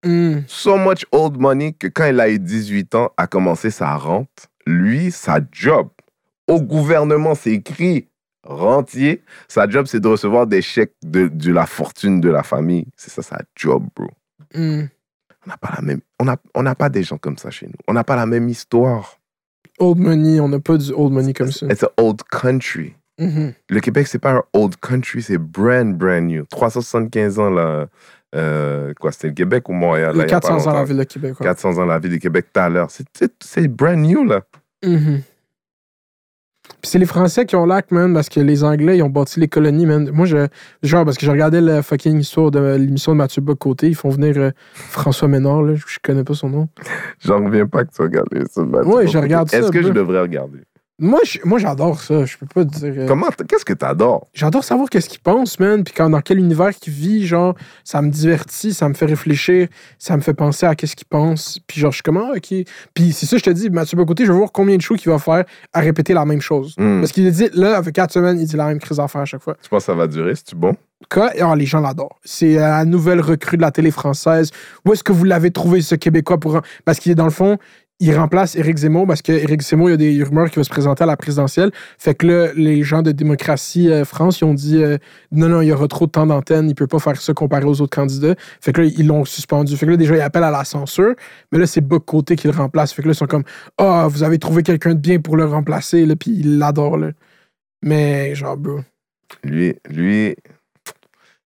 Mhm. 0.05 0.45
So 0.49 0.77
much 0.77 1.05
old 1.13 1.39
money 1.39 1.73
que 1.73 1.87
quand 1.87 2.07
il 2.07 2.19
a 2.19 2.29
eu 2.29 2.39
18 2.41 2.95
ans, 2.97 3.13
a 3.17 3.27
commencé 3.29 3.71
sa 3.71 3.95
rente. 3.97 4.49
Lui, 4.67 5.13
sa 5.13 5.39
job, 5.53 5.89
au 6.49 6.61
gouvernement, 6.61 7.35
c'est 7.37 7.53
écrit 7.53 8.09
rentier. 8.43 9.23
Sa 9.47 9.69
job, 9.69 9.87
c'est 9.87 10.01
de 10.01 10.09
recevoir 10.09 10.47
des 10.47 10.63
chèques 10.63 10.95
de, 11.03 11.29
de 11.29 11.53
la 11.53 11.67
fortune 11.67 12.21
de 12.21 12.31
la 12.31 12.43
famille. 12.43 12.87
C'est 12.97 13.11
ça, 13.11 13.23
sa 13.23 13.39
job, 13.55 13.87
bro. 13.95 14.09
Mhm. 14.55 14.89
On 15.47 15.49
n'a 15.51 15.57
pas 15.57 15.73
la 15.77 15.83
même... 15.83 16.01
On 16.19 16.25
n'a 16.25 16.37
on 16.55 16.63
n'a 16.63 16.75
pas 16.75 16.89
des 16.91 17.03
gens 17.03 17.17
comme 17.19 17.39
ça 17.39 17.51
chez 17.51 17.67
nous. 17.67 17.73
On 17.89 17.93
n'a 17.95 18.05
pas 18.05 18.17
la 18.17 18.27
même 18.27 18.49
histoire. 18.49 19.19
Old 19.79 19.99
money, 19.99 20.39
on 20.41 20.49
n'a 20.49 20.61
pas 20.61 20.77
du 20.77 20.93
old 20.93 21.13
money 21.13 21.33
comme 21.33 21.51
ça. 21.51 21.67
It's 21.67 21.83
an 21.83 21.89
old 21.97 22.23
country. 22.31 22.95
Mhm. 23.19 23.55
Le 23.71 23.81
Québec, 23.81 24.07
c'est 24.07 24.19
pas 24.19 24.33
un 24.33 24.43
old 24.53 24.77
country, 24.77 25.23
c'est 25.23 25.39
brand, 25.39 25.97
brand 25.97 26.25
new. 26.25 26.45
375 26.47 27.39
ans, 27.39 27.51
là. 27.51 27.87
euh, 28.35 28.93
quoi, 29.01 29.11
c'était 29.13 29.29
le 29.29 29.35
Québec 29.35 29.69
ou 29.69 29.73
Montréal? 29.73 30.15
là, 30.17 30.23
Les 30.25 30.29
il 30.29 30.33
y 30.33 30.35
a 30.35 30.41
pas 30.41 30.49
400 30.49 30.71
ans 30.71 30.75
la 30.75 30.85
ville 30.85 30.97
de 30.99 31.05
Québec. 31.05 31.41
ouais. 31.41 31.47
400 31.47 31.79
ans, 31.79 31.85
la 31.87 31.99
ville 31.99 32.13
du 32.13 32.19
Québec 32.19 32.47
tout 32.53 32.61
à 32.61 32.69
l'heure. 32.69 32.89
C'est- 32.91 33.69
brand 33.69 33.99
new, 33.99 34.25
là. 34.25 34.43
Mhm. 34.85 35.23
Puis 36.81 36.91
c'est 36.91 36.99
les 36.99 37.07
Français 37.07 37.47
qui 37.47 37.57
ont 37.57 37.67
lac, 37.67 37.91
man, 37.91 38.15
parce 38.15 38.29
que 38.29 38.41
les 38.41 38.65
Anglais, 38.65 38.99
ils 38.99 39.03
ont 39.03 39.11
bâti 39.11 39.39
les 39.41 39.49
colonies, 39.49 39.87
man. 39.87 40.11
Moi, 40.13 40.27
je, 40.27 40.47
genre, 40.83 41.05
parce 41.05 41.19
que 41.19 41.27
je 41.27 41.31
regardais 41.31 41.61
la 41.61 41.83
fucking 41.83 42.19
histoire 42.19 42.51
de 42.51 42.77
l'émission 42.77 43.13
de 43.13 43.19
Mathieu 43.19 43.43
Bocoté, 43.43 43.89
ils 43.89 43.95
font 43.95 44.09
venir 44.09 44.35
euh, 44.39 44.51
François 44.75 45.29
Ménard, 45.29 45.63
là, 45.63 45.75
je, 45.75 45.99
connais 46.03 46.25
pas 46.25 46.35
son 46.35 46.49
nom. 46.49 46.69
J'en 47.21 47.45
reviens 47.45 47.67
pas 47.67 47.85
que 47.85 47.93
tu 47.95 48.03
regardes 48.03 48.29
ça. 48.51 48.65
Mathieu 48.65 48.91
Ouais, 48.91 49.07
je 49.07 49.19
regarde 49.19 49.51
ça, 49.51 49.59
Est-ce 49.59 49.71
que 49.71 49.83
je 49.83 49.91
devrais 49.91 50.21
regarder? 50.21 50.61
Moi, 51.03 51.21
je- 51.25 51.39
moi 51.45 51.59
j'adore 51.59 52.01
ça, 52.01 52.27
je 52.27 52.37
peux 52.37 52.47
pas 52.47 52.65
te 52.65 52.77
dire. 52.79 52.93
euh, 52.95 53.07
Comment? 53.09 53.29
t- 53.29 53.45
Qu'est-ce 53.49 53.65
que 53.65 53.73
t'adores? 53.73 54.29
J'adore 54.35 54.63
savoir 54.63 54.91
qu'est-ce 54.91 55.09
qu'il 55.09 55.21
pense, 55.21 55.59
man, 55.59 55.83
puis 55.83 55.95
quand, 55.97 56.11
dans 56.11 56.21
quel 56.21 56.39
univers 56.39 56.71
qu'il 56.75 56.93
vit, 56.93 57.27
genre, 57.27 57.55
ça 57.85 58.03
me 58.03 58.11
divertit, 58.11 58.75
ça 58.75 58.87
me 58.89 58.95
fait 58.95 59.07
réfléchir, 59.07 59.69
ça 59.99 60.15
me 60.17 60.21
fait 60.23 60.35
penser 60.35 60.67
à 60.67 60.75
qu'est-ce 60.75 60.95
qu'il 60.97 61.07
pense, 61.09 61.59
puis 61.67 61.81
genre, 61.81 61.91
je 61.91 61.97
suis 61.97 62.03
comme, 62.03 62.19
ah, 62.19 62.33
ok. 62.37 62.55
Puis 62.95 63.13
c'est 63.13 63.25
ça, 63.27 63.39
je 63.39 63.43
te 63.43 63.51
dis, 63.51 63.71
Mathieu 63.71 63.97
Bocoté, 63.97 64.27
je 64.27 64.31
veux 64.33 64.39
voir 64.39 64.53
combien 64.53 64.77
de 64.77 64.83
shows 64.83 64.97
qu'il 64.97 65.11
va 65.11 65.19
faire 65.19 65.45
à 65.73 65.81
répéter 65.81 66.13
la 66.13 66.25
même 66.27 66.43
chose. 66.43 66.75
Hmm. 66.77 67.01
Parce 67.01 67.13
qu'il 67.13 67.27
a 67.27 67.31
dit, 67.31 67.49
là, 67.55 67.79
avec 67.79 67.95
quatre 67.95 68.13
semaines, 68.13 68.39
il 68.39 68.47
dit 68.47 68.57
la 68.57 68.67
même 68.67 68.79
crise 68.79 68.99
d'affaires 68.99 69.23
à 69.23 69.25
chaque 69.27 69.43
fois. 69.43 69.57
Tu 69.63 69.71
penses 69.71 69.83
que 69.83 69.87
ça 69.87 69.95
va 69.95 70.07
durer? 70.07 70.35
C'est-tu 70.35 70.55
bon? 70.55 70.77
Quoi? 71.11 71.31
Ah, 71.41 71.57
les 71.57 71.65
gens 71.65 71.81
l'adorent. 71.81 72.21
C'est 72.25 72.57
la 72.57 72.85
nouvelle 72.85 73.23
recrue 73.23 73.57
de 73.57 73.63
la 73.63 73.71
télé 73.71 73.91
française. 73.91 74.51
Où 74.85 74.93
est-ce 74.93 75.03
que 75.03 75.13
vous 75.13 75.25
l'avez 75.25 75.51
trouvé, 75.51 75.81
ce 75.81 75.95
Québécois, 75.95 76.39
pour... 76.39 76.61
Parce 76.85 76.99
qu'il 76.99 77.11
est, 77.11 77.15
dans 77.15 77.25
le 77.25 77.31
fond, 77.31 77.57
il 78.01 78.17
remplace 78.17 78.57
Éric 78.57 78.79
Zemmour, 78.79 79.07
parce 79.07 79.21
que 79.23 79.31
Éric 79.33 79.63
Zemmour, 79.63 79.89
il 79.89 79.93
y 79.93 79.95
a 79.95 79.97
des 79.99 80.23
rumeurs 80.25 80.49
qu'il 80.49 80.57
va 80.57 80.65
se 80.65 80.71
présenter 80.71 81.03
à 81.03 81.07
la 81.07 81.17
présidentielle. 81.17 81.71
Fait 81.99 82.15
que 82.15 82.27
là, 82.27 82.53
les 82.55 82.83
gens 82.83 83.03
de 83.03 83.13
Démocratie 83.13 83.91
euh, 83.91 84.05
France, 84.05 84.41
ils 84.41 84.45
ont 84.45 84.55
dit, 84.55 84.83
euh, 84.83 84.97
non, 85.31 85.49
non, 85.49 85.61
il 85.61 85.67
y 85.69 85.73
aura 85.73 85.87
trop 85.87 86.07
de 86.07 86.11
temps 86.11 86.27
d'antenne, 86.27 86.69
il 86.69 86.75
peut 86.75 86.87
pas 86.87 86.99
faire 86.99 87.21
ça 87.21 87.35
comparé 87.35 87.65
aux 87.67 87.81
autres 87.81 87.95
candidats. 87.95 88.35
Fait 88.61 88.73
que 88.73 88.81
là, 88.81 88.89
ils 88.97 89.07
l'ont 89.07 89.25
suspendu. 89.25 89.77
Fait 89.77 89.87
que 89.87 89.91
là, 89.93 89.97
déjà, 89.97 90.17
ils 90.17 90.21
appellent 90.21 90.45
à 90.45 90.51
la 90.51 90.65
censure. 90.65 91.15
Mais 91.53 91.59
là, 91.59 91.67
c'est 91.67 91.83
Boc 91.83 92.05
Côté 92.07 92.37
qui 92.37 92.47
le 92.49 92.55
remplace. 92.55 92.93
Fait 92.93 93.03
que 93.03 93.09
là, 93.09 93.13
ils 93.13 93.17
sont 93.17 93.27
comme, 93.27 93.45
ah, 93.79 94.09
vous 94.11 94.23
avez 94.23 94.39
trouvé 94.39 94.63
quelqu'un 94.63 94.95
de 94.95 95.01
bien 95.01 95.21
pour 95.21 95.37
le 95.37 95.45
remplacer, 95.45 96.07
là, 96.07 96.17
puis 96.17 96.31
ils 96.33 96.59
l'adorent, 96.59 96.97
là. 96.97 97.11
Mais, 97.83 98.35
genre, 98.35 98.57
bro. 98.57 98.81
Lui, 99.45 99.75
lui 99.89 100.35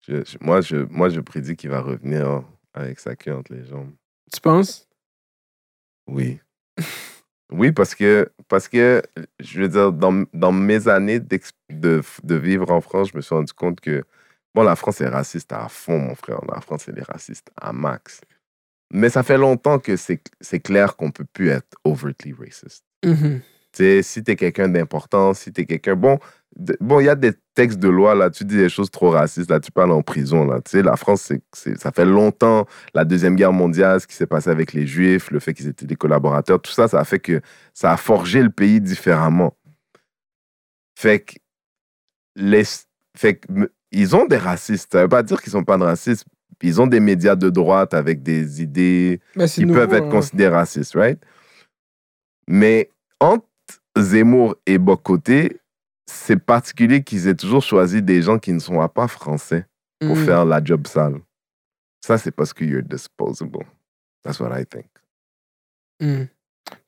je- 0.07 0.23
je- 0.25 0.37
moi, 0.41 0.61
je, 0.61 0.77
moi, 0.89 1.09
je 1.09 1.19
prédis 1.19 1.55
qu'il 1.55 1.69
va 1.69 1.81
revenir 1.81 2.43
avec 2.73 2.99
sa 2.99 3.15
queue 3.15 3.33
entre 3.35 3.53
les 3.53 3.63
jambes. 3.65 3.91
Tu 4.33 4.41
penses? 4.41 4.87
Oui. 6.11 6.39
Oui, 7.53 7.73
parce 7.73 7.95
que, 7.95 8.31
parce 8.47 8.69
que 8.69 9.01
je 9.41 9.59
veux 9.59 9.67
dire, 9.67 9.91
dans, 9.91 10.23
dans 10.33 10.53
mes 10.53 10.87
années 10.87 11.19
de, 11.19 12.01
de 12.23 12.35
vivre 12.35 12.71
en 12.71 12.79
France, 12.79 13.09
je 13.11 13.17
me 13.17 13.21
suis 13.21 13.35
rendu 13.35 13.51
compte 13.51 13.81
que, 13.81 14.05
bon, 14.55 14.63
la 14.63 14.77
France 14.77 15.01
est 15.01 15.09
raciste 15.09 15.51
à 15.51 15.67
fond, 15.67 15.99
mon 15.99 16.15
frère. 16.15 16.39
La 16.47 16.61
France, 16.61 16.87
elle 16.87 16.97
est 16.97 17.03
raciste 17.03 17.51
à 17.59 17.73
max. 17.73 18.21
Mais 18.93 19.09
ça 19.09 19.21
fait 19.23 19.37
longtemps 19.37 19.79
que 19.79 19.97
c'est 19.97 20.59
clair 20.61 20.95
qu'on 20.95 21.11
peut 21.11 21.25
plus 21.25 21.49
être 21.49 21.77
overtly 21.83 22.31
racist. 22.31 22.85
Mhm. 23.03 23.41
Tu 23.41 23.50
sais, 23.77 24.03
si 24.03 24.23
t'es 24.23 24.35
quelqu'un 24.35 24.69
d'important, 24.69 25.33
si 25.33 25.51
t'es 25.51 25.65
quelqu'un... 25.65 25.95
Bon, 25.95 26.19
il 26.99 27.05
y 27.05 27.09
a 27.09 27.15
des 27.15 27.31
textes 27.53 27.79
de 27.79 27.87
loi, 27.87 28.13
là, 28.13 28.29
tu 28.29 28.43
dis 28.43 28.57
des 28.57 28.67
choses 28.67 28.91
trop 28.91 29.09
racistes, 29.09 29.49
là, 29.49 29.59
tu 29.61 29.71
parles 29.71 29.91
en 29.91 30.01
prison, 30.01 30.45
là. 30.45 30.59
Tu 30.61 30.71
sais, 30.71 30.83
la 30.83 30.97
France, 30.97 31.21
c'est, 31.21 31.41
c'est- 31.53 31.79
ça 31.79 31.91
fait 31.91 32.03
longtemps, 32.03 32.65
la 32.93 33.05
Deuxième 33.05 33.35
Guerre 33.37 33.53
mondiale, 33.53 34.01
ce 34.01 34.07
qui 34.07 34.15
s'est 34.15 34.27
passé 34.27 34.49
avec 34.49 34.73
les 34.73 34.85
Juifs, 34.85 35.31
le 35.31 35.39
fait 35.39 35.53
qu'ils 35.53 35.67
étaient 35.69 35.85
des 35.85 35.95
collaborateurs, 35.95 36.61
tout 36.61 36.71
ça, 36.71 36.89
ça 36.89 36.99
a 36.99 37.05
fait 37.05 37.19
que 37.19 37.39
ça 37.73 37.93
a 37.93 37.97
forgé 37.97 38.43
le 38.43 38.49
pays 38.49 38.81
différemment. 38.81 39.55
Fait 40.99 41.21
que, 41.21 41.35
les, 42.35 42.63
fait 43.15 43.35
que, 43.37 43.71
ils 43.91 44.15
ont 44.15 44.25
des 44.25 44.37
racistes. 44.37 44.91
Ça 44.91 45.03
veut 45.03 45.09
pas 45.09 45.23
dire 45.23 45.41
qu'ils 45.41 45.51
sont 45.53 45.63
pas 45.63 45.77
de 45.77 45.83
racistes. 45.83 46.25
Ils 46.61 46.79
ont 46.81 46.87
des 46.87 46.99
médias 46.99 47.35
de 47.35 47.49
droite 47.49 47.93
avec 47.93 48.21
des 48.23 48.61
idées 48.61 49.19
Ben, 49.35 49.47
qui 49.47 49.65
nouveau, 49.65 49.79
peuvent 49.79 49.93
être 49.93 50.05
hein. 50.05 50.09
considérés 50.09 50.55
racistes, 50.55 50.93
right? 50.95 51.19
Mais 52.47 52.89
entre 53.19 53.45
Zemmour 53.97 54.55
et 54.65 54.77
Bocoté, 54.77 55.59
c'est 56.05 56.37
particulier 56.37 57.03
qu'ils 57.03 57.27
aient 57.27 57.35
toujours 57.35 57.61
choisi 57.63 58.01
des 58.01 58.21
gens 58.21 58.39
qui 58.39 58.51
ne 58.53 58.59
sont 58.59 58.85
pas 58.89 59.07
français 59.07 59.65
pour 59.99 60.15
Mhm. 60.15 60.25
faire 60.25 60.45
la 60.45 60.63
job 60.63 60.87
sale. 60.87 61.19
Ça, 62.03 62.17
c'est 62.17 62.31
parce 62.31 62.53
que 62.53 62.65
you're 62.65 62.81
disposable. 62.83 63.65
That's 64.23 64.39
what 64.39 64.57
I 64.59 64.65
think. 64.65 64.87
Hmm. 66.01 66.25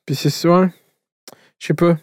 Puis 0.04 0.16
c'est 0.16 0.30
ça. 0.30 0.68
Je 1.58 1.66
sais 1.66 1.74
pas. 1.74 1.96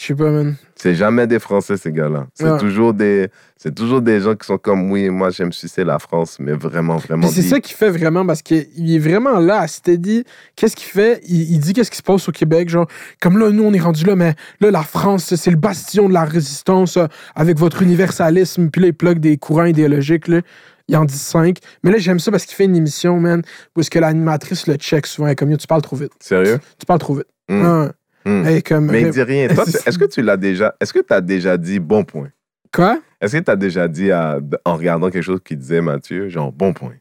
Je 0.00 0.06
sais 0.06 0.14
pas, 0.14 0.30
man. 0.30 0.56
C'est 0.74 0.94
jamais 0.94 1.26
des 1.26 1.38
Français, 1.38 1.76
ces 1.76 1.92
gars-là. 1.92 2.26
C'est 2.34 2.50
Ouais. 2.50 2.58
toujours 2.58 2.94
des, 2.94 3.28
toujours 3.76 4.00
des 4.00 4.20
gens 4.20 4.34
qui 4.34 4.46
sont 4.46 4.56
comme, 4.58 4.90
oui, 4.90 5.10
moi, 5.10 5.30
j'aime 5.30 5.52
sucer 5.52 5.84
la 5.84 5.98
France, 5.98 6.38
mais 6.40 6.52
vraiment, 6.54 6.96
vraiment. 6.96 7.28
C'est 7.28 7.42
ça 7.42 7.60
qu'il 7.60 7.76
fait 7.76 7.90
vraiment 7.90 8.24
parce 8.26 8.42
qu'il 8.42 8.66
est 8.76 8.98
vraiment 8.98 9.38
là 9.38 9.60
à 9.60 9.68
steady. 9.68 10.24
Qu'est-ce 10.56 10.74
qu'il 10.76 10.88
fait? 10.88 11.20
Il, 11.28 11.52
il 11.52 11.58
dit 11.60 11.72
qu'est-ce 11.74 11.90
qui 11.90 11.98
se 11.98 12.02
passe 12.02 12.26
au 12.28 12.32
Québec. 12.32 12.68
Genre, 12.70 12.86
comme 13.20 13.38
là, 13.38 13.50
nous, 13.50 13.62
on 13.62 13.72
est 13.74 13.80
rendu 13.80 14.04
là, 14.04 14.16
mais 14.16 14.34
là, 14.60 14.70
la 14.70 14.82
France, 14.82 15.34
c'est 15.36 15.50
le 15.50 15.56
bastion 15.58 16.08
de 16.08 16.14
la 16.14 16.24
résistance 16.24 16.96
euh, 16.96 17.06
avec 17.36 17.58
votre 17.58 17.82
universalisme. 17.82 18.70
Puis 18.70 18.80
là, 18.80 18.88
il 18.88 18.94
plug 18.94 19.20
des 19.20 19.36
courants 19.36 19.66
idéologiques. 19.66 20.26
Là. 20.26 20.40
Il 20.88 20.96
en 20.96 21.04
dit 21.04 21.16
cinq. 21.18 21.58
Mais 21.84 21.92
là, 21.92 21.98
j'aime 21.98 22.18
ça 22.18 22.30
parce 22.32 22.44
qu'il 22.46 22.56
fait 22.56 22.64
une 22.64 22.74
émission, 22.76 23.20
man, 23.20 23.42
où 23.76 23.80
est-ce 23.80 23.90
que 23.90 23.98
l'animatrice 24.00 24.66
le 24.66 24.74
check 24.76 25.06
souvent. 25.06 25.28
Elle 25.28 25.34
est 25.34 25.36
comme, 25.36 25.56
tu 25.56 25.66
parles 25.66 25.82
trop 25.82 25.96
vite. 25.96 26.12
Sérieux? 26.18 26.58
Tu 26.78 26.86
parles 26.86 26.98
trop 26.98 27.14
vite. 27.14 27.26
Ah, 27.50 27.90
Hmm. 28.24 28.44
comme, 28.64 28.86
Mais 28.86 29.02
il 29.02 29.10
dit 29.10 29.22
rien. 29.22 29.48
Toi, 29.48 29.64
est-ce 29.66 29.98
que 29.98 30.04
tu 30.04 30.22
l'as 30.22 30.36
déjà, 30.36 30.74
est-ce 30.80 30.92
que 30.92 31.00
tu 31.00 31.12
as 31.12 31.20
déjà 31.20 31.56
dit 31.56 31.78
bon 31.80 32.04
point? 32.04 32.28
Quoi? 32.74 33.00
Est-ce 33.20 33.36
que 33.36 33.42
tu 33.42 33.50
as 33.50 33.56
déjà 33.56 33.88
dit 33.88 34.10
à- 34.10 34.38
en 34.64 34.76
regardant 34.76 35.10
quelque 35.10 35.22
chose 35.24 35.40
qui 35.44 35.56
disait 35.56 35.80
Mathieu, 35.80 36.28
genre 36.28 36.52
bon 36.52 36.72
point? 36.72 36.94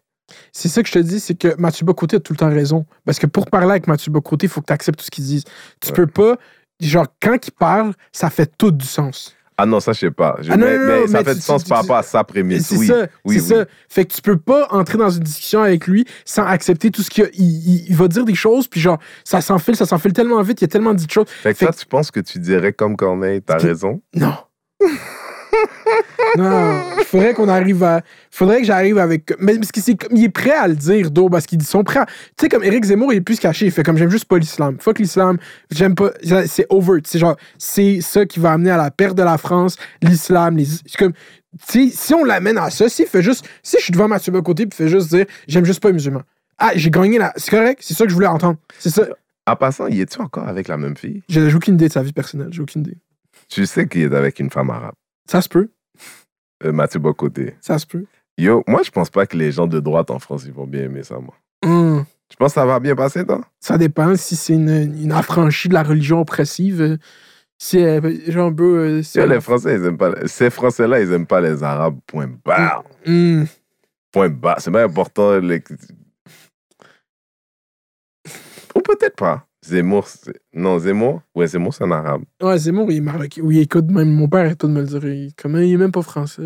C'est 0.52 0.68
ça 0.70 0.82
que 0.82 0.88
je 0.88 0.94
te 0.94 1.00
dis, 1.00 1.20
c'est 1.20 1.36
que 1.36 1.56
Mathieu 1.60 1.86
Bocoté 1.86 2.16
a 2.18 2.20
tout 2.20 2.34
le 2.34 2.38
temps 2.38 2.50
raison. 2.50 2.86
Parce 3.06 3.20
que 3.20 3.28
pour 3.28 3.48
parler 3.50 3.72
avec 3.72 3.88
Mathieu 3.88 4.12
Bocoté, 4.12 4.46
il 4.46 4.50
faut 4.50 4.62
que 4.62 4.68
tu 4.68 4.74
acceptes 4.74 5.00
tout 5.00 5.06
ce 5.06 5.12
qu'il 5.12 5.26
dit. 5.26 5.44
Tu 5.82 5.90
Ouais. 5.90 5.96
peux 5.96 6.08
pas. 6.08 6.38
Genre, 6.80 7.06
quand 7.22 7.48
il 7.48 7.52
parle, 7.52 7.94
ça 8.12 8.30
fait 8.30 8.50
tout 8.58 8.72
du 8.72 8.86
sens. 8.86 9.36
Ah 9.62 9.66
non, 9.66 9.80
ça, 9.80 9.94
je 9.94 10.00
sais 10.00 10.12
pas. 10.12 10.38
Je- 10.42 10.52
Ah 10.52 10.58
non, 10.58 10.66
mais, 10.66 10.78
non, 10.78 10.86
mais 10.86 11.00
non, 11.02 11.08
ça 11.08 11.24
fait 11.24 11.36
du 11.36 11.42
sens 11.42 11.64
tu- 11.64 11.70
par 11.70 11.82
rapport 11.82 11.98
à 11.98 12.04
sa 12.04 12.24
prémisse. 12.24 12.68
C'est 12.68 12.78
oui. 12.78 12.88
ça, 12.88 13.08
oui, 13.26 13.40
c'est 13.40 13.54
oui. 13.54 13.60
ça. 13.62 13.66
Fait 13.90 14.06
que 14.06 14.14
tu 14.14 14.22
peux 14.22 14.38
pas 14.38 14.68
entrer 14.72 14.98
dans 14.98 15.10
une 15.10 15.24
discussion 15.24 15.62
avec 15.62 15.86
lui 15.88 16.06
sans 16.26 16.44
accepter 16.46 16.90
tout 16.92 17.02
ce 17.04 17.10
qu'il. 17.10 17.30
Il, 17.34 17.90
il- 17.90 17.96
va 17.96 18.08
dire 18.08 18.26
des 18.26 18.36
choses, 18.36 18.68
puis 18.68 18.80
genre, 18.82 18.98
ça 19.24 19.42
s'enfile, 19.42 19.76
ça 19.76 19.86
s'enfile 19.86 20.14
tellement 20.14 20.42
vite, 20.42 20.62
il 20.62 20.64
y 20.64 20.66
a 20.66 20.68
tellement 20.70 20.94
dit 20.94 21.06
de 21.06 21.12
choses. 21.12 21.28
Fait 21.28 21.54
que 21.54 21.60
Fait 21.60 21.66
toi, 21.66 21.74
tu 21.74 21.86
penses 21.86 22.10
que 22.12 22.20
tu 22.20 22.40
dirais 22.40 22.74
comme 22.74 22.96
Corneille, 22.96 23.42
t'as 23.42 23.58
raison? 23.58 24.02
Non. 24.16 24.34
non, 26.38 26.82
il 26.98 27.06
faudrait 27.06 27.34
qu'on 27.34 27.50
arrive 27.50 27.84
à. 27.84 28.02
faudrait 28.30 28.60
que 28.60 28.66
j'arrive 28.66 28.98
avec. 28.98 29.34
Mais 29.40 29.56
parce 29.56 29.72
que 29.72 29.82
c'est 29.82 29.96
comme. 29.96 30.16
Il 30.16 30.24
est 30.24 30.30
prêt 30.30 30.52
à 30.52 30.68
le 30.68 30.76
dire, 30.76 31.12
d'eau, 31.12 31.30
parce 31.30 31.46
qu'ils 31.46 31.62
sont 31.64 31.84
prêts 31.84 32.00
à. 32.00 32.06
Tu 32.06 32.14
sais, 32.42 32.50
comme 32.50 32.64
Eric 32.64 32.84
Zemmour, 32.86 33.14
il 33.14 33.18
est 33.18 33.22
plus 33.22 33.36
se 33.36 33.42
cacher. 33.42 33.66
Il 33.66 33.72
fait 33.72 33.84
comme 33.84 33.98
j'aime 33.98 34.10
juste 34.10 34.26
pas 34.26 34.38
l'islam. 34.38 34.78
Fuck 34.80 35.00
l'islam. 35.00 35.38
J'aime 35.72 35.96
pas. 35.96 36.12
C'est 36.48 36.66
overt. 36.70 37.02
C'est 37.06 37.20
genre, 37.20 37.36
c'est 37.58 38.02
ça 38.02 38.26
qui 38.26 38.40
va 38.40 38.54
amener 38.54 38.72
à 38.72 38.78
la 38.78 38.92
perte 38.92 39.16
de 39.16 39.24
la 39.24 39.38
France, 39.38 39.78
l'islam. 40.02 40.58
Les... 40.58 40.66
C'est 40.66 40.98
comme. 40.98 41.14
Si 41.68 42.14
on 42.14 42.24
l'amène 42.24 42.58
à 42.58 42.70
ça, 42.70 42.88
s'il 42.88 43.08
fait 43.08 43.24
juste. 43.24 43.46
Si 43.62 43.78
je 43.78 43.84
suis 43.84 43.94
devant 43.94 44.08
Mathieu 44.08 44.32
Bocoté, 44.32 44.66
puis 44.66 44.78
il 44.80 44.86
fait 44.86 44.90
juste 44.90 45.10
dire 45.10 45.26
j'aime 45.48 45.66
juste 45.66 45.82
pas 45.82 45.90
les 45.90 45.96
musulmans. 45.96 46.24
Ah, 46.58 46.72
j'ai 46.76 46.92
gagné 46.92 47.18
la. 47.18 47.34
C'est 47.36 47.52
correct, 47.52 47.80
c'est 47.82 47.94
ça 47.94 48.06
que 48.06 48.10
je 48.10 48.16
voulais 48.16 48.28
entendre. 48.28 48.58
C'est 48.80 48.90
ça. 48.90 49.08
En 49.48 49.56
passant, 49.56 49.88
y 49.88 50.02
es-tu 50.02 50.22
encore 50.22 50.48
avec 50.48 50.68
la 50.68 50.78
même 50.78 50.96
fille? 50.96 51.24
J'ai 51.28 51.50
j'ai 51.50 51.56
aucune 51.56 51.74
idée 51.74 51.88
de 51.88 51.94
sa 51.94 52.04
vie 52.04 52.14
personnelle. 52.14 52.50
J'ai 52.52 52.62
aucune 52.62 52.82
idée. 52.82 52.98
Tu 53.50 53.66
sais 53.66 53.88
qu'il 53.88 54.02
est 54.02 54.16
avec 54.16 54.40
une 54.40 54.50
femme 54.50 54.70
arabe, 54.70 54.94
Ça 55.32 55.42
se 55.42 55.48
peut. 55.48 55.70
euh, 56.66 56.74
Mathieu 56.74 57.00
Bocoté. 57.00 57.56
Ça 57.62 57.80
se 57.80 57.86
peut. 57.86 58.04
Yo, 58.38 58.64
moi, 58.68 58.82
je 58.84 58.92
pense 58.92 59.10
pas 59.10 59.26
que 59.26 59.38
les 59.38 59.54
gens 59.54 59.66
de 59.66 59.80
droite 59.80 60.12
en 60.12 60.20
France, 60.20 60.44
ils 60.46 60.52
vont 60.52 60.68
bien 60.68 60.84
aimer 60.84 61.04
ça, 61.04 61.20
moi. 61.20 61.34
Hum. 61.64 62.04
Tu 62.28 62.36
penses 62.36 62.50
que 62.52 62.56
ça 62.56 62.66
va 62.66 62.80
bien 62.82 62.96
passer, 62.98 63.26
toi? 63.26 63.42
Ça 63.62 63.78
dépend 63.78 64.16
si 64.18 64.36
c'est 64.36 64.54
une, 64.54 64.70
une 65.02 65.12
affranchie 65.14 65.70
de 65.70 65.74
la 65.74 65.84
religion 65.84 66.20
oppressive. 66.20 66.98
Si 67.58 67.78
peu. 67.78 68.78
euh, 68.80 69.04
si 69.04 69.18
Yo, 69.20 69.24
elle- 69.24 69.30
les 69.30 69.40
Français, 69.42 69.76
ils 69.76 69.86
aiment 69.86 69.98
pas... 69.98 70.12
Ces 70.28 70.50
Français-là, 70.50 71.00
ils 71.02 71.12
aiment 71.14 71.28
pas 71.28 71.40
les 71.40 71.64
Arabes, 71.64 72.00
point 72.06 72.28
barre. 72.44 72.84
Hum. 73.06 73.46
Point 74.12 74.30
barre. 74.30 74.60
C'est 74.60 74.72
pas 74.72 74.84
important. 74.84 75.40
les- 75.40 75.64
Ou 78.76 78.82
peut-être 78.82 79.16
pas. 79.16 79.48
Zemmour, 79.64 80.08
c'est- 80.08 80.40
non, 80.54 80.80
Zemmour, 80.80 81.22
ouais, 81.36 81.48
Zemmour, 81.48 81.74
c'est 81.74 81.84
un 81.84 81.92
arabe. 81.92 82.24
Ouais, 82.42 82.58
Zemmour, 82.58 82.92
il 82.92 82.98
est 82.98 83.02
marocain. 83.02 83.42
Oui, 83.44 83.60
écoute, 83.60 83.86
même 83.92 84.10
mon 84.12 84.28
père 84.28 84.46
est 84.46 84.60
de 84.60 84.68
me 84.68 84.82
le 84.82 84.88
dire. 84.88 85.06
Il, 85.06 85.34
comment, 85.36 85.60
il 85.60 85.74
est 85.74 85.78
même 85.78 85.92
pas 85.92 86.02
français. 86.02 86.42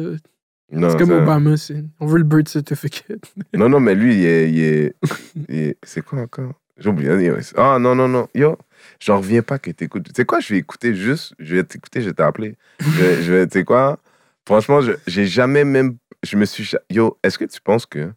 Non, 0.72 0.90
c'est 0.90 0.98
comme 0.98 1.12
Obama, 1.12 1.56
c'est. 1.58 1.84
On 2.00 2.08
veut 2.08 2.18
le 2.18 2.24
birth 2.24 2.50
certificate. 2.50 3.34
non, 3.54 3.70
non, 3.70 3.80
mais 3.80 3.96
lui, 3.96 4.16
il 4.16 4.26
est. 4.26 4.50
il 4.52 4.60
est- 4.60 4.96
il 5.50 5.56
est- 5.56 5.78
c'est 5.84 6.04
quoi 6.04 6.20
encore? 6.20 6.54
J'ai 6.78 6.90
oublié. 6.90 7.32
Ah, 7.56 7.78
non, 7.80 7.96
non, 7.96 8.10
non. 8.10 8.28
Yo, 8.36 8.58
j'en 9.00 9.20
reviens 9.20 9.42
pas 9.42 9.60
que 9.60 9.72
t'écoutes. 9.72 10.04
Tu 10.08 10.12
sais 10.14 10.26
quoi, 10.26 10.42
je 10.42 10.54
vais 10.54 10.60
écouter 10.60 10.94
juste. 10.94 11.34
Je 11.40 11.56
vais 11.56 11.64
t'écouter, 11.64 12.02
je 12.02 12.08
vais 12.10 12.14
t'appeler. 12.14 12.58
Je 12.82 12.90
vais, 13.02 13.22
je 13.24 13.32
vais- 13.32 13.48
tu 13.48 13.60
sais 13.60 13.64
quoi? 13.64 13.98
Franchement, 14.46 14.82
je- 14.82 14.92
j'ai 15.08 15.26
jamais 15.26 15.64
même. 15.64 15.96
Je 16.24 16.36
me 16.36 16.44
suis. 16.44 16.70
Yo, 16.90 17.18
est-ce 17.24 17.38
que 17.38 17.46
tu 17.46 17.62
penses 17.62 17.86
que. 17.86 18.12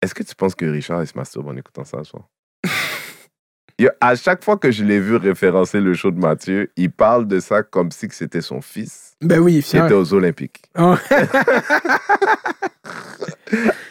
Est-ce 0.00 0.14
que 0.14 0.22
tu 0.22 0.34
penses 0.34 0.54
que 0.54 0.64
Richard, 0.64 1.02
il 1.02 1.06
se 1.08 1.18
masturbe 1.18 1.48
en 1.48 1.56
écoutant 1.56 1.84
ça 1.84 1.98
ce 2.04 2.10
soir 2.10 2.26
à 4.00 4.14
chaque 4.16 4.42
fois 4.44 4.56
que 4.56 4.70
je 4.72 4.84
l'ai 4.84 4.98
vu 4.98 5.16
référencer 5.16 5.80
le 5.80 5.94
show 5.94 6.10
de 6.10 6.18
Mathieu, 6.18 6.70
il 6.76 6.90
parle 6.90 7.28
de 7.28 7.38
ça 7.40 7.62
comme 7.62 7.90
si 7.92 8.08
c'était 8.10 8.40
son 8.40 8.60
fils 8.60 9.12
Ben 9.20 9.38
oui, 9.38 9.56
qui 9.56 9.62
fier. 9.62 9.84
était 9.86 9.94
aux 9.94 10.12
Olympiques. 10.14 10.62
Oh, 10.78 10.94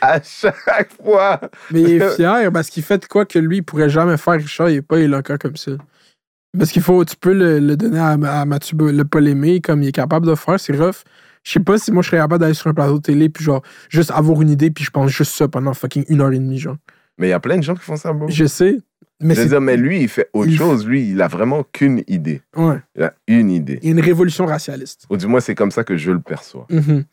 À 0.01 0.21
chaque 0.21 0.91
fois. 1.01 1.39
mais 1.71 1.81
il 1.81 2.01
est 2.01 2.09
fier 2.15 2.51
parce 2.51 2.69
qu'il 2.69 2.83
fait 2.83 2.99
de 2.99 3.05
quoi 3.05 3.25
que 3.25 3.39
lui, 3.39 3.57
il 3.57 3.63
pourrait 3.63 3.89
jamais 3.89 4.17
faire 4.17 4.33
Richard, 4.35 4.69
il 4.69 4.77
est 4.77 4.81
pas 4.81 4.99
éloquent 4.99 5.37
comme 5.37 5.55
ça. 5.57 5.71
Parce 6.57 6.71
qu'il 6.71 6.81
faut, 6.81 7.03
tu 7.05 7.15
peux 7.15 7.33
le, 7.33 7.59
le 7.59 7.75
donner 7.75 7.99
à, 7.99 8.11
à 8.11 8.45
Mathieu, 8.45 8.77
le 8.79 9.03
pas 9.05 9.19
l'aimer 9.19 9.59
comme 9.61 9.83
il 9.83 9.89
est 9.89 9.91
capable 9.93 10.27
de 10.27 10.35
faire, 10.35 10.59
c'est 10.59 10.75
rough. 10.75 11.03
Je 11.43 11.51
sais 11.53 11.59
pas 11.59 11.77
si 11.77 11.91
moi 11.91 12.03
je 12.03 12.07
serais 12.09 12.17
capable 12.21 12.41
d'aller 12.41 12.53
sur 12.53 12.67
un 12.67 12.73
plateau 12.73 12.97
de 12.97 13.01
télé 13.03 13.29
puis 13.29 13.43
genre 13.43 13.61
juste 13.89 14.11
avoir 14.11 14.41
une 14.41 14.49
idée 14.49 14.69
puis 14.69 14.83
je 14.83 14.91
pense 14.91 15.09
juste 15.11 15.33
ça 15.33 15.47
pendant 15.47 15.73
fucking 15.73 16.05
une 16.09 16.21
heure 16.21 16.31
et 16.31 16.39
demie, 16.39 16.59
genre. 16.59 16.77
Mais 17.17 17.27
il 17.27 17.29
y 17.31 17.33
a 17.33 17.39
plein 17.39 17.57
de 17.57 17.63
gens 17.63 17.75
qui 17.75 17.81
font 17.83 17.95
ça. 17.95 18.13
Je 18.27 18.45
sais, 18.45 18.77
mais 19.19 19.33
dire, 19.47 19.61
mais 19.61 19.77
lui, 19.77 20.01
il 20.01 20.07
fait 20.09 20.29
autre 20.33 20.49
il- 20.51 20.57
chose. 20.57 20.85
Lui, 20.85 21.09
il 21.09 21.21
a 21.21 21.27
vraiment 21.27 21.63
qu'une 21.63 22.03
idée. 22.07 22.41
Ouais. 22.55 22.77
Il 22.95 23.03
a 23.03 23.13
une 23.27 23.49
idée. 23.49 23.79
Il 23.81 23.85
y 23.85 23.87
a 23.89 23.91
une 23.93 23.99
révolution 24.01 24.45
racialiste. 24.45 25.05
Ou 25.09 25.17
du 25.17 25.25
moins, 25.27 25.39
c'est 25.39 25.55
comme 25.55 25.71
ça 25.71 25.83
que 25.83 25.97
je 25.97 26.11
le 26.11 26.19
perçois. 26.19 26.67
Mhm. 26.69 27.03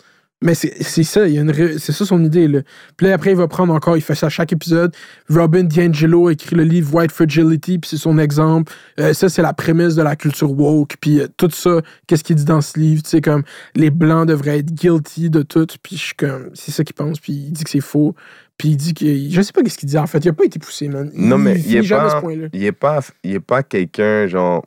Mais 0.42 0.54
c'est 0.54 1.04
ça, 1.04 1.26
il 1.26 1.34
y 1.34 1.38
a 1.38 1.40
une 1.40 1.78
c'est 1.78 1.92
ça 1.92 2.04
son 2.04 2.22
idée. 2.22 2.48
Là. 2.48 2.60
Puis 2.98 3.06
là, 3.06 3.14
après, 3.14 3.30
il 3.30 3.36
va 3.36 3.48
prendre 3.48 3.72
encore, 3.72 3.96
il 3.96 4.02
fait 4.02 4.14
ça 4.14 4.26
à 4.26 4.28
chaque 4.28 4.52
épisode. 4.52 4.94
Robin 5.30 5.62
DiAngelo 5.62 6.28
écrit 6.28 6.54
le 6.54 6.64
livre 6.64 6.94
White 6.94 7.12
Fragility, 7.12 7.78
puis 7.78 7.88
c'est 7.88 7.96
son 7.96 8.18
exemple. 8.18 8.70
Euh, 9.00 9.14
ça, 9.14 9.30
c'est 9.30 9.40
la 9.40 9.54
prémisse 9.54 9.94
de 9.94 10.02
la 10.02 10.16
culture 10.16 10.50
woke. 10.52 10.96
Puis 11.00 11.20
euh, 11.20 11.28
tout 11.38 11.48
ça, 11.50 11.80
qu'est-ce 12.06 12.22
qu'il 12.24 12.36
dit 12.36 12.44
dans 12.44 12.60
ce 12.60 12.78
livre? 12.78 13.02
Tu 13.02 13.08
sais, 13.10 13.20
comme 13.22 13.42
les 13.74 13.88
Blancs 13.90 14.28
devraient 14.28 14.58
être 14.58 14.74
guilty 14.74 15.30
de 15.30 15.40
tout. 15.40 15.66
Puis 15.82 15.96
je 15.96 16.02
suis 16.02 16.14
comme, 16.14 16.50
c'est 16.52 16.72
ça 16.72 16.84
qu'il 16.84 16.94
pense. 16.94 17.20
Puis 17.20 17.32
il 17.32 17.52
dit 17.52 17.64
que 17.64 17.70
c'est 17.70 17.80
faux. 17.80 18.14
Puis 18.58 18.68
il 18.70 18.76
dit 18.76 18.92
que. 18.92 19.06
Je 19.06 19.40
sais 19.40 19.52
pas 19.52 19.62
qu'est-ce 19.62 19.78
qu'il 19.78 19.88
dit 19.88 19.96
en 19.98 20.06
fait. 20.06 20.18
Il 20.24 20.28
a 20.28 20.32
pas 20.34 20.44
été 20.44 20.58
poussé, 20.58 20.88
man. 20.88 21.10
Non, 21.14 21.38
mais 21.38 21.58
il 21.58 21.76
est 21.76 21.88
pas- 21.88 22.20
ce. 22.20 22.48
Il 22.52 22.64
est 22.64 22.72
pas, 22.72 23.00
il 23.22 23.32
est 23.32 23.40
pas 23.40 23.62
quelqu'un, 23.62 24.26
genre. 24.26 24.64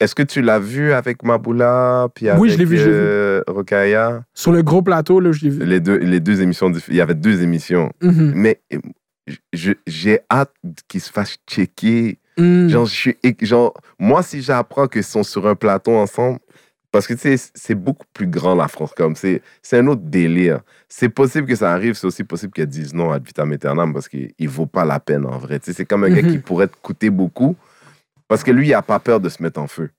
Est-ce 0.00 0.14
que 0.14 0.22
tu 0.24 0.42
l'as 0.42 0.58
vu 0.58 0.92
avec 0.92 1.22
Maboula, 1.22 2.08
puis 2.14 2.28
avec 2.28 2.40
Oui, 2.42 2.50
je 2.50 2.58
l'ai 2.58 2.64
vu, 2.64 2.76
vu. 2.76 2.84
euh? 2.86 3.42
Sur 4.34 4.52
le 4.52 4.62
gros 4.62 4.82
plateau, 4.82 5.20
là, 5.20 5.32
je 5.32 5.44
l'ai 5.44 5.50
vu. 5.50 5.64
Les 5.64 5.80
deux, 5.80 5.96
les 5.98 6.20
deux 6.20 6.42
émissions, 6.42 6.72
il 6.88 6.96
y 6.96 7.00
avait 7.00 7.14
deux 7.14 7.42
émissions. 7.42 7.92
Mhm. 8.02 8.32
Mais 8.34 8.60
euh, 8.72 8.78
j'ai 9.86 10.18
hâte 10.30 10.52
qu'ils 10.88 11.00
se 11.00 11.10
fassent 11.12 11.36
checker. 11.48 12.18
Mhm. 12.36 12.68
Genre, 12.68 12.86
je 12.86 12.92
suis, 12.94 13.16
genre, 13.42 13.72
moi, 13.98 14.22
si 14.22 14.42
j'apprends 14.42 14.88
qu'ils 14.88 15.04
sont 15.04 15.22
sur 15.22 15.46
un 15.46 15.54
plateau 15.54 15.92
ensemble, 15.92 16.40
parce 16.90 17.06
que 17.06 17.14
tu 17.14 17.36
sais, 17.36 17.50
c'est 17.54 17.74
beaucoup 17.74 18.06
plus 18.12 18.26
grand 18.26 18.54
la 18.54 18.68
France, 18.68 18.92
comme 18.96 19.16
c'est 19.16 19.42
c'est 19.62 19.78
un 19.78 19.86
autre 19.88 20.02
délire. 20.04 20.60
C'est 20.88 21.08
possible 21.08 21.46
que 21.46 21.56
ça 21.56 21.72
arrive, 21.72 21.94
c'est 21.94 22.06
aussi 22.06 22.22
possible 22.22 22.52
qu'ils 22.52 22.66
disent 22.66 22.94
non 22.94 23.10
à 23.10 23.18
vitam 23.18 23.50
aeternam 23.52 23.92
parce 23.92 24.08
qu'il 24.08 24.32
ne 24.38 24.48
vaut 24.48 24.66
pas 24.66 24.84
la 24.84 25.00
peine 25.00 25.26
en 25.26 25.38
vrai. 25.38 25.58
Tu 25.58 25.66
sais, 25.66 25.72
c'est 25.72 25.84
comme 25.84 26.04
un 26.04 26.10
gars 26.10 26.22
Mhm. 26.22 26.30
qui 26.32 26.38
pourrait 26.38 26.68
te 26.68 26.76
coûter 26.82 27.10
beaucoup 27.10 27.56
parce 28.34 28.42
que 28.42 28.50
lui, 28.50 28.66
il 28.66 28.70
n'a 28.72 28.82
pas 28.82 28.98
peur 28.98 29.20
de 29.20 29.28
se 29.28 29.40
mettre 29.40 29.60
en 29.60 29.68
feu. 29.68 29.90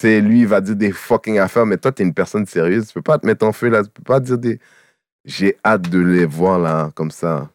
Tu 0.00 0.08
sais, 0.08 0.20
lui, 0.20 0.40
il 0.40 0.46
va 0.48 0.60
dire 0.60 0.74
des 0.74 0.90
fucking 0.90 1.38
affaires, 1.38 1.64
mais 1.64 1.76
toi, 1.76 1.92
tu 1.92 2.02
es 2.02 2.04
une 2.04 2.12
personne 2.12 2.44
sérieuse, 2.44 2.88
tu 2.88 2.94
peux 2.94 3.02
pas 3.02 3.18
te 3.18 3.24
mettre 3.24 3.46
en 3.46 3.52
feu 3.52 3.68
là, 3.68 3.84
tu 3.84 3.90
peux 3.90 4.02
pas 4.02 4.18
dire 4.18 4.36
des. 4.36 4.58
J'ai 5.24 5.56
hâte 5.64 5.88
de 5.88 6.00
les 6.00 6.26
voir 6.26 6.58
là, 6.58 6.90
comme 6.96 7.12
ça. 7.12 7.48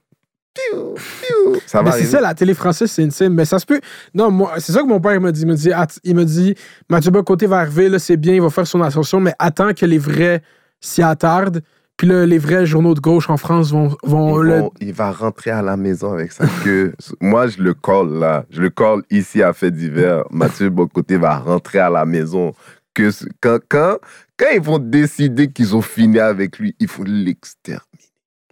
Piou, 0.53 0.93
piou. 0.93 1.57
Ça 1.65 1.81
va 1.81 1.91
Mais 1.91 1.97
c'est 1.97 2.05
ça, 2.05 2.21
la 2.21 2.33
télé 2.33 2.53
française, 2.53 2.89
c'est 2.89 3.03
insane. 3.03 3.33
Mais 3.33 3.43
ça 3.43 3.59
se 3.59 3.65
peut. 3.65 3.81
Non, 4.13 4.31
moi, 4.31 4.53
c'est 4.59 4.71
ça 4.71 4.79
que 4.81 4.87
mon 4.87 5.01
père 5.01 5.19
m'a 5.19 5.33
dit. 5.33 5.41
Il 5.41 5.47
m'a 5.47 5.55
dit, 5.55 5.73
att- 5.73 5.99
il 6.05 6.15
m'a 6.15 6.23
dit 6.23 6.55
Mathieu 6.89 7.11
Bocoté 7.11 7.47
va 7.47 7.59
arriver, 7.59 7.89
là, 7.89 7.99
c'est 7.99 8.15
bien, 8.15 8.33
il 8.35 8.41
va 8.41 8.49
faire 8.49 8.65
son 8.67 8.81
ascension, 8.81 9.19
mais 9.19 9.33
attends 9.39 9.73
que 9.73 9.85
les 9.85 9.97
vrais 9.97 10.41
s'y 10.79 11.01
attardent. 11.01 11.61
Puis 11.97 12.07
là, 12.07 12.25
les 12.25 12.37
vrais 12.39 12.65
journaux 12.65 12.95
de 12.95 12.99
gauche 12.99 13.29
en 13.29 13.37
France 13.37 13.71
vont. 13.71 13.95
vont 14.03 14.37
le- 14.37 14.59
vont- 14.59 14.71
il 14.81 14.93
va 14.93 15.11
rentrer 15.11 15.51
à 15.51 15.61
la 15.61 15.77
maison 15.77 16.11
avec 16.13 16.31
sa 16.31 16.45
queue. 16.63 16.93
Moi, 17.21 17.47
je 17.47 17.61
le 17.61 17.73
colle 17.73 18.13
là. 18.19 18.45
Je 18.49 18.61
le 18.61 18.69
colle 18.69 19.03
ici 19.11 19.41
à 19.43 19.53
Fait 19.53 19.71
d'hiver. 19.71 20.23
Mathieu 20.31 20.69
Bocoté 20.69 21.17
va 21.17 21.37
rentrer 21.37 21.79
à 21.79 21.89
la 21.89 22.05
maison. 22.05 22.53
Que 22.95 23.09
quand, 23.41 23.59
quand, 23.69 23.97
quand 24.37 24.49
ils 24.53 24.61
vont 24.61 24.79
décider 24.79 25.51
qu'ils 25.51 25.75
ont 25.75 25.81
fini 25.81 26.19
avec 26.19 26.59
lui, 26.59 26.75
il 26.79 26.87
faut 26.87 27.03
l'exterminer. 27.03 27.83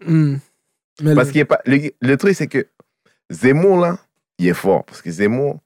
Hmm. 0.06 0.36
Parce 1.16 1.28
le- 1.28 1.32
qu'il 1.32 1.42
est 1.42 1.46
pas. 1.46 1.60
Le, 1.66 1.92
le 2.02 2.18
truc, 2.18 2.36
c'est 2.36 2.48
que 2.48 2.66
Zemmour, 3.30 3.80
là, 3.80 3.98
il 4.40 4.48
est 4.48 4.54
fort. 4.54 4.84
Parce 4.86 5.02
que 5.02 5.12
Zemmour, 5.12 5.60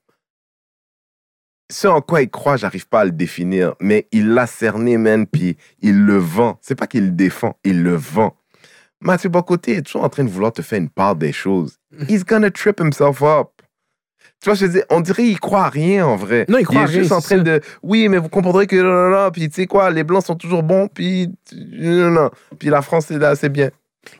ce 1.69 1.87
en 1.87 2.01
quoi 2.01 2.21
il 2.21 2.29
croit, 2.29 2.57
j'arrive 2.57 2.87
pas 2.87 3.01
à 3.01 3.05
le 3.05 3.11
définir. 3.11 3.75
Mais 3.79 4.07
il 4.11 4.29
l'a 4.33 4.47
cerné, 4.47 4.97
man, 4.97 5.25
puis 5.25 5.57
il 5.81 6.05
le 6.05 6.17
vend. 6.17 6.59
C'est 6.61 6.75
pas 6.75 6.87
qu'il 6.87 7.05
le 7.05 7.11
défend, 7.11 7.57
il 7.63 7.83
le 7.83 7.95
vend. 7.95 8.35
Mathieu 9.01 9.29
Bocoté 9.29 9.77
est 9.77 9.81
toujours 9.81 10.03
en 10.03 10.09
train 10.09 10.23
de 10.23 10.29
vouloir 10.29 10.51
te 10.51 10.61
faire 10.61 10.79
une 10.79 10.89
part 10.89 11.15
des 11.15 11.31
choses. 11.31 11.77
He's 12.09 12.23
gonna 12.23 12.51
trip 12.51 12.79
himself 12.79 13.21
up. 13.21 13.49
Tu 14.41 14.49
vois, 14.49 14.55
je 14.55 14.65
dis, 14.65 14.81
on 14.89 15.01
dirait 15.01 15.23
qu'il 15.23 15.39
croit 15.39 15.65
à 15.65 15.69
rien 15.69 16.05
en 16.05 16.15
vrai. 16.15 16.45
Non, 16.49 16.57
il 16.57 16.65
croit 16.65 16.81
est 16.81 16.83
à 16.83 16.87
rien, 16.87 16.99
juste 16.99 17.11
en 17.11 17.21
train 17.21 17.37
de. 17.37 17.61
Oui, 17.81 18.09
mais 18.09 18.17
vous 18.17 18.29
comprendrez 18.29 18.67
que. 18.67 18.75
là, 18.75 18.83
là, 18.83 19.09
là, 19.09 19.31
Puis 19.31 19.49
tu 19.49 19.55
sais 19.55 19.67
quoi, 19.67 19.89
les 19.91 20.03
Blancs 20.03 20.25
sont 20.25 20.35
toujours 20.35 20.63
bons, 20.63 20.87
puis. 20.87 21.31
non, 21.53 22.11
non. 22.11 22.29
Puis 22.59 22.69
la 22.69 22.81
France, 22.81 23.05
c'est 23.07 23.17
là, 23.17 23.35
c'est 23.35 23.49
bien. 23.49 23.69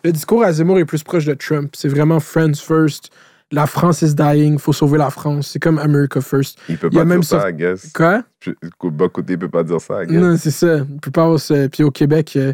le 0.03 0.11
discours 0.11 0.43
à 0.43 0.51
Zemmour 0.51 0.80
est 0.80 0.85
plus 0.85 1.03
proche 1.03 1.26
de 1.26 1.34
Trump. 1.34 1.73
C'est 1.76 1.89
vraiment 1.89 2.19
Friends 2.19 2.55
first. 2.55 3.11
La 3.51 3.67
France 3.67 4.01
is 4.01 4.15
dying, 4.15 4.57
faut 4.57 4.73
sauver 4.73 4.97
la 4.97 5.09
France. 5.11 5.49
C'est 5.53 5.59
comme 5.59 5.77
America 5.77 6.19
first. 6.19 6.57
Il 6.67 6.77
peut 6.77 6.89
Il 6.91 6.97
pas 6.97 7.05
même 7.05 7.19
dire 7.19 7.30
ça, 7.30 7.49
I 7.49 7.53
guess. 7.53 7.91
Quoi? 7.93 8.23
Je- 8.41 8.51
Bocoté 8.89 9.34
il 9.34 9.39
peut 9.39 9.49
pas 9.49 9.63
dire 9.63 9.80
ça, 9.80 10.03
I 10.03 10.07
guess. 10.07 10.19
Non, 10.19 10.35
c'est 10.38 10.51
ça. 10.51 10.77
La 10.80 10.85
plupart, 11.01 11.39
c'est- 11.39 11.69
Puis 11.69 11.84
au 11.84 11.91
Québec, 11.91 12.34
euh, 12.38 12.53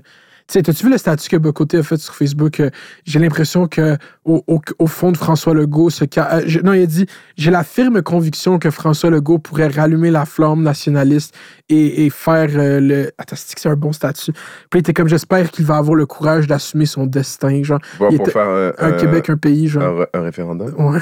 sais, 0.51 0.61
t'as-tu 0.63 0.85
vu 0.85 0.91
le 0.91 0.97
statut 0.97 1.29
que 1.29 1.37
Bocoté 1.37 1.77
a 1.77 1.83
fait 1.83 1.97
sur 1.97 2.13
Facebook? 2.15 2.59
euh, 2.59 2.69
j'ai 3.05 3.19
l'impression 3.19 3.67
que 3.67 3.97
au, 4.25 4.43
au- 4.47 4.61
au 4.79 4.87
fond 4.87 5.11
de 5.11 5.17
François 5.17 5.53
Legault, 5.53 5.89
ce 5.89 6.05
ca- 6.11 6.35
euh, 6.37 6.41
je- 6.45 6.59
non, 6.59 6.73
il 6.73 6.83
a 6.83 6.85
dit 6.85 7.05
J'ai 7.37 7.51
la 7.51 7.63
firme 7.63 8.01
conviction 8.01 8.59
que 8.59 8.69
François 8.71 9.09
Legault 9.09 9.39
pourrait 9.39 9.67
rallumer 9.67 10.11
la 10.11 10.25
flamme 10.25 10.63
nationaliste 10.63 11.35
et, 11.69 12.05
et 12.05 12.09
faire 12.09 12.49
euh, 12.55 12.79
le. 12.79 13.11
Attends, 13.17 13.35
c'est 13.35 13.55
que 13.55 13.61
c'est 13.61 13.69
un 13.69 13.75
bon 13.75 13.91
statut? 13.93 14.31
Puis 14.33 14.41
il 14.75 14.79
était 14.79 14.93
comme 14.93 15.07
J'espère 15.07 15.51
qu'il 15.51 15.65
va 15.65 15.77
avoir 15.77 15.95
le 15.95 16.05
courage 16.05 16.47
d'assumer 16.47 16.85
son 16.85 17.05
destin. 17.05 17.63
Genre, 17.63 17.79
Bon, 17.99 18.09
il 18.11 18.17
pour 18.17 18.27
était- 18.27 18.31
faire 18.39 18.73
un, 18.77 18.91
Québec, 18.93 19.29
un 19.29 19.37
pays, 19.37 19.65
un, 19.65 19.69
genre. 19.69 19.99
re- 20.01 20.07
un 20.13 20.21
référendum. 20.21 20.73
Ouais. 20.77 20.99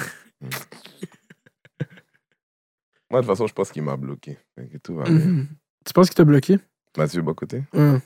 Moi, 3.12 3.22
de 3.22 3.26
toute 3.26 3.34
façon, 3.36 3.48
je 3.48 3.54
pense 3.54 3.72
qu'il 3.72 3.82
m'a 3.84 3.98
bloqué. 3.98 4.38
Tout 4.84 4.96
va 4.96 5.04
bien. 5.06 5.14
Mhm. 5.14 5.48
Tu 5.86 5.94
penses 5.94 6.08
qu'il 6.08 6.16
t'a 6.16 6.24
bloqué? 6.26 6.60
Mathieu 6.98 7.22
Bocoté, 7.22 7.64
Ouais. 7.74 8.00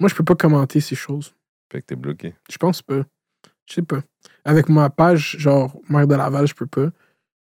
Moi, 0.00 0.08
je 0.08 0.14
peux 0.14 0.24
pas 0.24 0.34
commenter 0.34 0.80
ces 0.80 0.94
choses. 0.96 1.34
fait 1.72 1.80
que 1.80 1.86
t'es 1.86 1.96
bloqué. 1.96 2.34
Je 2.50 2.56
pense 2.58 2.82
pas. 2.82 3.02
Je 3.68 3.74
sais 3.74 3.82
pas. 3.82 4.00
Avec 4.44 4.68
ma 4.68 4.90
page, 4.90 5.36
genre, 5.38 5.76
Mère 5.88 6.06
de 6.06 6.14
Laval, 6.14 6.46
je 6.46 6.54
peux 6.54 6.66
pas. 6.66 6.88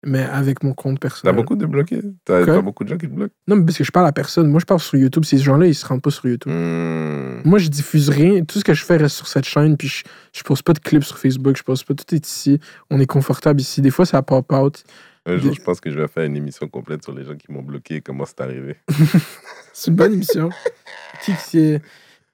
Mais 0.04 0.22
avec 0.22 0.62
mon 0.62 0.72
compte 0.72 1.00
T'as 1.00 1.08
personnel. 1.08 1.34
beaucoup 1.34 1.56
de 1.56 1.66
bloqués 1.66 2.00
T'as 2.24 2.44
t'as 2.44 2.60
beaucoup 2.60 2.84
de 2.84 2.90
gens 2.90 2.96
qui 2.98 3.08
te 3.08 3.12
bloquent 3.12 3.34
Non, 3.48 3.56
mais 3.56 3.64
parce 3.64 3.78
que 3.78 3.82
je 3.82 3.90
parle 3.90 4.06
à 4.06 4.12
personne. 4.12 4.48
Moi, 4.48 4.60
je 4.60 4.64
parle 4.66 4.78
sur 4.78 4.96
YouTube. 4.96 5.24
Ces 5.24 5.38
gens-là, 5.38 5.66
ils 5.66 5.74
se 5.74 5.84
rendent 5.84 6.02
pas 6.02 6.10
sur 6.10 6.26
YouTube. 6.26 6.52
Hmm. 6.52 7.40
Moi, 7.44 7.58
je 7.58 7.68
diffuse 7.68 8.08
rien. 8.08 8.44
Tout 8.44 8.58
ce 8.60 8.64
que 8.64 8.72
je 8.74 8.84
fais 8.84 8.98
reste 8.98 9.16
sur 9.16 9.26
cette 9.26 9.46
chaîne. 9.46 9.76
Puis 9.76 9.88
je, 9.88 10.04
je 10.32 10.42
pose 10.44 10.62
pas 10.62 10.74
de 10.74 10.78
clips 10.78 11.02
sur 11.02 11.18
Facebook. 11.18 11.56
Je 11.56 11.62
pose 11.64 11.82
pas. 11.82 11.94
Tout 11.94 12.14
est 12.14 12.24
ici. 12.26 12.60
On 12.88 13.00
est 13.00 13.06
confortable 13.06 13.60
ici. 13.60 13.80
Des 13.82 13.90
fois, 13.90 14.06
ça 14.06 14.22
pop 14.22 14.50
out. 14.52 14.84
Un 15.24 15.38
jour, 15.38 15.50
Des- 15.50 15.56
je 15.56 15.62
pense 15.62 15.80
que 15.80 15.90
je 15.90 15.98
vais 15.98 16.06
faire 16.06 16.24
une 16.24 16.36
émission 16.36 16.68
complète 16.68 17.02
sur 17.02 17.12
les 17.12 17.24
gens 17.24 17.34
qui 17.34 17.50
m'ont 17.50 17.62
bloqué 17.62 17.96
et 17.96 18.00
comment 18.00 18.24
c'est 18.26 18.40
arrivé. 18.40 18.76
C'est 19.72 19.90
une 19.90 19.96
bonne 19.96 20.12
émission. 20.12 20.50
qui 21.24 21.32
qui, 21.50 21.78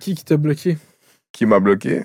qui, 0.03 0.15
qui 0.17 0.25
t'a 0.25 0.37
bloqué? 0.37 0.79
Qui 1.33 1.47
m'a 1.47 1.61
bloqué? 1.61 2.05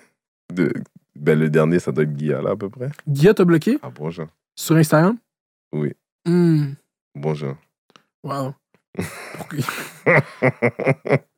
De... 0.53 0.72
ben, 1.15 1.38
Le 1.40 1.49
dernier, 1.49 1.80
ça 1.80 1.91
doit 1.91 2.03
être 2.03 2.14
Guilla, 2.14 2.41
là, 2.41 2.52
à 2.52 2.56
peu 2.56 2.69
près. 2.69 2.90
Guilla 3.07 3.34
t'a 3.34 3.44
bloqué? 3.44 3.80
Ah, 3.82 3.90
bon 3.90 4.10
Jean. 4.11 4.28
sur 4.56 4.76
Instagram? 4.76 5.18
Oui. 5.74 5.94
Hmm. 6.26 6.74
Bon 7.15 7.34
Jean. 7.34 7.57
Wow. 8.24 8.53
Pourquoi- 9.38 9.60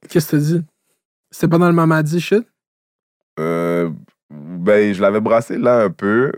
Qu'est-ce 0.10 0.28
que 0.28 0.32
t'as 0.32 0.38
dit? 0.44 0.62
C'était 1.32 1.48
pas 1.48 1.58
dans 1.58 1.68
le 1.68 1.74
Mamadi 1.74 2.20
shit? 2.20 2.46
Euh, 3.40 3.90
ben, 4.30 4.94
je 4.94 5.02
l'avais 5.02 5.22
brassé 5.22 5.58
là 5.58 5.84
un 5.84 5.90
peu. 5.90 6.32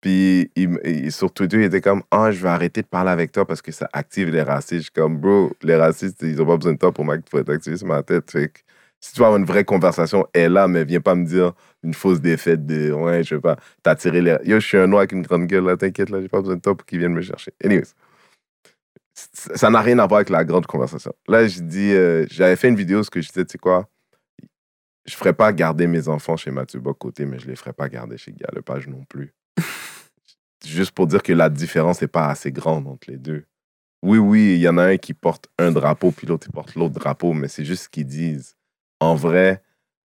Puis 0.00 0.50
il 0.54 0.78
il- 0.84 1.10
sur 1.12 1.32
Twitter, 1.32 1.56
il 1.56 1.62
était 1.64 1.80
comme 1.80 2.02
Ah, 2.10 2.30
je 2.30 2.40
vais 2.42 2.48
arrêter 2.48 2.82
de 2.82 2.86
parler 2.86 3.10
avec 3.10 3.32
toi 3.32 3.44
parce 3.46 3.60
que 3.62 3.72
ça 3.72 3.88
active 3.92 4.30
les 4.30 4.42
racistes. 4.42 4.74
Je 4.76 4.80
suis 4.82 4.90
comme 4.92 5.18
Bro, 5.18 5.52
les 5.62 5.74
racistes, 5.76 6.22
ils 6.22 6.40
ont 6.40 6.46
pas 6.46 6.56
besoin 6.56 6.74
de 6.74 6.78
toi 6.78 6.92
pour, 6.92 7.04
pour 7.28 7.38
être 7.40 7.50
activés 7.50 7.76
sur 7.76 7.86
ma 7.88 8.02
tête. 8.04 8.30
Fait 8.30 8.48
que 8.48 8.60
si 9.00 9.12
tu 9.12 9.20
veux 9.20 9.26
avoir 9.26 9.38
une 9.38 9.46
vraie 9.46 9.64
conversation, 9.64 10.26
elle 10.32 10.42
est 10.42 10.48
là, 10.48 10.68
mais 10.68 10.84
viens 10.84 11.00
pas 11.00 11.14
me 11.14 11.24
dire 11.24 11.52
une 11.82 11.94
fausse 11.94 12.20
défaite 12.20 12.66
de 12.66 12.92
Ouais, 12.92 13.22
je 13.22 13.36
sais 13.36 13.40
pas, 13.40 13.56
t'attirer 13.82 14.22
les. 14.22 14.36
Yo, 14.44 14.58
je 14.60 14.66
suis 14.66 14.76
un 14.76 14.86
noir 14.86 15.00
avec 15.00 15.12
une 15.12 15.22
grande 15.22 15.46
gueule, 15.46 15.64
là, 15.64 15.76
t'inquiète, 15.76 16.10
là, 16.10 16.20
j'ai 16.20 16.28
pas 16.28 16.40
besoin 16.40 16.56
de 16.56 16.60
toi 16.60 16.76
pour 16.76 16.84
qu'ils 16.86 16.98
viennent 16.98 17.14
me 17.14 17.22
chercher. 17.22 17.52
Anyways. 17.64 17.94
Ça 19.14 19.68
n'a 19.68 19.80
rien 19.80 19.98
à 19.98 20.06
voir 20.06 20.18
avec 20.18 20.30
la 20.30 20.44
grande 20.44 20.66
conversation. 20.66 21.12
Là, 21.26 21.48
je 21.48 21.60
dis, 21.60 21.92
euh, 21.92 22.24
j'avais 22.30 22.54
fait 22.54 22.68
une 22.68 22.76
vidéo, 22.76 23.02
ce 23.02 23.10
que 23.10 23.20
je 23.20 23.26
disais, 23.26 23.44
tu 23.44 23.52
sais 23.52 23.58
quoi, 23.58 23.88
je 25.08 25.16
ferais 25.16 25.32
pas 25.32 25.52
garder 25.52 25.86
mes 25.86 26.08
enfants 26.08 26.36
chez 26.36 26.50
Mathieu 26.50 26.80
Bocoté, 26.80 27.24
mais 27.24 27.38
je 27.38 27.48
les 27.48 27.56
ferais 27.56 27.72
pas 27.72 27.88
garder 27.88 28.18
chez 28.18 28.30
Guy 28.30 28.44
Lepage 28.52 28.86
non 28.86 29.04
plus. 29.08 29.34
Juste 30.64 30.92
pour 30.92 31.06
dire 31.06 31.22
que 31.22 31.32
la 31.32 31.48
différence 31.48 32.00
n'est 32.00 32.08
pas 32.08 32.28
assez 32.28 32.52
grande 32.52 32.86
entre 32.86 33.10
les 33.10 33.16
deux. 33.16 33.44
Oui, 34.02 34.18
oui, 34.18 34.54
il 34.54 34.60
y 34.60 34.68
en 34.68 34.78
a 34.78 34.84
un 34.84 34.96
qui 34.96 35.14
porte 35.14 35.48
un 35.58 35.72
drapeau, 35.72 36.12
puis 36.12 36.26
l'autre, 36.26 36.46
il 36.48 36.52
porte 36.52 36.74
l'autre 36.74 36.94
drapeau, 36.94 37.32
mais 37.32 37.48
c'est 37.48 37.64
juste 37.64 37.84
ce 37.84 37.88
qu'ils 37.88 38.06
disent. 38.06 38.57
En 39.00 39.14
vrai, 39.14 39.62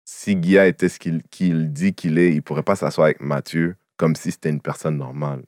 si 0.04 0.36
Guilla 0.36 0.66
était 0.66 0.88
ce 0.88 0.98
qu'il 0.98 1.72
dit 1.72 1.94
qu'il 1.94 2.18
est, 2.18 2.32
il 2.32 2.42
pourrait 2.42 2.62
pas 2.62 2.76
s'asseoir 2.76 3.06
avec 3.06 3.20
Mathieu 3.20 3.76
comme 3.96 4.14
si 4.14 4.30
c'était 4.30 4.50
une 4.50 4.60
personne 4.60 4.98
normale. 4.98 5.42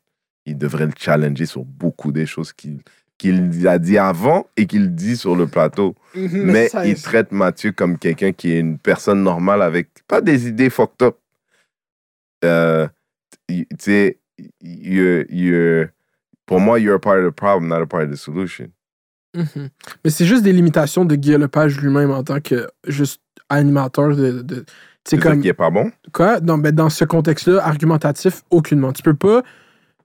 il 0.46 0.56
devrait 0.56 0.86
le 0.86 0.92
challenger 0.96 1.44
sur 1.44 1.62
beaucoup 1.64 2.10
des 2.10 2.24
choses 2.24 2.52
qu'il 2.54 3.68
a 3.68 3.78
dit 3.78 3.98
avant 3.98 4.46
et 4.56 4.66
qu'il 4.66 4.94
dit 4.94 5.16
sur 5.16 5.36
le 5.36 5.46
plateau. 5.46 5.94
Mhm, 6.14 6.42
Mais 6.44 6.68
ça, 6.68 6.86
il 6.86 7.00
traite 7.00 7.30
Mathieu 7.32 7.72
comme 7.72 7.98
quelqu'un 7.98 8.32
qui 8.32 8.52
est 8.52 8.60
une 8.60 8.78
personne 8.78 9.22
normale 9.22 9.60
avec 9.60 9.88
pas 10.08 10.22
des 10.22 10.48
idées 10.48 10.70
fucked 10.70 11.02
up. 11.02 11.18
Euh, 12.44 12.88
tu 13.48 13.66
sais, 13.78 14.18
pour 16.46 16.60
moi, 16.60 16.80
you're 16.80 16.94
a 16.94 16.98
part 16.98 17.18
of 17.18 17.26
the 17.26 17.34
problem, 17.34 17.68
not 17.68 17.82
a 17.82 17.86
part 17.86 18.04
of 18.04 18.10
the 18.10 18.16
solution. 18.16 18.70
Mhm. 19.34 19.68
Mais 20.04 20.10
c'est 20.10 20.24
juste 20.24 20.42
des 20.42 20.52
limitations 20.54 21.04
de 21.04 21.14
Guy 21.14 21.36
Lepage 21.36 21.78
lui-même 21.80 22.10
en 22.10 22.24
tant 22.24 22.40
que 22.40 22.68
juste 22.86 23.20
animateur 23.48 24.14
de. 24.16 24.42
de 24.42 24.64
C'est 25.04 25.18
comme. 25.18 25.40
qui 25.40 25.48
est 25.48 25.52
pas 25.54 25.70
bon? 25.70 25.90
Quoi? 26.12 26.40
Non, 26.40 26.58
ben 26.58 26.74
dans 26.74 26.90
ce 26.90 27.04
contexte-là, 27.04 27.64
argumentatif, 27.66 28.42
aucunement. 28.50 28.92
Tu 28.92 29.02
peux 29.02 29.14
pas 29.14 29.42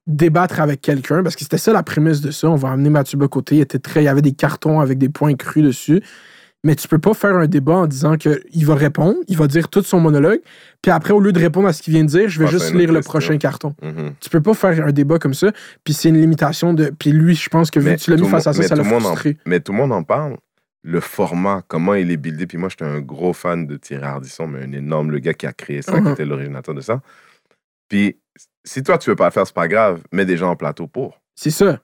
débattre 0.07 0.59
avec 0.59 0.81
quelqu'un 0.81 1.23
parce 1.23 1.35
que 1.35 1.43
c'était 1.43 1.57
ça 1.57 1.71
la 1.71 1.83
prémisse 1.83 2.21
de 2.21 2.31
ça. 2.31 2.49
On 2.49 2.55
va 2.55 2.71
amener 2.71 2.89
Mathieu 2.89 3.17
Bocoté. 3.17 3.55
Il, 3.55 3.61
était 3.61 3.79
très, 3.79 4.01
il 4.01 4.05
y 4.05 4.09
avait 4.09 4.21
des 4.21 4.33
cartons 4.33 4.79
avec 4.79 4.97
des 4.97 5.09
points 5.09 5.33
crus 5.35 5.63
dessus. 5.63 6.01
Mais 6.65 6.75
tu 6.75 6.87
peux 6.87 6.97
pas 6.97 7.13
faire 7.13 7.35
un 7.35 7.47
débat 7.47 7.73
en 7.73 7.87
disant 7.87 8.15
qu'il 8.15 8.65
va 8.65 8.75
répondre, 8.75 9.17
il 9.27 9.35
va 9.35 9.47
dire 9.47 9.67
tout 9.67 9.83
son 9.83 9.99
monologue, 9.99 10.39
puis 10.81 10.91
après, 10.93 11.11
au 11.11 11.19
lieu 11.19 11.33
de 11.33 11.39
répondre 11.39 11.67
à 11.67 11.73
ce 11.73 11.81
qu'il 11.81 11.93
vient 11.93 12.05
de 12.05 12.09
dire, 12.09 12.29
je 12.29 12.39
vais 12.39 12.47
juste 12.47 12.73
lire 12.73 12.89
le 12.93 13.01
prochain 13.01 13.37
carton. 13.37 13.75
Mhm. 13.83 14.13
Tu 14.21 14.29
peux 14.29 14.39
pas 14.39 14.53
faire 14.53 14.85
un 14.87 14.93
débat 14.93 15.19
comme 15.19 15.33
ça, 15.33 15.51
puis 15.83 15.93
c'est 15.93 16.07
une 16.07 16.21
limitation 16.21 16.73
de. 16.73 16.89
Puis 16.97 17.11
lui, 17.11 17.35
je 17.35 17.49
pense 17.49 17.69
que 17.69 17.81
vu 17.81 17.89
Mais 17.89 17.95
que 17.97 18.01
tu 18.01 18.11
l'as 18.11 18.15
mis 18.17 18.29
face 18.29 18.47
à 18.47 18.53
ça, 18.53 18.63
ça 18.63 18.75
mais 18.77 18.81
l'a 18.89 18.95
en- 18.95 18.99
frustré. 19.01 19.37
Mais 19.45 19.59
tout 19.59 19.73
le 19.73 19.77
monde 19.79 19.91
en 19.91 20.03
parle. 20.03 20.37
Le 20.83 20.99
format, 20.99 21.63
comment 21.67 21.93
il 21.93 22.11
est 22.11 22.17
buildé. 22.17 22.45
Puis 22.45 22.57
moi, 22.57 22.69
j'étais 22.69 22.85
un 22.85 22.99
gros 22.99 23.33
fan 23.33 23.65
de 23.65 23.77
Thierry 23.77 24.03
Ardisson, 24.03 24.47
mais 24.47 24.63
un 24.63 24.71
énorme, 24.73 25.11
le 25.11 25.19
gars 25.19 25.33
qui 25.33 25.47
a 25.47 25.53
créé 25.53 25.81
ça, 25.81 25.99
qui 26.01 26.09
était 26.09 26.25
l'originateur 26.25 26.75
de 26.75 26.81
ça. 26.81 27.01
Puis 27.87 28.17
si 28.63 28.83
toi, 28.83 28.97
tu 28.97 29.09
veux 29.09 29.15
pas 29.15 29.25
le 29.25 29.31
faire, 29.31 29.45
c'est 29.45 29.55
pas 29.55 29.67
grave. 29.67 30.01
Mets 30.11 30.25
des 30.25 30.37
gens 30.37 30.49
en 30.49 30.55
plateau 30.55 30.87
pour. 30.87 31.21
C'est 31.35 31.51
ça. 31.51 31.79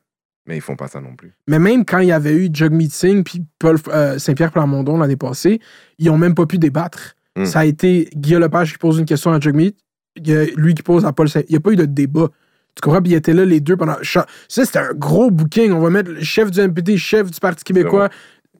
Mais 0.48 0.58
ils 0.58 0.62
font 0.62 0.76
pas 0.76 0.88
ça 0.88 1.00
non 1.02 1.16
plus. 1.16 1.34
Mais 1.48 1.60
même 1.60 1.86
quand 1.86 2.00
il 2.00 2.08
y 2.08 2.12
avait 2.12 2.34
eu 2.34 2.50
Jugmeet 2.52 2.90
Singh 2.90 3.24
puis 3.24 3.46
Paul 3.60 3.78
euh, 3.90 4.18
Saint-Pierre 4.18 4.52
Plamondon 4.52 4.98
l'année 4.98 5.16
passée, 5.16 5.60
ils 6.00 6.10
ont 6.10 6.18
même 6.18 6.34
pas 6.34 6.46
pu 6.46 6.58
débattre. 6.58 7.16
Mm. 7.38 7.46
Ça 7.46 7.60
a 7.60 7.66
été 7.66 8.10
Guillaume 8.16 8.42
Lepage 8.42 8.72
qui 8.74 8.78
pose 8.80 8.98
une 8.98 9.06
question 9.06 9.32
à 9.32 9.40
y 9.40 10.34
a 10.34 10.46
lui 10.56 10.74
qui 10.74 10.84
pose 10.84 11.06
à 11.06 11.14
Paul 11.14 11.30
Saint. 11.30 11.42
Il 11.48 11.52
n'y 11.52 11.58
a 11.58 11.60
pas 11.60 11.72
eu 11.72 11.76
de 11.76 11.86
débat. 11.86 12.30
Tu 12.76 12.82
comprends? 12.82 13.02
Puis 13.02 13.12
ils 13.12 13.16
étaient 13.16 13.34
là 13.34 13.46
les 13.46 13.60
deux 13.60 13.78
pendant. 13.78 13.98
Ça, 14.02 14.26
c'était 14.48 14.80
un 14.80 14.94
gros 14.94 15.30
booking. 15.30 15.72
On 15.72 15.82
va 15.82 15.90
mettre 15.90 16.12
le 16.12 16.22
chef 16.22 16.50
du 16.50 16.62
MPT, 16.62 16.98
chef 16.98 17.30
du 17.30 17.40
Parti 17.40 17.64
québécois. 17.64 18.10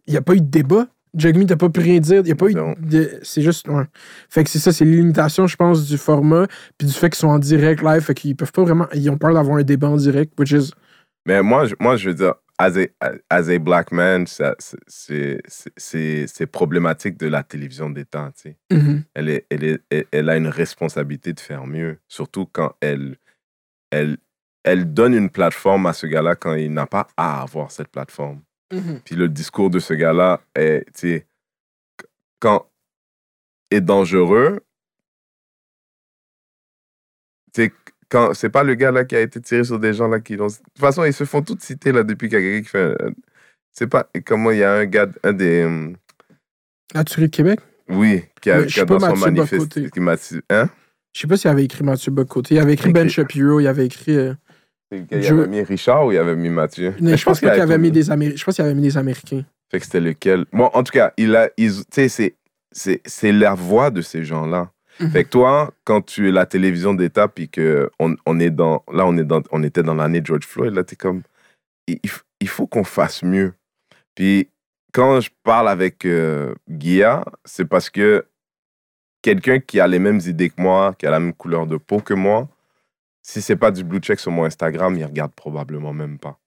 Il 0.10 0.14
n'y 0.14 0.18
a 0.18 0.22
pas 0.22 0.34
eu 0.34 0.42
de 0.42 0.50
débat. 0.50 0.88
Jugmeet 1.16 1.46
n'a 1.46 1.56
pas 1.56 1.70
pu 1.70 1.80
rien 1.80 2.00
dire. 2.00 2.26
Y 2.28 2.32
a 2.32 2.36
pas 2.36 2.50
eu 2.50 2.54
de- 2.82 3.20
C'est 3.24 3.42
juste. 3.42 3.68
ouais. 3.68 3.84
Fait 4.30 4.44
que 4.44 4.50
c'est 4.50 4.60
ça, 4.60 4.72
c'est 4.74 4.86
les 4.86 4.98
limitations, 4.98 5.48
je 5.48 5.56
pense, 5.56 5.88
du 5.88 5.98
format, 5.98 6.48
puis 6.78 6.88
du 6.88 6.94
fait 6.94 7.10
qu'ils 7.10 7.20
sont 7.20 7.30
en 7.30 7.40
direct 7.40 7.82
live. 7.82 8.02
Fait 8.02 8.14
qu'ils 8.14 8.36
peuvent 8.36 8.52
pas 8.52 8.64
vraiment. 8.64 8.88
Ils 8.94 9.10
ont 9.10 9.18
peur 9.18 9.34
d'avoir 9.34 9.58
un 9.58 9.64
débat 9.64 9.88
en 9.88 9.98
direct, 9.98 10.34
which 10.40 10.52
is. 10.52 10.72
Mais 11.26 11.42
moi, 11.42 11.66
je, 11.66 11.76
moi, 11.80 11.96
je 11.96 12.10
veux 12.10 12.16
dire, 12.16 12.34
as 12.58 12.78
a, 12.78 12.86
as 13.30 13.50
a 13.50 13.60
black 13.60 13.92
man, 13.92 14.26
c'est- 14.28 14.56
problématique 16.52 17.18
de 17.18 17.28
la 17.28 17.44
télévision 17.44 17.90
d'État. 17.90 18.32
tu 18.36 18.50
sais. 18.50 18.58
Mhm. 18.76 19.04
Elle, 19.14 19.30
est, 19.30 19.46
elle, 19.50 19.64
est, 19.64 20.08
elle 20.12 20.30
a 20.30 20.38
une 20.38 20.48
responsabilité 20.48 21.34
de 21.34 21.40
faire 21.40 21.66
mieux, 21.66 21.98
surtout 22.08 22.48
quand 22.52 22.74
elle, 22.82 23.16
elle, 23.92 24.18
elle 24.64 24.94
donne 24.94 25.14
une 25.14 25.30
plateforme 25.30 25.86
à 25.88 25.94
ce 25.94 26.06
gars-là 26.08 26.36
quand 26.36 26.54
il 26.54 26.74
n'a 26.74 26.86
pas 26.86 27.08
à 27.18 27.42
avoir 27.42 27.72
cette 27.72 27.90
plateforme. 27.90 28.42
Mhm. 28.72 29.02
Puis 29.04 29.16
le 29.16 29.28
discours 29.30 29.70
de 29.70 29.80
ce 29.80 29.94
gars-là 29.94 30.42
est, 30.56 30.86
tu 30.94 31.00
sais, 31.00 31.26
quand 32.40 32.68
est 33.72 33.82
dangereux, 33.82 34.60
tu 37.54 37.74
quand 38.10 38.34
c'est 38.34 38.50
pas 38.50 38.64
le 38.64 38.74
gars 38.74 38.92
là 38.92 39.06
qui 39.06 39.16
a 39.16 39.22
été 39.22 39.40
tiré 39.42 39.64
sur 39.64 39.80
des 39.80 39.94
gens 39.94 40.08
là 40.08 40.20
qui 40.20 40.36
l'ont. 40.36 40.48
De 40.48 40.54
toute 40.54 40.80
façon, 40.80 41.04
ils 41.04 41.14
se 41.14 41.26
font 41.26 41.42
tous 41.42 41.58
citer 41.60 41.92
là 41.92 42.04
depuis 42.04 42.28
qu'il 42.30 42.40
y 42.40 42.42
a 42.42 42.44
quelqu'un 42.46 42.64
qui 42.64 42.70
fait. 42.70 43.04
un- 43.04 43.14
C'est 43.72 43.88
pas 43.88 44.10
comment 44.26 44.50
il 44.52 44.58
y 44.58 44.64
a 44.64 44.74
un 44.74 44.86
gars, 44.86 45.08
un 45.24 45.34
des. 45.34 45.94
La 46.94 47.04
tuerie 47.04 47.28
de 47.30 47.36
Québec? 47.36 47.60
Oui, 47.88 48.24
qui 48.42 48.50
a, 48.50 48.64
qui 48.66 48.80
a 48.80 48.86
dans 48.86 49.00
son 49.00 49.16
Mathieu 49.16 49.32
manifeste. 49.32 49.92
Qui 49.92 50.00
hein? 50.50 50.70
Je 51.14 51.22
sais 51.22 51.28
pas 51.28 51.38
s'il 51.38 51.50
avait 51.50 51.66
écrit 51.66 51.84
Mathieu 51.84 52.12
Bocoté. 52.12 52.56
Il 52.56 52.60
avait 52.60 52.74
écrit 52.74 52.92
Ben. 52.92 53.08
Shapiro, 53.10 53.60
il 53.60 53.68
avait 53.68 53.86
écrit. 53.86 54.16
euh, 54.16 54.34
Il 54.92 55.06
y 55.12 55.24
Je- 55.24 55.34
avait 55.34 55.48
mis 55.48 55.62
Richard 55.62 56.06
ou 56.08 56.12
il 56.12 56.16
y 56.16 56.18
avait 56.18 56.36
mis 56.36 56.50
Mathieu? 56.50 56.92
Non, 57.00 57.12
Mais 57.12 57.18
je 57.18 57.24
pense 57.26 57.40
qu'il 57.40 57.50
avait 57.50 57.78
mis 57.78 57.92
des 57.92 58.10
Américains. 58.10 58.38
Je 58.38 58.44
pense 58.44 58.56
qu'il 58.56 58.66
avait 58.66 58.74
mis 58.74 58.82
des 58.82 58.98
Américains. 58.98 59.44
Fait 59.72 59.80
que 59.80 59.86
c'était 59.86 60.00
lequel? 60.00 60.46
Bon, 60.52 60.70
en 60.74 60.84
tout 60.84 60.92
cas, 60.92 61.14
il 61.18 61.36
a, 61.36 61.50
c'est, 61.92 62.36
c'est, 63.06 63.32
la 63.32 63.54
voix 63.54 63.92
de 63.92 64.02
ces 64.02 64.24
gens-là. 64.24 64.72
Mhm. 65.00 65.12
Fait 65.12 65.24
que 65.24 65.30
toi, 65.30 65.72
quand 65.84 66.02
tu 66.02 66.28
es 66.28 66.32
la 66.32 66.46
télévision 66.48 66.94
d'État, 66.96 67.28
puis 67.28 67.50
que 67.50 67.90
on, 68.00 68.16
on 68.26 68.40
est 68.40 68.50
dans, 68.50 68.84
là, 68.92 69.06
on 69.06 69.16
est 69.18 69.24
dans, 69.24 69.42
on 69.52 69.62
était 69.64 69.84
dans 69.84 69.94
l'année 69.96 70.22
George 70.24 70.46
Floyd, 70.46 70.74
là, 70.74 70.84
t'es 70.84 70.96
comme, 70.96 71.22
il, 71.88 72.00
il 72.42 72.48
faut 72.48 72.66
qu'on 72.68 72.84
fasse 72.84 73.22
mieux. 73.24 73.54
Puis 74.16 74.50
quand 74.92 75.22
je 75.22 75.30
parle 75.44 75.70
avec 75.70 76.04
euh, 76.06 76.54
Guilla, 76.68 77.24
c'est 77.46 77.66
parce 77.66 77.90
que 77.92 78.26
quelqu'un 79.22 79.60
qui 79.60 79.80
a 79.80 79.88
les 79.88 80.00
mêmes 80.00 80.20
idées 80.26 80.50
que 80.50 80.60
moi, 80.62 80.96
qui 80.98 81.06
a 81.06 81.12
la 81.12 81.20
même 81.20 81.34
couleur 81.34 81.68
de 81.68 81.78
peau 81.78 82.00
que 82.00 82.14
moi, 82.16 82.48
si 83.30 83.42
c'est 83.44 83.56
pas 83.56 83.70
du 83.70 83.84
blue 83.84 84.00
check 84.00 84.20
sur 84.20 84.32
mon 84.32 84.46
Instagram, 84.46 84.96
il 84.98 85.06
regarde 85.06 85.34
probablement 85.34 85.94
même 85.94 86.18
pas. 86.18 86.40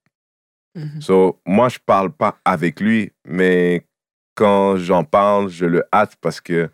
Mhm. 0.74 1.00
So, 1.00 1.40
moi, 1.46 1.68
je 1.68 1.78
parle 1.78 2.10
pas 2.10 2.38
avec 2.44 2.80
lui, 2.80 3.12
mais 3.24 3.86
quand 4.34 4.76
j'en 4.78 5.04
parle, 5.04 5.48
je 5.48 5.64
le 5.64 5.84
hâte 5.92 6.16
parce 6.20 6.40
que, 6.40 6.70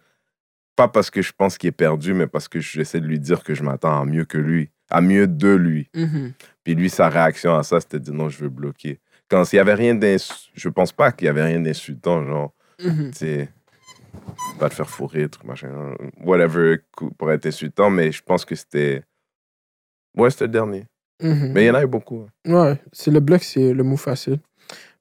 pas 0.77 0.89
parce 0.89 1.11
que 1.11 1.21
je 1.21 1.33
pense 1.37 1.59
qu'il 1.59 1.69
est 1.69 1.73
perdu, 1.73 2.15
mais 2.15 2.27
parce 2.27 2.49
que 2.49 2.59
j'essaie 2.59 3.01
de 3.01 3.07
lui 3.07 3.19
dire 3.19 3.43
que 3.43 3.53
je 3.55 3.63
m'attends 3.63 4.01
à 4.01 4.05
mieux 4.07 4.25
que 4.25 4.39
lui, 4.39 4.71
à 4.89 5.03
mieux 5.03 5.27
de 5.27 5.49
lui. 5.55 5.91
Mhm. 5.95 6.33
Puis 6.65 6.75
lui, 6.75 6.89
sa 6.89 7.11
réaction 7.11 7.55
à 7.55 7.63
ça, 7.63 7.79
c'était 7.81 7.99
de 7.99 8.05
dire 8.05 8.15
non, 8.15 8.31
je 8.31 8.39
veux 8.39 8.49
bloquer. 8.49 9.01
Quand 9.29 9.53
il 9.53 9.57
y 9.57 9.59
avait 9.59 9.75
rien 9.75 9.95
d'insultant, 9.95 10.51
je 10.55 10.69
pense 10.71 10.93
pas 10.93 11.13
qu'il 11.13 11.27
y 11.27 11.29
avait 11.29 11.45
rien 11.45 11.61
d'insultant, 11.61 12.25
genre, 12.25 12.55
Mhm. 12.83 13.11
tu 13.11 13.19
sais, 13.19 13.49
pas 14.59 14.71
te 14.71 14.75
faire 14.75 14.89
fourrer, 14.89 15.29
truc, 15.29 15.45
machin, 15.45 15.95
whatever, 16.25 16.79
pour 17.19 17.31
être 17.31 17.45
insultant, 17.45 17.91
mais 17.91 18.11
je 18.11 18.23
pense 18.23 18.47
que 18.47 18.55
c'était. 18.55 19.03
Ouais, 20.19 20.31
c'était 20.31 20.45
le 20.47 20.51
dernier. 20.53 20.85
Mhm. 21.23 21.53
Mais 21.53 21.65
il 21.65 21.67
y 21.67 21.71
en 21.71 21.75
a 21.75 21.83
eu 21.83 21.87
beaucoup. 21.87 22.27
hein. 22.47 22.53
Ouais, 22.53 22.83
c'est 22.93 23.11
le 23.11 23.21
bloc, 23.21 23.43
c'est 23.43 23.73
le 23.73 23.83
mot 23.85 23.97
facile. 23.97 24.41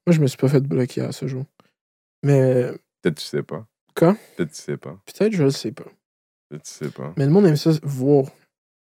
Moi, 0.06 0.16
je 0.16 0.22
me 0.22 0.28
suis 0.28 0.38
pas 0.38 0.48
fait 0.48 0.62
bloquer 0.62 1.02
à 1.02 1.12
ce 1.12 1.28
jour. 1.28 1.44
Mais 2.24 2.72
Peut-être 3.02 3.18
tu 3.18 3.26
sais 3.26 3.44
pas. 3.44 3.66
Quoi? 3.96 4.16
Peut-être 4.36 4.52
tu 4.52 4.62
sais 4.62 4.78
pas. 4.78 4.98
peut-être, 5.06 5.34
je 5.34 5.44
le 5.44 5.52
sais 5.52 5.72
pas. 5.72 5.86
Peut-être 6.50 6.64
tu 6.64 6.72
sais 6.72 6.90
pas. 6.92 7.14
Mais 7.18 7.26
le 7.26 7.32
monde 7.32 7.46
aime 7.46 7.56
ça 7.58 7.72
voir. 7.84 8.26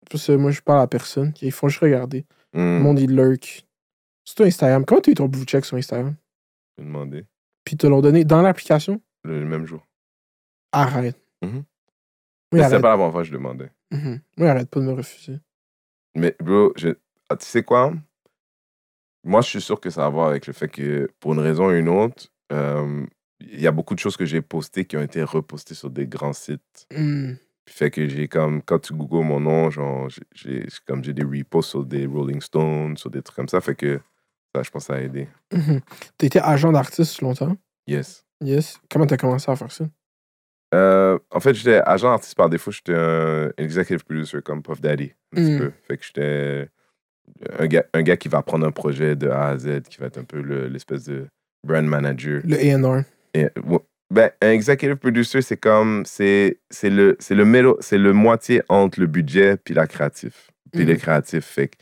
Parce 0.10 0.28
que 0.28 0.34
moi, 0.34 0.52
je 0.52 0.62
parle 0.62 0.82
à 0.82 0.88
personne. 0.88 1.34
Ils 1.42 1.52
font 1.52 1.68
juste 1.70 1.82
regarder. 1.82 2.26
Le 2.54 2.60
Hmm, 2.62 2.82
monde, 2.84 3.00
il 3.00 3.14
lurk. 3.16 3.66
Surtout 4.26 4.44
Instagram. 4.44 4.86
Comment 4.86 5.02
t'as 5.02 5.12
eu 5.12 5.16
ton 5.16 5.28
blue 5.28 5.44
check 5.44 5.66
sur 5.66 5.76
Instagram? 5.78 6.16
je 6.78 6.84
vais 6.84 6.88
demander. 6.88 7.26
Puis 7.66 7.74
ils 7.76 7.78
te 7.78 7.88
l'ont 7.88 8.02
donné 8.02 8.24
dans 8.24 8.42
l'application? 8.42 9.02
Le 9.24 9.44
même 9.46 9.66
jour. 9.66 9.86
Arrête. 10.72 11.18
Oui, 11.42 11.50
c'est 12.54 12.62
arrête. 12.62 12.82
pas 12.82 12.90
la 12.92 12.96
première 12.98 13.12
fois 13.12 13.22
que 13.24 13.28
je 13.28 13.34
demandais. 13.34 13.70
Mhm. 13.92 14.22
Oui, 14.38 14.48
arrête 14.48 14.70
pas 14.70 14.80
de 14.80 14.86
me 14.86 14.94
refuser. 14.94 15.40
Mais 16.18 16.36
bro, 16.40 16.74
je... 16.76 16.90
ah, 17.30 17.36
tu 17.38 17.46
sais 17.46 17.64
quoi? 17.64 17.94
Moi, 19.24 19.42
je 19.42 19.48
suis 19.50 19.62
sûr 19.62 19.80
que 19.80 19.90
ça 19.90 20.04
a 20.04 20.06
à 20.08 20.10
voir 20.10 20.28
avec 20.30 20.48
le 20.48 20.54
fait 20.54 20.68
que, 20.70 21.10
pour 21.20 21.34
une 21.34 21.40
raison 21.40 21.68
ou 21.68 21.72
une 21.72 21.90
autre, 21.90 22.28
euh, 22.52 23.06
il 23.40 23.60
y 23.62 23.68
a 23.68 23.72
beaucoup 23.72 23.94
de 23.94 24.00
choses 24.00 24.18
que 24.18 24.26
j'ai 24.26 24.42
postées 24.42 24.86
qui 24.86 24.98
ont 24.98 25.02
été 25.02 25.22
repostées 25.24 25.76
sur 25.76 25.90
des 25.90 26.08
grands 26.08 26.34
sites. 26.34 26.88
Hmm. 26.96 27.34
Puis 27.66 27.76
fait 27.76 27.92
que 27.92 28.08
j'ai 28.08 28.28
comme, 28.30 28.62
quand 28.62 28.80
tu 28.80 28.94
googles 28.94 29.26
mon 29.26 29.42
nom, 29.42 29.70
genre, 29.70 30.08
j'ai- 30.34 30.66
comme 30.86 31.04
j'ai 31.04 31.14
des 31.14 31.24
reposts 31.24 31.70
sur 31.70 31.84
des 31.86 32.06
Rolling 32.06 32.40
Stones, 32.42 32.96
sur 32.98 33.10
des 33.10 33.22
trucs 33.22 33.36
comme 33.36 33.50
ça. 33.50 33.60
Fait 33.60 33.76
que 33.76 34.00
ça, 34.56 34.64
je 34.64 34.70
pense, 34.70 34.86
ça 34.86 34.94
a 34.94 35.02
aidé. 35.02 35.28
Mhm. 35.52 35.82
T'as 36.18 36.28
été 36.28 36.40
agent 36.40 36.72
d'artiste 36.72 37.22
longtemps? 37.22 37.58
Yes. 37.86 38.26
Yes. 38.42 38.80
Comment 38.90 39.06
t'as 39.06 39.18
commencé 39.18 39.52
à 39.52 39.56
faire 39.58 39.72
ça? 39.72 39.86
Euh, 40.78 41.18
en 41.32 41.40
fait, 41.40 41.54
j'étais 41.56 41.82
agent 41.86 42.10
artiste 42.12 42.36
par 42.36 42.50
défaut. 42.50 42.72
J'étais 42.72 42.94
un 42.96 43.50
executive 43.58 44.06
producer 44.06 44.40
comme 44.44 44.62
Puff 44.62 44.80
Daddy, 44.82 45.12
un 45.34 45.36
petit 45.36 45.52
Mm. 45.52 45.58
peu. 45.60 45.72
Fait 45.88 45.98
que 45.98 46.04
j'étais 46.06 46.70
un 47.60 47.68
gars, 47.68 47.86
un 47.94 48.02
gars 48.04 48.18
qui 48.18 48.28
va 48.30 48.42
prendre 48.42 48.66
un 48.66 48.72
projet 48.72 49.16
de 49.16 49.28
A 49.30 49.48
à 49.50 49.58
Z, 49.58 49.82
qui 49.90 49.98
va 50.00 50.08
être 50.08 50.18
un 50.18 50.24
peu 50.24 50.42
le- 50.42 50.68
l'espèce 50.68 51.06
de 51.06 51.26
brand 51.66 51.86
manager. 51.86 52.42
Le 52.46 52.56
A&R. 52.58 53.04
Ouais, 53.36 53.80
ben, 54.10 54.32
un 54.42 54.52
executive 54.52 54.96
producer, 54.96 55.42
c'est 55.42 55.58
comme, 55.58 56.04
c'est 56.06 56.58
le, 56.84 57.18
le 57.30 57.98
le 57.98 58.14
moitié 58.14 58.62
entre 58.70 59.00
le 59.02 59.08
budget 59.08 59.58
puis 59.58 59.74
la 59.74 59.86
créatif, 59.88 60.50
puis 60.72 60.84
Mhm. 60.84 60.90
le 60.92 60.96
créatif. 60.96 61.44
Fait 61.46 61.68
que, 61.68 61.76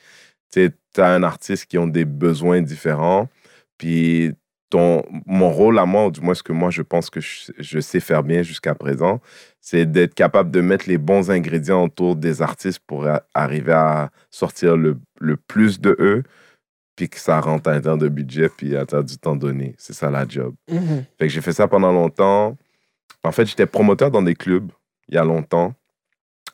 tu 0.52 0.72
as 1.02 1.08
un 1.14 1.22
artiste 1.24 1.66
qui 1.68 1.78
ont 1.78 1.88
des 1.88 2.06
besoins 2.06 2.62
différents, 2.62 3.28
puis 3.78 4.34
ton, 4.70 5.04
mon 5.26 5.52
rôle 5.52 5.78
à 5.80 5.86
moi, 5.86 6.08
ou 6.08 6.12
du 6.12 6.22
moins 6.22 6.34
ce 6.34 6.44
que 6.44 6.52
moi 6.54 6.70
je 6.72 6.82
pense 6.82 7.10
que 7.10 7.22
je, 7.22 7.52
je 7.58 7.80
sais 7.80 8.00
faire 8.00 8.24
bien 8.24 8.42
jusqu'à 8.42 8.76
présent, 8.76 9.22
c'est 9.62 9.86
d'être 9.86 10.14
capable 10.14 10.52
de 10.52 10.62
mettre 10.62 10.88
les 10.88 10.98
bons 10.98 11.30
ingrédients 11.32 11.84
autour 11.84 12.16
des 12.16 12.42
artistes 12.42 12.80
pour 12.86 13.06
a- 13.08 13.24
arriver 13.34 13.74
à 13.74 14.10
sortir 14.32 14.76
le, 14.76 14.98
le 15.20 15.38
plus 15.38 15.80
de 15.80 15.96
eux, 16.00 16.24
puis 16.96 17.10
que 17.10 17.20
ça 17.20 17.40
rentre 17.42 17.70
en 17.70 17.80
termes 17.82 18.00
de 18.00 18.08
budget, 18.10 18.50
puis 18.50 18.76
à 18.76 18.86
terme 18.86 19.04
du 19.04 19.18
temps 19.18 19.36
donné. 19.36 19.76
C'est 19.78 19.94
ça 19.94 20.10
la 20.10 20.28
job. 20.28 20.56
Mhm. 20.72 21.06
Fait 21.20 21.28
que 21.28 21.30
j'ai 21.30 21.42
fait 21.42 21.54
ça 21.54 21.68
pendant 21.68 21.92
longtemps. 21.92 22.58
En 23.24 23.32
fait, 23.32 23.46
j'étais 23.46 23.66
promoteur 23.66 24.12
dans 24.12 24.22
des 24.22 24.36
clubs 24.36 24.72
il 25.10 25.16
y 25.16 25.18
a 25.18 25.24
longtemps. 25.24 25.74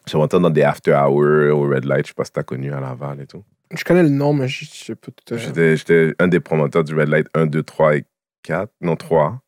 J'étais 0.05 0.13
promoteur 0.13 0.39
dans 0.39 0.49
des 0.49 0.63
after 0.63 0.93
hours 0.93 1.53
au 1.53 1.69
Red 1.69 1.85
Light. 1.85 2.05
Je 2.05 2.09
sais 2.09 2.15
pas 2.15 2.25
si 2.25 2.31
t'as 2.31 2.43
connu 2.43 2.73
à 2.73 2.79
Laval 2.79 3.21
et 3.21 3.27
tout. 3.27 3.43
Je 3.73 3.83
connais 3.83 4.03
le 4.03 4.09
nom, 4.09 4.33
mais 4.33 4.47
je 4.47 4.65
je 4.65 4.69
sais 4.71 4.95
pas 4.95 5.11
tout 5.11 5.33
à 5.33 5.37
J'étais, 5.37 5.77
j'étais 5.77 6.13
un 6.19 6.27
des 6.27 6.39
promoteurs 6.39 6.83
du 6.83 6.93
Red 6.95 7.09
Light 7.09 7.27
1, 7.33 7.45
2, 7.47 7.63
3 7.63 7.95
et 7.97 8.05
4. 8.43 8.71
Non, 8.81 8.95
3. 8.95 9.41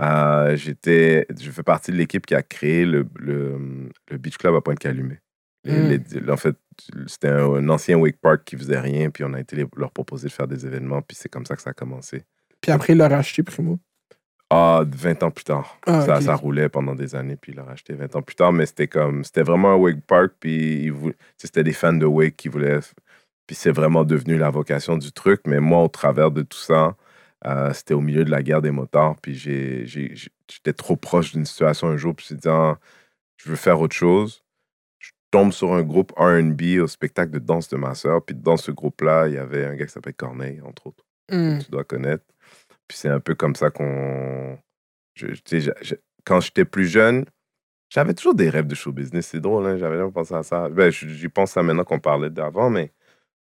Euh, 0.00 0.56
j'étais, 0.56 1.26
je 1.38 1.50
fais 1.50 1.62
partie 1.62 1.92
de 1.92 1.96
l'équipe 1.96 2.24
qui 2.24 2.34
a 2.34 2.42
créé 2.42 2.84
le, 2.86 3.06
le, 3.18 3.88
le 4.10 4.18
Beach 4.18 4.38
Club 4.38 4.54
à 4.54 4.60
Pointe-Calumet. 4.60 5.20
Les- 5.64 5.98
Mm. 5.98 6.30
en 6.30 6.36
fait, 6.36 6.56
c'était 7.06 7.28
un, 7.28 7.44
un 7.54 7.68
ancien 7.68 7.96
wake 7.96 8.16
park 8.20 8.42
qui 8.44 8.56
faisait 8.56 8.80
rien, 8.80 9.10
puis 9.10 9.22
on 9.22 9.32
a 9.34 9.38
été 9.40 9.54
les- 9.54 9.66
leur 9.76 9.92
proposer 9.92 10.26
de 10.28 10.32
faire 10.32 10.48
des 10.48 10.66
événements, 10.66 11.02
puis 11.02 11.16
c'est 11.20 11.28
comme 11.28 11.46
ça 11.46 11.54
que 11.54 11.62
ça 11.62 11.70
a 11.70 11.74
commencé. 11.74 12.24
Puis 12.60 12.72
après, 12.72 12.94
il 12.94 12.96
l'a 12.96 13.06
racheté, 13.08 13.42
Primo? 13.44 13.78
Ah, 14.50 14.82
20 14.86 15.22
ans 15.22 15.30
plus 15.30 15.44
tard. 15.44 15.78
Ah, 15.86 16.00
ça, 16.04 16.20
ça 16.20 16.34
roulait 16.34 16.68
pendant 16.68 16.94
des 16.96 17.14
années, 17.14 17.36
puis 17.36 17.52
il 17.52 17.56
l'a 17.56 17.62
racheté 17.64 17.94
20 17.94 18.16
ans 18.16 18.22
plus 18.22 18.34
tard, 18.34 18.52
mais 18.52 18.66
c'était 18.66 18.88
comme, 18.88 19.22
c'était 19.24 19.42
vraiment 19.42 19.72
un 19.72 19.76
wake 19.76 20.04
park, 20.06 20.32
puis 20.40 20.92
c'était 21.38 21.62
des 21.64 21.72
fans 21.72 21.92
de 21.92 22.06
wake 22.06 22.36
qui 22.36 22.48
voulaient, 22.48 22.80
puis 23.46 23.56
c'est 23.56 23.72
vraiment 23.72 24.04
devenu 24.04 24.36
la 24.38 24.50
vocation 24.50 24.96
du 24.98 25.12
truc, 25.12 25.42
mais 25.46 25.60
moi, 25.60 25.82
au 25.84 25.88
travers 25.88 26.30
de 26.30 26.42
tout 26.42 26.58
ça, 26.58 26.96
euh, 27.46 27.72
c'était 27.72 27.94
au 27.94 28.00
milieu 28.00 28.24
de 28.24 28.30
la 28.30 28.42
guerre 28.42 28.62
des 28.62 28.70
motards, 28.70 29.16
puis 29.20 29.34
j'étais 29.34 30.72
trop 30.72 30.96
proche 30.96 31.32
d'une 31.32 31.44
situation 31.46 31.88
un 31.88 31.96
jour, 31.96 32.14
puis 32.14 32.26
je 32.28 32.34
me 32.34 32.38
suis 32.40 32.42
dit, 32.42 32.48
Ah, 32.48 32.78
je 33.36 33.50
veux 33.50 33.56
faire 33.56 33.80
autre 33.80 33.94
chose. 33.96 34.44
Je 34.98 35.10
tombe 35.30 35.52
sur 35.52 35.72
un 35.74 35.82
groupe 35.82 36.12
R&B 36.16 36.80
au 36.80 36.86
spectacle 36.86 37.32
de 37.32 37.38
danse 37.40 37.68
de 37.68 37.76
ma 37.76 37.94
soeur, 37.94 38.24
puis 38.24 38.36
dans 38.36 38.56
ce 38.56 38.70
groupe-là, 38.70 39.28
il 39.28 39.34
y 39.34 39.38
avait 39.38 39.64
un 39.66 39.74
gars 39.74 39.86
qui 39.86 39.92
s'appelle 39.92 40.14
Corneille, 40.14 40.60
entre 40.62 40.88
autres 40.88 41.04
Hmm. 41.30 41.58
tu 41.60 41.70
dois 41.70 41.84
connaître. 41.84 42.24
Puis 42.88 42.98
c'est 42.98 43.08
un 43.08 43.20
peu 43.20 43.34
comme 43.34 43.54
ça 43.56 43.70
qu'on. 43.70 44.58
je- 45.14 45.26
quand 46.24 46.40
j'étais 46.40 46.64
plus 46.64 46.86
jeune, 46.86 47.24
j'avais 47.88 48.14
toujours 48.14 48.34
des 48.34 48.50
rêves 48.50 48.66
de 48.66 48.74
show 48.74 48.92
business. 48.92 49.28
C'est 49.28 49.40
drôle, 49.40 49.66
hein? 49.66 49.76
j'avais 49.78 49.96
jamais 49.98 50.12
pensé 50.12 50.34
à 50.34 50.42
ça. 50.42 50.68
Ben, 50.68 50.90
j'y 50.90 51.28
pense 51.28 51.56
à 51.56 51.62
maintenant 51.62 51.84
qu'on 51.84 52.00
parlait 52.00 52.30
d'avant, 52.30 52.70
mais 52.70 52.92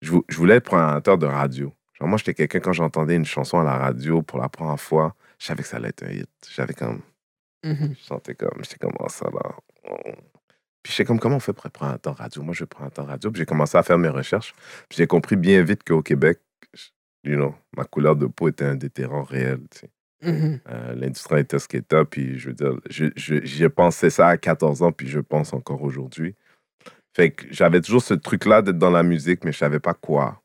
je, 0.02 0.12
vou- 0.12 0.26
je 0.30 0.38
voulais 0.38 0.56
être 0.56 0.66
présentateur 0.66 1.18
de 1.18 1.26
radio. 1.26 1.74
Genre, 2.00 2.08
moi, 2.08 2.18
j'étais 2.18 2.34
quelqu'un, 2.34 2.60
quand 2.60 2.74
j'entendais 2.74 3.16
une 3.16 3.26
chanson 3.26 3.60
à 3.60 3.64
la 3.64 3.78
radio 3.78 4.22
pour 4.22 4.40
la 4.40 4.50
première 4.50 4.80
fois, 4.80 5.16
je 5.38 5.46
savais 5.48 5.64
que 5.64 5.68
ça 5.70 5.78
allait 5.78 5.90
être 5.90 6.04
un 6.04 6.12
hit. 6.12 6.30
J'avais 6.54 6.74
comme. 6.74 7.02
Mhm. 7.64 7.96
Je 8.00 8.04
sentais 8.06 8.36
comme. 8.36 8.58
J'étais 8.62 8.78
comme, 8.78 8.94
oh, 9.00 9.10
ça 9.10 9.26
là. 9.26 9.56
oh. 9.90 9.96
Puis 10.82 10.94
j'étais 10.94 11.06
comme, 11.06 11.20
comment 11.20 11.36
on 11.36 11.40
fait 11.42 11.52
pour 11.54 11.66
être 11.66 11.74
présentateur 11.74 12.16
radio? 12.16 12.42
Moi, 12.42 12.54
je 12.54 12.62
veux 12.62 12.68
présentateur 12.68 13.06
radio. 13.08 13.32
Puis 13.32 13.40
j'ai 13.40 13.46
commencé 13.46 13.78
à 13.78 13.84
faire 13.84 13.98
mes 13.98 14.08
recherches. 14.10 14.54
Puis 14.88 14.98
j'ai 14.98 15.08
compris 15.08 15.36
bien 15.36 15.62
vite 15.64 15.84
qu'au 15.84 16.02
Québec, 16.02 16.40
you 17.26 17.36
know, 17.36 17.54
ma 17.76 17.84
couleur 17.84 18.16
de 18.16 18.28
peau 18.28 18.48
était 18.48 18.64
un 18.66 18.76
déterrant 18.76 19.24
réel. 19.24 19.60
tu 19.70 19.80
sais. 19.80 19.90
Mhm. 20.22 20.60
Euh, 20.70 20.96
L'industrie 20.96 21.42
était 21.42 21.60
ce 21.60 21.68
qu'elle 21.68 21.82
était. 21.82 22.06
Puis 22.06 22.40
je 22.40 22.48
veux 22.48 22.54
dire, 22.54 22.74
je, 22.90 23.06
je, 23.18 23.44
je 23.46 23.66
pensais 23.68 24.10
ça 24.10 24.28
à 24.30 24.38
14 24.38 24.82
ans, 24.84 24.92
puis 24.94 25.08
je 25.08 25.20
pense 25.20 25.52
encore 25.54 25.82
aujourd'hui. 25.82 26.36
Fait 27.16 27.32
que 27.32 27.46
j'avais 27.52 27.82
toujours 27.82 28.02
ce 28.04 28.14
truc-là 28.14 28.62
d'être 28.62 28.78
dans 28.78 28.92
la 28.92 29.04
musique, 29.04 29.44
mais 29.44 29.52
je 29.52 29.58
savais 29.58 29.80
pas 29.80 29.94
quoi. 29.94 30.42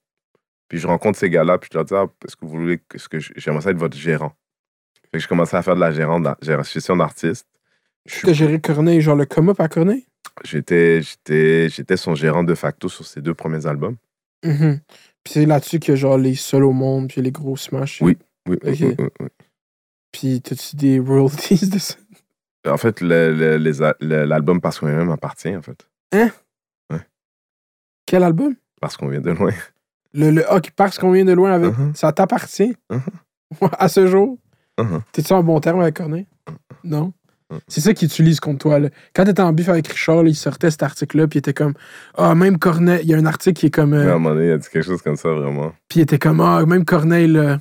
Puis 0.68 0.78
je 0.78 0.86
rencontre 0.86 1.18
ces 1.18 1.28
gars-là, 1.30 1.58
puis 1.58 1.68
je 1.72 1.76
leur 1.78 1.84
dis, 1.84 1.94
ah, 1.94 2.06
est-ce 2.26 2.36
que 2.36 2.44
vous 2.46 2.52
voulez, 2.58 2.80
est-ce 2.94 3.08
que 3.08 3.18
j'aimerais 3.20 3.60
ça 3.62 3.70
être 3.70 3.76
votre 3.76 3.96
gérant? 3.96 4.32
Fait 5.12 5.18
que 5.18 5.22
je 5.22 5.28
commençais 5.28 5.56
à 5.56 5.62
faire 5.62 5.76
de 5.76 5.80
la 5.80 6.62
gestion 6.62 6.96
d'artiste. 6.96 7.46
Je 8.06 8.14
suis 8.14 8.26
T'as 8.26 8.32
géré 8.32 8.60
Corneille, 8.60 9.00
genre 9.00 9.16
le 9.16 9.26
come-up 9.26 9.60
à 9.60 9.68
Corneille? 9.68 10.06
J'étais, 10.44 11.00
j'étais, 11.02 11.68
j'étais 11.68 11.96
son 11.96 12.14
gérant 12.14 12.42
de 12.44 12.54
facto 12.54 12.88
sur 12.88 13.06
ses 13.06 13.20
deux 13.20 13.34
premiers 13.34 13.66
albums. 13.66 13.96
Mhm. 14.44 14.80
Puis 15.22 15.34
c'est 15.34 15.46
là-dessus 15.46 15.78
qu'il 15.78 15.90
y 15.90 15.92
a 15.92 15.96
genre 15.96 16.18
les 16.18 16.34
seuls 16.34 16.64
au 16.64 16.72
monde, 16.72 17.08
puis 17.08 17.22
les 17.22 17.30
gros 17.30 17.56
smash. 17.56 18.00
Oui. 18.02 18.18
Oui, 18.48 18.58
oui, 18.64 18.70
Ok. 18.72 18.78
oui, 18.80 18.94
oui, 18.98 19.08
oui. 19.20 19.28
Puis 20.12 20.40
t'as-tu 20.42 20.76
des 20.76 20.98
royalties 20.98 21.68
de 21.70 21.78
ça? 21.78 21.94
En 22.66 22.76
fait, 22.78 23.00
le- 23.00 23.32
le- 23.32 23.56
le- 23.58 24.24
l'album 24.24 24.60
Parce 24.60 24.78
qu'on 24.80 24.86
vient 24.86 25.04
m'appartient, 25.04 25.54
en 25.54 25.62
fait. 25.62 25.86
Quel 28.06 28.22
album? 28.22 28.54
Parce 28.80 28.96
qu'on 28.96 29.08
vient 29.08 29.20
de 29.20 29.30
loin. 29.30 29.50
Le, 30.12 30.30
le 30.30 30.44
ah, 30.52 30.60
parce 30.76 30.98
qu'on 30.98 31.10
vient 31.12 31.24
de 31.24 31.32
loin 31.32 31.52
avec. 31.52 31.76
Mhm. 31.76 31.92
Ça 31.94 32.12
t'appartient? 32.12 32.74
Mhm. 32.90 33.00
à 33.78 33.88
ce 33.88 34.06
jour? 34.06 34.38
Mhm. 34.78 35.00
T'es-tu 35.12 35.32
en 35.32 35.42
bon 35.42 35.58
terme 35.60 35.80
avec 35.80 35.96
Corneille? 35.96 36.26
Non? 36.84 37.12
Mhm. 37.50 37.58
C'est 37.68 37.80
ça 37.80 37.94
qu'il 37.94 38.06
utilise 38.06 38.40
contre 38.40 38.58
toi. 38.58 38.78
Là. 38.78 38.88
Quand 39.14 39.24
t'étais 39.24 39.42
en 39.42 39.52
bif 39.52 39.68
avec 39.68 39.86
Richard, 39.88 40.22
là, 40.22 40.28
il 40.28 40.34
sortait 40.34 40.70
cet 40.70 40.82
article-là, 40.82 41.26
puis 41.28 41.38
il 41.38 41.40
était 41.40 41.52
comme 41.54 41.74
Ah, 42.16 42.34
même 42.34 42.58
Corneille. 42.58 43.00
Il 43.04 43.08
y 43.10 43.14
a 43.14 43.18
un 43.18 43.26
article 43.26 43.58
qui 43.60 43.66
est 43.66 43.70
comme. 43.70 43.92
euh, 43.94 44.10
à 44.10 44.14
un 44.14 44.18
moment 44.18 44.34
donné, 44.34 44.48
il 44.48 44.52
a 44.52 44.58
dit 44.58 44.68
quelque 44.70 44.84
chose 44.86 45.02
comme 45.02 45.16
ça, 45.16 45.30
vraiment. 45.30 45.72
puis 45.88 46.00
il 46.00 46.02
était 46.02 46.18
comme 46.18 46.40
Ah, 46.40 46.64
même 46.66 46.84
Corneille 46.84 47.28
l'a 47.28 47.60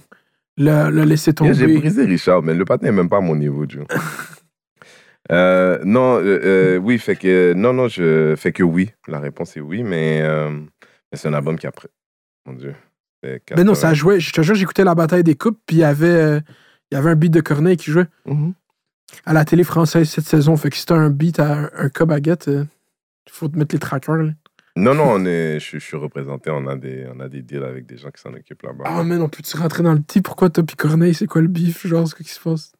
l'a- 0.57 0.91
l'a 0.91 1.06
laissé 1.06 1.32
Yeah, 1.40 1.53
J'ai 1.53 1.65
tomber. 1.65 1.78
brisé 1.80 2.06
Richard, 2.06 2.44
mais 2.44 2.53
le 2.53 2.65
patin 2.65 2.86
n'est 2.88 2.91
même 2.91 3.10
pas 3.10 3.18
à 3.18 3.22
mon 3.22 3.36
niveau, 3.36 3.65
Joe. 3.68 3.86
Euh, 5.32 5.80
non, 5.86 6.18
euh, 6.20 6.40
euh, 6.44 6.78
oui, 6.78 6.98
fait 7.00 7.16
que 7.16 7.54
non, 7.54 7.74
non, 7.74 7.88
je 7.88 8.36
fais 8.36 8.52
que 8.52 8.64
oui. 8.64 8.91
La 9.08 9.20
réponse 9.20 9.56
est 9.56 9.62
oui, 9.62 9.84
mais, 9.84 10.22
mais 10.22 11.18
c'est 11.18 11.28
un 11.28 11.34
album 11.34 11.58
qui 11.58 11.68
a 11.68 11.72
pris. 11.72 11.88
Mon 12.45 12.54
Dieu. 12.54 12.76
c'est 13.24 13.41
Ben 13.56 13.64
non, 13.66 13.74
80. 13.74 13.76
ça 13.76 13.94
jouait. 13.94 14.20
Je 14.20 14.32
te 14.34 14.41
jure, 14.41 14.56
j'écoutais 14.56 14.84
la 14.84 14.95
bataille 14.95 15.24
des 15.24 15.36
coupes, 15.36 15.60
puis 15.66 15.78
il 15.78 15.80
y 15.80 15.84
avait, 15.86 16.40
il 16.92 16.95
y 16.95 16.98
avait 16.98 17.11
un 17.11 17.16
beat 17.16 17.32
de 17.32 17.42
Corneille 17.42 17.77
qui 17.77 17.90
jouait 17.92 18.08
Mhm. 18.26 18.53
à 19.26 19.34
la 19.34 19.45
télé 19.45 19.64
française 19.64 20.10
cette 20.10 20.26
saison. 20.26 20.58
Fait 20.58 20.69
que 20.69 20.76
si 20.76 20.85
t'as 20.85 20.95
un 20.95 21.10
beat 21.10 21.40
à 21.40 21.53
un, 21.53 21.69
un 22.00 22.06
baguette, 22.06 22.48
il 22.48 22.68
faut 23.32 23.48
te 23.48 23.58
mettre 23.58 23.74
les 23.74 23.80
trackers. 23.80 24.16
Là. 24.18 24.32
Non, 24.76 24.95
non, 24.95 25.06
on 25.11 25.26
est, 25.26 25.60
je, 25.60 25.77
je 25.77 25.85
suis 25.85 25.95
représenté. 25.98 26.50
On 26.50 26.68
a 26.68 26.76
des, 26.76 27.06
on 27.16 27.19
a 27.22 27.30
des 27.30 27.43
deals 27.43 27.64
avec 27.64 27.85
des 27.85 27.95
gens 27.95 28.10
qui 28.10 28.19
s'en 28.22 28.34
occupent 28.34 28.64
là-bas. 28.64 28.84
Ah, 28.88 29.03
mais 29.03 29.16
on 29.18 29.30
peut-tu 29.30 29.56
rentrer 29.56 29.84
dans 29.84 29.93
le 29.93 30.02
petit? 30.02 30.22
Pourquoi 30.22 30.50
toi 30.50 30.64
puis 30.66 30.76
Corneille, 30.76 31.14
c'est 31.14 31.27
quoi 31.27 31.42
le 31.42 31.48
bif? 31.48 31.85
Genre, 31.88 32.03
quoi 32.14 32.26
qui 32.26 32.32
se 32.32 32.40
passe? 32.42 32.74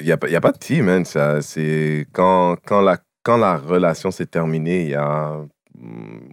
Il 0.00 0.06
n'y 0.06 0.12
a, 0.12 0.18
y 0.28 0.36
a 0.36 0.40
pas 0.40 0.52
de 0.52 0.58
team, 0.58 0.86
man. 0.86 1.04
Ça, 1.04 1.42
c'est 1.42 2.06
quand, 2.12 2.56
quand, 2.66 2.80
la, 2.80 2.98
quand 3.22 3.36
la 3.36 3.56
relation 3.56 4.10
s'est 4.10 4.26
terminée, 4.26 4.82
il 4.82 4.90
y 4.90 4.94
a 4.94 5.44
hum, 5.78 6.28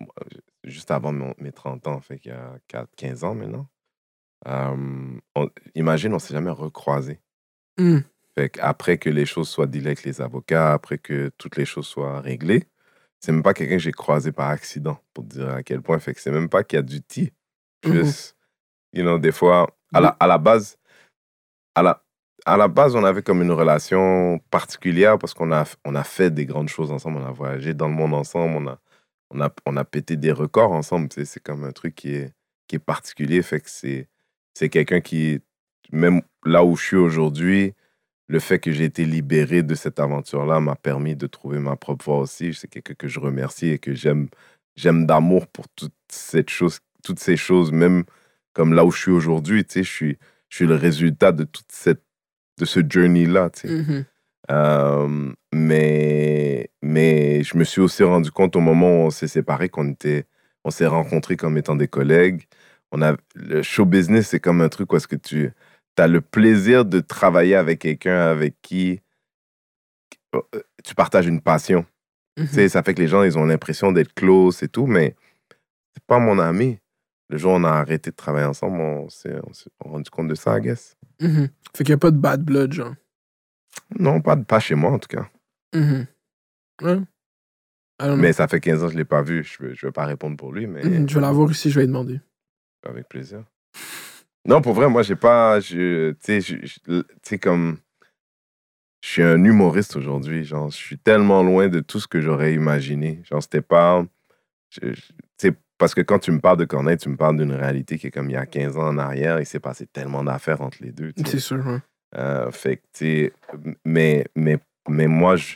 juste 0.64 0.92
avant 0.92 1.11
mon- 1.11 1.35
mes 1.38 1.51
30 1.51 1.88
ans, 1.88 2.00
fait 2.01 2.19
qu'il 2.19 2.32
y 2.32 2.35
a 2.35 2.58
4, 2.68 2.90
15 2.95 3.24
ans 3.24 3.35
maintenant. 3.35 3.68
Hum, 4.45 5.19
on- 5.35 5.50
imagine, 5.76 6.14
on 6.14 6.19
s'est 6.19 6.34
jamais 6.34 6.51
recroisés. 6.51 7.19
Hmm. 7.77 8.00
Fait 8.38 8.58
après 8.59 8.98
que 8.98 9.09
les 9.09 9.26
choses 9.26 9.50
soient 9.50 9.68
dealées 9.68 9.88
avec 9.88 10.03
les 10.03 10.22
avocats, 10.22 10.74
après 10.74 10.98
que 10.98 11.32
toutes 11.38 11.58
les 11.58 11.66
choses 11.66 11.88
soient 11.88 12.22
réglées, 12.22 12.66
c'est 13.19 13.32
même 13.32 13.43
pas 13.43 13.53
quelqu'un 13.53 13.76
que 13.76 13.84
j'ai 13.84 13.92
croisé 13.92 14.32
par 14.32 14.50
accident, 14.50 14.98
pour 15.14 15.26
te 15.27 15.34
dire 15.35 15.50
à 15.50 15.64
quel 15.64 15.82
point. 15.82 16.00
Fait 16.00 16.14
que 16.14 16.22
c'est 16.22 16.32
même 16.32 16.50
pas 16.50 16.64
qu'il 16.64 16.77
y 16.77 16.80
a 16.80 16.84
du. 16.84 17.01
Mhm. 17.85 17.93
Juste, 17.93 18.35
you 18.93 19.03
know, 19.03 19.18
des 19.19 19.32
fois, 19.32 19.68
à 19.93 20.00
la, 20.01 20.09
à 20.19 20.27
la 20.27 20.38
base, 20.38 20.77
à 21.76 21.82
la, 21.84 22.03
à 22.45 22.58
la 22.58 22.68
base, 22.68 22.95
on 22.95 23.03
avait 23.03 23.22
comme 23.24 23.42
une 23.42 23.51
relation 23.51 24.40
particulière 24.51 25.18
parce 25.19 25.34
qu'on 25.34 25.51
a, 25.51 25.66
on 25.85 25.95
a 25.95 26.03
fait 26.03 26.32
des 26.32 26.45
grandes 26.45 26.69
choses 26.69 26.92
ensemble, 26.92 27.19
on 27.19 27.26
a 27.26 27.32
voyagé 27.32 27.74
dans 27.74 27.88
le 27.88 27.93
monde 27.95 28.14
ensemble, 28.14 28.56
on 28.58 28.68
a, 28.68 28.80
on 29.32 29.42
a, 29.42 29.50
on 29.66 29.77
a 29.77 29.85
pété 29.85 30.18
des 30.18 30.32
records 30.32 30.72
ensemble. 30.72 31.09
sais, 31.14 31.26
C'est 31.26 31.42
comme 31.42 31.64
un 31.64 31.72
truc 31.72 31.95
qui 31.95 32.16
est, 32.16 32.34
qui 32.68 32.77
est 32.77 32.80
particulier. 32.80 33.42
Fait 33.42 33.59
que 33.61 33.69
c'est, 33.69 34.08
c'est 34.53 34.69
quelqu'un 34.69 35.01
qui, 35.01 35.42
même 35.92 36.22
là 36.45 36.64
où 36.66 36.76
je 36.76 36.85
suis 36.85 36.98
aujourd'hui, 36.98 37.74
le 38.27 38.40
fait 38.40 38.59
que 38.59 38.72
j'ai 38.72 38.85
été 38.85 39.06
libéré 39.06 39.64
de 39.64 39.76
cette 39.76 40.00
aventure-là 40.00 40.59
m'a 40.59 40.76
permis 40.76 41.16
de 41.16 41.27
trouver 41.27 41.59
ma 41.59 41.76
propre 41.76 42.06
voie 42.06 42.19
aussi. 42.19 42.53
C'est 42.53 42.68
quelqu'un 42.68 42.93
que 42.95 43.08
je 43.08 43.19
remercie 43.19 43.69
et 43.69 43.80
que 43.80 43.93
j'aime, 43.93 44.30
j'aime 44.76 45.06
d'amour 45.08 45.48
pour 45.48 45.68
toute 45.69 45.93
cette 46.11 46.50
chose, 46.50 46.80
toutes 47.03 47.19
ces 47.19 47.38
choses, 47.38 47.72
même 47.72 48.03
comme 48.53 48.74
là 48.74 48.85
où 48.85 48.92
je 48.92 49.00
suis 49.01 49.11
aujourd'hui. 49.11 49.66
Je 49.69 49.82
suis, 49.82 50.18
je 50.50 50.58
suis 50.58 50.68
le 50.68 50.76
résultat 50.76 51.32
de 51.32 51.43
toute 51.43 51.72
cette, 51.72 52.03
de 52.60 52.66
ce 52.66 52.82
journey-là. 52.88 53.50
Tu 53.50 53.68
sais. 53.68 53.74
Mhm. 53.74 54.06
Euh, 54.52 55.32
mais, 55.54 56.70
mais 56.82 57.44
je 57.44 57.58
me 57.58 57.64
suis 57.64 57.82
aussi 57.82 58.04
rendu 58.04 58.32
compte 58.32 58.56
au 58.56 58.60
moment 58.60 58.88
où 58.88 59.06
on 59.08 59.10
s'est 59.10 59.28
séparés 59.28 59.70
qu'on 59.70 59.90
était, 59.92 60.26
on 60.64 60.72
s'est 60.72 60.88
rencontrés 60.88 61.38
comme 61.38 61.58
étant 61.58 61.76
des 61.76 61.88
collègues. 61.88 62.48
On 62.92 63.02
a, 63.02 63.16
le 63.36 63.62
show 63.62 63.86
business, 63.86 64.30
c'est 64.30 64.40
comme 64.40 64.62
un 64.62 64.70
truc 64.70 64.92
où 64.92 64.98
est-ce 64.98 65.08
que 65.08 65.16
tu 65.16 65.52
as 65.98 66.08
le 66.08 66.22
plaisir 66.22 66.86
de 66.86 67.00
travailler 67.00 67.56
avec 67.56 67.80
quelqu'un 67.80 68.22
avec 68.22 68.56
qui 68.62 69.02
tu 70.84 70.96
partages 70.96 71.28
une 71.28 71.42
passion. 71.42 71.86
Tu 72.38 72.48
sais, 72.48 72.70
ça 72.70 72.84
fait 72.84 72.94
que 72.94 73.02
les 73.02 73.08
gens, 73.10 73.24
ils 73.24 73.38
ont 73.38 73.46
l'impression 73.46 73.92
d'être 73.92 74.14
close 74.14 74.64
et 74.64 74.70
tout, 74.70 74.86
mais 74.86 75.16
c'est 75.94 76.04
pas 76.06 76.20
mon 76.20 76.40
ami. 76.40 76.80
Le 77.28 77.38
jour 77.38 77.54
où 77.54 77.56
on 77.58 77.64
a 77.66 77.70
arrêté 77.70 78.12
de 78.12 78.16
travailler 78.16 78.46
ensemble, 78.46 78.80
on 78.80 79.10
s'est 79.10 79.36
rendu 79.80 80.10
compte 80.10 80.30
de 80.30 80.36
ça, 80.36 80.58
I 80.58 80.62
guess. 80.62 80.96
Mhm. 81.22 81.49
Fait 81.75 81.83
qu'il 81.83 81.91
n'y 81.93 81.95
a 81.95 81.98
pas 81.98 82.11
de 82.11 82.17
bad 82.17 82.43
blood, 82.43 82.73
genre. 82.73 82.95
Non, 83.98 84.22
pas, 84.22 84.35
pas 84.38 84.59
chez 84.59 84.75
moi, 84.75 84.91
en 84.91 84.99
tout 84.99 85.07
cas. 85.07 85.30
Mhm. 85.73 86.06
Ouais. 86.81 86.99
Know. 88.01 88.15
Mais 88.15 88.31
ça 88.33 88.48
fait 88.48 88.61
15 88.61 88.81
ans 88.83 88.88
que 88.88 88.93
je 88.93 88.98
l'ai 88.98 89.03
pas 89.06 89.22
vu. 89.22 89.43
Je 89.43 89.64
ne 89.65 89.73
vais 89.73 89.91
pas 89.91 90.06
répondre 90.06 90.38
pour 90.38 90.53
lui, 90.53 90.67
mais 90.67 90.83
Mhm, 90.83 91.09
Je 91.09 91.15
vais 91.15 91.22
l'avoir 91.22 91.51
ici, 91.51 91.69
je 91.69 91.75
vais 91.75 91.81
lui 91.81 91.88
demander. 91.88 92.22
avec 92.85 93.09
plaisir. 93.09 93.43
Non, 94.45 94.61
pour 94.61 94.73
vrai, 94.73 94.88
moi, 94.89 95.03
j'ai 95.03 95.17
pas. 95.17 95.59
je- 95.59 96.14
Tu 96.23 96.41
sais, 97.23 97.38
comme. 97.39 97.77
Je 99.01 99.07
suis 99.09 99.23
un 99.23 99.43
humoriste 99.43 99.95
aujourd'hui. 99.98 100.43
Genre, 100.45 100.69
je 100.72 100.77
suis 100.77 100.98
tellement 100.98 101.43
loin 101.43 101.67
de 101.69 101.80
tout 101.81 101.99
ce 101.99 102.07
que 102.07 102.19
j'aurais 102.22 102.53
imaginé. 102.53 103.22
Genre, 103.25 103.41
c'était 103.43 103.61
pas. 103.61 104.06
Tu 104.69 104.93
sais, 105.38 105.53
parce 105.80 105.95
que 105.95 106.01
quand 106.01 106.19
tu 106.19 106.32
me 106.32 106.40
parles 106.40 106.58
de 106.58 106.66
Corneille, 106.66 106.98
tu 106.98 107.09
me 107.09 107.16
parles 107.17 107.38
d'une 107.38 107.53
réalité 107.53 107.98
qui 107.98 108.08
est 108.08 108.11
comme 108.11 108.30
il 108.30 108.33
y 108.33 108.38
a 108.38 108.45
15 108.45 108.77
ans 108.77 108.90
en 108.90 108.98
arrière. 108.99 109.40
Il 109.40 109.45
s'est 109.48 109.59
passé 109.59 109.88
tellement 109.88 110.24
d'affaires 110.24 110.61
entre 110.61 110.77
les 110.82 110.91
deux. 110.91 111.11
C'est 111.25 111.40
sûr, 111.40 111.66
ouais. 111.66 111.80
Euh, 112.17 112.51
fait 112.51 112.82
que, 112.99 113.32
mais, 113.85 114.25
mais, 114.35 114.59
mais 114.88 115.08
moi, 115.08 115.35
je, 115.38 115.56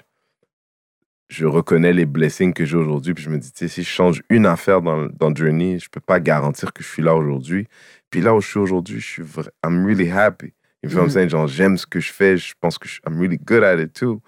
je 1.29 1.45
reconnais 1.45 1.93
les 1.93 2.05
blessings 2.05 2.53
que 2.53 2.63
j'ai 2.65 2.77
aujourd'hui. 2.77 3.13
Puis 3.13 3.23
je 3.23 3.29
me 3.29 3.37
dis, 3.37 3.51
tu 3.51 3.59
sais, 3.59 3.67
si 3.67 3.83
je 3.83 3.89
change 3.89 4.21
une 4.29 4.45
affaire 4.45 4.81
dans, 4.81 5.07
dans 5.07 5.35
Journey, 5.35 5.79
je 5.79 5.89
peux 5.89 5.99
pas 5.99 6.19
garantir 6.19 6.73
que 6.73 6.83
je 6.83 6.87
suis 6.89 7.01
là 7.03 7.15
aujourd'hui. 7.15 7.67
Puis 8.09 8.21
là 8.21 8.33
où 8.35 8.41
je 8.41 8.47
suis 8.47 8.59
aujourd'hui, 8.59 8.99
je 8.99 9.07
suis 9.07 9.23
vraiment, 9.23 9.49
I'm 9.65 9.85
really 9.85 10.09
happy. 10.09 10.53
You 10.83 10.89
what 10.89 10.95
I'm 10.99 11.03
Mhm. 11.05 11.09
saying? 11.09 11.29
Genre, 11.29 11.47
j'aime 11.47 11.77
ce 11.77 11.85
que 11.87 11.99
je 11.99 12.11
fais. 12.13 12.37
Je 12.37 12.53
pense 12.59 12.77
que 12.77 12.87
je, 12.87 12.99
I'm 13.07 13.19
really 13.19 13.37
good 13.37 13.63
at 13.63 13.79
it 13.81 13.93
too. 13.93 14.21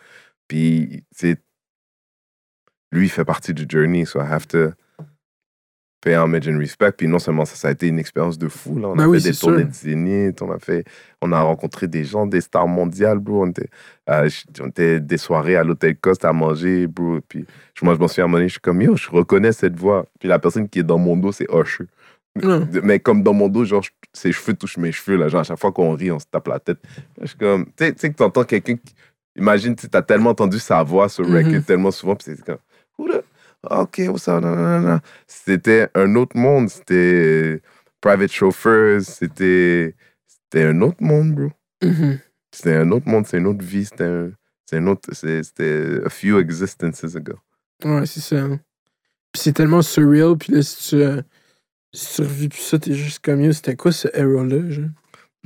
Puis, 0.47 1.03
tu 1.17 1.27
sais, 1.33 1.37
lui, 2.91 3.05
il 3.05 3.09
fait 3.09 3.25
partie 3.25 3.53
du 3.53 3.65
Journey. 3.69 4.05
So 4.05 4.19
I 4.19 4.25
have 4.25 4.47
to 4.47 4.71
pay 6.05 6.15
homage 6.15 6.47
and 6.47 6.57
respect. 6.59 6.91
Puis 6.93 7.07
non 7.07 7.19
seulement 7.19 7.43
ça, 7.45 7.55
ça 7.55 7.67
a 7.69 7.71
été 7.71 7.87
une 7.87 7.99
expérience 7.99 8.37
de 8.37 8.47
fou. 8.47 8.77
Là. 8.79 8.87
On 8.89 8.95
Ben 8.95 9.03
a 9.03 9.07
oui, 9.09 9.19
fait 9.19 9.31
des 9.31 9.35
tournées 9.35 9.57
sûr. 9.63 9.67
de 9.67 9.73
Zénith, 9.73 10.41
on 10.41 10.51
a, 10.51 10.59
fait, 10.59 10.85
on 11.21 11.31
a 11.33 11.41
rencontré 11.41 11.87
des 11.87 12.03
gens, 12.05 12.25
des 12.27 12.41
stars 12.41 12.67
mondiales, 12.67 13.19
bro. 13.19 13.43
On 13.43 13.49
était, 13.49 13.67
euh, 14.09 14.29
on 14.61 14.67
était 14.67 14.99
des 14.99 15.17
soirées 15.17 15.55
à 15.57 15.63
l'hôtel 15.63 15.97
Coste 15.97 16.23
à 16.23 16.31
manger, 16.31 16.87
bro. 16.87 17.19
Puis 17.27 17.45
je- 17.73 17.83
moi, 17.83 17.95
je 17.95 17.99
m'en 17.99 18.07
suis 18.07 18.21
à 18.21 18.25
un 18.25 18.27
moment 18.27 18.37
donné, 18.37 18.47
je 18.47 18.53
suis 18.53 18.61
comme, 18.61 18.81
yo, 18.81 18.95
je 18.95 19.09
reconnais 19.09 19.51
cette 19.51 19.77
voix. 19.77 20.05
Puis 20.19 20.29
la 20.29 20.39
personne 20.39 20.69
qui 20.69 20.79
est 20.79 20.83
dans 20.83 20.97
mon 20.99 21.17
dos, 21.17 21.31
c'est 21.33 21.47
Usher. 21.51 21.85
Mais 22.83 22.99
comme 22.99 23.23
dans 23.23 23.33
mon 23.33 23.47
dos, 23.47 23.63
genre, 23.65 23.83
ses 24.13 24.31
cheveux 24.31 24.53
touchent 24.53 24.77
mes 24.77 24.91
cheveux, 24.91 25.17
là. 25.17 25.27
Genre, 25.29 25.41
à 25.41 25.43
chaque 25.43 25.59
fois 25.59 25.71
qu'on 25.71 25.93
rit, 25.93 26.11
on 26.11 26.19
se 26.19 26.25
tape 26.29 26.47
la 26.47 26.59
tête. 26.59 26.79
Je 27.21 27.27
suis 27.27 27.37
comme, 27.37 27.65
tu 27.77 27.85
sais- 27.97 28.09
que 28.09 28.15
t'entends 28.15 28.43
quelqu'un 28.43 28.75
qui. 28.75 28.93
Imagine, 29.37 29.75
tu 29.75 29.87
as 29.91 30.01
tellement 30.01 30.29
entendu 30.29 30.59
sa 30.59 30.81
voix 30.83 31.09
sur 31.09 31.27
Mhm. 31.27 31.35
record 31.35 31.63
tellement 31.65 31.91
souvent, 31.91 32.15
puis 32.15 32.25
c'est 32.35 32.45
comme, 32.45 32.57
Who 32.97 33.09
the- 33.09 33.23
Ok, 33.69 34.01
what's 34.09 34.27
up? 34.27 34.43
C'était 35.27 35.89
un 35.95 36.15
autre 36.15 36.37
monde. 36.37 36.69
C'était 36.69 37.61
private 38.01 38.31
chauffeurs. 38.31 39.01
C'était 39.01 39.95
c'était 40.27 40.65
un 40.65 40.81
autre 40.81 41.01
monde, 41.01 41.33
bro. 41.35 41.51
Mhm. 41.83 42.19
C'était 42.51 42.75
un 42.75 42.91
autre 42.91 43.07
monde. 43.07 43.25
C'est 43.27 43.37
une 43.37 43.47
autre 43.47 43.63
vie. 43.63 43.85
C'était 43.85 44.03
un, 44.05 44.31
c'est 44.65 44.77
un 44.77 44.87
autre. 44.87 45.09
C'était 45.13 45.99
a 46.05 46.09
few 46.09 46.39
existences 46.39 47.15
ago. 47.15 47.33
Ouais, 47.83 48.05
c'est 48.05 48.21
ça. 48.21 48.37
hein. 48.37 48.59
Puis 49.31 49.41
c'est 49.43 49.53
tellement 49.53 49.81
surreal, 49.81 50.37
puis 50.37 50.53
là, 50.53 50.61
si 50.61 50.89
tu, 50.89 50.95
euh, 51.03 51.21
si 51.93 52.15
tu 52.15 52.21
revis 52.21 52.47
plus 52.47 52.61
ça, 52.61 52.79
t'es 52.79 52.93
juste 52.93 53.19
comme, 53.23 53.41
yo, 53.41 53.51
c'était 53.51 53.75
quoi 53.75 53.91
ce 53.91 54.07
era-là, 54.13 54.69
genre? 54.71 54.85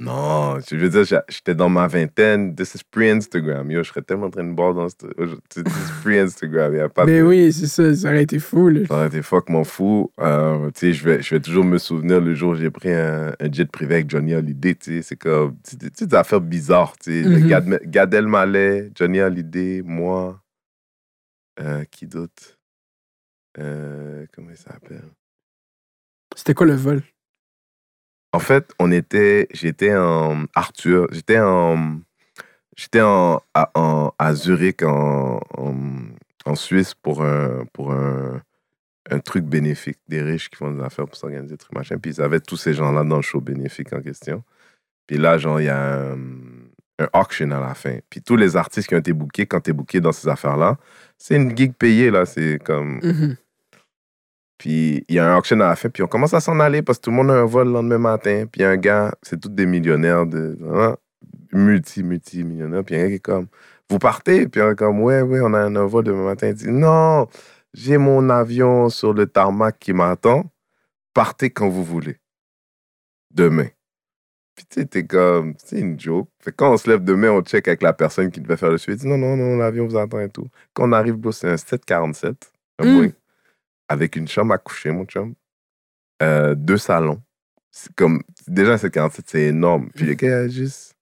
Non, 0.02 0.58
je 0.62 0.78
veux 0.78 0.88
dire, 0.90 1.22
j'étais 1.28 1.54
dans 1.56 1.68
ma 1.68 1.86
vingtaine. 1.88 2.56
This 2.56 2.74
is 2.76 2.82
pre-Instagram. 2.90 3.70
Yo, 3.70 3.84
je 3.84 3.90
serais 3.90 4.02
tellement 4.02 4.28
en 4.28 4.30
train 4.30 4.46
de 4.46 4.54
boire 4.54 4.74
dans 4.74 4.88
ce. 4.88 4.96
This 4.96 5.58
is 5.66 5.92
pre-Instagram. 6.04 6.74
Y 6.74 6.80
a 6.80 6.88
pas 6.88 7.06
de- 7.06 7.12
Mais 7.12 7.22
oui, 7.22 7.52
c'est 7.52 7.68
ça, 7.68 7.94
ça 7.94 8.08
aurait 8.08 8.24
été 8.24 8.40
fou, 8.40 8.70
là. 8.70 8.86
Ça 8.88 8.94
aurait 8.96 9.08
été 9.08 9.22
fuck 9.22 9.50
mon 9.50 9.66
fou. 9.66 10.12
Euh, 10.22 10.68
tu 10.72 10.80
sais, 10.80 10.94
je 10.94 11.04
vais, 11.04 11.22
je 11.22 11.36
vais 11.36 11.42
toujours 11.42 11.66
me 11.66 11.78
souvenir 11.78 12.22
le 12.22 12.34
jour 12.34 12.52
où 12.52 12.56
j'ai 12.56 12.70
pris 12.72 12.94
un, 12.94 13.34
un 13.38 13.52
jet 13.52 13.70
privé 13.70 13.96
avec 13.96 14.10
Johnny 14.10 14.34
Hallyday. 14.34 14.76
Tu 14.76 14.96
sais, 14.98 15.02
c'est 15.02 15.18
comme. 15.18 15.58
Tu 15.64 15.76
sais, 15.94 16.06
des- 16.08 16.16
affaires 16.16 16.40
bizarres. 16.42 16.96
Tu 16.98 17.24
sais, 17.24 17.30
Mhm. 17.30 17.48
Gad, 17.50 17.80
Gad 17.86 18.14
Elmaleh, 18.14 18.92
Johnny 18.96 19.20
Hallyday, 19.20 19.82
moi. 19.84 20.42
Euh, 21.60 21.84
qui 21.92 22.08
d'autre? 22.08 22.58
Euh, 23.58 24.26
Comment 24.34 24.52
il 24.52 24.56
s'appelle? 24.58 25.04
C'était 26.38 26.54
quoi 26.54 26.66
le 26.68 26.76
vol? 26.76 27.02
En 28.32 28.40
fait, 28.40 28.72
on 28.80 28.92
était. 28.92 29.48
J'étais 29.52 29.96
en. 29.96 30.46
Arthur. 30.56 31.08
J'étais 31.12 31.40
en. 31.40 32.00
J'étais 32.76 33.02
en, 33.02 33.42
à, 33.54 34.34
Zurich, 34.36 34.84
en, 34.84 35.42
en, 36.46 36.56
Suisse, 36.56 36.94
pour 36.94 37.24
un, 37.26 37.66
pour 37.74 37.92
un, 37.92 38.42
un 39.10 39.20
truc 39.20 39.44
bénéfique. 39.44 39.98
Des 40.08 40.22
riches 40.22 40.50
qui 40.50 40.56
font 40.56 40.72
des 40.72 40.82
affaires 40.82 41.06
pour 41.06 41.18
s'organiser, 41.18 41.58
truc 41.58 41.74
machin. 41.74 41.98
Puis 41.98 42.12
ils 42.12 42.22
avaient 42.22 42.40
tous 42.40 42.56
ces 42.56 42.74
gens-là 42.74 43.04
dans 43.04 43.18
le 43.18 43.22
show 43.22 43.42
bénéfique 43.42 43.92
en 43.92 44.02
question. 44.02 44.44
Puis 45.08 45.18
là, 45.18 45.38
genre, 45.38 45.60
il 45.60 45.66
y 45.66 45.70
a 45.70 46.12
un, 46.12 46.18
auction 47.14 47.52
à 47.52 47.60
la 47.60 47.74
fin. 47.74 47.98
Puis 48.10 48.22
tous 48.22 48.36
les 48.36 48.56
artistes 48.56 48.88
qui 48.88 48.96
ont 48.96 49.00
été 49.00 49.12
bookés, 49.12 49.46
quand 49.46 49.60
tu 49.60 49.72
es 49.72 49.74
booké 49.74 50.00
dans 50.00 50.12
ces 50.12 50.28
affaires-là, 50.28 50.78
c'est 51.18 51.36
une 51.36 51.58
gig 51.58 51.74
payée, 51.74 52.12
là. 52.12 52.26
C'est 52.26 52.60
comme. 52.64 53.00
Mhm. 53.02 53.36
Puis 54.60 55.06
il 55.08 55.16
y 55.16 55.20
a 55.20 55.34
un 55.34 55.38
auction 55.38 55.60
à 55.62 55.70
la 55.70 55.76
fin, 55.76 55.90
puis 55.90 56.04
on 56.04 56.08
commence 56.08 56.34
à 56.36 56.42
s'en 56.42 56.60
aller 56.60 56.84
parce 56.84 57.00
que 57.00 57.06
tout 57.06 57.12
le 57.12 57.16
monde 57.16 57.32
a 57.32 57.36
un 57.36 57.46
vol 57.46 57.68
le 57.68 57.74
lendemain 57.74 57.98
matin. 57.98 58.46
Puis 58.52 58.62
il 58.62 58.64
y 58.64 58.66
a 58.66 58.70
un 58.70 58.78
gars, 58.78 59.16
c'est 59.24 59.40
tous 59.40 59.50
des 59.50 59.66
millionnaires, 59.66 60.28
de, 60.28 60.58
hein, 60.72 60.98
multi, 61.54 62.04
multi 62.04 62.44
millionnaires. 62.44 62.84
Puis 62.84 62.96
il 62.96 62.98
y 63.00 63.02
a 63.02 63.06
un 63.06 63.08
gars 63.08 63.12
qui 63.12 63.16
est 63.16 63.20
comme, 63.20 63.48
vous 63.90 64.00
partez? 64.00 64.48
Puis 64.48 64.62
on 64.62 64.72
est 64.72 64.76
comme, 64.76 65.02
ouais, 65.02 65.22
ouais, 65.22 65.40
on 65.42 65.54
a 65.54 65.60
un 65.62 65.86
vol 65.86 66.04
demain 66.04 66.26
matin. 66.26 66.50
Il 66.50 66.54
dit, 66.56 66.68
non, 66.70 67.28
j'ai 67.74 67.98
mon 67.98 68.30
avion 68.30 68.90
sur 68.90 69.14
le 69.14 69.26
tarmac 69.28 69.80
qui 69.80 69.94
m'attend. 69.94 70.52
Partez 71.14 71.50
quand 71.50 71.70
vous 71.70 71.84
voulez. 71.84 72.18
Demain. 73.32 73.68
Puis 74.56 74.66
tu 74.70 74.82
sais, 74.82 74.86
t'es 74.86 75.06
comme, 75.06 75.54
c'est 75.64 75.80
une 75.80 75.98
joke. 75.98 76.28
Fait 76.42 76.52
quand 76.52 76.74
on 76.74 76.78
se 76.78 76.90
lève 76.90 77.02
demain, 77.02 77.32
on 77.32 77.42
check 77.42 77.68
avec 77.70 77.82
la 77.82 77.94
personne 77.94 78.30
qui 78.30 78.42
devait 78.42 78.58
faire 78.58 78.72
le 78.72 78.78
suivi. 78.78 78.98
Il 78.98 79.02
dit, 79.04 79.08
non, 79.08 79.18
non, 79.18 79.38
non, 79.38 79.58
l'avion 79.58 79.88
vous 79.88 79.98
attend 79.98 80.20
et 80.20 80.30
tout. 80.30 80.48
Quand 80.74 80.90
on 80.90 80.92
arrive, 80.92 81.16
c'est 81.32 81.50
un 81.50 81.56
747, 81.56 82.52
un 82.80 82.86
Mm. 82.86 82.96
Boeing, 82.98 83.12
avec 83.90 84.16
une 84.16 84.28
chambre 84.28 84.54
à 84.54 84.58
coucher, 84.58 84.92
mon 84.92 85.06
chum. 85.06 85.34
Euh, 86.22 86.56
deux 86.56 86.78
salons. 86.78 87.22
Comme, 87.96 88.24
déjà, 88.48 88.74
un 88.74 88.78
747, 88.78 89.26
c'est 89.30 89.42
énorme. 89.44 89.90
Puis 89.96 90.06
le 90.06 90.14
gars, 90.14 90.48
juste, 90.48 90.94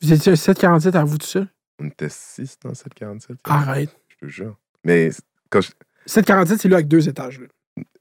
Vous 0.00 0.12
étiez 0.12 0.32
un 0.32 0.36
747 0.36 0.94
à 0.94 1.04
vous 1.04 1.18
tout 1.18 1.26
seul? 1.26 1.48
on 1.80 1.86
était 1.88 2.08
six 2.08 2.56
dans 2.62 2.68
le 2.68 2.74
747. 2.76 3.36
Arrête. 3.44 3.96
Je 4.08 4.16
te 4.26 4.30
jure. 4.30 4.56
Mais 4.84 5.10
quand 5.50 5.60
je- 5.60 5.72
747, 6.06 6.60
c'est 6.60 6.68
là 6.68 6.76
avec 6.76 6.88
deux 6.88 7.08
étages. 7.08 7.40
Là. 7.40 7.46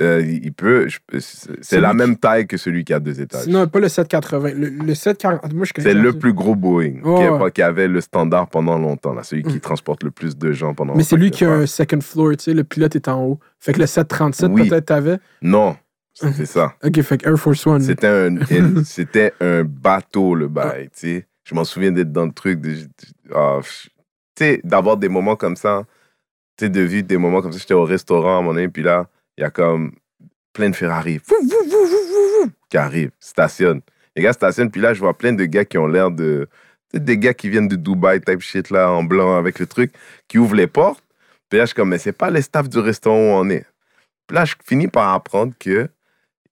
Euh, 0.01 0.21
il 0.21 0.53
peut, 0.53 0.87
c'est 1.61 1.79
la 1.81 1.93
même 1.93 2.15
taille 2.17 2.45
que 2.45 2.57
celui 2.57 2.83
qui 2.85 2.93
a 2.93 2.99
deux 2.99 3.19
étages. 3.21 3.47
Non, 3.47 3.67
pas 3.67 3.79
le 3.79 3.89
780. 3.89 4.51
Le, 4.55 4.69
le 4.69 4.93
740. 4.95 5.51
Moi, 5.53 5.65
je 5.65 5.81
C'est 5.81 5.93
le 5.93 6.13
plus 6.13 6.33
gros 6.33 6.55
Boeing 6.55 7.01
qui, 7.01 7.07
a- 7.23 7.33
ouais. 7.33 7.51
qui 7.51 7.61
avait 7.61 7.87
le 7.87 7.99
standard 8.01 8.47
pendant 8.49 8.77
longtemps, 8.77 9.13
là, 9.13 9.23
celui 9.23 9.43
qui 9.43 9.55
Mm. 9.55 9.59
transporte 9.61 10.03
le 10.03 10.11
plus 10.11 10.37
de 10.37 10.51
gens 10.51 10.73
pendant 10.75 10.95
Mais 10.95 11.03
c'est 11.03 11.15
lui 11.17 11.31
qui 11.31 11.43
a 11.45 11.51
un 11.51 11.65
second 11.65 12.01
floor, 12.01 12.31
tu 12.37 12.43
sais, 12.45 12.53
le 12.53 12.63
pilote 12.63 12.95
est 12.95 13.07
en 13.07 13.23
haut. 13.23 13.39
Fait 13.59 13.73
que 13.73 13.79
le 13.79 13.87
737, 13.87 14.51
Oui. 14.53 14.69
peut-être, 14.69 14.85
t'avais? 14.85 15.17
Non, 15.41 15.75
c'était 16.13 16.45
ça. 16.45 16.75
Ok, 16.83 17.01
fait 17.01 17.17
que 17.17 17.27
Air 17.29 17.37
Force 17.39 17.65
One. 17.65 17.81
C'était 17.81 18.07
un, 18.07 18.37
un- 18.51 18.83
c'était 18.83 19.33
un 19.41 19.63
bateau, 19.63 20.35
le 20.35 20.47
bail, 20.49 20.89
tu 20.93 20.99
sais. 20.99 21.27
Je 21.45 21.55
m'en 21.55 21.63
souviens 21.63 21.91
d'être 21.91 22.11
dans 22.11 22.25
le 22.25 22.31
truc, 22.31 22.61
de, 22.61 22.75
ah, 23.33 23.59
tu 23.63 23.89
sais, 24.37 24.61
d'avoir 24.63 24.97
des 24.97 25.09
moments 25.09 25.35
comme 25.35 25.55
ça, 25.55 25.83
tu 26.57 26.65
sais, 26.65 26.69
de 26.69 26.81
vivre 26.81 27.07
des 27.07 27.17
moments 27.17 27.41
comme 27.41 27.51
ça. 27.51 27.57
J'étais 27.59 27.73
au 27.73 27.83
restaurant 27.85 28.37
à 28.37 28.41
mon 28.41 28.55
avis, 28.55 28.67
puis 28.69 28.83
là, 28.83 29.07
il 29.37 29.41
y 29.41 29.43
a 29.43 29.49
comme 29.49 29.93
plein 30.53 30.69
de 30.69 30.75
Ferrari 30.75 31.19
qui 32.69 32.77
arrivent, 32.77 33.11
stationnent. 33.19 33.81
Les 34.15 34.23
gars 34.23 34.33
stationnent, 34.33 34.69
puis 34.71 34.81
là, 34.81 34.93
je 34.93 34.99
vois 34.99 35.17
plein 35.17 35.33
de 35.33 35.45
gars 35.45 35.65
qui 35.65 35.77
ont 35.77 35.87
l'air 35.87 36.11
de. 36.11 36.47
Des 36.93 37.17
gars 37.17 37.33
qui 37.33 37.49
viennent 37.49 37.67
de 37.67 37.75
Dubaï, 37.75 38.21
type 38.21 38.41
shit, 38.41 38.69
là, 38.69 38.91
en 38.91 39.03
blanc, 39.03 39.35
avec 39.35 39.57
le 39.57 39.65
truc, 39.65 39.91
qui 40.27 40.37
ouvrent 40.37 40.53
les 40.53 40.67
portes. 40.67 41.03
Puis 41.49 41.57
là, 41.57 41.63
je 41.65 41.69
suis 41.69 41.75
comme, 41.75 41.89
mais 41.89 41.97
c'est 41.97 42.11
pas 42.11 42.29
les 42.29 42.43
staffs 42.43 42.69
du 42.69 42.77
restaurant 42.77 43.17
où 43.17 43.31
on 43.43 43.49
est. 43.49 43.65
Puis 44.27 44.35
là, 44.35 44.45
je 44.45 44.53
finis 44.63 44.87
par 44.87 45.11
apprendre 45.11 45.53
que 45.59 45.89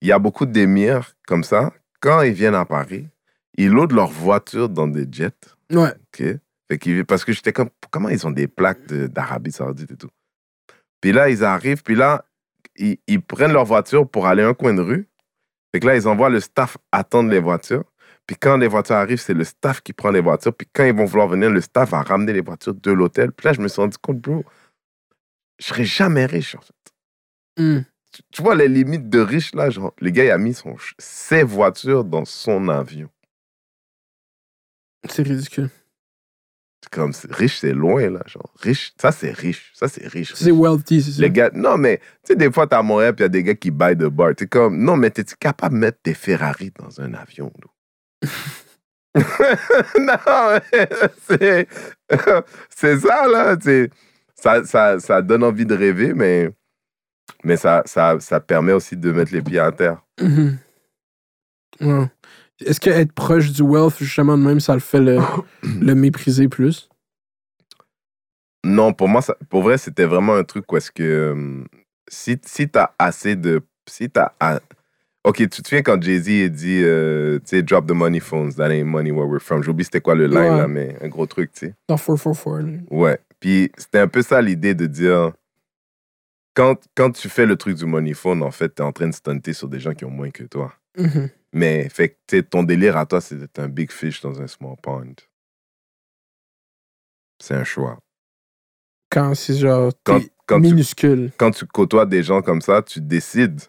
il 0.02 0.08
y 0.08 0.12
a 0.12 0.18
beaucoup 0.18 0.48
d'émirs 0.48 1.16
comme 1.28 1.44
ça, 1.44 1.72
quand 2.00 2.22
ils 2.24 2.34
viennent 2.34 2.56
à 2.56 2.66
Paris, 2.66 3.08
ils 3.56 3.70
loadent 3.70 3.92
leur 3.92 4.08
voiture 4.10 4.68
dans 4.68 4.88
des 4.88 5.06
jets. 5.12 5.30
Ouais. 5.72 5.92
OK? 5.92 6.24
Fait 6.72 7.04
parce 7.04 7.24
que 7.24 7.34
j'étais 7.34 7.54
comme, 7.54 7.70
comment 7.92 8.10
ils 8.10 8.26
ont 8.26 8.32
des 8.32 8.48
plaques 8.48 8.88
de- 8.88 9.06
d'Arabie 9.08 9.52
Saoudite 9.52 9.92
et 9.92 9.96
tout? 9.96 10.10
Puis 11.02 11.12
là, 11.12 11.30
ils 11.30 11.44
arrivent, 11.44 11.84
puis 11.84 11.96
là, 11.96 12.26
ils, 12.76 12.98
ils 13.08 13.22
prennent 13.22 13.54
leur 13.54 13.66
voiture 13.66 14.08
pour 14.10 14.28
aller 14.28 14.44
un 14.44 14.54
coin 14.54 14.74
de 14.74 14.82
rue. 14.82 15.08
Fait 15.74 15.80
que 15.80 15.88
là, 15.88 15.96
ils 15.96 16.08
envoient 16.08 16.30
le 16.30 16.40
staff 16.40 16.78
attendre 16.92 17.30
les 17.30 17.40
voitures. 17.40 17.86
Puis 18.28 18.36
quand 18.40 18.58
les 18.58 18.68
voitures 18.68 18.96
arrivent, 18.96 19.20
c'est 19.20 19.34
le 19.34 19.44
staff 19.44 19.82
qui 19.82 19.94
prend 19.94 20.12
les 20.12 20.22
voitures. 20.22 20.54
Puis 20.54 20.68
quand 20.72 20.86
ils 20.86 20.94
vont 20.94 21.06
vouloir 21.06 21.28
venir, 21.28 21.50
le 21.50 21.62
staff 21.62 21.92
va 21.92 22.02
ramener 22.02 22.34
les 22.34 22.42
voitures 22.42 22.74
de 22.74 22.92
l'hôtel. 22.92 23.32
Puis 23.32 23.48
là, 23.48 23.54
je 23.54 23.62
me 23.62 23.68
suis 23.68 23.82
rendu 23.82 23.98
compte, 23.98 24.20
bro, 24.20 24.44
je 25.60 25.66
serais 25.66 25.86
jamais 25.86 26.26
riche, 26.26 26.56
en 26.56 26.62
fait. 26.62 27.62
Hmm. 27.62 27.82
Tu, 28.14 28.22
tu 28.32 28.42
vois 28.42 28.56
les 28.56 28.68
limites 28.68 29.10
de 29.10 29.20
riche, 29.20 29.54
là, 29.54 29.70
genre, 29.70 29.94
le 30.00 30.10
gars, 30.10 30.26
il 30.26 30.32
a 30.32 30.38
mis 30.38 30.54
son, 30.54 30.76
ses 30.98 31.44
voitures 31.44 32.04
dans 32.04 32.26
son 32.26 32.68
avion. 32.68 33.10
C'est 35.10 35.24
ridicule. 35.24 35.70
Comme, 36.90 37.12
riche, 37.30 37.60
c'est 37.60 37.74
loin, 37.74 38.10
là, 38.10 38.22
genre. 38.26 38.52
Riche, 38.60 38.94
ça, 39.00 39.12
c'est 39.12 39.32
riche. 39.32 39.72
Ça, 39.76 39.88
c'est 39.88 40.06
riche. 40.08 40.34
C'est 40.36 40.52
wealthy, 40.52 41.02
c'est 41.02 41.12
ça. 41.12 41.22
Les 41.22 41.30
gars, 41.30 41.50
non, 41.54 41.78
mais, 41.78 41.98
tu 41.98 42.04
sais, 42.30 42.36
des 42.36 42.52
fois, 42.52 42.66
t'es 42.68 42.76
à 42.76 42.82
Montréal, 42.82 43.14
puis 43.16 43.22
il 43.22 43.26
y 43.26 43.26
a 43.26 43.30
des 43.30 43.44
gars 43.44 43.56
qui 43.56 43.72
baillent 43.72 43.96
de 43.96 44.08
bar. 44.08 44.34
T'es 44.36 44.48
comme, 44.48 44.78
non, 44.84 44.98
mais 44.98 45.10
t'es-tu 45.12 45.36
capable 45.36 45.76
de 45.76 45.80
mettre 45.80 46.00
tes 46.02 46.14
Ferrari 46.14 46.72
dans 46.78 47.00
un 47.00 47.14
avion, 47.14 47.52
là? 47.62 48.30
non, 50.00 50.60
c'est, 51.28 51.68
c'est 52.70 52.98
ça, 53.00 53.28
là. 53.28 53.56
c'est- 53.62 53.90
Ça, 54.36 54.64
ça, 54.64 55.00
ça 55.00 55.22
donne 55.22 55.44
envie 55.44 55.66
de 55.66 55.76
rêver, 55.76 56.14
mais, 56.16 56.50
mais 57.44 57.58
ça, 57.58 57.84
ça, 57.86 58.18
ça 58.20 58.40
permet 58.40 58.74
aussi 58.74 58.98
de 58.98 59.12
mettre 59.12 59.34
les 59.34 59.42
pieds 59.42 59.60
à 59.60 59.72
terre. 59.72 60.02
Mhm. 60.20 60.58
Ouais. 61.82 62.06
Est-ce 62.66 62.80
que 62.80 62.90
être 62.90 63.12
proche 63.14 63.52
du 63.52 63.62
wealth, 63.62 63.96
justement, 64.00 64.38
de 64.38 64.44
même, 64.44 64.60
ça 64.60 64.74
le 64.74 64.80
fait 64.80 65.00
le, 65.00 65.20
le 65.82 65.96
mépriser 65.96 66.48
plus? 66.48 66.90
Non, 68.64 68.94
pour 68.94 69.08
moi, 69.10 69.22
ça, 69.22 69.36
pour 69.50 69.64
vrai, 69.64 69.78
c'était 69.78 70.06
vraiment 70.06 70.36
un 70.36 70.44
truc 70.44 70.72
où 70.72 70.78
est-ce 70.78 70.92
que 70.92 71.04
euh, 71.04 71.64
si, 72.08 72.38
si 72.46 72.70
t'as 72.70 72.92
assez 73.00 73.36
de. 73.36 73.62
Si 73.90 74.10
t'as. 74.10 74.32
a- 74.40 74.60
Ok, 75.24 75.38
tu 75.38 75.50
te 75.50 75.68
souviens 75.68 75.84
quand 75.84 76.02
Jay-Z 76.02 76.30
a 76.46 76.50
dit, 76.50 76.82
euh, 76.84 77.38
tu 77.40 77.44
sais, 77.58 77.62
drop 77.62 77.86
the 77.86 77.92
money 77.92 78.20
phones, 78.20 78.54
that 78.56 78.72
ain't 78.72 78.86
money 78.88 79.12
where 79.12 79.28
we're 79.28 79.40
from. 79.42 79.62
J'oublie 79.62 79.84
c'était 79.84 80.02
quoi 80.02 80.16
le 80.16 80.26
line, 80.26 80.36
Ouais. 80.38 80.58
là, 80.58 80.68
mais 80.68 80.98
un 81.00 81.10
gros 81.10 81.28
truc, 81.28 81.52
tu 81.54 81.68
sais. 81.68 81.76
Dans 81.88 81.96
444. 81.96 82.62
là. 82.66 82.78
Ouais. 82.90 83.20
Puis 83.40 83.72
c'était 83.78 84.00
un 84.00 84.08
peu 84.08 84.24
ça 84.24 84.42
l'idée 84.42 84.74
de 84.74 84.88
dire, 84.88 85.32
quand, 86.56 86.76
quand 86.96 87.12
tu 87.12 87.30
fais 87.30 87.46
le 87.46 87.56
truc 87.56 87.78
du 87.78 87.86
money 87.86 88.14
phone, 88.16 88.42
en 88.42 88.50
fait, 88.50 88.74
tu 88.76 88.82
es 88.82 88.86
en 88.86 88.92
train 88.92 89.08
de 89.10 89.14
stunter 89.14 89.54
sur 89.54 89.68
des 89.68 89.80
gens 89.80 89.94
qui 89.94 90.06
ont 90.06 90.10
moins 90.12 90.32
que 90.32 90.44
toi. 90.44 90.74
Mhm. 90.98 91.30
Mais 91.54 91.90
fait 91.90 92.18
que 92.28 92.42
ton 92.42 92.64
délire 92.64 92.98
à 92.98 93.06
toi, 93.06 93.20
c'est 93.22 93.36
d'être 93.36 93.60
un 93.60 93.68
big 93.68 93.92
fish 93.92 94.22
dans 94.22 94.42
un 94.42 94.48
small 94.48 94.76
pond. 94.82 95.16
C'est 97.40 97.56
un 97.56 97.64
choix. 97.64 98.00
Quand 99.10 99.36
c'est 99.36 99.58
genre. 99.58 99.92
Quand, 100.04 100.22
quand, 100.46 100.62
tu, 100.62 100.62
minuscule. 100.62 101.32
quand 101.38 101.52
tu 101.52 101.66
côtoies 101.66 102.06
des 102.06 102.24
gens 102.24 102.42
comme 102.42 102.62
ça, 102.62 102.82
tu 102.82 103.02
décides. 103.02 103.60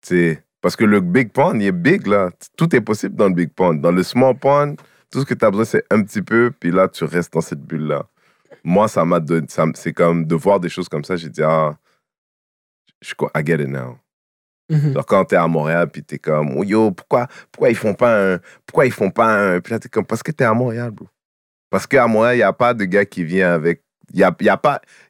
Tu 0.00 0.08
sais, 0.08 0.44
parce 0.60 0.74
que 0.74 0.84
le 0.84 1.00
big 1.00 1.30
pond, 1.30 1.54
il 1.54 1.66
est 1.66 1.72
big 1.72 2.06
là. 2.06 2.30
Tout 2.56 2.74
est 2.74 2.80
possible 2.80 3.14
dans 3.14 3.28
le 3.28 3.34
big 3.34 3.52
pond. 3.52 3.74
Dans 3.74 3.92
le 3.92 4.02
small 4.02 4.36
pond, 4.36 4.76
tout 5.10 5.20
ce 5.20 5.24
que 5.26 5.34
tu 5.34 5.44
as 5.44 5.50
besoin, 5.50 5.64
c'est 5.64 5.84
un 5.90 6.02
petit 6.02 6.22
peu, 6.22 6.50
puis 6.58 6.70
là, 6.70 6.88
tu 6.88 7.04
restes 7.04 7.32
dans 7.32 7.40
cette 7.40 7.60
bulle-là. 7.60 8.06
Moi, 8.64 8.88
ça 8.88 9.04
m'a 9.04 9.20
donné. 9.20 9.46
C'est 9.74 9.92
comme 9.92 10.24
de 10.24 10.34
voir 10.34 10.58
des 10.58 10.68
choses 10.68 10.88
comme 10.88 11.04
ça, 11.04 11.16
j'ai 11.16 11.28
dit, 11.28 11.42
ah, 11.42 11.76
je, 13.00 13.12
I 13.34 13.44
get 13.44 13.62
it 13.62 13.68
now. 13.68 13.98
Mhm. 14.72 14.94
Genre 14.94 15.06
quand 15.06 15.24
t'es 15.26 15.36
à 15.36 15.46
Montréal, 15.46 15.88
puis 15.92 16.02
t'es 16.02 16.18
comme, 16.18 16.56
oh, 16.56 16.64
yo, 16.64 16.90
pourquoi, 16.90 17.26
pourquoi 17.50 17.70
ils 17.70 17.76
font 17.76 17.94
pas 17.94 18.34
un. 18.34 18.38
Pourquoi 18.66 18.86
ils 18.86 18.92
font 18.92 19.10
pas 19.10 19.26
un. 19.26 19.60
Puis 19.60 19.72
là, 19.72 19.78
t'es 19.78 19.88
comme, 19.88 20.06
parce 20.06 20.22
que 20.22 20.32
t'es 20.32 20.44
à 20.44 20.54
Montréal, 20.54 20.90
bro. 20.90 21.06
Parce 21.70 21.86
qu'à 21.86 22.06
Montréal, 22.06 22.34
il 22.34 22.38
n'y 22.38 22.42
a 22.42 22.52
pas 22.52 22.74
de 22.74 22.84
gars 22.84 23.04
qui 23.04 23.24
vient 23.24 23.54
avec. 23.54 23.82
Il 24.14 24.18
n'y 24.18 24.24
a, 24.24 24.36
y 24.40 24.48
a, 24.50 24.60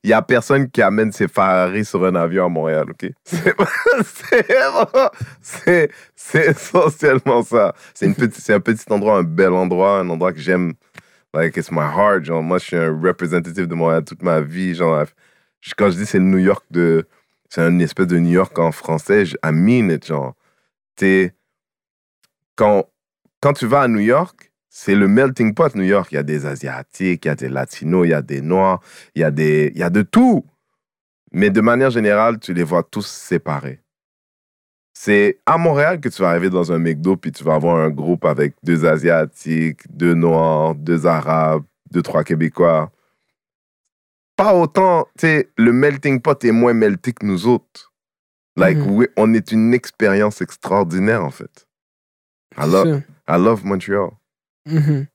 y 0.05 0.13
a 0.13 0.23
personne 0.23 0.71
qui 0.71 0.81
amène 0.81 1.11
ses 1.11 1.27
Ferrari 1.27 1.85
sur 1.85 2.05
un 2.05 2.15
avion 2.15 2.47
à 2.47 2.49
Montréal, 2.49 2.87
OK? 2.89 3.11
C'est 5.43 6.51
essentiellement 6.51 7.43
ça. 7.43 7.75
C'est 7.95 8.07
un 8.07 8.61
petit 8.61 8.85
endroit, 8.91 9.19
un 9.19 9.25
bel 9.25 9.53
endroit, 9.53 9.99
un 9.99 10.09
endroit 10.09 10.33
que 10.33 10.39
j'aime. 10.39 10.75
Like, 11.35 11.57
it's 11.57 11.73
my 11.73 11.81
heart. 11.81 12.27
Genre, 12.27 12.43
moi, 12.43 12.59
je 12.59 12.65
suis 12.65 12.77
un 12.77 13.01
représentatif 13.01 13.67
de 13.67 13.75
Montréal 13.75 14.05
toute 14.05 14.23
ma 14.23 14.41
vie. 14.41 14.75
Genre, 14.75 15.05
quand 15.77 15.91
je 15.91 15.97
dis 15.97 16.07
c'est 16.07 16.19
le 16.19 16.25
New 16.25 16.39
York 16.39 16.65
de. 16.71 17.07
C'est 17.55 17.69
une 17.69 17.83
espèce 17.83 18.07
de 18.07 18.19
New 18.19 18.31
York 18.31 18.59
en 18.59 18.73
français, 18.73 19.25
I 19.45 19.51
mean 19.53 19.91
it, 19.91 20.07
genre. 20.07 20.35
T'es- 20.97 21.35
Quand, 22.57 22.87
quand 23.41 23.53
tu 23.53 23.67
vas 23.67 23.83
à 23.83 23.89
New 23.89 23.99
York, 24.01 24.51
c'est 24.71 24.95
le 24.95 25.07
melting 25.07 25.53
pot 25.53 25.75
New 25.75 25.83
York. 25.85 26.09
Il 26.13 26.15
y 26.15 26.19
a 26.19 26.23
des 26.23 26.47
Asiatiques, 26.47 27.27
il 27.27 27.29
y 27.29 27.31
a 27.31 27.35
des 27.35 27.51
Latinos, 27.51 28.07
il 28.07 28.11
y 28.11 28.15
a 28.15 28.23
des 28.23 28.41
Noirs, 28.41 28.81
il 29.15 29.21
y 29.21 29.25
a, 29.25 29.31
des, 29.31 29.71
il 29.75 29.79
y 29.81 29.83
a 29.83 29.91
de 29.91 30.01
tout. 30.01 30.47
Mais 31.33 31.51
de 31.51 31.61
manière 31.61 31.91
générale, 31.91 32.39
tu 32.39 32.55
les 32.55 32.63
vois 32.65 32.83
tous 32.85 33.07
séparés. 33.07 33.81
C'est 34.95 35.39
à 35.45 35.59
Montréal 35.59 36.01
que 36.01 36.09
tu 36.09 36.23
vas 36.23 36.31
arriver 36.31 36.49
dans 36.49 36.73
un 36.73 36.79
McDo, 36.79 37.17
puis 37.19 37.33
tu 37.33 37.45
vas 37.45 37.55
avoir 37.57 37.77
un 37.77 37.91
groupe 37.91 38.25
avec 38.25 38.55
deux 38.63 38.87
Asiatiques, 38.87 39.83
deux 39.95 40.15
Noirs, 40.15 40.75
deux 40.75 41.05
Arabes, 41.07 41.65
deux, 41.91 42.01
trois 42.03 42.25
Québécois. 42.25 42.91
Pas 44.37 44.55
autant, 44.55 45.07
tu 45.19 45.27
sais, 45.27 45.51
le 45.57 45.73
melting 45.73 46.21
pot 46.21 46.43
est 46.45 46.53
moins 46.53 46.73
melty 46.73 47.13
que 47.15 47.27
nous 47.27 47.47
autres. 47.47 47.93
Like, 48.57 48.79
oui, 48.87 49.07
on 49.17 49.33
est 49.33 49.53
une 49.53 49.73
expérience 49.73 50.41
extraordinaire, 50.43 51.25
en 51.25 51.31
fait. 51.31 51.67
I 52.59 52.71
ça. 52.71 52.85
I 53.29 53.39
love 53.39 53.65
Montreal. 53.65 54.11
Mhm. 54.67 55.07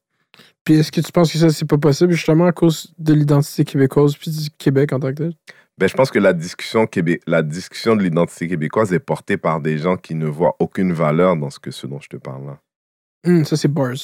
Puis 0.64 0.76
est-ce 0.76 0.92
que 0.92 1.02
tu 1.02 1.12
penses 1.12 1.32
que 1.32 1.38
ça, 1.38 1.50
c'est 1.50 1.68
pas 1.68 1.78
possible 1.78 2.12
justement 2.12 2.46
à 2.46 2.52
cause 2.52 2.94
de 2.98 3.14
l'identité 3.14 3.64
québécoise 3.64 4.18
puis 4.18 4.32
du 4.32 4.50
Québec 4.58 4.92
en 4.92 5.00
tant 5.00 5.10
que 5.10 5.14
tel? 5.14 5.34
Ben, 5.78 5.88
je 5.88 5.94
pense 5.94 6.10
que 6.10 6.20
la 6.20 6.34
discussion, 6.34 6.88
québé... 6.88 7.22
la 7.28 7.44
discussion 7.44 7.96
de 7.96 8.04
l'identité 8.04 8.48
québécoise 8.48 8.92
est 8.92 9.00
portée 9.00 9.38
par 9.38 9.62
des 9.62 9.78
gens 9.78 9.96
qui 9.96 10.16
ne 10.16 10.26
voient 10.26 10.56
aucune 10.60 10.92
valeur 10.92 11.38
dans 11.38 11.52
ce, 11.52 11.60
que, 11.60 11.72
ce 11.72 11.86
dont 11.86 12.02
je 12.02 12.10
te 12.10 12.18
parle 12.18 12.48
là. 12.48 12.60
Hum, 13.26 13.46
ça, 13.46 13.56
c'est 13.56 13.68
bars. 13.68 13.96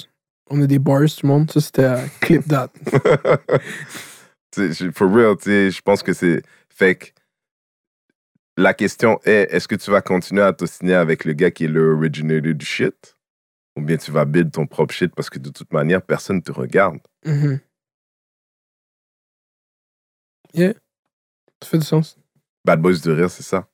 On 0.50 0.62
a 0.62 0.68
des 0.68 0.80
bars, 0.80 1.02
tout 1.02 1.26
le 1.26 1.30
monde. 1.30 1.52
Ça, 1.52 1.60
c'était 1.62 1.86
à 1.86 2.02
Clip 2.22 2.48
That. 2.48 2.70
For 4.54 5.12
real, 5.12 5.36
tu 5.38 5.44
sais, 5.44 5.72
je 5.72 5.82
pense 5.82 6.04
que 6.04 6.14
c'est. 6.14 6.42
Fait 6.70 6.96
que 6.96 7.08
la 8.58 8.74
question 8.74 9.20
est 9.26 9.48
est-ce 9.52 9.68
que 9.68 9.76
tu 9.76 9.92
vas 9.92 10.02
continuer 10.02 10.44
à 10.44 10.54
t'ostiner 10.54 10.94
avec 10.94 11.26
le 11.26 11.34
gars 11.34 11.52
qui 11.52 11.66
est 11.66 11.70
le 11.70 11.94
originator 11.94 12.54
du 12.54 12.66
shit? 12.66 13.18
Ou 13.76 13.82
bien 13.82 13.98
tu 13.98 14.12
vas 14.12 14.26
build 14.26 14.52
ton 14.52 14.68
propre 14.68 14.94
shit 14.94 15.14
parce 15.16 15.30
que 15.30 15.40
de 15.40 15.50
toute 15.50 15.74
manière, 15.74 16.02
personne 16.02 16.38
ne 16.38 16.42
te 16.42 16.52
regarde. 16.52 17.00
Mhm. 17.26 17.60
Yeah. 20.54 20.74
Ça 21.64 21.70
fait 21.70 21.80
du 21.80 21.86
sens. 21.86 22.20
Bad 22.66 22.82
Boys 22.82 23.00
de 23.04 23.12
rire, 23.12 23.32
c'est 23.32 23.44
ça. 23.44 23.68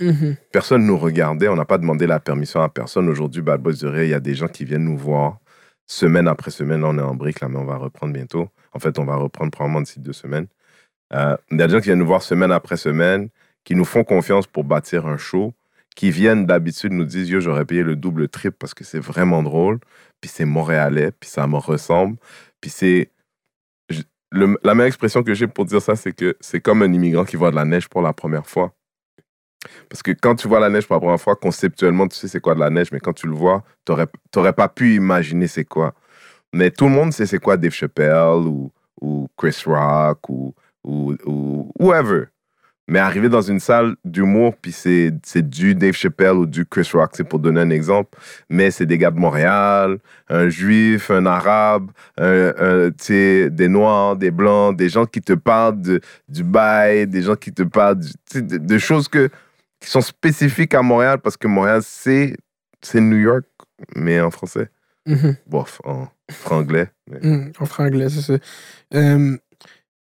Mhm. 0.00 0.36
Personne 0.50 0.86
nous 0.86 0.98
regardait, 0.98 1.48
on 1.48 1.56
n'a 1.56 1.66
pas 1.66 1.78
demandé 1.78 2.06
la 2.06 2.18
permission 2.18 2.62
à 2.62 2.68
personne. 2.68 3.08
Aujourd'hui, 3.08 3.42
Bad 3.42 3.60
Boys 3.60 3.74
de 3.74 3.86
rire, 3.86 4.04
il 4.04 4.10
y 4.10 4.14
a 4.14 4.20
des 4.20 4.34
gens 4.34 4.48
qui 4.48 4.64
viennent 4.64 4.84
nous 4.84 4.98
voir 4.98 5.38
semaine 5.86 6.28
après 6.28 6.50
semaine. 6.50 6.80
Là, 6.80 6.88
on 6.88 6.98
est 6.98 7.02
en 7.02 7.14
brique, 7.14 7.40
là, 7.40 7.48
mais 7.48 7.58
on 7.58 7.64
va 7.64 7.76
reprendre 7.76 8.12
bientôt. 8.12 8.48
En 8.72 8.78
fait, 8.78 8.98
on 8.98 9.04
va 9.04 9.16
reprendre 9.16 9.50
probablement 9.50 9.80
d'ici 9.82 10.00
deux 10.00 10.12
semaines. 10.12 10.46
Euh, 11.12 11.36
il 11.50 11.58
y 11.58 11.62
a 11.62 11.66
des 11.66 11.72
gens 11.72 11.80
qui 11.80 11.86
viennent 11.86 11.98
nous 11.98 12.06
voir 12.06 12.22
semaine 12.22 12.52
après 12.52 12.76
semaine, 12.76 13.28
qui 13.64 13.74
nous 13.74 13.84
font 13.84 14.04
confiance 14.04 14.46
pour 14.46 14.64
bâtir 14.64 15.06
un 15.06 15.16
show, 15.16 15.54
qui 15.94 16.10
viennent 16.10 16.46
d'habitude 16.46 16.92
nous 16.92 17.04
disent 17.04 17.28
Yo, 17.30 17.40
j'aurais 17.40 17.64
payé 17.64 17.82
le 17.82 17.96
double 17.96 18.28
trip 18.28 18.56
parce 18.58 18.74
que 18.74 18.84
c'est 18.84 18.98
vraiment 18.98 19.42
drôle, 19.42 19.78
puis 20.20 20.30
c'est 20.32 20.44
montréalais, 20.44 21.12
puis 21.12 21.28
ça 21.30 21.46
me 21.46 21.56
ressemble, 21.56 22.16
puis 22.60 22.70
c'est. 22.70 23.10
la 24.32 24.74
meilleure 24.74 24.86
expression 24.86 25.22
que 25.22 25.34
j'ai 25.34 25.46
pour 25.46 25.64
dire 25.66 25.82
ça, 25.82 25.96
c'est 25.96 26.12
que 26.12 26.36
c'est 26.40 26.60
comme 26.60 26.82
un 26.82 26.92
immigrant 26.92 27.24
qui 27.24 27.36
voit 27.36 27.50
de 27.50 27.56
la 27.56 27.64
neige 27.64 27.88
pour 27.88 28.02
la 28.02 28.12
première 28.12 28.46
fois. 28.46 28.74
Parce 29.88 30.02
que 30.02 30.12
quand 30.12 30.34
tu 30.36 30.48
vois 30.48 30.60
la 30.60 30.68
neige 30.68 30.86
pour 30.86 30.96
la 30.96 31.00
première 31.00 31.20
fois, 31.20 31.36
conceptuellement, 31.36 32.08
tu 32.08 32.16
sais 32.16 32.28
c'est 32.28 32.40
quoi 32.40 32.54
de 32.54 32.60
la 32.60 32.70
neige, 32.70 32.88
mais 32.92 33.00
quand 33.00 33.12
tu 33.12 33.26
le 33.26 33.34
vois, 33.34 33.62
tu 33.84 33.92
n'aurais 34.36 34.52
pas 34.52 34.68
pu 34.68 34.94
imaginer 34.94 35.46
c'est 35.46 35.64
quoi. 35.64 35.94
Mais 36.52 36.70
tout 36.70 36.84
le 36.84 36.92
monde 36.92 37.12
sait 37.12 37.26
c'est 37.26 37.38
quoi 37.38 37.56
Dave 37.56 37.72
Chappelle 37.72 38.46
ou, 38.46 38.70
ou 39.00 39.28
Chris 39.36 39.62
Rock 39.66 40.28
ou, 40.28 40.54
ou, 40.84 41.14
ou 41.26 41.72
whoever. 41.78 42.26
Mais 42.86 42.98
arriver 42.98 43.30
dans 43.30 43.40
une 43.40 43.60
salle 43.60 43.96
d'humour, 44.04 44.54
puis 44.60 44.70
c'est 44.70 45.10
du 45.36 45.74
Dave 45.74 45.94
Chappelle 45.94 46.34
ou 46.34 46.44
du 46.44 46.66
Chris 46.66 46.90
Rock, 46.92 47.12
c'est 47.14 47.24
pour 47.24 47.38
donner 47.38 47.60
un 47.60 47.70
exemple, 47.70 48.18
mais 48.50 48.70
c'est 48.70 48.84
des 48.84 48.98
gars 48.98 49.10
de 49.10 49.18
Montréal, 49.18 49.98
un 50.28 50.50
juif, 50.50 51.10
un 51.10 51.24
arabe, 51.24 51.90
un, 52.18 52.52
un, 52.58 52.90
des 53.48 53.68
noirs, 53.68 54.16
des 54.16 54.30
blancs, 54.30 54.76
des 54.76 54.90
gens 54.90 55.06
qui 55.06 55.22
te 55.22 55.32
parlent 55.32 55.80
de, 55.80 56.00
du 56.28 56.44
bail, 56.44 57.06
des 57.06 57.22
gens 57.22 57.36
qui 57.36 57.54
te 57.54 57.62
parlent 57.62 58.00
de 58.34 58.78
choses 58.78 59.08
que, 59.08 59.30
qui 59.84 59.90
sont 59.90 60.00
spécifiques 60.00 60.74
à 60.74 60.82
Montréal, 60.82 61.18
parce 61.22 61.36
que 61.36 61.46
Montréal, 61.48 61.80
c'est 61.84 62.36
c'est 62.82 63.00
New 63.00 63.16
York, 63.18 63.44
mais 63.96 64.20
en 64.20 64.30
français. 64.30 64.68
Mhm. 65.06 65.36
Bof, 65.46 65.80
en 65.84 66.08
franglais. 66.30 66.90
mais- 67.10 67.24
Hum, 67.26 67.52
en 67.60 67.64
franglais, 67.66 68.08
c'est 68.08 68.20
ça. 68.22 68.34
Euh, 68.94 69.36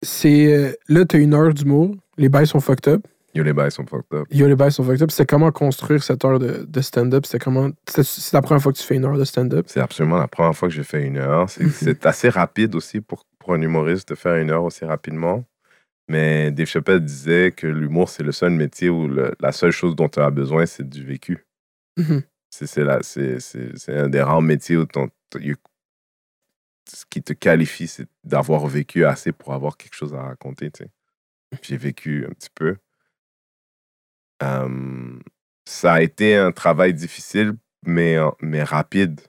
c'est. 0.03 0.53
euh, 0.55 0.73
là, 0.89 1.05
t'as 1.05 1.19
une 1.19 1.35
heure 1.35 1.53
d'humour. 1.55 1.95
Les 2.17 2.29
bails 2.29 2.47
sont 2.47 2.61
fucked 2.61 2.89
up. 2.93 3.07
Yo, 3.35 3.45
les 3.45 3.53
bails 3.53 3.71
sont 3.71 3.87
fucked 3.87 4.13
up. 4.13 4.27
Yo, 4.33 4.49
les 4.49 4.57
bails 4.57 4.73
sont 4.73 4.83
fucked 4.83 5.03
up. 5.03 5.11
C'était 5.13 5.27
comment 5.27 5.53
construire 5.53 6.03
cette 6.03 6.25
heure 6.25 6.41
de, 6.41 6.65
de 6.69 6.81
stand-up? 6.81 7.25
C'était 7.27 7.39
comment. 7.39 7.71
C'est 7.89 8.33
la 8.33 8.43
première 8.43 8.61
fois 8.63 8.73
que 8.73 8.79
tu 8.79 8.85
fais 8.85 8.97
une 8.97 9.05
heure 9.05 9.17
de 9.19 9.25
stand-up? 9.25 9.67
C'est 9.69 9.81
absolument 9.81 10.19
la 10.19 10.27
première 10.27 10.55
fois 10.57 10.69
que 10.69 10.75
j'ai 10.75 10.83
fait 10.83 11.03
une 11.05 11.17
heure. 11.19 11.49
C'est 11.49 11.63
Mhm. 11.65 11.71
c'est 11.73 12.07
assez 12.07 12.29
rapide 12.29 12.75
aussi 12.75 13.01
pour, 13.01 13.25
pour 13.39 13.55
un 13.55 13.61
humoriste 13.63 14.09
de 14.09 14.15
faire 14.17 14.35
une 14.37 14.51
heure 14.51 14.65
aussi 14.65 14.85
rapidement. 14.85 15.45
Mais 16.11 16.51
Dave 16.51 16.67
Chappelle 16.67 16.99
disait 17.05 17.53
que 17.53 17.69
l'humour, 17.69 18.09
c'est 18.09 18.25
le 18.25 18.33
seul 18.33 18.51
métier 18.51 18.89
où 18.89 19.07
le- 19.07 19.33
la 19.39 19.53
seule 19.53 19.71
chose 19.71 19.95
dont 19.95 20.09
tu 20.09 20.19
as 20.19 20.29
besoin, 20.31 20.67
c'est 20.67 20.89
du 20.89 21.05
vécu. 21.05 21.47
Mhm. 21.97 22.25
C'est 22.51 23.97
un 23.97 24.09
des 24.09 24.21
rares 24.21 24.43
métiers 24.43 24.77
où 24.77 24.87
ton- 24.87 25.09
ce 25.33 27.05
qui 27.09 27.23
te 27.23 27.33
qualifie, 27.33 27.87
c'est 27.87 28.09
d'avoir 28.25 28.67
vécu 28.67 29.05
assez 29.05 29.31
pour 29.31 29.55
avoir 29.55 29.77
quelque 29.77 29.95
chose 29.95 30.13
à 30.13 30.23
raconter. 30.23 30.73
tu 30.73 30.83
sais. 30.83 30.91
J'ai 31.63 31.77
vécu 31.77 32.27
un 32.29 32.33
petit 32.33 32.51
peu. 32.53 32.77
Euh, 34.43 35.17
ça 35.65 35.93
a 35.93 36.03
été 36.03 36.35
un 36.35 36.51
travail 36.51 36.93
difficile, 36.93 37.53
mais, 37.87 38.17
mais 38.41 38.65
rapide. 38.65 39.21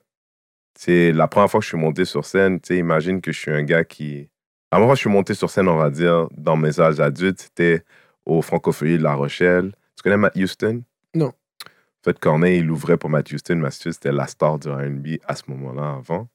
La 0.87 1.27
première 1.27 1.51
fois 1.51 1.59
que 1.59 1.63
je 1.63 1.69
suis 1.69 1.77
monté 1.77 2.05
sur 2.05 2.25
scène, 2.25 2.59
tu 2.59 2.69
sais, 2.69 2.77
imagine 2.79 3.21
que 3.21 3.31
je 3.31 3.39
suis 3.39 3.51
un 3.51 3.61
gars 3.61 3.83
qui... 3.83 4.30
La 4.71 4.77
première 4.77 4.87
fois 4.87 4.93
que 4.93 4.97
je 4.99 5.01
suis 5.01 5.09
monté 5.09 5.33
sur 5.33 5.49
scène, 5.49 5.67
on 5.67 5.77
va 5.77 5.89
dire, 5.89 6.27
dans 6.37 6.55
mes 6.55 6.79
âges 6.79 6.99
adultes, 6.99 7.41
c'était 7.41 7.83
au 8.25 8.41
Francophonie 8.41 8.97
de 8.97 9.03
La 9.03 9.13
Rochelle. 9.15 9.73
Tu 9.97 10.03
connais 10.03 10.17
Matt 10.17 10.35
Houston? 10.37 10.83
Non. 11.13 11.27
En 11.27 12.03
fait, 12.05 12.17
Corneille, 12.19 12.59
il 12.59 12.71
ouvrait 12.71 12.97
pour 12.97 13.09
Matt 13.09 13.31
Houston. 13.31 13.57
Matt 13.57 13.73
Houston, 13.73 13.91
c'était 13.91 14.11
la 14.11 14.27
star 14.27 14.57
du 14.59 14.69
R&B 14.69 15.17
à 15.27 15.35
ce 15.35 15.43
moment-là, 15.49 15.97
avant. 15.99 16.27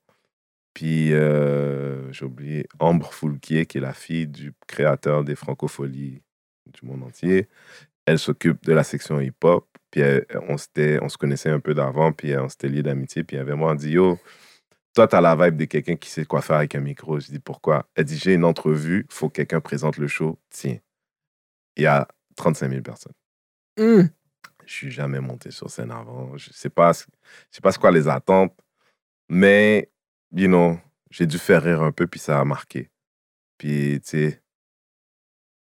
Puis, 0.74 1.14
euh, 1.14 2.12
j'ai 2.12 2.26
oublié 2.26 2.66
Ambre 2.78 3.10
Foulquier, 3.12 3.64
qui 3.64 3.78
est 3.78 3.80
la 3.80 3.94
fille 3.94 4.26
du 4.26 4.52
créateur 4.66 5.24
des 5.24 5.34
Francopholies 5.34 6.20
du 6.66 6.86
monde 6.86 7.04
entier. 7.04 7.48
Elle 8.04 8.18
s'occupe 8.18 8.62
de 8.66 8.74
la 8.74 8.84
section 8.84 9.18
hip-hop. 9.20 9.66
Puis, 9.90 10.02
elle- 10.02 10.26
on, 10.48 10.56
on 10.56 11.08
se 11.08 11.16
connaissait 11.16 11.48
un 11.50 11.60
peu 11.60 11.72
d'avant, 11.72 12.12
puis 12.12 12.32
euh, 12.32 12.42
on 12.44 12.48
s'était 12.50 12.68
liés 12.68 12.82
d'amitié. 12.82 13.24
Puis, 13.24 13.36
elle 13.36 13.42
avait 13.42 13.56
moi 13.56 13.74
dit 13.74 13.92
Yo, 13.92 14.18
toi, 14.96 15.06
t'as 15.06 15.20
la 15.20 15.36
vibe 15.36 15.58
de 15.58 15.66
quelqu'un 15.66 15.96
qui 15.96 16.08
sait 16.08 16.24
quoi 16.24 16.40
faire 16.40 16.56
avec 16.56 16.74
un 16.74 16.80
micro. 16.80 17.20
Je 17.20 17.26
dis 17.26 17.38
Pourquoi? 17.38 17.86
Elle 17.94 18.06
dit 18.06 18.16
J'ai 18.16 18.32
une 18.32 18.44
entrevue, 18.44 19.06
faut 19.10 19.28
que 19.28 19.34
quelqu'un 19.34 19.60
présente 19.60 19.98
le 19.98 20.08
show. 20.08 20.38
Tiens, 20.48 20.78
il 21.76 21.82
y 21.82 21.86
a 21.86 22.08
35 22.36 22.70
000 22.70 22.82
personnes. 22.82 23.12
Hum. 23.78 24.08
Je 24.64 24.72
suis 24.72 24.90
jamais 24.90 25.20
monté 25.20 25.50
sur 25.50 25.68
scène 25.70 25.90
avant. 25.92 26.36
Je 26.38 26.50
sais 26.50 26.70
pas, 26.70 26.94
ce- 26.94 27.04
je 27.50 27.56
sais 27.56 27.60
pas 27.60 27.72
c'est 27.72 27.78
quoi 27.80 27.90
les 27.92 28.08
attentes, 28.08 28.58
mais 29.28 29.90
you 30.32 30.48
know, 30.48 30.78
j'ai 31.10 31.26
dû 31.26 31.38
faire 31.38 31.62
rire 31.62 31.82
un 31.82 31.92
peu 31.92 32.06
puis 32.06 32.18
ça 32.18 32.40
a 32.40 32.44
marqué. 32.46 32.90
Puis, 33.58 34.00
tu 34.02 34.08
sais, 34.08 34.42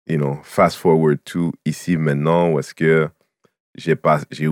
you 0.06 0.18
know, 0.18 0.38
fast 0.42 0.76
forward 0.76 1.18
to 1.24 1.50
ici 1.64 1.96
maintenant, 1.96 2.50
où 2.52 2.58
est-ce 2.58 2.74
que 2.74 3.08
j'ai 3.74 3.96
pas, 3.96 4.20
j'ai, 4.30 4.48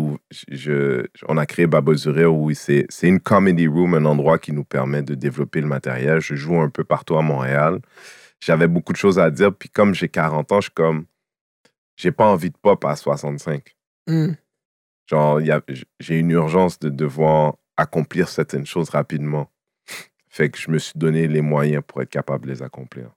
je, 0.49 1.07
on 1.29 1.37
a 1.37 1.47
créé 1.47 1.67
Babo 1.67 1.95
Zurir 1.95 2.35
où 2.35 2.53
c'est, 2.55 2.87
c'est 2.89 3.09
une 3.09 3.21
comedy 3.21 3.67
room, 3.67 3.95
un 3.95 4.05
endroit 4.05 4.39
qui 4.39 4.53
nous 4.53 4.65
permet 4.65 5.03
de 5.03 5.15
développer 5.15 5.61
le 5.61 5.69
matériel. 5.69 6.21
Je 6.21 6.35
joue 6.35 6.59
un 6.61 6.71
peu 6.71 6.85
partout 6.85 7.17
à 7.17 7.23
Montréal. 7.23 7.81
J'avais 8.41 8.67
beaucoup 8.67 8.93
de 8.93 8.99
choses 8.99 9.19
à 9.19 9.31
dire, 9.31 9.55
puis 9.55 9.69
comme 9.69 9.95
j'ai 9.95 10.09
40 10.09 10.51
ans, 10.51 10.61
je 10.61 10.63
suis 10.63 10.73
comme, 10.73 11.07
j'ai 11.97 12.11
pas 12.11 12.27
envie 12.27 12.51
de 12.51 12.57
pop 12.61 12.85
à 12.85 12.97
65. 12.97 13.77
Hmm. 14.09 14.33
Genre, 15.07 15.41
j'ai 16.01 16.19
une 16.19 16.31
urgence 16.31 16.79
de 16.81 16.89
devoir 16.89 17.57
accomplir 17.77 18.29
certaines 18.29 18.67
choses 18.67 18.91
rapidement. 18.91 19.51
Fait 20.29 20.49
que 20.49 20.59
je 20.59 20.71
me 20.71 20.79
suis 20.79 20.99
donné 20.99 21.29
les 21.29 21.43
moyens 21.43 21.83
pour 21.87 22.03
être 22.03 22.11
capable 22.11 22.47
de 22.47 22.53
les 22.53 22.63
accomplir. 22.63 23.11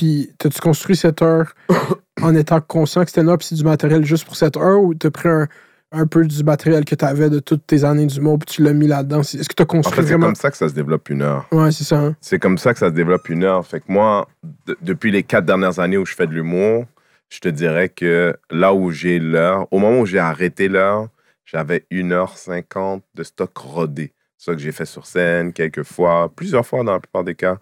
Puis, 0.00 0.32
t'as-tu 0.38 0.60
construit 0.60 0.96
cette 0.96 1.20
heure 1.20 1.52
en 2.22 2.34
étant 2.34 2.60
conscient 2.62 3.02
que 3.04 3.10
c'était 3.10 3.20
une 3.20 3.28
heure, 3.28 3.36
puis 3.36 3.48
c'est 3.48 3.54
du 3.54 3.64
matériel 3.64 4.02
juste 4.02 4.24
pour 4.24 4.34
cette 4.34 4.56
heure, 4.56 4.80
ou 4.80 4.94
t'as 4.94 5.10
pris 5.10 5.28
un, 5.28 5.46
un 5.92 6.06
peu 6.06 6.24
du 6.24 6.42
matériel 6.42 6.86
que 6.86 6.94
t'avais 6.94 7.28
de 7.28 7.38
toutes 7.38 7.66
tes 7.66 7.84
années 7.84 8.06
d'humour, 8.06 8.38
puis 8.38 8.54
tu 8.56 8.62
l'as 8.62 8.72
mis 8.72 8.86
là-dedans? 8.86 9.20
Est-ce 9.20 9.46
que 9.46 9.54
t'as 9.54 9.64
En 9.64 9.66
construit 9.66 9.96
fait, 9.96 10.02
c'est 10.02 10.08
vraiment. 10.08 10.26
comme 10.28 10.34
ça 10.36 10.50
que 10.50 10.56
ça 10.56 10.70
se 10.70 10.74
développe 10.74 11.10
une 11.10 11.20
heure. 11.20 11.46
Ouais, 11.52 11.70
c'est 11.70 11.84
ça. 11.84 11.98
hein. 11.98 12.16
C'est 12.22 12.38
comme 12.38 12.56
ça 12.56 12.72
que 12.72 12.78
ça 12.78 12.86
se 12.88 12.94
développe 12.94 13.28
une 13.28 13.44
heure. 13.44 13.66
Fait 13.66 13.80
que 13.80 13.84
moi, 13.88 14.26
de- 14.66 14.78
depuis 14.80 15.10
les 15.10 15.22
quatre 15.22 15.44
dernières 15.44 15.78
années 15.80 15.98
où 15.98 16.06
je 16.06 16.14
fais 16.14 16.26
de 16.26 16.32
l'humour, 16.32 16.86
je 17.28 17.40
te 17.40 17.48
dirais 17.50 17.90
que 17.90 18.34
là 18.50 18.72
où 18.72 18.90
j'ai 18.90 19.18
l'heure, 19.18 19.66
au 19.70 19.78
moment 19.78 20.00
où 20.00 20.06
j'ai 20.06 20.18
arrêté 20.18 20.68
l'heure, 20.68 21.08
j'avais 21.44 21.84
1h50 21.90 23.02
de 23.14 23.22
stock 23.22 23.56
rodé. 23.58 24.12
C'est 24.38 24.50
ça 24.50 24.54
que 24.56 24.62
j'ai 24.62 24.72
fait 24.72 24.86
sur 24.86 25.04
scène 25.04 25.52
quelques 25.52 25.82
fois, 25.82 26.30
plusieurs 26.34 26.64
fois 26.66 26.82
dans 26.84 26.92
la 26.94 27.00
plupart 27.00 27.24
des 27.24 27.34
cas. 27.34 27.58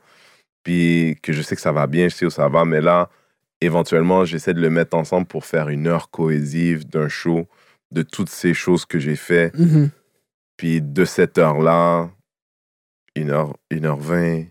Puis 0.69 1.17
que 1.23 1.33
je 1.33 1.41
sais 1.41 1.57
que 1.57 1.63
ça 1.63 1.73
va 1.73 1.87
bien, 1.87 2.11
je 2.11 2.15
sais 2.15 2.27
où 2.27 2.31
ça 2.31 2.47
va, 2.47 2.67
mais 2.67 2.83
là, 2.83 3.09
éventuellement, 3.63 4.27
j'essaie 4.27 4.53
de 4.53 4.61
le 4.61 4.69
mettre 4.69 4.99
ensemble 4.99 5.27
pour 5.27 5.47
faire 5.47 5.71
une 5.71 5.87
heure 5.87 6.11
cohésive 6.11 6.87
d'un 6.87 7.09
show, 7.09 7.47
de 7.91 8.03
toutes 8.03 8.29
ces 8.29 8.53
choses 8.53 8.85
que 8.85 8.99
j'ai 8.99 9.17
fait. 9.17 9.51
Mhm. 9.57 9.89
Puis 10.59 10.83
de 10.83 11.07
cette 11.07 11.39
heure-là, 11.39 12.11
1h, 13.17 13.55
1h20, 13.71 14.49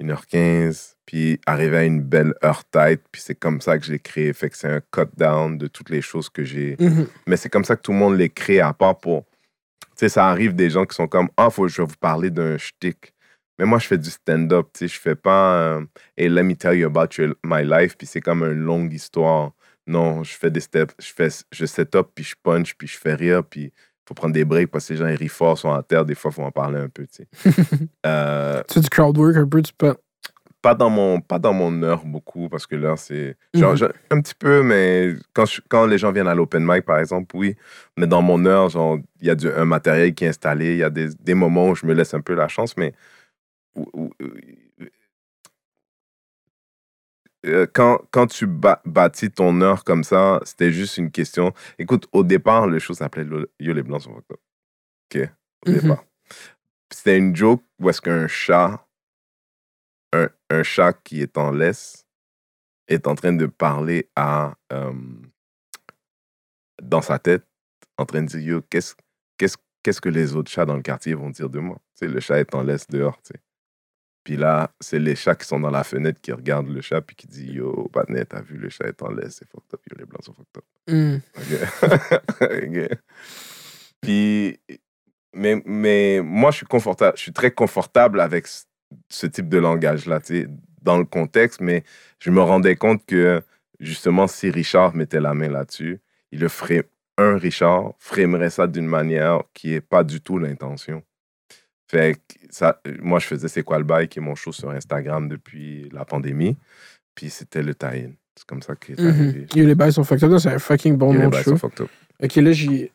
1h15, 0.00 0.96
puis 1.06 1.38
arriver 1.46 1.76
à 1.76 1.84
une 1.84 2.02
belle 2.02 2.34
heure 2.44 2.64
tête, 2.64 3.04
puis 3.12 3.22
c'est 3.22 3.36
comme 3.36 3.60
ça 3.60 3.78
que 3.78 3.86
je 3.86 3.92
l'ai 3.92 4.00
créé. 4.00 4.32
Fait 4.32 4.50
que 4.50 4.56
c'est 4.56 4.72
un 4.72 4.80
cut 4.80 5.16
down 5.16 5.56
de 5.56 5.68
toutes 5.68 5.90
les 5.90 6.02
choses 6.02 6.30
que 6.30 6.42
j'ai. 6.42 6.74
Mhm. 6.80 7.06
Mais 7.28 7.36
c'est 7.36 7.48
comme 7.48 7.64
ça 7.64 7.76
que 7.76 7.82
tout 7.82 7.92
le 7.92 7.98
monde 7.98 8.18
les 8.18 8.28
crée, 8.28 8.58
à 8.58 8.72
part 8.72 8.98
pour. 8.98 9.24
Tu 9.24 9.98
sais, 9.98 10.08
ça 10.08 10.26
arrive 10.26 10.56
des 10.56 10.68
gens 10.68 10.84
qui 10.84 10.96
sont 10.96 11.06
comme 11.06 11.28
Ah, 11.36 11.48
faut, 11.48 11.68
je 11.68 11.80
vais 11.80 11.86
vous 11.86 11.94
parler 12.00 12.30
d'un 12.30 12.58
shtick. 12.58 13.11
Mais 13.58 13.64
moi, 13.66 13.78
je 13.78 13.86
fais 13.86 13.98
du 13.98 14.10
stand-up, 14.10 14.68
tu 14.72 14.88
sais, 14.88 14.94
je 14.94 15.00
fais 15.00 15.14
pas 15.14 15.74
un 15.76 15.86
Hey, 16.16 16.28
let 16.28 16.42
me 16.42 16.54
tell 16.54 16.74
you 16.74 16.86
about 16.86 17.08
your- 17.18 17.34
my 17.44 17.62
life, 17.64 17.96
puis 17.96 18.06
c'est 18.06 18.20
comme 18.20 18.42
une 18.42 18.60
longue 18.64 18.92
histoire. 18.92 19.52
Non, 19.86 20.22
je 20.24 20.32
fais 20.34 20.50
des 20.50 20.60
steps, 20.60 20.94
je 20.98 21.12
fais, 21.12 21.28
je 21.52 21.66
set 21.66 21.94
up, 21.94 22.08
puis 22.14 22.24
je 22.24 22.34
punch, 22.42 22.74
puis 22.74 22.86
je 22.88 22.96
fais 22.98 23.14
rire, 23.14 23.42
puis 23.44 23.72
faut 24.06 24.14
prendre 24.14 24.32
des 24.34 24.44
breaks 24.44 24.70
parce 24.70 24.86
que 24.88 24.92
les 24.94 24.98
gens 24.98 25.06
ils 25.08 25.16
rient 25.16 25.28
fort, 25.28 25.58
sont 25.58 25.68
en 25.68 25.82
terre, 25.82 26.04
des 26.04 26.14
fois, 26.14 26.30
faut 26.30 26.42
en 26.42 26.50
parler 26.50 26.78
un 26.78 26.88
peu, 26.88 27.06
tu 27.06 27.24
sais. 27.24 27.28
Euh, 28.06 28.62
Tu 28.68 28.74
fais 28.74 28.80
du 28.80 28.88
crowd 28.88 29.16
work 29.18 29.36
un 29.36 29.46
peu, 29.46 29.62
tu 29.62 29.72
peux. 29.76 29.94
pas 30.60 30.74
dans 30.76 30.90
mon 30.90 31.20
pas 31.20 31.40
dans 31.40 31.52
mon 31.52 31.82
heure 31.82 32.04
beaucoup 32.04 32.48
parce 32.48 32.66
que 32.68 32.76
l'heure 32.76 32.96
c'est 32.98 33.36
genre 33.52 33.72
Mhm. 33.74 33.88
un 34.12 34.20
petit 34.20 34.34
peu 34.36 34.62
mais 34.62 35.14
quand 35.32 35.44
je- 35.44 35.60
quand 35.68 35.86
les 35.86 35.98
gens 35.98 36.12
viennent 36.12 36.28
à 36.28 36.36
l'open 36.36 36.64
mic 36.64 36.84
par 36.84 37.00
exemple 37.00 37.34
oui 37.36 37.56
mais 37.96 38.06
dans 38.06 38.22
mon 38.22 38.44
heure 38.46 38.68
genre 38.68 38.98
il 39.20 39.26
y 39.26 39.30
a 39.30 39.34
du, 39.34 39.48
un 39.50 39.64
matériel 39.64 40.14
qui 40.14 40.24
est 40.24 40.28
installé 40.28 40.72
il 40.74 40.78
y 40.78 40.84
a 40.84 40.90
des, 40.90 41.08
des 41.18 41.34
moments 41.34 41.70
où 41.70 41.74
je 41.74 41.84
me 41.84 41.94
laisse 41.94 42.14
un 42.14 42.20
peu 42.20 42.34
la 42.34 42.46
chance 42.46 42.76
mais 42.76 42.92
euh, 42.92 42.96
quand, 47.72 48.00
quand 48.10 48.26
tu 48.26 48.46
bâtis 48.46 49.30
ton 49.30 49.60
heure 49.60 49.84
comme 49.84 50.04
ça, 50.04 50.40
c'était 50.44 50.70
juste 50.72 50.98
une 50.98 51.10
question. 51.10 51.52
Écoute, 51.78 52.06
au 52.12 52.22
départ, 52.24 52.66
le 52.66 52.78
show 52.78 52.94
s'appelait 52.94 53.26
Yo 53.58 53.72
les 53.74 53.82
Blancs 53.82 54.02
sont 54.02 54.14
fucked. 54.14 54.36
OK, 55.14 55.30
au 55.66 55.70
Mhm. 55.70 55.80
départ. 55.80 56.04
C'était 56.92 57.18
une 57.18 57.34
joke 57.34 57.62
où 57.80 57.90
est-ce 57.90 58.00
qu'un 58.00 58.28
chat, 58.28 58.86
un, 60.12 60.28
un 60.50 60.62
chat 60.62 60.92
qui 60.92 61.22
est 61.22 61.38
en 61.38 61.50
laisse, 61.50 62.06
est 62.88 63.06
en 63.06 63.14
train 63.14 63.32
de 63.32 63.46
parler 63.46 64.10
à. 64.16 64.54
euh, 64.72 64.92
dans 66.82 67.02
sa 67.02 67.18
tête, 67.18 67.46
en 67.98 68.06
train 68.06 68.22
de 68.22 68.28
dire 68.28 68.40
Yo, 68.40 68.62
qu'est-ce 68.70 68.94
qu'est-ce 69.38 69.56
qu'est-ce 69.82 70.00
que 70.00 70.08
les 70.08 70.36
autres 70.36 70.50
chats 70.50 70.66
dans 70.66 70.76
le 70.76 70.82
quartier 70.82 71.14
vont 71.14 71.30
dire 71.30 71.48
de 71.50 71.58
moi? 71.60 71.76
Tu 71.98 72.06
sais, 72.06 72.12
le 72.12 72.20
chat 72.20 72.38
est 72.40 72.54
en 72.54 72.62
laisse 72.62 72.86
dehors, 72.88 73.20
tu 73.22 73.32
sais. 73.34 73.40
Puis 74.24 74.36
là, 74.36 74.70
c'est 74.80 74.98
les 75.00 75.16
chats 75.16 75.34
qui 75.34 75.46
sont 75.46 75.58
dans 75.58 75.70
la 75.70 75.82
fenêtre 75.84 76.20
qui 76.20 76.32
regardent 76.32 76.68
le 76.68 76.80
chat 76.80 77.00
puis 77.00 77.16
qui 77.16 77.26
disent 77.26 77.50
Yo, 77.54 77.90
Batnet, 77.92 78.24
t'as 78.26 78.40
vu, 78.40 78.56
le 78.56 78.68
chat 78.68 78.86
est 78.86 79.02
en 79.02 79.10
laisse, 79.10 79.36
c'est 79.40 79.48
fucked 79.48 79.74
up, 79.74 79.80
yo, 79.90 79.96
les 79.98 80.04
blancs 80.04 80.24
sont 80.24 80.34
fucked 80.34 80.58
up. 80.58 80.64
Hmm. 80.88 81.18
Puis, 84.00 84.58
mais, 85.34 85.62
mais 85.64 86.20
moi, 86.22 86.50
je 86.50 86.58
suis 86.58 86.66
confortable, 86.66 87.16
je 87.16 87.22
suis 87.22 87.32
très 87.32 87.50
confortable 87.52 88.20
avec 88.20 88.46
ce- 88.46 88.64
ce 89.08 89.26
type 89.26 89.48
de 89.48 89.58
langage-là, 89.58 90.20
tu 90.20 90.42
sais, 90.42 90.48
dans 90.82 90.98
le 90.98 91.04
contexte, 91.04 91.60
mais 91.60 91.84
je 92.18 92.30
me 92.30 92.40
rendais 92.40 92.76
compte 92.76 93.04
que, 93.06 93.42
justement, 93.80 94.26
si 94.26 94.50
Richard 94.50 94.94
mettait 94.94 95.20
la 95.20 95.34
main 95.34 95.48
là-dessus, 95.48 96.00
il 96.32 96.40
le 96.40 96.48
ferait, 96.48 96.88
un 97.18 97.36
Richard 97.38 97.92
framerait 97.98 98.50
ça 98.50 98.66
d'une 98.66 98.86
manière 98.86 99.42
qui 99.54 99.70
n'est 99.70 99.80
pas 99.80 100.02
du 100.02 100.20
tout 100.20 100.38
l'intention. 100.38 101.02
Fait 101.92 102.14
que 102.26 102.34
ça, 102.48 102.80
moi, 103.02 103.18
je 103.18 103.26
faisais 103.26 103.48
C'est 103.48 103.62
quoi 103.62 103.76
le 103.78 103.84
bail, 103.84 104.08
qui 104.08 104.18
est 104.18 104.22
mon 104.22 104.34
show 104.34 104.50
sur 104.50 104.70
Instagram 104.70 105.28
depuis 105.28 105.90
la 105.92 106.06
pandémie, 106.06 106.56
puis 107.14 107.28
c'était 107.28 107.62
le 107.62 107.74
tie-in. 107.74 108.12
C'est 108.34 108.46
comme 108.46 108.62
ça 108.62 108.74
qu'il 108.74 108.98
est 108.98 109.02
Mhm. 109.02 109.08
arrivé. 109.10 109.46
Les 109.54 109.74
bails 109.74 109.92
sont 109.92 110.02
fucked 110.04 110.24
up. 110.24 110.38
C'est 110.40 110.48
un 110.48 110.58
fucking 110.58 110.96
bon 110.96 111.12
nom 111.12 111.28
de 111.28 111.36
show. 111.36 111.56
sont. 111.58 111.70
Ok, 112.22 112.34
là, 112.36 112.52
j'ai, 112.52 112.90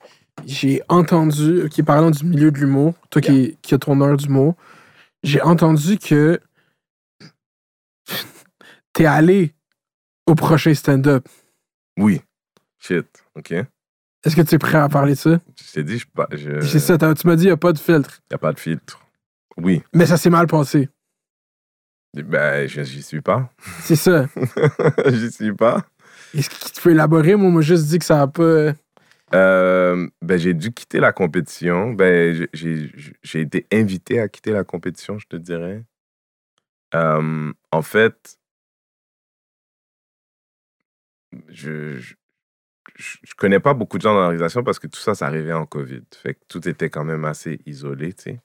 j'ai 0.48 0.82
entendu, 0.90 1.70
parlant 1.86 2.10
du 2.10 2.26
milieu 2.26 2.50
de 2.50 2.58
l'humour, 2.58 2.96
toi 3.12 3.22
qui, 3.22 3.58
qui 3.62 3.76
as 3.76 3.78
ton 3.78 4.02
heure 4.02 4.18
d'humour, 4.18 4.56
j'ai 5.22 5.42
entendu 5.44 6.00
que 6.00 6.40
t'es 8.94 9.06
allé 9.06 9.54
au 10.26 10.34
prochain 10.34 10.74
stand-up. 10.74 11.28
Oui. 12.00 12.22
Shit. 12.80 13.06
OK. 13.36 13.54
Est-ce 14.24 14.36
que 14.36 14.42
tu 14.42 14.56
es 14.56 14.58
prêt 14.58 14.78
à 14.78 14.90
parler 14.90 15.14
de 15.14 15.18
ça? 15.18 15.40
Je 15.66 15.72
t'ai 15.74 15.84
dit, 15.84 16.00
je, 16.00 16.08
pas- 16.08 16.28
je, 16.32 16.60
C'est 16.62 16.80
ça, 16.80 16.98
tu 16.98 17.28
m'as 17.28 17.36
dit 17.36 17.44
il 17.44 17.48
n'y 17.48 17.52
a 17.52 17.58
pas 17.58 17.72
de 17.74 17.80
filtre. 17.80 18.20
y 18.32 18.34
a 18.36 18.38
pas 18.38 18.52
de 18.54 18.60
filtre. 18.60 19.00
Oui. 19.58 19.82
Mais 19.94 20.06
ça 20.06 20.18
s'est 20.18 20.30
mal 20.30 20.48
passé. 20.48 20.90
Ben, 22.14 22.68
je- 22.68 22.82
j'y 22.84 23.04
suis 23.04 23.22
pas. 23.22 23.52
C'est 23.82 23.96
ça. 23.96 24.28
j'y 25.08 25.32
suis 25.32 25.54
pas. 25.54 25.86
Est-ce 26.34 26.50
que 26.50 26.74
tu 26.74 26.82
peux 26.82 26.92
élaborer? 26.92 27.36
Moi, 27.36 27.48
on 27.50 27.52
m'a 27.52 27.62
juste 27.62 27.86
dit 27.88 28.00
que 28.00 28.06
ça 28.06 28.22
a 28.22 28.28
pas. 28.28 28.74
Euh, 29.36 30.10
ben, 30.22 30.38
j'ai 30.40 30.54
dû 30.54 30.72
quitter 30.72 31.00
la 31.00 31.12
compétition. 31.12 31.94
Ben, 31.94 32.48
j'ai 32.54 33.40
été 33.42 33.68
invité 33.72 34.20
à 34.20 34.28
quitter 34.30 34.52
la 34.52 34.64
compétition, 34.64 35.20
je 35.20 35.28
te 35.28 35.36
dirais. 35.36 35.84
Euh, 36.96 37.52
en 37.72 37.82
fait, 37.82 38.38
je, 41.50 41.98
je, 42.00 42.16
je- 42.96 43.18
connais 43.36 43.60
pas 43.60 43.74
beaucoup 43.74 43.98
de 43.98 44.04
gens 44.04 44.14
dans 44.14 44.22
l'organisation 44.22 44.64
parce 44.64 44.80
que 44.80 44.88
tout 44.88 45.00
ça, 45.00 45.16
ça 45.16 45.28
arrivait 45.28 45.54
en 45.54 45.66
COVID. 45.66 46.04
Fait 46.22 46.34
que 46.36 46.40
tout 46.48 46.68
était 46.68 46.90
quand 46.90 47.04
même 47.04 47.26
assez 47.26 47.60
isolé, 47.66 48.14
tu 48.14 48.24
sais. 48.24 48.40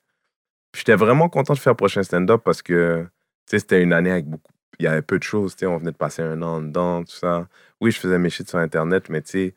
J'étais 0.76 0.96
vraiment 0.96 1.28
content 1.28 1.54
de 1.54 1.58
faire 1.58 1.72
le 1.72 1.76
prochain 1.76 2.02
stand-up 2.02 2.42
parce 2.44 2.62
que, 2.62 3.04
tu 3.46 3.50
sais, 3.50 3.58
c'était 3.60 3.82
une 3.82 3.92
année 3.92 4.10
avec 4.10 4.26
beaucoup... 4.26 4.52
Il 4.78 4.84
y 4.84 4.88
avait 4.88 5.02
peu 5.02 5.18
de 5.18 5.22
choses, 5.22 5.54
tu 5.54 5.60
sais. 5.60 5.66
On 5.66 5.78
venait 5.78 5.92
de 5.92 5.96
passer 5.96 6.22
un 6.22 6.42
an 6.42 6.62
dedans, 6.62 7.04
tout 7.04 7.12
ça. 7.12 7.48
Oui, 7.80 7.90
je 7.92 7.98
faisais 8.00 8.18
mes 8.18 8.30
shit 8.30 8.48
sur 8.48 8.58
Internet, 8.58 9.08
mais 9.10 9.22
tu 9.22 9.30
sais, 9.30 9.54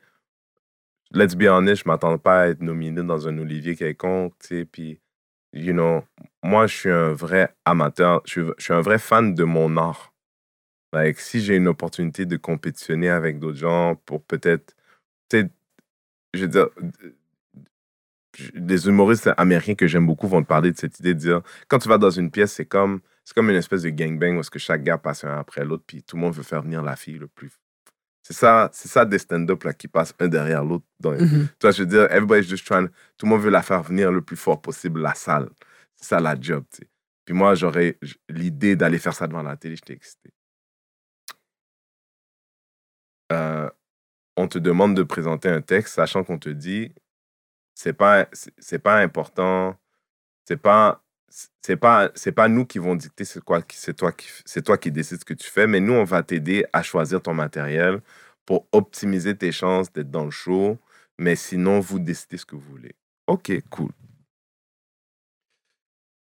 let's 1.12 1.36
be 1.36 1.44
honest, 1.48 1.84
je 1.84 1.90
m'attendais 1.90 2.18
pas 2.18 2.42
à 2.42 2.48
être 2.48 2.62
nominé 2.62 3.04
dans 3.04 3.28
un 3.28 3.38
Olivier 3.38 3.76
quelconque, 3.76 4.34
tu 4.40 4.48
sais, 4.48 4.66
puis, 4.66 5.00
you 5.54 5.74
know, 5.74 6.04
moi, 6.44 6.68
je 6.68 6.76
suis 6.76 6.92
un 6.92 7.14
vrai 7.14 7.56
amateur, 7.66 8.22
je 8.26 8.52
suis, 8.58 8.74
un 8.74 8.82
vrai 8.82 9.00
fan 9.00 9.34
de 9.34 9.44
mon 9.44 9.78
art. 9.78 10.14
Like, 10.94 11.20
si 11.20 11.42
j'ai 11.42 11.56
une 11.56 11.68
opportunité 11.68 12.26
de 12.26 12.38
compétitionner 12.38 13.10
avec 13.10 13.40
d'autres 13.40 13.58
gens 13.58 13.96
pour 14.06 14.24
peut-être, 14.24 14.75
sais, 15.32 15.50
je 16.34 16.42
veux 16.42 16.48
dire, 16.48 16.68
les 18.54 18.88
humoristes 18.88 19.30
américains 19.38 19.76
que 19.76 19.88
j'aime 19.88 20.06
beaucoup 20.06 20.28
vont 20.28 20.42
te 20.44 20.48
parler 20.48 20.72
de 20.72 20.78
cette 20.78 21.00
idée 21.00 21.14
de 21.14 21.20
dire, 21.20 21.42
quand 21.68 21.80
tu 21.80 21.88
vas 21.88 21.98
dans 21.98 22.10
une 22.10 22.30
pièce, 22.32 22.52
c'est 22.54 22.66
comme, 22.66 23.00
c'est 23.24 23.34
comme 23.34 23.50
une 23.50 23.56
espèce 23.56 23.84
de 23.84 23.90
gangbang 23.90 24.36
où 24.36 24.40
est-ce 24.42 24.52
que 24.52 24.60
chaque 24.60 24.84
gars 24.84 24.98
passe 24.98 25.24
un 25.24 25.38
après 25.40 25.64
l'autre, 25.64 25.84
puis 25.88 26.04
tout 26.04 26.18
le 26.18 26.22
monde 26.22 26.34
veut 26.34 26.44
faire 26.44 26.62
venir 26.62 26.82
la 26.82 26.96
fille 26.96 27.18
le 27.18 27.28
plus 27.28 27.52
c'est 28.28 28.34
ça, 28.34 28.72
c'est 28.74 28.88
ça 28.88 29.06
des 29.06 29.20
stand-up 29.20 29.64
là 29.66 29.74
qui 29.74 29.88
passent 29.88 30.16
un 30.18 30.28
derrière 30.28 30.64
l'autre. 30.64 30.84
dans- 31.00 31.12
Mhm. 31.12 31.48
Tu 31.48 31.56
vois, 31.62 31.70
je 31.70 31.84
veux 31.84 31.88
dire, 31.88 32.06
everybody's 32.12 32.50
just 32.50 32.66
trying, 32.66 32.88
tout 33.20 33.28
le 33.28 33.30
monde 33.30 33.42
veut 33.42 33.52
la 33.52 33.62
faire 33.62 33.84
venir 33.84 34.12
le 34.12 34.24
plus 34.24 34.36
fort 34.36 34.60
possible, 34.64 35.00
la 35.00 35.14
salle. 35.14 35.48
C'est 35.94 36.08
ça 36.08 36.20
la 36.20 36.36
job, 36.42 36.64
tu 36.72 36.78
sais. 36.78 36.90
Puis 37.24 37.36
moi, 37.36 37.54
j'aurais 37.54 38.00
l'idée 38.28 38.76
d'aller 38.76 38.98
faire 38.98 39.14
ça 39.14 39.28
devant 39.28 39.44
la 39.44 39.56
télé, 39.58 39.76
j'étais 39.76 39.94
excité. 39.94 40.32
Euh, 43.32 43.70
on 44.38 44.48
te 44.48 44.60
demande 44.60 44.96
de 44.96 45.04
présenter 45.04 45.50
un 45.50 45.62
texte, 45.62 45.96
sachant 45.96 46.24
qu'on 46.24 46.40
te 46.40 46.50
dit, 46.50 46.94
c'est 47.76 47.94
pas, 47.94 48.28
c'est 48.60 48.80
pas 48.80 48.98
important, 48.98 49.76
c'est 50.46 50.58
pas, 50.58 51.04
c'est 51.62 51.78
pas 51.78 52.12
c'est 52.16 52.32
pas 52.32 52.48
nous 52.48 52.66
qui 52.66 52.80
vont 52.80 52.96
dicter 52.96 53.26
c'est 53.26 53.44
quoi 53.44 53.62
c'est 53.70 53.96
toi 53.96 54.12
qui 54.12 54.28
c'est 54.46 54.62
toi 54.64 54.78
qui 54.78 54.92
décides 54.92 55.20
ce 55.20 55.26
que 55.26 55.34
tu 55.34 55.50
fais 55.50 55.68
mais 55.68 55.80
nous 55.82 55.94
on 55.94 56.04
va 56.06 56.24
t'aider 56.24 56.66
à 56.74 56.82
choisir 56.84 57.22
ton 57.22 57.34
matériel 57.34 58.02
pour 58.46 58.68
optimiser 58.72 59.36
tes 59.38 59.52
chances 59.52 59.92
d'être 59.92 60.12
dans 60.12 60.26
le 60.26 60.32
show 60.32 60.78
mais 61.18 61.36
sinon 61.36 61.80
vous 61.80 62.00
décidez 62.00 62.38
ce 62.38 62.46
que 62.46 62.56
vous 62.56 62.62
voulez. 62.70 62.96
Ok 63.28 63.52
cool. 63.70 63.92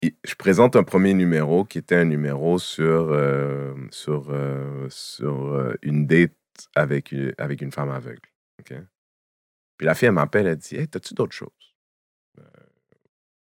Je 0.03 0.35
présente 0.35 0.77
un 0.77 0.83
premier 0.83 1.13
numéro 1.13 1.65
qui 1.65 1.77
était 1.79 1.95
un 1.95 2.07
numéro 2.07 2.59
sur 2.59 3.11
euh, 3.13 3.75
sur 3.91 4.31
euh, 4.31 4.87
sur 4.89 5.53
euh, 5.53 5.75
une 5.83 6.07
date 6.07 6.33
avec 6.75 7.13
une, 7.13 7.35
avec 7.39 7.63
une 7.63 7.73
femme 7.73 7.91
aveugle 7.91 8.21
puis 9.77 9.87
la 9.87 9.95
fille 9.95 10.09
elle 10.09 10.15
m'appelle 10.15 10.47
elle 10.47 10.57
dit 10.57 10.77
hey 10.77 10.89
t'as-tu 10.89 11.15
d'autres 11.15 11.35
choses? 11.35 11.49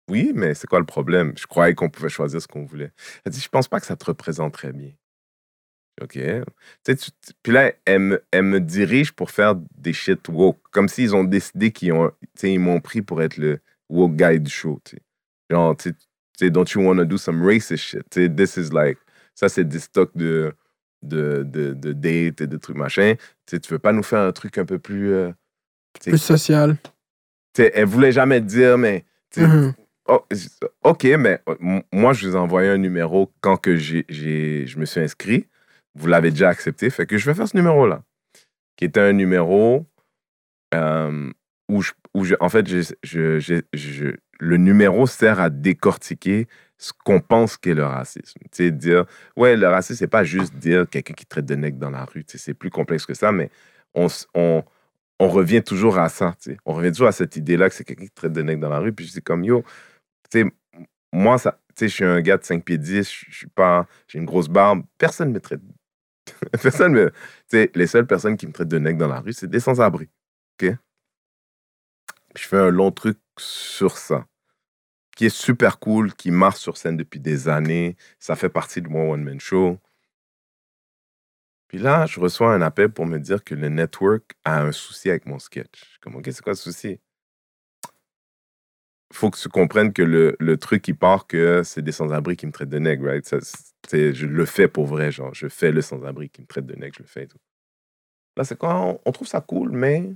Oui, 0.08 0.32
mais 0.34 0.54
c'est 0.54 0.68
quoi 0.68 0.78
le 0.78 0.86
problème? 0.86 1.32
Je 1.36 1.46
croyais 1.46 1.74
qu'on 1.74 1.90
pouvait 1.90 2.08
choisir 2.08 2.40
ce 2.40 2.46
qu'on 2.46 2.64
voulait. 2.64 2.92
Elle 3.24 3.32
dit, 3.32 3.40
je 3.40 3.48
pense 3.48 3.66
pas 3.66 3.80
que 3.80 3.86
ça 3.86 3.96
te 3.96 4.04
représente 4.04 4.54
très 4.54 4.72
bien. 4.72 4.92
OK? 6.00 6.16
Puis 7.42 7.52
là, 7.52 7.72
elle 7.84 8.20
me, 8.42 8.60
dirige 8.60 9.12
pour 9.12 9.30
faire 9.32 9.56
des 9.76 9.92
shit 9.92 10.28
woke. 10.28 10.60
Comme 10.70 10.88
s'ils 10.88 11.16
ont 11.16 11.24
décidé 11.24 11.72
qu'ils 11.72 11.92
m'ont 12.60 12.80
pris 12.80 13.02
pour 13.02 13.20
être 13.20 13.36
le 13.36 13.58
woke 13.88 14.14
guy 14.14 14.38
du 14.38 14.50
show. 14.50 14.80
Genre, 15.50 15.76
tu 15.76 15.92
sais, 16.38 16.50
don't 16.50 16.70
you 16.72 16.82
want 16.82 16.98
to 16.98 17.04
do 17.04 17.16
some 17.16 17.44
racist 17.44 17.82
shit? 17.82 18.08
This 18.10 18.56
is 18.56 18.70
like, 18.70 18.98
ça, 19.34 19.48
c'est 19.48 19.64
des 19.64 19.80
stocks 19.80 20.16
de, 20.16 20.54
de, 21.06 21.42
de, 21.44 21.72
de 21.72 21.92
dates 21.92 22.40
et 22.40 22.46
de 22.46 22.56
trucs 22.56 22.76
machin. 22.76 23.14
Tu 23.46 23.60
tu 23.60 23.72
veux 23.72 23.78
pas 23.78 23.92
nous 23.92 24.02
faire 24.02 24.20
un 24.20 24.32
truc 24.32 24.58
un 24.58 24.64
peu 24.64 24.78
plus. 24.78 25.12
euh, 25.12 25.32
Plus 26.00 26.18
social. 26.18 26.76
elle 27.58 27.84
voulait 27.86 28.12
jamais 28.12 28.40
te 28.40 28.46
dire, 28.46 28.78
mais. 28.78 29.04
Mhm. 29.36 29.74
Oh, 30.08 30.24
OK, 30.84 31.02
mais 31.18 31.40
m- 31.60 31.82
moi, 31.92 32.12
je 32.12 32.28
vous 32.28 32.36
ai 32.36 32.38
envoyé 32.38 32.68
un 32.70 32.78
numéro 32.78 33.32
quand 33.40 33.56
que 33.56 33.74
j'ai, 33.76 34.04
j'ai- 34.08 34.64
je 34.66 34.78
me 34.78 34.84
suis 34.84 35.00
inscrit. 35.00 35.48
Vous 35.96 36.06
l'avez 36.06 36.30
déjà 36.30 36.48
accepté. 36.48 36.90
Fait 36.90 37.06
que 37.06 37.18
je 37.18 37.26
vais 37.26 37.34
faire 37.34 37.48
ce 37.48 37.56
numéro-là. 37.56 38.04
Qui 38.76 38.84
était 38.84 39.00
un 39.00 39.12
numéro 39.12 39.84
euh, 40.74 41.30
où, 41.68 41.82
je, 41.82 41.92
où 42.14 42.24
je- 42.24 42.34
en 42.40 42.48
fait, 42.48 42.68
je- 42.68 42.92
je- 43.72 44.14
le 44.38 44.56
numéro 44.58 45.06
sert 45.06 45.40
à 45.40 45.50
décortiquer 45.50 46.46
ce 46.78 46.92
qu'on 47.05 47.20
pense 47.20 47.56
qu'est 47.56 47.74
le 47.74 47.84
racisme. 47.84 48.40
Tu 48.52 48.70
dire, 48.72 49.06
ouais, 49.36 49.56
le 49.56 49.68
racisme, 49.68 49.98
c'est 49.98 50.06
pas 50.06 50.24
juste 50.24 50.55
dire 50.56 50.88
quelqu'un 50.88 51.14
qui 51.14 51.26
traite 51.26 51.46
de 51.46 51.55
nègre 51.55 51.78
dans 51.78 51.90
la 51.90 52.05
rue. 52.05 52.24
C'est 52.26 52.55
plus 52.55 52.70
complexe 52.70 53.06
que 53.06 53.14
ça, 53.14 53.32
mais 53.32 53.50
on, 53.94 54.08
revient 55.20 55.62
toujours 55.62 55.98
à 55.98 56.08
ça. 56.08 56.34
tu 56.40 56.52
sais. 56.52 56.58
On 56.66 56.74
revient 56.74 56.92
toujours 56.92 57.08
à 57.08 57.12
cette 57.12 57.36
idée-là 57.36 57.68
que 57.68 57.74
c'est 57.74 57.84
quelqu'un 57.84 58.05
qui 58.05 58.10
traite 58.10 58.32
de 58.32 58.42
nègre 58.42 58.60
dans 58.60 58.68
la 58.68 58.78
rue. 58.78 58.92
Puis 58.92 59.06
dis 59.06 59.22
comme, 59.22 59.44
yo, 59.44 59.64
tu 60.30 60.42
sais, 60.42 60.46
moi, 61.12 61.38
ça, 61.38 61.58
je 61.80 61.86
suis 61.86 62.05
un 62.05 62.20
gars 62.20 62.36
de 62.36 62.44
5 62.44 62.64
pieds 62.64 62.78
10, 62.78 63.10
je 63.10 63.34
suis 63.34 63.46
pas, 63.48 63.86
j'ai 64.08 64.18
une 64.18 64.26
grosse 64.26 64.48
barbe. 64.48 64.82
Personne 64.98 65.32
me 65.32 65.40
traite. 65.40 65.60
Personne 66.62 66.92
me. 66.92 67.12
Tu 67.48 67.70
les 67.74 67.86
seules 67.86 68.06
personnes 68.06 68.36
qui 68.36 68.46
me 68.46 68.52
traitent 68.52 68.68
de 68.68 68.78
nègre 68.78 68.98
dans 68.98 69.08
la 69.08 69.20
rue, 69.20 69.32
c'est 69.32 69.46
des 69.46 69.60
sans-abri. 69.60 70.08
OK? 70.60 70.72
Je 72.36 72.42
fais 72.42 72.58
un 72.58 72.70
long 72.70 72.90
truc 72.90 73.18
sur 73.38 73.96
ça, 73.96 74.26
qui 75.16 75.26
est 75.26 75.30
super 75.30 75.80
cool, 75.80 76.14
qui 76.14 76.30
marche 76.30 76.60
sur 76.60 76.76
scène 76.76 76.96
depuis 76.96 77.20
des 77.20 77.48
années. 77.48 77.96
Ça 78.20 78.36
fait 78.36 78.50
partie 78.50 78.82
de 78.82 78.88
mon 78.88 79.12
one-man 79.12 79.40
show. 79.40 79.78
Puis 81.68 81.78
là, 81.78 82.06
je 82.06 82.20
reçois 82.20 82.54
un 82.54 82.62
appel 82.62 82.90
pour 82.90 83.06
me 83.06 83.18
dire 83.18 83.42
que 83.42 83.54
le 83.54 83.68
network 83.68 84.34
a 84.44 84.62
un 84.62 84.72
souci 84.72 85.10
avec 85.10 85.26
mon 85.26 85.40
sketch. 85.40 85.80
Je 85.80 85.84
suis 85.84 85.98
Comme, 86.00 86.16
OK, 86.16 86.26
c'est 86.26 86.42
quoi 86.42 86.52
le 86.52 86.56
souci? 86.56 87.00
faut 89.12 89.30
que 89.30 89.38
tu 89.38 89.48
comprennes 89.48 89.92
que 89.92 90.02
le, 90.02 90.56
truc 90.56 90.82
qui 90.82 90.94
part 90.94 91.26
que 91.26 91.62
c'est 91.62 91.82
des 91.82 91.92
sans-abri 91.92 92.36
qui 92.36 92.46
me 92.46 92.52
traitent 92.52 92.68
de 92.68 92.78
nègre, 92.78 93.06
right? 93.06 93.24
Je 93.92 94.26
le 94.26 94.46
fais 94.46 94.68
pour 94.68 94.86
vrai, 94.86 95.12
genre, 95.12 95.34
je 95.34 95.48
fais 95.48 95.72
le 95.72 95.82
sans-abri 95.82 96.28
qui 96.28 96.42
me 96.42 96.46
traite 96.46 96.66
de 96.66 96.74
nègre, 96.74 96.96
je 96.98 97.02
le 97.02 97.08
fais 97.08 97.24
et 97.24 97.28
tout. 97.28 97.38
Là, 98.36 98.44
c'est 98.44 98.58
quand 98.58 99.00
on, 99.04 99.12
trouve 99.12 99.28
ça 99.28 99.40
cool, 99.40 99.70
mais 99.70 100.12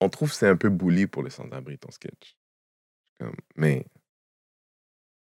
on 0.00 0.08
trouve 0.08 0.32
c'est 0.32 0.48
un 0.48 0.56
peu 0.56 0.68
bully 0.70 1.06
pour 1.06 1.22
le 1.22 1.30
sans-abri, 1.30 1.78
ton 1.78 1.90
sketch. 1.90 2.36
Mais 3.56 3.86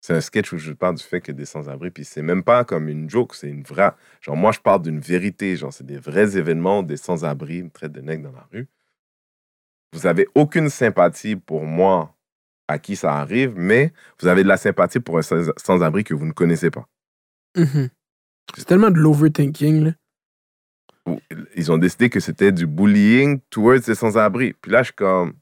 c'est 0.00 0.14
un 0.14 0.20
sketch 0.20 0.52
où 0.52 0.58
je 0.58 0.72
parle 0.72 0.96
du 0.96 1.02
fait 1.02 1.20
que 1.20 1.30
des 1.30 1.44
sans-abri, 1.44 1.90
puis 1.90 2.04
c'est 2.04 2.22
même 2.22 2.42
pas 2.42 2.64
comme 2.64 2.88
une 2.88 3.08
joke, 3.08 3.34
c'est 3.34 3.48
une 3.48 3.62
vraie. 3.62 3.92
Genre, 4.20 4.36
moi, 4.36 4.50
je 4.50 4.58
parle 4.58 4.82
d'une 4.82 4.98
vérité, 4.98 5.56
genre, 5.56 5.72
c'est 5.72 5.86
des 5.86 5.98
vrais 5.98 6.36
événements, 6.36 6.82
des 6.82 6.96
sans-abri 6.96 7.62
me 7.62 7.70
traitent 7.70 7.92
de 7.92 8.00
nègre 8.00 8.30
dans 8.30 8.36
la 8.36 8.48
rue. 8.52 8.68
Vous 9.92 10.06
avez 10.06 10.26
aucune 10.34 10.70
sympathie 10.70 11.36
pour 11.36 11.64
moi 11.64 12.16
à 12.66 12.78
qui 12.78 12.96
ça 12.96 13.14
arrive, 13.14 13.54
mais 13.56 13.92
vous 14.20 14.26
avez 14.26 14.42
de 14.42 14.48
la 14.48 14.56
sympathie 14.56 15.00
pour 15.00 15.18
un 15.18 15.22
sans- 15.22 15.52
sans-abri 15.56 16.02
que 16.02 16.14
vous 16.14 16.26
ne 16.26 16.32
connaissez 16.32 16.70
pas. 16.70 16.88
Mhm. 17.56 17.90
C'est 18.56 18.64
tellement 18.64 18.90
de 18.90 18.98
l'overthinking, 18.98 19.84
là. 19.84 19.92
Ils 21.56 21.70
ont 21.70 21.78
décidé 21.78 22.10
que 22.10 22.20
c'était 22.20 22.52
du 22.52 22.66
bullying 22.66 23.40
towards 23.50 23.86
les 23.86 23.94
sans-abri. 23.94 24.54
Puis 24.54 24.70
là, 24.70 24.82
je 24.82 24.86
suis 24.86 24.94
comme... 24.94 25.34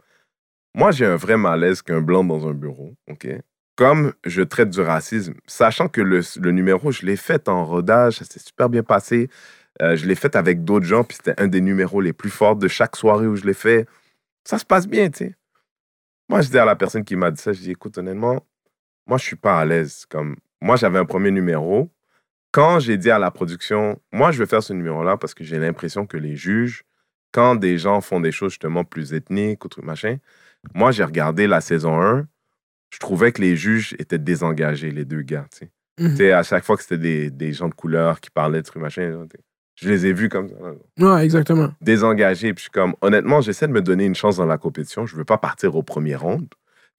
Moi, 0.74 0.92
j'ai 0.92 1.06
un 1.06 1.16
vrai 1.16 1.36
malaise 1.36 1.82
qu'un 1.82 2.00
blanc 2.00 2.24
dans 2.24 2.46
un 2.46 2.54
bureau, 2.54 2.94
OK? 3.08 3.28
Comme 3.76 4.12
je 4.24 4.42
traite 4.42 4.70
du 4.70 4.80
racisme, 4.80 5.34
sachant 5.46 5.88
que 5.88 6.00
le, 6.00 6.50
numéro, 6.50 6.92
je 6.92 7.04
l'ai 7.06 7.16
fait 7.16 7.48
en 7.48 7.64
rodage, 7.64 8.18
ça 8.18 8.24
s'est 8.24 8.40
super 8.40 8.68
bien 8.68 8.82
passé. 8.82 9.28
Euh, 9.80 9.96
je 9.96 10.06
l'ai 10.06 10.14
fait 10.14 10.36
avec 10.36 10.64
d'autres 10.64 10.86
gens, 10.86 11.02
puis 11.02 11.16
c'était 11.16 11.40
un 11.40 11.48
des 11.48 11.60
numéros 11.60 12.00
les 12.00 12.12
plus 12.12 12.30
forts 12.30 12.56
de 12.56 12.68
chaque 12.68 12.96
soirée 12.96 13.26
où 13.26 13.36
je 13.36 13.44
l'ai 13.44 13.54
fait. 13.54 13.86
Ça 14.44 14.58
se 14.58 14.64
passe 14.64 14.86
bien, 14.86 15.10
tu 15.10 15.24
sais. 15.24 15.34
Moi, 16.28 16.42
je 16.42 16.50
dis 16.50 16.58
à 16.58 16.64
la 16.64 16.76
personne 16.76 17.04
qui 17.04 17.16
m'a 17.16 17.30
dit 17.30 17.40
ça, 17.40 17.52
je 17.52 17.60
dis, 17.60 17.70
écoute, 17.72 17.98
honnêtement, 17.98 18.46
moi, 19.06 19.18
je 19.18 19.24
suis 19.24 19.36
pas 19.36 19.58
à 19.58 19.64
l'aise. 19.64 20.06
Comme, 20.08 20.36
moi, 20.60 20.76
j'avais 20.76 20.98
un 20.98 21.04
premier 21.04 21.30
numéro. 21.30 21.90
Quand 22.52 22.80
j'ai 22.80 22.96
dit 22.96 23.10
à 23.10 23.18
la 23.18 23.30
production, 23.30 24.00
moi, 24.12 24.30
je 24.30 24.38
vais 24.38 24.46
faire 24.46 24.62
ce 24.62 24.72
numéro-là 24.72 25.16
parce 25.16 25.34
que 25.34 25.42
j'ai 25.42 25.58
l'impression 25.58 26.06
que 26.06 26.16
les 26.16 26.36
juges, 26.36 26.84
quand 27.32 27.56
des 27.56 27.78
gens 27.78 28.00
font 28.00 28.20
des 28.20 28.32
choses 28.32 28.52
justement 28.52 28.84
plus 28.84 29.14
ethniques 29.14 29.64
ou 29.64 29.68
truc 29.68 29.84
machin, 29.84 30.18
moi, 30.74 30.90
j'ai 30.92 31.04
regardé 31.04 31.46
la 31.46 31.60
saison 31.60 32.00
1, 32.00 32.26
je 32.90 32.98
trouvais 32.98 33.32
que 33.32 33.40
les 33.40 33.56
juges 33.56 33.94
étaient 33.98 34.18
désengagés, 34.18 34.90
les 34.90 35.04
deux 35.04 35.22
gars, 35.22 35.46
tu 35.52 35.58
sais. 35.58 35.70
Mhm. 35.98 36.32
À 36.32 36.42
chaque 36.42 36.64
fois 36.64 36.76
que 36.76 36.82
c'était 36.82 36.98
des, 36.98 37.30
des 37.30 37.52
gens 37.52 37.68
de 37.68 37.74
couleur 37.74 38.20
qui 38.20 38.30
parlaient 38.30 38.62
de 38.62 38.66
trucs 38.66 38.82
machin, 38.82 39.26
je 39.74 39.88
les 39.88 40.06
ai 40.06 40.12
vus 40.12 40.28
comme 40.28 40.48
ça. 40.48 40.54
Ouais, 40.98 41.24
exactement. 41.24 41.72
désengagé. 41.80 42.54
Puis 42.54 42.60
je 42.60 42.62
suis 42.62 42.70
comme, 42.70 42.94
honnêtement, 43.02 43.40
j'essaie 43.40 43.66
de 43.66 43.72
me 43.72 43.82
donner 43.82 44.04
une 44.06 44.14
chance 44.14 44.36
dans 44.38 44.46
la 44.46 44.58
compétition. 44.58 45.04
Je 45.04 45.16
veux 45.16 45.24
pas 45.24 45.38
partir 45.38 45.74
au 45.76 45.82
premier 45.82 46.14
round. 46.14 46.46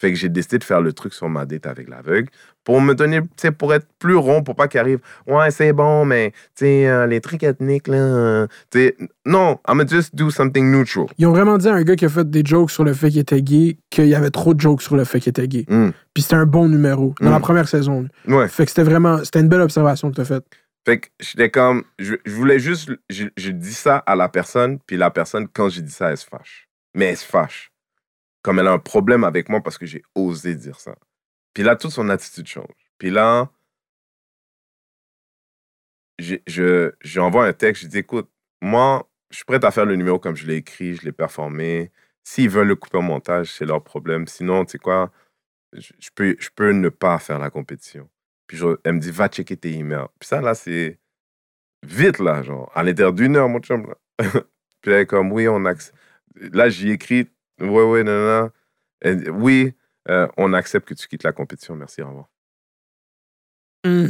Fait 0.02 0.10
que 0.12 0.18
j'ai 0.18 0.30
décidé 0.30 0.58
de 0.58 0.64
faire 0.64 0.82
le 0.82 0.94
truc 0.94 1.14
sur 1.14 1.30
ma 1.30 1.46
date 1.46 1.68
avec 1.68 1.88
l'aveugle 1.88 2.28
pour 2.64 2.82
me 2.82 2.96
donner, 2.96 3.22
tu 3.22 3.28
sais, 3.38 3.52
pour 3.52 3.72
être 3.72 3.86
plus 4.00 4.16
rond, 4.16 4.42
pour 4.42 4.56
pas 4.56 4.68
qu'il 4.68 4.80
arrive, 4.80 4.98
ouais, 5.28 5.52
c'est 5.52 5.74
bon, 5.74 6.06
mais, 6.06 6.32
tu 6.56 6.66
sais, 6.66 6.88
euh, 6.88 7.06
les 7.06 7.22
trucs 7.22 7.44
ethniques, 7.44 7.88
là, 7.88 7.98
euh, 7.98 8.48
tu 8.72 8.80
sais, 8.80 8.96
non, 9.28 9.60
I'm 9.68 9.78
gonna 9.78 9.86
just 9.88 10.16
do 10.16 10.32
something 10.32 10.72
neutral. 10.72 11.06
Ils 11.20 11.28
ont 11.28 11.32
vraiment 11.32 11.60
dit 11.60 11.68
à 11.68 11.74
un 11.76 11.84
gars 11.84 11.96
qui 11.96 12.06
a 12.06 12.10
fait 12.10 12.28
des 12.28 12.42
jokes 12.44 12.72
sur 12.72 12.84
le 12.84 12.94
fait 12.94 13.10
qu'il 13.12 13.20
était 13.20 13.44
gay 13.44 13.78
qu'il 13.92 14.08
y 14.08 14.16
avait 14.16 14.32
trop 14.32 14.56
de 14.56 14.60
jokes 14.60 14.82
sur 14.82 14.96
le 14.96 15.04
fait 15.04 15.20
qu'il 15.20 15.30
était 15.30 15.48
gay. 15.48 15.66
Mm. 15.70 15.90
Puis 16.16 16.24
c'était 16.24 16.36
un 16.36 16.48
bon 16.48 16.68
numéro 16.68 17.14
dans 17.22 17.30
Mm. 17.30 17.34
la 17.34 17.40
première 17.40 17.68
saison. 17.68 18.08
Ouais. 18.28 18.48
Fait 18.48 18.66
que 18.66 18.72
c'était 18.72 18.84
vraiment... 18.84 19.24
C'était 19.24 19.40
une 19.42 19.50
belle 19.50 19.62
observation 19.62 20.10
que 20.10 20.16
tu 20.16 20.22
as 20.22 20.26
faite. 20.26 20.46
Fait 20.84 20.98
que 21.00 21.10
j'étais 21.20 21.52
comme, 21.52 21.84
je, 22.00 22.16
je 22.26 22.32
voulais 22.34 22.58
juste, 22.58 22.90
je, 23.10 23.26
je 23.38 23.52
dis 23.52 23.74
ça 23.74 23.98
à 23.98 24.16
la 24.16 24.30
personne, 24.30 24.80
puis 24.88 24.98
la 24.98 25.12
personne, 25.12 25.48
quand 25.48 25.70
j'ai 25.70 25.84
dit 25.84 25.92
ça, 25.92 26.10
elle 26.10 26.18
se 26.18 26.26
fâche. 26.26 26.68
Mais 26.96 27.06
elle 27.06 27.18
se 27.18 27.26
fâche. 27.26 27.71
Comme 28.42 28.60
elle 28.60 28.68
a 28.68 28.72
un 28.72 28.80
problème 28.80 29.24
avec 29.24 29.50
moi 29.50 29.62
parce 29.62 29.78
que 29.78 29.86
j'ai 29.86 30.04
osé 30.16 30.56
dire 30.56 30.80
ça. 30.80 30.96
Puis 31.54 31.64
là, 31.64 31.76
toute 31.76 31.92
son 31.92 32.10
attitude 32.10 32.48
change. 32.48 32.92
Puis 32.98 33.10
là, 33.10 33.52
j'envoie 37.02 37.46
un 37.46 37.54
texte, 37.54 37.84
je 37.84 37.88
dis, 37.88 38.00
écoute, 38.00 38.30
moi, 38.62 39.10
je 39.30 39.38
suis 39.38 39.46
prêt 39.46 39.64
à 39.64 39.72
faire 39.72 39.86
le 39.86 39.96
numéro 39.96 40.20
comme 40.20 40.36
je 40.36 40.46
l'ai 40.46 40.58
écrit, 40.58 40.96
je 40.96 41.04
l'ai 41.04 41.12
performé. 41.12 41.92
S'ils 42.24 42.50
veulent 42.50 42.68
le 42.68 42.76
couper 42.76 42.98
au 42.98 43.02
montage, 43.02 43.52
c'est 43.52 43.66
leur 43.66 43.84
problème. 43.84 44.28
Sinon, 44.28 44.66
tu 44.66 44.72
sais 44.74 44.78
quoi, 44.78 45.12
je, 45.74 46.10
peux, 46.56 46.72
ne 46.72 46.90
pas 46.90 47.18
faire 47.20 47.40
la 47.40 47.50
compétition. 47.50 48.10
Puis 48.48 48.60
elle 48.84 48.94
me 48.94 49.00
dit, 49.00 49.12
va 49.12 49.28
checker 49.30 49.58
tes 49.58 49.74
emails. 49.74 50.08
Puis 50.20 50.28
ça, 50.28 50.42
là, 50.42 50.54
c'est 50.54 51.00
vite, 51.84 52.20
là, 52.20 52.44
genre, 52.44 52.72
à 52.76 52.84
l'intérieur 52.84 53.14
d'une 53.14 53.36
heure, 53.36 53.50
mon 53.50 53.60
chum. 53.60 53.94
Puis 54.82 54.92
elle 54.92 55.02
est 55.02 55.06
comme, 55.06 55.32
oui, 55.32 55.48
on 55.48 55.66
accepte. 55.66 55.98
Là, 56.36 56.70
j'y 56.70 56.92
écris, 56.92 57.30
ouais, 57.60 57.84
ouais, 57.84 58.04
non, 58.04 58.12
non. 58.44 58.52
Oui, 59.34 59.74
euh, 60.10 60.28
on 60.38 60.54
accepte 60.54 60.88
que 60.88 60.94
tu 60.94 61.08
quittes 61.08 61.24
la 61.24 61.32
compétition, 61.34 61.76
merci, 61.76 62.02
au 62.02 62.08
revoir. 62.08 62.30
Mm. 63.86 64.08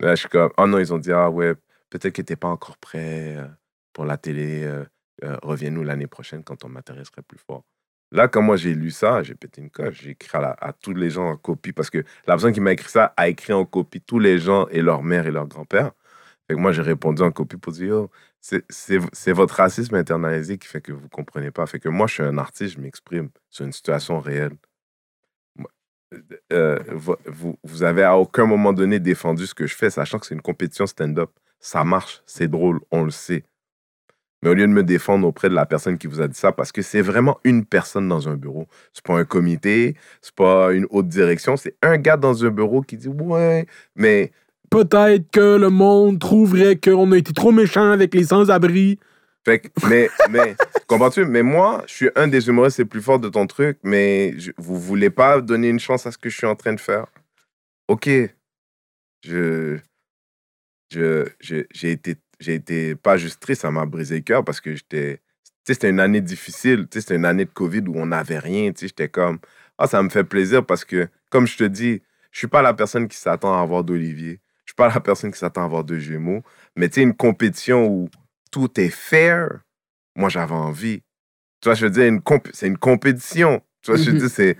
Là, 0.00 0.14
je 0.14 0.20
suis 0.20 0.28
comme, 0.28 0.50
oh 0.58 0.66
non, 0.66 0.78
ils 0.78 0.92
ont 0.92 0.98
dit, 0.98 1.12
ah 1.12 1.30
ouais, 1.30 1.54
peut-être 1.90 2.14
que 2.14 2.22
t'es 2.22 2.36
pas 2.36 2.48
encore 2.48 2.78
prêt 2.78 3.36
euh, 3.36 3.46
pour 3.92 4.04
la 4.04 4.16
télé. 4.16 4.64
euh, 4.64 4.84
euh, 5.24 5.36
Reviens-nous 5.42 5.84
l'année 5.84 6.06
prochaine 6.06 6.42
quand 6.42 6.56
ton 6.56 6.68
matériel 6.68 7.04
serait 7.06 7.22
plus 7.22 7.38
fort. 7.38 7.64
Là, 8.10 8.28
quand 8.28 8.42
moi 8.42 8.56
j'ai 8.56 8.74
lu 8.74 8.90
ça, 8.90 9.22
j'ai 9.22 9.34
pété 9.34 9.60
une 9.62 9.70
coche. 9.70 10.02
J'ai 10.02 10.10
écrit 10.10 10.36
à, 10.36 10.40
la- 10.40 10.56
à 10.60 10.72
tous 10.72 10.92
les 10.94 11.10
gens 11.10 11.30
en 11.30 11.36
copie 11.36 11.72
parce 11.72 11.88
que 11.90 11.98
la 11.98 12.34
personne 12.34 12.52
qui 12.52 12.60
m'a 12.60 12.72
écrit 12.72 12.90
ça 12.90 13.14
a 13.16 13.28
écrit 13.28 13.52
en 13.54 13.64
copie 13.64 14.00
tous 14.02 14.18
les 14.18 14.38
gens 14.38 14.66
et 14.68 14.82
leur 14.82 15.02
mère 15.02 15.26
et 15.26 15.30
leur 15.30 15.46
grand-père. 15.46 15.92
Moi, 16.54 16.72
j'ai 16.72 16.82
répondu 16.82 17.22
en 17.22 17.30
copie 17.32 17.56
pour 17.56 17.72
dire, 17.72 17.86
Yo, 17.88 18.10
c'est- 18.40 19.32
votre 19.32 19.54
racisme 19.56 19.94
internalisé 19.94 20.58
qui 20.58 20.68
fait 20.68 20.80
que 20.80 20.92
vous 20.92 21.08
comprenez 21.08 21.50
pas. 21.50 21.66
Fait 21.66 21.78
que 21.80 21.88
moi, 21.88 22.06
je 22.06 22.14
suis 22.14 22.22
un 22.22 22.38
artiste, 22.38 22.74
je 22.76 22.80
m'exprime 22.80 23.30
sur 23.50 23.64
une 23.64 23.72
situation 23.72 24.20
réelle. 24.20 24.52
Euh, 26.52 26.78
vo- 26.88 27.16
vous, 27.26 27.58
vous 27.64 27.82
avez 27.82 28.02
à 28.02 28.16
aucun 28.18 28.44
moment 28.46 28.72
donné 28.74 29.00
défendu 29.00 29.46
ce 29.46 29.54
que 29.54 29.66
je 29.66 29.74
fais, 29.74 29.88
sachant 29.90 30.18
que 30.18 30.26
c'est 30.26 30.34
une 30.34 30.42
compétition 30.42 30.86
stand-up. 30.86 31.30
Ça 31.58 31.84
marche, 31.84 32.22
c'est 32.26 32.48
drôle, 32.48 32.80
on 32.90 33.04
le 33.04 33.10
sait. 33.10 33.44
Mais 34.42 34.50
au 34.50 34.54
lieu 34.54 34.66
de 34.66 34.72
me 34.72 34.82
défendre 34.82 35.26
auprès 35.26 35.48
de 35.48 35.54
la 35.54 35.66
personne 35.66 35.98
qui 35.98 36.08
vous 36.08 36.20
a 36.20 36.28
dit 36.28 36.36
ça, 36.38 36.52
parce 36.52 36.72
que 36.72 36.82
c'est 36.82 37.00
vraiment 37.00 37.38
une 37.44 37.64
personne 37.64 38.08
dans 38.08 38.28
un 38.28 38.34
bureau. 38.36 38.66
C'est 38.92 39.04
pas 39.04 39.14
un 39.18 39.24
comité, 39.24 39.96
c'est 40.20 40.34
pas 40.34 40.72
une 40.72 40.86
haute 40.90 41.08
direction, 41.08 41.56
c'est 41.56 41.76
un 41.82 41.96
gars 41.96 42.16
dans 42.16 42.44
un 42.44 42.50
bureau 42.50 42.82
qui 42.82 42.96
dit 42.96 43.08
ouais, 43.08 43.66
mais 43.94 44.32
Peut-être 44.72 45.30
que 45.30 45.56
le 45.58 45.68
monde 45.68 46.18
trouverait 46.18 46.76
qu'on 46.76 47.12
a 47.12 47.18
été 47.18 47.34
trop 47.34 47.52
méchant 47.52 47.90
avec 47.90 48.14
les 48.14 48.24
sans-abri. 48.24 48.98
Fait 49.44 49.58
que- 49.58 49.68
mais, 49.86 50.08
mais, 50.30 50.56
comprends-tu? 50.86 51.26
Mais 51.26 51.42
moi, 51.42 51.84
je 51.86 51.92
suis 51.92 52.10
un 52.16 52.26
des 52.26 52.48
humoristes 52.48 52.78
les 52.78 52.86
plus 52.86 53.02
forts 53.02 53.18
de 53.20 53.28
ton 53.28 53.46
truc, 53.46 53.78
mais 53.82 54.34
je- 54.38 54.52
vous 54.56 54.78
voulez 54.80 55.10
pas 55.10 55.42
donner 55.42 55.68
une 55.68 55.78
chance 55.78 56.06
à 56.06 56.10
ce 56.10 56.16
que 56.16 56.30
je 56.30 56.36
suis 56.38 56.46
en 56.46 56.56
train 56.56 56.72
de 56.72 56.80
faire? 56.80 57.04
Ok. 57.88 58.08
Je. 59.22 59.76
Je. 60.90 61.28
J'ai 61.40 61.90
été. 61.90 62.16
J'ai 62.40 62.54
été 62.54 62.94
pas 62.96 63.18
juste 63.18 63.40
triste, 63.40 63.60
ça 63.62 63.70
m'a 63.70 63.84
brisé 63.86 64.16
le 64.16 64.20
cœur 64.22 64.42
parce 64.44 64.60
que 64.62 64.74
j'étais. 64.74 65.18
Tu 65.18 65.50
sais, 65.66 65.74
c'était 65.74 65.90
une 65.90 66.00
année 66.00 66.20
difficile. 66.22 66.88
Tu 66.90 66.94
sais, 66.94 67.00
c'était 67.02 67.16
une 67.16 67.24
année 67.26 67.44
de 67.44 67.50
COVID 67.50 67.82
où 67.88 67.92
on 67.96 68.06
n'avait 68.06 68.38
rien. 68.38 68.72
Tu 68.72 68.80
sais, 68.80 68.86
j'étais 68.88 69.08
comme. 69.10 69.38
Ah, 69.76 69.86
ça 69.86 70.02
me 70.02 70.08
fait 70.08 70.24
plaisir 70.24 70.64
parce 70.64 70.84
que, 70.84 71.08
comme 71.30 71.46
je 71.46 71.56
te 71.58 71.64
dis, 71.64 72.00
je 72.30 72.38
suis 72.38 72.48
pas 72.48 72.62
la 72.62 72.74
personne 72.74 73.06
qui 73.06 73.16
s'attend 73.16 73.54
à 73.56 73.60
avoir 73.60 73.84
d'Olivier. 73.84 74.40
Je 74.64 74.70
suis 74.70 74.76
pas 74.76 74.88
la 74.88 75.00
personne 75.00 75.32
qui 75.32 75.38
s'attend 75.38 75.62
à 75.62 75.64
avoir 75.64 75.84
de 75.84 75.98
Gémeaux. 75.98 76.42
Mais 76.76 76.88
tu 76.88 76.96
sais, 76.96 77.02
une 77.02 77.14
compétition 77.14 77.86
où 77.86 78.08
tout 78.50 78.78
est 78.80 78.88
fair, 78.90 79.60
moi 80.16 80.28
j'avais 80.28 80.54
envie. 80.54 81.02
Tu 81.60 81.68
vois, 81.68 81.74
je 81.74 81.86
veux 81.86 81.90
dire, 81.90 82.04
une 82.06 82.20
c'est 82.52 82.66
une 82.68 82.78
compétition. 82.78 83.62
Tu 83.82 83.90
vois, 83.90 84.00
je 84.00 84.06
veux 84.10 84.12
Mhm. 84.12 84.18
dire, 84.20 84.30
c'est 84.30 84.56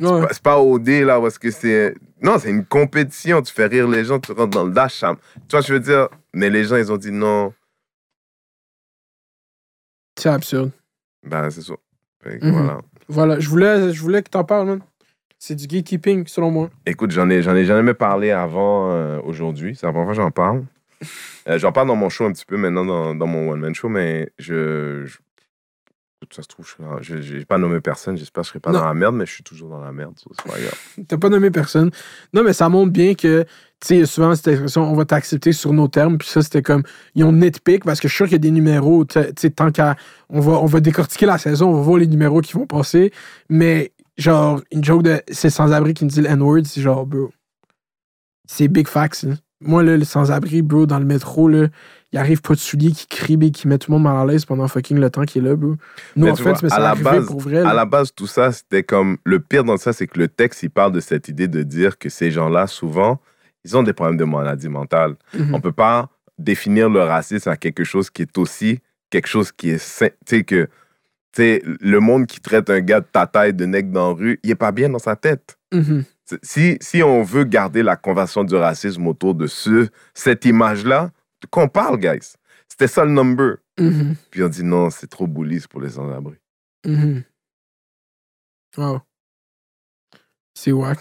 Ouais. 0.00 0.20
pas- 0.22 0.28
c'est 0.32 0.42
pas 0.42 0.60
OD 0.60 0.88
là, 1.04 1.20
parce 1.20 1.38
que 1.38 1.50
c'est. 1.50 1.94
Non, 2.22 2.38
c'est 2.38 2.50
une 2.50 2.64
compétition. 2.64 3.42
Tu 3.42 3.52
fais 3.52 3.66
rire 3.66 3.88
les 3.88 4.04
gens, 4.04 4.18
tu 4.20 4.32
rentres 4.32 4.50
dans 4.50 4.64
le 4.64 4.72
dash. 4.72 5.00
Tu 5.00 5.06
vois, 5.50 5.60
je 5.60 5.72
veux 5.72 5.80
dire, 5.80 6.08
mais 6.34 6.50
les 6.50 6.64
gens, 6.64 6.76
ils 6.76 6.90
ont 6.92 6.96
dit 6.96 7.10
non. 7.12 7.52
C'est 10.18 10.28
absurde. 10.28 10.72
Ben, 11.24 11.48
c'est 11.50 11.62
ça. 11.62 11.74
Fait 12.22 12.38
que 12.38 12.44
Mhm. 12.46 12.52
voilà. 12.52 12.80
Voilà, 13.08 13.40
je 13.40 13.48
voulais, 13.48 13.92
je 13.92 14.00
voulais 14.02 14.22
que 14.22 14.28
t'en 14.30 14.44
parles, 14.44 14.66
man. 14.66 14.80
C'est 15.38 15.54
du 15.54 15.66
gatekeeping, 15.66 16.26
selon 16.26 16.50
moi. 16.50 16.70
Écoute, 16.86 17.10
j'en 17.12 17.30
ai, 17.30 17.42
j'en 17.42 17.54
ai 17.54 17.64
jamais 17.64 17.94
parlé 17.94 18.30
avant 18.32 18.90
euh, 18.90 19.20
aujourd'hui. 19.24 19.76
C'est 19.76 19.86
la 19.86 19.92
première 19.92 20.06
fois 20.08 20.14
que 20.16 20.20
j'en 20.22 20.30
parle. 20.30 20.64
Euh, 21.48 21.58
j'en 21.58 21.70
parle 21.70 21.86
dans 21.86 21.94
mon 21.96 22.08
show 22.08 22.24
un 22.24 22.32
petit 22.32 22.44
peu 22.44 22.56
maintenant, 22.56 22.84
dans, 22.84 23.14
dans 23.14 23.26
mon 23.28 23.50
one-man 23.52 23.72
show, 23.74 23.88
mais 23.88 24.30
je. 24.38 25.06
ça 26.32 26.42
se 26.42 26.48
trouve, 26.48 26.68
je 27.00 27.14
n'ai 27.38 27.44
pas 27.44 27.56
nommé 27.58 27.80
personne. 27.80 28.16
J'espère 28.18 28.42
que 28.42 28.46
je 28.46 28.50
serai 28.50 28.58
pas 28.60 28.72
Non. 28.72 28.80
dans 28.80 28.86
la 28.86 28.94
merde, 28.94 29.14
mais 29.14 29.24
je 29.26 29.32
suis 29.32 29.44
toujours 29.44 29.68
dans 29.70 29.80
la 29.80 29.92
merde. 29.92 30.14
ça, 30.18 30.26
C'est 30.36 30.52
pas 30.52 30.58
grave. 30.58 30.78
T'as 31.06 31.16
pas 31.18 31.28
nommé 31.28 31.50
personne. 31.52 31.92
Non, 32.34 32.42
mais 32.42 32.52
ça 32.52 32.68
montre 32.68 32.92
bien 32.92 33.14
que, 33.14 33.44
tu 33.44 33.48
sais, 34.00 34.06
souvent 34.06 34.34
cette 34.34 34.48
expression, 34.48 34.90
on 34.90 34.96
va 34.96 35.04
t'accepter 35.04 35.52
sur 35.52 35.72
nos 35.72 35.86
termes. 35.86 36.18
Puis 36.18 36.26
ça, 36.28 36.42
c'était 36.42 36.62
comme, 36.62 36.82
ils 37.14 37.22
ont 37.22 37.30
nitpick 37.32 37.84
parce 37.84 38.00
que 38.00 38.08
je 38.08 38.12
suis 38.12 38.16
sûr 38.16 38.26
qu'il 38.26 38.32
y 38.32 38.36
a 38.36 38.38
des 38.40 38.50
numéros, 38.50 39.04
tu 39.04 39.20
sais, 39.20 39.28
tu 39.28 39.42
sais, 39.42 39.50
tant 39.50 39.70
qu'à, 39.70 39.94
on 40.30 40.40
va, 40.40 40.54
on 40.54 40.66
va 40.66 40.80
décortiquer 40.80 41.26
la 41.26 41.38
saison, 41.38 41.68
on 41.70 41.74
va 41.76 41.82
voir 41.82 41.98
les 41.98 42.08
numéros 42.08 42.40
qui 42.40 42.54
vont 42.54 42.66
passer. 42.66 43.12
Mais, 43.48 43.92
genre, 44.18 44.60
une 44.72 44.84
joke 44.84 45.02
de 45.04 45.22
c'est 45.30 45.50
sans-abri 45.50 45.94
qui 45.94 46.04
me 46.04 46.10
dit 46.10 46.20
le 46.20 46.28
N-word, 46.28 46.64
c'est 46.64 46.80
genre, 46.82 47.06
bro. 47.06 47.30
C'est 48.46 48.68
big 48.68 48.88
facts, 48.88 49.22
là. 49.24 49.34
Moi, 49.60 49.82
là, 49.82 49.96
le 49.96 50.04
sans-abri, 50.04 50.62
bro, 50.62 50.86
dans 50.86 51.00
le 51.00 51.04
métro, 51.04 51.48
là, 51.48 51.66
il 52.12 52.18
arrive 52.18 52.40
pas 52.40 52.54
de 52.54 52.58
souliers 52.60 52.92
qui 52.92 53.06
crient 53.08 53.38
et 53.42 53.50
qui 53.50 53.66
met 53.66 53.76
tout 53.76 53.90
le 53.90 53.98
monde 53.98 54.04
mal 54.04 54.16
à 54.16 54.24
l'aise 54.32 54.44
pendant 54.44 54.68
fucking 54.68 54.98
le 54.98 55.10
temps 55.10 55.24
qu'il 55.24 55.44
est 55.44 55.48
là, 55.48 55.56
bro. 55.56 55.70
No 56.16 56.26
Mais 56.26 56.32
tu 56.32 56.42
offense, 56.42 56.60
vois, 56.60 56.68
mais 56.68 56.72
à 56.72 56.76
ça 56.76 56.78
la 56.80 56.88
arrive 56.90 57.02
base- 57.04 57.26
pour 57.26 57.40
vrai. 57.40 57.58
À 57.58 57.64
là. 57.64 57.74
la 57.74 57.84
base, 57.84 58.12
tout 58.14 58.28
ça, 58.28 58.52
c'était 58.52 58.84
comme. 58.84 59.18
Le 59.24 59.40
pire 59.40 59.64
dans 59.64 59.76
ça, 59.76 59.92
c'est 59.92 60.06
que 60.06 60.18
le 60.18 60.28
texte, 60.28 60.62
il 60.62 60.70
parle 60.70 60.92
de 60.92 61.00
cette 61.00 61.28
idée 61.28 61.48
de 61.48 61.62
dire 61.64 61.98
que 61.98 62.08
ces 62.08 62.30
gens-là, 62.30 62.66
souvent, 62.68 63.20
ils 63.64 63.76
ont 63.76 63.82
des 63.82 63.92
problèmes 63.92 64.16
de 64.16 64.24
maladie 64.24 64.68
mentale. 64.68 65.16
Mhm. 65.36 65.54
On 65.54 65.60
peut 65.60 65.72
pas 65.72 66.08
définir 66.38 66.88
le 66.88 67.02
racisme 67.02 67.48
à 67.50 67.56
quelque 67.56 67.82
chose 67.82 68.10
qui 68.10 68.22
est 68.22 68.38
aussi 68.38 68.78
quelque 69.10 69.26
chose 69.28 69.50
qui 69.52 69.70
est 69.70 69.78
sain. 69.78 70.08
Tu 70.24 70.36
sais, 70.36 70.44
que. 70.44 70.68
Le 71.36 71.98
monde 71.98 72.26
qui 72.26 72.40
traite 72.40 72.70
un 72.70 72.80
gars 72.80 73.00
de 73.00 73.06
ta 73.06 73.26
taille 73.26 73.54
de 73.54 73.64
nègre 73.66 73.92
dans 73.92 74.08
la 74.08 74.14
rue, 74.14 74.40
il 74.42 74.50
est 74.50 74.54
pas 74.56 74.72
bien 74.72 74.88
dans 74.88 74.98
sa 74.98 75.14
tête. 75.16 75.58
Mhm. 75.72 76.04
C'est- 76.24 76.44
Si, 76.44 76.78
si 76.80 77.02
on 77.02 77.22
veut 77.22 77.44
garder 77.44 77.82
la 77.82 77.96
conversion 77.96 78.44
du 78.44 78.54
racisme 78.54 79.06
autour 79.06 79.34
de 79.34 79.46
ce, 79.46 79.88
cette 80.14 80.44
image-là, 80.44 81.10
qu'on 81.50 81.68
parle, 81.68 81.98
guys. 81.98 82.34
C'était 82.68 82.88
ça 82.88 83.04
le 83.04 83.10
number. 83.12 83.56
Mhm. 83.78 84.14
Puis 84.30 84.42
on 84.42 84.48
dit 84.48 84.64
non, 84.64 84.90
c'est 84.90 85.06
trop 85.06 85.26
bullies 85.26 85.64
pour 85.70 85.80
les 85.80 85.90
sans-abri. 85.90 86.36
Mhm. 86.86 87.22
Wow. 88.76 89.00
C'est 90.54 90.72
wack. 90.72 90.98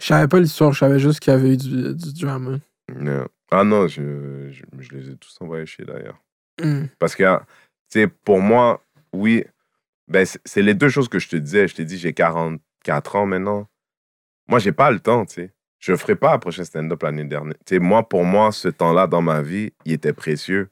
Je 0.00 0.06
savais 0.06 0.28
pas 0.28 0.40
l'histoire, 0.40 0.72
je 0.72 0.78
savais 0.80 0.98
juste 0.98 1.20
qu'il 1.20 1.32
y 1.32 1.36
avait 1.36 1.54
eu 1.54 1.56
du, 1.56 1.94
du 1.94 2.12
drama. 2.20 2.58
Ah 3.50 3.64
non, 3.64 3.88
je, 3.88 4.50
je, 4.50 4.62
je 4.78 4.90
les 4.92 5.10
ai 5.10 5.16
tous 5.16 5.36
envoyés 5.40 5.64
chier 5.66 5.84
d'ailleurs. 5.84 6.20
Mhm. 6.62 6.88
Parce 6.98 7.14
que, 7.16 7.24
sais, 7.88 8.06
pour 8.08 8.40
moi, 8.40 8.84
oui, 9.12 9.44
ben, 10.08 10.26
c'est 10.44 10.62
les 10.62 10.74
deux 10.74 10.88
choses 10.88 11.08
que 11.08 11.18
je 11.18 11.28
te 11.28 11.36
disais. 11.36 11.68
Je 11.68 11.74
t'ai 11.74 11.84
dit, 11.84 11.98
j'ai 11.98 12.12
44 12.12 13.16
ans 13.16 13.26
maintenant. 13.26 13.68
Moi, 14.48 14.58
j'ai 14.58 14.72
pas 14.72 14.90
le 14.90 15.00
temps, 15.00 15.26
tu 15.26 15.34
sais. 15.34 15.52
Je 15.78 15.94
ferai 15.94 16.16
pas 16.16 16.34
un 16.34 16.38
prochain 16.38 16.64
stand-up 16.64 17.02
l'année 17.02 17.24
dernière. 17.24 17.54
Tu 17.64 17.76
sais, 17.76 17.78
moi, 17.78 18.08
pour 18.08 18.24
moi, 18.24 18.50
ce 18.52 18.68
temps-là 18.68 19.06
dans 19.06 19.22
ma 19.22 19.42
vie, 19.42 19.72
il 19.84 19.92
était 19.92 20.12
précieux. 20.12 20.70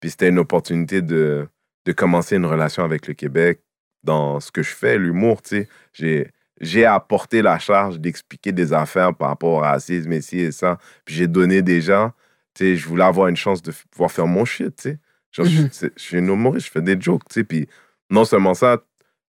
Puis 0.00 0.10
c'était 0.10 0.28
une 0.28 0.38
opportunité 0.38 1.02
de, 1.02 1.48
de 1.84 1.92
commencer 1.92 2.36
une 2.36 2.46
relation 2.46 2.84
avec 2.84 3.06
le 3.06 3.14
Québec 3.14 3.60
dans 4.02 4.40
ce 4.40 4.50
que 4.52 4.62
je 4.62 4.74
fais, 4.74 4.98
l'humour, 4.98 5.42
tu 5.42 5.68
sais. 5.92 6.30
J'ai 6.60 6.86
apporté 6.86 7.42
la 7.42 7.58
charge 7.58 8.00
d'expliquer 8.00 8.52
des 8.52 8.72
affaires 8.72 9.14
par 9.14 9.28
rapport 9.28 9.50
au 9.50 9.58
racisme, 9.58 10.12
et 10.12 10.22
ci 10.22 10.38
et 10.38 10.52
ça. 10.52 10.78
Puis 11.04 11.14
j'ai 11.14 11.26
donné 11.26 11.60
déjà, 11.60 12.14
tu 12.54 12.64
sais, 12.64 12.76
je 12.76 12.88
voulais 12.88 13.04
avoir 13.04 13.28
une 13.28 13.36
chance 13.36 13.60
de 13.60 13.72
pouvoir 13.90 14.10
faire 14.10 14.26
mon 14.26 14.44
shit, 14.46 14.74
tu 14.76 14.90
sais. 14.90 14.98
Genre, 15.36 15.46
Mhm. 15.46 15.68
je 15.72 15.88
suis 15.96 16.16
un 16.18 16.26
humoriste, 16.26 16.66
je 16.66 16.72
fais 16.72 16.82
des 16.82 17.00
jokes, 17.00 17.22
tu 17.28 17.34
sais. 17.34 17.44
Puis 17.44 17.68
non 18.10 18.24
seulement 18.24 18.54
ça, 18.54 18.82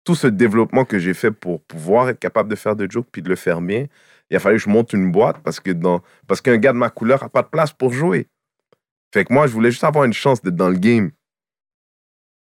tout 0.04 0.14
ce 0.14 0.26
développement 0.28 0.84
que 0.84 0.98
j'ai 0.98 1.14
fait 1.14 1.30
pour 1.32 1.60
pouvoir 1.62 2.08
être 2.08 2.18
capable 2.20 2.48
de 2.48 2.54
faire 2.56 2.76
des 2.76 2.86
jokes 2.88 3.08
puis 3.10 3.22
de 3.22 3.28
le 3.28 3.34
faire 3.36 3.60
bien, 3.60 3.86
il 4.30 4.36
a 4.36 4.40
fallu 4.40 4.56
que 4.58 4.62
je 4.62 4.68
monte 4.70 4.92
une 4.92 5.10
boîte 5.10 5.38
parce 5.42 5.58
que 5.60 5.70
dans 5.72 6.00
parce 6.28 6.40
qu'un 6.40 6.58
gars 6.58 6.72
de 6.72 6.78
ma 6.78 6.90
couleur 6.90 7.22
a 7.22 7.28
pas 7.28 7.42
de 7.42 7.48
place 7.48 7.72
pour 7.72 7.92
jouer. 7.92 8.28
Fait 9.12 9.24
que 9.24 9.32
moi, 9.32 9.46
je 9.46 9.52
voulais 9.52 9.70
juste 9.70 9.84
avoir 9.84 10.04
une 10.04 10.12
chance 10.12 10.42
d'être 10.42 10.56
dans 10.56 10.68
le 10.68 10.78
game. 10.78 11.10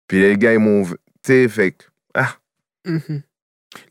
Puis 0.08 0.20
les 0.22 0.38
gars, 0.38 0.54
ils 0.54 0.60
m'ont... 0.60 0.84
Tu 0.86 0.94
sais, 1.24 1.48
fait 1.48 1.72
que... 1.74 1.86
Ah, 2.14 2.36
Mhm. 2.86 3.22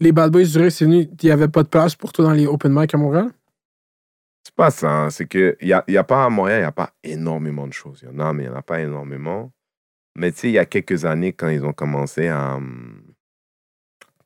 Les 0.00 0.12
Bad 0.12 0.30
Boys 0.32 0.44
du 0.44 0.70
c'est 0.70 0.84
venu, 0.84 1.08
il 1.22 1.26
y 1.28 1.30
avait 1.30 1.48
pas 1.48 1.62
de 1.62 1.68
place 1.68 1.94
pour 1.94 2.12
toi 2.12 2.24
dans 2.26 2.32
les 2.32 2.46
open 2.46 2.72
mic 2.74 2.92
à 2.94 2.98
Montréal? 2.98 3.30
c'est 4.44 4.54
pas 4.54 4.70
ça. 4.70 4.90
hein. 4.90 5.10
C'est 5.10 5.26
que 5.26 5.56
il 5.60 5.68
y 5.68 5.72
a, 5.72 5.84
y 5.88 5.96
a 5.96 6.04
pas 6.04 6.24
à 6.24 6.28
Montréal, 6.28 6.58
il 6.58 6.62
n'y 6.62 6.66
a 6.66 6.72
pas 6.72 6.92
énormément 7.04 7.66
de 7.66 7.72
choses. 7.72 8.00
Il 8.02 8.08
y 8.08 8.12
en 8.12 8.18
a, 8.18 8.32
mais 8.32 8.44
il 8.44 8.48
n'y 8.48 8.54
en 8.54 8.58
a 8.58 8.62
pas 8.62 8.80
énormément. 8.80 9.52
Mais 10.16 10.32
tu 10.32 10.38
sais, 10.38 10.48
il 10.48 10.54
y 10.54 10.58
a 10.58 10.66
quelques 10.66 11.04
années, 11.04 11.32
quand 11.32 11.48
ils 11.48 11.64
ont 11.64 11.72
commencé 11.72 12.28
à... 12.28 12.58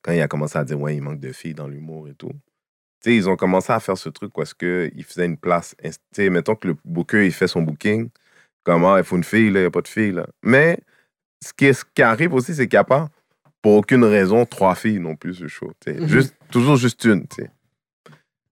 Quand 0.02 0.12
il 0.12 0.20
a 0.20 0.28
commencé 0.28 0.58
à 0.58 0.64
dire, 0.64 0.78
ouais, 0.80 0.96
il 0.96 1.02
manque 1.02 1.20
de 1.20 1.32
filles 1.32 1.54
dans 1.54 1.68
l'humour 1.68 2.08
et 2.08 2.14
tout. 2.14 2.30
Tu 3.02 3.10
sais, 3.10 3.16
ils 3.16 3.28
ont 3.28 3.36
commencé 3.36 3.72
à 3.72 3.80
faire 3.80 3.96
ce 3.96 4.08
truc 4.08 4.32
parce 4.34 4.52
qu'ils 4.54 5.04
faisaient 5.04 5.26
une 5.26 5.36
place. 5.38 5.74
Tu 5.82 5.90
sais, 6.12 6.30
mettons 6.30 6.54
que 6.54 6.68
le 6.68 6.76
booker, 6.84 7.24
il 7.26 7.32
fait 7.32 7.48
son 7.48 7.62
booking. 7.62 8.10
Comment, 8.64 8.96
il 8.96 9.04
faut 9.04 9.16
une 9.16 9.24
fille, 9.24 9.50
là, 9.50 9.60
il 9.60 9.62
n'y 9.62 9.66
a 9.66 9.70
pas 9.70 9.82
de 9.82 9.88
fille, 9.88 10.12
là. 10.12 10.26
Mais 10.42 10.78
ce 11.42 11.52
qui, 11.52 11.66
est- 11.66 11.72
ce 11.74 11.84
qui 11.94 12.02
arrive 12.02 12.32
aussi, 12.34 12.54
c'est 12.54 12.66
qu'il 12.66 12.76
n'y 12.76 12.80
a 12.80 12.84
pas, 12.84 13.10
pour 13.62 13.74
aucune 13.76 14.04
raison, 14.04 14.46
trois 14.46 14.74
filles 14.74 15.00
non 15.00 15.16
plus 15.16 15.34
ce 15.34 15.48
show. 15.48 15.70
tu 15.80 15.92
sais. 15.92 16.08
Juste, 16.08 16.34
toujours 16.50 16.76
juste 16.76 17.04
une, 17.04 17.26
tu 17.26 17.36
sais. 17.42 17.50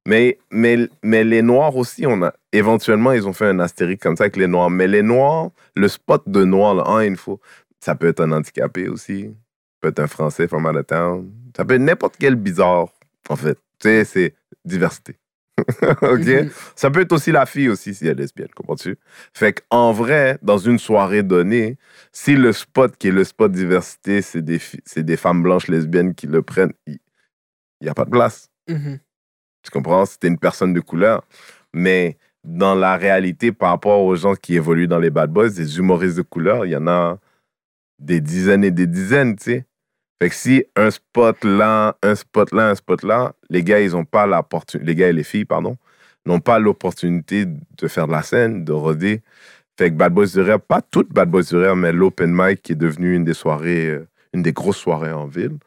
Mais, 0.06 0.38
mais, 0.50 0.88
mais 1.02 1.22
les 1.22 1.42
Noirs 1.42 1.76
aussi, 1.76 2.06
on 2.06 2.22
a, 2.22 2.34
éventuellement, 2.52 3.12
ils 3.12 3.26
ont 3.26 3.32
fait 3.32 3.46
un 3.46 3.60
astérique 3.60 4.00
comme 4.00 4.16
ça 4.16 4.24
avec 4.24 4.36
les 4.36 4.48
Noirs. 4.48 4.70
Mais 4.70 4.88
les 4.88 5.02
Noirs, 5.02 5.50
le 5.76 5.88
spot 5.88 6.22
de 6.26 6.44
Noirs, 6.44 6.74
là, 6.74 7.04
il 7.04 7.16
faut, 7.16 7.40
ça 7.80 7.94
peut 7.94 8.08
être 8.08 8.20
un 8.20 8.32
handicapé 8.32 8.88
aussi. 8.88 9.24
Ça 9.24 9.76
peut 9.80 9.88
être 9.88 10.00
un 10.00 10.06
Français 10.08 10.48
from 10.48 10.66
out 10.66 10.76
of 10.76 10.86
town. 10.86 11.30
Ça 11.56 11.64
peut 11.64 11.74
être 11.74 11.82
n'importe 11.82 12.16
quel 12.18 12.34
bizarre, 12.34 12.88
en 13.28 13.36
fait. 13.36 13.58
Tu 13.78 13.88
sais, 13.88 14.04
c'est 14.04 14.34
diversité. 14.64 15.16
OK? 16.02 16.26
Mhm. 16.26 16.50
Ça 16.74 16.90
peut 16.90 17.00
être 17.00 17.12
aussi 17.12 17.30
la 17.30 17.46
fille 17.46 17.68
aussi 17.68 17.94
si 17.94 18.04
elle 18.06 18.12
est 18.12 18.22
lesbienne, 18.22 18.48
comprends-tu? 18.56 18.98
Fait 19.32 19.52
qu'en 19.52 19.92
vrai, 19.92 20.38
dans 20.42 20.58
une 20.58 20.78
soirée 20.78 21.22
donnée, 21.22 21.76
si 22.10 22.34
le 22.34 22.52
spot 22.52 22.96
qui 22.96 23.08
est 23.08 23.12
le 23.12 23.24
spot 23.24 23.52
diversité, 23.52 24.22
c'est 24.22 24.42
des, 24.42 24.60
des 24.96 25.16
femmes 25.16 25.42
blanches 25.42 25.68
lesbiennes 25.68 26.14
qui 26.14 26.26
le 26.26 26.42
prennent, 26.42 26.72
il 26.86 26.98
n'y 27.82 27.88
a 27.88 27.94
pas 27.94 28.04
de 28.04 28.10
place. 28.10 28.48
Mhm. 28.68 28.98
Tu 29.62 29.70
comprends? 29.70 30.06
C'était 30.06 30.28
une 30.28 30.38
personne 30.38 30.72
de 30.72 30.80
couleur. 30.80 31.24
Mais 31.72 32.18
dans 32.44 32.74
la 32.74 32.96
réalité, 32.96 33.52
par 33.52 33.70
rapport 33.70 34.02
aux 34.02 34.16
gens 34.16 34.34
qui 34.34 34.56
évoluent 34.56 34.88
dans 34.88 34.98
les 34.98 35.10
bad 35.10 35.30
boys, 35.30 35.50
des 35.50 35.78
humoristes 35.78 36.16
de 36.16 36.22
couleur, 36.22 36.66
il 36.66 36.72
y 36.72 36.76
en 36.76 36.86
a 36.88 37.18
des 37.98 38.20
dizaines 38.20 38.64
et 38.64 38.70
des 38.70 38.86
dizaines, 38.86 39.36
tu 39.36 39.44
sais. 39.44 39.66
Fait 40.20 40.28
que 40.28 40.34
si 40.34 40.64
un 40.76 40.90
spot 40.90 41.44
là, 41.44 41.96
un 42.02 42.14
spot 42.14 42.52
là, 42.52 42.70
un 42.70 42.74
spot 42.74 43.02
là, 43.02 43.34
les 43.50 43.64
gars, 43.64 43.80
ils 43.80 43.96
ont 43.96 44.04
pas 44.04 44.26
les 44.80 44.94
gars 44.94 45.08
et 45.08 45.12
les 45.12 45.24
filles, 45.24 45.44
pardon, 45.44 45.76
n'ont 46.26 46.40
pas 46.40 46.58
l'opportunité 46.58 47.44
de 47.46 47.88
faire 47.88 48.06
de 48.06 48.12
la 48.12 48.22
scène, 48.22 48.64
de 48.64 48.72
roder. 48.72 49.22
Fait 49.78 49.90
que 49.90 49.96
Bad 49.96 50.12
Boys 50.12 50.26
du 50.26 50.40
Rire, 50.40 50.60
pas 50.60 50.82
toutes 50.82 51.12
Bad 51.12 51.30
Boys 51.30 51.42
du 51.42 51.56
Rire, 51.56 51.76
mais 51.76 51.92
l'open 51.92 52.32
mic 52.32 52.62
qui 52.62 52.72
est 52.72 52.76
devenu 52.76 53.14
une 53.16 53.24
des 53.24 53.34
soirées, 53.34 53.88
euh, 53.88 54.08
une 54.32 54.42
des 54.42 54.52
grosses 54.52 54.76
soirées 54.76 55.12
en 55.12 55.26
ville. 55.26 55.58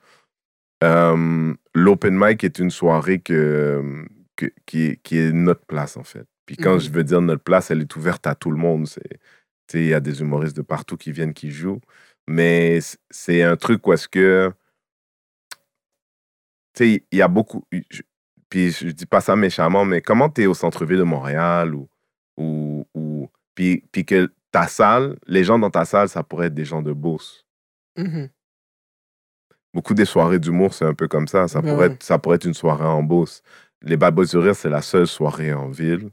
Euh, 0.83 1.53
L'open 1.75 2.17
mic 2.17 2.43
est 2.43 2.57
une 2.59 2.71
soirée 2.71 3.19
que, 3.19 4.05
que- 4.37 4.51
qui, 4.65 4.85
est, 4.87 4.95
qui 5.03 5.17
est 5.19 5.31
notre 5.31 5.65
place, 5.65 5.97
en 5.97 6.03
fait. 6.03 6.25
Puis 6.45 6.55
quand 6.55 6.75
Mhm. 6.75 6.79
je 6.79 6.89
veux 6.89 7.03
dire 7.03 7.21
notre 7.21 7.43
place, 7.43 7.69
elle 7.69 7.81
est 7.81 7.95
ouverte 7.95 8.25
à 8.27 8.33
tout 8.33 8.49
le 8.49 8.57
monde. 8.57 8.87
Il 9.73 9.85
y 9.85 9.93
a 9.93 9.99
des 9.99 10.21
humoristes 10.21 10.55
de 10.55 10.61
partout 10.61 10.95
qui 10.95 11.11
viennent, 11.11 11.33
qui 11.33 11.51
jouent. 11.51 11.81
Mais 12.27 12.79
c'est 13.09 13.43
un 13.43 13.57
truc 13.57 13.85
où 13.85 13.93
est-ce 13.93 14.07
que. 14.07 14.51
Tu 16.73 16.83
sais, 16.95 17.05
il 17.11 17.17
y 17.17 17.21
a 17.21 17.27
beaucoup. 17.27 17.63
je- 17.89 18.01
puis 18.49 18.71
je 18.71 18.89
dis 18.89 19.05
pas 19.05 19.21
ça 19.21 19.35
méchamment, 19.35 19.85
mais 19.85 20.01
comment 20.01 20.29
tu 20.29 20.43
es 20.43 20.45
au 20.45 20.53
centre-ville 20.53 20.97
de 20.99 21.03
Montréal 21.03 21.75
ou. 21.75 21.89
ou, 22.37 22.85
ou 22.93 23.29
puis, 23.55 23.83
puis 23.91 24.05
que 24.05 24.31
ta 24.51 24.67
salle, 24.67 25.17
les 25.27 25.43
gens 25.43 25.57
dans 25.59 25.69
ta 25.71 25.85
salle, 25.85 26.09
ça 26.09 26.23
pourrait 26.23 26.47
être 26.47 26.53
des 26.53 26.65
gens 26.65 26.81
de 26.81 26.93
Beauce. 26.93 27.45
Beaucoup 29.75 29.93
des 29.93 30.05
soirées 30.05 30.39
d'humour, 30.39 30.73
c'est 30.73 30.85
un 30.85 30.93
peu 30.93 31.09
comme 31.09 31.27
ça. 31.27 31.49
Ça, 31.49 31.61
pourrait 31.61 31.87
être, 31.87 32.01
ça 32.01 32.17
pourrait 32.17 32.37
être 32.37 32.45
une 32.45 32.53
soirée 32.53 32.85
en 32.85 33.03
Beauce. 33.03 33.41
Les 33.81 33.97
Bad 33.97 34.15
Boys 34.15 34.27
du 34.27 34.37
Rire, 34.37 34.55
c'est 34.55 34.69
la 34.69 34.81
seule 34.81 35.05
soirée 35.05 35.51
en 35.53 35.67
ville 35.67 36.11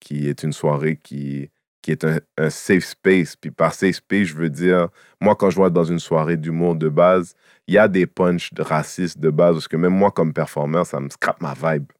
qui 0.00 0.26
est 0.26 0.42
une 0.42 0.54
soirée 0.54 0.96
qui, 0.96 1.50
qui 1.82 1.90
est 1.90 2.02
un, 2.02 2.18
un 2.38 2.48
safe 2.48 2.84
space. 2.84 3.36
Puis 3.36 3.50
par 3.50 3.74
safe 3.74 3.96
space, 3.96 4.28
je 4.28 4.34
veux 4.34 4.48
dire, 4.48 4.88
moi, 5.20 5.36
quand 5.36 5.50
je 5.50 5.56
vois 5.56 5.68
dans 5.68 5.84
une 5.84 5.98
soirée 5.98 6.38
d'humour 6.38 6.74
de 6.74 6.88
base, 6.88 7.34
il 7.66 7.74
y 7.74 7.78
a 7.78 7.88
des 7.88 8.06
punchs 8.06 8.54
de 8.54 8.62
racistes 8.62 9.18
de 9.18 9.28
base, 9.28 9.56
parce 9.56 9.68
que 9.68 9.76
même 9.76 9.92
moi, 9.92 10.10
comme 10.10 10.32
performeur, 10.32 10.86
ça 10.86 10.98
me 10.98 11.10
scrape 11.10 11.42
ma 11.42 11.52
vibe. 11.52 11.92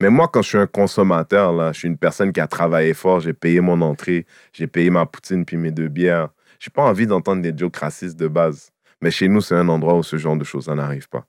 Mais 0.00 0.10
moi, 0.10 0.28
quand 0.28 0.42
je 0.42 0.48
suis 0.50 0.58
un 0.58 0.68
consommateur, 0.68 1.52
là, 1.52 1.72
je 1.72 1.80
suis 1.80 1.88
une 1.88 1.98
personne 1.98 2.32
qui 2.32 2.40
a 2.40 2.46
travaillé 2.46 2.94
fort, 2.94 3.18
j'ai 3.18 3.32
payé 3.32 3.60
mon 3.60 3.82
entrée, 3.82 4.26
j'ai 4.52 4.68
payé 4.68 4.90
ma 4.90 5.06
poutine 5.06 5.44
puis 5.44 5.56
mes 5.56 5.72
deux 5.72 5.88
bières. 5.88 6.28
J'ai 6.60 6.70
pas 6.70 6.82
envie 6.82 7.06
d'entendre 7.08 7.42
des 7.42 7.52
jokes 7.56 7.76
racistes 7.76 8.16
de 8.16 8.28
base. 8.28 8.70
Mais 9.00 9.10
chez 9.10 9.28
nous, 9.28 9.40
c'est 9.40 9.54
un 9.54 9.68
endroit 9.68 9.94
où 9.96 10.02
ce 10.02 10.16
genre 10.16 10.36
de 10.36 10.44
choses 10.44 10.68
n'arrive 10.68 11.08
pas. 11.08 11.26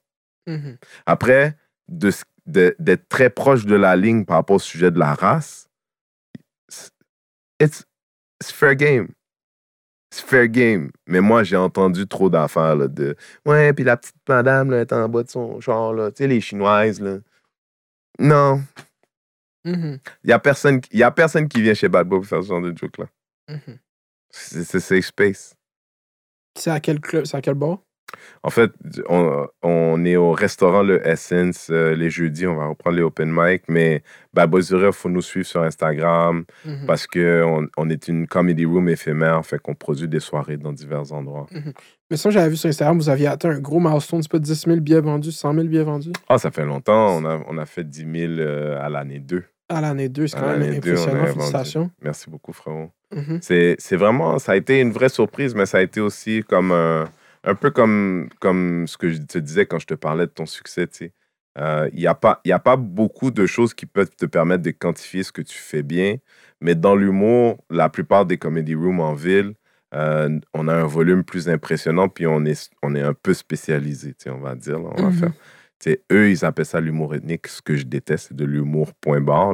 Mhm. 0.48 0.78
Après, 1.06 1.56
de 1.88 2.08
s- 2.10 2.24
de- 2.46 2.76
d'être 2.80 3.08
très 3.10 3.30
proche 3.30 3.66
de 3.66 3.76
la 3.76 3.96
ligne 3.96 4.26
par 4.26 4.38
rapport 4.38 4.56
au 4.56 4.60
sujet 4.60 4.90
de 4.92 4.98
la 5.00 5.14
race, 5.14 5.70
c'est- 6.68 6.92
it's, 7.62 7.86
it's 8.42 8.52
fair 8.52 8.76
game. 8.76 9.10
C'est 10.12 10.26
fair 10.26 10.48
game. 10.48 10.90
Mais 11.08 11.22
moi, 11.22 11.44
j'ai 11.44 11.56
entendu 11.58 12.08
trop 12.08 12.32
d'affaires 12.32 12.76
de 12.90 13.16
Ouais, 13.46 13.74
puis 13.74 13.84
la 13.84 13.96
petite 13.98 14.16
madame 14.28 14.72
là, 14.72 14.82
est 14.82 14.92
en 14.92 15.08
bas 15.08 15.22
de 15.22 15.30
son 15.30 15.60
char, 15.62 15.94
là. 15.94 16.10
Tu 16.12 16.24
sais, 16.24 16.28
les 16.28 16.42
chinoises, 16.42 17.00
là. 17.00 17.20
Non. 18.18 18.64
Il 19.66 20.00
n'y 20.26 20.32
a, 20.34 20.40
personne 20.40 20.82
qui- 20.82 20.98
y 20.98 21.04
a 21.04 21.12
personne 21.12 21.48
qui 21.48 21.62
vient 21.62 21.76
chez 21.76 21.90
Bad 21.90 22.08
Boy 22.08 22.20
pour 22.20 22.28
faire 22.28 22.42
ce 22.42 22.48
genre 22.48 22.62
de 22.62 22.76
joke-là. 22.76 23.06
Mhm. 23.50 23.78
C'est 24.32 24.80
safe 24.80 25.06
space. 25.06 25.54
C'est 26.56 26.72
à 26.72 26.80
quel 26.80 27.00
club? 27.00 27.26
C'est 27.26 27.38
à 27.38 27.42
quel 27.42 27.56
bar? 27.56 27.80
En 28.42 28.50
fait, 28.50 28.72
on, 29.08 29.46
on 29.62 30.04
est 30.04 30.16
au 30.16 30.32
restaurant 30.32 30.82
Le 30.82 31.06
Essence 31.08 31.68
euh, 31.70 31.96
les 31.96 32.10
jeudis. 32.10 32.48
On 32.48 32.56
va 32.56 32.66
reprendre 32.66 32.96
les 32.98 33.04
open 33.04 33.30
mic. 33.32 33.62
Mais 33.68 34.02
Rire, 34.36 34.88
il 34.88 34.92
faut 34.94 35.10
nous 35.10 35.22
suivre 35.22 35.46
sur 35.46 35.62
Instagram 35.62 36.44
Mhm. 36.66 36.86
parce 36.88 37.06
qu'on 37.06 37.68
on 37.78 37.90
est 37.90 38.08
une 38.08 38.26
comedy 38.28 38.66
room 38.66 38.90
éphémère. 38.90 39.46
Fait 39.46 39.60
qu'on 39.60 39.76
produit 39.76 40.08
des 40.08 40.20
soirées 40.20 40.58
dans 40.58 40.74
divers 40.74 41.14
endroits. 41.14 41.46
Mais 42.10 42.18
ça, 42.18 42.32
j'avais 42.32 42.50
vu 42.50 42.58
sur 42.58 42.68
Instagram, 42.70 42.98
vous 42.98 43.10
aviez 43.10 43.28
atteint 43.28 43.52
un 43.52 43.60
gros 43.60 43.80
milestone. 43.80 44.24
C'est 44.24 44.32
pas 44.32 44.40
10 44.40 44.56
000 44.66 44.80
billets 44.80 45.02
vendus, 45.02 45.32
100 45.32 45.54
000 45.54 45.68
billets 45.68 45.84
vendus? 45.84 46.12
Ah, 46.28 46.40
ça 46.40 46.50
fait 46.50 46.66
longtemps. 46.66 47.16
On 47.16 47.26
a, 47.26 47.40
on 47.48 47.58
a 47.60 47.66
fait 47.68 47.84
10 47.84 48.00
000 48.00 48.34
euh, 48.40 48.80
à 48.84 48.90
l'année 48.90 49.20
2. 49.20 49.44
À 49.70 49.82
l'année 49.82 50.10
2, 50.10 50.28
c'est 50.28 50.36
quand 50.38 50.48
même 50.48 50.62
impressionnant. 50.78 51.26
Félicitations. 51.34 51.92
Merci 52.02 52.30
beaucoup, 52.30 52.54
frérot. 52.54 52.92
Mhm. 53.16 53.40
C'est 53.42 53.76
c'est 53.80 53.96
vraiment, 53.96 54.40
ça 54.40 54.54
a 54.54 54.56
été 54.56 54.80
une 54.82 54.92
vraie 54.92 55.10
surprise, 55.10 55.54
mais 55.56 55.66
ça 55.66 55.78
a 55.78 55.82
été 55.82 56.00
aussi 56.02 56.44
comme 56.48 56.72
un, 56.72 57.08
un 57.44 57.56
peu 57.56 57.70
comme, 57.72 58.30
comme 58.40 58.88
ce 58.88 58.98
que 58.98 59.10
je 59.10 59.20
te 59.22 59.38
disais 59.38 59.66
quand 59.66 59.80
je 59.80 59.88
te 59.88 59.94
parlais 59.94 60.26
de 60.26 60.32
ton 60.32 60.46
succès. 60.46 60.88
tu 60.88 60.98
sais. 60.98 61.14
Euh, 61.58 61.90
Il 61.94 62.00
n'y 62.00 62.08
a, 62.08 62.14
pas- 62.16 62.40
y 62.46 62.52
a 62.52 62.60
pas 62.60 62.78
beaucoup 62.78 63.32
de 63.32 63.46
choses 63.46 63.74
qui 63.74 63.86
peuvent 63.86 64.10
te 64.16 64.26
permettre 64.26 64.64
de 64.64 64.72
quantifier 64.72 65.24
ce 65.24 65.32
que 65.32 65.42
tu 65.42 65.58
fais 65.58 65.84
bien, 65.84 66.18
mais 66.62 66.76
dans 66.76 66.96
l'humour, 66.96 67.58
la 67.70 67.90
plupart 67.90 68.26
des 68.26 68.38
comedy 68.38 68.76
rooms 68.76 69.00
en 69.02 69.14
ville, 69.14 69.54
euh, 69.96 70.40
on 70.54 70.68
a 70.68 70.74
un 70.76 70.86
volume 70.86 71.24
plus 71.24 71.50
impressionnant, 71.50 72.08
puis 72.10 72.28
on 72.28 72.46
est, 72.46 72.70
on 72.84 72.94
est 72.96 73.02
un 73.02 73.14
peu 73.16 73.34
spécialisé, 73.34 74.10
tu 74.14 74.26
sais, 74.26 74.30
on 74.30 74.40
va 74.40 74.54
dire. 74.56 74.78
là, 74.80 74.90
on 74.96 75.02
va 75.02 75.10
Mhm. 75.10 75.14
faire. 75.20 75.32
Eux, 76.12 76.30
ils 76.30 76.46
appellent 76.46 76.66
ça 76.66 76.80
l'humour 76.82 77.16
ethnique. 77.16 77.48
Ce 77.48 77.62
que 77.62 77.76
je 77.76 77.84
déteste, 77.84 78.28
c'est 78.30 78.36
de 78.36 78.46
l'humour 78.46 78.94
point 79.02 79.22
barre. 79.22 79.54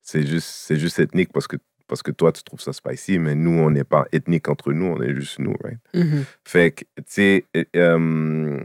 C'est 0.00 0.26
juste, 0.26 0.48
c'est 0.48 0.76
juste 0.76 0.98
ethnique 0.98 1.32
parce 1.32 1.46
que 1.46 1.56
parce 1.88 2.02
que 2.02 2.10
toi, 2.10 2.32
tu 2.32 2.42
trouves 2.42 2.60
ça 2.60 2.72
spicy, 2.72 3.18
mais 3.18 3.34
nous, 3.34 3.50
on 3.58 3.70
n'est 3.70 3.84
pas 3.84 4.06
ethnique 4.12 4.48
entre 4.48 4.72
nous, 4.72 4.86
on 4.86 5.02
est 5.02 5.14
juste 5.14 5.38
nous, 5.40 5.54
right? 5.62 5.78
Mhm. 5.94 6.24
Fait 6.42 6.70
que, 6.70 6.84
tu 6.96 7.02
sais, 7.06 7.44
euh, 7.76 8.58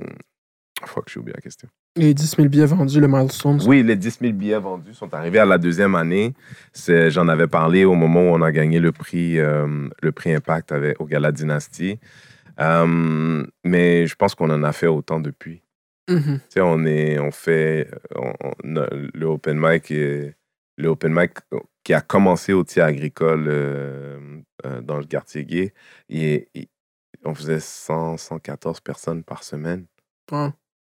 fuck, 0.86 1.10
j'ai 1.10 1.20
oublié 1.20 1.34
la 1.36 1.42
question. 1.42 1.68
Les 1.98 2.14
10 2.14 2.36
000 2.38 2.48
billets 2.48 2.68
vendus, 2.68 3.02
le 3.02 3.08
milestone. 3.10 3.60
Oui, 3.66 3.84
les 3.84 3.96
10 3.98 4.20
000 4.22 4.32
billets 4.34 4.60
vendus 4.60 4.94
sont 4.94 5.14
arrivés 5.14 5.40
à 5.40 5.46
la 5.46 5.58
deuxième 5.58 5.96
année. 5.96 6.36
C'est- 6.72 7.10
J'en 7.10 7.28
avais 7.28 7.48
parlé 7.48 7.84
au 7.84 7.96
moment 7.96 8.22
où 8.22 8.34
on 8.36 8.42
a 8.44 8.52
gagné 8.52 8.80
le 8.80 8.92
prix, 8.94 9.40
euh, 9.40 9.90
le 10.02 10.12
prix 10.14 10.34
Impact 10.34 10.72
avec, 10.72 11.02
au 11.02 11.06
Gala 11.06 11.32
Dynasty. 11.34 12.00
Euh, 12.62 13.46
mais 13.66 14.08
je 14.08 14.16
pense 14.16 14.36
qu'on 14.36 14.50
en 14.52 14.64
a 14.64 14.72
fait 14.72 14.88
autant 14.88 15.20
depuis. 15.20 15.62
Mhm. 16.10 16.40
Sais, 16.50 16.62
on, 16.62 16.86
est, 16.86 17.20
on 17.20 17.32
fait 17.32 17.90
on- 18.16 18.34
on 18.64 18.76
a 18.78 18.88
le 18.92 19.26
open 19.26 19.58
mic, 19.60 19.90
le 19.90 20.88
open 20.88 21.14
mic 21.14 21.32
qui 21.84 21.94
a 21.94 22.02
commencé 22.02 22.54
au 22.54 22.64
tir 22.64 22.86
agricole 22.86 23.46
euh, 23.48 24.40
euh, 24.66 24.82
dans 24.82 24.98
le 25.00 25.06
quartier 25.06 25.44
gay. 25.46 25.74
Et, 26.10 26.48
et 26.56 26.70
on 27.26 27.34
faisait 27.36 27.60
100, 27.60 28.18
114 28.18 28.80
personnes 28.82 29.24
par 29.24 29.44
semaine, 29.44 29.86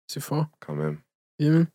c'est 0.08 0.20
fort. 0.22 0.48
quand 0.60 0.76
même. 0.76 0.98
Yeah. 1.40 1.66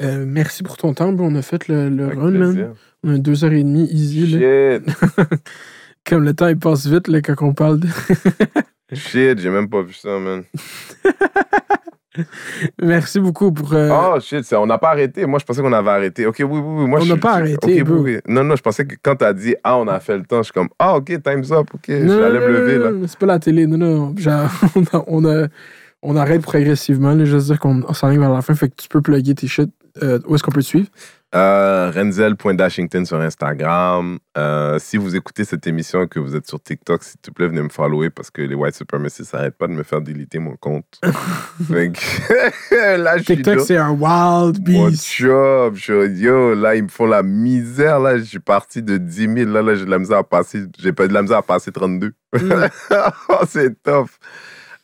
Euh, 0.00 0.24
merci 0.26 0.62
pour 0.62 0.76
ton 0.76 0.92
temps. 0.94 1.14
On 1.18 1.34
a 1.36 1.42
fait 1.42 1.68
le, 1.68 1.88
run, 2.08 2.30
man. 2.32 2.74
On 3.04 3.14
a 3.14 3.18
deux 3.18 3.44
heures 3.44 3.52
et 3.52 3.62
demie 3.62 3.84
easy. 3.90 4.26
Là. 4.38 4.78
Shit, 4.80 4.86
Comme 6.06 6.24
le 6.24 6.34
temps, 6.34 6.48
il 6.48 6.58
passe 6.58 6.86
vite 6.86 7.08
là, 7.08 7.22
quand 7.22 7.40
on 7.40 7.54
parle 7.54 7.80
de. 7.80 7.88
shit, 8.92 9.38
j'ai 9.38 9.50
même 9.50 9.70
pas 9.70 9.82
vu 9.82 9.94
ça, 9.94 10.18
man. 10.18 10.44
merci 12.82 13.20
beaucoup 13.20 13.52
pour. 13.52 13.72
euh, 13.74 13.90
Oh 13.92 14.20
shit, 14.20 14.44
ça, 14.44 14.60
on 14.60 14.66
n'a 14.66 14.78
pas 14.78 14.90
arrêté. 14.90 15.26
Moi, 15.26 15.38
je 15.38 15.44
pensais 15.44 15.62
qu'on 15.62 15.72
avait 15.72 15.90
arrêté. 15.90 16.26
Ok, 16.26 16.36
oui, 16.40 16.44
oui, 16.46 16.60
oui. 16.60 16.86
Moi, 16.86 17.00
On 17.00 17.04
je 17.04 17.12
n'a 17.14 17.20
pas 17.20 17.34
je- 17.38 17.54
arrêté, 17.54 17.82
oui. 17.82 18.18
Non, 18.28 18.44
non, 18.44 18.56
je 18.56 18.62
pensais 18.62 18.86
que 18.86 18.94
quand 19.02 19.16
t'as 19.16 19.32
dit 19.32 19.54
ah, 19.64 19.76
on 19.78 19.88
a 19.88 20.00
fait 20.00 20.16
le 20.16 20.24
temps, 20.24 20.38
je 20.38 20.44
suis 20.44 20.52
comme 20.52 20.68
ah, 20.78 20.96
ok, 20.96 21.06
time's 21.22 21.50
up, 21.52 21.68
ok. 21.74 21.84
je 21.88 21.94
non, 22.04 22.14
me 22.16 22.40
non, 22.40 22.46
lever 22.48 22.78
là. 22.78 22.90
C'est 23.06 23.18
pas 23.18 23.26
la 23.26 23.38
télé. 23.38 23.66
Non, 23.66 23.78
non. 23.78 24.14
Genre, 24.18 24.48
on, 24.76 24.82
a- 24.98 25.04
on, 25.06 25.24
a- 25.44 25.48
on 26.02 26.16
arrête 26.16 26.42
progressivement. 26.42 27.14
Là, 27.14 27.24
je 27.24 27.36
veux 27.36 27.42
dire 27.42 27.58
qu'on 27.58 27.82
on 27.86 27.92
s'enligne 27.92 28.20
vers 28.20 28.32
la 28.32 28.42
fin. 28.42 28.54
Fait 28.54 28.68
que 28.68 28.74
tu 28.76 28.88
peux 28.88 29.00
plugger 29.02 29.34
tes 29.34 29.46
shit. 29.46 29.70
Euh, 30.02 30.18
où 30.26 30.34
est-ce 30.34 30.42
qu'on 30.42 30.50
peut 30.50 30.60
te 30.60 30.66
suivre? 30.66 30.88
Euh, 31.34 31.90
Renzel.Dashington 31.92 33.04
sur 33.04 33.20
Instagram. 33.20 34.18
Euh, 34.38 34.78
si 34.78 34.96
vous 34.96 35.16
écoutez 35.16 35.44
cette 35.44 35.66
émission 35.66 36.02
et 36.02 36.06
que 36.08 36.20
vous 36.20 36.36
êtes 36.36 36.46
sur 36.46 36.62
TikTok, 36.62 37.02
s'il 37.02 37.20
te 37.20 37.30
plaît, 37.32 37.48
venez 37.48 37.62
me 37.62 37.68
follower 37.70 38.10
parce 38.10 38.30
que 38.30 38.40
les 38.42 38.54
white 38.54 38.76
supremacists 38.76 39.34
n'arrêtent 39.34 39.58
pas 39.58 39.66
de 39.66 39.72
me 39.72 39.82
faire 39.82 40.00
déliter 40.00 40.38
mon 40.38 40.54
compte. 40.54 41.00
Là, 41.70 43.18
je 43.18 43.24
TikTok, 43.24 43.60
c'est 43.60 43.76
un 43.76 43.90
wild 43.90 44.68
Mon 44.68 44.88
beast. 44.88 45.12
job, 45.16 45.74
je- 45.74 46.06
yo, 46.16 46.54
là, 46.54 46.76
ils 46.76 46.84
me 46.84 46.88
font 46.88 47.06
la 47.06 47.22
misère, 47.24 47.98
là, 47.98 48.16
je 48.18 48.22
suis 48.24 48.38
parti 48.38 48.82
de 48.82 48.96
10 48.96 49.28
000, 49.34 49.50
là, 49.50 49.62
là, 49.62 49.74
j'ai 49.74 49.84
de 49.86 49.90
la 49.90 49.98
misère 49.98 50.18
à 50.18 50.24
passer, 50.24 50.64
j'ai 50.78 50.92
pas 50.92 51.08
de 51.08 51.12
la 51.14 51.22
misère 51.22 51.38
à 51.38 51.42
passer 51.42 51.72
32. 51.72 52.12
Mm. 52.32 52.38
Oh, 53.28 53.44
c'est 53.48 53.82
tough. 53.82 54.18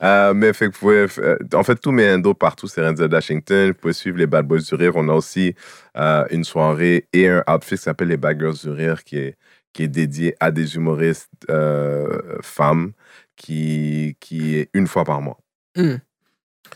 Euh, 0.03 0.33
mais 0.35 0.53
fait 0.53 0.69
que 0.69 0.73
vous 0.73 0.79
pouvez, 0.79 1.07
euh, 1.19 1.37
en 1.55 1.63
fait, 1.63 1.77
tous 1.77 1.93
mes 1.93 2.11
endos 2.13 2.35
partout, 2.35 2.67
c'est 2.67 2.87
Renzel 2.87 3.09
Dashington. 3.09 3.69
Vous 3.69 3.75
pouvez 3.75 3.93
suivre 3.93 4.19
les 4.19 4.27
Bad 4.27 4.47
Boys 4.47 4.61
du 4.61 4.75
Rire. 4.75 4.93
On 4.95 5.09
a 5.09 5.13
aussi 5.13 5.55
euh, 5.97 6.25
une 6.31 6.45
soirée 6.45 7.07
et 7.13 7.29
un 7.29 7.45
outfit 7.49 7.77
qui 7.77 7.83
s'appelle 7.83 8.09
les 8.09 8.17
Bad 8.17 8.39
Girls 8.39 8.57
du 8.63 8.71
Rire, 8.71 9.05
qui 9.05 9.19
est, 9.19 9.37
qui 9.73 9.83
est 9.85 9.89
dédié 9.89 10.35
à 10.41 10.51
des 10.51 10.77
humoristes 10.77 11.29
euh, 11.51 12.39
femmes, 12.43 12.93
qui, 13.37 14.17
qui 14.21 14.57
est 14.57 14.71
une 14.75 14.87
fois 14.87 15.05
par 15.05 15.21
mois. 15.21 15.39
Hmm. 15.77 15.97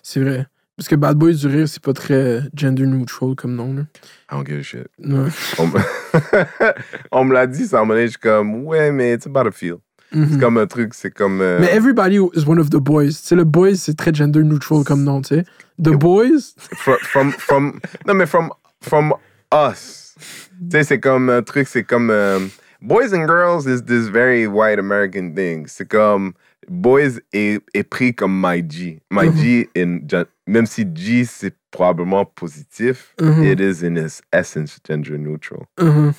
C'est 0.02 0.20
vrai. 0.20 0.46
Parce 0.76 0.88
que 0.88 0.96
Bad 0.96 1.16
Boys 1.16 1.34
du 1.34 1.46
Rire, 1.46 1.68
c'est 1.68 1.82
pas 1.82 1.92
très 1.92 2.40
gender 2.52 2.84
neutral 2.86 3.36
comme 3.36 3.54
nom. 3.54 3.74
Là. 3.74 3.82
I 4.30 4.34
don't 4.34 4.44
give 4.44 4.58
a 4.58 4.62
shit. 4.62 4.88
Ouais. 4.98 5.30
On 5.58 5.68
me, 5.68 5.78
on 7.12 7.24
me 7.24 7.32
l'a 7.32 7.46
dit, 7.46 7.66
ça 7.66 7.84
m'a 7.84 7.96
je 8.02 8.08
suis 8.08 8.18
comme, 8.18 8.64
ouais, 8.64 8.90
mais 8.90 9.14
it's 9.14 9.26
about 9.26 9.46
a 9.46 9.52
feel. 9.52 9.76
C'est 10.14 10.20
Mhm. 10.20 10.38
comme 10.40 10.58
un 10.58 10.66
truc, 10.66 10.94
c'est 10.94 11.10
comme. 11.10 11.40
euh, 11.40 11.58
Mais 11.60 11.74
Everybody 11.74 12.16
is 12.34 12.46
one 12.46 12.58
of 12.60 12.70
the 12.70 12.76
boys. 12.78 13.10
Sais, 13.12 13.34
le 13.34 13.44
boys, 13.44 13.74
c'est 13.76 13.96
très 13.96 14.14
gender 14.14 14.42
neutral 14.44 14.84
comme 14.84 15.02
nom, 15.02 15.20
tu 15.22 15.34
sais. 15.34 15.44
The 15.82 15.90
boys, 15.90 16.54
from, 16.76 16.96
from, 17.02 17.32
from- 17.32 17.80
non, 18.06 18.14
mais 18.14 18.26
from, 18.26 18.50
from 18.80 19.12
us. 19.52 20.14
Tu 20.16 20.70
sais, 20.70 20.84
c'est 20.84 21.00
comme 21.00 21.28
un 21.30 21.42
truc, 21.42 21.66
c'est 21.68 21.82
comme. 21.82 22.10
euh, 22.10 22.38
boys 22.80 23.12
and 23.12 23.26
girls 23.26 23.66
is 23.66 23.82
this 23.82 24.08
very 24.08 24.46
white 24.46 24.78
American 24.78 25.32
thing. 25.34 25.64
C'est 25.66 25.88
comme. 25.88 26.32
Boys 26.68 27.18
est, 27.34 27.60
est 27.74 27.82
pris 27.82 28.14
comme 28.14 28.40
my 28.42 28.64
G. 28.66 28.98
My 29.10 29.28
G, 29.36 29.68
in, 29.76 29.98
même 30.46 30.64
si 30.64 30.86
G, 30.94 31.24
c'est 31.26 31.54
probablement 31.70 32.24
positif, 32.24 33.14
Mhm. 33.20 33.44
it 33.44 33.60
is 33.60 33.84
in 33.84 33.96
its 33.96 34.22
essence 34.32 34.78
gender 34.88 35.18
neutral. 35.18 35.64
Mhm. 35.78 36.12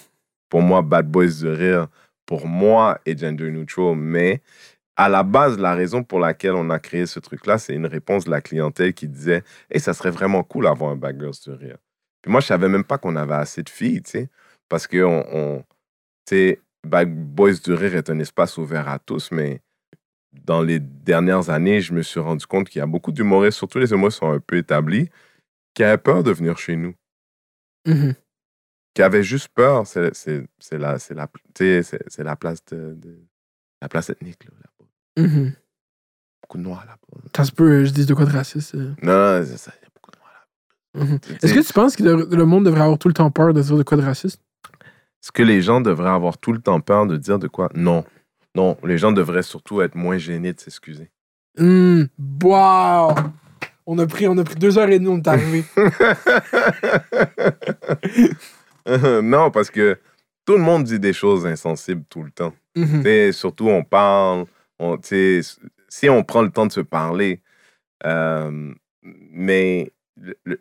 Pour 0.50 0.62
moi, 0.62 0.84
Bad 0.84 1.10
Boys 1.10 1.42
de 1.42 1.50
rire, 1.50 1.88
pour 2.26 2.48
moi, 2.48 3.00
est 3.06 3.20
gender 3.20 3.52
neutral, 3.52 3.96
mais 3.96 4.42
à 4.96 5.10
la 5.10 5.24
base, 5.24 5.58
la 5.60 5.76
raison 5.76 6.04
pour 6.04 6.20
laquelle 6.20 6.54
on 6.54 6.70
a 6.70 6.80
créé 6.80 7.06
ce 7.06 7.20
truc-là, 7.20 7.58
c'est 7.58 7.74
une 7.76 7.86
réponse 7.86 8.26
de 8.26 8.32
la 8.32 8.42
clientèle 8.42 8.94
qui 8.94 9.08
disait 9.08 9.44
Hey, 9.70 9.80
ça 9.80 9.94
serait 9.94 10.12
vraiment 10.12 10.44
cool 10.44 10.66
d'avoir 10.66 10.92
un 10.92 10.96
Bad 10.96 11.20
Girls 11.20 11.36
de 11.46 11.52
rire. 11.52 11.78
Puis 12.22 12.32
moi, 12.32 12.42
je 12.42 12.48
savais 12.48 12.70
même 12.70 12.84
pas 12.86 12.98
qu'on 12.98 13.16
avait 13.16 13.34
assez 13.36 13.62
de 13.62 13.70
filles, 13.70 14.02
tu 14.02 14.12
sais, 14.12 14.30
parce 14.70 14.88
que 14.88 15.04
on, 15.04 15.26
on- 15.34 15.64
Bad 16.86 17.10
Boys 17.10 17.56
du 17.64 17.74
rire 17.74 17.96
est 17.96 18.10
un 18.10 18.20
espace 18.20 18.58
ouvert 18.58 18.88
à 18.88 19.00
tous, 19.00 19.32
mais 19.32 19.62
dans 20.32 20.62
les 20.62 20.80
dernières 20.80 21.50
années, 21.50 21.82
je 21.82 21.94
me 21.94 22.02
suis 22.04 22.20
rendu 22.20 22.46
compte 22.46 22.70
qu'il 22.70 22.80
y 22.80 22.82
a 22.84 22.88
beaucoup 22.88 23.12
d'humoristes, 23.12 23.58
surtout 23.58 23.80
les 23.80 23.92
humoristes 23.92 24.20
sont 24.20 24.32
un 24.32 24.40
peu 24.40 24.58
établis, 24.58 25.10
qui 25.74 25.84
avaient 25.84 25.98
peur 25.98 26.24
de 26.24 26.32
venir 26.32 26.58
chez 26.58 26.76
nous 26.76 26.94
Mhm. 27.88 28.16
Qui 28.96 29.04
avait 29.04 29.24
juste 29.24 29.50
peur, 29.50 29.86
c'est 29.86 30.12
la, 30.72 30.98
la, 31.12 31.28
la 32.18 32.36
place 32.36 32.66
de, 32.72 32.94
de- 32.96 33.20
la 33.82 33.90
place 33.90 34.10
ethnique 34.10 34.44
là. 34.46 35.24
Mhm. 35.24 35.54
Beaucoup 36.42 36.58
de 36.58 36.64
noirs 36.64 36.86
là-bas. 36.88 37.22
Ça 37.36 37.44
se 37.46 37.52
peut, 37.52 37.86
je 37.86 37.92
dis 37.92 38.06
de 38.06 38.14
quoi 38.14 38.26
de 38.26 38.32
raciste. 38.32 38.76
euh. 38.76 38.94
Non, 39.04 39.40
non, 39.40 39.46
c'est 39.46 39.58
ça, 39.58 39.72
il 39.80 39.84
y 39.84 39.86
a 39.86 39.90
beaucoup 39.94 40.12
de 40.12 40.18
noirs 40.18 40.48
là-bas. 40.96 41.06
Mhm. 41.12 41.20
Tu 41.20 41.34
Est-ce 41.46 41.54
que 41.54 41.60
tu 41.68 41.74
penses 41.74 41.96
que 41.96 42.04
le, 42.04 42.28
le 42.36 42.46
monde 42.46 42.66
devrait 42.66 42.82
avoir 42.82 42.98
tout 42.98 43.08
le 43.10 43.14
temps 43.14 43.30
peur 43.32 43.54
de 43.54 43.62
dire 43.62 43.78
de 43.78 43.84
quoi 43.84 43.98
de 43.98 44.04
raciste? 44.04 44.42
Est-ce 45.22 45.32
que 45.32 45.44
les 45.44 45.62
gens 45.62 45.82
devraient 45.82 46.10
avoir 46.10 46.38
tout 46.38 46.54
le 46.54 46.60
temps 46.62 46.80
peur 46.82 47.06
de 47.08 47.18
dire 47.18 47.40
de 47.40 47.48
quoi? 47.48 47.70
Non. 47.76 48.04
Non, 48.56 48.78
les 48.84 48.98
gens 48.98 49.12
devraient 49.12 49.44
surtout 49.44 49.82
être 49.82 49.96
moins 49.96 50.18
gênés 50.18 50.54
de 50.54 50.60
s'excuser. 50.60 51.10
Hum, 51.58 52.08
wow! 52.44 53.14
On 53.88 53.98
a 54.00 54.08
pris, 54.08 54.28
on 54.28 54.38
a 54.38 54.44
pris 54.44 54.56
deux 54.56 54.78
heures 54.78 54.90
et 54.90 55.00
demie, 55.00 55.10
on 55.10 55.18
est 55.18 55.28
arrivé. 55.28 55.64
non, 59.24 59.52
parce 59.52 59.70
que 59.70 59.98
tout 60.46 60.54
le 60.54 60.64
monde 60.64 60.84
dit 60.84 61.00
des 61.00 61.14
choses 61.14 61.46
insensibles 61.46 62.04
tout 62.10 62.24
le 62.24 62.32
temps. 62.32 62.54
Sais, 63.04 63.32
surtout, 63.32 63.70
on 63.70 63.84
parle, 63.84 64.46
on, 64.80 64.98
si 65.02 66.10
on 66.10 66.24
prend 66.24 66.42
le 66.42 66.52
temps 66.52 66.66
de 66.66 66.72
se 66.72 66.82
parler, 66.82 67.42
euh, 68.06 68.74
mais 69.32 69.92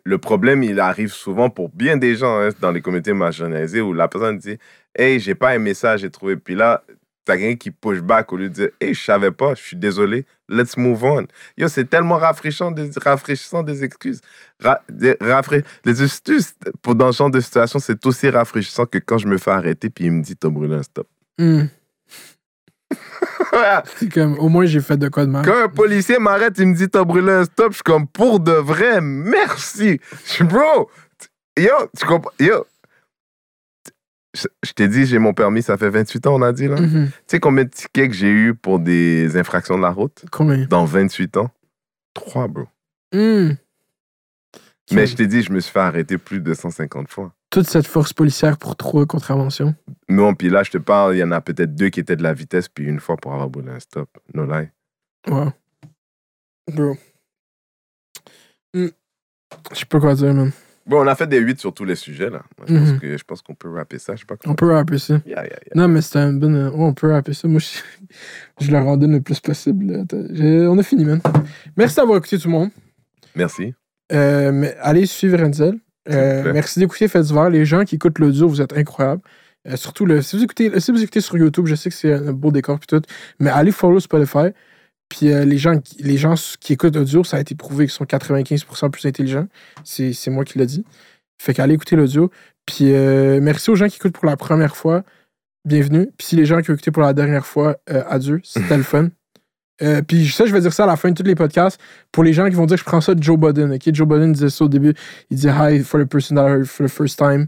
le 0.03 0.17
problème, 0.17 0.63
il 0.63 0.79
arrive 0.79 1.11
souvent 1.11 1.49
pour 1.49 1.69
bien 1.69 1.97
des 1.97 2.15
gens 2.15 2.39
hein, 2.39 2.49
dans 2.59 2.71
les 2.71 2.81
communautés 2.81 3.13
marginalisées 3.13 3.81
où 3.81 3.93
la 3.93 4.07
personne 4.07 4.37
dit 4.37 4.57
Hey, 4.97 5.19
j'ai 5.19 5.35
pas 5.35 5.55
aimé 5.55 5.73
ça, 5.73 5.97
j'ai 5.97 6.09
trouvé. 6.09 6.35
Puis 6.35 6.55
là, 6.55 6.83
t'as 7.23 7.37
quelqu'un 7.37 7.55
qui 7.55 7.71
push 7.71 7.99
back 7.99 8.31
au 8.33 8.37
lieu 8.37 8.49
de 8.49 8.53
dire 8.53 8.69
Hey, 8.81 8.93
je 8.93 9.03
savais 9.03 9.31
pas, 9.31 9.55
je 9.55 9.61
suis 9.61 9.77
désolé, 9.77 10.25
let's 10.49 10.77
move 10.77 11.03
on. 11.03 11.25
Yo, 11.57 11.67
c'est 11.67 11.89
tellement 11.89 12.17
rafraîchissant 12.17 12.71
des, 12.71 12.89
rafraîchissant 13.03 13.63
des 13.63 13.83
excuses. 13.83 14.21
Ra- 14.61 14.81
des- 14.89 15.13
rafra- 15.15 15.63
les 15.83 16.03
excuses 16.03 16.53
pour, 16.81 16.95
dans 16.95 17.11
ce 17.11 17.17
genre 17.19 17.31
de 17.31 17.39
situation, 17.41 17.79
c'est 17.79 18.05
aussi 18.05 18.29
rafraîchissant 18.29 18.85
que 18.85 18.97
quand 18.99 19.17
je 19.17 19.27
me 19.27 19.37
fais 19.37 19.51
arrêter 19.51 19.89
puis 19.89 20.05
il 20.05 20.11
me 20.11 20.21
dit 20.21 20.35
T'as 20.35 20.49
brûlé 20.49 20.75
un 20.75 20.83
stop. 20.83 21.07
Hum. 21.39 21.67
C'est 23.97 24.11
comme, 24.11 24.37
au 24.39 24.49
moins, 24.49 24.65
j'ai 24.65 24.81
fait 24.81 24.97
de 24.97 25.07
quoi 25.07 25.25
de 25.25 25.31
mal. 25.31 25.45
Quand 25.45 25.63
un 25.63 25.69
policier 25.69 26.19
m'arrête, 26.19 26.55
il 26.59 26.67
me 26.67 26.75
dit 26.75 26.89
t'as 26.89 27.03
brûlé 27.03 27.31
un 27.31 27.45
stop, 27.45 27.71
je 27.71 27.75
suis 27.75 27.83
comme 27.83 28.07
pour 28.07 28.39
de 28.39 28.51
vrai, 28.51 28.99
merci. 29.01 29.99
Je 30.25 30.31
suis 30.31 30.43
bro, 30.43 30.89
yo, 31.57 31.71
tu 31.97 32.05
comprends, 32.05 32.31
yo. 32.39 32.65
Je 34.63 34.71
t'ai 34.73 34.87
dit, 34.87 35.05
j'ai 35.05 35.17
mon 35.17 35.33
permis, 35.33 35.61
ça 35.61 35.77
fait 35.77 35.89
28 35.89 36.27
ans, 36.27 36.35
on 36.35 36.41
a 36.41 36.51
dit 36.51 36.67
là. 36.67 36.79
Mhm. 36.79 37.07
Tu 37.07 37.13
sais 37.27 37.39
combien 37.39 37.63
de 37.63 37.69
tickets 37.69 38.09
que 38.09 38.15
j'ai 38.15 38.29
eu 38.29 38.53
pour 38.53 38.79
des 38.79 39.37
infractions 39.37 39.77
de 39.77 39.81
la 39.81 39.91
route? 39.91 40.25
Combien? 40.31 40.65
dans 40.65 40.85
28 40.85 41.37
ans? 41.37 41.49
Trois, 42.13 42.47
bro. 42.47 42.65
Hum. 43.13 43.55
Mais 44.91 45.07
je 45.07 45.15
t'ai 45.15 45.27
dit, 45.27 45.41
je 45.41 45.51
me 45.51 45.59
suis 45.59 45.71
fait 45.71 45.79
arrêter 45.79 46.17
plus 46.17 46.41
de 46.41 46.53
150 46.53 47.09
fois. 47.09 47.33
Toute 47.49 47.67
cette 47.67 47.87
force 47.87 48.13
policière 48.13 48.57
pour 48.57 48.75
trois 48.75 49.05
contraventions? 49.05 49.73
Non, 50.09 50.35
puis 50.35 50.49
là, 50.49 50.63
je 50.63 50.71
te 50.71 50.77
parle, 50.77 51.15
il 51.15 51.19
y 51.19 51.23
en 51.23 51.31
a 51.31 51.41
peut-être 51.41 51.73
deux 51.73 51.89
qui 51.89 51.99
étaient 51.99 52.15
de 52.15 52.23
la 52.23 52.33
vitesse, 52.33 52.67
puis 52.67 52.85
une 52.85 52.99
fois 52.99 53.17
pour 53.17 53.33
avoir 53.33 53.49
brûlé 53.49 53.71
un 53.71 53.79
stop. 53.79 54.09
No 54.33 54.45
lie. 54.45 54.67
Wow. 55.27 55.53
Bro. 56.71 56.97
Hum. 58.75 58.91
Je 59.71 59.79
sais 59.79 59.85
pas 59.85 59.99
quoi 59.99 60.13
dire, 60.13 60.33
man. 60.33 60.51
Bon, 60.87 61.03
on 61.03 61.07
a 61.07 61.15
fait 61.15 61.25
des 61.27 61.39
8 61.39 61.59
sur 61.59 61.73
tous 61.73 61.83
les 61.85 61.95
sujets, 61.95 62.29
là. 62.29 62.43
Je 62.67 62.73
Mhm. 62.73 62.79
pense 62.91 62.99
que- 62.99 63.17
je 63.17 63.23
pense 63.23 63.41
qu'on 63.41 63.55
peut 63.55 63.69
rapper 63.73 63.97
ça. 63.97 64.13
Je 64.15 64.19
sais 64.19 64.25
pas 64.25 64.35
comment. 64.37 64.53
On 64.53 64.55
peut 64.55 64.71
rapper 64.71 64.99
ça. 64.99 65.15
Yeah, 65.25 65.43
yeah, 65.43 65.45
yeah. 65.45 65.59
Non, 65.73 65.87
mais 65.87 66.01
c'était 66.01 66.19
un 66.19 66.33
bon. 66.33 66.53
euh, 66.53 66.69
ouais, 66.69 66.75
on 66.77 66.93
peut 66.93 67.11
rapper 67.11 67.33
ça. 67.33 67.47
Moi, 67.47 67.59
je, 67.59 67.79
je 68.65 68.71
leur 68.71 68.85
en 68.85 68.95
donne 68.95 69.13
le 69.13 69.21
plus 69.21 69.39
possible. 69.39 70.05
On 70.11 70.77
a 70.77 70.83
fini, 70.83 71.05
man. 71.05 71.21
Merci 71.75 71.95
d'avoir 71.95 72.17
écouté 72.19 72.37
tout 72.37 72.47
le 72.47 72.53
monde. 72.53 72.69
Merci. 73.35 73.73
Euh, 74.11 74.51
mais 74.51 74.75
allez 74.79 75.05
suivre 75.07 75.37
vous 75.43 75.79
Euh, 76.07 76.53
merci 76.53 76.79
d'écouter 76.79 77.07
Faites 77.07 77.25
voir. 77.31 77.49
Les 77.49 77.65
gens 77.65 77.83
qui 77.83 77.95
écoutent 77.95 78.19
l'audio, 78.19 78.47
vous 78.47 78.61
êtes 78.61 78.77
incroyables. 78.77 79.23
Euh, 79.67 79.75
surtout, 79.77 80.05
le, 80.05 80.21
si, 80.21 80.37
vous 80.37 80.43
écoutez, 80.43 80.79
si 80.79 80.91
vous 80.91 81.01
écoutez 81.01 81.21
sur 81.21 81.35
YouTube, 81.35 81.65
je 81.65 81.73
sais 81.73 81.89
que 81.89 81.95
c'est 81.95 82.13
un 82.13 82.31
beau 82.31 82.51
décor 82.51 82.77
puis 82.77 82.85
tout, 82.85 83.01
mais 83.39 83.49
allez 83.49 83.71
follow 83.71 83.99
Spotify. 83.99 84.49
Puis 85.09 85.31
euh, 85.31 85.45
les, 85.45 85.57
gens, 85.57 85.79
qui- 85.79 86.01
les 86.03 86.17
gens 86.17 86.33
qui 86.59 86.73
écoutent 86.73 86.95
l'audio, 86.95 87.23
ça 87.23 87.37
a 87.37 87.39
été 87.39 87.55
prouvé 87.55 87.85
qu'ils 87.85 87.93
sont 87.93 88.05
95% 88.05 88.89
plus 88.89 89.05
intelligents. 89.05 89.47
C'est 89.83 90.13
c'est 90.13 90.31
moi 90.31 90.43
qui 90.45 90.57
l'ai 90.57 90.65
dit. 90.65 90.83
Fait 91.41 91.53
qu'allez 91.53 91.73
écouter 91.75 91.95
l'audio. 91.95 92.31
Puis 92.65 92.93
euh, 92.93 93.39
merci 93.41 93.69
aux 93.69 93.75
gens 93.75 93.87
qui 93.87 93.97
écoutent 93.97 94.13
pour 94.13 94.25
la 94.25 94.37
première 94.37 94.75
fois. 94.75 95.03
Bienvenue. 95.65 96.09
Puis 96.17 96.27
si 96.27 96.35
les 96.35 96.45
gens 96.45 96.61
qui 96.61 96.71
ont 96.71 96.73
écouté 96.73 96.91
pour 96.91 97.03
la 97.03 97.13
dernière 97.13 97.45
fois, 97.45 97.77
euh, 97.89 98.03
adieu. 98.07 98.41
C'était 98.43 98.77
le 98.77 98.83
fun. 98.83 99.09
Euh, 99.81 100.01
puis 100.01 100.25
ça, 100.29 100.45
je 100.45 100.53
vais 100.53 100.61
dire 100.61 100.71
ça 100.71 100.85
à 100.85 100.87
la 100.87 100.95
fin 100.95 101.09
de 101.09 101.15
tous 101.15 101.27
les 101.27 101.35
podcasts. 101.35 101.81
Pour 102.13 102.23
les 102.23 102.31
gens 102.31 102.47
qui 102.47 102.55
vont 102.55 102.65
dire 102.65 102.77
que 102.77 102.79
je 102.79 102.85
prends 102.85 103.01
ça 103.01 103.13
de 103.13 103.21
Joe 103.21 103.37
Budden. 103.37 103.73
ok? 103.73 103.93
Joe 103.93 104.07
Budden 104.07 104.31
disait 104.31 104.49
ça 104.49 104.63
au 104.63 104.69
début. 104.69 104.93
Il 105.29 105.35
disait 105.35 105.51
hi 105.53 105.79
for 105.83 105.99
the 105.99 106.05
person 106.05 106.35
that 106.37 106.47
heard 106.47 106.63
for 106.63 106.85
the 106.85 106.89
first 106.89 107.17
time. 107.19 107.47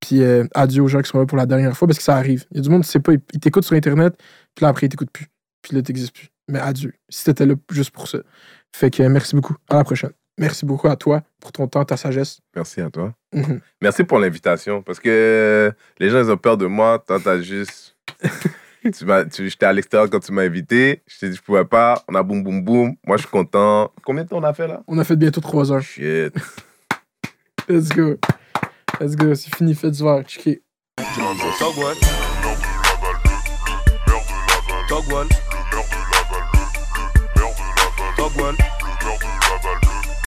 Puis 0.00 0.22
euh, 0.22 0.44
adieu 0.54 0.80
aux 0.82 0.88
gens 0.88 1.02
qui 1.02 1.10
sont 1.10 1.18
là 1.18 1.26
pour 1.26 1.36
la 1.36 1.44
dernière 1.44 1.76
fois 1.76 1.86
parce 1.86 1.98
que 1.98 2.04
ça 2.04 2.16
arrive. 2.16 2.46
Il 2.52 2.56
y 2.56 2.60
a 2.60 2.62
du 2.62 2.70
monde 2.70 2.82
qui 2.82 2.88
sait 2.88 2.98
pas, 3.00 3.12
il, 3.12 3.20
il 3.34 3.40
t'écoute 3.40 3.64
sur 3.66 3.76
Internet, 3.76 4.14
puis 4.54 4.62
là 4.62 4.68
après 4.70 4.86
il 4.86 4.88
t'écoute 4.88 5.10
plus. 5.12 5.26
Puis 5.60 5.76
là 5.76 5.82
t'existes 5.82 6.14
plus. 6.14 6.28
Mais 6.48 6.60
adieu. 6.60 6.92
Si 7.08 7.24
t'étais 7.24 7.46
là 7.46 7.54
juste 7.70 7.90
pour 7.90 8.08
ça. 8.08 8.18
Fait 8.74 8.90
que 8.90 9.02
euh, 9.02 9.08
merci 9.08 9.34
beaucoup. 9.34 9.56
À 9.68 9.76
la 9.76 9.84
prochaine. 9.84 10.12
Merci 10.38 10.66
beaucoup 10.66 10.88
à 10.88 10.96
toi 10.96 11.22
pour 11.40 11.50
ton 11.50 11.66
temps, 11.66 11.84
ta 11.84 11.96
sagesse. 11.96 12.40
Merci 12.54 12.80
à 12.82 12.90
toi. 12.90 13.14
Mhm. 13.32 13.60
Merci 13.80 14.04
pour 14.04 14.18
l'invitation. 14.18 14.82
Parce 14.82 15.00
que 15.00 15.72
les 15.98 16.10
gens, 16.10 16.18
ils 16.18 16.30
ont 16.30 16.36
peur 16.36 16.56
de 16.56 16.66
moi. 16.66 17.02
Toi, 17.06 17.18
t'as 17.22 17.40
juste. 17.40 17.96
tu 18.82 19.04
m'as, 19.06 19.24
tu, 19.24 19.48
j'étais 19.48 19.66
à 19.66 19.72
l'extérieur 19.72 20.10
quand 20.10 20.20
tu 20.20 20.32
m'as 20.32 20.42
invité. 20.42 21.02
Je 21.06 21.18
t'ai 21.18 21.30
dit, 21.30 21.36
je 21.36 21.42
pouvais 21.42 21.64
pas. 21.64 22.02
On 22.08 22.14
a 22.14 22.22
boum, 22.22 22.42
boum, 22.42 22.62
boum. 22.62 22.94
Moi, 23.06 23.16
je 23.16 23.22
suis 23.22 23.30
content. 23.30 23.90
Combien 24.04 24.24
de 24.24 24.28
temps 24.28 24.38
on 24.38 24.44
a 24.44 24.52
fait 24.52 24.68
là? 24.68 24.82
On 24.86 24.98
a 24.98 25.04
fait 25.04 25.16
bientôt 25.16 25.40
trois 25.40 25.72
heures. 25.72 25.80
Shit. 25.80 26.34
Let's 27.68 27.88
go. 27.88 28.16
Let's 29.00 29.16
go. 29.16 29.34
C'est 29.34 29.54
fini. 29.54 29.74
Faites 29.74 29.92
du 29.92 30.02
verre. 30.02 30.22
Checké. 30.26 30.62
Talk 31.58 31.76
one. 31.78 31.96
Talk 34.88 35.10
one. 35.10 35.28
one. 38.38 38.75